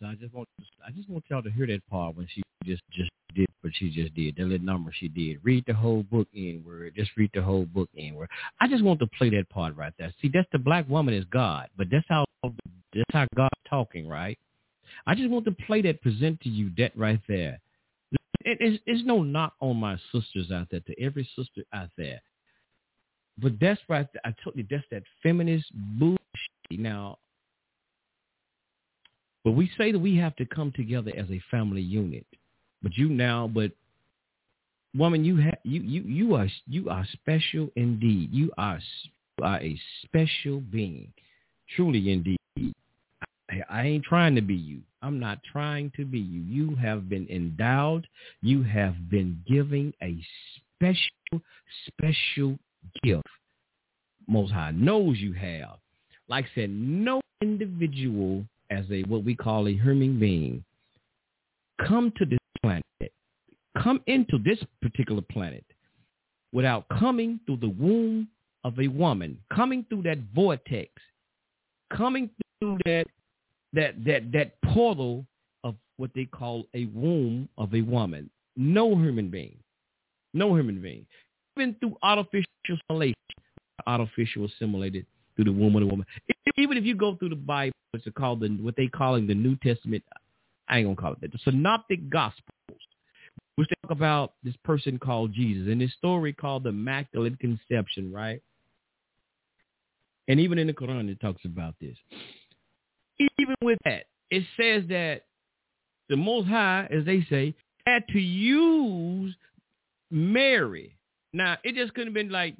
So 0.00 0.06
I 0.06 0.14
just 0.14 0.34
want 0.34 0.48
I 0.86 0.90
just 0.90 1.08
want 1.08 1.24
y'all 1.30 1.42
to 1.42 1.50
hear 1.50 1.66
that 1.66 1.80
part 1.90 2.16
when 2.16 2.26
she 2.32 2.42
just 2.64 2.82
just 2.92 3.10
did 3.34 3.46
what 3.60 3.72
she 3.76 3.90
just 3.90 4.14
did. 4.14 4.36
That 4.36 4.44
little 4.44 4.66
number 4.66 4.92
she 4.94 5.08
did. 5.08 5.38
Read 5.42 5.64
the 5.66 5.74
whole 5.74 6.02
book 6.02 6.28
in 6.34 6.62
word. 6.64 6.94
Just 6.96 7.10
read 7.16 7.30
the 7.34 7.42
whole 7.42 7.66
book 7.66 7.88
in 7.94 8.14
word. 8.14 8.28
I 8.60 8.68
just 8.68 8.84
want 8.84 9.00
to 9.00 9.06
play 9.06 9.30
that 9.30 9.48
part 9.50 9.76
right 9.76 9.92
there. 9.98 10.12
See, 10.20 10.30
that's 10.32 10.48
the 10.52 10.58
black 10.58 10.88
woman 10.88 11.14
is 11.14 11.24
God, 11.24 11.68
but 11.76 11.88
that's 11.90 12.06
how 12.08 12.24
that's 12.42 13.12
how 13.12 13.26
God's 13.34 13.50
talking, 13.68 14.08
right? 14.08 14.38
I 15.06 15.14
just 15.14 15.30
want 15.30 15.44
to 15.46 15.52
play 15.52 15.82
that, 15.82 16.00
present 16.00 16.40
to 16.42 16.48
you 16.48 16.70
that 16.78 16.96
right 16.96 17.20
there. 17.28 17.60
It, 18.44 18.58
it's, 18.60 18.82
it's 18.86 19.04
no 19.04 19.22
knock 19.22 19.54
on 19.60 19.76
my 19.76 19.98
sisters 20.12 20.50
out 20.52 20.68
there, 20.70 20.80
to 20.80 21.02
every 21.02 21.28
sister 21.36 21.62
out 21.72 21.90
there. 21.98 22.20
But 23.40 23.52
that's 23.60 23.80
right. 23.88 24.06
I 24.24 24.34
told 24.42 24.56
you 24.56 24.66
that's 24.68 24.84
that 24.90 25.02
feminist 25.22 25.66
bullshit. 25.98 26.18
Now, 26.70 27.18
but 29.44 29.52
we 29.52 29.70
say 29.78 29.92
that 29.92 29.98
we 29.98 30.16
have 30.16 30.34
to 30.36 30.46
come 30.46 30.72
together 30.72 31.12
as 31.16 31.30
a 31.30 31.40
family 31.50 31.82
unit. 31.82 32.26
But 32.82 32.96
you 32.96 33.08
now, 33.08 33.46
but 33.46 33.72
woman, 34.96 35.24
you 35.24 35.36
have 35.36 35.58
you 35.62 35.80
you 35.82 36.02
you 36.02 36.34
are 36.34 36.48
you 36.66 36.88
are 36.88 37.06
special 37.12 37.70
indeed. 37.76 38.32
You 38.32 38.50
are 38.58 38.80
you 39.38 39.44
are 39.44 39.60
a 39.60 39.78
special 40.04 40.60
being, 40.60 41.12
truly 41.74 42.10
indeed. 42.10 42.38
I, 43.48 43.62
I 43.70 43.82
ain't 43.84 44.04
trying 44.04 44.34
to 44.34 44.42
be 44.42 44.54
you. 44.54 44.80
I'm 45.02 45.20
not 45.20 45.38
trying 45.52 45.92
to 45.96 46.04
be 46.04 46.18
you. 46.18 46.40
You 46.40 46.74
have 46.76 47.08
been 47.08 47.28
endowed. 47.30 48.08
You 48.42 48.62
have 48.64 49.08
been 49.08 49.40
giving 49.46 49.92
a 50.02 50.16
special, 50.76 51.42
special 51.86 52.58
gift. 53.02 53.26
Most 54.26 54.52
High 54.52 54.72
knows 54.72 55.18
you 55.18 55.32
have. 55.34 55.78
Like 56.28 56.46
I 56.46 56.48
said, 56.54 56.70
no 56.70 57.20
individual 57.42 58.44
as 58.70 58.84
a 58.90 59.02
what 59.02 59.24
we 59.24 59.34
call 59.34 59.68
a 59.68 59.72
human 59.72 60.18
being 60.18 60.64
come 61.86 62.12
to 62.16 62.24
this 62.24 62.38
planet, 62.62 63.12
come 63.82 64.00
into 64.06 64.38
this 64.38 64.58
particular 64.80 65.22
planet 65.22 65.64
without 66.52 66.86
coming 66.88 67.38
through 67.46 67.58
the 67.58 67.68
womb 67.68 68.28
of 68.64 68.78
a 68.80 68.88
woman, 68.88 69.38
coming 69.54 69.84
through 69.88 70.02
that 70.02 70.18
vortex, 70.34 70.90
coming 71.94 72.30
through 72.60 72.78
that 72.84 73.06
that 73.72 74.04
that 74.04 74.32
that 74.32 74.60
portal 74.62 75.24
of 75.64 75.74
what 75.98 76.10
they 76.14 76.24
call 76.24 76.66
a 76.74 76.86
womb 76.86 77.48
of 77.58 77.74
a 77.74 77.82
woman. 77.82 78.30
No 78.56 78.96
human 78.96 79.28
being, 79.28 79.56
no 80.32 80.54
human 80.56 80.80
being, 80.80 81.06
even 81.56 81.74
through 81.80 81.96
artificial 82.02 82.46
assimilation, 82.68 83.14
artificial 83.86 84.44
assimilated 84.46 85.06
through 85.34 85.44
the 85.44 85.52
womb 85.52 85.76
of 85.76 85.80
the 85.80 85.86
woman. 85.86 86.06
Even 86.56 86.76
if 86.76 86.84
you 86.84 86.94
go 86.94 87.16
through 87.16 87.30
the 87.30 87.36
Bible, 87.36 87.72
what's 87.90 88.06
it 88.06 88.14
called 88.14 88.40
the 88.40 88.48
what 88.60 88.76
they 88.76 88.88
calling 88.88 89.26
the 89.26 89.34
New 89.34 89.56
Testament. 89.56 90.02
I 90.68 90.78
ain't 90.78 90.86
gonna 90.86 90.96
call 90.96 91.12
it 91.12 91.20
that. 91.20 91.32
The 91.32 91.38
Synoptic 91.44 92.10
Gospels, 92.10 92.80
which 93.56 93.68
talk 93.82 93.90
about 93.90 94.34
this 94.42 94.56
person 94.64 94.98
called 94.98 95.32
Jesus, 95.32 95.68
and 95.70 95.80
this 95.80 95.92
story 95.94 96.32
called 96.32 96.64
the 96.64 96.70
Immaculate 96.70 97.38
Conception, 97.38 98.12
right? 98.12 98.42
And 100.28 100.40
even 100.40 100.58
in 100.58 100.66
the 100.66 100.72
Quran, 100.72 101.08
it 101.08 101.20
talks 101.20 101.44
about 101.44 101.74
this. 101.80 101.96
Even 103.38 103.54
with 103.62 103.78
that, 103.84 104.06
it 104.30 104.42
says 104.56 104.84
that 104.88 105.22
the 106.08 106.16
Most 106.16 106.48
High, 106.48 106.88
as 106.90 107.04
they 107.04 107.24
say, 107.30 107.54
had 107.86 108.06
to 108.08 108.18
use 108.18 109.34
Mary. 110.10 110.96
Now, 111.32 111.56
it 111.64 111.74
just 111.74 111.94
couldn't 111.94 112.08
have 112.08 112.14
been 112.14 112.30
like 112.30 112.54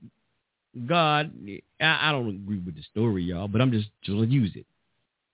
God. 0.87 1.33
I, 1.81 2.09
I 2.09 2.13
don't 2.13 2.29
agree 2.29 2.59
with 2.59 2.75
the 2.75 2.83
story, 2.83 3.25
y'all, 3.25 3.49
but 3.49 3.61
I'm 3.61 3.71
just 3.71 3.89
just 4.03 4.17
use 4.29 4.53
it 4.55 4.67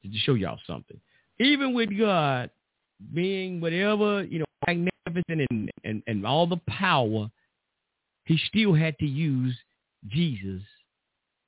to 0.04 0.18
show 0.18 0.34
y'all 0.34 0.59
something. 0.66 0.98
Even 1.38 1.74
with 1.74 1.96
God 1.98 2.50
being 3.12 3.60
whatever 3.60 4.22
you 4.24 4.40
know, 4.40 4.44
magnificent 4.66 5.46
and 5.50 5.70
and, 5.84 6.02
and 6.06 6.26
all 6.26 6.46
the 6.46 6.60
power, 6.68 7.30
he 8.24 8.38
still 8.48 8.74
had 8.74 8.96
to 8.98 9.06
use 9.06 9.56
Jesus, 10.09 10.62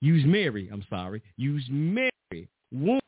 use 0.00 0.24
Mary. 0.26 0.68
I'm 0.72 0.84
sorry, 0.90 1.22
use 1.36 1.64
Mary 1.70 2.10
womb 2.72 3.00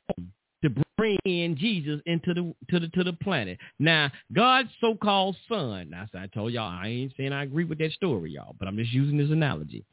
to 0.63 0.71
bring 0.97 1.19
in 1.25 1.57
Jesus 1.57 2.01
into 2.07 2.35
the 2.35 2.55
to 2.71 2.81
the 2.81 2.89
to 2.89 3.05
the 3.05 3.13
planet. 3.13 3.59
Now, 3.79 4.11
God's 4.33 4.71
so-called 4.81 5.37
son. 5.49 5.91
Now, 5.91 6.07
I 6.15 6.27
told 6.29 6.53
y'all 6.53 6.71
I 6.71 6.89
ain't 6.89 7.13
saying 7.17 7.33
I 7.33 7.43
agree 7.43 7.65
with 7.65 7.79
that 7.79 7.93
story, 7.93 8.33
y'all, 8.33 8.57
but 8.59 8.67
I'm 8.67 8.77
just 8.77 8.93
using 8.93 9.19
this 9.19 9.31
analogy. 9.31 9.85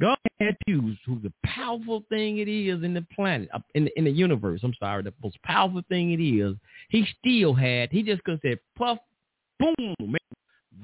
God 0.00 0.18
had 0.40 0.56
to 0.66 0.72
use 0.72 0.98
who 1.06 1.20
the 1.20 1.32
powerful 1.44 2.02
thing 2.08 2.38
it 2.38 2.48
is 2.48 2.82
in 2.82 2.94
the 2.94 3.06
planet, 3.14 3.48
in 3.76 3.84
the, 3.84 3.96
in 3.96 4.04
the 4.04 4.10
universe. 4.10 4.60
I'm 4.64 4.74
sorry, 4.80 5.04
the 5.04 5.14
most 5.22 5.40
powerful 5.44 5.82
thing 5.88 6.10
it 6.10 6.20
is. 6.20 6.56
He 6.88 7.06
still 7.20 7.54
had. 7.54 7.92
He 7.92 8.02
just 8.02 8.24
could 8.24 8.40
say, 8.42 8.56
puff, 8.76 8.98
boom, 9.60 10.16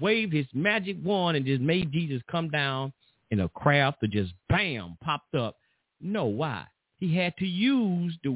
waved 0.01 0.33
his 0.33 0.47
magic 0.55 0.97
wand 1.03 1.37
and 1.37 1.45
just 1.45 1.61
made 1.61 1.91
Jesus 1.91 2.23
come 2.31 2.51
down 2.51 2.93
in 3.33 3.41
a 3.41 3.49
craft 3.49 4.01
that 4.03 4.13
just 4.13 4.33
bam 4.49 4.97
popped 5.03 5.35
up. 5.35 5.57
No, 6.01 6.27
why? 6.27 6.65
He 6.99 7.17
had 7.17 7.37
to 7.39 7.47
use 7.47 8.17
the 8.23 8.31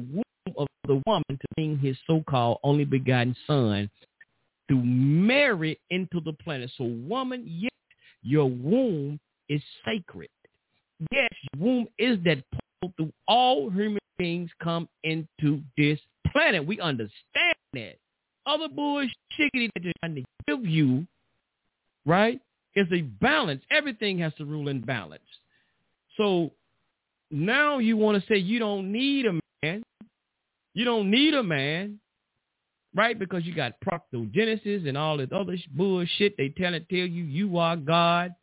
the 0.85 1.01
woman 1.05 1.23
to 1.29 1.47
bring 1.55 1.77
his 1.77 1.97
so-called 2.07 2.59
only 2.63 2.85
begotten 2.85 3.35
son 3.47 3.89
to 4.69 4.75
marry 4.75 5.79
into 5.89 6.19
the 6.21 6.33
planet. 6.33 6.71
So, 6.77 6.85
woman, 6.85 7.43
yes, 7.45 7.71
your 8.23 8.45
womb 8.45 9.19
is 9.49 9.61
sacred. 9.85 10.29
Yes, 11.11 11.29
your 11.53 11.63
womb 11.63 11.87
is 11.97 12.17
that 12.25 12.43
portal 12.51 12.93
through 12.97 13.13
all 13.27 13.69
human 13.69 13.99
beings 14.17 14.49
come 14.61 14.87
into 15.03 15.61
this 15.77 15.99
planet. 16.31 16.65
We 16.65 16.79
understand 16.79 17.55
that. 17.73 17.97
Other 18.47 18.67
bullshit 18.67 19.11
that 19.39 19.71
they're 19.81 19.91
trying 20.01 20.15
to 20.15 20.23
give 20.47 20.65
you, 20.65 21.05
right, 22.05 22.39
is 22.75 22.87
a 22.91 23.01
balance. 23.01 23.63
Everything 23.71 24.19
has 24.19 24.33
to 24.35 24.45
rule 24.45 24.67
in 24.67 24.81
balance. 24.81 25.23
So 26.15 26.51
now 27.31 27.79
you 27.79 27.97
want 27.97 28.21
to 28.21 28.27
say 28.27 28.37
you 28.37 28.59
don't 28.59 28.91
need 28.91 29.25
a 29.25 29.33
man. 29.63 29.83
You 30.75 30.85
don't 30.85 31.09
need 31.09 31.33
a 31.33 31.41
man, 31.41 31.99
right? 32.93 33.17
Because 33.17 33.43
you 33.45 33.55
got 33.55 33.73
proctogenesis 33.79 34.87
and 34.87 34.97
all 34.97 35.17
this 35.17 35.29
other 35.33 35.57
bullshit. 35.73 36.37
They 36.37 36.49
tell 36.49 36.75
it 36.75 36.87
tell 36.89 36.99
you 36.99 37.23
you 37.23 37.57
are 37.57 37.75
God. 37.75 38.35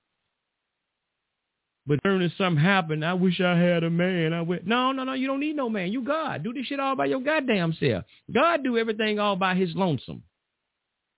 But 1.86 1.98
if 2.04 2.32
something 2.38 2.62
happened, 2.62 3.04
I 3.04 3.12
wish 3.12 3.40
I 3.40 3.56
had 3.58 3.84
a 3.84 3.90
man. 3.90 4.32
I 4.32 4.40
went, 4.40 4.66
no, 4.66 4.92
no, 4.92 5.04
no, 5.04 5.12
you 5.12 5.26
don't 5.26 5.40
need 5.40 5.56
no 5.56 5.68
man. 5.68 5.92
You 5.92 6.02
God. 6.02 6.42
Do 6.42 6.52
this 6.52 6.66
shit 6.66 6.80
all 6.80 6.96
by 6.96 7.06
your 7.06 7.20
goddamn 7.20 7.76
self. 7.78 8.04
God 8.32 8.64
do 8.64 8.78
everything 8.78 9.18
all 9.18 9.36
by 9.36 9.54
his 9.54 9.74
lonesome. 9.74 10.22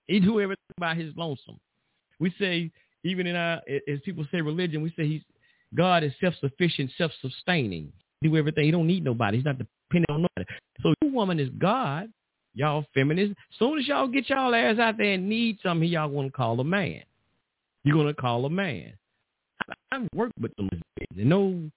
He 0.07 0.19
do 0.19 0.41
everything 0.41 0.57
by 0.77 0.95
his 0.95 1.13
lonesome. 1.15 1.59
We 2.19 2.33
say, 2.39 2.71
even 3.03 3.27
in 3.27 3.35
our, 3.35 3.61
as 3.87 3.99
people 4.03 4.25
say 4.31 4.41
religion, 4.41 4.81
we 4.81 4.93
say 4.97 5.07
he's 5.07 5.21
God 5.73 6.03
is 6.03 6.13
self-sufficient, 6.21 6.91
self-sustaining. 6.97 7.91
Do 8.21 8.35
everything. 8.37 8.65
He 8.65 8.71
don't 8.71 8.87
need 8.87 9.03
nobody. 9.03 9.37
He's 9.37 9.45
not 9.45 9.57
dependent 9.57 10.09
on 10.09 10.25
woman 11.15 11.39
is 11.39 11.49
God. 11.57 12.11
Y'all 12.53 12.85
feminists. 12.93 13.35
Soon 13.59 13.79
as 13.79 13.87
y'all 13.87 14.07
get 14.07 14.29
y'all 14.29 14.55
ass 14.55 14.79
out 14.79 14.97
there 14.97 15.13
and 15.13 15.27
need 15.27 15.57
something, 15.61 15.89
y'all 15.89 16.23
to 16.23 16.29
call 16.29 16.59
a 16.59 16.63
man. 16.63 17.01
You're 17.83 17.95
going 17.95 18.07
to 18.07 18.13
call 18.13 18.45
a 18.45 18.49
man. 18.49 18.93
I've 19.91 20.07
worked 20.13 20.39
with 20.39 20.55
them 20.55 20.69
and 20.71 21.29
no 21.29 21.69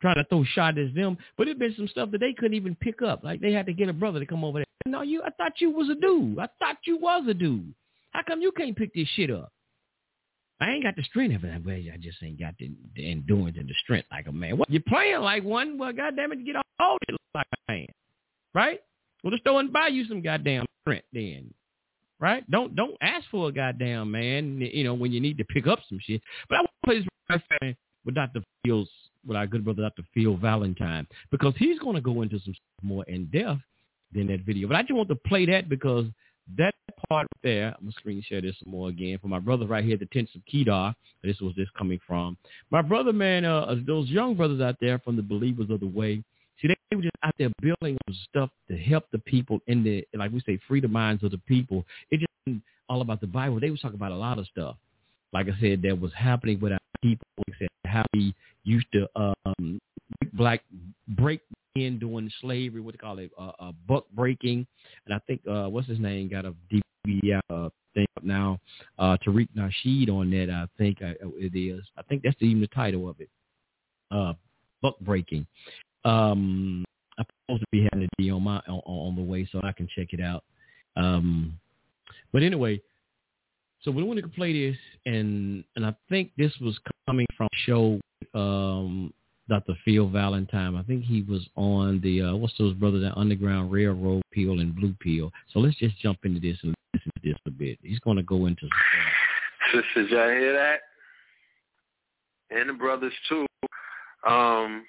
trying 0.00 0.16
to 0.16 0.24
throw 0.24 0.44
shot 0.44 0.76
at 0.78 0.94
them, 0.94 1.16
but 1.38 1.48
it 1.48 1.58
been 1.58 1.74
some 1.76 1.88
stuff 1.88 2.10
that 2.10 2.18
they 2.18 2.32
couldn't 2.32 2.54
even 2.54 2.74
pick 2.74 3.02
up. 3.02 3.22
Like 3.22 3.40
they 3.40 3.52
had 3.52 3.66
to 3.66 3.72
get 3.72 3.88
a 3.88 3.92
brother 3.92 4.18
to 4.20 4.26
come 4.26 4.44
over 4.44 4.58
there. 4.58 4.66
No, 4.86 5.02
you. 5.02 5.22
I 5.22 5.30
thought 5.30 5.60
you 5.60 5.70
was 5.70 5.88
a 5.88 5.94
dude. 5.94 6.38
I 6.38 6.48
thought 6.58 6.78
you 6.84 6.98
was 6.98 7.24
a 7.28 7.34
dude. 7.34 7.72
How 8.10 8.22
come 8.26 8.40
you 8.40 8.52
can't 8.52 8.76
pick 8.76 8.92
this 8.94 9.08
shit 9.14 9.30
up? 9.30 9.52
I 10.60 10.70
ain't 10.70 10.84
got 10.84 10.96
the 10.96 11.02
strength 11.02 11.36
of 11.36 11.44
it. 11.44 11.92
I 11.92 11.96
just 11.98 12.22
ain't 12.22 12.38
got 12.38 12.54
the, 12.58 12.70
the 12.94 13.10
endurance 13.10 13.56
and 13.58 13.68
the 13.68 13.74
strength 13.82 14.06
like 14.12 14.26
a 14.28 14.32
man. 14.32 14.58
What 14.58 14.70
you're 14.70 14.82
playing 14.86 15.20
like 15.20 15.42
one? 15.42 15.78
Well, 15.78 15.92
goddamn 15.92 16.32
it, 16.32 16.44
get 16.44 16.56
all 16.78 16.98
it 17.08 17.16
like 17.34 17.46
a 17.52 17.72
man, 17.72 17.86
right? 18.54 18.80
Well, 19.22 19.30
just 19.30 19.44
throw 19.44 19.58
and 19.58 19.72
buy 19.72 19.88
you 19.88 20.04
some 20.04 20.22
goddamn 20.22 20.66
print 20.84 21.04
then, 21.12 21.52
right? 22.18 22.48
Don't 22.50 22.74
don't 22.74 22.96
ask 23.00 23.26
for 23.30 23.48
a 23.48 23.52
goddamn 23.52 24.10
man, 24.10 24.60
you 24.60 24.84
know, 24.84 24.94
when 24.94 25.12
you 25.12 25.20
need 25.20 25.38
to 25.38 25.44
pick 25.44 25.66
up 25.66 25.80
some 25.88 25.98
shit. 26.02 26.22
But 26.48 26.56
I 26.56 26.60
want 26.60 26.70
to 26.70 26.86
play 26.86 26.98
this 26.98 27.76
with 28.04 28.14
Dr. 28.14 28.42
Fields 28.64 28.90
with 29.26 29.36
our 29.36 29.46
good 29.46 29.64
brother 29.64 29.82
Dr. 29.82 30.02
Phil 30.14 30.36
Valentine 30.36 31.06
because 31.30 31.54
he's 31.56 31.78
going 31.78 31.94
to 31.94 32.00
go 32.00 32.22
into 32.22 32.40
some 32.40 32.54
more 32.82 33.04
in 33.04 33.26
depth 33.26 33.60
than 34.12 34.26
that 34.28 34.40
video. 34.40 34.68
But 34.68 34.76
I 34.76 34.82
just 34.82 34.94
want 34.94 35.08
to 35.08 35.14
play 35.14 35.46
that 35.46 35.68
because 35.68 36.06
that 36.56 36.74
part 37.08 37.26
there, 37.42 37.68
I'm 37.68 37.84
going 37.84 37.92
to 37.92 37.98
screen 37.98 38.22
share 38.26 38.40
this 38.40 38.56
some 38.62 38.72
more 38.72 38.88
again 38.88 39.18
for 39.20 39.28
my 39.28 39.38
brother 39.38 39.66
right 39.66 39.84
here, 39.84 39.96
the 39.96 40.06
tents 40.06 40.34
of 40.34 40.44
Kedar. 40.46 40.94
This 41.22 41.40
was 41.40 41.54
this 41.56 41.68
coming 41.78 42.00
from. 42.06 42.36
My 42.70 42.82
brother, 42.82 43.12
man, 43.12 43.44
uh, 43.44 43.74
those 43.86 44.08
young 44.08 44.34
brothers 44.34 44.60
out 44.60 44.76
there 44.80 44.98
from 44.98 45.16
the 45.16 45.22
Believers 45.22 45.70
of 45.70 45.80
the 45.80 45.86
Way, 45.86 46.22
see, 46.62 46.74
they 46.90 46.96
were 46.96 47.02
just 47.02 47.16
out 47.22 47.34
there 47.38 47.50
building 47.60 47.98
stuff 48.28 48.50
to 48.68 48.76
help 48.76 49.04
the 49.12 49.18
people 49.18 49.60
in 49.66 49.82
the, 49.82 50.06
like 50.16 50.32
we 50.32 50.40
say, 50.40 50.58
free 50.68 50.80
the 50.80 50.88
minds 50.88 51.22
of 51.22 51.30
the 51.30 51.38
people. 51.38 51.84
It 52.10 52.20
just 52.20 52.62
all 52.88 53.00
about 53.00 53.20
the 53.20 53.26
Bible. 53.26 53.60
They 53.60 53.70
was 53.70 53.80
talking 53.80 53.96
about 53.96 54.12
a 54.12 54.16
lot 54.16 54.38
of 54.38 54.46
stuff. 54.46 54.76
Like 55.32 55.46
I 55.48 55.58
said, 55.60 55.82
that 55.82 55.98
was 55.98 56.12
happening 56.14 56.60
with 56.60 56.72
our 56.72 56.78
people. 57.02 57.26
How 57.86 58.04
we 58.14 58.34
used 58.64 58.86
to 58.92 59.08
um, 59.16 59.80
black 60.34 60.62
break 61.08 61.40
in 61.74 61.98
doing 61.98 62.30
slavery, 62.40 62.80
what 62.80 62.94
they 62.94 62.98
call 62.98 63.18
it, 63.18 63.30
uh, 63.38 63.52
uh, 63.58 63.72
buck 63.88 64.04
breaking, 64.14 64.66
and 65.06 65.14
I 65.14 65.18
think 65.26 65.40
uh, 65.50 65.68
what's 65.68 65.88
his 65.88 65.98
name 65.98 66.28
got 66.28 66.44
a 66.44 66.54
DVD 66.70 67.40
uh, 67.50 67.70
thing 67.94 68.06
up 68.16 68.24
now. 68.24 68.58
Uh, 68.98 69.16
Tariq 69.26 69.48
Nasheed 69.56 70.10
on 70.10 70.30
that, 70.30 70.50
I 70.50 70.66
think 70.76 70.98
uh, 71.02 71.14
it 71.36 71.56
is. 71.56 71.82
I 71.96 72.02
think 72.02 72.22
that's 72.22 72.36
even 72.40 72.60
the 72.60 72.66
title 72.68 73.08
of 73.08 73.20
it. 73.20 73.30
Uh, 74.10 74.34
buck 74.82 74.98
breaking. 75.00 75.46
Um, 76.04 76.84
I'm 77.18 77.26
supposed 77.46 77.62
to 77.62 77.66
be 77.70 77.88
having 77.92 78.06
a 78.06 78.22
D 78.22 78.30
on 78.30 78.42
my 78.42 78.60
on, 78.68 78.80
on 78.84 79.16
the 79.16 79.22
way, 79.22 79.48
so 79.50 79.60
I 79.62 79.72
can 79.72 79.88
check 79.94 80.08
it 80.12 80.20
out. 80.20 80.44
Um, 80.96 81.58
but 82.32 82.42
anyway, 82.42 82.80
so 83.82 83.90
we 83.90 84.02
wanted 84.02 84.22
to 84.22 84.28
play 84.28 84.70
this, 84.70 84.78
and 85.06 85.64
and 85.76 85.84
I 85.84 85.94
think 86.08 86.30
this 86.36 86.52
was 86.60 86.78
coming 87.06 87.26
from 87.36 87.48
show 87.66 88.00
um, 88.34 89.12
Dr. 89.48 89.74
Phil 89.84 90.08
Valentine. 90.08 90.76
I 90.76 90.82
think 90.82 91.04
he 91.04 91.22
was 91.22 91.46
on 91.56 92.00
the 92.00 92.22
uh, 92.22 92.36
what's 92.36 92.56
those 92.58 92.74
brothers 92.74 93.02
that 93.02 93.18
Underground 93.18 93.72
Railroad 93.72 94.22
Peel 94.30 94.60
and 94.60 94.74
Blue 94.74 94.94
Peel. 95.00 95.30
So 95.52 95.58
let's 95.58 95.76
just 95.76 95.98
jump 95.98 96.18
into 96.24 96.40
this 96.40 96.58
and 96.62 96.74
listen 96.94 97.10
to 97.16 97.28
this 97.28 97.38
a 97.46 97.50
bit. 97.50 97.78
He's 97.82 97.98
going 98.00 98.16
to 98.16 98.22
go 98.22 98.46
into. 98.46 98.68
Sisters, 99.72 100.10
y'all 100.10 100.28
hear 100.28 100.52
that? 100.52 100.80
And 102.50 102.68
the 102.68 102.74
brothers 102.74 103.12
too. 103.28 103.46
Um, 104.26 104.84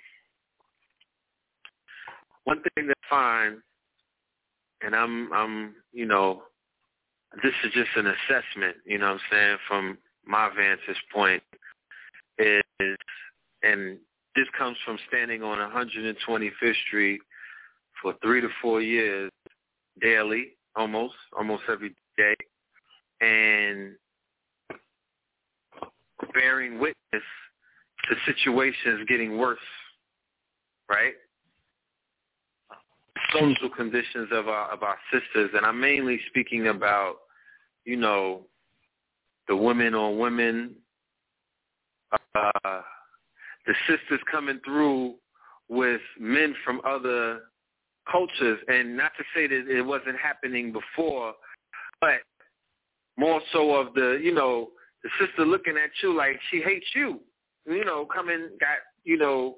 one 2.45 2.61
thing 2.75 2.87
to 2.87 2.93
find, 3.09 3.57
and 4.81 4.95
I'm, 4.95 5.31
I'm, 5.33 5.75
you 5.91 6.05
know, 6.05 6.43
this 7.41 7.53
is 7.63 7.71
just 7.73 7.89
an 7.95 8.07
assessment. 8.07 8.77
You 8.85 8.97
know 8.99 9.07
what 9.07 9.13
I'm 9.13 9.19
saying 9.31 9.57
from 9.67 9.97
my 10.25 10.49
vantage 10.55 11.01
point 11.13 11.43
is, 12.37 12.97
and 13.63 13.97
this 14.35 14.47
comes 14.57 14.77
from 14.85 14.97
standing 15.07 15.43
on 15.43 15.57
125th 15.57 16.75
Street 16.87 17.21
for 18.01 18.13
three 18.21 18.41
to 18.41 18.49
four 18.61 18.81
years 18.81 19.31
daily, 20.01 20.53
almost, 20.75 21.13
almost 21.37 21.63
every 21.69 21.95
day, 22.17 22.35
and 23.21 23.95
bearing 26.33 26.79
witness 26.79 26.95
to 27.13 28.15
situations 28.25 29.05
getting 29.07 29.37
worse, 29.37 29.59
right? 30.89 31.13
Social 33.33 33.69
conditions 33.69 34.29
of 34.31 34.47
our 34.47 34.71
of 34.71 34.83
our 34.83 34.97
sisters, 35.11 35.51
and 35.55 35.65
I'm 35.65 35.79
mainly 35.79 36.19
speaking 36.29 36.67
about, 36.67 37.15
you 37.85 37.97
know, 37.97 38.41
the 39.47 39.55
women 39.55 39.95
on 39.95 40.17
women, 40.17 40.75
uh, 42.35 42.81
the 43.65 43.73
sisters 43.87 44.19
coming 44.31 44.59
through 44.63 45.15
with 45.69 46.01
men 46.19 46.55
from 46.63 46.81
other 46.85 47.41
cultures, 48.11 48.59
and 48.67 48.95
not 48.95 49.11
to 49.17 49.23
say 49.33 49.47
that 49.47 49.67
it 49.67 49.81
wasn't 49.81 50.17
happening 50.17 50.71
before, 50.71 51.33
but 52.01 52.19
more 53.17 53.41
so 53.51 53.75
of 53.75 53.93
the, 53.93 54.19
you 54.21 54.33
know, 54.33 54.69
the 55.03 55.09
sister 55.19 55.45
looking 55.45 55.75
at 55.77 55.91
you 56.01 56.15
like 56.15 56.39
she 56.51 56.61
hates 56.61 56.87
you. 56.95 57.19
You 57.65 57.85
know, 57.85 58.05
coming 58.05 58.49
got, 58.59 58.77
you 59.03 59.17
know, 59.17 59.55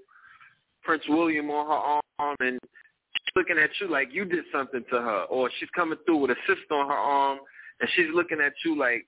Prince 0.83 1.03
William 1.09 1.49
on 1.49 1.65
her 1.65 2.01
arm 2.19 2.35
and 2.39 2.59
she's 3.15 3.33
looking 3.35 3.57
at 3.57 3.69
you 3.79 3.87
like 3.89 4.09
you 4.11 4.25
did 4.25 4.45
something 4.51 4.83
to 4.91 4.95
her. 4.97 5.23
Or 5.29 5.49
she's 5.59 5.69
coming 5.75 5.97
through 6.05 6.17
with 6.17 6.31
a 6.31 6.35
sister 6.47 6.73
on 6.73 6.87
her 6.87 6.93
arm 6.93 7.39
and 7.79 7.89
she's 7.95 8.07
looking 8.13 8.39
at 8.41 8.53
you 8.63 8.77
like 8.77 9.05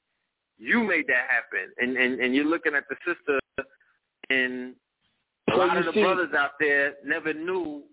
you 0.58 0.84
made 0.84 1.06
that 1.08 1.28
happen. 1.30 1.72
And 1.80 1.98
and, 1.98 2.20
and 2.20 2.36
you're 2.36 2.46
looking 2.46 2.74
at 2.76 2.84
the 2.90 2.96
sister 3.06 3.40
and 4.30 4.74
a 5.50 5.54
So 5.54 5.58
lot 5.58 5.78
of 5.78 5.86
the 5.86 5.94
see- 5.94 6.02
brothers 6.04 6.34
out 6.38 6.52
there 6.60 6.96
never 7.06 7.34
knew 7.34 7.84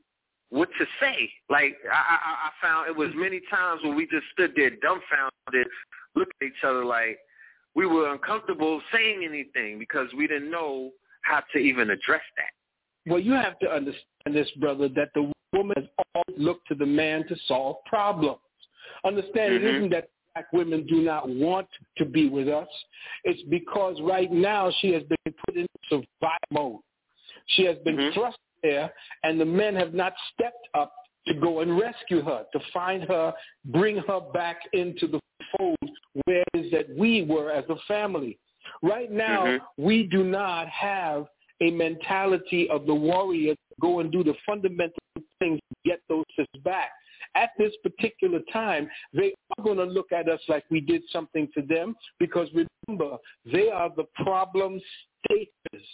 what 0.51 0.69
to 0.79 0.87
say. 1.01 1.31
Like 1.51 1.77
I, 1.91 1.95
I, 1.95 2.49
I 2.49 2.51
found 2.63 2.89
it 2.89 2.97
was 2.97 3.11
many 3.15 3.41
times 3.51 3.81
when 3.83 3.95
we 3.97 4.07
just 4.07 4.25
stood 4.33 4.53
there 4.57 4.71
dumbfounded, 4.71 5.67
looking 6.15 6.33
at 6.43 6.47
each 6.47 6.65
other 6.65 6.85
like 6.85 7.19
we 7.75 7.87
were 7.87 8.13
uncomfortable 8.13 8.81
saying 8.93 9.25
anything 9.25 9.79
because 9.81 10.09
we 10.17 10.27
didn't 10.29 10.51
know 10.51 10.91
how 11.23 11.43
to 11.53 11.59
even 11.59 11.91
address 11.91 12.23
that. 12.37 13.11
Well, 13.11 13.19
you 13.21 13.33
have 13.33 13.59
to 13.59 13.69
understand 13.69 14.33
this, 14.33 14.49
brother, 14.61 14.89
that 14.91 15.09
the 15.15 15.33
woman 15.55 15.77
has 15.77 15.87
always 16.15 16.39
looked 16.39 16.69
to 16.69 16.75
the 16.75 16.87
man 16.87 17.27
to 17.29 17.37
solve 17.47 17.77
problems. 17.87 18.41
Understand 19.05 19.55
it 19.55 19.63
Mhm. 19.63 19.75
isn't 19.77 19.91
that 19.91 20.09
black 20.35 20.53
women 20.53 20.85
do 20.87 21.03
not 21.03 21.29
want 21.29 21.69
to 21.97 22.05
be 22.05 22.29
with 22.29 22.49
us. 22.49 22.69
It's 23.25 23.43
because 23.43 24.01
right 24.01 24.31
now 24.33 24.71
she 24.81 24.93
has 24.93 25.03
been 25.05 25.35
put 25.47 25.57
in 25.57 25.67
survival 25.89 26.39
mode. 26.51 26.81
She 27.47 27.65
has 27.65 27.79
been 27.79 28.13
thrust 28.13 28.39
there, 28.63 28.93
and 29.23 29.41
the 29.41 29.45
men 29.45 29.75
have 29.77 29.95
not 29.95 30.15
stepped 30.33 30.69
up 30.75 30.93
to 31.27 31.35
go 31.35 31.61
and 31.61 31.79
rescue 31.79 32.23
her, 32.23 32.45
to 32.53 32.61
find 32.73 33.05
her, 33.05 33.33
bring 33.67 33.97
her 33.97 34.21
back 34.33 34.59
into 34.73 35.07
the 35.07 35.21
fold 35.57 35.91
where 36.25 36.43
it 36.53 36.65
is 36.65 36.71
that 36.71 36.89
we 36.97 37.23
were 37.23 37.51
as 37.51 37.65
a 37.69 37.77
family. 37.87 38.39
Right 38.83 39.11
now, 39.11 39.45
Mhm. 39.45 39.61
we 39.77 40.05
do 40.05 40.25
not 40.25 40.69
have 40.69 41.29
a 41.61 41.71
mentality 41.71 42.69
of 42.71 42.87
the 42.87 42.95
warrior 42.95 43.55
to 43.55 43.75
go 43.81 44.01
and 44.01 44.11
do 44.11 44.25
the 44.25 44.35
fundamental 44.47 45.04
things 45.39 45.61
to 45.69 45.91
get 45.91 46.01
those 46.09 46.25
sisters 46.37 46.63
back. 46.65 46.91
At 47.35 47.51
this 47.59 47.73
particular 47.83 48.41
time, 48.53 48.89
they 49.13 49.35
are 49.57 49.65
going 49.65 49.79
to 49.79 49.85
look 49.85 50.13
at 50.13 50.29
us 50.29 50.41
like 50.49 50.65
we 50.71 50.81
did 50.81 51.03
something 51.13 51.49
to 51.55 51.63
them 51.63 51.95
because 52.19 52.49
remember, 52.89 53.17
they 53.51 53.71
are 53.71 53.91
the 53.97 54.05
problem 54.23 54.81
staters, 55.25 55.87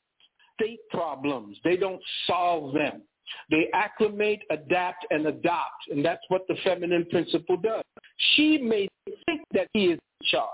state 0.55 0.81
problems. 0.91 1.59
They 1.65 1.77
don't 1.77 2.03
solve 2.27 2.75
them. 2.75 3.03
They 3.51 3.69
acclimate, 3.73 4.41
adapt, 4.51 5.07
and 5.11 5.27
adopt. 5.27 5.89
And 5.91 6.05
that's 6.05 6.23
what 6.29 6.47
the 6.49 6.57
feminine 6.65 7.07
principle 7.11 7.57
does. 7.57 7.83
She 8.35 8.59
may 8.59 8.89
think 9.27 9.43
that 9.55 9.69
he 9.73 9.87
is 9.87 9.99
charge. 10.25 10.51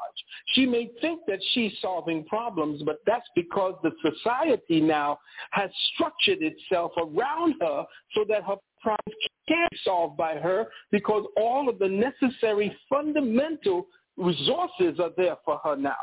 She 0.54 0.66
may 0.66 0.90
think 1.00 1.20
that 1.26 1.40
she's 1.52 1.72
solving 1.80 2.24
problems, 2.24 2.82
but 2.84 3.00
that's 3.06 3.28
because 3.34 3.74
the 3.82 3.92
society 4.02 4.80
now 4.80 5.18
has 5.50 5.70
structured 5.94 6.38
itself 6.40 6.92
around 6.96 7.54
her 7.60 7.84
so 8.14 8.24
that 8.28 8.44
her 8.44 8.56
problems 8.80 9.16
can't 9.48 9.70
be 9.70 9.78
solved 9.84 10.16
by 10.16 10.36
her 10.36 10.66
because 10.90 11.24
all 11.36 11.68
of 11.68 11.78
the 11.78 11.88
necessary 11.88 12.74
fundamental 12.88 13.86
resources 14.16 14.98
are 15.00 15.10
there 15.16 15.36
for 15.44 15.60
her 15.64 15.76
now. 15.76 15.94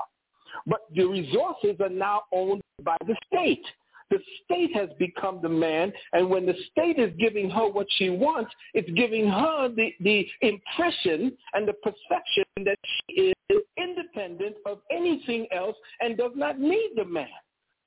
But 0.68 0.82
the 0.94 1.06
resources 1.06 1.76
are 1.80 1.90
now 1.90 2.24
owned 2.32 2.62
by 2.84 2.98
the 3.08 3.16
state. 3.28 3.66
The 4.14 4.20
state 4.44 4.72
has 4.76 4.90
become 5.00 5.40
the 5.42 5.50
man, 5.50 5.92
and 6.16 6.30
when 6.30 6.46
the 6.46 6.54
state 6.72 6.98
is 7.00 7.12
giving 7.20 7.50
her 7.50 7.68
what 7.78 7.88
she 7.98 8.08
wants, 8.12 8.52
it's 8.76 8.92
giving 8.92 9.28
her 9.28 9.70
the, 9.70 9.88
the 10.02 10.20
impression 10.42 11.20
and 11.54 11.68
the 11.68 11.74
perception 11.88 12.46
that 12.68 12.78
she 12.86 13.34
is 13.50 13.62
independent 13.78 14.56
of 14.68 14.78
anything 14.92 15.48
else 15.52 15.76
and 16.02 16.16
does 16.16 16.34
not 16.36 16.60
need 16.60 16.92
the 16.96 17.06
man. 17.06 17.28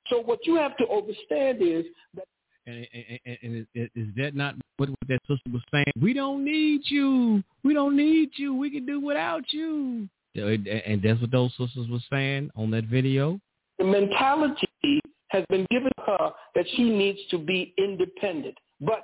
So 0.09 0.19
what 0.21 0.39
you 0.43 0.55
have 0.55 0.75
to 0.77 0.85
understand 0.89 1.59
is 1.61 1.85
that 2.15 2.25
And, 2.65 2.85
and, 2.93 3.19
and, 3.25 3.37
and 3.43 3.67
is, 3.73 3.89
is 3.95 4.07
that 4.17 4.35
not 4.35 4.55
what, 4.77 4.89
what 4.89 5.07
that 5.07 5.21
sister 5.29 5.49
was 5.53 5.61
saying? 5.71 5.93
We 6.01 6.11
don't 6.13 6.43
need 6.43 6.81
you. 6.85 7.41
We 7.63 7.73
don't 7.73 7.95
need 7.95 8.31
you. 8.35 8.53
We 8.53 8.69
can 8.69 8.85
do 8.85 8.99
without 8.99 9.45
you. 9.53 10.09
And 10.35 10.67
and 10.67 11.01
that's 11.01 11.19
what 11.21 11.31
those 11.31 11.51
sisters 11.57 11.87
were 11.89 12.03
saying 12.11 12.51
on 12.55 12.69
that 12.71 12.83
video. 12.85 13.39
The 13.77 13.85
mentality 13.85 15.01
has 15.29 15.43
been 15.49 15.65
given 15.69 15.91
her 16.05 16.31
that 16.55 16.65
she 16.75 16.83
needs 16.83 17.19
to 17.31 17.37
be 17.37 17.73
independent. 17.77 18.57
But 18.79 19.03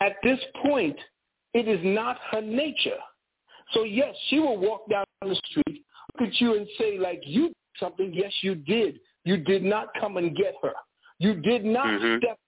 at 0.00 0.16
this 0.22 0.38
point, 0.62 0.96
it 1.54 1.66
is 1.68 1.80
not 1.82 2.18
her 2.30 2.40
nature. 2.40 2.98
So 3.72 3.84
yes, 3.84 4.14
she 4.28 4.38
will 4.38 4.58
walk 4.58 4.88
down 4.90 5.04
the 5.22 5.40
street, 5.46 5.84
look 6.18 6.28
at 6.28 6.40
you 6.40 6.56
and 6.56 6.66
say, 6.78 6.98
like, 6.98 7.22
you 7.24 7.48
did 7.48 7.54
something. 7.78 8.12
Yes, 8.12 8.32
you 8.42 8.54
did. 8.54 9.00
You 9.24 9.36
did 9.36 9.62
not 9.62 9.88
come 9.98 10.16
and 10.16 10.34
get 10.36 10.54
her. 10.62 10.72
You 11.18 11.34
did 11.34 11.64
not 11.64 11.86
mm-hmm. 11.86 12.18
step 12.18 12.38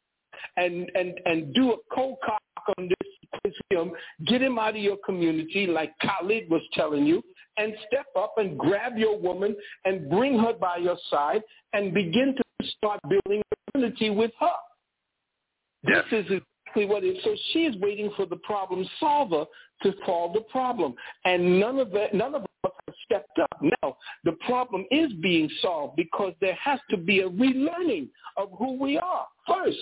and, 0.56 0.90
and, 0.94 1.20
and 1.26 1.54
do 1.54 1.72
a 1.72 1.76
cold 1.94 2.16
cock 2.24 2.42
on 2.76 2.88
this 2.88 3.12
this 3.44 3.54
him, 3.70 3.92
get 4.26 4.42
him 4.42 4.58
out 4.58 4.76
of 4.76 4.82
your 4.82 4.98
community 5.04 5.66
like 5.66 5.92
Khalid 6.00 6.48
was 6.50 6.62
telling 6.74 7.06
you, 7.06 7.22
and 7.56 7.74
step 7.86 8.06
up 8.16 8.34
and 8.38 8.58
grab 8.58 8.96
your 8.96 9.18
woman 9.18 9.54
and 9.84 10.08
bring 10.08 10.38
her 10.38 10.52
by 10.52 10.76
your 10.76 10.96
side 11.10 11.42
and 11.72 11.92
begin 11.92 12.34
to 12.36 12.68
start 12.76 13.00
building 13.08 13.42
a 13.52 13.72
community 13.72 14.10
with 14.10 14.32
her. 14.40 14.46
This 15.84 16.04
is 16.12 16.26
exactly 16.30 16.86
what 16.86 17.04
it 17.04 17.16
is. 17.16 17.24
So 17.24 17.34
she 17.52 17.60
is 17.60 17.76
waiting 17.80 18.10
for 18.16 18.26
the 18.26 18.36
problem 18.36 18.86
solver 19.00 19.44
to 19.82 19.92
solve 20.06 20.32
the 20.34 20.42
problem, 20.42 20.94
and 21.24 21.58
none 21.58 21.78
of 21.80 21.90
that, 21.90 22.14
none 22.14 22.36
of 22.36 22.42
us 22.42 22.72
have 22.86 22.94
stepped 23.04 23.38
up. 23.40 23.60
Now, 23.82 23.96
the 24.24 24.32
problem 24.46 24.84
is 24.92 25.12
being 25.20 25.50
solved 25.60 25.96
because 25.96 26.34
there 26.40 26.54
has 26.54 26.78
to 26.90 26.96
be 26.96 27.20
a 27.20 27.28
relearning 27.28 28.08
of 28.36 28.50
who 28.58 28.78
we 28.78 28.96
are 28.96 29.26
first. 29.48 29.78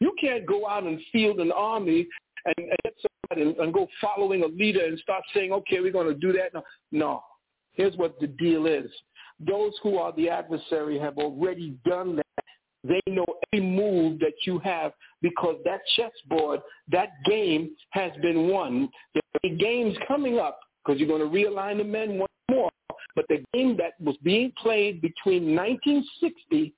You 0.00 0.14
can't 0.20 0.46
go 0.46 0.68
out 0.68 0.84
and 0.84 1.00
field 1.10 1.40
an 1.40 1.50
army 1.50 2.06
and, 2.44 2.54
and 2.58 2.76
get 2.84 2.94
somebody 3.28 3.54
and, 3.60 3.72
go 3.72 3.86
following 4.00 4.42
a 4.42 4.46
leader 4.46 4.84
and 4.84 4.98
start 4.98 5.22
saying, 5.34 5.52
okay, 5.52 5.80
we're 5.80 5.92
going 5.92 6.08
to 6.08 6.14
do 6.14 6.32
that. 6.32 6.54
No, 6.54 6.62
no. 6.92 7.22
Here's 7.72 7.96
what 7.96 8.18
the 8.20 8.26
deal 8.26 8.66
is. 8.66 8.90
Those 9.38 9.72
who 9.82 9.96
are 9.98 10.12
the 10.12 10.28
adversary 10.28 10.98
have 10.98 11.18
already 11.18 11.76
done 11.86 12.16
that. 12.16 12.44
They 12.82 13.00
know 13.06 13.26
every 13.52 13.64
move 13.64 14.18
that 14.20 14.34
you 14.46 14.58
have 14.60 14.92
because 15.22 15.56
that 15.64 15.80
chessboard, 15.96 16.60
that 16.90 17.10
game 17.26 17.70
has 17.90 18.10
been 18.22 18.48
won. 18.48 18.88
The 19.42 19.50
game's 19.50 19.96
coming 20.08 20.38
up 20.38 20.60
because 20.84 20.98
you're 20.98 21.08
going 21.08 21.20
to 21.20 21.36
realign 21.36 21.78
the 21.78 21.84
men 21.84 22.18
once 22.18 22.32
more. 22.50 22.70
But 23.14 23.26
the 23.28 23.44
game 23.52 23.76
that 23.78 23.92
was 24.00 24.16
being 24.22 24.52
played 24.60 25.00
between 25.00 25.54
1960 25.54 26.72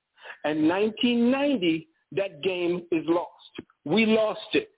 and 0.44 0.68
1990, 0.68 1.88
that 2.12 2.42
game 2.42 2.82
is 2.90 3.04
lost. 3.06 3.28
We 3.84 4.06
lost 4.06 4.40
it. 4.54 4.70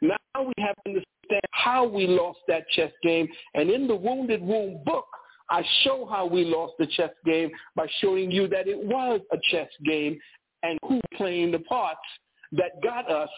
Now 0.00 0.16
we 0.40 0.52
have 0.58 0.74
to 0.84 0.90
understand 0.90 1.42
how 1.52 1.86
we 1.86 2.06
lost 2.06 2.38
that 2.48 2.68
chess 2.70 2.92
game. 3.02 3.28
And 3.54 3.70
in 3.70 3.86
the 3.86 3.94
Wounded 3.94 4.42
Womb 4.42 4.82
book, 4.84 5.06
I 5.50 5.62
show 5.82 6.06
how 6.10 6.26
we 6.26 6.44
lost 6.44 6.74
the 6.78 6.86
chess 6.86 7.10
game 7.24 7.50
by 7.76 7.86
showing 8.00 8.30
you 8.30 8.48
that 8.48 8.66
it 8.68 8.78
was 8.78 9.20
a 9.32 9.36
chess 9.50 9.68
game 9.84 10.18
and 10.62 10.78
who 10.88 11.00
playing 11.16 11.52
the 11.52 11.58
parts 11.60 12.00
that 12.52 12.82
got 12.82 13.10
us 13.10 13.30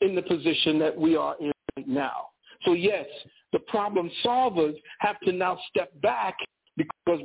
in 0.00 0.14
the 0.14 0.22
position 0.22 0.78
that 0.78 0.96
we 0.96 1.16
are 1.16 1.36
in 1.40 1.52
right 1.76 1.88
now. 1.88 2.26
So 2.64 2.74
yes, 2.74 3.06
the 3.52 3.60
problem 3.60 4.10
solvers 4.24 4.74
have 4.98 5.18
to 5.20 5.32
now 5.32 5.58
step 5.70 5.90
back 6.02 6.36
because. 6.76 7.20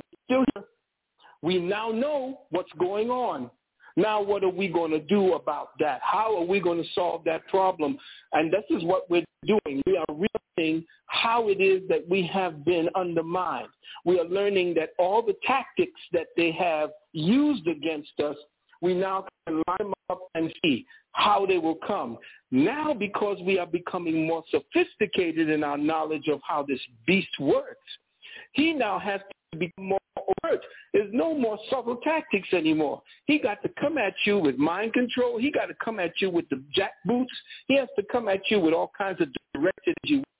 We 1.40 1.58
now 1.60 1.90
know 1.90 2.40
what's 2.50 2.72
going 2.78 3.10
on. 3.10 3.50
Now 3.98 4.22
what 4.22 4.44
are 4.44 4.48
we 4.48 4.68
going 4.68 4.92
to 4.92 5.00
do 5.00 5.34
about 5.34 5.70
that? 5.80 6.00
How 6.04 6.36
are 6.36 6.44
we 6.44 6.60
going 6.60 6.80
to 6.80 6.88
solve 6.94 7.24
that 7.24 7.44
problem? 7.48 7.98
And 8.32 8.52
this 8.52 8.62
is 8.70 8.84
what 8.84 9.10
we're 9.10 9.24
doing. 9.44 9.82
We 9.86 9.96
are 9.96 10.06
realizing 10.56 10.86
how 11.06 11.48
it 11.48 11.60
is 11.60 11.82
that 11.88 12.08
we 12.08 12.24
have 12.28 12.64
been 12.64 12.88
undermined. 12.94 13.66
We 14.04 14.20
are 14.20 14.24
learning 14.24 14.74
that 14.74 14.90
all 15.00 15.20
the 15.20 15.34
tactics 15.44 16.00
that 16.12 16.28
they 16.36 16.52
have 16.52 16.90
used 17.12 17.66
against 17.66 18.12
us, 18.20 18.36
we 18.80 18.94
now 18.94 19.26
can 19.48 19.56
line 19.66 19.78
them 19.80 19.94
up 20.10 20.20
and 20.36 20.54
see 20.62 20.86
how 21.10 21.44
they 21.44 21.58
will 21.58 21.78
come. 21.84 22.18
Now, 22.52 22.94
because 22.94 23.38
we 23.44 23.58
are 23.58 23.66
becoming 23.66 24.28
more 24.28 24.44
sophisticated 24.52 25.50
in 25.50 25.64
our 25.64 25.76
knowledge 25.76 26.28
of 26.28 26.38
how 26.46 26.62
this 26.62 26.78
beast 27.04 27.36
works, 27.40 27.90
he 28.52 28.72
now 28.74 29.00
has 29.00 29.20
to 29.52 29.58
become 29.58 29.86
more 29.86 29.97
There's 30.92 31.10
no 31.12 31.34
more 31.34 31.58
subtle 31.70 31.96
tactics 31.96 32.48
anymore. 32.52 33.02
He 33.26 33.38
got 33.38 33.62
to 33.62 33.70
come 33.80 33.98
at 33.98 34.14
you 34.24 34.38
with 34.38 34.56
mind 34.56 34.94
control. 34.94 35.38
He 35.38 35.50
got 35.50 35.66
to 35.66 35.74
come 35.82 36.00
at 36.00 36.12
you 36.20 36.30
with 36.30 36.48
the 36.48 36.62
jack 36.74 36.92
boots. 37.04 37.32
He 37.66 37.76
has 37.76 37.88
to 37.96 38.04
come 38.10 38.28
at 38.28 38.40
you 38.50 38.60
with 38.60 38.74
all 38.74 38.90
kinds 38.96 39.20
of 39.20 39.28
directed 39.54 39.94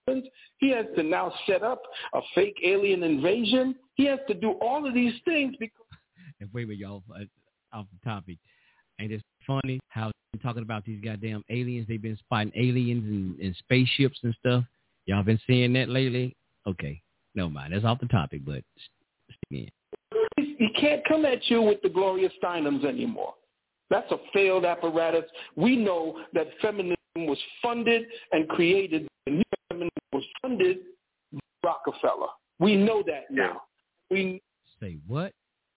weapons. 0.09 0.28
He 0.59 0.70
has 0.70 0.86
to 0.97 1.02
now 1.02 1.32
set 1.47 1.62
up 1.62 1.82
a 2.15 2.20
fake 2.35 2.59
alien 2.65 3.02
invasion. 3.02 3.74
He 3.94 4.06
has 4.06 4.19
to 4.28 4.35
do 4.35 4.52
all 4.60 4.86
of 4.86 4.94
these 4.94 5.15
things 5.24 5.55
because. 5.59 5.74
And 6.40 6.48
wait, 6.52 6.69
wait, 6.69 6.78
y'all, 6.78 7.02
uh, 7.15 7.24
off 7.77 7.86
the 7.93 8.09
topic. 8.09 8.39
Ain't 9.01 9.12
it 9.12 9.23
funny 9.47 9.81
how 9.89 10.10
talking 10.43 10.62
about 10.62 10.85
these 10.85 11.01
goddamn 11.02 11.43
aliens? 11.51 11.86
They've 11.89 12.01
been 12.01 12.16
spotting 12.16 12.52
aliens 12.56 13.05
and, 13.05 13.39
and 13.40 13.56
spaceships 13.56 14.19
and 14.23 14.35
stuff. 14.39 14.65
Y'all 15.06 15.23
been 15.23 15.40
seeing 15.47 15.73
that 15.74 15.89
lately? 15.89 16.36
Okay, 16.66 17.01
no 17.35 17.48
mind. 17.48 17.73
That's 17.73 17.85
off 17.85 18.01
the 18.01 18.06
topic, 18.06 18.43
but 18.44 18.62
he 20.59 20.68
can't 20.80 21.02
come 21.06 21.24
at 21.24 21.48
you 21.48 21.62
with 21.62 21.80
the 21.82 21.89
Gloria 21.89 22.30
Steinems 22.43 22.85
anymore. 22.85 23.35
That's 23.90 24.10
a 24.12 24.18
failed 24.32 24.64
apparatus. 24.64 25.24
We 25.56 25.76
know 25.76 26.18
that 26.35 26.48
feminism 26.60 26.97
was 27.16 27.39
funded 27.62 28.02
and 28.32 28.48
created. 28.48 29.09
The 29.26 29.32
new 29.32 29.43
feminism 29.70 29.90
was 30.12 30.24
funded 30.43 30.78
by 31.32 31.40
Rockefeller. 31.64 32.28
We 32.59 32.76
know 32.76 33.02
that 33.06 33.30
now. 33.30 33.62
We 34.10 34.43
say 34.80 34.98
what? 35.06 35.32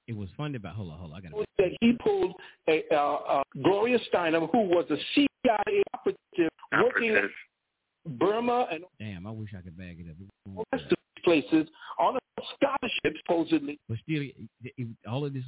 It 0.07 0.15
was 0.17 0.29
funded 0.35 0.61
by. 0.61 0.69
Hold 0.69 0.91
on, 0.91 0.99
hold 0.99 1.11
on. 1.13 1.17
I 1.17 1.21
got 1.21 1.47
that 1.57 1.77
he 1.79 1.93
pulled 1.93 2.33
a 2.67 2.83
uh, 2.91 2.95
uh, 2.95 3.43
Gloria 3.63 3.99
Steinem, 4.11 4.49
who 4.51 4.61
was 4.63 4.85
a 4.89 4.97
CIA 5.15 5.83
operative, 5.93 6.51
working 6.83 7.15
in 7.15 7.29
Burma 8.17 8.67
and 8.71 8.83
damn. 8.99 9.27
I 9.27 9.31
wish 9.31 9.51
I 9.57 9.61
could 9.61 9.77
bag 9.77 9.99
it 9.99 10.09
up. 10.09 10.67
Places 11.23 11.67
on 11.99 12.15
a 12.15 12.41
scholarship, 12.55 13.21
supposedly. 13.25 13.79
But 13.87 13.97
still, 14.03 14.23
all 15.07 15.25
of 15.25 15.33
this 15.33 15.43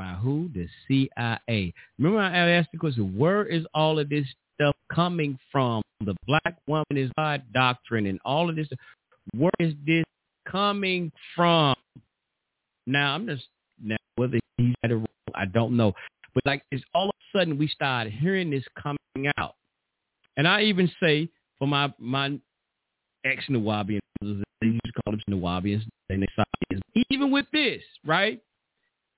by 0.00 0.14
who? 0.14 0.48
The 0.54 0.66
CIA. 0.88 1.74
Remember, 1.98 2.20
I 2.20 2.50
asked 2.50 2.70
the 2.72 2.78
question: 2.78 3.16
Where 3.16 3.44
is 3.44 3.64
all 3.74 3.98
of 3.98 4.08
this 4.08 4.26
stuff 4.54 4.74
coming 4.92 5.38
from? 5.52 5.82
The 6.04 6.16
black 6.26 6.56
woman 6.66 6.86
is 6.92 7.10
God 7.18 7.42
doctrine 7.52 8.06
and 8.06 8.18
all 8.24 8.48
of 8.48 8.56
this. 8.56 8.68
Where 9.36 9.52
is 9.58 9.74
this 9.86 10.04
coming 10.50 11.12
from? 11.36 11.74
Now, 12.86 13.14
I'm 13.14 13.26
just 13.26 13.46
now 13.82 13.96
whether 14.16 14.38
he's 14.56 14.74
had 14.82 14.92
it 14.92 14.96
wrong, 14.96 15.06
I 15.34 15.44
don't 15.44 15.76
know. 15.76 15.92
But 16.34 16.46
like, 16.46 16.62
it's 16.70 16.82
all 16.94 17.10
of 17.10 17.14
a 17.34 17.38
sudden 17.38 17.58
we 17.58 17.68
started 17.68 18.12
hearing 18.12 18.50
this 18.50 18.64
coming 18.82 19.30
out, 19.36 19.54
and 20.38 20.48
I 20.48 20.62
even 20.62 20.90
say 21.02 21.28
for 21.58 21.68
my 21.68 21.92
my 21.98 22.38
ex 23.26 23.44
Nuwaubians, 25.06 25.84
they 26.08 26.16
used 26.16 26.28
to 26.28 26.36
call 26.36 26.44
them 26.70 26.80
Nuwaubians, 26.80 26.80
and 26.94 27.04
even 27.10 27.30
with 27.30 27.46
this, 27.52 27.82
right? 28.04 28.40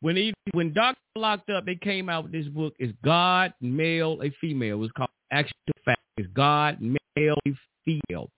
When 0.00 0.16
he 0.16 0.34
when 0.52 0.72
Doctor 0.72 1.00
locked 1.16 1.50
up, 1.50 1.64
they 1.64 1.76
came 1.76 2.09
out 2.09 2.24
with 2.24 2.32
this 2.32 2.46
book. 2.48 2.74
Is 2.78 2.90
God 3.04 3.54
male 3.60 4.20
a 4.22 4.30
female? 4.40 4.76
It 4.76 4.80
was 4.80 4.90
called 4.92 5.10
Actual 5.30 5.52
Fact. 5.84 6.00
Is 6.18 6.26
God 6.34 6.78
male 6.80 7.36
a 7.46 7.52
female? 7.84 8.28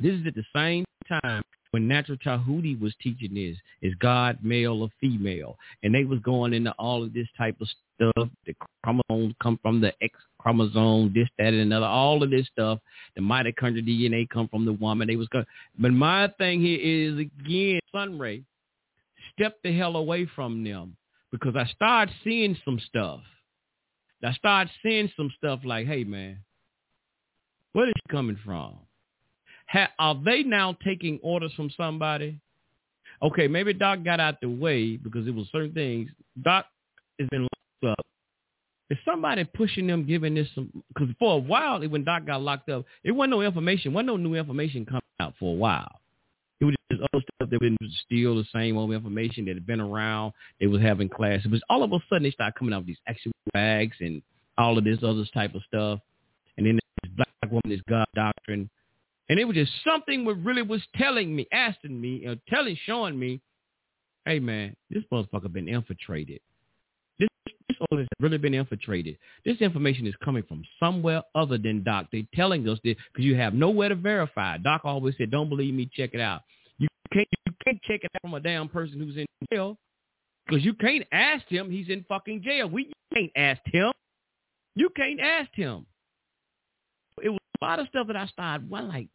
This 0.00 0.14
is 0.14 0.26
at 0.26 0.34
the 0.34 0.44
same 0.54 0.84
time 1.08 1.42
when 1.70 1.86
Natural 1.86 2.18
Tahuti 2.18 2.76
was 2.76 2.94
teaching 3.02 3.34
this, 3.34 3.56
is 3.82 3.94
God 3.96 4.38
male 4.42 4.82
or 4.82 4.88
female? 5.00 5.56
And 5.82 5.94
they 5.94 6.04
was 6.04 6.18
going 6.20 6.52
into 6.54 6.72
all 6.72 7.02
of 7.02 7.12
this 7.12 7.28
type 7.36 7.56
of 7.60 7.68
stuff. 7.94 8.28
The 8.46 8.54
chromosomes 8.82 9.34
come 9.42 9.58
from 9.62 9.80
the 9.80 9.92
X 10.02 10.14
chromosome, 10.38 11.12
this, 11.14 11.28
that, 11.38 11.48
and 11.48 11.60
another, 11.60 11.86
all 11.86 12.22
of 12.22 12.30
this 12.30 12.46
stuff. 12.46 12.78
The 13.16 13.22
mitochondrial 13.22 13.86
DNA 13.86 14.28
come 14.28 14.48
from 14.48 14.64
the 14.64 14.72
woman. 14.72 15.08
They 15.08 15.16
was 15.16 15.28
going. 15.28 15.46
But 15.78 15.92
my 15.92 16.28
thing 16.38 16.60
here 16.60 16.78
is, 16.80 17.18
again, 17.18 17.80
Sun 17.92 18.18
Re, 18.18 18.44
step 19.34 19.58
the 19.62 19.76
hell 19.76 19.96
away 19.96 20.28
from 20.34 20.64
them 20.64 20.96
because 21.30 21.56
I 21.56 21.66
started 21.66 22.14
seeing 22.24 22.56
some 22.64 22.80
stuff. 22.86 23.20
I 24.24 24.32
started 24.32 24.72
seeing 24.82 25.10
some 25.16 25.30
stuff 25.36 25.60
like, 25.64 25.86
hey, 25.86 26.04
man, 26.04 26.38
where 27.72 27.86
is 27.86 27.92
she 27.96 28.10
coming 28.10 28.38
from? 28.44 28.74
Ha- 29.68 29.92
are 29.98 30.20
they 30.24 30.42
now 30.42 30.76
taking 30.84 31.20
orders 31.22 31.52
from 31.54 31.70
somebody? 31.76 32.40
Okay, 33.22 33.48
maybe 33.48 33.72
Doc 33.72 34.04
got 34.04 34.20
out 34.20 34.40
the 34.40 34.48
way 34.48 34.96
because 34.96 35.26
it 35.26 35.34
was 35.34 35.46
certain 35.52 35.72
things. 35.72 36.10
Doc 36.42 36.66
has 37.18 37.28
been 37.28 37.42
locked 37.42 37.98
up. 37.98 38.06
Is 38.90 38.98
somebody 39.04 39.44
pushing 39.44 39.86
them, 39.86 40.06
giving 40.06 40.34
this 40.34 40.48
some? 40.54 40.70
Because 40.88 41.14
for 41.18 41.34
a 41.34 41.38
while, 41.38 41.86
when 41.88 42.04
Doc 42.04 42.24
got 42.24 42.40
locked 42.40 42.70
up, 42.70 42.86
it 43.04 43.12
wasn't 43.12 43.32
no 43.32 43.42
information. 43.42 43.92
wasn't 43.92 44.08
no 44.08 44.16
new 44.16 44.34
information 44.34 44.86
coming 44.86 45.02
out 45.20 45.34
for 45.38 45.52
a 45.52 45.56
while. 45.56 46.00
It 46.60 46.64
was 46.64 46.74
just 46.90 47.02
other 47.12 47.22
stuff 47.36 47.50
that 47.50 47.60
was 47.60 48.02
still 48.04 48.36
the 48.36 48.46
same 48.52 48.78
old 48.78 48.92
information 48.92 49.44
that 49.44 49.54
had 49.54 49.66
been 49.66 49.80
around. 49.80 50.32
They 50.58 50.66
was 50.66 50.80
having 50.80 51.08
classes. 51.08 51.46
But 51.50 51.60
all 51.68 51.82
of 51.82 51.92
a 51.92 51.98
sudden, 52.08 52.22
they 52.22 52.30
started 52.30 52.58
coming 52.58 52.72
out 52.72 52.78
with 52.78 52.88
these 52.88 52.96
actual 53.06 53.32
bags 53.52 53.96
and 54.00 54.22
all 54.56 54.78
of 54.78 54.84
this 54.84 54.98
other 55.02 55.24
type 55.34 55.54
of 55.54 55.62
stuff. 55.68 56.00
And 56.56 56.66
then 56.66 56.78
this 57.02 57.12
black 57.14 57.52
woman, 57.52 57.62
this 57.66 57.80
God 57.88 58.06
doctrine. 58.14 58.70
And 59.28 59.38
it 59.38 59.44
was 59.44 59.54
just 59.54 59.72
something 59.86 60.24
that 60.24 60.34
really 60.36 60.62
was 60.62 60.80
telling 60.96 61.36
me, 61.36 61.46
asking 61.52 62.00
me, 62.00 62.22
know, 62.24 62.36
telling, 62.48 62.76
showing 62.86 63.18
me, 63.18 63.40
hey, 64.24 64.38
man, 64.40 64.74
this 64.90 65.04
motherfucker 65.12 65.52
been 65.52 65.68
infiltrated. 65.68 66.40
This, 67.18 67.28
this 67.90 68.00
has 68.00 68.08
really 68.20 68.38
been 68.38 68.54
infiltrated. 68.54 69.16
This 69.44 69.58
information 69.58 70.06
is 70.06 70.14
coming 70.24 70.42
from 70.48 70.62
somewhere 70.80 71.22
other 71.34 71.58
than 71.58 71.82
Doc. 71.82 72.06
They're 72.12 72.22
telling 72.34 72.68
us 72.68 72.78
this 72.84 72.96
because 73.12 73.24
you 73.24 73.36
have 73.36 73.54
nowhere 73.54 73.88
to 73.88 73.94
verify. 73.94 74.58
Doc 74.58 74.82
always 74.84 75.14
said, 75.18 75.30
don't 75.30 75.48
believe 75.48 75.74
me, 75.74 75.88
check 75.94 76.10
it 76.12 76.20
out. 76.20 76.42
You 76.78 76.88
can't, 77.12 77.28
you 77.46 77.52
can't 77.64 77.82
check 77.82 78.00
it 78.04 78.10
out 78.14 78.22
from 78.22 78.34
a 78.34 78.40
damn 78.40 78.68
person 78.68 78.98
who's 78.98 79.16
in 79.16 79.26
jail 79.52 79.78
because 80.46 80.64
you 80.64 80.74
can't 80.74 81.04
ask 81.12 81.46
him. 81.48 81.70
He's 81.70 81.88
in 81.88 82.04
fucking 82.08 82.42
jail. 82.42 82.68
We 82.68 82.92
can't 83.14 83.32
ask 83.36 83.60
him. 83.64 83.92
You 84.74 84.90
can't 84.96 85.20
ask 85.20 85.50
him. 85.54 85.86
It 87.22 87.30
was 87.30 87.40
a 87.60 87.64
lot 87.64 87.80
of 87.80 87.88
stuff 87.88 88.06
that 88.06 88.16
I 88.16 88.26
started, 88.28 88.70
well, 88.70 88.86
like, 88.86 89.08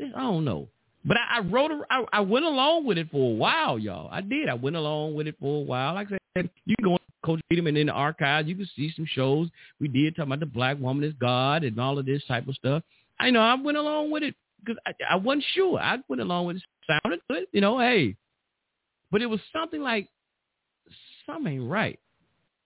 I 0.00 0.20
don't 0.20 0.44
know. 0.44 0.68
But 1.04 1.16
I, 1.16 1.38
I 1.38 1.40
wrote, 1.40 1.72
I 2.12 2.20
went 2.20 2.44
along 2.44 2.86
with 2.86 2.96
it 2.96 3.10
for 3.10 3.32
a 3.32 3.34
while, 3.34 3.78
y'all. 3.78 4.08
I 4.10 4.20
did. 4.20 4.48
I 4.48 4.54
went 4.54 4.76
along 4.76 5.14
with 5.14 5.26
it 5.26 5.34
for 5.40 5.60
a 5.60 5.64
while. 5.64 5.94
Like 5.94 6.08
I 6.12 6.18
said, 6.36 6.50
you 6.64 6.76
can 6.76 6.84
go 6.84 6.98
Coach 7.22 7.40
Peterman 7.48 7.76
in 7.76 7.86
the 7.86 7.92
archives. 7.92 8.48
You 8.48 8.56
can 8.56 8.68
see 8.76 8.92
some 8.94 9.06
shows 9.06 9.48
we 9.80 9.88
did 9.88 10.16
talking 10.16 10.30
about 10.30 10.40
the 10.40 10.46
black 10.46 10.78
woman 10.78 11.04
is 11.04 11.14
God 11.20 11.64
and 11.64 11.78
all 11.80 11.98
of 11.98 12.06
this 12.06 12.22
type 12.26 12.48
of 12.48 12.54
stuff. 12.54 12.82
I 13.18 13.30
know 13.30 13.40
I 13.40 13.54
went 13.54 13.78
along 13.78 14.10
with 14.10 14.22
it 14.22 14.34
because 14.64 14.80
I, 14.86 14.92
I 15.10 15.16
wasn't 15.16 15.44
sure. 15.54 15.78
I 15.78 15.98
went 16.08 16.22
along 16.22 16.46
with 16.46 16.56
it. 16.56 16.62
Sounded 16.86 17.20
good, 17.30 17.46
you 17.52 17.60
know. 17.60 17.78
Hey, 17.78 18.16
but 19.10 19.22
it 19.22 19.26
was 19.26 19.40
something 19.52 19.80
like 19.80 20.08
something 21.26 21.54
ain't 21.54 21.70
right. 21.70 21.98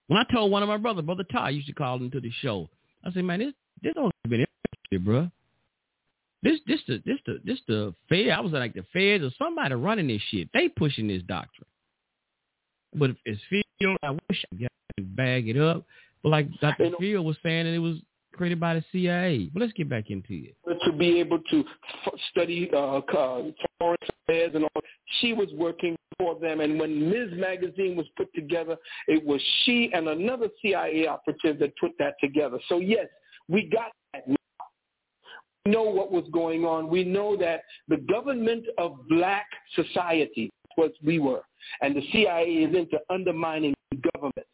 When 0.07 0.19
I 0.19 0.33
told 0.33 0.51
one 0.51 0.63
of 0.63 0.69
my 0.69 0.77
brothers, 0.77 1.05
brother 1.05 1.25
Todd, 1.25 1.53
used 1.53 1.67
to 1.67 1.73
call 1.73 1.97
into 1.97 2.21
the 2.21 2.31
show. 2.41 2.69
I 3.05 3.13
said, 3.13 3.25
man, 3.25 3.41
this 3.41 3.53
this 3.83 3.93
don't 3.95 4.13
been 4.29 4.47
interested, 4.93 5.05
bro. 5.05 5.31
This 6.43 6.61
this 6.67 6.81
the 6.87 7.03
this 7.05 7.19
the 7.27 7.41
this 7.45 7.59
the 7.67 7.95
Fed. 8.09 8.31
I 8.31 8.41
was 8.41 8.53
like 8.53 8.75
the 8.75 8.85
Feds 8.93 9.25
or 9.25 9.31
somebody 9.37 9.75
running 9.75 10.07
this 10.07 10.23
shit. 10.31 10.49
They 10.55 10.69
pushing 10.69 11.09
this 11.09 11.23
doctrine. 11.23 11.67
But 12.95 13.11
if 13.11 13.17
it's 13.25 13.41
Phil, 13.79 13.97
I 14.03 14.11
wish 14.11 14.45
I 14.53 14.69
could 14.97 15.17
bag 15.17 15.49
it 15.49 15.57
up. 15.59 15.85
But 16.23 16.31
like 16.31 16.49
Dr. 16.61 16.91
Phil 16.99 17.25
was 17.25 17.37
saying, 17.43 17.67
it 17.67 17.79
was 17.79 17.97
created 18.37 18.61
by 18.61 18.75
the 18.75 18.85
CIA. 18.93 19.51
But 19.53 19.61
let's 19.61 19.73
get 19.73 19.89
back 19.89 20.11
into 20.11 20.33
it. 20.33 20.57
To 20.85 20.93
be 20.93 21.21
able 21.21 21.39
to 21.51 21.65
f- 22.07 22.13
study 22.31 22.71
uh, 22.73 22.99
uh, 22.99 23.43
foreign 23.79 23.99
affairs 24.29 24.53
and 24.55 24.65
all, 24.65 24.83
she 25.21 25.33
was 25.33 25.49
working 25.55 25.97
for 26.19 26.39
them. 26.39 26.61
And 26.61 26.79
when 26.79 27.11
Ms. 27.11 27.31
Magazine 27.35 27.97
was 27.97 28.07
put 28.17 28.33
together, 28.35 28.77
it 29.09 29.25
was 29.25 29.41
she 29.65 29.91
and 29.93 30.09
another 30.09 30.49
CIA 30.63 31.07
operative 31.07 31.59
that 31.61 31.73
put 31.81 31.93
that 31.99 32.15
together. 32.21 32.59
So 32.69 32.79
yes, 32.79 33.07
we 33.49 33.69
got 33.69 33.93
that. 34.13 34.27
We 34.27 34.37
know 35.73 35.83
what 35.83 36.13
was 36.13 36.25
going 36.33 36.65
on. 36.65 36.89
We 36.89 37.05
know 37.05 37.37
that 37.39 37.63
the 37.89 37.97
government 37.97 38.67
of 38.79 38.97
black 39.09 39.47
society 39.75 40.51
was 40.77 40.91
we 41.05 41.19
were. 41.19 41.43
And 41.81 41.97
the 41.97 42.03
CIA 42.13 42.47
is 42.47 42.75
into 42.75 42.99
undermining 43.11 43.75
governments. 44.13 44.51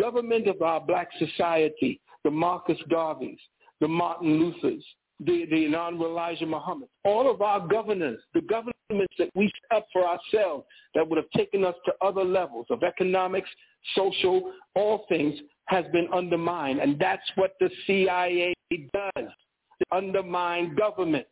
Government 0.00 0.48
of 0.48 0.60
our 0.62 0.80
black 0.80 1.08
society, 1.18 2.00
the 2.24 2.30
Marcus 2.30 2.78
Garveys, 2.90 3.38
the 3.80 3.88
Martin 3.88 4.40
Luthers, 4.40 4.84
the, 5.20 5.46
the 5.50 5.74
Honorable 5.74 6.06
Elijah 6.06 6.46
Muhammad, 6.46 6.88
all 7.04 7.30
of 7.30 7.40
our 7.42 7.66
governors, 7.66 8.20
the 8.34 8.40
governments 8.40 8.74
that 9.18 9.30
we 9.34 9.50
set 9.70 9.78
up 9.78 9.86
for 9.92 10.04
ourselves 10.04 10.64
that 10.94 11.08
would 11.08 11.16
have 11.16 11.30
taken 11.36 11.64
us 11.64 11.74
to 11.84 11.92
other 12.00 12.24
levels 12.24 12.66
of 12.70 12.82
economics, 12.82 13.48
social, 13.94 14.52
all 14.74 15.06
things 15.08 15.38
has 15.66 15.84
been 15.92 16.08
undermined. 16.12 16.80
And 16.80 16.98
that's 16.98 17.22
what 17.36 17.54
the 17.60 17.70
CIA 17.86 18.54
does. 18.92 19.12
They 19.16 19.96
undermine 19.96 20.74
governments. 20.74 21.28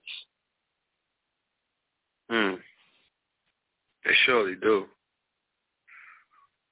Hmm. 2.31 2.55
They 4.05 4.13
surely 4.27 4.55
do. 4.61 4.87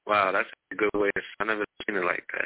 Wow, 0.07 0.32
that's 0.32 0.48
a 0.73 0.74
good 0.74 0.90
way 0.94 1.11
to. 1.15 1.23
I 1.40 1.44
never 1.44 1.65
seen 1.86 1.97
it 1.97 2.05
like 2.05 2.24
that. 2.32 2.44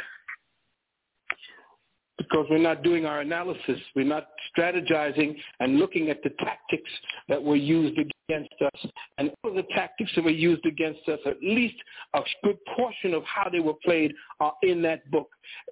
Because 2.19 2.47
we're 2.49 2.59
not 2.59 2.83
doing 2.83 3.07
our 3.07 3.21
analysis, 3.21 3.81
we're 3.97 4.05
not 4.05 4.29
strategizing 4.57 5.37
and 5.61 5.79
looking 5.79 6.11
at 6.11 6.23
the 6.23 6.31
tactics 6.39 6.91
that 7.29 7.43
were 7.43 7.57
used 7.57 7.99
against 7.99 8.55
us, 8.63 8.87
and 9.19 9.31
all 9.43 9.51
of 9.51 9.57
the 9.57 9.65
tactics 9.75 10.11
that 10.15 10.25
were 10.25 10.31
used 10.31 10.65
against 10.65 11.07
us, 11.09 11.19
at 11.27 11.43
least 11.43 11.75
a 12.15 12.21
good 12.45 12.59
portion 12.77 13.15
of 13.15 13.23
how 13.25 13.49
they 13.51 13.61
were 13.61 13.75
played 13.85 14.13
are 14.41 14.55
in 14.63 14.81
that 14.83 15.11
book. 15.11 15.29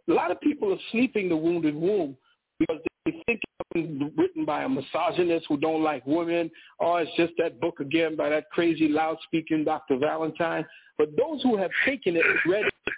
A 0.09 0.13
lot 0.13 0.31
of 0.31 0.41
people 0.41 0.73
are 0.73 0.81
sleeping 0.91 1.29
the 1.29 1.37
wounded 1.37 1.75
womb 1.75 2.17
because 2.59 2.81
they 3.05 3.23
think 3.27 3.41
it's 3.75 4.15
written 4.17 4.45
by 4.45 4.63
a 4.63 4.69
misogynist 4.69 5.47
who 5.49 5.57
don't 5.57 5.83
like 5.83 6.07
women, 6.07 6.51
or 6.79 7.01
it's 7.03 7.11
just 7.17 7.33
that 7.39 7.61
book 7.61 7.81
again 7.81 8.17
by 8.17 8.29
that 8.29 8.51
crazy 8.51 8.89
loud 8.89 9.17
speaking 9.25 9.65
Dr. 9.65 9.99
Valentine. 9.99 10.65
But 10.99 11.09
those 11.17 11.43
who 11.43 11.57
have 11.57 11.71
taken 11.85 12.17
it, 12.17 12.25
read 12.47 12.67
it, 12.67 12.95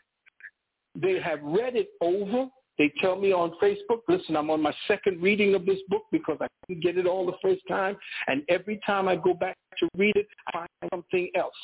they 1.01 1.20
have 1.20 1.43
read 1.43 1.76
it 1.76 1.89
over. 2.01 2.48
They 2.76 2.93
tell 3.01 3.16
me 3.16 3.32
on 3.32 3.52
Facebook, 3.62 4.01
listen, 4.09 4.36
I'm 4.36 4.51
on 4.51 4.60
my 4.60 4.74
second 4.89 5.22
reading 5.22 5.55
of 5.55 5.64
this 5.64 5.78
book 5.89 6.02
because 6.10 6.39
I 6.40 6.48
couldn't 6.66 6.82
get 6.82 6.98
it 6.98 7.06
all 7.06 7.24
the 7.24 7.36
first 7.40 7.62
time. 7.68 7.97
And 8.26 8.43
every 8.48 8.81
time 8.85 9.06
I 9.06 9.14
go 9.14 9.32
back 9.32 9.56
to 9.78 9.89
read 9.97 10.16
it, 10.16 10.26
I 10.48 10.52
find 10.52 10.68
something 10.93 11.31
else. 11.36 11.55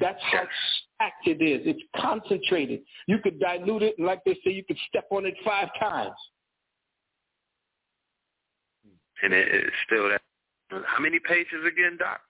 That's 0.00 0.20
how 0.22 0.44
stacked 0.96 1.26
it 1.26 1.42
is. 1.42 1.66
It's 1.66 1.82
concentrated. 2.00 2.80
You 3.06 3.18
could 3.18 3.38
dilute 3.38 3.82
it, 3.82 3.98
and 3.98 4.06
like 4.06 4.22
they 4.24 4.34
say, 4.42 4.52
you 4.52 4.64
could 4.64 4.78
step 4.88 5.04
on 5.10 5.26
it 5.26 5.34
five 5.44 5.68
times. 5.78 6.16
And 9.22 9.32
it, 9.32 9.48
it's 9.50 9.76
still 9.86 10.08
that. 10.10 10.20
How 10.70 11.00
many 11.00 11.18
pages 11.18 11.64
again, 11.66 11.96
Doc? 11.98 12.20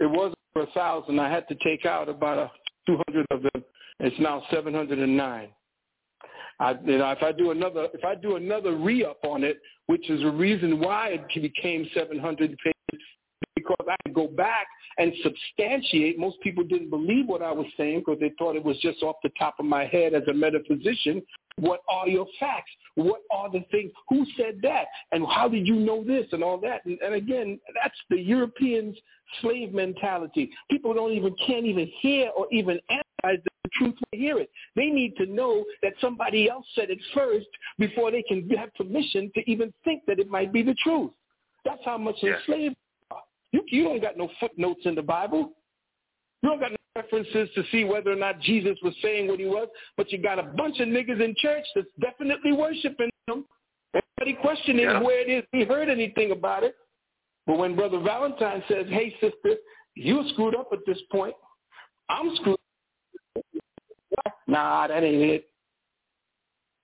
It 0.00 0.10
was 0.10 0.34
a 0.56 0.66
thousand. 0.66 1.18
I 1.18 1.30
had 1.30 1.48
to 1.48 1.56
take 1.56 1.84
out 1.84 2.08
about 2.08 2.38
a 2.38 2.50
200 2.86 3.26
of 3.30 3.42
them. 3.42 3.64
It's 4.00 4.16
now 4.20 4.42
709. 4.50 5.48
I, 6.60 6.70
you 6.84 6.98
know, 6.98 7.10
if 7.10 7.22
I 7.22 7.32
do 7.32 7.50
another, 7.50 7.88
if 7.92 8.04
I 8.04 8.14
do 8.14 8.36
another 8.36 8.76
re-up 8.76 9.18
on 9.24 9.42
it, 9.42 9.60
which 9.86 10.08
is 10.08 10.22
a 10.22 10.30
reason 10.30 10.80
why 10.80 11.08
it 11.08 11.42
became 11.42 11.88
700 11.94 12.56
pages, 12.58 13.02
because 13.56 13.86
I 13.88 13.96
could 14.04 14.14
go 14.14 14.28
back 14.28 14.66
and 14.98 15.12
substantiate. 15.22 16.18
Most 16.18 16.40
people 16.42 16.64
didn't 16.64 16.90
believe 16.90 17.26
what 17.26 17.42
I 17.42 17.50
was 17.50 17.66
saying 17.76 18.00
because 18.00 18.20
they 18.20 18.32
thought 18.38 18.56
it 18.56 18.64
was 18.64 18.78
just 18.78 19.02
off 19.02 19.16
the 19.22 19.30
top 19.38 19.56
of 19.58 19.66
my 19.66 19.86
head 19.86 20.14
as 20.14 20.22
a 20.28 20.32
metaphysician. 20.32 21.22
What 21.56 21.80
are 21.88 22.08
your 22.08 22.26
facts? 22.40 22.70
What 22.96 23.20
are 23.30 23.50
the 23.50 23.64
things? 23.70 23.92
Who 24.08 24.26
said 24.36 24.58
that? 24.62 24.86
And 25.12 25.24
how 25.26 25.48
did 25.48 25.66
you 25.66 25.76
know 25.76 26.02
this 26.02 26.26
and 26.32 26.42
all 26.42 26.58
that? 26.58 26.84
And, 26.84 26.98
and 27.00 27.14
again, 27.14 27.60
that's 27.80 27.98
the 28.10 28.18
Europeans' 28.18 28.96
slave 29.40 29.72
mentality. 29.72 30.50
People 30.70 30.94
don't 30.94 31.12
even 31.12 31.34
can't 31.46 31.64
even 31.64 31.86
hear 32.00 32.30
or 32.36 32.46
even 32.50 32.80
analyze 32.88 33.42
the 33.44 33.70
truth 33.72 33.94
to 33.98 34.18
hear 34.18 34.38
it. 34.38 34.50
They 34.74 34.86
need 34.86 35.16
to 35.16 35.26
know 35.26 35.64
that 35.82 35.92
somebody 36.00 36.48
else 36.50 36.66
said 36.74 36.90
it 36.90 36.98
first 37.14 37.46
before 37.78 38.10
they 38.10 38.22
can 38.22 38.48
have 38.50 38.74
permission 38.74 39.30
to 39.34 39.50
even 39.50 39.72
think 39.84 40.02
that 40.06 40.18
it 40.18 40.28
might 40.28 40.52
be 40.52 40.62
the 40.62 40.74
truth. 40.82 41.10
That's 41.64 41.84
how 41.84 41.98
much 41.98 42.16
Yeah. 42.22 42.36
enslaved 42.36 42.74
they 43.10 43.16
are. 43.16 43.22
You, 43.52 43.62
you 43.68 43.84
don't 43.84 44.02
got 44.02 44.16
no 44.16 44.28
footnotes 44.40 44.84
in 44.86 44.94
the 44.96 45.02
Bible. 45.02 45.52
You 46.42 46.50
don't 46.50 46.60
got 46.60 46.72
no 46.72 46.76
references 46.96 47.48
to 47.54 47.64
see 47.72 47.84
whether 47.84 48.12
or 48.12 48.16
not 48.16 48.40
Jesus 48.40 48.78
was 48.82 48.94
saying 49.02 49.28
what 49.28 49.40
he 49.40 49.46
was, 49.46 49.68
but 49.96 50.10
you 50.12 50.18
got 50.18 50.38
a 50.38 50.44
bunch 50.44 50.78
of 50.80 50.88
niggas 50.88 51.20
in 51.22 51.34
church 51.38 51.64
that's 51.74 51.88
definitely 52.00 52.52
worshiping 52.52 53.10
him. 53.26 53.44
Everybody 53.94 54.40
questioning 54.40 54.84
Yeah. 54.84 55.00
where 55.00 55.20
it 55.20 55.28
is 55.28 55.44
he 55.52 55.64
heard 55.64 55.88
anything 55.88 56.30
about 56.30 56.62
it. 56.62 56.76
But 57.46 57.58
when 57.58 57.74
Brother 57.76 57.98
Valentine 57.98 58.62
says, 58.68 58.86
hey, 58.88 59.10
sister, 59.20 59.56
you 59.94 60.26
screwed 60.30 60.54
up 60.54 60.72
at 60.72 60.84
this 60.86 61.00
point. 61.12 61.34
I'm 62.08 62.34
screwed 62.36 62.58
up. 64.26 64.38
Nah, 64.46 64.86
that 64.86 65.02
ain't 65.02 65.22
it. 65.22 65.50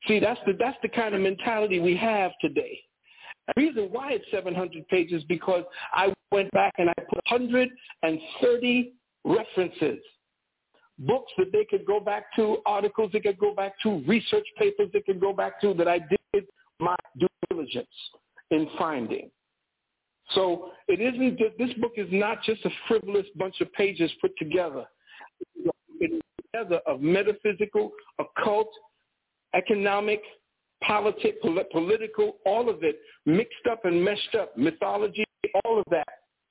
See, 0.07 0.19
that's 0.19 0.41
the 0.47 0.55
that's 0.59 0.79
the 0.83 0.89
kind 0.89 1.15
of 1.15 1.21
mentality 1.21 1.79
we 1.79 1.95
have 1.97 2.33
today. 2.41 2.81
The 3.49 3.63
reason 3.63 3.89
why 3.91 4.13
it's 4.13 4.25
700 4.31 4.87
pages 4.89 5.23
because 5.25 5.65
I 5.93 6.13
went 6.33 6.51
back 6.53 6.75
and 6.79 6.89
I 6.89 6.95
put 6.95 7.21
130 7.29 8.93
references, 9.25 9.99
books 10.99 11.33
that 11.39 11.53
they 11.53 11.65
could 11.65 11.87
go 11.87 12.01
back 12.01 12.35
to, 12.37 12.59
articles 12.67 13.11
they 13.13 13.21
could 13.21 13.39
go 13.39 13.55
back 13.55 13.75
to, 13.83 14.03
research 14.07 14.47
papers 14.59 14.89
they 14.93 15.01
could 15.01 15.21
go 15.21 15.33
back 15.33 15.61
to 15.61 15.75
that 15.75 15.89
I 15.89 15.99
did 15.99 16.47
my 16.79 16.97
due 17.19 17.29
diligence 17.51 17.89
in 18.51 18.69
finding. 18.79 19.31
So 20.35 20.71
it 20.87 21.01
isn't 21.01 21.39
that 21.39 21.59
this 21.59 21.73
book 21.79 21.93
is 21.97 22.09
not 22.11 22.43
just 22.45 22.65
a 22.65 22.71
frivolous 22.87 23.27
bunch 23.37 23.61
of 23.61 23.73
pages 23.73 24.11
put 24.21 24.37
together. 24.39 24.85
It 26.01 26.13
is 26.13 26.21
together 26.53 26.81
of 26.87 27.01
metaphysical, 27.01 27.91
occult, 28.19 28.71
economic, 29.55 30.23
politic, 30.83 31.43
pol- 31.43 31.65
political, 31.73 32.37
all 32.47 32.69
of 32.69 32.83
it 32.83 33.01
mixed 33.27 33.67
up 33.71 33.85
and 33.85 34.03
meshed 34.03 34.35
up, 34.39 34.57
mythology, 34.57 35.25
all 35.65 35.79
of 35.81 35.85
that. 35.91 36.09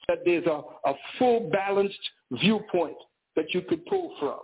That 0.07 0.19
there's 0.25 0.45
a, 0.45 0.61
a 0.85 0.93
full 1.17 1.49
balanced 1.51 1.99
viewpoint 2.31 2.97
that 3.35 3.53
you 3.53 3.61
could 3.61 3.85
pull 3.85 4.13
from. 4.19 4.39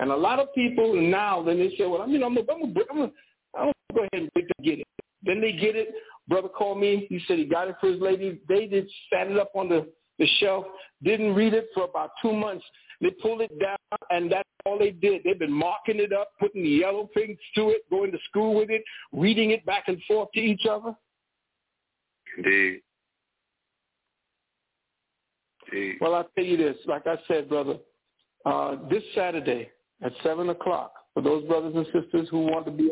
And 0.00 0.10
a 0.10 0.16
lot 0.16 0.40
of 0.40 0.52
people 0.54 0.94
now, 0.94 1.42
then 1.42 1.58
they 1.58 1.70
say, 1.76 1.86
well, 1.86 2.02
I 2.02 2.06
mean, 2.06 2.22
I'm 2.22 2.34
going 2.34 2.46
I'm 2.50 2.74
to 2.74 2.80
I'm 2.90 2.96
gonna, 2.96 3.12
I'm 3.56 3.64
gonna 3.64 3.72
go 3.94 4.00
ahead 4.12 4.28
and 4.34 4.46
get 4.62 4.80
it. 4.80 4.86
Then 5.22 5.40
they 5.40 5.52
get 5.52 5.76
it. 5.76 5.88
Brother 6.28 6.48
called 6.48 6.78
me. 6.78 7.06
He 7.08 7.20
said 7.26 7.38
he 7.38 7.44
got 7.44 7.68
it 7.68 7.76
for 7.80 7.90
his 7.90 8.00
lady. 8.00 8.40
They 8.48 8.66
just 8.66 8.92
sat 9.12 9.28
it 9.28 9.38
up 9.38 9.52
on 9.54 9.68
the, 9.68 9.86
the 10.18 10.26
shelf, 10.40 10.64
didn't 11.02 11.34
read 11.34 11.54
it 11.54 11.68
for 11.74 11.84
about 11.84 12.10
two 12.20 12.32
months. 12.32 12.64
They 13.00 13.10
pulled 13.10 13.40
it 13.40 13.58
down, 13.60 13.76
and 14.10 14.30
that's 14.30 14.48
all 14.64 14.78
they 14.78 14.90
did. 14.90 15.22
They've 15.24 15.38
been 15.38 15.52
marking 15.52 15.98
it 15.98 16.12
up, 16.12 16.30
putting 16.40 16.62
the 16.62 16.70
yellow 16.70 17.10
things 17.14 17.38
to 17.56 17.70
it, 17.70 17.82
going 17.90 18.12
to 18.12 18.18
school 18.28 18.54
with 18.54 18.70
it, 18.70 18.82
reading 19.12 19.50
it 19.50 19.64
back 19.66 19.84
and 19.88 20.00
forth 20.08 20.30
to 20.34 20.40
each 20.40 20.66
other. 20.68 20.94
Indeed. 22.38 22.80
Well, 26.00 26.14
I'll 26.14 26.28
tell 26.34 26.44
you 26.44 26.56
this. 26.56 26.76
Like 26.86 27.06
I 27.06 27.16
said, 27.28 27.48
brother, 27.48 27.76
uh, 28.44 28.76
this 28.90 29.02
Saturday 29.14 29.70
at 30.02 30.12
7 30.22 30.48
o'clock, 30.50 30.92
for 31.14 31.22
those 31.22 31.44
brothers 31.46 31.74
and 31.74 31.86
sisters 31.86 32.28
who 32.30 32.40
want 32.40 32.66
to 32.66 32.72
be 32.72 32.90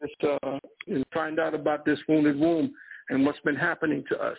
honest, 0.00 0.40
uh, 0.42 0.58
and 0.86 1.04
find 1.12 1.38
out 1.38 1.54
about 1.54 1.84
this 1.84 1.98
wounded 2.08 2.38
womb 2.38 2.72
and 3.08 3.24
what's 3.26 3.40
been 3.40 3.56
happening 3.56 4.04
to 4.08 4.18
us, 4.18 4.38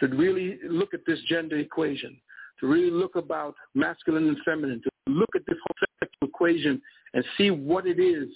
to 0.00 0.08
really 0.08 0.58
look 0.68 0.94
at 0.94 1.00
this 1.06 1.18
gender 1.28 1.58
equation, 1.58 2.16
to 2.60 2.66
really 2.66 2.90
look 2.90 3.16
about 3.16 3.54
masculine 3.74 4.28
and 4.28 4.38
feminine, 4.44 4.80
to 4.82 4.90
look 5.12 5.30
at 5.34 5.42
this 5.46 5.58
whole 5.66 5.88
sexual 6.00 6.28
equation 6.28 6.80
and 7.12 7.24
see 7.36 7.50
what 7.50 7.86
it 7.86 8.00
is 8.00 8.28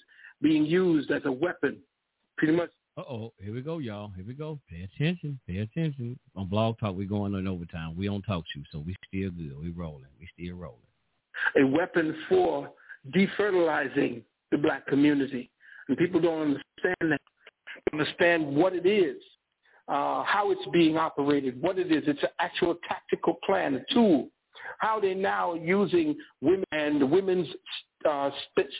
being 0.42 0.64
used 0.64 1.10
as 1.10 1.22
a 1.24 1.32
weapon. 1.32 1.78
Pretty 2.36 2.54
much. 2.54 2.70
Uh-oh. 2.98 3.32
Here 3.40 3.54
we 3.54 3.60
go, 3.60 3.78
y'all. 3.78 4.10
Here 4.16 4.24
we 4.26 4.34
go. 4.34 4.58
Pay 4.68 4.82
attention. 4.82 5.38
Pay 5.46 5.58
attention. 5.58 6.18
On 6.34 6.48
Blog 6.48 6.80
Talk, 6.80 6.96
we 6.96 7.06
going 7.06 7.32
on 7.36 7.46
overtime. 7.46 7.96
We 7.96 8.08
on 8.08 8.22
Talk 8.22 8.42
Show, 8.52 8.60
so 8.72 8.80
we 8.84 8.96
still 9.06 9.30
good. 9.30 9.56
We 9.62 9.70
rolling. 9.70 10.06
We 10.18 10.28
still 10.34 10.56
rolling. 10.56 10.78
A 11.56 11.64
weapon 11.64 12.16
for 12.28 12.68
defertilizing 13.14 14.22
the 14.50 14.58
black 14.58 14.84
community. 14.88 15.48
And 15.88 15.96
people 15.96 16.20
don't 16.20 16.40
understand 16.40 17.12
that. 17.12 17.20
Understand 17.92 18.44
what 18.44 18.74
it 18.74 18.84
is, 18.84 19.22
uh, 19.86 20.24
how 20.24 20.50
it's 20.50 20.66
being 20.72 20.96
operated, 20.96 21.62
what 21.62 21.78
it 21.78 21.92
is. 21.92 22.02
It's 22.08 22.22
an 22.24 22.30
actual 22.40 22.74
tactical 22.88 23.38
plan, 23.46 23.76
a 23.76 23.94
tool. 23.94 24.28
How 24.78 24.98
they're 24.98 25.14
now 25.14 25.54
using 25.54 26.16
women 26.40 26.64
and 26.72 27.10
women's 27.10 27.46
uh, 28.08 28.30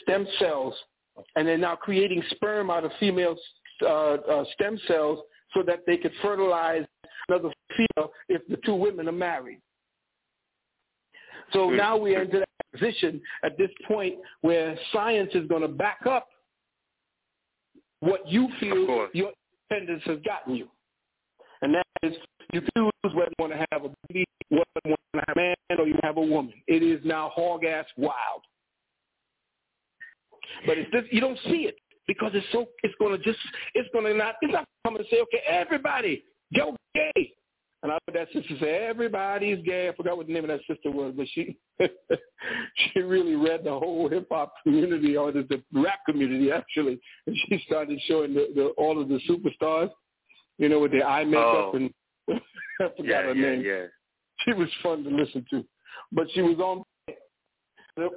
stem 0.03 0.27
cells, 0.37 0.75
and 1.37 1.47
they're 1.47 1.57
now 1.57 1.77
creating 1.77 2.21
sperm 2.31 2.69
out 2.69 2.83
of 2.83 2.91
female 2.99 3.37
uh, 3.81 4.13
uh, 4.13 4.45
stem 4.53 4.79
cells 4.87 5.19
so 5.53 5.63
that 5.63 5.79
they 5.85 5.97
could 5.97 6.11
fertilize 6.21 6.85
another 7.27 7.49
female 7.75 8.11
if 8.27 8.41
the 8.47 8.57
two 8.65 8.75
women 8.75 9.07
are 9.07 9.13
married. 9.13 9.59
So 11.53 11.69
now 11.69 11.97
we're 11.97 12.21
into 12.21 12.39
that 12.39 12.47
position 12.73 13.21
at 13.43 13.57
this 13.57 13.69
point 13.87 14.15
where 14.41 14.77
science 14.93 15.31
is 15.33 15.47
going 15.47 15.63
to 15.63 15.67
back 15.67 16.05
up 16.07 16.27
what 18.01 18.27
you 18.27 18.47
feel 18.59 19.07
your 19.13 19.31
independence 19.69 20.03
has 20.05 20.19
gotten 20.25 20.55
you. 20.55 20.67
And 21.61 21.73
that 21.73 21.85
is 22.03 22.13
you 22.53 22.61
choose 22.61 22.91
whether 23.13 23.31
you 23.31 23.35
want 23.39 23.53
to 23.53 23.65
have 23.71 23.85
a 23.85 23.89
baby, 24.07 24.25
whether 24.49 24.65
you 24.85 24.91
want 24.91 24.99
to 25.13 25.23
have 25.27 25.37
a 25.37 25.39
man, 25.39 25.55
or 25.79 25.87
you 25.87 25.95
have 26.03 26.17
a 26.17 26.21
woman. 26.21 26.53
It 26.67 26.83
is 26.83 27.01
now 27.03 27.31
hog 27.33 27.65
ass 27.65 27.85
wild. 27.97 28.43
But 30.65 30.77
it's 30.77 30.91
just, 30.91 31.11
you 31.11 31.19
don't 31.21 31.37
see 31.45 31.67
it 31.67 31.75
because 32.09 32.31
it's 32.33 32.45
so 32.51 32.65
it's 32.81 32.95
gonna 32.99 33.19
just 33.19 33.37
it's 33.75 33.87
gonna 33.93 34.11
not 34.15 34.33
it's 34.41 34.51
not 34.51 34.65
come 34.83 34.95
and 34.95 35.05
say, 35.11 35.21
okay, 35.21 35.43
everybody, 35.47 36.23
go 36.57 36.75
gay. 36.95 37.33
And 37.83 37.91
I 37.93 37.97
heard 38.07 38.15
that 38.15 38.27
sister 38.33 38.55
say, 38.59 38.87
everybody's 38.87 39.63
gay. 39.63 39.87
I 39.87 39.95
forgot 39.95 40.17
what 40.17 40.25
the 40.27 40.33
name 40.33 40.43
of 40.43 40.49
that 40.49 40.59
sister 40.67 40.89
was, 40.91 41.13
but 41.15 41.27
she 41.33 41.55
she 42.93 42.99
really 42.99 43.35
read 43.35 43.63
the 43.63 43.69
whole 43.71 44.09
hip 44.09 44.27
hop 44.31 44.53
community 44.63 45.15
or 45.15 45.31
the, 45.31 45.43
the 45.49 45.61
rap 45.79 45.99
community 46.07 46.51
actually, 46.51 46.99
and 47.27 47.35
she 47.47 47.61
started 47.67 47.99
showing 48.07 48.33
the, 48.33 48.47
the 48.55 48.65
all 48.77 48.99
of 48.99 49.07
the 49.07 49.19
superstars, 49.29 49.91
you 50.57 50.67
know, 50.67 50.79
with 50.79 50.91
their 50.91 51.07
eye 51.07 51.23
makeup 51.23 51.71
Oh. 51.73 51.75
and 51.75 51.93
I 52.29 52.89
forgot 52.97 53.05
Yeah, 53.05 53.21
her 53.21 53.35
yeah, 53.35 53.49
name. 53.51 53.61
yeah. 53.63 53.85
She 54.45 54.53
was 54.53 54.67
fun 54.81 55.03
to 55.03 55.09
listen 55.11 55.45
to, 55.51 55.63
but 56.11 56.25
she 56.33 56.41
was 56.41 56.57
on. 56.57 56.83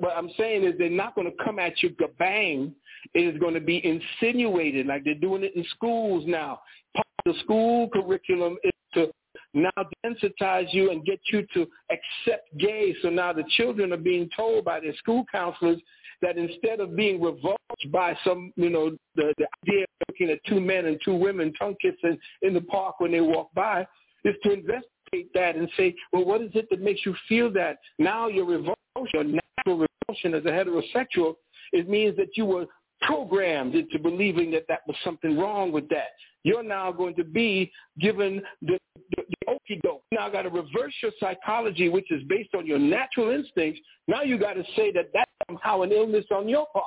What 0.01 0.17
I'm 0.17 0.31
saying 0.37 0.65
is 0.65 0.75
they're 0.79 0.91
not 0.91 1.15
going 1.15 1.31
to 1.31 1.45
come 1.45 1.59
at 1.59 1.83
you 1.83 1.95
bang. 2.19 2.75
It 3.15 3.35
is 3.35 3.41
going 3.41 3.55
to 3.55 3.61
be 3.61 3.85
insinuated 3.85 4.87
like 4.87 5.05
they're 5.05 5.15
doing 5.15 5.43
it 5.43 5.57
in 5.57 5.65
schools 5.71 6.25
now. 6.27 6.61
Part 6.95 7.07
of 7.27 7.35
the 7.35 7.41
school 7.41 7.89
curriculum 7.89 8.57
is 8.63 8.73
to 8.95 9.11
now 9.55 9.71
desensitize 10.05 10.73
you 10.73 10.91
and 10.91 11.05
get 11.05 11.21
you 11.33 11.47
to 11.55 11.67
accept 11.91 12.57
gay. 12.59 12.95
So 13.03 13.09
now 13.11 13.33
the 13.33 13.45
children 13.57 13.93
are 13.93 13.99
being 13.99 14.29
told 14.37 14.65
by 14.65 14.81
their 14.81 14.95
school 14.97 15.25
counselors 15.31 15.81
that 16.23 16.39
instead 16.39 16.81
of 16.81 16.97
being 16.97 17.21
revulsed 17.21 17.59
by 17.91 18.17
some, 18.25 18.53
you 18.57 18.71
know, 18.71 18.91
the, 19.17 19.35
the 19.39 19.47
idea 19.67 19.83
of 19.83 20.09
looking 20.09 20.31
at 20.31 20.39
two 20.47 20.61
men 20.61 20.87
and 20.87 20.99
two 21.05 21.15
women 21.15 21.53
tongue 21.55 21.75
kissing 21.83 22.17
in 22.43 22.55
the 22.55 22.61
park 22.61 23.01
when 23.01 23.13
they 23.13 23.21
walk 23.21 23.53
by, 23.55 23.87
is 24.25 24.35
to 24.45 24.53
investigate 24.53 25.33
that 25.35 25.57
and 25.57 25.69
say, 25.77 25.95
well, 26.13 26.25
what 26.25 26.41
is 26.41 26.51
it 26.55 26.69
that 26.71 26.81
makes 26.81 27.05
you 27.05 27.15
feel 27.29 27.53
that? 27.53 27.79
Now 27.99 28.29
your 28.29 28.47
revulsion, 28.47 28.75
your 29.12 29.24
natural 29.24 29.87
revulsion 30.09 30.35
as 30.35 30.45
a 30.45 30.49
heterosexual, 30.49 31.35
it 31.73 31.89
means 31.89 32.16
that 32.16 32.37
you 32.37 32.45
were 32.45 32.66
programmed 33.03 33.74
into 33.74 33.99
believing 33.99 34.51
that 34.53 34.65
that 34.69 34.81
was 34.87 34.97
something 35.03 35.39
wrong 35.39 35.73
with 35.73 35.89
that. 35.89 36.09
You're 36.45 36.62
now 36.62 36.91
going 36.93 37.15
to 37.16 37.24
be 37.24 37.70
given 38.01 38.43
the, 38.62 38.79
the, 39.16 39.23
the 39.29 39.37
okie 39.49 39.81
doke. 39.83 40.03
Now 40.12 40.29
got 40.29 40.43
to 40.43 40.51
reverse 40.51 40.95
your 41.03 41.12
psychology, 41.19 41.89
which 41.89 42.11
is 42.11 42.23
based 42.29 42.55
on 42.55 42.66
your 42.66 42.79
natural 42.79 43.31
instincts. 43.31 43.81
Now 44.09 44.23
you 44.23 44.39
got 44.39 44.55
to 44.55 44.65
say 44.77 44.93
that 44.93 45.11
that's 45.12 45.31
somehow 45.47 45.83
an 45.83 45.93
illness 45.93 46.24
on 46.35 46.49
your 46.49 46.66
part. 46.73 46.85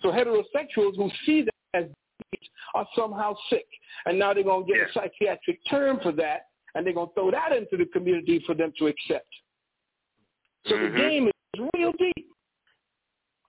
So 0.00 0.10
heterosexuals 0.10 0.96
who 0.96 1.10
see 1.26 1.42
that 1.42 1.52
as 1.74 1.86
are 2.74 2.86
somehow 2.96 3.34
sick. 3.50 3.66
And 4.06 4.18
now 4.18 4.34
they're 4.34 4.44
going 4.44 4.66
to 4.66 4.72
get 4.72 4.82
a 4.82 4.92
psychiatric 4.92 5.58
term 5.68 5.98
for 6.02 6.12
that, 6.12 6.42
and 6.74 6.86
they're 6.86 6.94
going 6.94 7.08
to 7.08 7.14
throw 7.14 7.30
that 7.30 7.52
into 7.52 7.76
the 7.76 7.86
community 7.86 8.42
for 8.46 8.54
them 8.54 8.72
to 8.78 8.86
accept. 8.86 9.28
So 10.66 10.76
Mhm. 10.76 10.92
the 10.92 10.98
game 10.98 11.28
is 11.28 11.32
real 11.56 11.92
deep. 11.98 12.26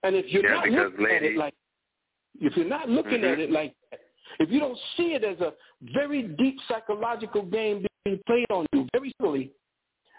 And 0.03 0.15
if 0.15 0.31
you're 0.31 0.43
Yeah, 0.43 0.55
not 0.55 0.69
looking 0.69 1.05
at 1.15 1.23
it 1.23 1.37
like, 1.37 1.53
if 2.39 2.55
you're 2.55 2.65
not 2.65 2.89
looking 2.89 3.23
at 3.23 3.37
Mhm. 3.37 3.39
it 3.39 3.51
like 3.51 3.75
that, 3.91 3.99
if 4.39 4.49
you 4.49 4.59
don't 4.59 4.77
see 4.95 5.13
it 5.13 5.23
as 5.23 5.39
a 5.41 5.53
very 5.81 6.23
deep 6.23 6.59
psychological 6.67 7.43
game 7.43 7.85
being 8.05 8.19
played 8.25 8.49
on 8.49 8.65
you 8.73 8.87
very 8.93 9.13
slowly, 9.19 9.51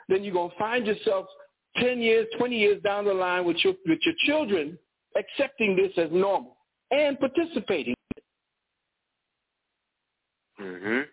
then 0.09 0.23
you're 0.23 0.35
going 0.35 0.51
to 0.51 0.57
find 0.57 0.86
yourself 0.86 1.27
10 1.77 2.01
years, 2.02 2.27
20 2.36 2.59
years 2.59 2.82
down 2.82 3.05
the 3.05 3.15
line 3.15 3.44
with 3.44 3.57
your, 3.65 3.74
with 3.86 4.01
your 4.05 4.15
children 4.27 4.78
accepting 5.16 5.77
this 5.77 5.97
as 5.97 6.11
normal 6.11 6.57
and 6.90 7.19
participating. 7.19 7.94
Mhm. 10.59 11.09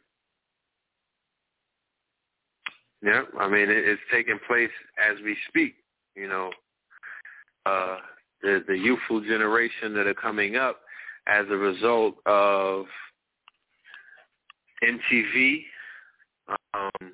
Yeah, 3.02 3.24
I 3.40 3.48
mean 3.48 3.70
it, 3.70 3.88
it's 3.88 4.02
taking 4.12 4.40
place 4.48 4.72
as 4.98 5.20
we 5.24 5.38
speak. 5.48 5.76
You 6.18 6.28
know, 6.28 6.52
uh, 7.66 7.98
the 8.42 8.64
the 8.68 8.76
youthful 8.76 9.22
generation 9.22 9.94
that 9.94 10.08
are 10.08 10.16
coming 10.16 10.56
up 10.56 10.82
as 11.28 11.46
a 11.50 11.56
result 11.56 12.16
of 12.26 12.86
MTV, 14.84 15.64
um, 16.74 17.14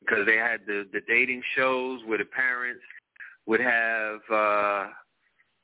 because 0.00 0.26
they 0.26 0.36
had 0.36 0.60
the 0.66 0.86
the 0.92 1.00
dating 1.06 1.42
shows 1.54 2.00
where 2.06 2.18
the 2.18 2.24
parents 2.24 2.82
would 3.46 3.60
have, 3.60 4.20
uh, 4.32 4.86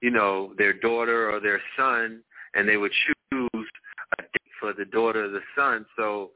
you 0.01 0.11
know, 0.11 0.53
their 0.57 0.73
daughter 0.73 1.31
or 1.31 1.41
their 1.41 1.61
son, 1.77 2.23
and 2.55 2.69
they 2.69 2.77
would 2.77 2.93
choose 2.93 3.49
a 4.19 4.23
date 4.23 4.53
for 4.61 4.73
the 4.73 4.85
daughter 4.85 5.25
or 5.25 5.29
the 5.29 5.41
son. 5.57 5.87
So, 5.97 6.31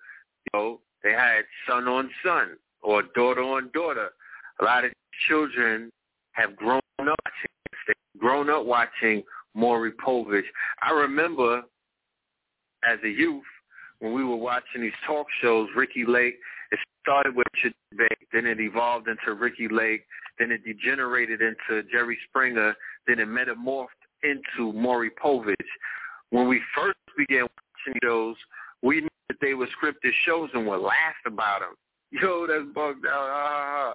you 0.52 0.58
know, 0.58 0.80
they 1.02 1.12
had 1.12 1.42
son 1.68 1.86
on 1.86 2.10
son 2.24 2.56
or 2.82 3.02
daughter 3.14 3.42
on 3.42 3.70
daughter. 3.74 4.10
A 4.60 4.64
lot 4.64 4.84
of 4.84 4.92
children 5.28 5.90
have 6.34 6.54
grown 6.56 6.80
up 7.00 7.18
watching. 7.24 7.50
Grown 8.18 8.48
up 8.48 8.64
watching 8.64 9.22
Maury 9.54 9.92
Povich. 9.92 10.44
I 10.82 10.92
remember 10.92 11.62
as 12.88 12.98
a 13.04 13.08
youth 13.08 13.42
when 13.98 14.12
we 14.12 14.24
were 14.24 14.36
watching 14.36 14.82
these 14.82 14.92
talk 15.06 15.26
shows, 15.40 15.68
Ricki 15.74 16.04
Lake, 16.06 16.38
it 16.70 16.78
started 17.02 17.34
with 17.34 17.46
Richard 17.54 17.74
Beck, 17.96 18.18
then 18.32 18.46
it 18.46 18.60
evolved 18.60 19.08
into 19.08 19.34
Ricki 19.34 19.68
Lake, 19.68 20.04
then 20.38 20.50
it 20.50 20.64
degenerated 20.64 21.40
into 21.40 21.82
Jerry 21.90 22.18
Springer, 22.28 22.74
then 23.06 23.18
it 23.18 23.28
metamorphed 23.28 23.86
into 24.22 24.72
Maury 24.72 25.10
Povich. 25.22 25.54
When 26.30 26.48
we 26.48 26.60
first 26.74 26.98
began 27.16 27.42
watching 27.42 28.00
those, 28.02 28.36
we 28.82 29.00
knew 29.00 29.08
that 29.28 29.38
they 29.40 29.54
were 29.54 29.66
scripted 29.66 30.12
shows 30.24 30.50
and 30.54 30.66
would 30.66 30.80
laugh 30.80 31.14
about 31.26 31.60
them. 31.60 31.74
Yo, 32.10 32.46
that's 32.46 32.64
bugged 32.74 33.06
out. 33.06 33.28
Ah, 33.30 33.94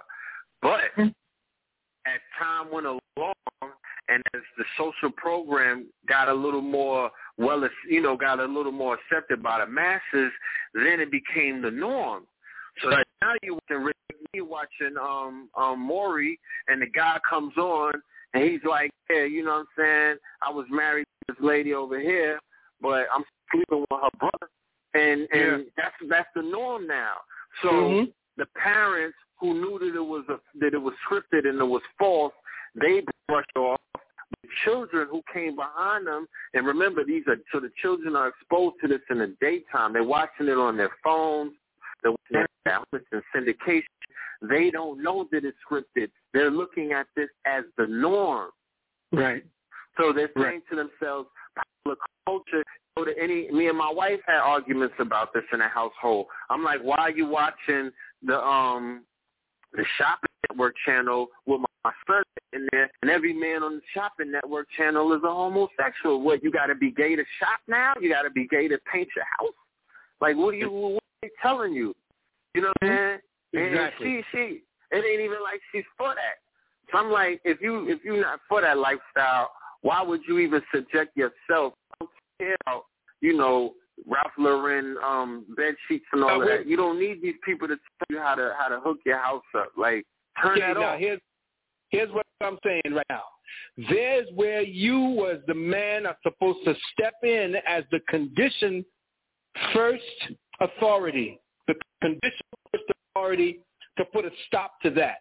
ah. 0.62 0.80
But 0.96 1.12
as 2.14 2.20
time 2.38 2.72
went 2.72 2.86
along 2.86 3.34
and 4.08 4.22
as 4.34 4.42
the 4.58 4.64
social 4.76 5.10
program 5.16 5.86
got 6.08 6.28
a 6.28 6.34
little 6.34 6.62
more 6.62 7.10
well, 7.38 7.66
you 7.88 8.02
know, 8.02 8.16
got 8.16 8.40
a 8.40 8.44
little 8.44 8.72
more 8.72 8.98
accepted 8.98 9.42
by 9.42 9.64
the 9.64 9.70
masses, 9.70 10.32
then 10.74 11.00
it 11.00 11.10
became 11.10 11.62
the 11.62 11.70
norm. 11.70 12.24
So 12.82 12.90
that 12.90 13.06
now 13.22 13.32
you 13.42 13.54
watching 13.54 13.84
Rick, 13.84 13.96
you 14.32 14.44
watching 14.44 14.96
um 15.00 15.48
um 15.56 15.80
Maury, 15.80 16.38
and 16.68 16.82
the 16.82 16.86
guy 16.86 17.18
comes 17.28 17.56
on 17.56 17.94
and 18.34 18.44
he's 18.44 18.60
like, 18.68 18.90
yeah, 19.08 19.24
you 19.24 19.44
know 19.44 19.52
what 19.52 19.58
I'm 19.58 19.66
saying? 19.76 20.16
I 20.42 20.50
was 20.50 20.66
married 20.70 21.06
to 21.28 21.34
this 21.34 21.44
lady 21.44 21.74
over 21.74 21.98
here, 21.98 22.38
but 22.80 23.06
I'm 23.14 23.24
sleeping 23.50 23.80
with 23.80 24.00
her 24.00 24.18
brother, 24.18 24.50
and 24.94 25.28
and 25.32 25.66
that's 25.76 25.94
that's 26.08 26.28
the 26.34 26.42
norm 26.42 26.86
now. 26.86 27.14
So 27.62 27.68
Mhm. 27.68 28.12
the 28.36 28.46
parents 28.56 29.16
who 29.40 29.54
knew 29.54 29.78
that 29.78 29.96
it 29.96 30.00
was 30.00 30.24
a, 30.28 30.38
that 30.60 30.74
it 30.74 30.78
was 30.78 30.94
scripted 31.08 31.48
and 31.48 31.58
it 31.58 31.64
was 31.64 31.82
false, 31.98 32.32
they 32.74 33.02
brushed 33.26 33.56
off. 33.56 33.80
The 34.42 34.48
children 34.64 35.08
who 35.10 35.22
came 35.32 35.56
behind 35.56 36.06
them, 36.06 36.26
and 36.54 36.64
remember 36.64 37.04
these 37.04 37.24
are 37.26 37.36
so 37.52 37.58
the 37.58 37.70
children 37.82 38.14
are 38.14 38.28
exposed 38.28 38.76
to 38.82 38.88
this 38.88 39.00
in 39.10 39.18
the 39.18 39.34
daytime. 39.40 39.92
They're 39.92 40.04
watching 40.04 40.46
it 40.46 40.56
on 40.56 40.76
their 40.76 40.90
phones. 41.02 41.52
They're 42.02 42.12
watching 42.12 42.46
it 42.92 43.02
and 43.12 43.22
syndication. 43.34 43.82
They 44.48 44.70
don't 44.70 45.02
know 45.02 45.26
that 45.32 45.44
it's 45.44 45.56
scripted. 45.68 46.10
They're 46.32 46.50
looking 46.50 46.92
at 46.92 47.06
this 47.16 47.28
as 47.44 47.64
the 47.76 47.86
norm. 47.86 48.50
Right. 49.12 49.44
So 49.98 50.12
they're 50.12 50.30
saying 50.40 50.62
to 50.70 50.76
themselves, 50.76 51.28
popular 51.84 51.98
culture. 52.26 52.64
So 52.98 53.04
that 53.04 53.14
any 53.20 53.50
me 53.50 53.68
and 53.68 53.78
my 53.78 53.90
wife 53.90 54.20
had 54.26 54.38
arguments 54.38 54.94
about 54.98 55.32
this 55.32 55.44
in 55.52 55.60
the 55.60 55.68
household. 55.68 56.26
I'm 56.48 56.64
like, 56.64 56.80
why 56.82 56.96
are 56.98 57.10
you 57.10 57.26
watching 57.26 57.90
the 58.22 58.38
um 58.38 59.04
the 59.72 59.84
shopping 59.98 60.30
network 60.48 60.74
channel 60.84 61.28
with 61.46 61.60
my 61.84 61.92
son 62.06 62.22
in 62.52 62.66
there, 62.72 62.90
and 63.02 63.10
every 63.10 63.32
man 63.32 63.62
on 63.62 63.76
the 63.76 63.82
shopping 63.94 64.30
network 64.32 64.66
channel 64.76 65.12
is 65.12 65.22
a 65.24 65.28
homosexual. 65.28 66.20
What 66.20 66.42
you 66.42 66.50
got 66.50 66.66
to 66.66 66.74
be 66.74 66.90
gay 66.90 67.16
to 67.16 67.24
shop 67.38 67.60
now? 67.68 67.94
You 68.00 68.10
got 68.10 68.22
to 68.22 68.30
be 68.30 68.46
gay 68.46 68.68
to 68.68 68.78
paint 68.92 69.08
your 69.14 69.24
house? 69.38 69.54
Like 70.20 70.36
what 70.36 70.54
are 70.54 70.58
you? 70.58 70.70
What 70.70 70.94
are 70.94 71.00
they 71.22 71.30
telling 71.40 71.72
you? 71.72 71.94
You 72.54 72.62
know 72.62 72.72
what 72.80 72.90
I'm 72.90 72.96
mm-hmm. 72.96 73.56
saying? 73.56 73.70
Exactly. 73.72 74.16
And 74.16 74.24
she, 74.32 74.36
she, 74.36 74.96
it 74.96 75.04
ain't 75.04 75.20
even 75.20 75.42
like 75.42 75.60
she's 75.72 75.84
for 75.96 76.14
that. 76.14 76.38
So 76.90 76.98
I'm 76.98 77.10
like, 77.10 77.40
if 77.44 77.60
you 77.60 77.88
if 77.88 78.00
you're 78.04 78.20
not 78.20 78.40
for 78.48 78.60
that 78.60 78.78
lifestyle, 78.78 79.50
why 79.82 80.02
would 80.02 80.20
you 80.28 80.38
even 80.38 80.60
subject 80.74 81.16
yourself? 81.16 81.74
I 81.94 81.96
don't 82.00 82.10
care 82.38 82.56
about, 82.66 82.84
you 83.20 83.36
know, 83.36 83.74
Ralph 84.06 84.32
Lauren 84.38 84.96
um 85.04 85.44
bed 85.56 85.74
sheets 85.88 86.06
and 86.12 86.24
all 86.24 86.42
Uh, 86.42 86.46
that. 86.46 86.66
You 86.66 86.76
don't 86.76 86.98
need 86.98 87.22
these 87.22 87.36
people 87.44 87.68
to 87.68 87.76
tell 87.76 88.16
you 88.16 88.18
how 88.18 88.34
to 88.34 88.54
how 88.58 88.68
to 88.68 88.80
hook 88.80 88.98
your 89.04 89.18
house 89.18 89.42
up. 89.56 89.72
Like 89.76 90.06
turn 90.42 90.58
that 90.60 90.74
now 90.74 90.94
off. 90.94 90.98
here's 90.98 91.20
here's 91.90 92.10
what 92.12 92.26
I'm 92.40 92.58
saying 92.64 92.82
right 92.94 93.06
now. 93.10 93.24
There's 93.88 94.26
where 94.34 94.62
you 94.62 94.98
was 94.98 95.40
the 95.46 95.54
man 95.54 96.06
are 96.06 96.16
supposed 96.22 96.64
to 96.64 96.74
step 96.92 97.14
in 97.22 97.56
as 97.66 97.84
the 97.90 98.00
condition 98.08 98.84
first 99.72 100.02
authority, 100.60 101.40
the 101.66 101.74
condition 102.00 102.46
first 102.72 102.84
authority 103.14 103.60
to 103.98 104.04
put 104.06 104.24
a 104.24 104.30
stop 104.46 104.80
to 104.82 104.90
that. 104.90 105.20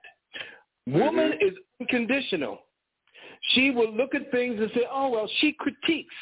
Woman 0.87 1.33
is 1.41 1.53
unconditional. 1.79 2.59
She 3.53 3.71
will 3.71 3.91
look 3.93 4.15
at 4.15 4.31
things 4.31 4.59
and 4.59 4.69
say, 4.73 4.85
"Oh 4.89 5.09
well, 5.09 5.29
she 5.39 5.53
critiques." 5.53 6.15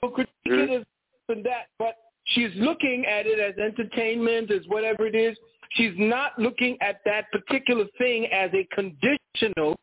So 0.00 0.08
critique 0.08 0.30
it 0.44 0.70
as 0.70 0.84
and 1.28 1.44
that, 1.44 1.66
but 1.78 1.96
she's 2.26 2.50
looking 2.56 3.04
at 3.06 3.26
it 3.26 3.38
as 3.38 3.56
entertainment, 3.58 4.50
as 4.50 4.62
whatever 4.68 5.06
it 5.06 5.14
is. 5.14 5.36
She's 5.72 5.94
not 5.96 6.38
looking 6.38 6.78
at 6.80 7.00
that 7.04 7.30
particular 7.32 7.84
thing 7.98 8.26
as 8.26 8.50
a 8.54 8.66
conditional 8.74 9.76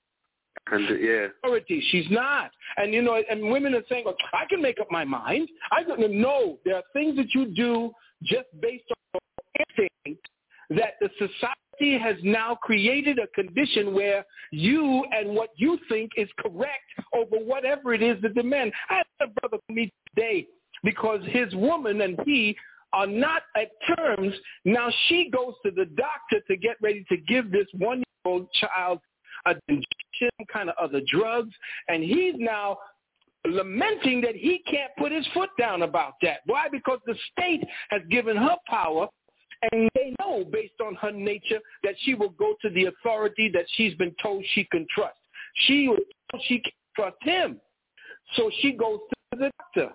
And, 0.72 1.02
yeah. 1.02 1.28
authority. 1.44 1.84
She's 1.92 2.10
not. 2.10 2.52
And 2.78 2.94
you 2.94 3.02
know, 3.02 3.22
and 3.30 3.50
women 3.52 3.76
are 3.76 3.84
saying, 3.90 4.04
well, 4.06 4.16
I 4.34 4.46
can 4.50 4.62
make 4.62 4.80
up 4.80 4.88
my 4.90 5.04
mind. 5.04 5.50
I 5.72 5.84
don't 5.84 6.22
know. 6.22 6.58
There 6.64 6.76
are 6.76 6.84
things 6.94 7.18
that 7.18 7.34
you 7.34 7.54
do 7.54 7.92
just 8.24 8.48
based 8.62 8.86
on 9.14 9.22
instinct 9.60 10.28
that 10.70 10.94
the 11.02 11.10
society 11.20 12.00
has 12.02 12.16
now 12.24 12.56
created 12.56 13.20
a 13.20 13.28
condition 13.28 13.94
where 13.94 14.24
you 14.52 15.06
and 15.12 15.36
what 15.36 15.50
you 15.58 15.78
think 15.90 16.12
is 16.16 16.30
correct 16.40 16.84
over 17.14 17.36
whatever 17.44 17.94
it 17.94 18.02
is 18.02 18.22
that 18.22 18.36
the 18.36 18.44
men. 18.44 18.72
I 18.90 18.96
had 18.96 19.06
a 19.22 19.28
brother 19.28 19.58
call 19.68 19.76
me 19.76 19.92
today 20.16 20.48
because 20.84 21.22
his 21.28 21.54
woman 21.56 22.02
and 22.02 22.20
he 22.26 22.56
are 22.94 23.08
not 23.08 23.44
at 23.56 23.72
terms. 23.96 24.34
Now 24.66 24.90
she 25.08 25.30
goes 25.30 25.56
to 25.66 25.72
the 25.72 25.86
doctor 25.86 26.40
to 26.48 26.58
get 26.58 26.78
ready 26.82 27.06
to 27.10 27.18
give 27.18 27.52
this 27.52 27.68
one-year-old 27.74 28.52
child 28.54 29.00
a 29.46 29.56
injection, 29.68 30.30
kind 30.52 30.70
of 30.70 30.76
other 30.82 31.02
drugs, 31.12 31.54
and 31.88 32.04
he's 32.04 32.36
now 32.38 32.78
lamenting 33.46 34.22
that 34.22 34.36
he 34.36 34.62
can't 34.70 34.92
put 34.98 35.12
his 35.12 35.28
foot 35.34 35.50
down 35.60 35.82
about 35.82 36.14
that. 36.22 36.40
Why? 36.46 36.68
Because 36.72 37.00
the 37.06 37.16
state 37.32 37.64
has 37.90 38.02
given 38.10 38.38
her 38.38 38.56
power, 38.68 39.08
and 39.72 39.90
they 39.96 40.14
know 40.20 40.46
based 40.50 40.80
on 40.86 40.96
her 40.96 41.12
nature 41.12 41.60
that 41.84 41.96
she 42.04 42.14
will 42.14 42.30
go 42.30 42.54
to 42.62 42.70
the 42.70 42.86
authority 42.86 43.50
that 43.54 43.66
she's 43.76 43.94
been 43.96 44.16
told 44.22 44.46
she 44.54 44.66
can 44.66 44.86
trust. 44.94 45.18
She 45.66 45.88
was 45.88 46.00
told 46.32 46.44
she 46.48 46.60
can 46.60 46.72
trust 46.96 47.18
him, 47.22 47.60
so 48.36 48.50
she 48.62 48.74
goes 48.74 49.00
to 49.10 49.40
the 49.40 49.52
doctor. 49.76 49.94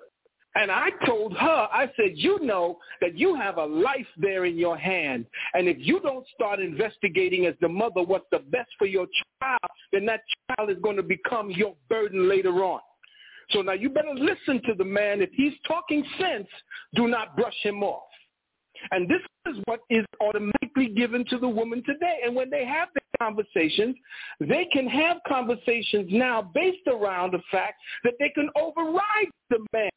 And 0.58 0.72
I 0.72 0.90
told 1.06 1.36
her, 1.36 1.68
I 1.72 1.88
said, 1.96 2.12
you 2.14 2.40
know 2.40 2.78
that 3.00 3.16
you 3.16 3.36
have 3.36 3.58
a 3.58 3.64
life 3.64 4.08
there 4.16 4.44
in 4.44 4.58
your 4.58 4.76
hand. 4.76 5.24
And 5.54 5.68
if 5.68 5.76
you 5.78 6.00
don't 6.00 6.26
start 6.34 6.58
investigating 6.58 7.46
as 7.46 7.54
the 7.60 7.68
mother 7.68 8.02
what's 8.02 8.26
the 8.32 8.40
best 8.40 8.70
for 8.76 8.86
your 8.86 9.06
child, 9.40 9.60
then 9.92 10.04
that 10.06 10.22
child 10.48 10.68
is 10.68 10.76
going 10.82 10.96
to 10.96 11.04
become 11.04 11.52
your 11.52 11.74
burden 11.88 12.28
later 12.28 12.64
on. 12.64 12.80
So 13.50 13.62
now 13.62 13.74
you 13.74 13.88
better 13.88 14.14
listen 14.14 14.60
to 14.66 14.74
the 14.76 14.84
man. 14.84 15.22
If 15.22 15.30
he's 15.32 15.54
talking 15.66 16.04
sense, 16.20 16.48
do 16.96 17.06
not 17.06 17.36
brush 17.36 17.56
him 17.62 17.84
off. 17.84 18.02
And 18.90 19.08
this 19.08 19.20
is 19.46 19.62
what 19.66 19.80
is 19.90 20.04
automatically 20.20 20.88
given 20.88 21.24
to 21.26 21.38
the 21.38 21.48
woman 21.48 21.84
today. 21.86 22.18
And 22.24 22.34
when 22.34 22.50
they 22.50 22.64
have 22.64 22.88
the 22.94 23.00
conversations, 23.20 23.94
they 24.40 24.66
can 24.72 24.88
have 24.88 25.18
conversations 25.28 26.08
now 26.10 26.50
based 26.52 26.86
around 26.88 27.32
the 27.32 27.42
fact 27.52 27.80
that 28.02 28.14
they 28.18 28.30
can 28.30 28.50
override 28.56 29.30
the 29.50 29.64
man. 29.72 29.90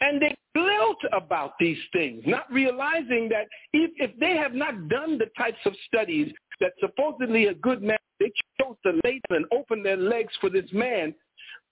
And 0.00 0.20
they 0.20 0.34
gloat 0.54 0.96
about 1.12 1.54
these 1.60 1.78
things, 1.92 2.22
not 2.26 2.50
realizing 2.50 3.28
that 3.28 3.46
if, 3.72 3.90
if 3.96 4.18
they 4.18 4.36
have 4.36 4.54
not 4.54 4.88
done 4.88 5.18
the 5.18 5.30
types 5.36 5.58
of 5.66 5.74
studies 5.86 6.32
that 6.60 6.72
supposedly 6.80 7.46
a 7.46 7.54
good 7.54 7.82
man, 7.82 7.98
they 8.18 8.32
chose 8.60 8.76
to 8.84 8.98
lay 9.04 9.20
and 9.30 9.46
open 9.52 9.82
their 9.82 9.96
legs 9.96 10.32
for 10.40 10.50
this 10.50 10.70
man, 10.72 11.14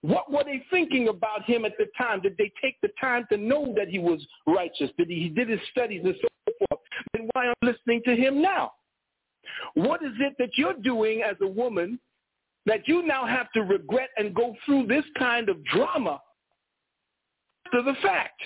what 0.02 0.30
were 0.30 0.44
they 0.44 0.62
thinking 0.70 1.09
about 1.09 1.44
him 1.44 1.64
at 1.64 1.76
the 1.76 1.86
time? 1.96 2.20
Did 2.20 2.36
they 2.36 2.52
take 2.62 2.76
the 2.82 2.90
time 3.00 3.26
to 3.32 3.36
know 3.36 3.74
that 3.76 3.88
he 3.88 3.98
was 3.98 4.24
righteous? 4.46 4.90
Did 4.96 5.09
he, 5.09 5.22
he 5.22 5.28
did 5.28 5.48
his 5.48 5.60
studies 5.70 6.02
and 6.05 6.14
so 6.20 6.52
forth? 6.68 6.80
Then 7.12 7.28
why 7.32 7.46
am 7.46 7.55
I 7.62 7.66
listening 7.66 8.02
to 8.05 8.14
him 8.14 8.40
now? 8.40 8.72
What 9.74 10.02
is 10.02 10.12
it 10.20 10.34
that 10.38 10.50
you're 10.56 10.74
doing 10.74 11.22
as 11.22 11.36
a 11.40 11.46
woman 11.46 11.98
that 12.66 12.86
you 12.86 13.05
now 13.05 13.26
have 13.26 13.50
to 13.52 13.62
regret 13.62 14.10
and 14.16 14.34
go 14.34 14.55
through 14.64 14.86
this 14.86 15.05
kind 15.18 15.48
of 15.48 15.64
drama 15.64 16.20
after 17.68 17.82
the 17.82 17.96
fact? 18.00 18.40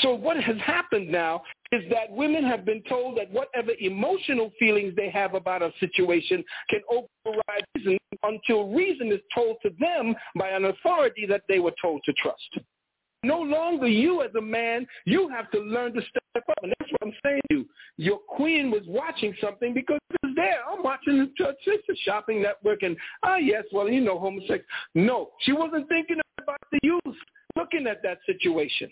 So 0.00 0.14
what 0.14 0.36
has 0.42 0.56
happened 0.58 1.10
now 1.10 1.42
is 1.72 1.82
that 1.90 2.10
women 2.10 2.44
have 2.44 2.64
been 2.64 2.82
told 2.88 3.16
that 3.16 3.30
whatever 3.30 3.70
emotional 3.80 4.52
feelings 4.58 4.94
they 4.94 5.08
have 5.10 5.34
about 5.34 5.62
a 5.62 5.72
situation 5.80 6.44
can 6.68 6.80
override 6.90 7.64
reason 7.74 7.98
until 8.22 8.68
reason 8.68 9.10
is 9.10 9.20
told 9.34 9.56
to 9.62 9.70
them 9.80 10.14
by 10.36 10.50
an 10.50 10.66
authority 10.66 11.26
that 11.26 11.42
they 11.48 11.60
were 11.60 11.72
told 11.80 12.02
to 12.04 12.12
trust. 12.12 12.58
No 13.22 13.40
longer 13.40 13.88
you 13.88 14.22
as 14.22 14.30
a 14.36 14.40
man, 14.40 14.86
you 15.06 15.28
have 15.30 15.50
to 15.50 15.58
learn 15.58 15.94
to 15.94 16.00
step 16.02 16.44
up. 16.48 16.58
And 16.62 16.72
that's 16.78 16.92
what 16.92 17.02
I'm 17.02 17.14
saying 17.24 17.40
to 17.48 17.54
you. 17.56 17.66
Your 17.96 18.18
queen 18.18 18.70
was 18.70 18.82
watching 18.86 19.34
something 19.40 19.72
because 19.72 19.98
it 20.10 20.26
was 20.26 20.34
there. 20.36 20.60
I'm 20.70 20.82
watching 20.82 21.18
the. 21.18 21.54
It's 21.66 22.00
shopping 22.02 22.42
network. 22.42 22.82
And, 22.82 22.96
ah, 23.24 23.36
yes, 23.36 23.64
well, 23.72 23.88
you 23.88 24.02
know, 24.02 24.18
homosexual. 24.20 24.62
No, 24.94 25.30
she 25.40 25.52
wasn't 25.52 25.88
thinking 25.88 26.18
about 26.38 26.60
the 26.70 26.78
youth 26.82 27.16
looking 27.56 27.86
at 27.86 28.02
that 28.02 28.18
situation. 28.26 28.90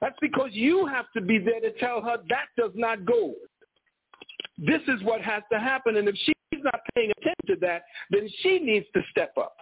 That's 0.00 0.16
because 0.20 0.50
you 0.52 0.86
have 0.86 1.06
to 1.14 1.20
be 1.20 1.38
there 1.38 1.60
to 1.60 1.72
tell 1.78 2.02
her 2.02 2.18
that 2.28 2.46
does 2.56 2.72
not 2.74 3.04
go. 3.04 3.34
This 4.58 4.82
is 4.88 5.02
what 5.02 5.20
has 5.22 5.42
to 5.52 5.58
happen. 5.58 5.96
And 5.96 6.08
if 6.08 6.16
she's 6.24 6.62
not 6.62 6.80
paying 6.94 7.10
attention 7.18 7.46
to 7.48 7.56
that, 7.66 7.82
then 8.10 8.28
she 8.42 8.58
needs 8.58 8.86
to 8.94 9.02
step 9.10 9.32
up. 9.38 9.56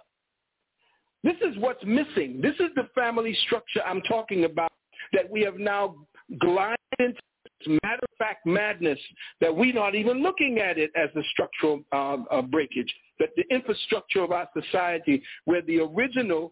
This 1.23 1.35
is 1.41 1.57
what's 1.57 1.83
missing. 1.85 2.41
This 2.41 2.55
is 2.55 2.69
the 2.75 2.89
family 2.93 3.35
structure 3.45 3.81
I'm 3.85 4.01
talking 4.01 4.43
about 4.43 4.71
that 5.13 5.29
we 5.29 5.41
have 5.41 5.57
now 5.57 5.95
glided 6.39 6.77
into 6.99 7.19
this 7.59 7.79
matter-of-fact 7.83 8.45
madness 8.45 8.99
that 9.39 9.55
we're 9.55 9.73
not 9.73 9.95
even 9.95 10.21
looking 10.21 10.59
at 10.59 10.77
it 10.77 10.91
as 10.95 11.09
a 11.15 11.23
structural 11.31 11.81
uh, 11.93 12.17
uh, 12.29 12.41
breakage. 12.41 12.93
That 13.19 13.29
the 13.37 13.43
infrastructure 13.53 14.21
of 14.21 14.31
our 14.31 14.49
society, 14.59 15.23
where 15.45 15.61
the 15.61 15.79
original, 15.79 16.51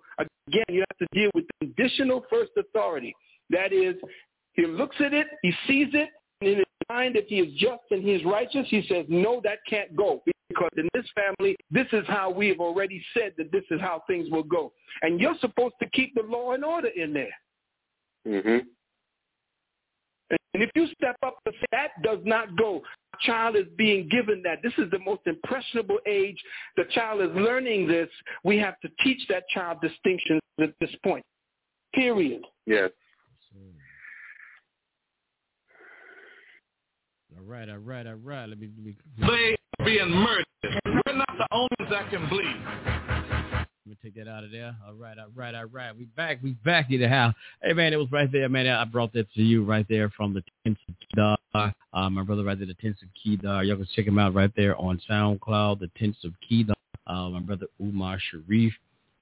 again, 0.52 0.65
you 0.69 0.84
have 0.90 0.98
to 0.98 1.07
deal 1.19 1.30
with 1.34 1.45
conditional 1.60 2.26
first 2.30 2.52
authority. 2.57 3.15
That 3.49 3.73
is, 3.73 3.95
he 4.53 4.65
looks 4.65 4.95
at 4.99 5.14
it, 5.14 5.28
he 5.41 5.52
sees 5.68 5.88
it, 5.94 6.10
and 6.41 6.49
in 6.49 6.57
his 6.57 6.65
mind, 6.90 7.15
if 7.15 7.28
he 7.28 7.40
is 7.40 7.53
just 7.57 7.84
and 7.91 8.03
he 8.03 8.11
is 8.11 8.26
righteous, 8.26 8.65
he 8.69 8.86
says, 8.88 9.06
no, 9.07 9.41
that 9.44 9.60
can't 9.69 9.95
go. 9.95 10.22
Because 10.49 10.72
in 10.76 10.90
this 10.94 11.06
family, 11.15 11.56
this 11.69 11.88
is 11.94 12.03
how 12.07 12.30
we 12.30 12.49
have 12.49 12.60
already 12.60 13.02
said 13.14 13.32
that 13.38 13.52
this 13.52 13.64
is 13.72 13.80
how 13.80 14.03
things 14.07 14.30
will 14.30 14.44
go. 14.44 14.73
And 15.02 15.19
you're 15.19 15.38
supposed 15.40 15.76
to 15.82 15.90
keep 15.91 16.14
the 16.14 16.23
law 16.23 16.53
and 16.53 16.65
order 16.65 16.90
in 16.90 17.14
there. 17.14 17.34
Mm-hmm. 18.28 18.68
And 20.53 20.61
if 20.61 20.69
you 20.76 20.88
step 20.98 21.15
up 21.26 21.38
and 21.45 21.56
say 21.60 21.65
that 21.72 21.90
does 22.03 22.19
not 22.26 22.57
go, 22.57 22.82
a 23.14 23.18
child 23.26 23.56
is 23.56 23.65
being 23.78 24.10
given 24.10 24.41
that. 24.44 24.60
This 24.61 24.73
is 24.78 24.91
the 24.91 24.99
most 24.99 25.22
impressionable 25.26 25.99
age. 26.06 26.38
The 26.76 26.84
child 26.91 27.22
is 27.22 27.30
learning 27.36 27.88
this. 27.88 28.10
We 28.44 28.57
have 28.57 28.80
to 28.82 28.90
teach 29.03 29.26
that 29.30 29.48
child 29.49 29.78
distinctions 29.82 30.41
at 30.61 30.73
this 30.80 30.91
point. 31.03 31.26
Period. 31.94 32.41
Yes. 32.65 32.91
All 37.38 37.45
right, 37.45 37.69
all 37.69 37.78
right, 37.78 38.06
all 38.06 38.15
right. 38.15 38.48
Let 38.48 38.60
me, 38.60 38.69
let 38.76 38.86
me, 38.86 38.95
They 39.19 39.57
are 39.80 39.86
being 39.86 40.10
murdered. 40.10 40.45
We're 40.86 41.15
not 41.15 41.38
the 41.38 41.48
only 41.52 41.69
ones 41.80 41.91
that 41.91 42.10
can 42.11 42.30
bleed. 42.30 43.01
Let 43.86 43.90
me 43.90 43.98
take 44.03 44.16
that 44.16 44.30
out 44.30 44.44
of 44.44 44.52
there. 44.52 44.76
All 44.86 44.94
right, 44.94 45.18
all 45.18 45.30
right, 45.34 45.56
all 45.56 45.66
right. 45.66 45.98
We 45.98 46.06
back, 46.06 46.38
we 46.44 46.52
back 46.52 46.91
in 46.91 47.02
the 47.02 47.10
house. 47.10 47.34
Hey 47.64 47.74
man, 47.74 47.94
it 47.94 47.95
was 47.95 48.12
right 48.12 48.32
there, 48.32 48.48
man. 48.48 48.68
I 48.68 48.86
brought 48.86 49.12
that 49.14 49.32
to 49.34 49.41
you 49.41 49.64
right 49.64 49.88
there 49.90 50.12
from 50.12 50.36
the 50.36 50.44
Tents 50.64 50.80
of 50.88 50.95
Kedar. 51.10 51.74
Uh, 51.91 52.10
my 52.10 52.22
brother 52.22 52.44
right 52.44 52.58
there, 52.58 52.68
the 52.68 52.76
Tents 52.76 53.02
of 53.02 53.08
Kedar. 53.22 53.64
Y'all 53.64 53.78
can 53.78 53.88
check 53.95 54.06
him 54.06 54.20
out 54.20 54.36
right 54.36 54.52
there 54.56 54.80
on 54.80 55.02
SoundCloud, 55.10 55.80
the 55.80 55.90
Tents 55.98 56.20
of 56.24 56.34
Kedar. 56.48 56.74
Uh, 57.08 57.30
my 57.30 57.40
brother 57.40 57.66
Umar 57.82 58.20
Sharif, 58.20 58.72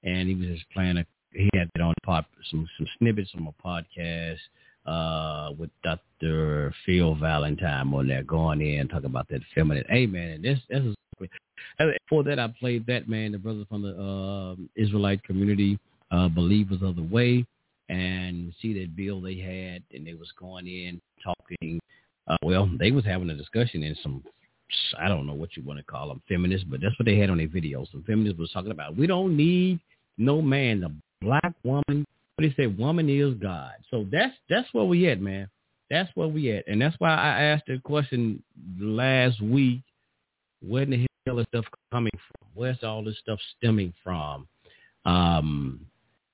and 0.04 0.28
he 0.28 0.34
was 0.34 0.48
just 0.48 0.70
playing 0.72 0.98
a. 0.98 1.06
He 1.32 1.48
had 1.54 1.70
it 1.74 1.80
on 1.80 1.94
pop 2.02 2.26
some 2.50 2.68
some 2.76 2.86
snippets 2.98 3.30
from 3.30 3.46
a 3.46 3.52
podcast 3.66 4.38
uh 4.86 5.52
with 5.58 5.70
Dr. 5.82 6.74
Phil 6.84 7.14
Valentine 7.14 7.92
on 7.94 8.08
there 8.08 8.22
going 8.22 8.60
in 8.60 8.88
talking 8.88 9.06
about 9.06 9.28
that 9.28 9.40
feminine. 9.54 9.84
Hey 9.88 10.06
man, 10.06 10.42
this 10.42 10.58
this 10.68 10.82
is 10.82 10.94
Barkley. 11.20 11.38
And 11.78 11.92
before 12.06 12.24
that, 12.24 12.38
I 12.38 12.48
played 12.58 12.86
that 12.86 13.08
man, 13.08 13.32
the 13.32 13.38
brother 13.38 13.64
from 13.68 13.82
the 13.82 13.96
uh, 13.96 14.54
Israelite 14.80 15.22
community, 15.24 15.78
uh, 16.10 16.28
Believers 16.28 16.80
of 16.82 16.96
the 16.96 17.02
Way, 17.02 17.46
and 17.88 18.52
see 18.60 18.78
that 18.80 18.96
bill 18.96 19.20
they 19.20 19.36
had, 19.36 19.82
and 19.92 20.06
they 20.06 20.14
was 20.14 20.30
going 20.38 20.66
in 20.66 21.00
talking. 21.22 21.80
Uh, 22.28 22.36
well, 22.42 22.70
they 22.78 22.90
was 22.90 23.04
having 23.04 23.30
a 23.30 23.34
discussion 23.34 23.82
and 23.82 23.98
some 24.02 24.22
I 25.00 25.08
don't 25.08 25.26
know 25.26 25.34
what 25.34 25.56
you 25.56 25.64
want 25.64 25.80
to 25.80 25.84
call 25.84 26.06
them, 26.06 26.22
feminists, 26.28 26.64
but 26.70 26.80
that's 26.80 26.96
what 26.96 27.06
they 27.06 27.18
had 27.18 27.28
on 27.28 27.38
their 27.38 27.48
videos. 27.48 27.90
Some 27.90 28.04
feminists 28.04 28.38
was 28.38 28.52
talking 28.52 28.70
about 28.70 28.96
we 28.96 29.08
don't 29.08 29.36
need 29.36 29.80
no 30.16 30.40
man. 30.40 30.80
The 30.80 30.94
black 31.20 31.52
woman, 31.64 32.06
what 32.36 32.42
they 32.42 32.54
say, 32.56 32.68
woman 32.68 33.08
is 33.08 33.34
God. 33.34 33.72
So 33.90 34.06
that's 34.12 34.34
that's 34.48 34.68
where 34.72 34.84
we 34.84 35.08
at, 35.08 35.20
man. 35.20 35.48
That's 35.90 36.08
where 36.14 36.28
we 36.28 36.52
at, 36.52 36.68
and 36.68 36.80
that's 36.80 36.94
why 37.00 37.10
I 37.10 37.42
asked 37.42 37.64
the 37.66 37.78
question 37.78 38.44
last 38.78 39.40
week. 39.42 39.80
Where 40.62 40.84
in 40.84 40.90
the 40.90 41.09
is 41.38 41.46
stuff 41.48 41.64
coming 41.92 42.12
from? 42.12 42.48
Where's 42.54 42.82
all 42.82 43.04
this 43.04 43.18
stuff 43.18 43.38
stemming 43.56 43.92
from? 44.02 44.46
Um, 45.04 45.86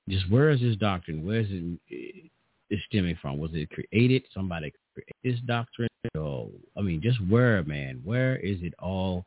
just 0.08 0.30
where 0.30 0.50
is 0.50 0.60
this 0.60 0.76
doctrine? 0.76 1.26
Where 1.26 1.40
is 1.40 1.48
it? 1.50 2.30
Is 2.68 2.80
stemming 2.88 3.16
from? 3.22 3.38
Was 3.38 3.52
it 3.54 3.70
created? 3.70 4.24
Somebody 4.34 4.72
created 4.92 5.14
this 5.22 5.40
doctrine? 5.46 5.88
Or 6.18 6.48
I 6.76 6.80
mean, 6.80 7.00
just 7.00 7.18
where, 7.28 7.62
man? 7.62 8.00
Where 8.04 8.36
is 8.36 8.58
it 8.62 8.74
all 8.80 9.24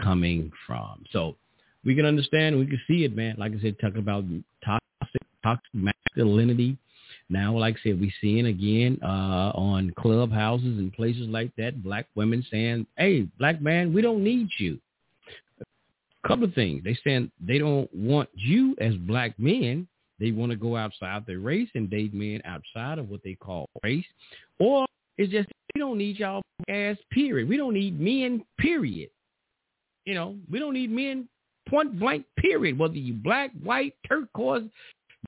coming 0.00 0.50
from? 0.66 1.04
So 1.10 1.36
we 1.84 1.94
can 1.94 2.06
understand, 2.06 2.58
we 2.58 2.66
can 2.66 2.80
see 2.86 3.04
it, 3.04 3.14
man. 3.14 3.36
Like 3.38 3.52
I 3.52 3.60
said, 3.60 3.76
talking 3.80 3.98
about 3.98 4.24
toxic, 4.64 5.22
toxic 5.42 5.70
masculinity. 5.74 6.78
Now, 7.28 7.56
like 7.56 7.76
I 7.76 7.88
said, 7.88 8.00
we 8.00 8.12
seeing 8.20 8.46
again 8.46 8.98
uh, 9.02 9.52
on 9.54 9.92
clubhouses 9.98 10.78
and 10.78 10.92
places 10.92 11.26
like 11.28 11.54
that, 11.56 11.82
black 11.82 12.06
women 12.14 12.44
saying, 12.50 12.86
"Hey, 12.96 13.22
black 13.38 13.62
man, 13.62 13.92
we 13.92 14.02
don't 14.02 14.22
need 14.22 14.48
you." 14.58 14.78
Couple 16.26 16.44
of 16.44 16.54
things. 16.54 16.82
They 16.84 16.96
saying 17.04 17.30
they 17.40 17.58
don't 17.58 17.92
want 17.94 18.28
you 18.34 18.74
as 18.80 18.94
black 18.94 19.38
men. 19.38 19.86
They 20.18 20.30
want 20.30 20.50
to 20.52 20.56
go 20.56 20.76
outside 20.76 21.24
their 21.26 21.40
race 21.40 21.68
and 21.74 21.90
date 21.90 22.14
men 22.14 22.40
outside 22.44 22.98
of 22.98 23.10
what 23.10 23.22
they 23.22 23.34
call 23.34 23.68
race, 23.82 24.04
or 24.58 24.86
it's 25.18 25.32
just 25.32 25.48
we 25.74 25.80
don't 25.80 25.98
need 25.98 26.18
y'all 26.18 26.42
ass. 26.68 26.96
Period. 27.10 27.48
We 27.48 27.56
don't 27.56 27.74
need 27.74 28.00
men. 28.00 28.44
Period. 28.58 29.10
You 30.04 30.14
know, 30.14 30.36
we 30.50 30.58
don't 30.58 30.74
need 30.74 30.90
men 30.90 31.28
point 31.68 31.98
blank 31.98 32.24
period. 32.38 32.78
Whether 32.78 32.96
you 32.96 33.14
black, 33.14 33.50
white, 33.62 33.94
turquoise, 34.08 34.64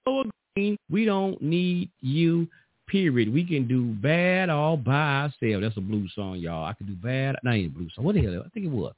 yellow, 0.06 0.24
green, 0.54 0.76
we 0.90 1.04
don't 1.04 1.40
need 1.42 1.90
you 2.00 2.48
period. 2.88 3.32
We 3.32 3.44
can 3.44 3.66
do 3.66 3.86
bad 3.86 4.48
all 4.48 4.76
by 4.76 4.92
ourselves. 5.22 5.62
That's 5.62 5.76
a 5.76 5.80
blues 5.80 6.12
song, 6.14 6.38
y'all. 6.38 6.64
I 6.64 6.72
can 6.74 6.86
do 6.86 6.94
bad. 6.94 7.36
No, 7.42 7.50
ain't 7.50 7.74
a 7.74 7.78
blues 7.78 7.92
song. 7.94 8.04
What 8.04 8.14
the 8.14 8.22
hell? 8.22 8.42
I 8.46 8.48
think 8.50 8.66
it 8.66 8.72
was. 8.72 8.94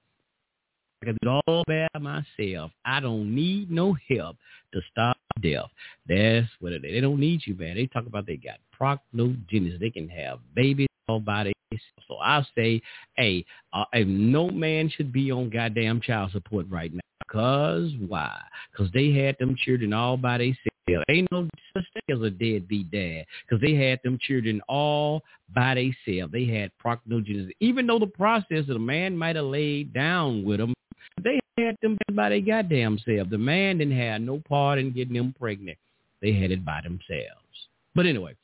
I 1.03 1.07
can 1.07 1.17
do 1.23 1.41
all 1.47 1.65
bad 1.67 1.89
myself. 2.01 2.73
I 2.85 3.01
don't 3.01 3.33
need 3.35 3.71
no 3.71 3.97
help 4.09 4.37
to 4.73 4.81
stop 4.91 5.17
death. 5.41 5.71
That's 6.09 6.49
what 6.61 6.73
it 6.73 6.85
is. 6.85 6.93
They 6.93 7.01
don't 7.01 7.21
need 7.21 7.43
you, 7.47 7.55
man. 7.55 7.77
They 7.77 7.87
talk 7.87 8.07
about 8.07 8.27
they 8.27 8.37
got 8.37 8.59
parthenogenesis. 8.79 9.79
They 9.79 9.91
can 9.91 10.09
have 10.09 10.41
babies 10.55 10.89
all 11.09 11.21
by 11.21 11.45
themselves. 11.45 11.85
So 12.09 12.17
I 12.19 12.45
say, 12.57 12.83
hey, 13.17 13.45
uh, 13.73 13.85
no 13.95 14.51
man 14.51 14.89
should 14.89 15.13
be 15.13 15.31
on 15.31 15.51
goddamn 15.51 16.01
child 16.01 16.33
support 16.33 16.67
right 16.69 16.93
now. 16.93 17.01
Cause 17.31 17.93
why? 18.07 18.41
Cause 18.75 18.89
they 18.95 19.13
had 19.13 19.37
them 19.39 19.55
children 19.65 19.93
all 19.93 20.17
by 20.17 20.39
themselves. 20.39 21.05
Ain't 21.11 21.31
no 21.31 21.47
such 21.75 21.85
thing 21.93 22.17
as 22.17 22.23
a 22.23 22.31
deadbeat 22.31 22.91
dad. 22.91 23.27
Cause 23.51 23.61
they 23.61 23.75
had 23.75 24.01
them 24.03 24.19
children 24.21 24.63
all 24.69 25.23
by 25.55 25.75
themselves. 25.75 26.33
They 26.33 26.47
had 26.47 26.73
parthenogenesis. 26.83 27.51
Even 27.61 27.87
though 27.87 27.99
the 27.99 28.07
process 28.07 28.61
of 28.61 28.69
the 28.69 28.79
man 28.79 29.17
might 29.17 29.37
have 29.37 29.45
laid 29.45 29.93
down 29.93 30.43
with 30.43 30.59
them, 30.59 30.73
they 31.25 31.41
had 31.59 31.77
them 31.83 31.97
by 32.13 32.31
their 32.31 32.41
goddamn 32.41 32.99
self. 33.05 33.29
The 33.31 33.39
man 33.39 33.79
didn't 33.79 33.99
have 33.99 34.21
no 34.21 34.43
part 34.49 34.79
in 34.79 34.93
getting 34.93 35.15
them 35.15 35.35
pregnant. 35.39 35.79
They 36.21 36.33
had 36.33 36.51
it 36.51 36.65
by 36.65 36.81
themselves. 36.83 37.45
But 37.95 38.07
anyway, 38.07 38.35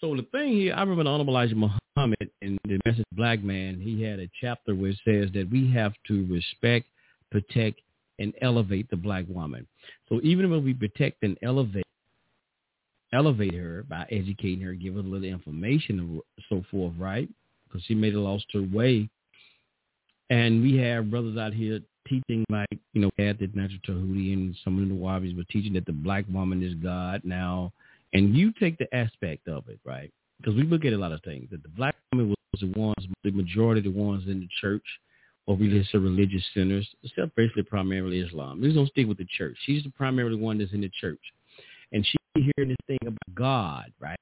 so 0.00 0.14
the 0.16 0.26
thing 0.32 0.52
here, 0.52 0.74
I 0.74 0.80
remember 0.80 1.04
the 1.04 1.10
Honorable 1.10 1.34
Elijah 1.34 1.54
Muhammad 1.54 2.30
in 2.40 2.58
the 2.64 2.78
message 2.86 3.04
Black 3.12 3.42
Man, 3.42 3.78
he 3.80 4.02
had 4.02 4.18
a 4.18 4.30
chapter 4.40 4.74
where 4.74 4.90
it 4.90 4.98
says 5.04 5.30
that 5.34 5.50
we 5.50 5.70
have 5.72 5.92
to 6.08 6.26
respect, 6.26 6.86
protect, 7.30 7.80
and 8.18 8.34
elevate 8.40 8.88
the 8.90 8.96
black 8.96 9.24
woman. 9.28 9.66
So 10.08 10.20
even 10.22 10.50
when 10.50 10.64
we 10.64 10.74
protect 10.74 11.22
and 11.22 11.38
elevate, 11.42 11.84
elevate 13.12 13.54
her 13.54 13.84
by 13.88 14.06
educating 14.10 14.60
her, 14.60 14.74
give 14.74 14.94
her 14.94 15.00
a 15.00 15.02
little 15.02 15.24
information 15.28 15.98
and 16.00 16.20
so 16.48 16.64
forth, 16.70 16.92
right? 16.98 17.28
Because 17.66 17.82
she 17.84 17.94
may 17.94 18.10
have 18.10 18.20
lost 18.20 18.46
her 18.52 18.62
way. 18.62 19.08
And 20.28 20.62
we 20.62 20.76
have 20.76 21.10
brothers 21.10 21.36
out 21.36 21.52
here 21.52 21.80
teaching 22.08 22.44
like, 22.50 22.78
you 22.92 23.00
know, 23.00 23.10
at 23.18 23.38
the 23.38 23.48
Natural 23.54 23.80
Tahuti 23.84 24.32
and 24.32 24.56
some 24.64 24.82
of 24.82 24.88
the 24.88 24.94
Wahhabis 24.94 25.36
were 25.36 25.44
teaching 25.44 25.72
that 25.74 25.86
the 25.86 25.92
black 25.92 26.24
woman 26.30 26.62
is 26.62 26.74
God 26.74 27.22
now. 27.24 27.72
And 28.12 28.36
you 28.36 28.52
take 28.52 28.78
the 28.78 28.92
aspect 28.94 29.46
of 29.48 29.68
it, 29.68 29.78
right? 29.84 30.12
Because 30.38 30.54
we 30.54 30.62
look 30.64 30.84
at 30.84 30.92
a 30.92 30.98
lot 30.98 31.12
of 31.12 31.22
things. 31.22 31.48
That 31.50 31.62
the 31.62 31.68
black 31.68 31.94
woman 32.12 32.28
was 32.28 32.60
the 32.60 32.78
ones, 32.78 33.06
the 33.22 33.30
majority 33.30 33.86
of 33.86 33.94
the 33.94 34.00
ones 34.00 34.24
in 34.26 34.40
the 34.40 34.48
church 34.60 34.84
or 35.46 35.56
religious 35.56 35.94
or 35.94 36.00
religious 36.00 36.42
centers, 36.54 36.88
except 37.02 37.36
basically 37.36 37.62
primarily 37.62 38.20
Islam. 38.20 38.60
Going 38.60 38.74
to 38.74 38.86
stick 38.86 39.06
with 39.06 39.18
the 39.18 39.26
church. 39.36 39.56
She's 39.64 39.84
the 39.84 39.90
primary 39.90 40.34
one 40.34 40.58
that's 40.58 40.72
in 40.72 40.80
the 40.80 40.90
church. 41.00 41.20
And 41.92 42.04
she 42.06 42.16
hearing 42.56 42.70
this 42.70 42.76
thing 42.86 42.98
about 43.02 43.34
God, 43.34 43.92
right? 44.00 44.18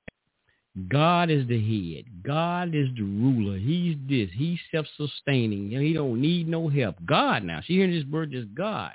God 0.89 1.31
is 1.31 1.47
the 1.49 1.59
head. 1.59 2.05
God 2.23 2.75
is 2.75 2.89
the 2.95 3.03
ruler. 3.03 3.59
He's 3.59 3.97
this. 4.09 4.29
He's 4.35 4.59
self-sustaining. 4.71 5.71
He 5.71 5.93
don't 5.93 6.21
need 6.21 6.47
no 6.47 6.69
help. 6.69 6.97
God 7.05 7.43
now. 7.43 7.61
She 7.65 7.75
hearing 7.75 7.91
this 7.91 8.05
word 8.11 8.31
just 8.31 8.55
God. 8.55 8.93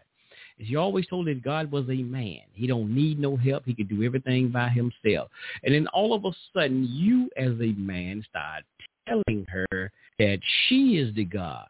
She 0.63 0.75
always 0.75 1.07
told 1.07 1.27
that 1.27 1.43
God 1.43 1.71
was 1.71 1.89
a 1.89 2.03
man. 2.03 2.41
He 2.53 2.67
don't 2.67 2.93
need 2.93 3.19
no 3.19 3.35
help. 3.35 3.63
He 3.65 3.73
could 3.73 3.89
do 3.89 4.03
everything 4.03 4.49
by 4.49 4.69
himself. 4.69 5.29
And 5.63 5.73
then 5.73 5.87
all 5.87 6.13
of 6.13 6.25
a 6.25 6.31
sudden, 6.53 6.87
you 6.89 7.29
as 7.35 7.53
a 7.59 7.73
man 7.77 8.23
start 8.29 8.63
telling 9.07 9.45
her 9.49 9.91
that 10.19 10.39
she 10.67 10.97
is 10.97 11.13
the 11.15 11.25
God. 11.25 11.67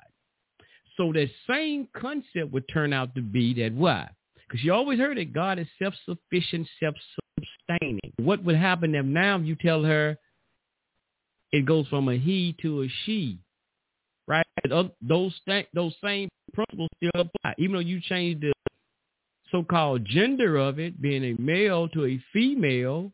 So 0.98 1.11
that 1.14 1.30
same 1.48 1.88
concept 1.94 2.52
would 2.52 2.68
turn 2.68 2.94
out 2.94 3.15
to 3.15 3.22
be 3.22 3.53
that 3.64 3.73
why? 3.73 4.10
Because 4.53 4.65
you 4.65 4.71
always 4.71 4.99
heard 4.99 5.17
that 5.17 5.34
God 5.34 5.57
is 5.57 5.65
self-sufficient, 5.81 6.67
self-sustaining. 6.80 7.99
What 8.17 8.43
would 8.43 8.55
happen 8.55 8.93
if 8.93 9.03
now 9.03 9.39
you 9.39 9.55
tell 9.55 9.81
her 9.81 10.15
it 11.51 11.65
goes 11.65 11.88
from 11.88 12.07
a 12.07 12.19
he 12.19 12.55
to 12.61 12.84
a 12.84 12.88
she, 13.03 13.39
right? 14.27 14.45
Those 14.69 15.34
those 15.73 15.95
same 16.03 16.30
principles 16.53 16.89
still 16.97 17.21
apply, 17.21 17.55
even 17.57 17.73
though 17.73 17.80
you 17.80 17.99
change 17.99 18.41
the 18.41 18.53
so-called 19.51 20.05
gender 20.05 20.57
of 20.57 20.77
it, 20.77 21.01
being 21.01 21.23
a 21.23 21.41
male 21.41 21.89
to 21.89 22.05
a 22.05 22.23
female. 22.31 23.11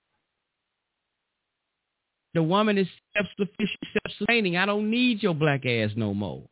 The 2.33 2.43
woman 2.43 2.77
is 2.77 2.87
self-sufficient, 3.15 3.79
self-sustaining. 3.93 4.57
I 4.57 4.65
don't 4.65 4.91
need 4.91 5.23
your 5.23 5.35
black 5.35 5.65
ass 5.65 5.91
no 5.95 6.13
more. 6.13 6.43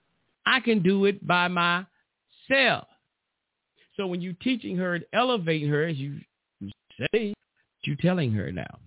I 0.45 0.61
can 0.61 0.81
do 0.81 1.03
it 1.03 1.27
by 1.27 1.49
myself. 1.49 2.88
So 3.98 4.07
when 4.07 4.22
you're 4.22 4.34
teaching 4.41 4.78
her 4.78 4.95
and 4.95 5.06
elevating 5.14 5.69
her, 5.69 5.86
as 5.86 5.98
you 5.98 6.19
say, 7.11 7.34
you're 7.84 7.95
telling 7.98 8.32
her 8.32 8.52
now. 8.52 8.80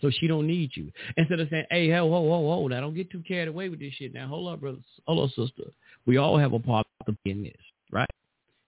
So 0.00 0.10
she 0.10 0.26
don't 0.26 0.46
need 0.46 0.70
you. 0.74 0.90
Instead 1.16 1.40
of 1.40 1.48
saying, 1.50 1.66
hey, 1.70 1.88
whoa, 1.90 2.06
whoa, 2.06 2.20
whoa, 2.20 2.38
whoa, 2.40 2.68
now 2.68 2.80
don't 2.80 2.94
get 2.94 3.10
too 3.10 3.22
carried 3.26 3.48
away 3.48 3.68
with 3.68 3.80
this 3.80 3.92
shit. 3.94 4.12
Now, 4.12 4.26
hold 4.26 4.52
up, 4.52 4.60
brother. 4.60 4.78
Hold 5.06 5.28
up, 5.28 5.34
sister. 5.34 5.70
We 6.06 6.16
all 6.16 6.36
have 6.36 6.52
a 6.52 6.58
part 6.58 6.86
to 7.06 7.16
be 7.24 7.30
in 7.30 7.42
this, 7.42 7.52
right? 7.90 8.08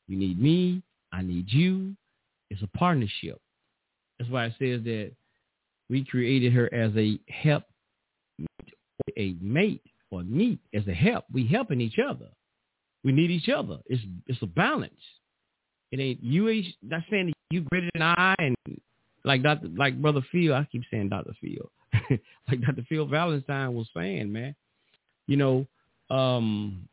You 0.09 0.16
need 0.16 0.41
me. 0.41 0.83
I 1.12 1.23
need 1.23 1.47
you. 1.49 1.97
It's 2.51 2.62
a 2.62 2.78
partnership. 2.78 3.41
That's 4.19 4.31
why 4.31 4.47
it 4.47 4.55
says 4.59 4.85
that 4.85 5.12
we 5.91 6.05
created 6.05 6.53
her 6.53 6.73
as 6.73 6.93
a 6.97 7.19
help, 7.28 7.65
a 9.16 9.37
mate 9.41 9.83
or 10.11 10.23
me 10.23 10.59
as 10.74 10.87
a 10.87 10.95
help. 10.95 11.24
We 11.33 11.47
helping 11.47 11.81
each 11.81 11.99
other. 11.99 12.28
We 13.05 13.12
need 13.12 13.31
each 13.31 13.49
other. 13.49 13.78
It's 13.87 14.03
it's 14.27 14.43
a 14.43 14.47
balance. 14.47 14.93
It 15.92 16.00
ain't 16.00 16.22
you. 16.22 16.48
ain't 16.48 16.66
Not 16.82 17.02
saying 17.10 17.32
you 17.50 17.62
greater 17.62 17.90
than 17.94 18.02
I, 18.02 18.34
and 18.38 18.56
like 19.24 19.42
Doctor, 19.42 19.68
like 19.76 20.00
Brother 20.00 20.22
Phil. 20.32 20.54
I 20.54 20.66
keep 20.70 20.82
saying 20.90 21.10
Doctor 21.10 21.34
Phil, 21.40 21.70
like 22.48 22.60
Doctor 22.60 22.84
Phil 22.88 23.06
Valentine 23.06 23.74
was 23.74 23.88
saying, 23.94 24.32
man. 24.32 24.54
You 25.26 25.36
know, 25.36 25.66
um, 26.10 26.88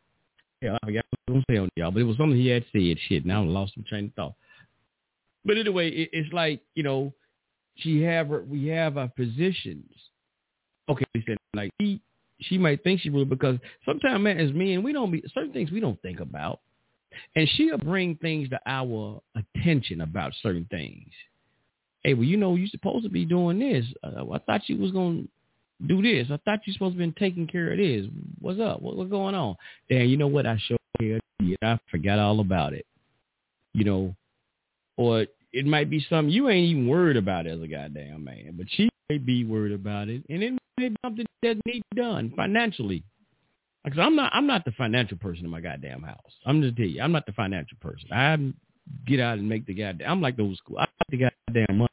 yeah, 0.62 0.78
I 0.84 1.02
was 1.28 1.44
saying 1.50 1.70
y'all, 1.76 1.92
but 1.92 2.02
it 2.02 2.06
was 2.06 2.18
something 2.18 2.38
he 2.38 2.48
had 2.48 2.66
said. 2.72 2.98
Shit, 3.08 3.26
now 3.26 3.44
I 3.44 3.46
lost 3.46 3.78
my 3.78 3.84
train 3.88 4.06
of 4.06 4.14
thought. 4.14 4.34
But 5.46 5.58
anyway, 5.58 5.90
it, 5.90 6.10
it's 6.14 6.34
like 6.34 6.62
you 6.76 6.84
know, 6.84 7.14
she 7.76 8.02
have 8.04 8.30
her, 8.30 8.44
we 8.44 8.68
have 8.68 8.98
our 8.98 9.10
positions. 9.10 9.90
Okay, 10.90 11.06
like 11.56 11.72
he 11.80 12.02
she 12.40 12.58
might 12.58 12.84
think 12.84 13.02
she 13.02 13.10
will 13.10 13.26
because 13.26 13.58
sometimes, 13.86 14.24
man, 14.24 14.40
as 14.40 14.52
men, 14.52 14.84
we 14.84 14.94
don't 14.94 15.12
be 15.12 15.24
certain 15.34 15.54
things 15.54 15.72
we 15.72 15.80
don't 15.80 16.02
think 16.02 16.20
about, 16.20 16.60
and 17.36 17.50
she'll 17.56 17.78
bring 17.78 18.16
things 18.16 18.50
to 18.50 18.60
our 18.66 19.22
attention 19.36 20.02
about 20.02 20.34
certain 20.42 20.68
things. 20.70 21.10
Hey, 22.04 22.14
well, 22.14 22.26
you 22.26 22.38
know, 22.38 22.56
you're 22.56 22.68
supposed 22.68 23.04
to 23.04 23.10
be 23.10 23.26
doing 23.26 23.60
this. 23.60 23.86
Uh, 24.04 24.30
I 24.32 24.40
thought 24.40 24.68
you 24.68 24.78
was 24.78 24.92
gonna 24.92 25.24
do 25.88 26.02
this. 26.02 26.28
I 26.30 26.38
thought 26.44 26.60
you 26.66 26.74
supposed 26.74 26.98
to 26.98 27.06
be 27.06 27.12
taking 27.18 27.48
care 27.48 27.72
of 27.72 27.78
this. 27.78 28.08
What's 28.40 28.60
up? 28.60 28.82
What, 28.82 28.98
what's 28.98 29.10
going 29.10 29.36
on? 29.36 29.56
Dan, 29.90 30.10
you 30.10 30.18
know 30.18 30.28
what? 30.28 30.46
I 30.46 30.58
showed 30.68 30.78
and 31.00 31.58
I 31.62 31.80
forgot 31.92 32.20
all 32.20 32.40
about 32.40 32.74
it. 32.74 32.86
You 33.74 33.84
know, 33.86 34.16
or 34.98 35.26
it 35.52 35.66
might 35.66 35.90
be 35.90 36.06
something 36.10 36.32
you 36.32 36.50
ain't 36.50 36.70
even 36.70 36.88
worried 36.88 37.18
about 37.18 37.48
as 37.48 37.62
a 37.62 37.68
goddamn 37.68 38.24
man, 38.24 38.54
but 38.58 38.68
she 38.70 38.90
may 39.10 39.18
be 39.18 39.46
worried 39.46 39.74
about 39.74 40.10
it, 40.10 40.24
and 40.30 40.44
it 40.44 40.52
may 40.78 40.90
be 40.90 40.96
something 41.04 41.26
that 41.42 41.58
needs 41.66 41.86
done 41.96 42.32
financially. 42.36 43.04
Because 43.84 44.00
I'm 44.00 44.16
not, 44.16 44.32
I'm 44.34 44.48
not 44.48 44.66
the 44.66 44.72
financial 44.72 45.18
person 45.18 45.46
in 45.46 45.52
my 45.52 45.60
goddamn 45.60 46.04
house. 46.04 46.32
I'm 46.46 46.62
just 46.62 46.78
tell 46.78 46.86
you, 46.86 47.02
I'm 47.02 47.12
not 47.12 47.26
the 47.26 47.34
financial 47.34 47.78
person. 47.82 48.10
I 48.12 48.38
get 49.06 49.20
out 49.20 49.38
and 49.40 49.48
make 49.48 49.66
the 49.66 49.74
goddamn. 49.74 50.10
I'm 50.10 50.22
like 50.22 50.38
the 50.38 50.44
old 50.44 50.58
school. 50.58 50.78
I 50.78 50.82
like 50.82 51.10
the 51.10 51.18
goddamn 51.18 51.78
money. 51.78 51.90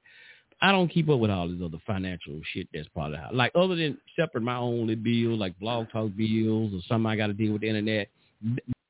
I 0.62 0.72
don't 0.72 0.88
keep 0.88 1.08
up 1.08 1.18
with 1.18 1.30
all 1.30 1.48
this 1.48 1.58
other 1.64 1.78
financial 1.86 2.38
shit 2.52 2.68
that's 2.72 2.88
part 2.88 3.06
of 3.06 3.12
the 3.12 3.18
house. 3.18 3.32
Like 3.34 3.52
other 3.54 3.74
than 3.74 3.98
separate 4.14 4.42
my 4.42 4.56
only 4.56 4.94
bills, 4.94 5.38
like 5.38 5.58
blog 5.58 5.90
talk 5.90 6.10
bills 6.16 6.72
or 6.74 6.80
something 6.86 7.06
I 7.06 7.16
got 7.16 7.28
to 7.28 7.32
deal 7.32 7.52
with 7.52 7.62
the 7.62 7.68
internet. 7.68 8.08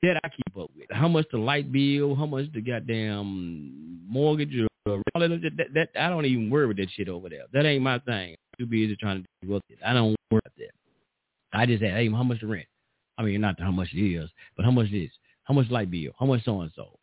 That 0.02 0.20
I 0.24 0.28
keep 0.28 0.56
up 0.58 0.70
with. 0.76 0.86
How 0.90 1.08
much 1.08 1.26
the 1.30 1.38
light 1.38 1.70
bill? 1.70 2.14
How 2.14 2.26
much 2.26 2.46
the 2.52 2.60
goddamn 2.60 4.00
mortgage 4.08 4.54
or 4.56 5.02
all 5.14 5.20
that, 5.20 5.28
that, 5.56 5.66
that 5.74 5.88
I 6.00 6.08
don't 6.08 6.24
even 6.24 6.50
worry 6.50 6.66
with 6.66 6.78
that 6.78 6.88
shit 6.96 7.08
over 7.08 7.28
there. 7.28 7.44
That 7.52 7.66
ain't 7.66 7.82
my 7.82 7.98
thing. 8.00 8.30
I'm 8.30 8.58
too 8.58 8.66
busy 8.66 8.96
trying 8.96 9.22
to 9.22 9.46
deal 9.46 9.54
with 9.54 9.62
it. 9.68 9.78
I 9.84 9.92
don't 9.92 10.16
worry 10.30 10.40
about 10.44 10.52
that. 10.58 10.70
I 11.52 11.66
just 11.66 11.80
say, 11.80 11.90
hey, 11.90 12.10
how 12.10 12.22
much 12.22 12.40
the 12.40 12.46
rent? 12.46 12.66
I 13.18 13.22
mean, 13.22 13.40
not 13.40 13.60
how 13.60 13.70
much 13.70 13.88
it 13.92 14.00
is, 14.02 14.30
but 14.56 14.64
how 14.64 14.70
much 14.70 14.90
this? 14.90 15.10
How 15.44 15.54
much 15.54 15.70
light 15.70 15.90
bill? 15.90 16.12
How 16.18 16.26
much 16.26 16.44
so 16.44 16.60
and 16.60 16.70
so? 16.74 16.98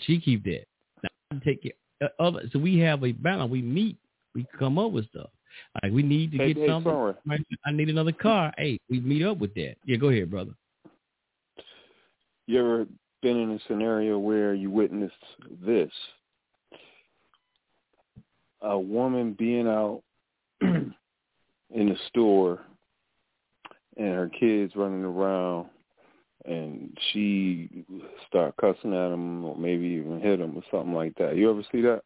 She 0.00 0.20
keep 0.20 0.44
that. 0.44 0.64
Now, 1.02 1.08
I 1.32 1.44
take 1.44 1.64
it. 1.64 1.76
Uh, 2.02 2.08
other, 2.22 2.42
so 2.52 2.58
we 2.58 2.78
have 2.78 3.04
a 3.04 3.12
balance. 3.12 3.50
We 3.50 3.62
meet. 3.62 3.96
We 4.34 4.46
come 4.58 4.78
up 4.78 4.92
with 4.92 5.08
stuff. 5.10 5.30
Like 5.82 5.92
we 5.92 6.02
need 6.02 6.32
to 6.32 6.38
Hey, 6.38 6.52
get 6.52 6.56
hey, 6.58 6.68
something. 6.68 6.92
sorry. 6.92 7.14
I 7.64 7.72
need 7.72 7.88
another 7.88 8.12
car. 8.12 8.52
Hey, 8.58 8.78
we 8.90 9.00
meet 9.00 9.24
up 9.24 9.38
with 9.38 9.54
that. 9.54 9.76
Yeah, 9.84 9.96
go 9.96 10.08
ahead, 10.08 10.30
brother. 10.30 10.52
You 12.46 12.60
ever 12.60 12.86
been 13.22 13.36
in 13.36 13.50
a 13.52 13.58
scenario 13.68 14.18
where 14.18 14.54
you 14.54 14.70
witnessed 14.70 15.14
this? 15.64 15.90
A 18.62 18.78
woman 18.78 19.34
being 19.38 19.66
out 19.66 20.02
in 20.60 20.94
the 21.70 21.96
store 22.08 22.60
and 23.96 24.14
her 24.14 24.28
kids 24.28 24.74
running 24.76 25.04
around 25.04 25.68
and 26.44 26.96
she 27.12 27.84
start 28.28 28.54
cussing 28.60 28.92
at 28.92 29.08
them 29.08 29.44
or 29.44 29.56
maybe 29.56 29.86
even 29.86 30.20
hit 30.20 30.38
them 30.38 30.56
or 30.56 30.62
something 30.70 30.94
like 30.94 31.14
that. 31.16 31.36
You 31.36 31.50
ever 31.50 31.62
see 31.72 31.80
that? 31.82 32.02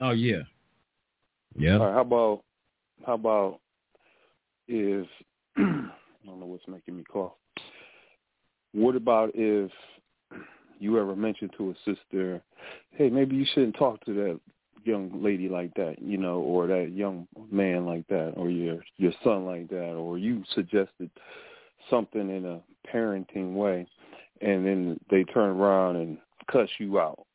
Oh 0.00 0.10
yeah. 0.10 0.42
Yeah. 1.56 1.76
Right, 1.76 1.94
how 1.94 2.00
about 2.00 2.42
how 3.06 3.14
about 3.14 3.60
if 4.66 5.06
I 5.56 5.62
don't 6.26 6.40
know 6.40 6.46
what's 6.46 6.66
making 6.68 6.96
me 6.96 7.04
cough. 7.04 7.32
What 8.72 8.96
about 8.96 9.32
if 9.34 9.70
you 10.78 10.98
ever 10.98 11.16
mentioned 11.16 11.52
to 11.58 11.70
a 11.70 11.74
sister, 11.84 12.40
hey, 12.92 13.10
maybe 13.10 13.36
you 13.36 13.44
shouldn't 13.52 13.76
talk 13.76 14.04
to 14.04 14.14
that 14.14 14.40
young 14.84 15.22
lady 15.22 15.48
like 15.48 15.72
that, 15.74 15.96
you 16.00 16.18
know, 16.18 16.40
or 16.40 16.66
that 16.66 16.92
young 16.92 17.26
man 17.50 17.86
like 17.86 18.06
that, 18.08 18.34
or 18.36 18.50
your 18.50 18.82
your 18.96 19.12
son 19.22 19.44
like 19.44 19.68
that, 19.68 19.92
or 19.92 20.18
you 20.18 20.42
suggested 20.54 21.10
something 21.88 22.30
in 22.30 22.44
a 22.44 22.60
parenting 22.92 23.54
way, 23.54 23.86
and 24.40 24.66
then 24.66 25.00
they 25.10 25.24
turn 25.24 25.56
around 25.56 25.96
and 25.96 26.18
cuss 26.50 26.68
you 26.78 26.98
out. 26.98 27.26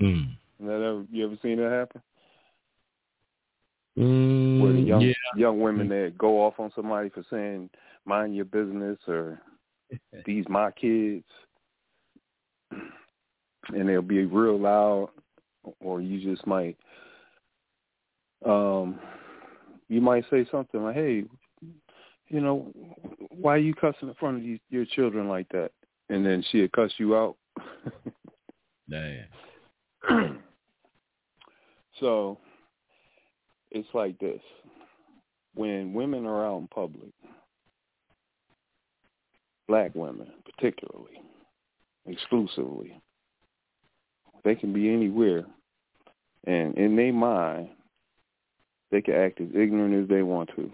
Mm. 0.00 0.36
That 0.60 0.74
ever, 0.74 1.04
you 1.10 1.26
ever 1.26 1.38
seen 1.42 1.56
that 1.58 1.70
happen? 1.70 2.02
Mm, 3.98 4.62
Where 4.62 4.72
the 4.72 4.80
young 4.80 5.00
yeah. 5.00 5.12
young 5.36 5.60
women 5.60 5.88
that 5.88 6.16
go 6.16 6.44
off 6.44 6.54
on 6.58 6.70
somebody 6.74 7.08
for 7.10 7.24
saying 7.30 7.70
mind 8.04 8.36
your 8.36 8.44
business 8.44 8.98
or 9.08 9.40
these 10.26 10.44
my 10.48 10.70
kids, 10.70 11.24
and 12.70 13.88
they'll 13.88 14.02
be 14.02 14.24
real 14.24 14.58
loud, 14.58 15.10
or 15.80 16.00
you 16.00 16.20
just 16.20 16.46
might, 16.46 16.76
um, 18.44 18.98
you 19.88 20.00
might 20.00 20.24
say 20.30 20.46
something 20.50 20.82
like, 20.82 20.94
"Hey, 20.94 21.24
you 22.28 22.40
know, 22.40 22.72
why 23.30 23.54
are 23.54 23.58
you 23.58 23.74
cussing 23.74 24.08
in 24.08 24.14
front 24.14 24.38
of 24.38 24.42
these, 24.42 24.60
your 24.70 24.84
children 24.84 25.28
like 25.28 25.48
that?" 25.50 25.72
And 26.08 26.24
then 26.24 26.42
she'll 26.50 26.68
cuss 26.68 26.92
you 26.98 27.16
out. 27.16 27.36
Damn. 28.88 29.26
so 32.00 32.38
it's 33.70 33.88
like 33.94 34.18
this: 34.18 34.40
when 35.54 35.92
women 35.92 36.26
are 36.26 36.46
out 36.46 36.58
in 36.58 36.68
public, 36.68 37.12
black 39.68 39.94
women 39.94 40.28
particularly, 40.44 41.22
exclusively, 42.06 43.00
they 44.42 44.54
can 44.54 44.72
be 44.72 44.92
anywhere, 44.92 45.44
and 46.46 46.76
in 46.76 46.96
their 46.96 47.12
mind, 47.12 47.68
they 48.90 49.00
can 49.00 49.14
act 49.14 49.40
as 49.40 49.48
ignorant 49.54 50.02
as 50.02 50.08
they 50.08 50.22
want 50.22 50.50
to. 50.56 50.70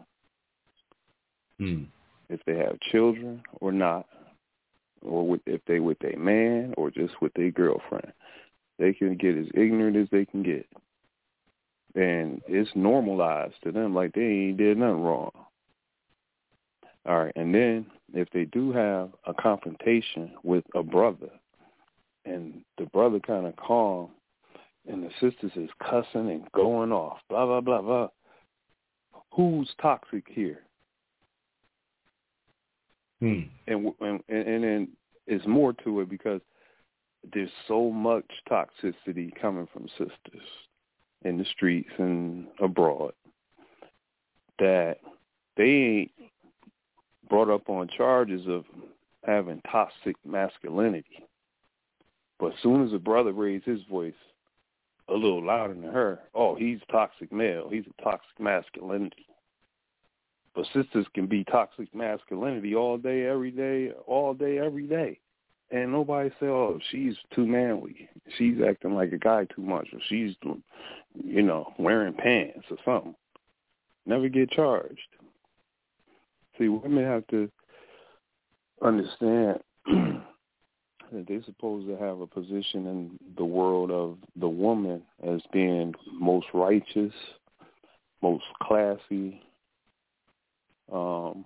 Hmm. 1.58 1.82
If 2.28 2.40
they 2.44 2.56
have 2.56 2.80
children 2.92 3.42
or 3.60 3.72
not, 3.72 4.06
or 5.02 5.26
with, 5.26 5.40
if 5.46 5.60
they 5.66 5.80
with 5.80 5.98
a 6.04 6.16
man 6.16 6.74
or 6.76 6.90
just 6.90 7.14
with 7.20 7.32
a 7.38 7.50
girlfriend, 7.50 8.12
they 8.78 8.92
can 8.92 9.16
get 9.16 9.36
as 9.36 9.46
ignorant 9.54 9.96
as 9.96 10.08
they 10.10 10.24
can 10.24 10.42
get, 10.42 10.66
and 11.94 12.42
it's 12.46 12.70
normalized 12.74 13.54
to 13.64 13.72
them 13.72 13.94
like 13.94 14.12
they 14.12 14.22
ain't 14.22 14.58
did 14.58 14.76
nothing 14.76 15.02
wrong. 15.02 15.30
All 17.06 17.24
right, 17.24 17.32
and 17.36 17.54
then 17.54 17.86
if 18.12 18.28
they 18.30 18.44
do 18.46 18.72
have 18.72 19.10
a 19.26 19.34
confrontation 19.34 20.32
with 20.42 20.64
a 20.74 20.82
brother, 20.82 21.30
and 22.26 22.62
the 22.78 22.86
brother 22.86 23.20
kind 23.20 23.46
of 23.46 23.56
calm, 23.56 24.10
and 24.86 25.02
the 25.02 25.10
sisters 25.20 25.52
is 25.56 25.70
cussing 25.82 26.30
and 26.30 26.50
going 26.52 26.92
off, 26.92 27.18
blah 27.28 27.46
blah 27.46 27.60
blah 27.60 27.82
blah. 27.82 28.08
Who's 29.32 29.70
toxic 29.80 30.24
here? 30.28 30.62
Hmm. 33.20 33.42
And 33.66 33.92
and 34.00 34.20
and 34.28 34.64
then 34.64 34.88
it's 35.26 35.46
more 35.46 35.72
to 35.84 36.00
it 36.00 36.10
because 36.10 36.40
there's 37.32 37.50
so 37.66 37.90
much 37.90 38.26
toxicity 38.50 39.32
coming 39.40 39.66
from 39.72 39.88
sisters 39.98 40.46
in 41.24 41.38
the 41.38 41.44
streets 41.56 41.90
and 41.98 42.46
abroad 42.60 43.12
that 44.58 44.98
they 45.56 45.64
ain't 45.64 46.12
brought 47.28 47.50
up 47.50 47.68
on 47.68 47.88
charges 47.88 48.46
of 48.46 48.64
having 49.24 49.60
toxic 49.70 50.16
masculinity. 50.24 51.24
But 52.38 52.52
as 52.52 52.58
soon 52.62 52.86
as 52.86 52.92
a 52.92 52.98
brother 52.98 53.32
raised 53.32 53.64
his 53.64 53.82
voice 53.90 54.14
a 55.08 55.14
little 55.14 55.44
louder 55.44 55.74
than 55.74 55.84
her, 55.84 56.20
oh, 56.34 56.54
he's 56.54 56.80
toxic 56.90 57.32
male. 57.32 57.68
He's 57.70 57.84
a 57.86 58.02
toxic 58.02 58.38
masculinity. 58.38 59.26
But 60.54 60.66
sisters 60.74 61.06
can 61.14 61.26
be 61.26 61.44
toxic 61.44 61.94
masculinity 61.94 62.74
all 62.74 62.96
day, 62.96 63.26
every 63.26 63.50
day, 63.50 63.92
all 64.06 64.34
day, 64.34 64.58
every 64.58 64.86
day. 64.86 65.20
And 65.70 65.92
nobody 65.92 66.30
say, 66.40 66.46
oh, 66.46 66.78
she's 66.90 67.14
too 67.34 67.44
manly. 67.44 68.08
She's 68.38 68.56
acting 68.66 68.94
like 68.94 69.12
a 69.12 69.18
guy 69.18 69.46
too 69.54 69.62
much. 69.62 69.88
Or 69.92 69.98
she's, 70.08 70.34
you 71.14 71.42
know, 71.42 71.72
wearing 71.78 72.14
pants 72.14 72.66
or 72.70 72.76
something. 72.84 73.14
Never 74.06 74.28
get 74.28 74.50
charged. 74.50 75.00
See, 76.56 76.68
women 76.68 77.04
have 77.04 77.26
to 77.28 77.50
understand 78.80 79.60
they're 81.26 81.42
supposed 81.44 81.86
to 81.86 81.96
have 81.96 82.20
a 82.20 82.26
position 82.26 82.86
in 82.86 83.18
the 83.36 83.44
world 83.44 83.90
of 83.90 84.18
the 84.36 84.48
woman 84.48 85.02
as 85.26 85.40
being 85.52 85.94
most 86.12 86.46
righteous, 86.52 87.12
most 88.22 88.44
classy, 88.62 89.40
um, 90.92 91.44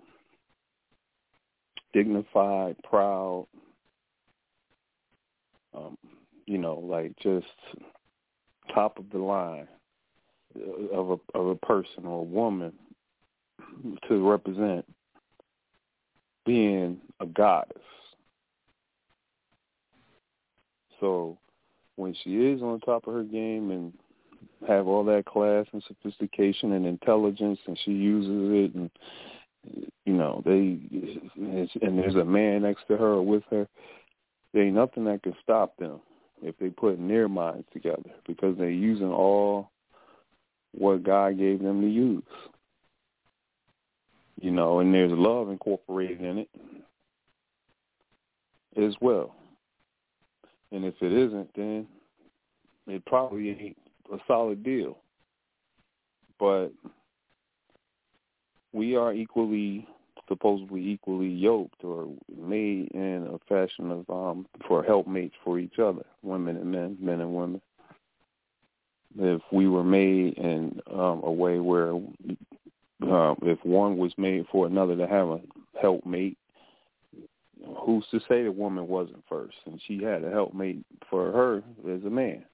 dignified, 1.92 2.76
proud, 2.82 3.46
um, 5.74 5.96
you 6.46 6.58
know, 6.58 6.78
like 6.78 7.12
just 7.22 7.46
top 8.74 8.98
of 8.98 9.04
the 9.10 9.18
line 9.18 9.68
of 10.92 11.10
a 11.10 11.38
of 11.38 11.46
a 11.46 11.54
person 11.56 12.04
or 12.04 12.20
a 12.20 12.24
woman 12.24 12.72
to 14.08 14.28
represent 14.28 14.84
being 16.44 16.98
a 17.20 17.26
goddess. 17.26 17.76
So 21.00 21.38
when 21.96 22.14
she 22.22 22.36
is 22.36 22.62
on 22.62 22.80
top 22.80 23.06
of 23.06 23.14
her 23.14 23.24
game 23.24 23.70
and 23.70 23.92
have 24.68 24.86
all 24.86 25.04
that 25.04 25.26
class 25.26 25.66
and 25.72 25.82
sophistication 25.86 26.72
and 26.72 26.86
intelligence 26.86 27.58
and 27.66 27.78
she 27.84 27.92
uses 27.92 28.70
it 28.70 28.74
and 28.74 28.90
you 30.06 30.12
know 30.12 30.42
they 30.44 30.78
and 31.36 31.98
there's 31.98 32.14
a 32.14 32.24
man 32.24 32.62
next 32.62 32.86
to 32.88 32.96
her 32.96 33.14
or 33.14 33.22
with 33.22 33.42
her 33.50 33.66
there 34.52 34.64
ain't 34.64 34.74
nothing 34.74 35.04
that 35.04 35.22
can 35.22 35.34
stop 35.42 35.76
them 35.76 36.00
if 36.42 36.56
they 36.58 36.68
put 36.68 36.96
their 37.06 37.28
minds 37.28 37.66
together 37.72 38.10
because 38.26 38.56
they're 38.56 38.70
using 38.70 39.10
all 39.10 39.70
what 40.72 41.02
God 41.02 41.38
gave 41.38 41.62
them 41.62 41.80
to 41.80 41.88
use. 41.88 42.22
You 44.40 44.50
know, 44.50 44.80
and 44.80 44.92
there's 44.94 45.12
love 45.12 45.50
incorporated 45.50 46.22
in 46.22 46.38
it. 46.38 46.48
as 48.76 48.94
well. 49.00 49.34
And 50.72 50.84
if 50.84 50.94
it 51.00 51.12
isn't, 51.12 51.50
then 51.54 51.86
it 52.86 53.04
probably 53.06 53.50
ain't 53.50 53.78
a 54.12 54.18
solid 54.26 54.62
deal. 54.62 54.98
But 56.38 56.70
we 58.72 58.96
are 58.96 59.12
equally 59.12 59.86
supposedly 60.28 60.88
equally 60.88 61.28
yoked 61.28 61.82
or 61.82 62.08
made 62.40 62.88
in 62.92 63.28
a 63.32 63.38
fashion 63.48 63.90
of 63.90 64.08
um 64.08 64.46
for 64.66 64.82
helpmates 64.84 65.34
for 65.44 65.58
each 65.58 65.78
other, 65.78 66.04
women 66.22 66.56
and 66.56 66.70
men, 66.70 66.96
men 67.00 67.20
and 67.20 67.34
women. 67.34 67.60
If 69.18 69.42
we 69.50 69.66
were 69.66 69.82
made 69.82 70.38
in 70.38 70.80
um, 70.92 71.22
a 71.24 71.32
way 71.32 71.58
where 71.58 71.90
um, 71.90 73.36
if 73.42 73.58
one 73.64 73.96
was 73.96 74.12
made 74.16 74.46
for 74.52 74.66
another 74.66 74.94
to 74.96 75.06
have 75.08 75.28
a 75.28 75.40
helpmate, 75.80 76.38
who's 77.78 78.04
to 78.10 78.20
say 78.28 78.42
the 78.42 78.52
woman 78.52 78.88
wasn't 78.88 79.22
first 79.28 79.56
and 79.66 79.80
she 79.86 80.02
had 80.02 80.24
a 80.24 80.30
helpmate 80.30 80.84
for 81.08 81.30
her 81.32 81.62
as 81.92 82.04
a 82.04 82.10
man? 82.10 82.44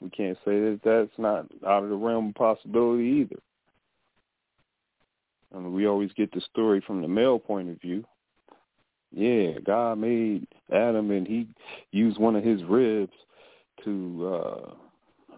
We 0.00 0.10
can't 0.10 0.38
say 0.44 0.60
that 0.60 0.80
that's 0.84 1.18
not 1.18 1.46
out 1.66 1.84
of 1.84 1.90
the 1.90 1.96
realm 1.96 2.28
of 2.28 2.34
possibility 2.34 3.04
either. 3.04 3.40
I 5.54 5.58
mean, 5.58 5.72
we 5.72 5.86
always 5.86 6.12
get 6.14 6.32
the 6.32 6.40
story 6.52 6.82
from 6.86 7.00
the 7.00 7.08
male 7.08 7.38
point 7.38 7.70
of 7.70 7.80
view. 7.80 8.04
Yeah, 9.12 9.60
God 9.64 9.98
made 9.98 10.46
Adam 10.72 11.10
and 11.10 11.26
he 11.26 11.46
used 11.92 12.18
one 12.18 12.34
of 12.34 12.42
his 12.42 12.62
ribs 12.64 13.12
to 13.84 14.32
uh 14.34 14.74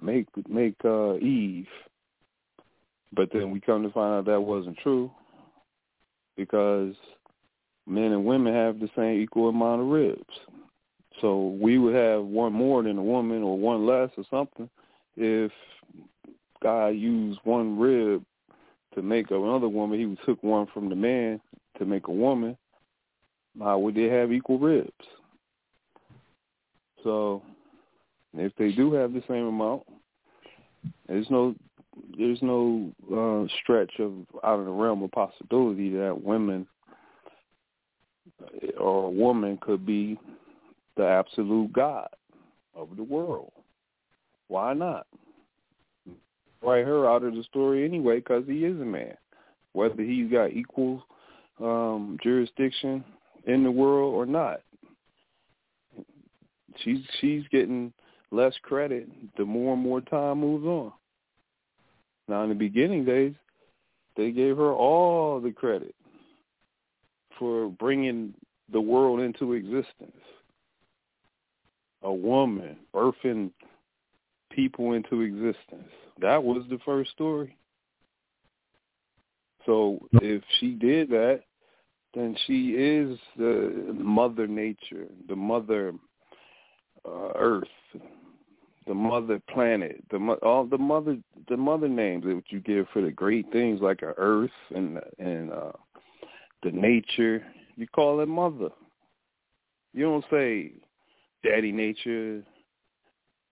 make 0.00 0.26
make 0.48 0.76
uh 0.84 1.16
Eve. 1.16 1.68
But 3.12 3.30
then 3.32 3.50
we 3.50 3.60
come 3.60 3.82
to 3.82 3.90
find 3.90 4.14
out 4.14 4.26
that 4.26 4.40
wasn't 4.40 4.78
true 4.78 5.10
because 6.36 6.94
men 7.86 8.12
and 8.12 8.24
women 8.24 8.52
have 8.52 8.78
the 8.78 8.90
same 8.96 9.20
equal 9.20 9.48
amount 9.48 9.82
of 9.82 9.88
ribs. 9.88 10.24
So 11.20 11.56
we 11.60 11.78
would 11.78 11.94
have 11.94 12.24
one 12.24 12.52
more 12.52 12.82
than 12.82 12.98
a 12.98 13.02
woman 13.02 13.42
or 13.42 13.58
one 13.58 13.86
less 13.86 14.10
or 14.16 14.24
something 14.30 14.68
if 15.16 15.50
God 16.62 16.88
used 16.88 17.38
one 17.44 17.78
rib 17.78 18.22
to 18.94 19.02
make 19.02 19.30
another 19.30 19.68
woman. 19.68 19.98
He 19.98 20.26
took 20.26 20.42
one 20.42 20.66
from 20.74 20.88
the 20.88 20.96
man 20.96 21.40
to 21.78 21.84
make 21.84 22.08
a 22.08 22.12
woman. 22.12 22.56
How 23.58 23.78
would 23.78 23.94
they 23.94 24.04
have 24.04 24.32
equal 24.32 24.58
ribs? 24.58 24.90
So 27.02 27.42
if 28.34 28.52
they 28.56 28.72
do 28.72 28.92
have 28.92 29.12
the 29.12 29.22
same 29.28 29.46
amount, 29.46 29.82
there's 31.08 31.30
no 31.30 31.54
there's 32.18 32.42
no 32.42 32.92
uh, 33.10 33.50
stretch 33.62 33.92
of 34.00 34.12
out 34.44 34.58
of 34.58 34.66
the 34.66 34.70
realm 34.70 35.02
of 35.02 35.10
possibility 35.12 35.90
that 35.90 36.22
women 36.22 36.66
or 38.78 39.06
a 39.06 39.10
woman 39.10 39.58
could 39.60 39.86
be 39.86 40.18
the 40.96 41.06
absolute 41.06 41.72
God 41.72 42.08
of 42.74 42.96
the 42.96 43.02
world. 43.02 43.52
Why 44.48 44.72
not? 44.72 45.06
Write 46.62 46.86
her 46.86 47.08
out 47.08 47.22
of 47.22 47.34
the 47.34 47.42
story 47.44 47.84
anyway 47.84 48.16
because 48.16 48.44
he 48.46 48.64
is 48.64 48.80
a 48.80 48.84
man. 48.84 49.16
Whether 49.72 50.02
he's 50.02 50.30
got 50.30 50.52
equal 50.52 51.04
um, 51.60 52.18
jurisdiction 52.22 53.04
in 53.46 53.62
the 53.62 53.70
world 53.70 54.14
or 54.14 54.26
not, 54.26 54.60
she's 56.82 57.00
she's 57.20 57.42
getting 57.50 57.92
less 58.30 58.54
credit 58.62 59.08
the 59.36 59.44
more 59.44 59.74
and 59.74 59.82
more 59.82 60.00
time 60.00 60.40
moves 60.40 60.66
on. 60.66 60.92
Now, 62.28 62.42
in 62.42 62.48
the 62.48 62.54
beginning 62.54 63.04
days, 63.04 63.34
they 64.16 64.30
gave 64.32 64.56
her 64.56 64.72
all 64.72 65.40
the 65.40 65.52
credit 65.52 65.94
for 67.38 67.68
bringing 67.68 68.34
the 68.72 68.80
world 68.80 69.20
into 69.20 69.52
existence. 69.52 70.16
A 72.02 72.12
woman 72.12 72.76
birthing 72.94 73.50
people 74.52 74.92
into 74.92 75.22
existence. 75.22 75.90
That 76.20 76.42
was 76.42 76.64
the 76.70 76.78
first 76.84 77.10
story. 77.10 77.56
So 79.64 79.98
if 80.12 80.42
she 80.58 80.72
did 80.72 81.10
that, 81.10 81.42
then 82.14 82.36
she 82.46 82.70
is 82.70 83.18
the 83.36 83.94
mother 83.94 84.46
nature, 84.46 85.06
the 85.28 85.36
mother 85.36 85.92
uh, 87.04 87.32
earth, 87.34 87.68
the 88.86 88.94
mother 88.94 89.40
planet, 89.50 90.02
the 90.10 90.18
all 90.42 90.64
the 90.64 90.78
mother 90.78 91.18
the 91.48 91.56
mother 91.56 91.88
names 91.88 92.24
that 92.24 92.42
you 92.48 92.60
give 92.60 92.86
for 92.92 93.02
the 93.02 93.10
great 93.10 93.50
things 93.52 93.80
like 93.82 94.02
a 94.02 94.14
earth 94.16 94.50
and 94.74 94.98
and 95.18 95.52
uh, 95.52 95.72
the 96.62 96.70
nature. 96.70 97.44
You 97.76 97.86
call 97.88 98.20
it 98.20 98.28
mother. 98.28 98.70
You 99.92 100.04
don't 100.04 100.24
say 100.30 100.72
daddy 101.42 101.72
nature. 101.72 102.42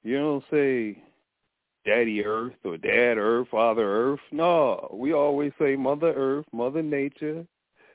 You 0.03 0.17
don't 0.19 0.45
say 0.51 1.03
daddy 1.87 2.25
earth 2.25 2.55
or 2.65 2.77
dad 2.77 3.19
earth, 3.19 3.49
father 3.51 3.85
earth. 3.85 4.21
No, 4.33 4.89
we 4.93 5.13
always 5.13 5.53
say 5.59 5.77
mother 5.77 6.13
earth, 6.15 6.47
mother 6.53 6.83
nature. 6.83 7.47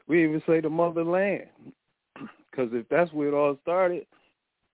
We 0.08 0.24
even 0.24 0.42
say 0.48 0.62
the 0.62 0.70
motherland. 0.70 1.46
Because 2.52 2.74
if 2.74 2.90
that's 2.90 3.14
where 3.14 3.28
it 3.30 3.34
all 3.34 3.58
started, 3.62 4.08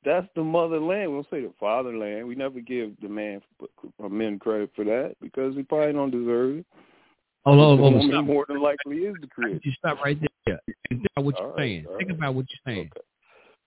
that's 0.06 0.28
the 0.36 0.44
motherland. 0.44 1.12
We 1.12 1.18
don't 1.18 1.30
say 1.30 1.42
the 1.42 1.54
fatherland. 1.60 2.26
We 2.26 2.34
never 2.34 2.62
give 2.62 2.94
the 3.02 3.10
man 3.10 3.42
or 4.00 4.10
men 4.10 4.40
credit 4.40 4.72
for 4.76 4.86
that 4.86 5.16
because 5.22 5.56
he 5.56 5.62
probably 5.62 5.94
don't 5.94 6.10
deserve 6.10 6.60
it. 6.60 6.66
Hold 7.46 7.60
on, 7.60 7.78
hold 7.78 8.02
on. 8.02 8.10
Stop. 8.10 8.26
More 8.26 8.46
than 8.48 8.62
likely 8.62 8.98
is 8.98 9.16
the 9.22 9.28
creator. 9.28 9.60
You 9.64 9.72
stop 9.78 10.04
right 10.04 10.20
there. 10.48 10.60
Think 10.90 11.06
about 11.16 11.26
what 11.26 11.40
you're 11.40 11.50
right, 11.50 11.58
saying. 11.58 11.86
all 11.88 11.98
Think 11.98 12.12
about 12.12 12.34
what 12.34 12.46
you're 12.50 12.74
saying. 12.74 12.90
Okay. 12.96 13.06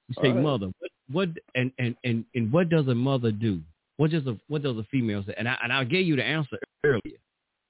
You 0.08 0.14
say 0.22 0.32
right. 0.32 0.42
mother. 0.42 0.66
What, 0.78 0.90
what 1.10 1.28
and, 1.54 1.70
and 1.78 1.94
and 2.02 2.24
and 2.34 2.52
what 2.52 2.68
does 2.70 2.88
a 2.88 2.94
mother 2.94 3.30
do? 3.30 3.60
What 3.98 4.10
does 4.10 4.26
a 4.26 4.36
what 4.48 4.62
does 4.62 4.76
a 4.76 4.84
female 4.90 5.22
say? 5.26 5.34
And 5.38 5.48
I 5.48 5.56
and 5.62 5.72
I 5.72 5.84
gave 5.84 6.06
you 6.06 6.16
the 6.16 6.24
answer 6.24 6.58
earlier. 6.84 7.18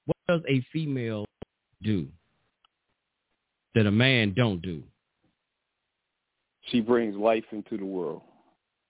What 0.05 0.17
does 0.27 0.41
a 0.49 0.65
female 0.73 1.25
do 1.83 2.07
that 3.75 3.85
a 3.85 3.91
man 3.91 4.33
don't 4.35 4.61
do? 4.61 4.81
She 6.71 6.81
brings 6.81 7.15
life 7.15 7.45
into 7.51 7.77
the 7.77 7.85
world. 7.85 8.21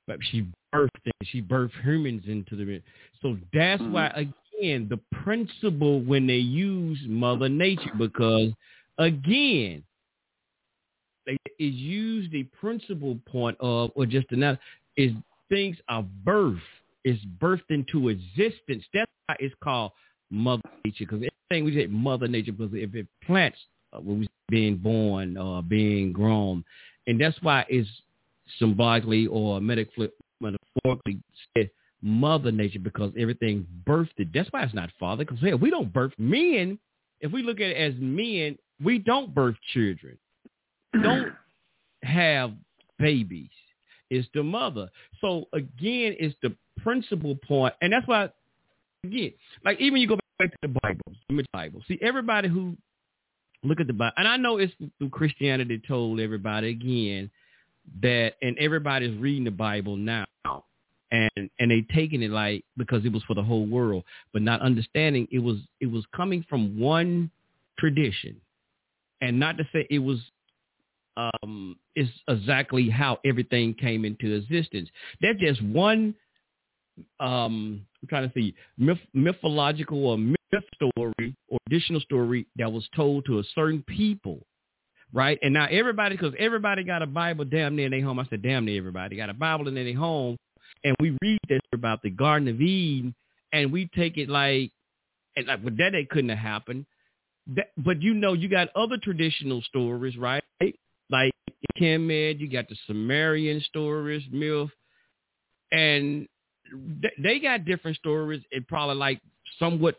But 0.07 0.19
she 0.31 0.47
birthed. 0.73 0.89
She 1.23 1.41
birthed 1.41 1.71
humans 1.83 2.23
into 2.27 2.55
the. 2.55 2.81
So 3.21 3.37
that's 3.53 3.81
Mm-hmm. 3.81 3.91
why 3.91 4.27
again 4.59 4.87
the 4.89 4.99
principle 5.23 6.01
when 6.01 6.27
they 6.27 6.35
use 6.35 6.99
Mother 7.07 7.49
Nature 7.49 7.91
because 7.97 8.51
again 8.97 9.83
they 11.25 11.37
is 11.59 11.73
used 11.73 12.31
the 12.31 12.43
principle 12.59 13.17
point 13.27 13.57
of 13.59 13.91
or 13.95 14.05
just 14.05 14.27
another 14.31 14.59
is 14.97 15.11
things 15.49 15.77
are 15.87 16.03
birth 16.23 16.59
is 17.05 17.17
birthed 17.39 17.69
into 17.69 18.09
existence. 18.09 18.83
That's 18.93 19.09
why 19.27 19.35
it's 19.39 19.55
called 19.63 19.91
Mother 20.29 20.61
Nature 20.85 21.05
because 21.05 21.27
everything 21.49 21.65
we 21.65 21.75
say 21.75 21.87
Mother 21.87 22.27
Nature 22.27 22.51
because 22.53 22.73
if 22.73 22.93
it 22.95 23.07
plants 23.25 23.57
uh, 23.93 23.99
when 23.99 24.19
we 24.21 24.27
being 24.49 24.77
born 24.77 25.37
or 25.37 25.61
being 25.61 26.11
grown, 26.11 26.63
and 27.07 27.19
that's 27.19 27.37
why 27.41 27.65
it's 27.69 27.89
symbolically 28.57 29.27
or 29.27 29.61
metaphor- 29.61 30.09
metaphorically 30.41 31.21
said 31.55 31.69
Mother 32.01 32.51
Nature 32.51 32.79
because 32.79 33.11
everything 33.17 33.65
birthed 33.85 34.17
it. 34.17 34.29
That's 34.33 34.51
why 34.51 34.63
it's 34.63 34.73
not 34.73 34.89
Father 34.99 35.25
because 35.25 35.39
hey, 35.39 35.53
we 35.53 35.69
don't 35.69 35.91
birth 35.91 36.13
men. 36.17 36.79
If 37.21 37.31
we 37.31 37.43
look 37.43 37.59
at 37.59 37.67
it 37.67 37.77
as 37.77 37.93
men, 37.99 38.57
we 38.83 38.99
don't 38.99 39.33
birth 39.33 39.55
children. 39.73 40.17
Don't 41.01 41.33
have 42.03 42.53
babies. 42.97 43.49
It's 44.09 44.27
the 44.33 44.43
mother. 44.43 44.89
So 45.21 45.47
again, 45.53 46.15
it's 46.19 46.35
the 46.41 46.55
principal 46.81 47.35
point, 47.35 47.73
and 47.81 47.91
that's 47.91 48.07
why 48.07 48.29
again, 49.03 49.33
like 49.65 49.79
even 49.79 49.99
you 49.99 50.07
go 50.07 50.19
back 50.39 50.51
to 50.51 50.57
the 50.61 50.79
Bible, 50.81 51.03
the 51.29 51.45
Bible. 51.53 51.81
See, 51.87 51.99
everybody 52.01 52.47
who 52.47 52.77
look 53.63 53.79
at 53.79 53.87
the 53.87 53.93
Bible, 53.93 54.13
and 54.17 54.27
I 54.27 54.37
know 54.37 54.57
it's 54.57 54.73
through 54.97 55.09
Christianity 55.09 55.81
told 55.85 56.19
everybody 56.19 56.69
again 56.69 57.29
that, 58.01 58.35
and 58.41 58.57
everybody's 58.57 59.17
reading 59.19 59.43
the 59.43 59.51
Bible 59.51 59.97
now, 59.97 60.25
and 61.11 61.49
and 61.59 61.71
they 61.71 61.85
taking 61.93 62.21
it 62.21 62.31
like 62.31 62.63
because 62.77 63.05
it 63.05 63.11
was 63.11 63.23
for 63.23 63.33
the 63.33 63.43
whole 63.43 63.65
world, 63.65 64.03
but 64.33 64.41
not 64.41 64.61
understanding 64.61 65.27
it 65.31 65.39
was 65.39 65.57
it 65.79 65.87
was 65.87 66.03
coming 66.15 66.45
from 66.49 66.79
one 66.79 67.31
tradition, 67.77 68.39
and 69.21 69.39
not 69.39 69.57
to 69.57 69.63
say 69.73 69.87
it 69.89 69.99
was 69.99 70.19
um 71.17 71.75
is 71.95 72.07
exactly 72.27 72.89
how 72.89 73.17
everything 73.25 73.73
came 73.73 74.05
into 74.05 74.33
existence. 74.33 74.89
That's 75.21 75.39
just 75.39 75.61
one 75.63 76.15
um 77.19 77.85
I'm 78.01 78.07
trying 78.07 78.29
to 78.29 78.33
see 78.33 78.55
myth, 78.77 78.99
mythological 79.13 80.05
or 80.05 80.17
myth 80.17 80.35
story 80.75 81.35
or 81.47 81.59
additional 81.67 82.01
story 82.01 82.45
that 82.57 82.71
was 82.71 82.87
told 82.95 83.25
to 83.25 83.39
a 83.39 83.43
certain 83.55 83.83
people, 83.83 84.39
right? 85.11 85.37
And 85.41 85.53
now 85.53 85.67
everybody, 85.69 86.15
because 86.15 86.33
everybody 86.39 86.83
got 86.83 87.01
a 87.01 87.07
Bible 87.07 87.45
damn 87.45 87.75
near 87.75 87.85
in 87.85 87.91
their 87.91 88.03
home. 88.03 88.19
I 88.19 88.25
said 88.29 88.41
damn 88.41 88.65
near 88.65 88.77
everybody 88.77 89.17
got 89.17 89.29
a 89.29 89.33
Bible 89.33 89.67
in 89.67 89.75
their 89.75 89.95
home, 89.95 90.37
and 90.83 90.95
we 90.99 91.17
read 91.21 91.39
this 91.47 91.61
about 91.73 92.01
the 92.01 92.09
Garden 92.09 92.47
of 92.47 92.61
Eden, 92.61 93.13
and 93.53 93.71
we 93.71 93.89
take 93.95 94.17
it 94.17 94.29
like, 94.29 94.71
and 95.35 95.47
like, 95.47 95.59
well, 95.63 95.73
that 95.77 95.93
couldn't 96.09 96.29
have 96.29 96.37
happened. 96.37 96.85
That, 97.47 97.71
but 97.77 98.01
you 98.01 98.13
know, 98.13 98.33
you 98.33 98.47
got 98.47 98.69
other 98.75 98.97
traditional 98.97 99.61
stories, 99.63 100.17
right? 100.17 100.43
Like 101.09 101.33
in 101.77 101.83
Kemet, 101.83 102.39
you 102.39 102.47
got 102.47 102.69
the 102.69 102.75
Sumerian 102.85 103.61
stories, 103.61 104.23
myth, 104.31 104.69
and 105.71 106.27
th- 107.01 107.13
they 107.17 107.39
got 107.39 107.65
different 107.65 107.97
stories. 107.97 108.43
It 108.51 108.67
probably 108.67 108.95
like 108.95 109.19
somewhat 109.57 109.95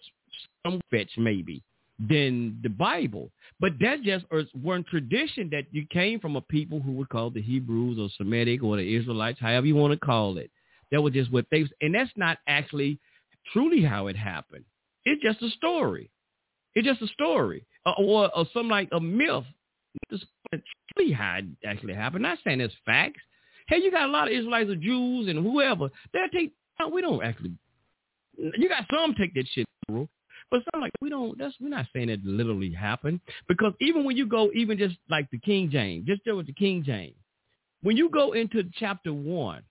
some 0.65 0.81
fetch 0.91 1.11
maybe 1.17 1.63
than 1.99 2.59
the 2.63 2.69
Bible. 2.69 3.31
But 3.59 3.73
that 3.81 4.03
just 4.03 4.25
is 4.33 4.47
one 4.61 4.85
tradition 4.85 5.51
that 5.51 5.67
you 5.71 5.87
came 5.91 6.21
from 6.21 6.37
a 6.37 6.41
people 6.41 6.81
who 6.81 6.93
were 6.93 7.07
called 7.07 7.35
the 7.35 7.43
Hebrews 7.43 7.99
or 7.99 8.09
Semitic 8.17 8.63
or 8.63 8.77
the 8.77 8.97
Israelites, 8.97 9.39
however 9.41 9.67
you 9.67 9.75
want 9.75 9.93
to 9.93 9.99
call 9.99 10.39
it. 10.39 10.51
That 10.91 11.03
was 11.03 11.13
just 11.13 11.33
what 11.33 11.47
they 11.51 11.65
and 11.81 11.95
that's 11.95 12.11
not 12.17 12.39
actually 12.47 12.99
truly 13.53 13.83
how 13.83 14.09
it 14.09 14.17
happened. 14.17 14.65
It's 15.05 15.23
just 15.23 15.43
a 15.43 15.51
story. 15.51 16.11
It's 16.75 16.87
just 16.87 17.03
a 17.03 17.07
story 17.09 17.65
uh, 17.87 17.93
or, 17.99 18.37
or 18.37 18.47
some 18.53 18.69
like 18.69 18.89
a 18.93 19.01
myth. 19.01 19.45
It's 20.11 20.25
truly 20.95 21.13
how 21.13 21.39
it 21.39 21.47
actually 21.67 21.95
happened. 21.95 22.23
Not 22.23 22.39
saying 22.45 22.61
it's 22.61 22.75
facts. 22.85 23.21
Hey, 23.69 23.79
you 23.79 23.91
got 23.91 24.09
a 24.09 24.13
lot 24.13 24.29
of 24.29 24.35
Israelites 24.35 24.71
or 24.71 24.77
Jews 24.77 25.29
and 25.29 25.39
whoever. 25.39 25.89
They'll 26.13 26.29
take. 26.33 26.53
No, 26.79 26.89
we 26.89 27.01
don't 27.03 27.23
actually. 27.23 27.53
You 28.37 28.69
got 28.69 28.85
some 28.93 29.15
take 29.15 29.35
that 29.35 29.47
shit, 29.53 29.67
bro. 29.89 30.09
But 30.51 30.63
some 30.73 30.81
like 30.81 30.93
we 31.01 31.11
don't. 31.11 31.39
That's 31.39 31.55
we're 31.61 31.69
not 31.69 31.87
saying 31.95 32.09
it 32.09 32.25
literally 32.25 32.73
happened 32.73 33.21
because 33.49 33.73
even 33.81 34.05
when 34.05 34.17
you 34.17 34.27
go, 34.27 34.51
even 34.55 34.79
just 34.79 34.97
like 35.09 35.31
the 35.31 35.39
King 35.39 35.71
James, 35.71 36.07
just 36.07 36.25
deal 36.25 36.37
with 36.37 36.47
the 36.47 36.53
King 36.53 36.83
James. 36.85 37.15
When 37.83 37.97
you 37.97 38.11
go 38.11 38.33
into 38.33 38.65
chapter 38.79 39.13
one, 39.13 39.63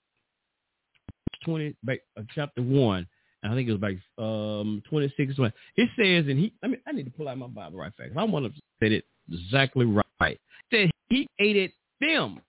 twenty, 1.44 1.76
uh, 1.88 2.22
chapter 2.34 2.62
one, 2.62 3.08
I 3.44 3.54
think 3.54 3.70
it 3.70 3.74
was 3.74 3.82
like 3.82 4.00
um, 4.18 4.84
26, 4.90 5.36
20. 5.36 5.54
It 5.78 5.90
says, 5.96 6.30
and 6.30 6.40
he, 6.40 6.54
I 6.64 6.68
mean, 6.68 6.82
I 6.86 6.92
need 6.92 7.06
to 7.06 7.12
pull 7.12 7.30
out 7.30 7.38
my 7.38 7.48
Bible 7.48 7.80
right 7.80 7.92
fast. 7.98 8.12
I 8.18 8.24
want 8.24 8.46
to 8.46 8.62
say 8.82 8.94
it 8.94 9.06
exactly 9.32 9.86
right. 9.86 10.04
It 10.22 10.40
said 10.72 10.92
he 11.10 11.28
created 11.38 11.72
them. 12.02 12.42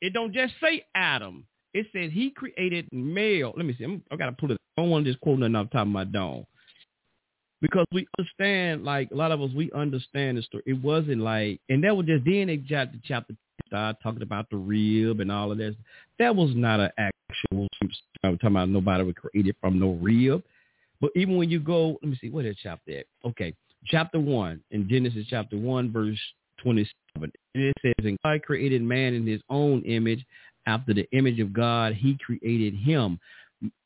It 0.00 0.12
don't 0.12 0.32
just 0.32 0.54
say 0.62 0.84
Adam. 0.94 1.46
It 1.74 1.86
says 1.92 2.10
he 2.12 2.30
created 2.30 2.88
male. 2.92 3.52
Let 3.56 3.66
me 3.66 3.74
see. 3.76 3.84
I'm, 3.84 4.02
I 4.10 4.16
got 4.16 4.26
to 4.26 4.32
pull 4.32 4.50
it. 4.50 4.58
I 4.76 4.82
don't 4.82 4.90
want 4.90 5.04
to 5.04 5.10
just 5.10 5.20
quote 5.20 5.38
nothing 5.38 5.56
off 5.56 5.70
the 5.70 5.74
top 5.74 5.82
of 5.82 5.88
my 5.88 6.04
dome. 6.04 6.46
Because 7.60 7.86
we 7.92 8.06
understand, 8.18 8.84
like 8.84 9.10
a 9.10 9.14
lot 9.14 9.32
of 9.32 9.40
us, 9.40 9.50
we 9.54 9.70
understand 9.72 10.38
the 10.38 10.42
story. 10.42 10.62
It 10.66 10.82
wasn't 10.82 11.20
like, 11.20 11.60
and 11.68 11.82
that 11.84 11.96
was 11.96 12.06
just 12.06 12.24
then 12.24 12.48
they 12.48 12.62
chapter 13.04 13.34
start 13.66 13.96
talking 14.02 14.22
about 14.22 14.48
the 14.50 14.56
rib 14.56 15.20
and 15.20 15.30
all 15.30 15.52
of 15.52 15.58
this. 15.58 15.74
That 16.18 16.34
was 16.34 16.50
not 16.54 16.80
an 16.80 16.90
actual. 16.98 17.68
I'm 18.22 18.38
talking 18.38 18.50
about 18.50 18.68
nobody 18.68 19.04
was 19.04 19.14
created 19.16 19.56
from 19.60 19.78
no 19.78 19.92
rib. 19.92 20.42
But 21.00 21.10
even 21.14 21.36
when 21.36 21.50
you 21.50 21.60
go, 21.60 21.98
let 22.02 22.10
me 22.10 22.18
see, 22.20 22.30
what 22.30 22.46
is 22.46 22.56
chapter 22.62 22.98
at? 22.98 23.06
Okay, 23.24 23.54
chapter 23.86 24.18
one 24.18 24.62
in 24.70 24.88
Genesis 24.88 25.26
chapter 25.28 25.56
one 25.56 25.92
verse 25.92 26.18
twenty 26.62 26.88
seven. 27.14 27.30
It 27.54 27.74
says, 27.82 28.04
"And 28.04 28.18
God 28.24 28.42
created 28.42 28.82
man 28.82 29.14
in 29.14 29.26
His 29.26 29.42
own 29.50 29.82
image, 29.82 30.24
after 30.66 30.92
the 30.92 31.06
image 31.12 31.40
of 31.40 31.52
God, 31.52 31.94
He 31.94 32.18
created 32.24 32.74
him. 32.74 33.18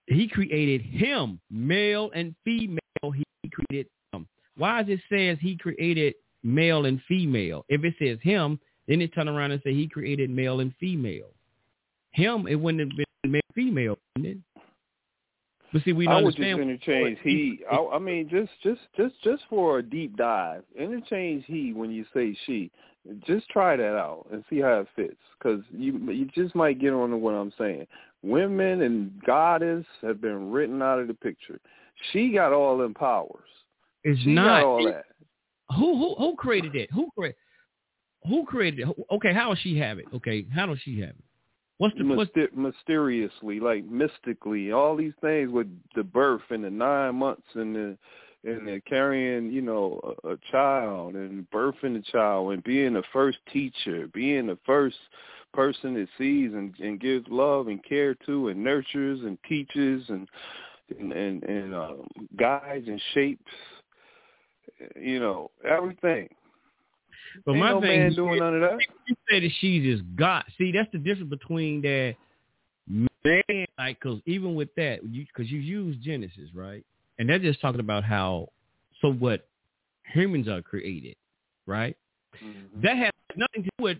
He 0.06 0.26
created 0.26 0.80
him, 0.82 1.40
male 1.50 2.10
and 2.14 2.34
female. 2.44 2.78
He 3.02 3.24
created 3.50 3.90
them. 4.12 4.26
Why 4.56 4.82
does 4.82 4.98
it 4.98 5.00
says 5.08 5.38
He 5.40 5.56
created 5.56 6.14
male 6.42 6.86
and 6.86 7.00
female? 7.06 7.64
If 7.68 7.84
it 7.84 7.94
says 7.98 8.18
him, 8.22 8.58
then 8.90 9.00
it 9.00 9.14
turn 9.14 9.28
around 9.28 9.52
and 9.52 9.62
say 9.62 9.72
he 9.72 9.86
created 9.86 10.30
male 10.30 10.58
and 10.58 10.74
female. 10.80 11.28
Him, 12.10 12.48
it 12.48 12.56
wouldn't 12.56 12.90
have 12.90 12.96
been 12.96 13.30
male 13.30 13.40
female, 13.54 13.98
wouldn't 14.16 14.36
it? 14.36 14.62
But 15.72 15.84
see, 15.84 15.92
we 15.92 16.08
I 16.08 16.20
would 16.20 16.34
just 16.34 16.44
interchange 16.44 17.18
he. 17.22 17.60
I, 17.70 17.76
I 17.76 17.98
mean, 18.00 18.28
just 18.28 18.50
just 18.64 18.80
just 18.96 19.14
just 19.22 19.44
for 19.48 19.78
a 19.78 19.82
deep 19.82 20.16
dive, 20.16 20.64
interchange 20.76 21.44
he 21.46 21.72
when 21.72 21.92
you 21.92 22.04
say 22.12 22.36
she. 22.46 22.72
Just 23.26 23.48
try 23.48 23.76
that 23.76 23.96
out 23.96 24.26
and 24.30 24.44
see 24.50 24.58
how 24.58 24.80
it 24.80 24.88
fits, 24.96 25.16
because 25.38 25.62
you 25.70 25.96
you 26.10 26.26
just 26.34 26.56
might 26.56 26.80
get 26.80 26.92
on 26.92 27.10
to 27.10 27.16
what 27.16 27.34
I'm 27.34 27.52
saying. 27.56 27.86
Women 28.22 28.82
and 28.82 29.12
goddess 29.24 29.86
have 30.02 30.20
been 30.20 30.50
written 30.50 30.82
out 30.82 30.98
of 30.98 31.06
the 31.06 31.14
picture. 31.14 31.60
She 32.12 32.32
got 32.32 32.52
all 32.52 32.76
them 32.76 32.92
powers. 32.92 33.48
It's 34.02 34.20
she 34.22 34.34
not 34.34 34.64
all 34.64 34.84
that. 34.84 35.04
Who 35.76 35.96
who 35.96 36.14
who 36.16 36.34
created 36.34 36.74
it? 36.74 36.90
Who 36.92 37.08
created? 37.16 37.36
Who 38.28 38.44
created 38.44 38.80
it? 38.80 39.06
Okay, 39.10 39.32
how 39.32 39.50
does 39.50 39.58
she 39.58 39.78
have 39.78 39.98
it? 39.98 40.06
Okay, 40.14 40.46
how 40.54 40.66
does 40.66 40.78
she 40.84 41.00
have 41.00 41.10
it? 41.10 41.24
What's 41.78 41.96
the 41.96 42.04
what's, 42.04 42.30
Myster- 42.32 42.54
mysteriously, 42.54 43.58
like 43.58 43.86
mystically, 43.86 44.70
all 44.70 44.96
these 44.96 45.14
things 45.22 45.50
with 45.50 45.66
the 45.96 46.04
birth 46.04 46.42
and 46.50 46.62
the 46.62 46.70
nine 46.70 47.14
months 47.14 47.46
and 47.54 47.74
the 47.74 47.98
and 48.44 48.66
the 48.66 48.80
carrying, 48.86 49.50
you 49.50 49.62
know, 49.62 50.16
a, 50.24 50.30
a 50.30 50.36
child 50.50 51.14
and 51.14 51.48
birthing 51.50 51.94
the 51.94 52.02
child 52.10 52.52
and 52.52 52.64
being 52.64 52.94
the 52.94 53.02
first 53.12 53.38
teacher, 53.52 54.08
being 54.12 54.46
the 54.46 54.58
first 54.66 54.96
person 55.52 55.94
that 55.94 56.08
sees 56.16 56.52
and, 56.52 56.74
and 56.78 57.00
gives 57.00 57.26
love 57.28 57.68
and 57.68 57.82
care 57.84 58.14
to 58.26 58.48
and 58.48 58.62
nurtures 58.62 59.20
and 59.20 59.38
teaches 59.48 60.04
and 60.08 60.28
and 60.98 61.12
and, 61.12 61.42
and 61.44 61.74
um, 61.74 62.06
guides 62.38 62.88
and 62.88 63.00
shapes, 63.14 63.52
you 65.00 65.18
know, 65.18 65.50
everything. 65.64 66.28
But 67.44 67.52
Ain't 67.52 67.60
my 67.60 67.70
no 67.70 67.80
thing 67.80 68.00
man 68.00 68.06
is, 68.08 68.16
doing 68.16 68.38
none 68.38 68.54
of 68.54 68.60
that. 68.60 68.78
You 69.06 69.14
say 69.28 69.40
that 69.40 69.50
she's 69.60 69.82
just 69.82 70.02
God. 70.16 70.44
See, 70.58 70.72
that's 70.72 70.90
the 70.92 70.98
difference 70.98 71.30
between 71.30 71.82
that 71.82 72.16
man, 72.86 73.66
like, 73.78 73.98
because 74.00 74.20
even 74.26 74.54
with 74.54 74.74
that, 74.76 75.00
you 75.08 75.26
because 75.26 75.50
you 75.50 75.58
use 75.58 75.96
Genesis, 76.02 76.50
right? 76.54 76.84
And 77.18 77.28
they're 77.28 77.38
just 77.38 77.60
talking 77.60 77.80
about 77.80 78.04
how, 78.04 78.48
so 79.00 79.12
what 79.12 79.48
humans 80.12 80.48
are 80.48 80.62
created, 80.62 81.16
right? 81.66 81.96
Mm-hmm. 82.42 82.80
That 82.82 82.96
has 82.96 83.10
nothing 83.36 83.64
to 83.64 83.70
do 83.78 83.84
with. 83.84 83.98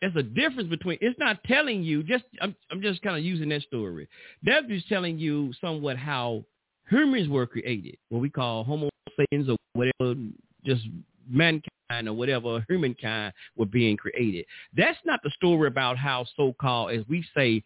There's 0.00 0.16
a 0.16 0.22
difference 0.22 0.68
between. 0.68 0.98
It's 1.00 1.18
not 1.18 1.44
telling 1.44 1.84
you. 1.84 2.02
Just 2.02 2.24
I'm 2.40 2.56
I'm 2.70 2.82
just 2.82 3.02
kind 3.02 3.16
of 3.16 3.22
using 3.22 3.48
that 3.50 3.62
story. 3.62 4.08
That's 4.42 4.66
just 4.66 4.88
telling 4.88 5.18
you 5.18 5.52
somewhat 5.60 5.96
how 5.96 6.44
humans 6.90 7.28
were 7.28 7.46
created, 7.46 7.96
what 8.08 8.20
we 8.20 8.28
call 8.28 8.64
Homo 8.64 8.88
sapiens 9.16 9.48
or 9.48 9.56
whatever, 9.74 10.18
just 10.64 10.82
mankind 11.28 12.08
or 12.08 12.12
whatever 12.14 12.64
humankind 12.68 13.32
were 13.56 13.66
being 13.66 13.96
created. 13.96 14.46
That's 14.76 14.98
not 15.04 15.20
the 15.22 15.30
story 15.30 15.68
about 15.68 15.96
how 15.96 16.26
so-called, 16.36 16.92
as 16.92 17.04
we 17.08 17.24
say, 17.34 17.62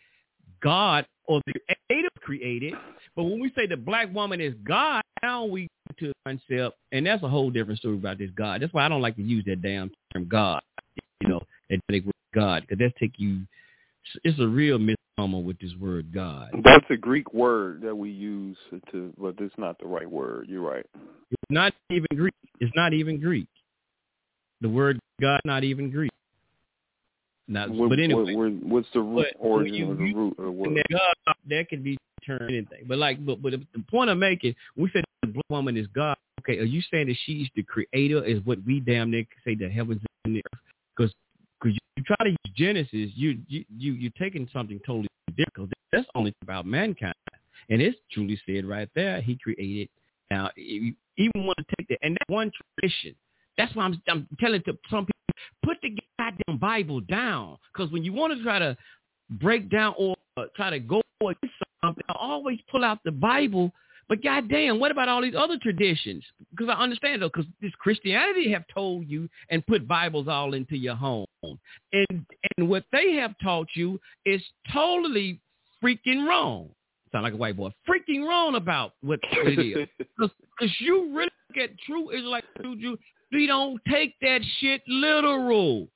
God 0.61 1.07
or 1.25 1.41
the 1.47 1.53
creator 1.89 2.09
created. 2.21 2.75
But 3.15 3.25
when 3.25 3.41
we 3.41 3.53
say 3.57 3.67
the 3.67 3.77
black 3.77 4.13
woman 4.15 4.41
is 4.41 4.55
God, 4.65 5.03
now 5.23 5.45
we 5.45 5.69
to 5.99 6.09
the 6.09 6.15
concept, 6.27 6.77
and 6.93 7.07
that's 7.07 7.23
a 7.23 7.29
whole 7.29 7.51
different 7.51 7.79
story 7.79 7.97
about 7.97 8.19
this 8.19 8.31
God. 8.37 8.61
That's 8.61 8.73
why 8.73 8.85
I 8.85 8.89
don't 8.89 9.01
like 9.01 9.17
to 9.17 9.23
use 9.23 9.45
that 9.47 9.63
damn 9.63 9.91
term 10.13 10.27
God. 10.29 10.61
You 11.21 11.29
know, 11.29 11.41
that 11.71 11.81
word 11.89 12.13
God, 12.35 12.63
because 12.63 12.79
that 12.79 12.97
take 12.99 13.13
you. 13.17 13.41
It's 14.23 14.39
a 14.39 14.47
real 14.47 14.79
misnomer 15.17 15.41
with 15.41 15.59
this 15.59 15.73
word 15.81 16.13
God. 16.13 16.51
That's 16.65 16.85
a 16.91 16.97
Greek 16.97 17.33
word 17.33 17.83
that 17.83 17.95
we 17.95 18.11
use 18.11 18.57
to, 18.93 19.13
but 19.19 19.35
it's 19.39 19.55
not 19.59 19.79
the 19.79 19.87
right 19.87 20.11
word. 20.11 20.47
You're 20.49 20.63
right. 20.63 20.87
It's 21.31 21.51
not 21.51 21.73
even 21.91 22.07
Greek. 22.15 22.35
It's 22.61 22.73
not 22.77 22.93
even 22.93 23.21
Greek. 23.21 23.49
The 24.61 24.69
word 24.69 24.99
God 25.21 25.41
not 25.45 25.65
even 25.65 25.91
Greek. 25.91 26.11
Not, 27.49 27.71
What- 27.71 27.91
but 27.91 28.01
anyway, 28.01 28.35
what- 28.35 28.53
what- 28.53 28.63
what's 28.65 28.91
the 28.93 29.01
root 29.01 29.27
origin 29.39 29.75
you 29.75 29.91
of 29.91 29.99
the 29.99 30.15
root 30.15 30.39
of 30.39 30.55
word? 30.55 30.77
That 30.77 30.87
God, 30.91 31.35
that 31.47 31.69
can 31.69 31.83
be 31.83 31.97
turned 32.25 32.51
anything. 32.51 32.85
But 32.87 32.99
like, 32.99 33.25
but, 33.25 33.41
but 33.41 33.53
the 33.53 33.85
point 33.89 34.11
I'm 34.11 34.19
making, 34.19 34.57
we 34.75 34.89
say 34.91 35.03
the 35.23 35.29
black 35.29 35.45
woman 35.49 35.77
is 35.77 35.87
God. 35.89 36.17
Okay, 36.41 36.59
are 36.59 36.65
you 36.65 36.83
saying 36.91 37.07
that 37.07 37.17
she's 37.25 37.49
the 37.55 37.63
creator? 37.63 38.25
Is 38.25 38.41
what 38.45 38.63
we 38.65 38.81
damn 38.81 39.11
near 39.11 39.25
say 39.45 39.55
the 39.55 39.69
heavens 39.69 40.03
and 40.25 40.37
the 40.37 40.43
earth? 40.53 40.61
Because 40.97 41.15
try 42.07 42.17
to 42.23 42.31
use 42.31 42.55
Genesis, 42.55 43.11
you 43.15 43.39
you 43.49 43.65
you 43.77 43.93
you're 43.93 44.13
taking 44.19 44.49
something 44.53 44.81
totally 44.87 45.09
different. 45.37 45.73
That's 45.93 46.07
only 46.15 46.35
about 46.43 46.67
mankind, 46.67 47.15
and 47.69 47.81
it's 47.81 47.97
truly 48.13 48.41
said 48.47 48.65
right 48.65 48.89
there. 48.95 49.21
He 49.21 49.37
created. 49.37 49.89
Now, 50.31 50.51
you 50.57 50.95
even 51.17 51.47
want 51.47 51.59
to 51.59 51.65
take 51.79 51.89
that, 51.89 51.99
and 52.03 52.17
that 52.17 52.33
one 52.33 52.51
tradition. 52.81 53.15
That's 53.59 53.75
why 53.75 53.85
I'm 53.85 54.03
I'm 54.09 54.29
telling 54.41 54.63
to 54.63 54.77
some 54.91 55.07
people, 55.07 55.35
put 55.63 55.79
the 55.83 55.97
goddamn 56.19 56.59
Bible 56.59 57.01
down. 57.01 57.59
Because 57.73 57.93
when 57.93 58.05
you 58.05 58.13
want 58.13 58.37
to 58.37 58.43
try 58.43 58.59
to 58.59 58.77
break 59.31 59.71
down 59.71 59.95
or 59.97 60.17
uh, 60.37 60.45
try 60.55 60.71
to 60.71 60.79
go 60.79 61.03
against 61.21 61.57
something, 61.85 62.05
I 62.09 62.15
always 62.19 62.59
pull 62.71 62.85
out 62.85 62.99
the 63.05 63.13
Bible. 63.13 63.73
But 64.09 64.23
goddamn, 64.23 64.79
what 64.79 64.93
about 64.93 65.09
all 65.09 65.21
these 65.21 65.35
other 65.37 65.59
traditions? 65.61 66.25
Because 66.51 66.69
I 66.69 66.81
understand 66.81 67.23
though, 67.23 67.29
because 67.29 67.51
this 67.61 67.73
Christianity 67.79 68.53
have 68.53 68.65
told 68.73 69.07
you 69.09 69.29
and 69.51 69.67
put 69.67 69.89
Bibles 69.89 70.29
all 70.29 70.55
into 70.55 70.77
your 70.77 70.95
home, 70.95 71.27
and 71.43 72.27
and 72.57 72.69
what 72.69 72.85
they 72.93 73.15
have 73.15 73.35
taught 73.43 73.69
you 73.75 74.01
is 74.25 74.41
totally 74.73 75.41
freaking 75.83 76.27
wrong. 76.27 76.71
Sound 77.13 77.25
like 77.25 77.35
a 77.35 77.37
white 77.37 77.57
boy. 77.57 77.71
Freaking 77.89 78.27
wrong 78.27 78.55
about 78.55 78.93
what 79.03 79.21
it 79.23 79.59
is. 79.59 79.89
Because 80.59 80.75
you 80.81 81.15
really 81.15 81.31
get 81.55 81.79
true 81.81 82.11
Israelite 82.11 82.45
true 82.59 82.77
Jew, 82.81 82.97
we 83.31 83.47
don't 83.47 83.79
take 83.91 84.15
that 84.23 84.41
shit 84.59 84.81
literal. 84.89 85.89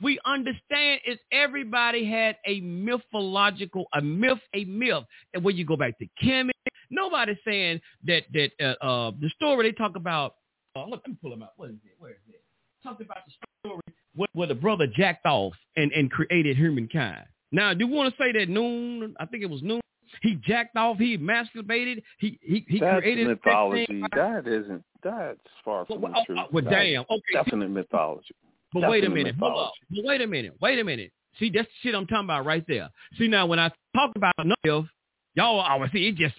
We 0.00 0.20
understand 0.24 1.00
is 1.06 1.18
everybody 1.32 2.08
had 2.08 2.36
a 2.46 2.60
mythological, 2.60 3.86
a 3.92 4.00
myth, 4.00 4.38
a 4.54 4.64
myth. 4.64 5.04
And 5.32 5.42
when 5.42 5.56
you 5.56 5.64
go 5.64 5.76
back 5.76 5.98
to 5.98 6.06
Kemet, 6.22 6.53
nobody's 6.90 7.36
saying 7.44 7.80
that 8.06 8.24
that 8.32 8.50
uh, 8.60 8.84
uh, 8.84 9.10
the 9.20 9.30
story 9.30 9.68
they 9.70 9.72
talk 9.72 9.96
about. 9.96 10.36
Uh, 10.76 10.86
look, 10.86 11.02
let 11.04 11.08
me 11.08 11.16
pull 11.20 11.30
them 11.30 11.42
out. 11.42 11.50
What 11.56 11.70
is 11.70 11.76
it? 11.84 11.92
Where 11.98 12.12
is 12.12 12.16
it? 12.28 12.42
Talked 12.82 13.00
about 13.00 13.18
the 13.26 13.32
story 13.64 13.80
where, 14.14 14.28
where 14.32 14.48
the 14.48 14.54
brother 14.54 14.86
jacked 14.86 15.26
off 15.26 15.54
and 15.76 15.92
and 15.92 16.10
created 16.10 16.56
humankind. 16.56 17.24
Now, 17.52 17.72
do 17.72 17.86
you 17.86 17.92
want 17.92 18.14
to 18.14 18.22
say 18.22 18.32
that 18.32 18.48
Noon? 18.48 19.14
I 19.20 19.26
think 19.26 19.42
it 19.42 19.50
was 19.50 19.62
Noon. 19.62 19.80
He 20.22 20.34
jacked 20.46 20.76
off. 20.76 20.98
He 20.98 21.18
masturbated. 21.18 22.02
He 22.18 22.38
he 22.42 22.64
he 22.68 22.80
That's 22.80 23.00
created 23.00 23.28
mythology. 23.28 23.86
Thing. 23.86 24.04
That 24.14 24.46
isn't. 24.46 24.82
That's 25.02 25.38
far 25.64 25.84
from 25.86 26.00
Well, 26.00 26.12
the 26.12 26.18
oh, 26.18 26.24
truth. 26.24 26.38
oh, 26.40 26.46
well, 26.52 26.64
That's 26.64 26.76
damn. 26.76 27.02
Okay. 27.02 27.22
Definite 27.32 27.70
mythology. 27.70 28.34
But 28.72 28.88
wait 28.88 29.04
a 29.04 29.08
Definite 29.08 29.14
minute. 29.14 29.36
Hold 29.38 29.66
up. 29.66 29.72
But 29.90 30.04
wait 30.04 30.20
a 30.20 30.26
minute. 30.26 30.56
Wait 30.60 30.78
a 30.78 30.84
minute. 30.84 31.12
See, 31.38 31.50
that's 31.50 31.68
the 31.68 31.88
shit 31.88 31.94
I'm 31.94 32.06
talking 32.06 32.24
about 32.24 32.44
right 32.44 32.64
there. 32.66 32.90
See, 33.18 33.28
now 33.28 33.46
when 33.46 33.58
I 33.58 33.70
talk 33.94 34.12
about 34.16 34.34
myth, 34.38 34.86
y'all 35.34 35.60
always 35.60 35.90
see 35.92 36.08
it 36.08 36.16
just 36.16 36.34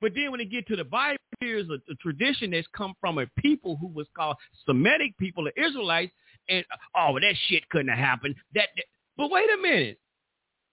But 0.00 0.12
then 0.14 0.30
when 0.30 0.40
it 0.40 0.50
get 0.50 0.66
to 0.68 0.76
the 0.76 0.84
Bible, 0.84 1.18
here's 1.40 1.68
a, 1.68 1.74
a 1.90 1.94
tradition 2.00 2.50
that's 2.50 2.66
come 2.76 2.94
from 3.00 3.18
a 3.18 3.26
people 3.38 3.76
who 3.80 3.88
was 3.88 4.06
called 4.16 4.36
Semitic 4.66 5.16
people, 5.18 5.44
the 5.44 5.62
Israelites, 5.62 6.12
and 6.48 6.64
oh, 6.96 7.18
that 7.20 7.34
shit 7.48 7.68
couldn't 7.68 7.88
have 7.88 7.98
happened. 7.98 8.34
That, 8.54 8.68
that- 8.76 8.84
but 9.16 9.30
wait 9.30 9.48
a 9.52 9.56
minute. 9.62 9.98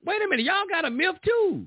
Wait 0.06 0.22
a 0.22 0.28
minute. 0.28 0.46
Y'all 0.46 0.68
got 0.70 0.86
a 0.86 0.92
myth 0.92 1.16
too. 1.26 1.66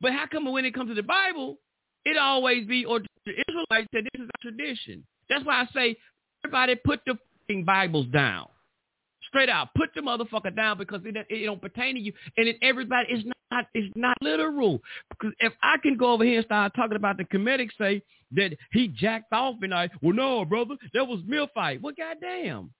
But 0.00 0.12
how 0.12 0.26
come 0.30 0.50
when 0.50 0.64
it 0.64 0.74
comes 0.74 0.90
to 0.90 0.94
the 0.94 1.02
Bible, 1.02 1.58
it 2.04 2.16
always 2.16 2.66
be 2.66 2.84
or 2.84 3.00
the 3.00 3.32
Israelites 3.48 3.88
said 3.94 4.04
this 4.12 4.22
is 4.22 4.28
a 4.34 4.38
tradition. 4.42 5.04
That's 5.28 5.44
why 5.44 5.62
I 5.62 5.66
say 5.74 5.96
everybody 6.44 6.76
put 6.76 7.00
the 7.06 7.18
Bibles 7.64 8.06
down. 8.06 8.48
Straight 9.32 9.48
out, 9.48 9.68
put 9.74 9.88
the 9.94 10.02
motherfucker 10.02 10.54
down 10.54 10.76
because 10.76 11.00
it, 11.06 11.16
it 11.30 11.46
don't 11.46 11.60
pertain 11.60 11.94
to 11.94 12.00
you, 12.00 12.12
and 12.36 12.48
it, 12.48 12.56
everybody 12.60 13.10
is 13.10 13.24
not 13.24 13.66
it's 13.74 13.92
not 13.96 14.16
literal. 14.20 14.80
Because 15.10 15.32
if 15.40 15.52
I 15.62 15.76
can 15.82 15.96
go 15.96 16.12
over 16.12 16.24
here 16.24 16.38
and 16.38 16.44
start 16.44 16.72
talking 16.74 16.96
about 16.96 17.16
the 17.16 17.24
Kemetic 17.24 17.70
say 17.78 18.02
that 18.32 18.56
he 18.72 18.88
jacked 18.88 19.32
off 19.32 19.56
and 19.62 19.74
I, 19.74 19.88
well, 20.02 20.14
no, 20.14 20.44
brother, 20.44 20.74
that 20.94 21.06
was 21.06 21.20
mill 21.26 21.48
fight. 21.54 21.80
Well, 21.82 21.94
goddamn, 21.96 22.70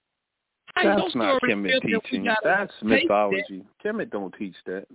That's 0.74 1.14
not 1.14 1.42
Kemet 1.42 1.62
myth 1.62 1.72
if 1.76 1.84
we 1.84 2.00
teaching. 2.00 2.24
That's 2.24 2.72
take 2.80 2.80
that? 2.80 3.02
mythology. 3.02 3.64
Kemet 3.84 4.10
don't 4.10 4.34
teach 4.38 4.56
that. 4.66 4.86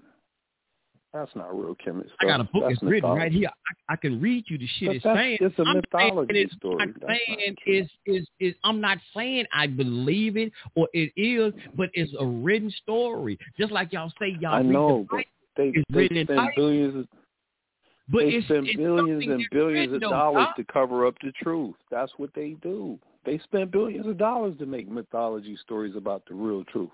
That's 1.20 1.36
not 1.36 1.58
real 1.58 1.76
stuff. 1.76 1.96
I 2.22 2.26
got 2.26 2.42
a 2.42 2.44
book 2.44 2.64
That's 2.68 2.76
that's 2.76 2.84
written 2.84 3.10
right 3.10 3.32
here. 3.32 3.50
I, 3.90 3.94
I 3.94 3.96
can 3.96 4.22
read 4.22 4.46
you 4.48 4.58
the 4.60 4.68
shit 4.80 4.88
But 4.88 4.96
it's 4.98 5.04
saying. 5.04 5.38
it's 5.42 5.60
a 5.60 5.64
I'm 5.64 5.76
mythology 5.78 6.34
saying 6.34 6.46
it's 6.46 6.56
story. 6.56 6.86
Not 6.86 6.90
saying 7.08 7.56
is 7.66 7.90
is 8.06 8.28
is 8.40 8.54
I'm 8.64 8.80
not 8.80 9.00
saying 9.16 9.46
I 9.52 9.66
believe 9.68 10.38
it 10.38 10.52
or 10.76 10.88
it 10.94 11.12
is, 11.18 11.54
but 11.76 11.90
it's 11.94 12.14
a 12.20 12.26
written 12.26 12.70
story. 12.84 13.40
Just 13.60 13.72
like 13.72 13.94
y'all 13.94 14.12
say 14.20 14.38
y'all 14.40 14.54
I 14.54 14.58
read 14.60 14.68
the 14.68 14.72
know, 14.74 15.08
but 15.10 15.26
they 15.56 15.70
It's 15.70 15.84
they 15.90 15.98
written 15.98 16.26
spend 16.26 16.50
billions 16.56 16.96
of 16.96 17.08
But 18.10 18.20
they 18.20 18.28
it's- 18.28 18.44
spend 18.44 18.68
it's 18.68 18.78
billions 18.78 19.24
and 19.28 19.48
billions 19.52 19.94
of 19.94 20.02
though, 20.02 20.10
dollars 20.12 20.48
to 20.58 20.64
cover 20.66 21.08
up 21.08 21.16
the 21.24 21.32
truth. 21.42 21.76
That's 21.90 22.12
what 22.18 22.30
they 22.36 22.52
do. 22.62 23.00
They 23.26 23.40
spend 23.40 23.72
billions 23.72 24.06
of 24.06 24.18
dollars 24.20 24.56
to 24.60 24.66
make 24.68 24.88
mythology 24.88 25.58
stories 25.58 25.96
about 25.96 26.24
the 26.30 26.36
real 26.36 26.64
truth. 26.66 26.92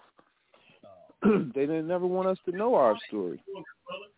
they 1.55 1.61
didn't 1.61 1.87
never 1.87 2.05
want 2.05 2.27
us 2.27 2.37
to 2.45 2.55
know 2.55 2.75
our 2.75 2.97
story. 3.07 3.41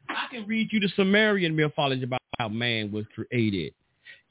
I 0.09 0.27
can 0.31 0.47
read 0.47 0.69
you 0.71 0.79
the 0.79 0.89
Sumerian 0.95 1.55
mythology 1.55 2.03
about 2.03 2.21
how 2.39 2.49
man 2.49 2.91
was 2.91 3.05
created. 3.13 3.73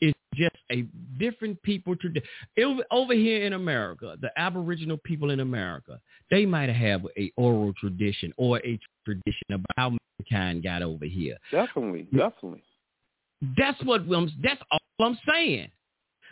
It's 0.01 0.19
just 0.35 0.57
a 0.71 0.83
different 1.19 1.63
people 1.63 1.97
to 1.97 2.23
over, 2.63 2.83
over 2.91 3.15
here 3.15 3.45
in 3.45 3.53
America, 3.53 4.17
the 4.21 4.31
Aboriginal 4.37 4.99
people 4.99 5.31
in 5.31 5.41
America, 5.41 6.01
they 6.31 6.47
might 6.47 6.69
have 6.69 7.07
a 7.17 7.31
oral 7.37 7.73
tradition 7.75 8.33
or 8.37 8.59
a 8.59 8.79
tradition 9.05 9.47
about 9.51 9.67
how 9.77 9.97
mankind 10.19 10.63
got 10.63 10.83
over 10.83 11.05
here. 11.05 11.37
Definitely, 11.51 12.03
definitely. 12.15 12.63
That's 13.57 13.83
what 13.85 14.03
I'm. 14.03 14.31
That's 14.43 14.61
all 14.71 15.07
I'm 15.07 15.19
saying. 15.29 15.71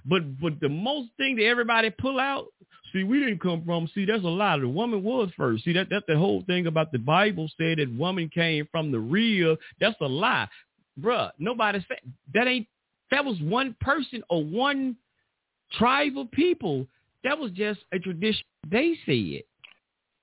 But 0.04 0.40
but 0.40 0.60
the 0.60 0.68
most 0.68 1.10
thing 1.16 1.36
that 1.36 1.44
everybody 1.44 1.90
pull 1.90 2.18
out, 2.18 2.46
see, 2.92 3.04
we 3.04 3.20
didn't 3.20 3.40
come 3.40 3.62
from. 3.64 3.88
See, 3.94 4.04
there's 4.04 4.24
a 4.24 4.28
lot. 4.28 4.60
The 4.60 4.68
woman 4.68 5.02
was 5.02 5.30
first. 5.36 5.64
See, 5.64 5.72
that 5.74 5.88
that's 5.90 6.04
the 6.08 6.16
whole 6.16 6.42
thing 6.46 6.66
about 6.66 6.92
the 6.92 6.98
Bible 6.98 7.48
said 7.56 7.78
that 7.78 7.92
woman 7.96 8.28
came 8.28 8.68
from 8.70 8.90
the 8.90 8.98
real. 8.98 9.56
That's 9.80 9.96
a 10.00 10.06
lie, 10.06 10.48
bruh. 11.00 11.30
Nobody 11.38 11.84
said 11.88 11.98
that 12.34 12.46
ain't. 12.46 12.66
That 13.10 13.24
was 13.24 13.38
one 13.40 13.76
person 13.80 14.22
or 14.30 14.42
one 14.42 14.96
tribe 15.72 16.16
of 16.16 16.30
people. 16.30 16.86
That 17.24 17.38
was 17.38 17.52
just 17.52 17.80
a 17.92 17.98
tradition. 17.98 18.44
They 18.70 18.96
said. 19.06 19.42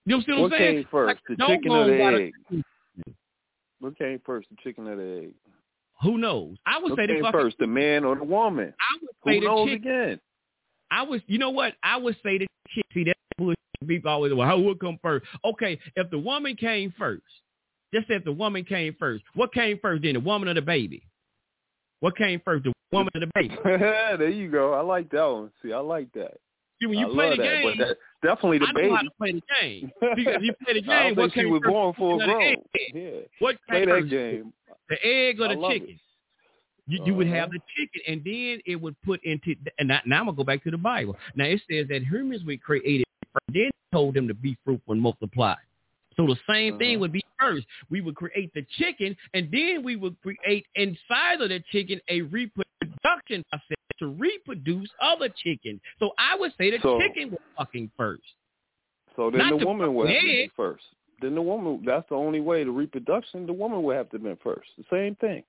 You 0.06 0.18
know 0.18 0.18
what 0.18 0.26
I'm 0.26 0.26
saying? 0.28 0.42
What 0.42 0.58
came 0.58 0.88
first, 0.90 1.08
Like, 1.08 1.38
the 1.38 1.46
chicken 1.46 1.72
or 1.72 1.86
the 1.86 2.04
egg? 2.04 2.64
What 3.80 3.98
came 3.98 4.20
first, 4.26 4.50
the 4.50 4.58
chicken 4.64 4.88
or 4.88 4.96
the 4.96 5.22
egg? 5.24 5.34
Who 6.02 6.18
knows? 6.18 6.56
I 6.66 6.78
would 6.80 6.92
What 6.92 7.00
say 7.00 7.08
the 7.08 7.20
fucking 7.22 7.32
first, 7.32 7.58
the 7.60 7.68
man 7.68 8.06
or 8.06 8.16
the 8.16 8.24
woman? 8.24 8.74
I 8.80 8.98
would 9.02 9.10
say 9.26 9.36
Who 9.36 9.42
the 9.42 9.48
knows 9.48 9.68
chick- 9.70 9.82
again? 9.82 10.20
I 10.92 11.04
was, 11.04 11.22
you 11.28 11.38
know 11.38 11.50
what? 11.52 11.74
I 11.84 11.98
would 11.98 12.16
say 12.24 12.38
the 12.40 12.48
chick. 12.70 12.86
See, 12.94 13.04
that 13.04 13.16
bullshit 13.38 13.58
people 13.88 14.10
always, 14.12 14.34
well, 14.34 14.48
how 14.48 14.58
would 14.60 14.80
come 14.80 14.98
first? 15.02 15.26
Okay, 15.46 15.78
if 15.96 16.10
the 16.10 16.18
woman 16.18 16.56
came 16.56 16.94
first, 16.98 17.24
just 17.94 18.08
say 18.08 18.16
if 18.16 18.24
the 18.24 18.32
woman 18.32 18.64
came 18.64 18.96
first, 18.98 19.24
what 19.36 19.54
came 19.54 19.78
first 19.82 20.04
then, 20.04 20.14
the 20.14 20.20
woman 20.20 20.48
or 20.50 20.54
the 20.54 20.62
baby? 20.62 21.04
What 22.00 22.16
came 22.18 22.42
first, 22.46 22.64
the 22.64 22.74
woman 22.92 23.10
or 23.14 23.20
the 23.20 23.32
baby? 23.36 23.56
there 23.64 24.30
you 24.30 24.50
go. 24.50 24.74
I 24.74 24.82
like 24.82 25.10
that 25.12 25.26
one. 25.26 25.52
See, 25.62 25.74
I 25.74 25.80
like 25.80 26.12
that. 26.14 26.38
See, 26.82 26.88
when 26.88 26.98
you 27.00 27.08
I 27.08 27.10
play 27.14 27.30
the 27.32 27.38
that, 27.38 27.62
game, 27.64 27.78
that, 27.80 27.98
definitely 28.24 28.60
the 28.60 28.68
I 28.68 28.74
baby. 28.74 28.88
know 28.90 28.96
how 28.96 29.02
to 29.04 29.10
play 29.18 29.32
the 29.34 29.42
game. 29.62 29.92
If 30.02 30.44
you 30.44 30.54
play 30.64 30.74
the 30.74 30.82
game, 30.82 31.16
what 31.16 31.16
think 31.16 31.34
she 31.34 31.40
came 31.42 31.50
was 31.52 31.62
first? 31.62 31.72
born 31.72 31.94
chicken 31.94 32.18
grown. 32.26 32.56
Yeah. 32.94 33.10
What 33.40 33.56
Play 33.70 33.86
that 33.86 33.92
first, 33.92 34.10
game. 34.10 34.54
the 34.90 35.06
egg 35.06 35.40
or 35.42 35.48
the 35.50 35.56
love 35.56 35.72
it. 35.72 35.82
chicken? 35.82 36.00
You, 36.88 37.00
you 37.06 37.14
would 37.16 37.28
Uh-huh. 37.28 37.36
have 37.36 37.52
the 37.52 37.60
chicken, 37.78 38.02
and 38.08 38.24
then 38.24 38.62
it 38.66 38.76
would 38.82 38.96
put 39.04 39.24
into. 39.24 39.56
And 39.78 39.88
now, 39.90 40.00
now 40.06 40.20
I'm 40.22 40.26
gonna 40.26 40.38
go 40.38 40.44
back 40.44 40.64
to 40.64 40.72
the 40.72 40.78
Bible. 40.78 41.16
Now 41.36 41.46
it 41.46 41.62
says 41.70 41.88
that 41.90 42.04
humans 42.04 42.44
were 42.46 42.58
created. 42.58 43.06
Then 43.54 43.70
told 43.92 44.16
them 44.16 44.28
to 44.28 44.34
be 44.34 44.58
fruitful 44.66 44.94
and 44.94 45.02
multiply. 45.02 45.56
So 46.16 46.26
the 46.26 46.36
same 46.50 46.74
Uh-huh. 46.74 46.80
thing 46.80 47.00
would 47.00 47.12
be 47.12 47.24
first. 47.40 47.66
We 47.90 48.02
would 48.02 48.16
create 48.16 48.52
the 48.54 48.66
chicken, 48.78 49.16
and 49.34 49.50
then 49.52 49.84
we 49.84 49.96
would 49.98 50.16
create 50.22 50.66
inside 50.76 51.42
of 51.42 51.50
the 51.50 51.62
chicken 51.72 52.00
a 52.10 52.22
reproduction 52.22 53.44
process 53.50 53.78
to 54.00 54.08
reproduce 54.08 54.90
other 55.02 55.30
chicken. 55.30 55.80
So 56.00 56.12
I 56.18 56.36
would 56.38 56.52
say 56.58 56.72
the 56.72 56.80
So- 56.82 57.00
chicken 57.00 57.32
was 57.32 57.40
fucking 57.58 57.92
first. 57.98 58.24
So 59.16 59.30
then 59.30 59.40
Not 59.40 59.60
the 59.60 59.66
woman 59.66 59.94
would 59.96 60.08
have 60.08 60.16
to 60.16 60.20
fucking 60.22 60.36
be 60.36 60.44
egg. 60.44 60.52
first. 60.56 60.86
Then 61.22 61.36
the 61.36 61.42
woman, 61.42 61.84
that's 61.86 62.08
the 62.08 62.16
only 62.16 62.40
way, 62.40 62.64
the 62.64 62.72
reproduction, 62.72 63.46
the 63.46 63.54
woman 63.54 63.84
would 63.84 63.96
have 63.98 64.10
to 64.12 64.20
be 64.20 64.34
first. 64.36 64.70
The 64.78 64.86
same 64.90 65.16
thing. 65.16 65.44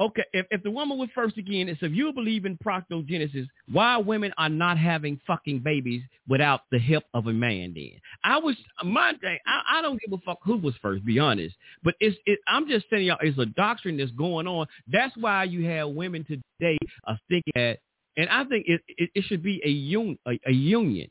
Okay, 0.00 0.24
if, 0.32 0.46
if 0.50 0.62
the 0.62 0.70
woman 0.70 0.96
was 0.96 1.10
first 1.14 1.36
again, 1.36 1.68
it's 1.68 1.82
if 1.82 1.92
you 1.92 2.10
believe 2.14 2.46
in 2.46 2.56
parthenogenesis, 2.64 3.46
why 3.70 3.98
women 3.98 4.32
are 4.38 4.48
not 4.48 4.78
having 4.78 5.20
fucking 5.26 5.58
babies 5.58 6.02
without 6.26 6.62
the 6.70 6.78
help 6.78 7.04
of 7.12 7.26
a 7.26 7.32
man 7.34 7.74
then? 7.74 8.00
I 8.24 8.38
was, 8.38 8.56
my 8.82 9.12
thing, 9.20 9.38
I, 9.46 9.78
I 9.78 9.82
don't 9.82 10.00
give 10.00 10.18
a 10.18 10.22
fuck 10.24 10.38
who 10.42 10.56
was 10.56 10.74
first, 10.80 11.04
be 11.04 11.18
honest. 11.18 11.54
But 11.84 11.96
it's, 12.00 12.16
it, 12.24 12.38
I'm 12.48 12.66
just 12.66 12.86
saying, 12.88 13.04
y'all, 13.04 13.18
it's 13.20 13.38
a 13.38 13.44
doctrine 13.44 13.98
that's 13.98 14.10
going 14.12 14.46
on. 14.46 14.66
That's 14.90 15.14
why 15.18 15.44
you 15.44 15.66
have 15.66 15.90
women 15.90 16.24
today 16.24 16.78
are 17.04 17.18
thinking 17.28 17.52
that, 17.54 17.80
and 18.16 18.30
I 18.30 18.44
think 18.44 18.64
it, 18.68 18.80
it, 18.88 19.10
it 19.14 19.24
should 19.26 19.42
be 19.42 19.60
a, 19.66 19.96
un, 19.98 20.16
a, 20.26 20.40
a 20.46 20.52
union. 20.52 21.10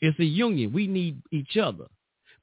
It's 0.00 0.18
a 0.18 0.24
union. 0.24 0.72
We 0.72 0.86
need 0.86 1.20
each 1.30 1.58
other. 1.58 1.84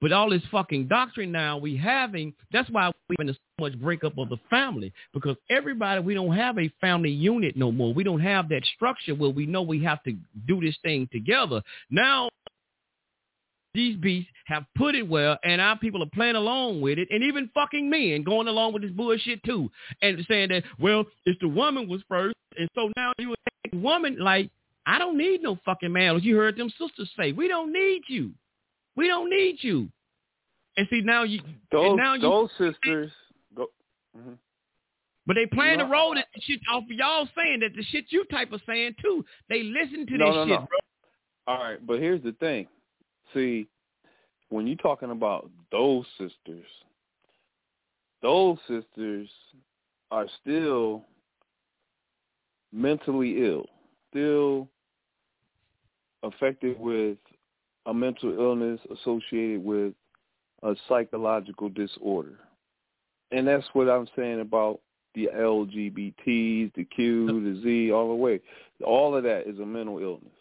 But 0.01 0.11
all 0.11 0.31
this 0.31 0.41
fucking 0.51 0.87
doctrine 0.87 1.31
now 1.31 1.57
we 1.57 1.77
having, 1.77 2.33
that's 2.51 2.69
why 2.71 2.91
we 3.07 3.15
having 3.19 3.33
so 3.33 3.39
much 3.59 3.79
breakup 3.79 4.17
of 4.17 4.29
the 4.29 4.37
family. 4.49 4.91
Because 5.13 5.37
everybody, 5.49 6.01
we 6.01 6.15
don't 6.15 6.35
have 6.35 6.57
a 6.57 6.71
family 6.81 7.11
unit 7.11 7.55
no 7.55 7.71
more. 7.71 7.93
We 7.93 8.03
don't 8.03 8.19
have 8.19 8.49
that 8.49 8.65
structure 8.75 9.13
where 9.13 9.29
we 9.29 9.45
know 9.45 9.61
we 9.61 9.83
have 9.83 10.01
to 10.03 10.17
do 10.47 10.59
this 10.59 10.75
thing 10.83 11.07
together. 11.11 11.61
Now 11.91 12.29
these 13.73 13.95
beasts 13.95 14.29
have 14.47 14.65
put 14.75 14.95
it 14.95 15.07
well, 15.07 15.37
and 15.43 15.61
our 15.61 15.77
people 15.77 16.03
are 16.03 16.09
playing 16.13 16.35
along 16.35 16.81
with 16.81 16.97
it, 16.97 17.07
and 17.09 17.23
even 17.23 17.49
fucking 17.53 17.89
men 17.89 18.23
going 18.23 18.47
along 18.47 18.73
with 18.73 18.81
this 18.81 18.91
bullshit 18.91 19.41
too, 19.43 19.71
and 20.01 20.25
saying 20.27 20.49
that, 20.49 20.63
well, 20.79 21.05
if 21.25 21.39
the 21.39 21.47
woman 21.47 21.87
was 21.87 22.01
first, 22.09 22.35
and 22.57 22.67
so 22.75 22.91
now 22.97 23.13
you 23.17 23.33
a 23.73 23.77
woman 23.77 24.17
like, 24.19 24.49
I 24.85 24.97
don't 24.97 25.17
need 25.17 25.41
no 25.41 25.57
fucking 25.63 25.93
man. 25.93 26.19
You 26.21 26.35
heard 26.35 26.57
them 26.57 26.69
sisters 26.77 27.09
say, 27.17 27.31
we 27.31 27.47
don't 27.47 27.71
need 27.71 28.01
you. 28.07 28.31
We 28.95 29.07
don't 29.07 29.29
need 29.29 29.57
you. 29.61 29.89
And 30.77 30.87
see 30.89 31.01
now 31.01 31.23
you 31.23 31.41
Those, 31.71 31.89
and 31.89 31.97
now 31.97 32.13
you 32.13 32.21
those 32.21 32.49
sisters, 32.51 33.11
go, 33.55 33.67
mhm. 34.17 34.37
but 35.27 35.35
they 35.35 35.45
playing 35.45 35.79
the 35.79 35.85
role 35.85 36.15
that 36.15 36.27
the 36.33 36.41
shit 36.41 36.61
off 36.71 36.83
of 36.83 36.91
y'all 36.91 37.27
saying 37.35 37.59
that 37.59 37.75
the 37.75 37.83
shit 37.83 38.05
you 38.09 38.23
type 38.25 38.53
of 38.53 38.61
saying 38.65 38.95
too. 39.01 39.25
They 39.49 39.63
listen 39.63 40.07
to 40.07 40.17
no, 40.17 40.27
this 40.27 40.35
no, 40.35 40.47
shit, 40.47 40.69
bro. 40.69 40.79
All 41.47 41.63
right, 41.63 41.85
but 41.85 41.99
here's 41.99 42.23
the 42.23 42.31
thing. 42.33 42.67
See, 43.33 43.67
when 44.49 44.65
you're 44.65 44.77
talking 44.77 45.11
about 45.11 45.49
those 45.71 46.05
sisters, 46.17 46.65
those 48.21 48.57
sisters 48.67 49.29
are 50.09 50.27
still 50.41 51.03
mentally 52.71 53.45
ill, 53.45 53.65
still 54.09 54.69
affected 56.23 56.79
with 56.79 57.17
a 57.85 57.93
mental 57.93 58.33
illness 58.37 58.79
associated 58.91 59.63
with 59.63 59.93
a 60.63 60.75
psychological 60.87 61.69
disorder. 61.69 62.37
And 63.31 63.47
that's 63.47 63.65
what 63.73 63.89
I'm 63.89 64.07
saying 64.15 64.41
about 64.41 64.79
the 65.15 65.29
LGBTs, 65.35 66.73
the 66.75 66.85
Q, 66.85 67.25
the 67.27 67.61
Z, 67.63 67.91
all 67.91 68.09
the 68.09 68.15
way. 68.15 68.39
All 68.83 69.15
of 69.15 69.23
that 69.23 69.47
is 69.47 69.59
a 69.59 69.65
mental 69.65 69.99
illness. 69.99 70.31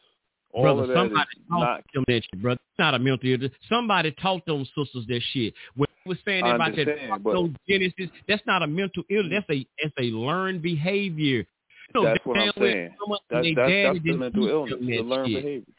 All 0.53 0.63
brother, 0.63 0.83
of 0.83 0.89
that 0.89 0.95
somebody 0.95 1.29
is 1.37 1.45
not. 1.49 1.85
them 1.95 2.05
that 2.09 2.23
shit, 2.23 2.43
brother. 2.43 2.61
It's 2.73 2.79
not 2.79 2.95
a 2.95 2.99
mental 2.99 3.31
illness. 3.31 3.53
Somebody 3.69 4.11
taught 4.21 4.45
them 4.47 4.65
sisters 4.77 5.05
that 5.07 5.21
shit. 5.33 5.55
When 5.77 5.87
I 6.05 6.09
was 6.09 6.19
saying 6.25 6.45
I 6.45 6.57
about 6.57 6.75
that 6.75 7.21
but- 7.23 7.51
genesis, 7.69 8.11
that's 8.27 8.43
not 8.47 8.63
a 8.63 8.67
mental 8.67 9.05
illness. 9.09 9.45
That's 9.49 9.59
a 9.59 9.67
that's 9.81 9.95
a 9.99 10.11
learned 10.15 10.63
behavior. 10.63 11.47
You 11.95 12.03
know, 12.03 12.05
That's 12.05 12.25
what 12.25 12.39
I'm 12.39 12.53
saying. 12.57 12.91
That's, 13.09 13.21
that's, 13.31 13.47
that's 13.57 13.99
the 14.05 14.17
mental 14.17 14.49
illness, 14.49 14.79
the 14.81 15.01
learned 15.03 15.29
shit. 15.33 15.43
behavior. 15.43 15.75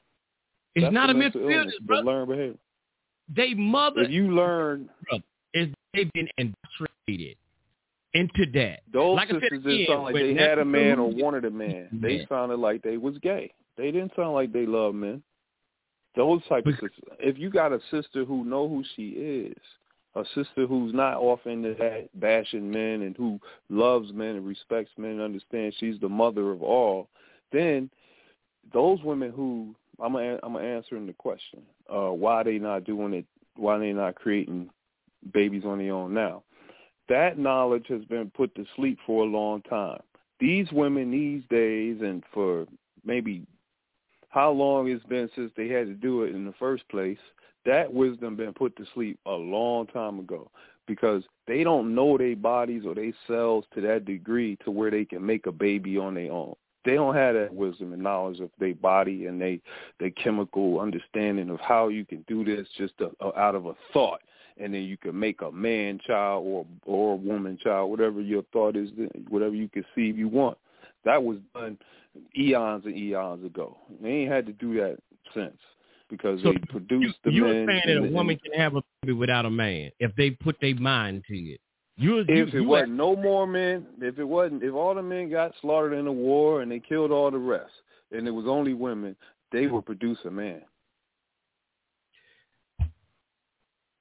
It's 0.75 0.85
That's 0.85 0.93
not 0.93 1.09
a 1.09 1.13
mental 1.13 1.41
illness, 1.41 1.57
illness, 1.57 1.75
the 1.87 1.95
learned 1.95 2.29
behavior. 2.29 2.55
They 3.35 3.53
mother 3.53 4.03
If 4.03 4.11
you 4.11 4.33
learn, 4.33 4.89
is 5.53 5.69
they've 5.93 6.11
been 6.13 6.29
indoctrinated 6.37 7.37
into 8.13 8.45
that. 8.53 8.81
those 8.91 9.15
like 9.15 9.29
said 9.29 9.41
sisters 9.41 9.63
didn't 9.63 9.87
sound 9.87 10.03
like 10.03 10.15
they 10.15 10.33
had 10.33 10.59
a 10.59 10.65
man 10.65 10.99
or 10.99 11.09
wanted 11.09 11.45
a 11.45 11.51
man. 11.51 11.87
They 11.91 12.25
sounded 12.27 12.57
like 12.57 12.81
they 12.81 12.97
was 12.97 13.17
gay. 13.19 13.53
They 13.77 13.91
didn't 13.91 14.11
sound 14.15 14.33
like 14.33 14.51
they 14.51 14.65
loved 14.65 14.95
men. 14.95 15.23
Those 16.15 16.41
type 16.49 16.65
of 16.65 16.73
sisters. 16.73 16.91
If 17.19 17.37
you 17.37 17.49
got 17.49 17.71
a 17.71 17.79
sister 17.89 18.25
who 18.25 18.43
know 18.43 18.67
who 18.67 18.83
she 18.95 19.09
is, 19.11 19.57
a 20.15 20.25
sister 20.35 20.67
who's 20.67 20.93
not 20.93 21.15
off 21.17 21.39
into 21.45 21.73
that 21.75 22.09
bashing 22.19 22.69
men 22.69 23.03
and 23.03 23.15
who 23.15 23.39
loves 23.69 24.11
men 24.11 24.35
and 24.35 24.45
respects 24.45 24.91
men 24.97 25.11
and 25.11 25.21
understands 25.21 25.75
she's 25.79 25.99
the 26.01 26.09
mother 26.09 26.51
of 26.51 26.61
all, 26.61 27.07
then 27.53 27.89
those 28.73 29.01
women 29.03 29.31
who 29.31 29.73
I'm 30.01 30.13
gonna, 30.13 30.39
I'm 30.43 30.53
gonna 30.53 30.65
answering 30.65 31.05
the 31.05 31.13
question, 31.13 31.61
uh, 31.93 32.09
why 32.09 32.43
they 32.43 32.57
not 32.57 32.83
doing 32.85 33.13
it, 33.13 33.25
why 33.55 33.77
they 33.77 33.93
not 33.93 34.15
creating 34.15 34.69
babies 35.33 35.63
on 35.65 35.77
their 35.77 35.93
own 35.93 36.13
now. 36.13 36.43
That 37.09 37.37
knowledge 37.37 37.85
has 37.89 38.03
been 38.05 38.31
put 38.31 38.53
to 38.55 38.65
sleep 38.75 38.97
for 39.05 39.23
a 39.23 39.27
long 39.27 39.61
time. 39.63 40.01
These 40.39 40.71
women 40.71 41.11
these 41.11 41.43
days, 41.49 41.97
and 42.01 42.23
for 42.33 42.65
maybe 43.05 43.45
how 44.29 44.51
long 44.51 44.89
it's 44.89 45.05
been 45.05 45.29
since 45.35 45.51
they 45.55 45.67
had 45.67 45.87
to 45.87 45.93
do 45.93 46.23
it 46.23 46.33
in 46.33 46.45
the 46.45 46.53
first 46.53 46.87
place, 46.89 47.19
that 47.65 47.93
wisdom 47.93 48.35
been 48.35 48.53
put 48.53 48.75
to 48.77 48.85
sleep 48.93 49.19
a 49.25 49.31
long 49.31 49.85
time 49.87 50.19
ago 50.19 50.49
because 50.87 51.23
they 51.47 51.63
don't 51.63 51.93
know 51.93 52.17
their 52.17 52.35
bodies 52.35 52.83
or 52.85 52.95
their 52.95 53.13
cells 53.27 53.65
to 53.73 53.81
that 53.81 54.05
degree 54.05 54.57
to 54.63 54.71
where 54.71 54.89
they 54.89 55.05
can 55.05 55.23
make 55.23 55.45
a 55.45 55.51
baby 55.51 55.97
on 55.97 56.15
their 56.15 56.31
own. 56.31 56.55
They 56.83 56.95
don't 56.95 57.15
have 57.15 57.35
that 57.35 57.53
wisdom 57.53 57.93
and 57.93 58.01
knowledge 58.01 58.39
of 58.39 58.49
their 58.59 58.73
body 58.75 59.27
and 59.27 59.39
they 59.39 59.61
their 59.99 60.09
chemical 60.11 60.79
understanding 60.79 61.49
of 61.49 61.59
how 61.59 61.89
you 61.89 62.05
can 62.05 62.25
do 62.27 62.43
this 62.43 62.67
just 62.77 62.93
a, 62.99 63.39
out 63.39 63.55
of 63.55 63.67
a 63.67 63.75
thought, 63.93 64.21
and 64.57 64.73
then 64.73 64.83
you 64.83 64.97
can 64.97 65.17
make 65.19 65.41
a 65.41 65.51
man 65.51 65.99
child 66.05 66.43
or 66.45 66.65
or 66.85 67.13
a 67.13 67.17
woman 67.17 67.57
child, 67.61 67.89
whatever 67.91 68.21
your 68.21 68.43
thought 68.51 68.75
is, 68.75 68.89
whatever 69.29 69.55
you 69.55 69.69
conceive 69.69 70.17
you 70.17 70.27
want. 70.27 70.57
That 71.05 71.23
was 71.23 71.37
done 71.53 71.77
eons 72.37 72.85
and 72.85 72.97
eons 72.97 73.45
ago. 73.45 73.77
They 74.01 74.09
ain't 74.09 74.31
had 74.31 74.45
to 74.47 74.53
do 74.53 74.73
that 74.75 74.97
since 75.33 75.57
because 76.09 76.41
So 76.43 76.53
they 76.53 76.59
produced 76.69 77.17
the 77.23 77.31
you 77.31 77.43
men. 77.43 77.67
saying 77.67 78.01
that 78.01 78.09
a 78.09 78.11
woman 78.11 78.37
can 78.37 78.59
have 78.59 78.75
a 78.75 78.83
baby 79.01 79.13
without 79.13 79.45
a 79.45 79.49
man 79.49 79.91
if 79.99 80.15
they 80.15 80.31
put 80.31 80.57
their 80.61 80.75
mind 80.75 81.23
to 81.27 81.35
it. 81.35 81.61
You, 82.01 82.15
you, 82.15 82.25
if 82.27 82.47
it 82.47 82.53
you 82.55 82.63
wasn't 82.63 82.93
no 82.93 83.15
more 83.15 83.45
men, 83.45 83.85
if 84.01 84.17
it 84.17 84.23
wasn't, 84.23 84.63
if 84.63 84.73
all 84.73 84.95
the 84.95 85.03
men 85.03 85.29
got 85.29 85.53
slaughtered 85.61 85.93
in 85.93 86.05
the 86.05 86.11
war 86.11 86.63
and 86.63 86.71
they 86.71 86.79
killed 86.79 87.11
all 87.11 87.29
the 87.29 87.37
rest, 87.37 87.71
and 88.11 88.27
it 88.27 88.31
was 88.31 88.47
only 88.47 88.73
women, 88.73 89.15
they 89.51 89.67
would 89.67 89.85
produce 89.85 90.17
a 90.25 90.31
man. 90.31 90.63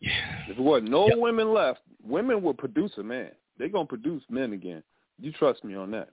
If 0.00 0.56
it 0.56 0.58
wasn't 0.58 0.90
no 0.90 1.10
women 1.14 1.52
left, 1.52 1.80
women 2.02 2.42
would 2.42 2.56
produce 2.56 2.92
a 2.96 3.02
man. 3.02 3.32
They're 3.58 3.68
gonna 3.68 3.84
produce 3.84 4.22
men 4.30 4.54
again. 4.54 4.82
You 5.20 5.30
trust 5.32 5.62
me 5.62 5.74
on 5.74 5.90
that. 5.90 6.08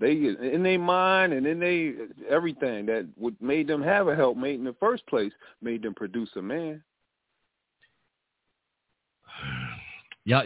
They 0.00 0.12
in 0.12 0.62
their 0.62 0.78
mind 0.78 1.34
and 1.34 1.46
in 1.46 1.60
they 1.60 1.92
everything 2.30 2.86
that 2.86 3.06
would 3.18 3.36
made 3.42 3.66
them 3.66 3.82
have 3.82 4.08
a 4.08 4.16
helpmate 4.16 4.58
in 4.58 4.64
the 4.64 4.76
first 4.80 5.06
place 5.06 5.32
made 5.60 5.82
them 5.82 5.92
produce 5.92 6.30
a 6.36 6.42
man. 6.42 6.82
Y'all, 10.24 10.44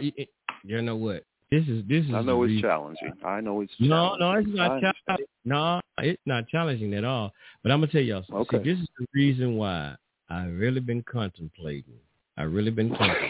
you, 0.63 0.81
know 0.81 0.95
what? 0.95 1.23
This 1.51 1.67
is 1.67 1.83
this 1.87 2.05
is. 2.05 2.13
I 2.13 2.21
know 2.21 2.41
it's 2.43 2.49
reason- 2.49 2.61
challenging. 2.69 3.13
I 3.23 3.41
know 3.41 3.61
it's 3.61 3.71
No, 3.79 4.15
no, 4.15 4.31
it's 4.33 4.47
not 4.49 4.81
challenging. 4.81 5.25
No, 5.45 5.81
it's 5.99 6.21
not 6.25 6.47
challenging 6.47 6.93
at 6.95 7.03
all. 7.03 7.31
But 7.61 7.71
I'm 7.71 7.79
gonna 7.81 7.91
tell 7.91 8.01
y'all. 8.01 8.23
something. 8.27 8.45
See, 8.49 8.57
Okay. 8.57 8.71
this 8.71 8.79
is 8.79 8.87
the 8.97 9.05
reason 9.13 9.55
why 9.57 9.95
I 10.29 10.45
really 10.45 10.79
been 10.79 11.03
contemplating. 11.03 11.93
I 12.37 12.43
really 12.43 12.71
been 12.71 12.89
contemplating. 12.89 13.29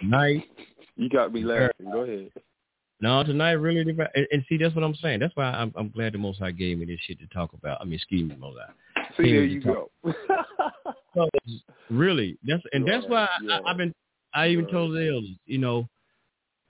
Tonight, 0.00 0.44
You 0.96 1.08
got 1.10 1.32
me 1.32 1.42
er, 1.44 1.72
laughing. 1.78 1.92
Go 1.92 2.00
ahead. 2.02 2.30
no, 3.00 3.22
tonight 3.24 3.52
really. 3.52 3.80
And, 3.80 4.26
and 4.32 4.44
see, 4.48 4.56
that's 4.56 4.74
what 4.74 4.84
I'm 4.84 4.94
saying. 4.96 5.20
That's 5.20 5.34
why 5.36 5.44
I'm, 5.46 5.72
I'm 5.76 5.90
glad 5.90 6.14
the 6.14 6.18
Most 6.18 6.38
High 6.38 6.52
gave 6.52 6.78
me 6.78 6.86
this 6.86 7.00
shit 7.06 7.18
to 7.20 7.26
talk 7.26 7.52
about. 7.52 7.80
I 7.80 7.84
mean, 7.84 7.94
excuse 7.94 8.28
me, 8.28 8.36
Most 8.36 8.56
High. 8.58 9.02
See, 9.18 9.30
there 9.32 9.44
you 9.44 9.60
go. 9.60 9.90
So, 11.14 11.28
really, 11.90 12.36
that's 12.44 12.62
and 12.72 12.84
that's 12.88 13.06
why 13.06 13.28
I, 13.48 13.60
I've 13.66 13.76
been. 13.76 13.94
I 14.34 14.48
even 14.48 14.66
told 14.66 14.96
the 14.96 15.08
elders, 15.08 15.30
you 15.46 15.58
know, 15.58 15.86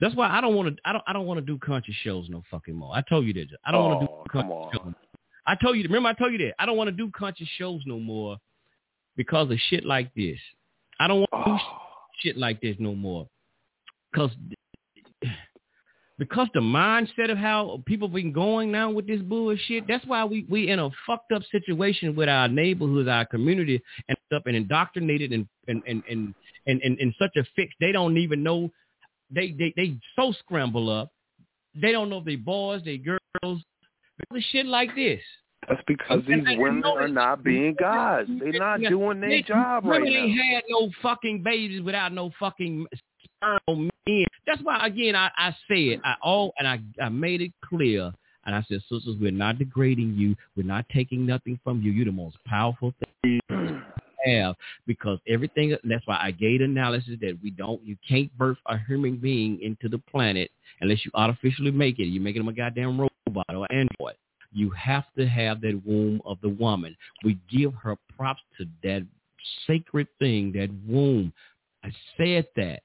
that's 0.05 0.15
why 0.15 0.29
I 0.29 0.43
don't 0.43 0.55
want 0.55 0.77
to. 0.77 0.83
I 0.85 0.93
don't. 0.93 1.05
I 1.07 1.13
don't 1.15 1.25
want 1.25 1.39
to 1.39 1.47
do 1.47 1.57
country 1.59 1.97
shows 2.03 2.27
no 2.29 2.43
fucking 2.51 2.75
more. 2.75 2.95
I 2.95 3.01
told 3.01 3.25
you 3.25 3.33
that. 3.33 3.47
I 3.65 3.73
don't 3.73 3.85
want 3.85 4.01
to 4.01 4.07
do 4.07 4.13
Oh, 4.13 4.25
country 4.31 4.55
shows. 4.75 4.95
I 5.47 5.55
told 5.55 5.77
you. 5.79 5.83
Remember, 5.85 6.11
I 6.11 6.13
told 6.13 6.33
you 6.33 6.39
that. 6.39 6.53
I 6.59 6.67
don't 6.67 6.77
want 6.77 6.89
to 6.89 6.93
do 6.97 7.11
country 7.11 7.49
shows 7.57 7.81
no 7.87 7.99
more 7.99 8.37
because 9.17 9.51
of 9.51 9.57
shit 9.71 9.87
like 9.87 10.13
this. 10.15 10.39
I 11.01 11.09
don't 11.09 11.21
want 11.21 11.31
to 11.33 11.39
Oh. 11.39 11.57
do 11.57 11.59
shit 12.21 12.37
like 12.37 12.61
this 12.61 12.77
no 12.79 12.95
more 12.95 13.27
because 14.13 14.31
because 16.19 16.49
the 16.55 16.61
mindset 16.61 17.31
of 17.31 17.39
how 17.39 17.83
people 17.87 18.09
been 18.09 18.33
going 18.33 18.71
now 18.71 18.91
with 18.91 19.07
this 19.07 19.21
bullshit. 19.23 19.87
That's 19.89 20.05
why 20.07 20.25
we 20.25 20.45
we 20.51 20.69
in 20.71 20.79
a 20.81 20.91
fucked 21.07 21.33
up 21.33 21.43
situation 21.51 22.15
with 22.15 22.29
our 22.29 22.47
neighborhoods, 22.49 23.09
our 23.09 23.25
community, 23.25 23.83
and 24.09 24.17
stuff, 24.27 24.43
and 24.47 24.55
indoctrinated 24.55 25.33
and 25.33 25.49
and 25.67 25.83
and 25.89 26.03
and 26.11 26.35
and, 26.67 26.99
and 26.99 27.15
such 27.19 27.37
a 27.37 27.45
fix. 27.57 27.75
They 27.81 27.93
don't 27.93 28.17
even 28.19 28.43
know. 28.43 28.71
They 29.31 29.53
they 29.53 29.73
they 29.77 29.97
so 30.17 30.33
scramble 30.41 30.91
up. 30.91 31.11
They 31.81 31.93
don't 31.93 32.09
know 32.09 32.19
if 32.19 32.25
they 32.25 32.37
boys, 32.37 32.83
they 32.85 32.99
girls, 32.99 33.19
of 33.43 33.61
shit 34.51 34.67
like 34.67 34.95
this. 34.95 35.21
That's 35.69 35.81
because 35.87 36.21
these 36.27 36.45
women 36.59 36.85
are 36.85 37.09
not 37.09 37.43
being 37.43 37.75
gods. 37.79 38.31
They're 38.39 38.59
not 38.59 38.81
doing 38.81 39.21
their 39.21 39.43
job 39.43 39.85
right 39.85 40.03
women 40.03 40.13
ain't 40.13 40.39
had 40.39 40.65
no 40.69 40.91
fucking 41.03 41.43
babies 41.43 41.83
without 41.83 42.13
no 42.13 42.31
fucking 42.39 42.87
sperm 43.25 43.91
men. 44.07 44.27
That's 44.47 44.63
why 44.63 44.87
again 44.87 45.17
I, 45.17 45.31
I 45.37 45.57
said 45.69 46.01
I 46.05 46.15
all 46.23 46.53
and 46.59 46.69
I, 46.69 46.81
I 47.03 47.09
made 47.09 47.41
it 47.41 47.53
clear 47.65 48.13
and 48.47 48.55
I 48.55 48.63
said, 48.69 48.81
sisters, 48.91 49.17
we're 49.21 49.31
not 49.31 49.59
degrading 49.59 50.15
you. 50.17 50.37
We're 50.57 50.67
not 50.67 50.85
taking 50.91 51.25
nothing 51.25 51.59
from 51.65 51.81
you. 51.81 51.93
You're 51.93 52.05
the 52.05 52.13
most 52.13 52.37
powerful 52.45 52.93
thing 53.23 53.41
have 54.25 54.57
because 54.87 55.19
everything 55.29 55.77
that's 55.85 56.07
why 56.07 56.19
I 56.21 56.31
gave 56.31 56.61
analysis 56.61 57.17
that 57.21 57.39
we 57.43 57.51
don't 57.51 57.83
you 57.85 57.97
can't 58.09 58.37
birth 58.37 58.59
a 58.67 58.79
human 58.79 59.17
being 59.17 59.61
into 59.63 59.89
the 59.89 59.99
planet 59.99 60.51
unless 60.81 61.05
you 61.05 61.11
artificially 61.15 61.71
make 61.71 61.99
it. 61.99 62.05
You're 62.05 62.23
making 62.23 62.43
them 62.43 62.49
a 62.49 62.53
goddamn 62.53 63.01
robot 63.01 63.55
or 63.55 63.71
android. 63.73 64.15
You 64.53 64.71
have 64.71 65.05
to 65.19 65.27
have 65.27 65.61
that 65.63 65.81
womb 65.85 66.23
of 66.25 66.39
the 66.41 66.49
woman. 66.49 66.97
We 67.25 67.39
give 67.51 67.75
her 67.75 67.97
props 68.17 68.43
to 68.59 68.67
that 68.85 69.05
sacred 69.67 70.07
thing, 70.19 70.53
that 70.53 70.71
womb. 70.87 71.33
I 71.83 71.91
said 72.17 72.47
that, 72.57 72.81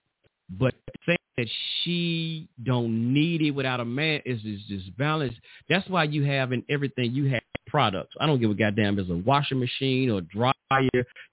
but 0.50 0.74
saying 1.06 1.18
that 1.38 1.48
she 1.84 2.50
don't 2.64 3.14
need 3.14 3.42
it 3.42 3.51
without 3.51 3.80
a 3.80 3.85
man 3.85 4.22
is 4.26 4.43
is 4.43 4.61
just 4.68 4.98
balance. 4.98 5.34
That's 5.69 5.88
why 5.90 6.06
you 6.06 6.24
have 6.26 6.51
in 6.51 6.64
everything 6.69 7.14
you 7.14 7.30
have 7.30 7.39
products. 7.70 8.16
I 8.20 8.26
don't 8.26 8.40
give 8.40 8.52
a 8.52 8.56
goddamn 8.56 9.00
if 9.00 9.04
it's 9.04 9.12
a 9.12 9.18
washing 9.18 9.60
machine 9.60 10.10
or 10.10 10.22
dryer. 10.22 10.54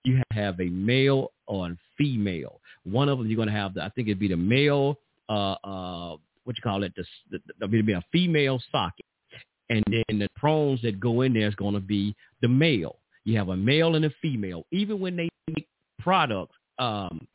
You 0.05 0.23
have 0.33 0.61
a 0.61 0.69
male 0.69 1.33
or 1.47 1.69
a 1.69 1.79
female. 1.99 2.61
One 2.85 3.09
of 3.09 3.19
them 3.19 3.27
you're 3.27 3.37
gonna 3.37 3.51
have. 3.53 3.75
The, 3.75 3.83
I 3.83 3.89
think 3.91 4.09
it'd 4.09 4.21
be 4.21 4.29
the 4.29 4.37
male. 4.37 4.99
Uh, 5.29 5.57
uh, 5.65 6.17
what 6.45 6.57
you 6.57 6.63
call 6.63 6.85
it? 6.85 6.93
The, 6.97 7.05
the, 7.31 7.67
the 7.67 7.83
be 7.83 7.93
a 7.93 8.05
female 8.13 8.61
socket 8.71 9.05
and 9.71 9.83
then 9.87 10.19
the 10.19 10.29
prongs 10.37 10.81
that 10.83 11.01
go 11.01 11.23
in 11.23 11.33
there 11.33 11.49
is 11.49 11.55
going 11.55 11.75
to 11.75 11.81
be 11.81 12.15
the 12.43 12.49
male. 12.49 12.97
You 13.25 13.37
have 13.39 13.49
a 13.49 13.57
male 13.57 13.97
and 13.97 14.05
a 14.05 14.11
female. 14.23 14.65
Even 14.71 15.01
when 15.01 15.17
they 15.17 15.29
make 15.49 15.67
products, 15.99 16.55
um, 16.79 17.27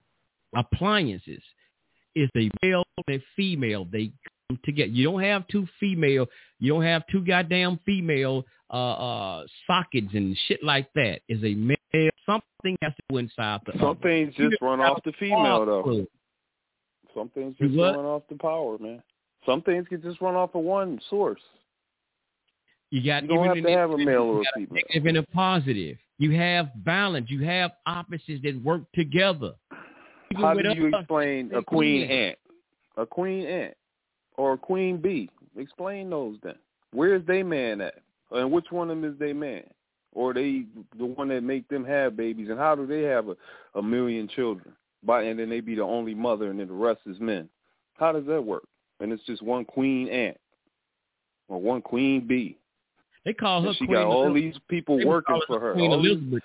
appliances, 0.56 1.42
it's 2.16 2.32
a 2.38 2.50
male 2.66 2.86
and 3.08 3.18
a 3.18 3.24
female. 3.36 3.86
They 3.92 4.12
come 4.50 4.60
together. 4.64 4.90
You 4.90 5.12
don't 5.12 5.22
have 5.22 5.48
two 5.48 5.68
female. 5.80 6.28
You 6.60 6.74
don't 6.74 6.84
have 6.84 7.04
two 7.12 7.26
goddamn 7.26 7.80
female 7.86 8.46
uh, 8.72 8.76
uh, 8.76 9.46
sockets 9.68 10.14
and 10.14 10.38
shit 10.48 10.64
like 10.64 10.92
that 10.96 11.20
is 11.28 11.44
a 11.44 11.54
male. 11.56 11.78
Something 12.26 12.78
has 12.82 12.94
to 12.96 13.02
go 13.10 13.18
inside 13.18 13.60
the 13.66 13.74
Some 13.74 13.90
other. 13.90 14.00
things 14.02 14.34
just 14.36 14.56
run 14.62 14.80
off 14.80 15.00
the 15.04 15.12
female 15.20 15.66
though. 15.66 16.06
Some 17.14 17.30
things 17.30 17.56
just 17.60 17.76
what? 17.76 17.96
run 17.96 18.06
off 18.06 18.24
the 18.30 18.36
power, 18.36 18.78
man. 18.78 19.04
Some 19.46 19.62
things 19.64 19.88
can 19.88 20.02
just 20.02 20.22
run 20.22 20.36
off 20.36 20.56
of 20.56 20.64
one 20.64 21.00
source. 21.10 21.42
You 22.92 23.04
got 23.04 23.24
You 23.24 23.30
don't 23.30 23.38
even 23.40 23.48
have 23.48 23.56
to 23.56 23.62
the- 23.64 23.72
have 23.72 23.92
a 23.92 23.98
male 23.98 24.22
or 24.24 24.42
a 24.42 24.44
female. 24.56 24.74
negative 24.74 25.06
and 25.06 25.18
a 25.18 25.24
positive. 25.24 25.98
You 26.18 26.32
have 26.38 26.70
balance. 26.86 27.30
You 27.30 27.44
have 27.46 27.72
opposites 27.86 28.42
that 28.44 28.62
work 28.64 28.84
together. 28.94 29.54
Even 30.32 30.42
How 30.44 30.54
do 30.54 30.70
you 30.74 30.88
us, 30.88 30.94
explain 31.00 31.54
a 31.54 31.62
queen 31.64 32.04
ant, 32.10 32.38
a 32.96 33.06
queen 33.06 33.46
ant, 33.46 33.74
or 34.38 34.54
a 34.54 34.58
queen 34.58 34.98
bee? 34.98 35.30
Explain 35.58 36.10
those 36.10 36.38
then. 36.44 36.56
Where's 36.94 37.26
they 37.26 37.44
man 37.44 37.82
at? 37.82 37.96
And 38.32 38.52
which 38.52 38.68
one 38.72 38.90
of 38.90 38.98
them 39.02 39.12
is 39.12 39.18
they 39.20 39.34
man? 39.34 39.64
or 40.14 40.34
they 40.34 40.66
the 40.98 41.06
one 41.06 41.30
that 41.30 41.42
make 41.42 41.68
them 41.70 41.86
have 41.86 42.18
babies, 42.18 42.50
and 42.50 42.60
how 42.60 42.76
do 42.76 42.86
they 42.86 43.04
have 43.04 43.30
a, 43.30 43.36
a 43.76 43.82
million 43.82 44.28
children? 44.28 44.74
By 45.04 45.24
and 45.24 45.40
then 45.40 45.50
they 45.50 45.62
be 45.62 45.76
the 45.76 45.84
only 45.84 46.14
mother, 46.14 46.50
and 46.50 46.60
then 46.60 46.68
the 46.68 46.74
rest 46.74 47.02
is 47.06 47.20
men. 47.20 47.50
How 47.96 48.12
does 48.12 48.26
that 48.28 48.42
work? 48.42 48.64
And 49.00 49.12
it's 49.12 49.24
just 49.24 49.42
one 49.42 49.66
queen 49.66 50.08
ant 50.10 50.38
or 51.48 51.60
one 51.60 51.82
queen 51.82 52.28
bee. 52.28 52.58
They 53.26 53.34
call 53.34 53.62
her 53.62 53.70
And 53.70 53.78
she 53.78 53.86
Queen 53.86 53.98
got 54.00 54.08
all 54.08 54.28
Elizabeth. 54.28 54.54
these 54.54 54.62
people 54.68 54.98
They 54.98 55.06
working 55.06 55.40
for 55.48 55.60
her. 55.60 55.74
Queen 55.74 55.92
Elizabeth. 55.92 56.44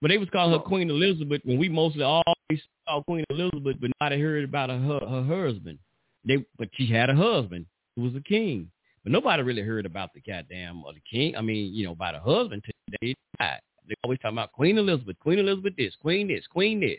But 0.00 0.08
they 0.08 0.18
was 0.18 0.28
calling 0.30 0.52
her 0.52 0.64
Queen 0.64 0.90
Elizabeth 0.90 1.42
when 1.44 1.58
we 1.58 1.68
mostly 1.68 2.02
always 2.02 2.62
saw 2.86 3.02
Queen 3.02 3.24
Elizabeth, 3.30 3.76
but 3.80 3.90
not 4.00 4.12
heard 4.12 4.44
about 4.44 4.70
her 4.70 5.00
her 5.00 5.24
husband. 5.46 5.78
They 6.24 6.44
but 6.58 6.68
she 6.74 6.86
had 6.86 7.08
a 7.10 7.14
husband 7.14 7.66
who 7.96 8.02
was 8.02 8.14
a 8.14 8.20
king, 8.20 8.70
but 9.02 9.12
nobody 9.12 9.42
really 9.42 9.62
heard 9.62 9.86
about 9.86 10.12
the 10.14 10.20
goddamn 10.20 10.82
or 10.84 10.92
the 10.92 11.00
king. 11.10 11.36
I 11.36 11.40
mean, 11.40 11.72
you 11.74 11.84
know, 11.84 11.92
about 11.92 12.14
her 12.14 12.20
husband 12.20 12.62
till 12.64 12.98
they 13.00 13.14
died. 13.38 13.60
They 13.88 13.94
always 14.04 14.18
talking 14.18 14.36
about 14.36 14.52
Queen 14.52 14.76
Elizabeth, 14.76 15.18
Queen 15.20 15.38
Elizabeth 15.38 15.74
this, 15.76 15.94
Queen 16.00 16.28
this, 16.28 16.46
Queen 16.46 16.80
this. 16.80 16.98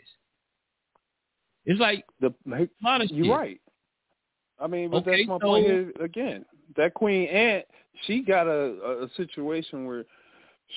It's 1.64 1.80
like 1.80 2.04
the 2.20 2.32
You're 3.10 3.36
right. 3.36 3.60
I 4.58 4.66
mean, 4.66 4.90
but 4.90 4.98
Okay, 4.98 5.18
that's 5.18 5.28
my 5.28 5.36
so- 5.36 5.46
point 5.46 5.66
is, 5.66 5.88
again. 6.00 6.44
That 6.76 6.94
Queen 6.94 7.28
Ant, 7.28 7.64
she 8.06 8.22
got 8.22 8.46
a, 8.46 9.02
a, 9.02 9.08
situation 9.16 9.86
where 9.86 10.04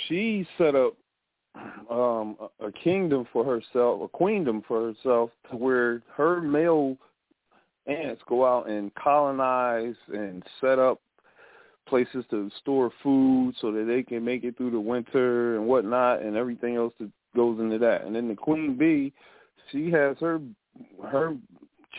she 0.07 0.47
set 0.57 0.73
up 0.75 0.95
um, 1.89 2.35
a, 2.59 2.67
a 2.67 2.71
kingdom 2.71 3.27
for 3.31 3.45
herself, 3.45 4.01
a 4.01 4.07
queendom 4.07 4.63
for 4.67 4.91
herself, 4.91 5.29
to 5.51 5.55
where 5.55 6.01
her 6.15 6.41
male 6.41 6.97
ants 7.85 8.23
go 8.27 8.45
out 8.45 8.67
and 8.67 8.93
colonize 8.95 9.95
and 10.07 10.43
set 10.59 10.79
up 10.79 10.99
places 11.87 12.25
to 12.29 12.49
store 12.59 12.91
food 13.01 13.53
so 13.59 13.71
that 13.71 13.85
they 13.85 14.03
can 14.03 14.23
make 14.23 14.43
it 14.43 14.57
through 14.57 14.71
the 14.71 14.79
winter 14.79 15.55
and 15.55 15.65
whatnot 15.65 16.21
and 16.21 16.35
everything 16.35 16.75
else 16.75 16.93
that 16.99 17.09
goes 17.35 17.59
into 17.59 17.77
that. 17.79 18.03
And 18.03 18.15
then 18.15 18.27
the 18.27 18.35
queen 18.35 18.77
bee, 18.77 19.13
she 19.71 19.91
has 19.91 20.17
her 20.19 20.39
her 21.03 21.35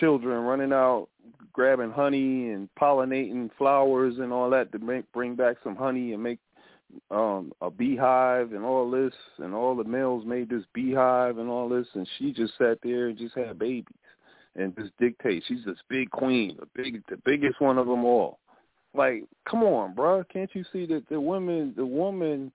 children 0.01 0.43
running 0.45 0.73
out 0.73 1.09
grabbing 1.53 1.93
honey 1.93 2.51
and 2.51 2.69
pollinating 2.79 3.49
flowers 3.57 4.19
and 4.19 4.33
all 4.33 4.51
that 4.51 4.73
to 4.73 4.79
make 4.81 5.11
bring 5.13 5.37
back 5.37 5.57
some 5.63 5.77
honey 5.77 6.13
and 6.13 6.23
make 6.23 6.41
um 7.13 7.53
a 7.61 7.71
beehive 7.71 8.53
and 8.53 8.65
all 8.65 8.91
this 8.91 9.13
and 9.39 9.55
all 9.55 9.77
the 9.77 9.85
males 9.85 10.25
made 10.27 10.49
this 10.49 10.65
beehive 10.75 11.39
and 11.39 11.49
all 11.49 11.69
this 11.69 11.87
and 11.95 12.09
she 12.19 12.33
just 12.33 12.53
sat 12.59 12.79
there 12.83 13.09
and 13.09 13.19
just 13.19 13.37
had 13.37 13.59
babies 13.59 13.87
and 14.57 14.75
just 14.77 14.97
dictate. 14.99 15.43
She's 15.47 15.65
this 15.65 15.79
big 15.89 16.11
queen, 16.11 16.57
the 16.59 16.67
big 16.75 17.03
the 17.09 17.19
biggest 17.25 17.61
one 17.61 17.79
of 17.79 17.87
them 17.87 18.05
all. 18.05 18.39
Like, 18.95 19.25
come 19.49 19.63
on, 19.63 19.95
bruh. 19.95 20.29
Can't 20.29 20.51
you 20.55 20.65
see 20.73 20.87
that 20.87 21.09
the 21.09 21.21
woman 21.21 21.75
the 21.77 21.87
woman 21.87 22.53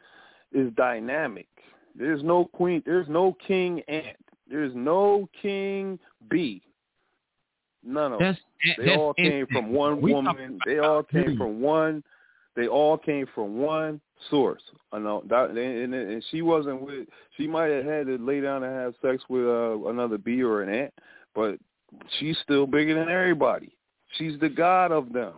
is 0.54 0.72
dynamic. 0.74 1.48
There's 1.96 2.24
no 2.24 2.46
queen 2.46 2.82
there's 2.86 3.10
no 3.10 3.36
king 3.46 3.82
ant. 3.88 4.18
There's 4.50 4.74
no 4.74 5.30
king 5.42 6.00
bee. 6.30 6.62
None 7.84 8.14
of 8.14 8.20
them. 8.20 8.38
They 8.78 8.96
all 8.96 9.14
came 9.14 9.48
from 9.48 9.72
one 9.72 10.02
We 10.02 10.14
woman. 10.14 10.60
They 10.66 10.80
all 10.80 11.04
came 11.04 11.38
from 11.38 11.62
one. 11.62 12.04
They 12.56 12.68
all 12.68 12.98
came 12.98 13.26
from 13.34 13.58
one 13.58 14.02
source. 14.30 14.62
I 14.92 15.00
know 15.00 15.24
that, 15.30 15.52
and, 15.52 15.94
and 15.94 16.26
she 16.30 16.42
wasn't 16.42 16.82
with. 16.82 17.08
She 17.38 17.48
might 17.48 17.68
have 17.68 17.86
had 17.86 18.08
to 18.08 18.18
lay 18.18 18.42
down 18.42 18.64
and 18.64 18.76
have 18.76 18.96
sex 19.02 19.24
with 19.30 19.46
uh, 19.46 19.88
another 19.88 20.18
bee 20.18 20.42
or 20.42 20.64
an 20.64 20.74
ant, 20.74 20.94
but 21.34 21.58
she's 22.20 22.38
still 22.44 22.68
bigger 22.68 22.96
than 22.96 23.10
everybody. 23.10 23.78
She's 24.18 24.40
the 24.40 24.50
god 24.50 24.92
of 24.92 25.14
them. 25.14 25.34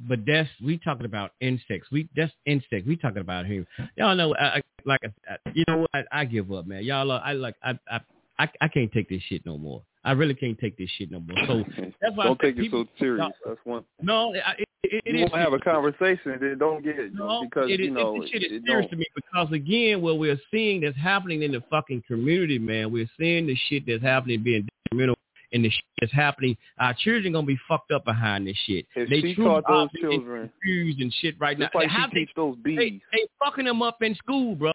But 0.00 0.20
that's 0.26 0.48
we 0.64 0.78
talking 0.78 1.06
about 1.06 1.32
insects. 1.40 1.88
We 1.90 2.08
that's 2.14 2.32
insects. 2.46 2.86
We 2.86 2.96
talking 2.96 3.18
about 3.20 3.46
him. 3.46 3.66
Y'all 3.96 4.14
know, 4.14 4.34
I, 4.36 4.44
I, 4.58 4.62
like 4.84 5.00
I, 5.04 5.32
I- 5.34 5.50
you 5.54 5.64
know 5.66 5.78
what? 5.78 5.90
I, 5.94 6.04
I 6.12 6.24
give 6.24 6.52
up, 6.52 6.66
man. 6.66 6.84
Y'all, 6.84 7.10
are, 7.10 7.20
I 7.24 7.32
like 7.32 7.56
I, 7.64 7.78
I 7.90 8.00
I 8.38 8.48
I 8.60 8.68
can't 8.68 8.92
take 8.92 9.08
this 9.08 9.22
shit 9.28 9.44
no 9.44 9.58
more. 9.58 9.82
I 10.04 10.12
really 10.12 10.34
can't 10.34 10.58
take 10.58 10.78
this 10.78 10.88
shit 10.96 11.10
no 11.10 11.20
more. 11.20 11.36
So 11.46 11.64
that's 12.00 12.16
why 12.16 12.24
don't 12.24 12.40
say 12.40 12.48
take 12.48 12.58
it 12.58 12.60
people, 12.60 12.84
so 12.84 12.90
serious. 12.98 13.26
That's 13.44 13.58
one. 13.64 13.84
No, 14.00 14.32
it, 14.34 14.42
it, 14.58 14.68
it, 14.84 15.02
it 15.04 15.14
you 15.16 15.24
is 15.24 15.30
want 15.32 15.42
have 15.42 15.52
a 15.52 15.58
conversation, 15.58 16.38
then 16.40 16.56
don't 16.58 16.84
get 16.84 16.98
it 16.98 17.12
No, 17.12 17.42
because 17.42 17.68
it, 17.68 17.80
you 17.80 17.90
know 17.90 18.16
it, 18.16 18.20
this 18.22 18.30
shit 18.30 18.42
is 18.44 18.52
it 18.52 18.62
serious 18.66 18.84
don't. 18.84 18.90
to 18.90 18.96
me 18.96 19.06
because 19.16 19.52
again, 19.52 20.00
what 20.00 20.18
we're 20.18 20.40
seeing 20.52 20.80
that's 20.82 20.96
happening 20.96 21.42
in 21.42 21.50
the 21.50 21.62
fucking 21.68 22.04
community, 22.06 22.58
man, 22.60 22.92
we're 22.92 23.10
seeing 23.18 23.48
the 23.48 23.56
shit 23.68 23.84
that's 23.86 24.02
happening 24.02 24.42
being 24.44 24.68
detrimental 24.86 25.16
and 25.52 25.64
the 25.64 25.70
shit 25.70 25.84
that's 26.00 26.12
happening. 26.12 26.56
Our 26.78 26.94
children 26.94 27.32
gonna 27.32 27.46
be 27.46 27.58
fucked 27.68 27.90
up 27.92 28.04
behind 28.04 28.46
this 28.46 28.56
shit. 28.66 28.86
If 28.94 29.08
they 29.08 29.20
she 29.20 29.34
truly 29.34 29.48
taught 29.62 29.64
those 29.68 29.88
children- 30.00 30.50
confused 30.60 31.00
and 31.00 31.12
shit 31.20 31.36
right 31.40 31.58
now. 31.58 31.70
like 31.74 31.88
How 31.88 32.06
they 32.12 32.26
those 32.36 32.56
bees. 32.58 32.76
they, 32.78 32.90
they 33.12 33.26
fucking 33.42 33.64
them 33.64 33.82
up 33.82 34.02
in 34.02 34.14
school, 34.16 34.54
brother. 34.54 34.74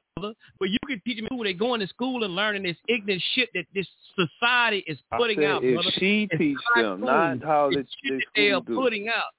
But 0.60 0.70
you 0.70 0.78
can 0.88 1.02
teach 1.06 1.18
them 1.18 1.28
who. 1.32 1.44
They 1.44 1.54
going 1.54 1.80
to 1.82 1.88
school 1.88 2.24
and 2.24 2.36
learning 2.36 2.64
this 2.64 2.78
ignorant 2.88 3.22
shit 3.34 3.50
that 3.56 3.66
this 3.74 3.88
society 4.16 4.84
is 4.88 4.98
putting 5.18 5.38
said 5.40 5.46
out, 5.46 5.64
if 5.64 5.74
brother. 5.76 5.92
she 5.98 6.28
teach 6.38 6.58
them, 6.76 7.02
cartoons. 7.02 7.42
not 7.42 7.44
how 7.44 7.70
It's 7.72 7.90
they, 8.08 8.20
they 8.36 8.52
are 8.52 8.62
do. 8.62 8.76
putting 8.76 9.10
out. 9.10 9.32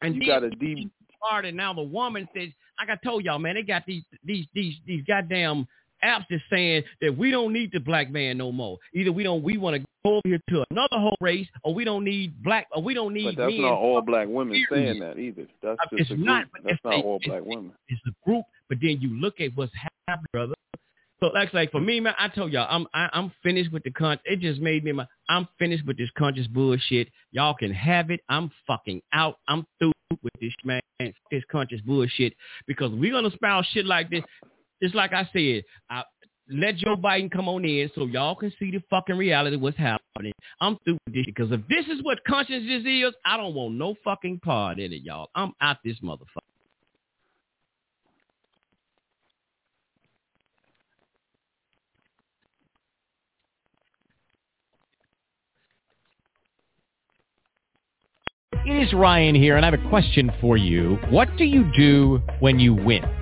And 0.00 0.16
You 0.16 0.26
gotta 0.26 0.50
deep- 0.50 0.90
part 1.20 1.44
and 1.44 1.56
now 1.56 1.72
the 1.72 1.82
woman 1.82 2.28
says, 2.34 2.48
like 2.80 2.90
I 2.90 2.96
told 3.06 3.24
y'all, 3.24 3.38
man, 3.38 3.54
they 3.54 3.62
got 3.62 3.84
these 3.86 4.02
these 4.24 4.46
these 4.54 4.74
these 4.86 5.04
goddamn 5.06 5.68
apps 6.04 6.24
that's 6.28 6.42
saying 6.50 6.82
that 7.00 7.16
we 7.16 7.30
don't 7.30 7.52
need 7.52 7.70
the 7.72 7.78
black 7.78 8.10
man 8.10 8.36
no 8.38 8.50
more. 8.50 8.78
Either 8.92 9.12
we 9.12 9.22
don't 9.22 9.42
we 9.44 9.56
want 9.56 9.76
to 9.80 9.86
over 10.04 10.20
here 10.24 10.40
to 10.50 10.64
another 10.70 10.98
whole 10.98 11.16
race, 11.20 11.46
or 11.62 11.74
we 11.74 11.84
don't 11.84 12.04
need 12.04 12.42
black, 12.42 12.66
or 12.74 12.82
we 12.82 12.94
don't 12.94 13.14
need 13.14 13.36
But 13.36 13.44
that's 13.44 13.52
men. 13.52 13.62
not 13.62 13.72
all 13.74 14.00
black 14.02 14.28
women 14.28 14.62
Period. 14.68 14.88
saying 14.88 15.00
that 15.00 15.18
either. 15.18 15.46
That's 15.62 15.78
just 15.90 16.00
it's 16.02 16.10
a 16.10 16.14
group. 16.14 16.26
not, 16.26 16.46
but 16.52 16.62
That's 16.64 16.78
not 16.84 16.94
a- 16.94 16.96
all 17.02 17.16
it's- 17.16 17.28
black 17.28 17.44
women. 17.44 17.72
It's 17.88 18.00
a 18.06 18.12
group, 18.28 18.44
but 18.68 18.78
then 18.80 19.00
you 19.00 19.10
look 19.20 19.40
at 19.40 19.54
what's 19.54 19.72
happening, 20.08 20.26
brother. 20.32 20.54
So 21.20 21.28
like, 21.28 21.54
like 21.54 21.70
for 21.70 21.80
me, 21.80 22.00
man, 22.00 22.14
I 22.18 22.26
told 22.28 22.52
y'all, 22.52 22.66
I'm 22.68 22.86
I, 22.92 23.08
I'm 23.12 23.30
finished 23.44 23.70
with 23.72 23.84
the 23.84 23.92
con. 23.92 24.18
It 24.24 24.40
just 24.40 24.60
made 24.60 24.82
me, 24.82 24.90
my, 24.90 25.06
I'm 25.28 25.46
finished 25.56 25.86
with 25.86 25.96
this 25.96 26.10
conscious 26.18 26.48
bullshit. 26.48 27.08
Y'all 27.30 27.54
can 27.54 27.72
have 27.72 28.10
it. 28.10 28.20
I'm 28.28 28.50
fucking 28.66 29.02
out. 29.12 29.36
I'm 29.46 29.64
through 29.78 29.92
with 30.22 30.32
this 30.40 30.52
man, 30.64 30.80
this 30.98 31.44
conscious 31.50 31.80
bullshit 31.82 32.34
because 32.66 32.90
we're 32.90 33.12
gonna 33.12 33.30
spout 33.30 33.64
shit 33.72 33.86
like 33.86 34.10
this. 34.10 34.24
Just 34.82 34.96
like 34.96 35.12
I 35.12 35.28
said, 35.32 35.62
I, 35.88 36.02
let 36.52 36.76
Joe 36.76 36.96
Biden 36.96 37.30
come 37.30 37.48
on 37.48 37.64
in 37.64 37.90
so 37.94 38.06
y'all 38.06 38.34
can 38.34 38.52
see 38.58 38.70
the 38.70 38.82
fucking 38.90 39.16
reality 39.16 39.56
what's 39.56 39.76
happening. 39.76 40.32
I'm 40.60 40.78
through 40.84 40.98
with 41.06 41.14
this 41.14 41.26
because 41.26 41.50
if 41.50 41.60
this 41.68 41.86
is 41.86 42.02
what 42.02 42.18
consciousness 42.24 42.84
is, 42.86 43.14
I 43.24 43.36
don't 43.36 43.54
want 43.54 43.74
no 43.74 43.94
fucking 44.04 44.40
part 44.40 44.78
in 44.78 44.92
it, 44.92 45.02
y'all. 45.02 45.30
I'm 45.34 45.52
out 45.60 45.78
this 45.84 45.98
motherfucker. 46.02 46.40
It 58.64 58.86
is 58.86 58.92
Ryan 58.92 59.34
here, 59.34 59.56
and 59.56 59.66
I 59.66 59.70
have 59.70 59.80
a 59.80 59.88
question 59.88 60.30
for 60.40 60.56
you. 60.56 60.96
What 61.10 61.36
do 61.36 61.44
you 61.44 61.64
do 61.76 62.22
when 62.38 62.60
you 62.60 62.74
win? 62.74 63.21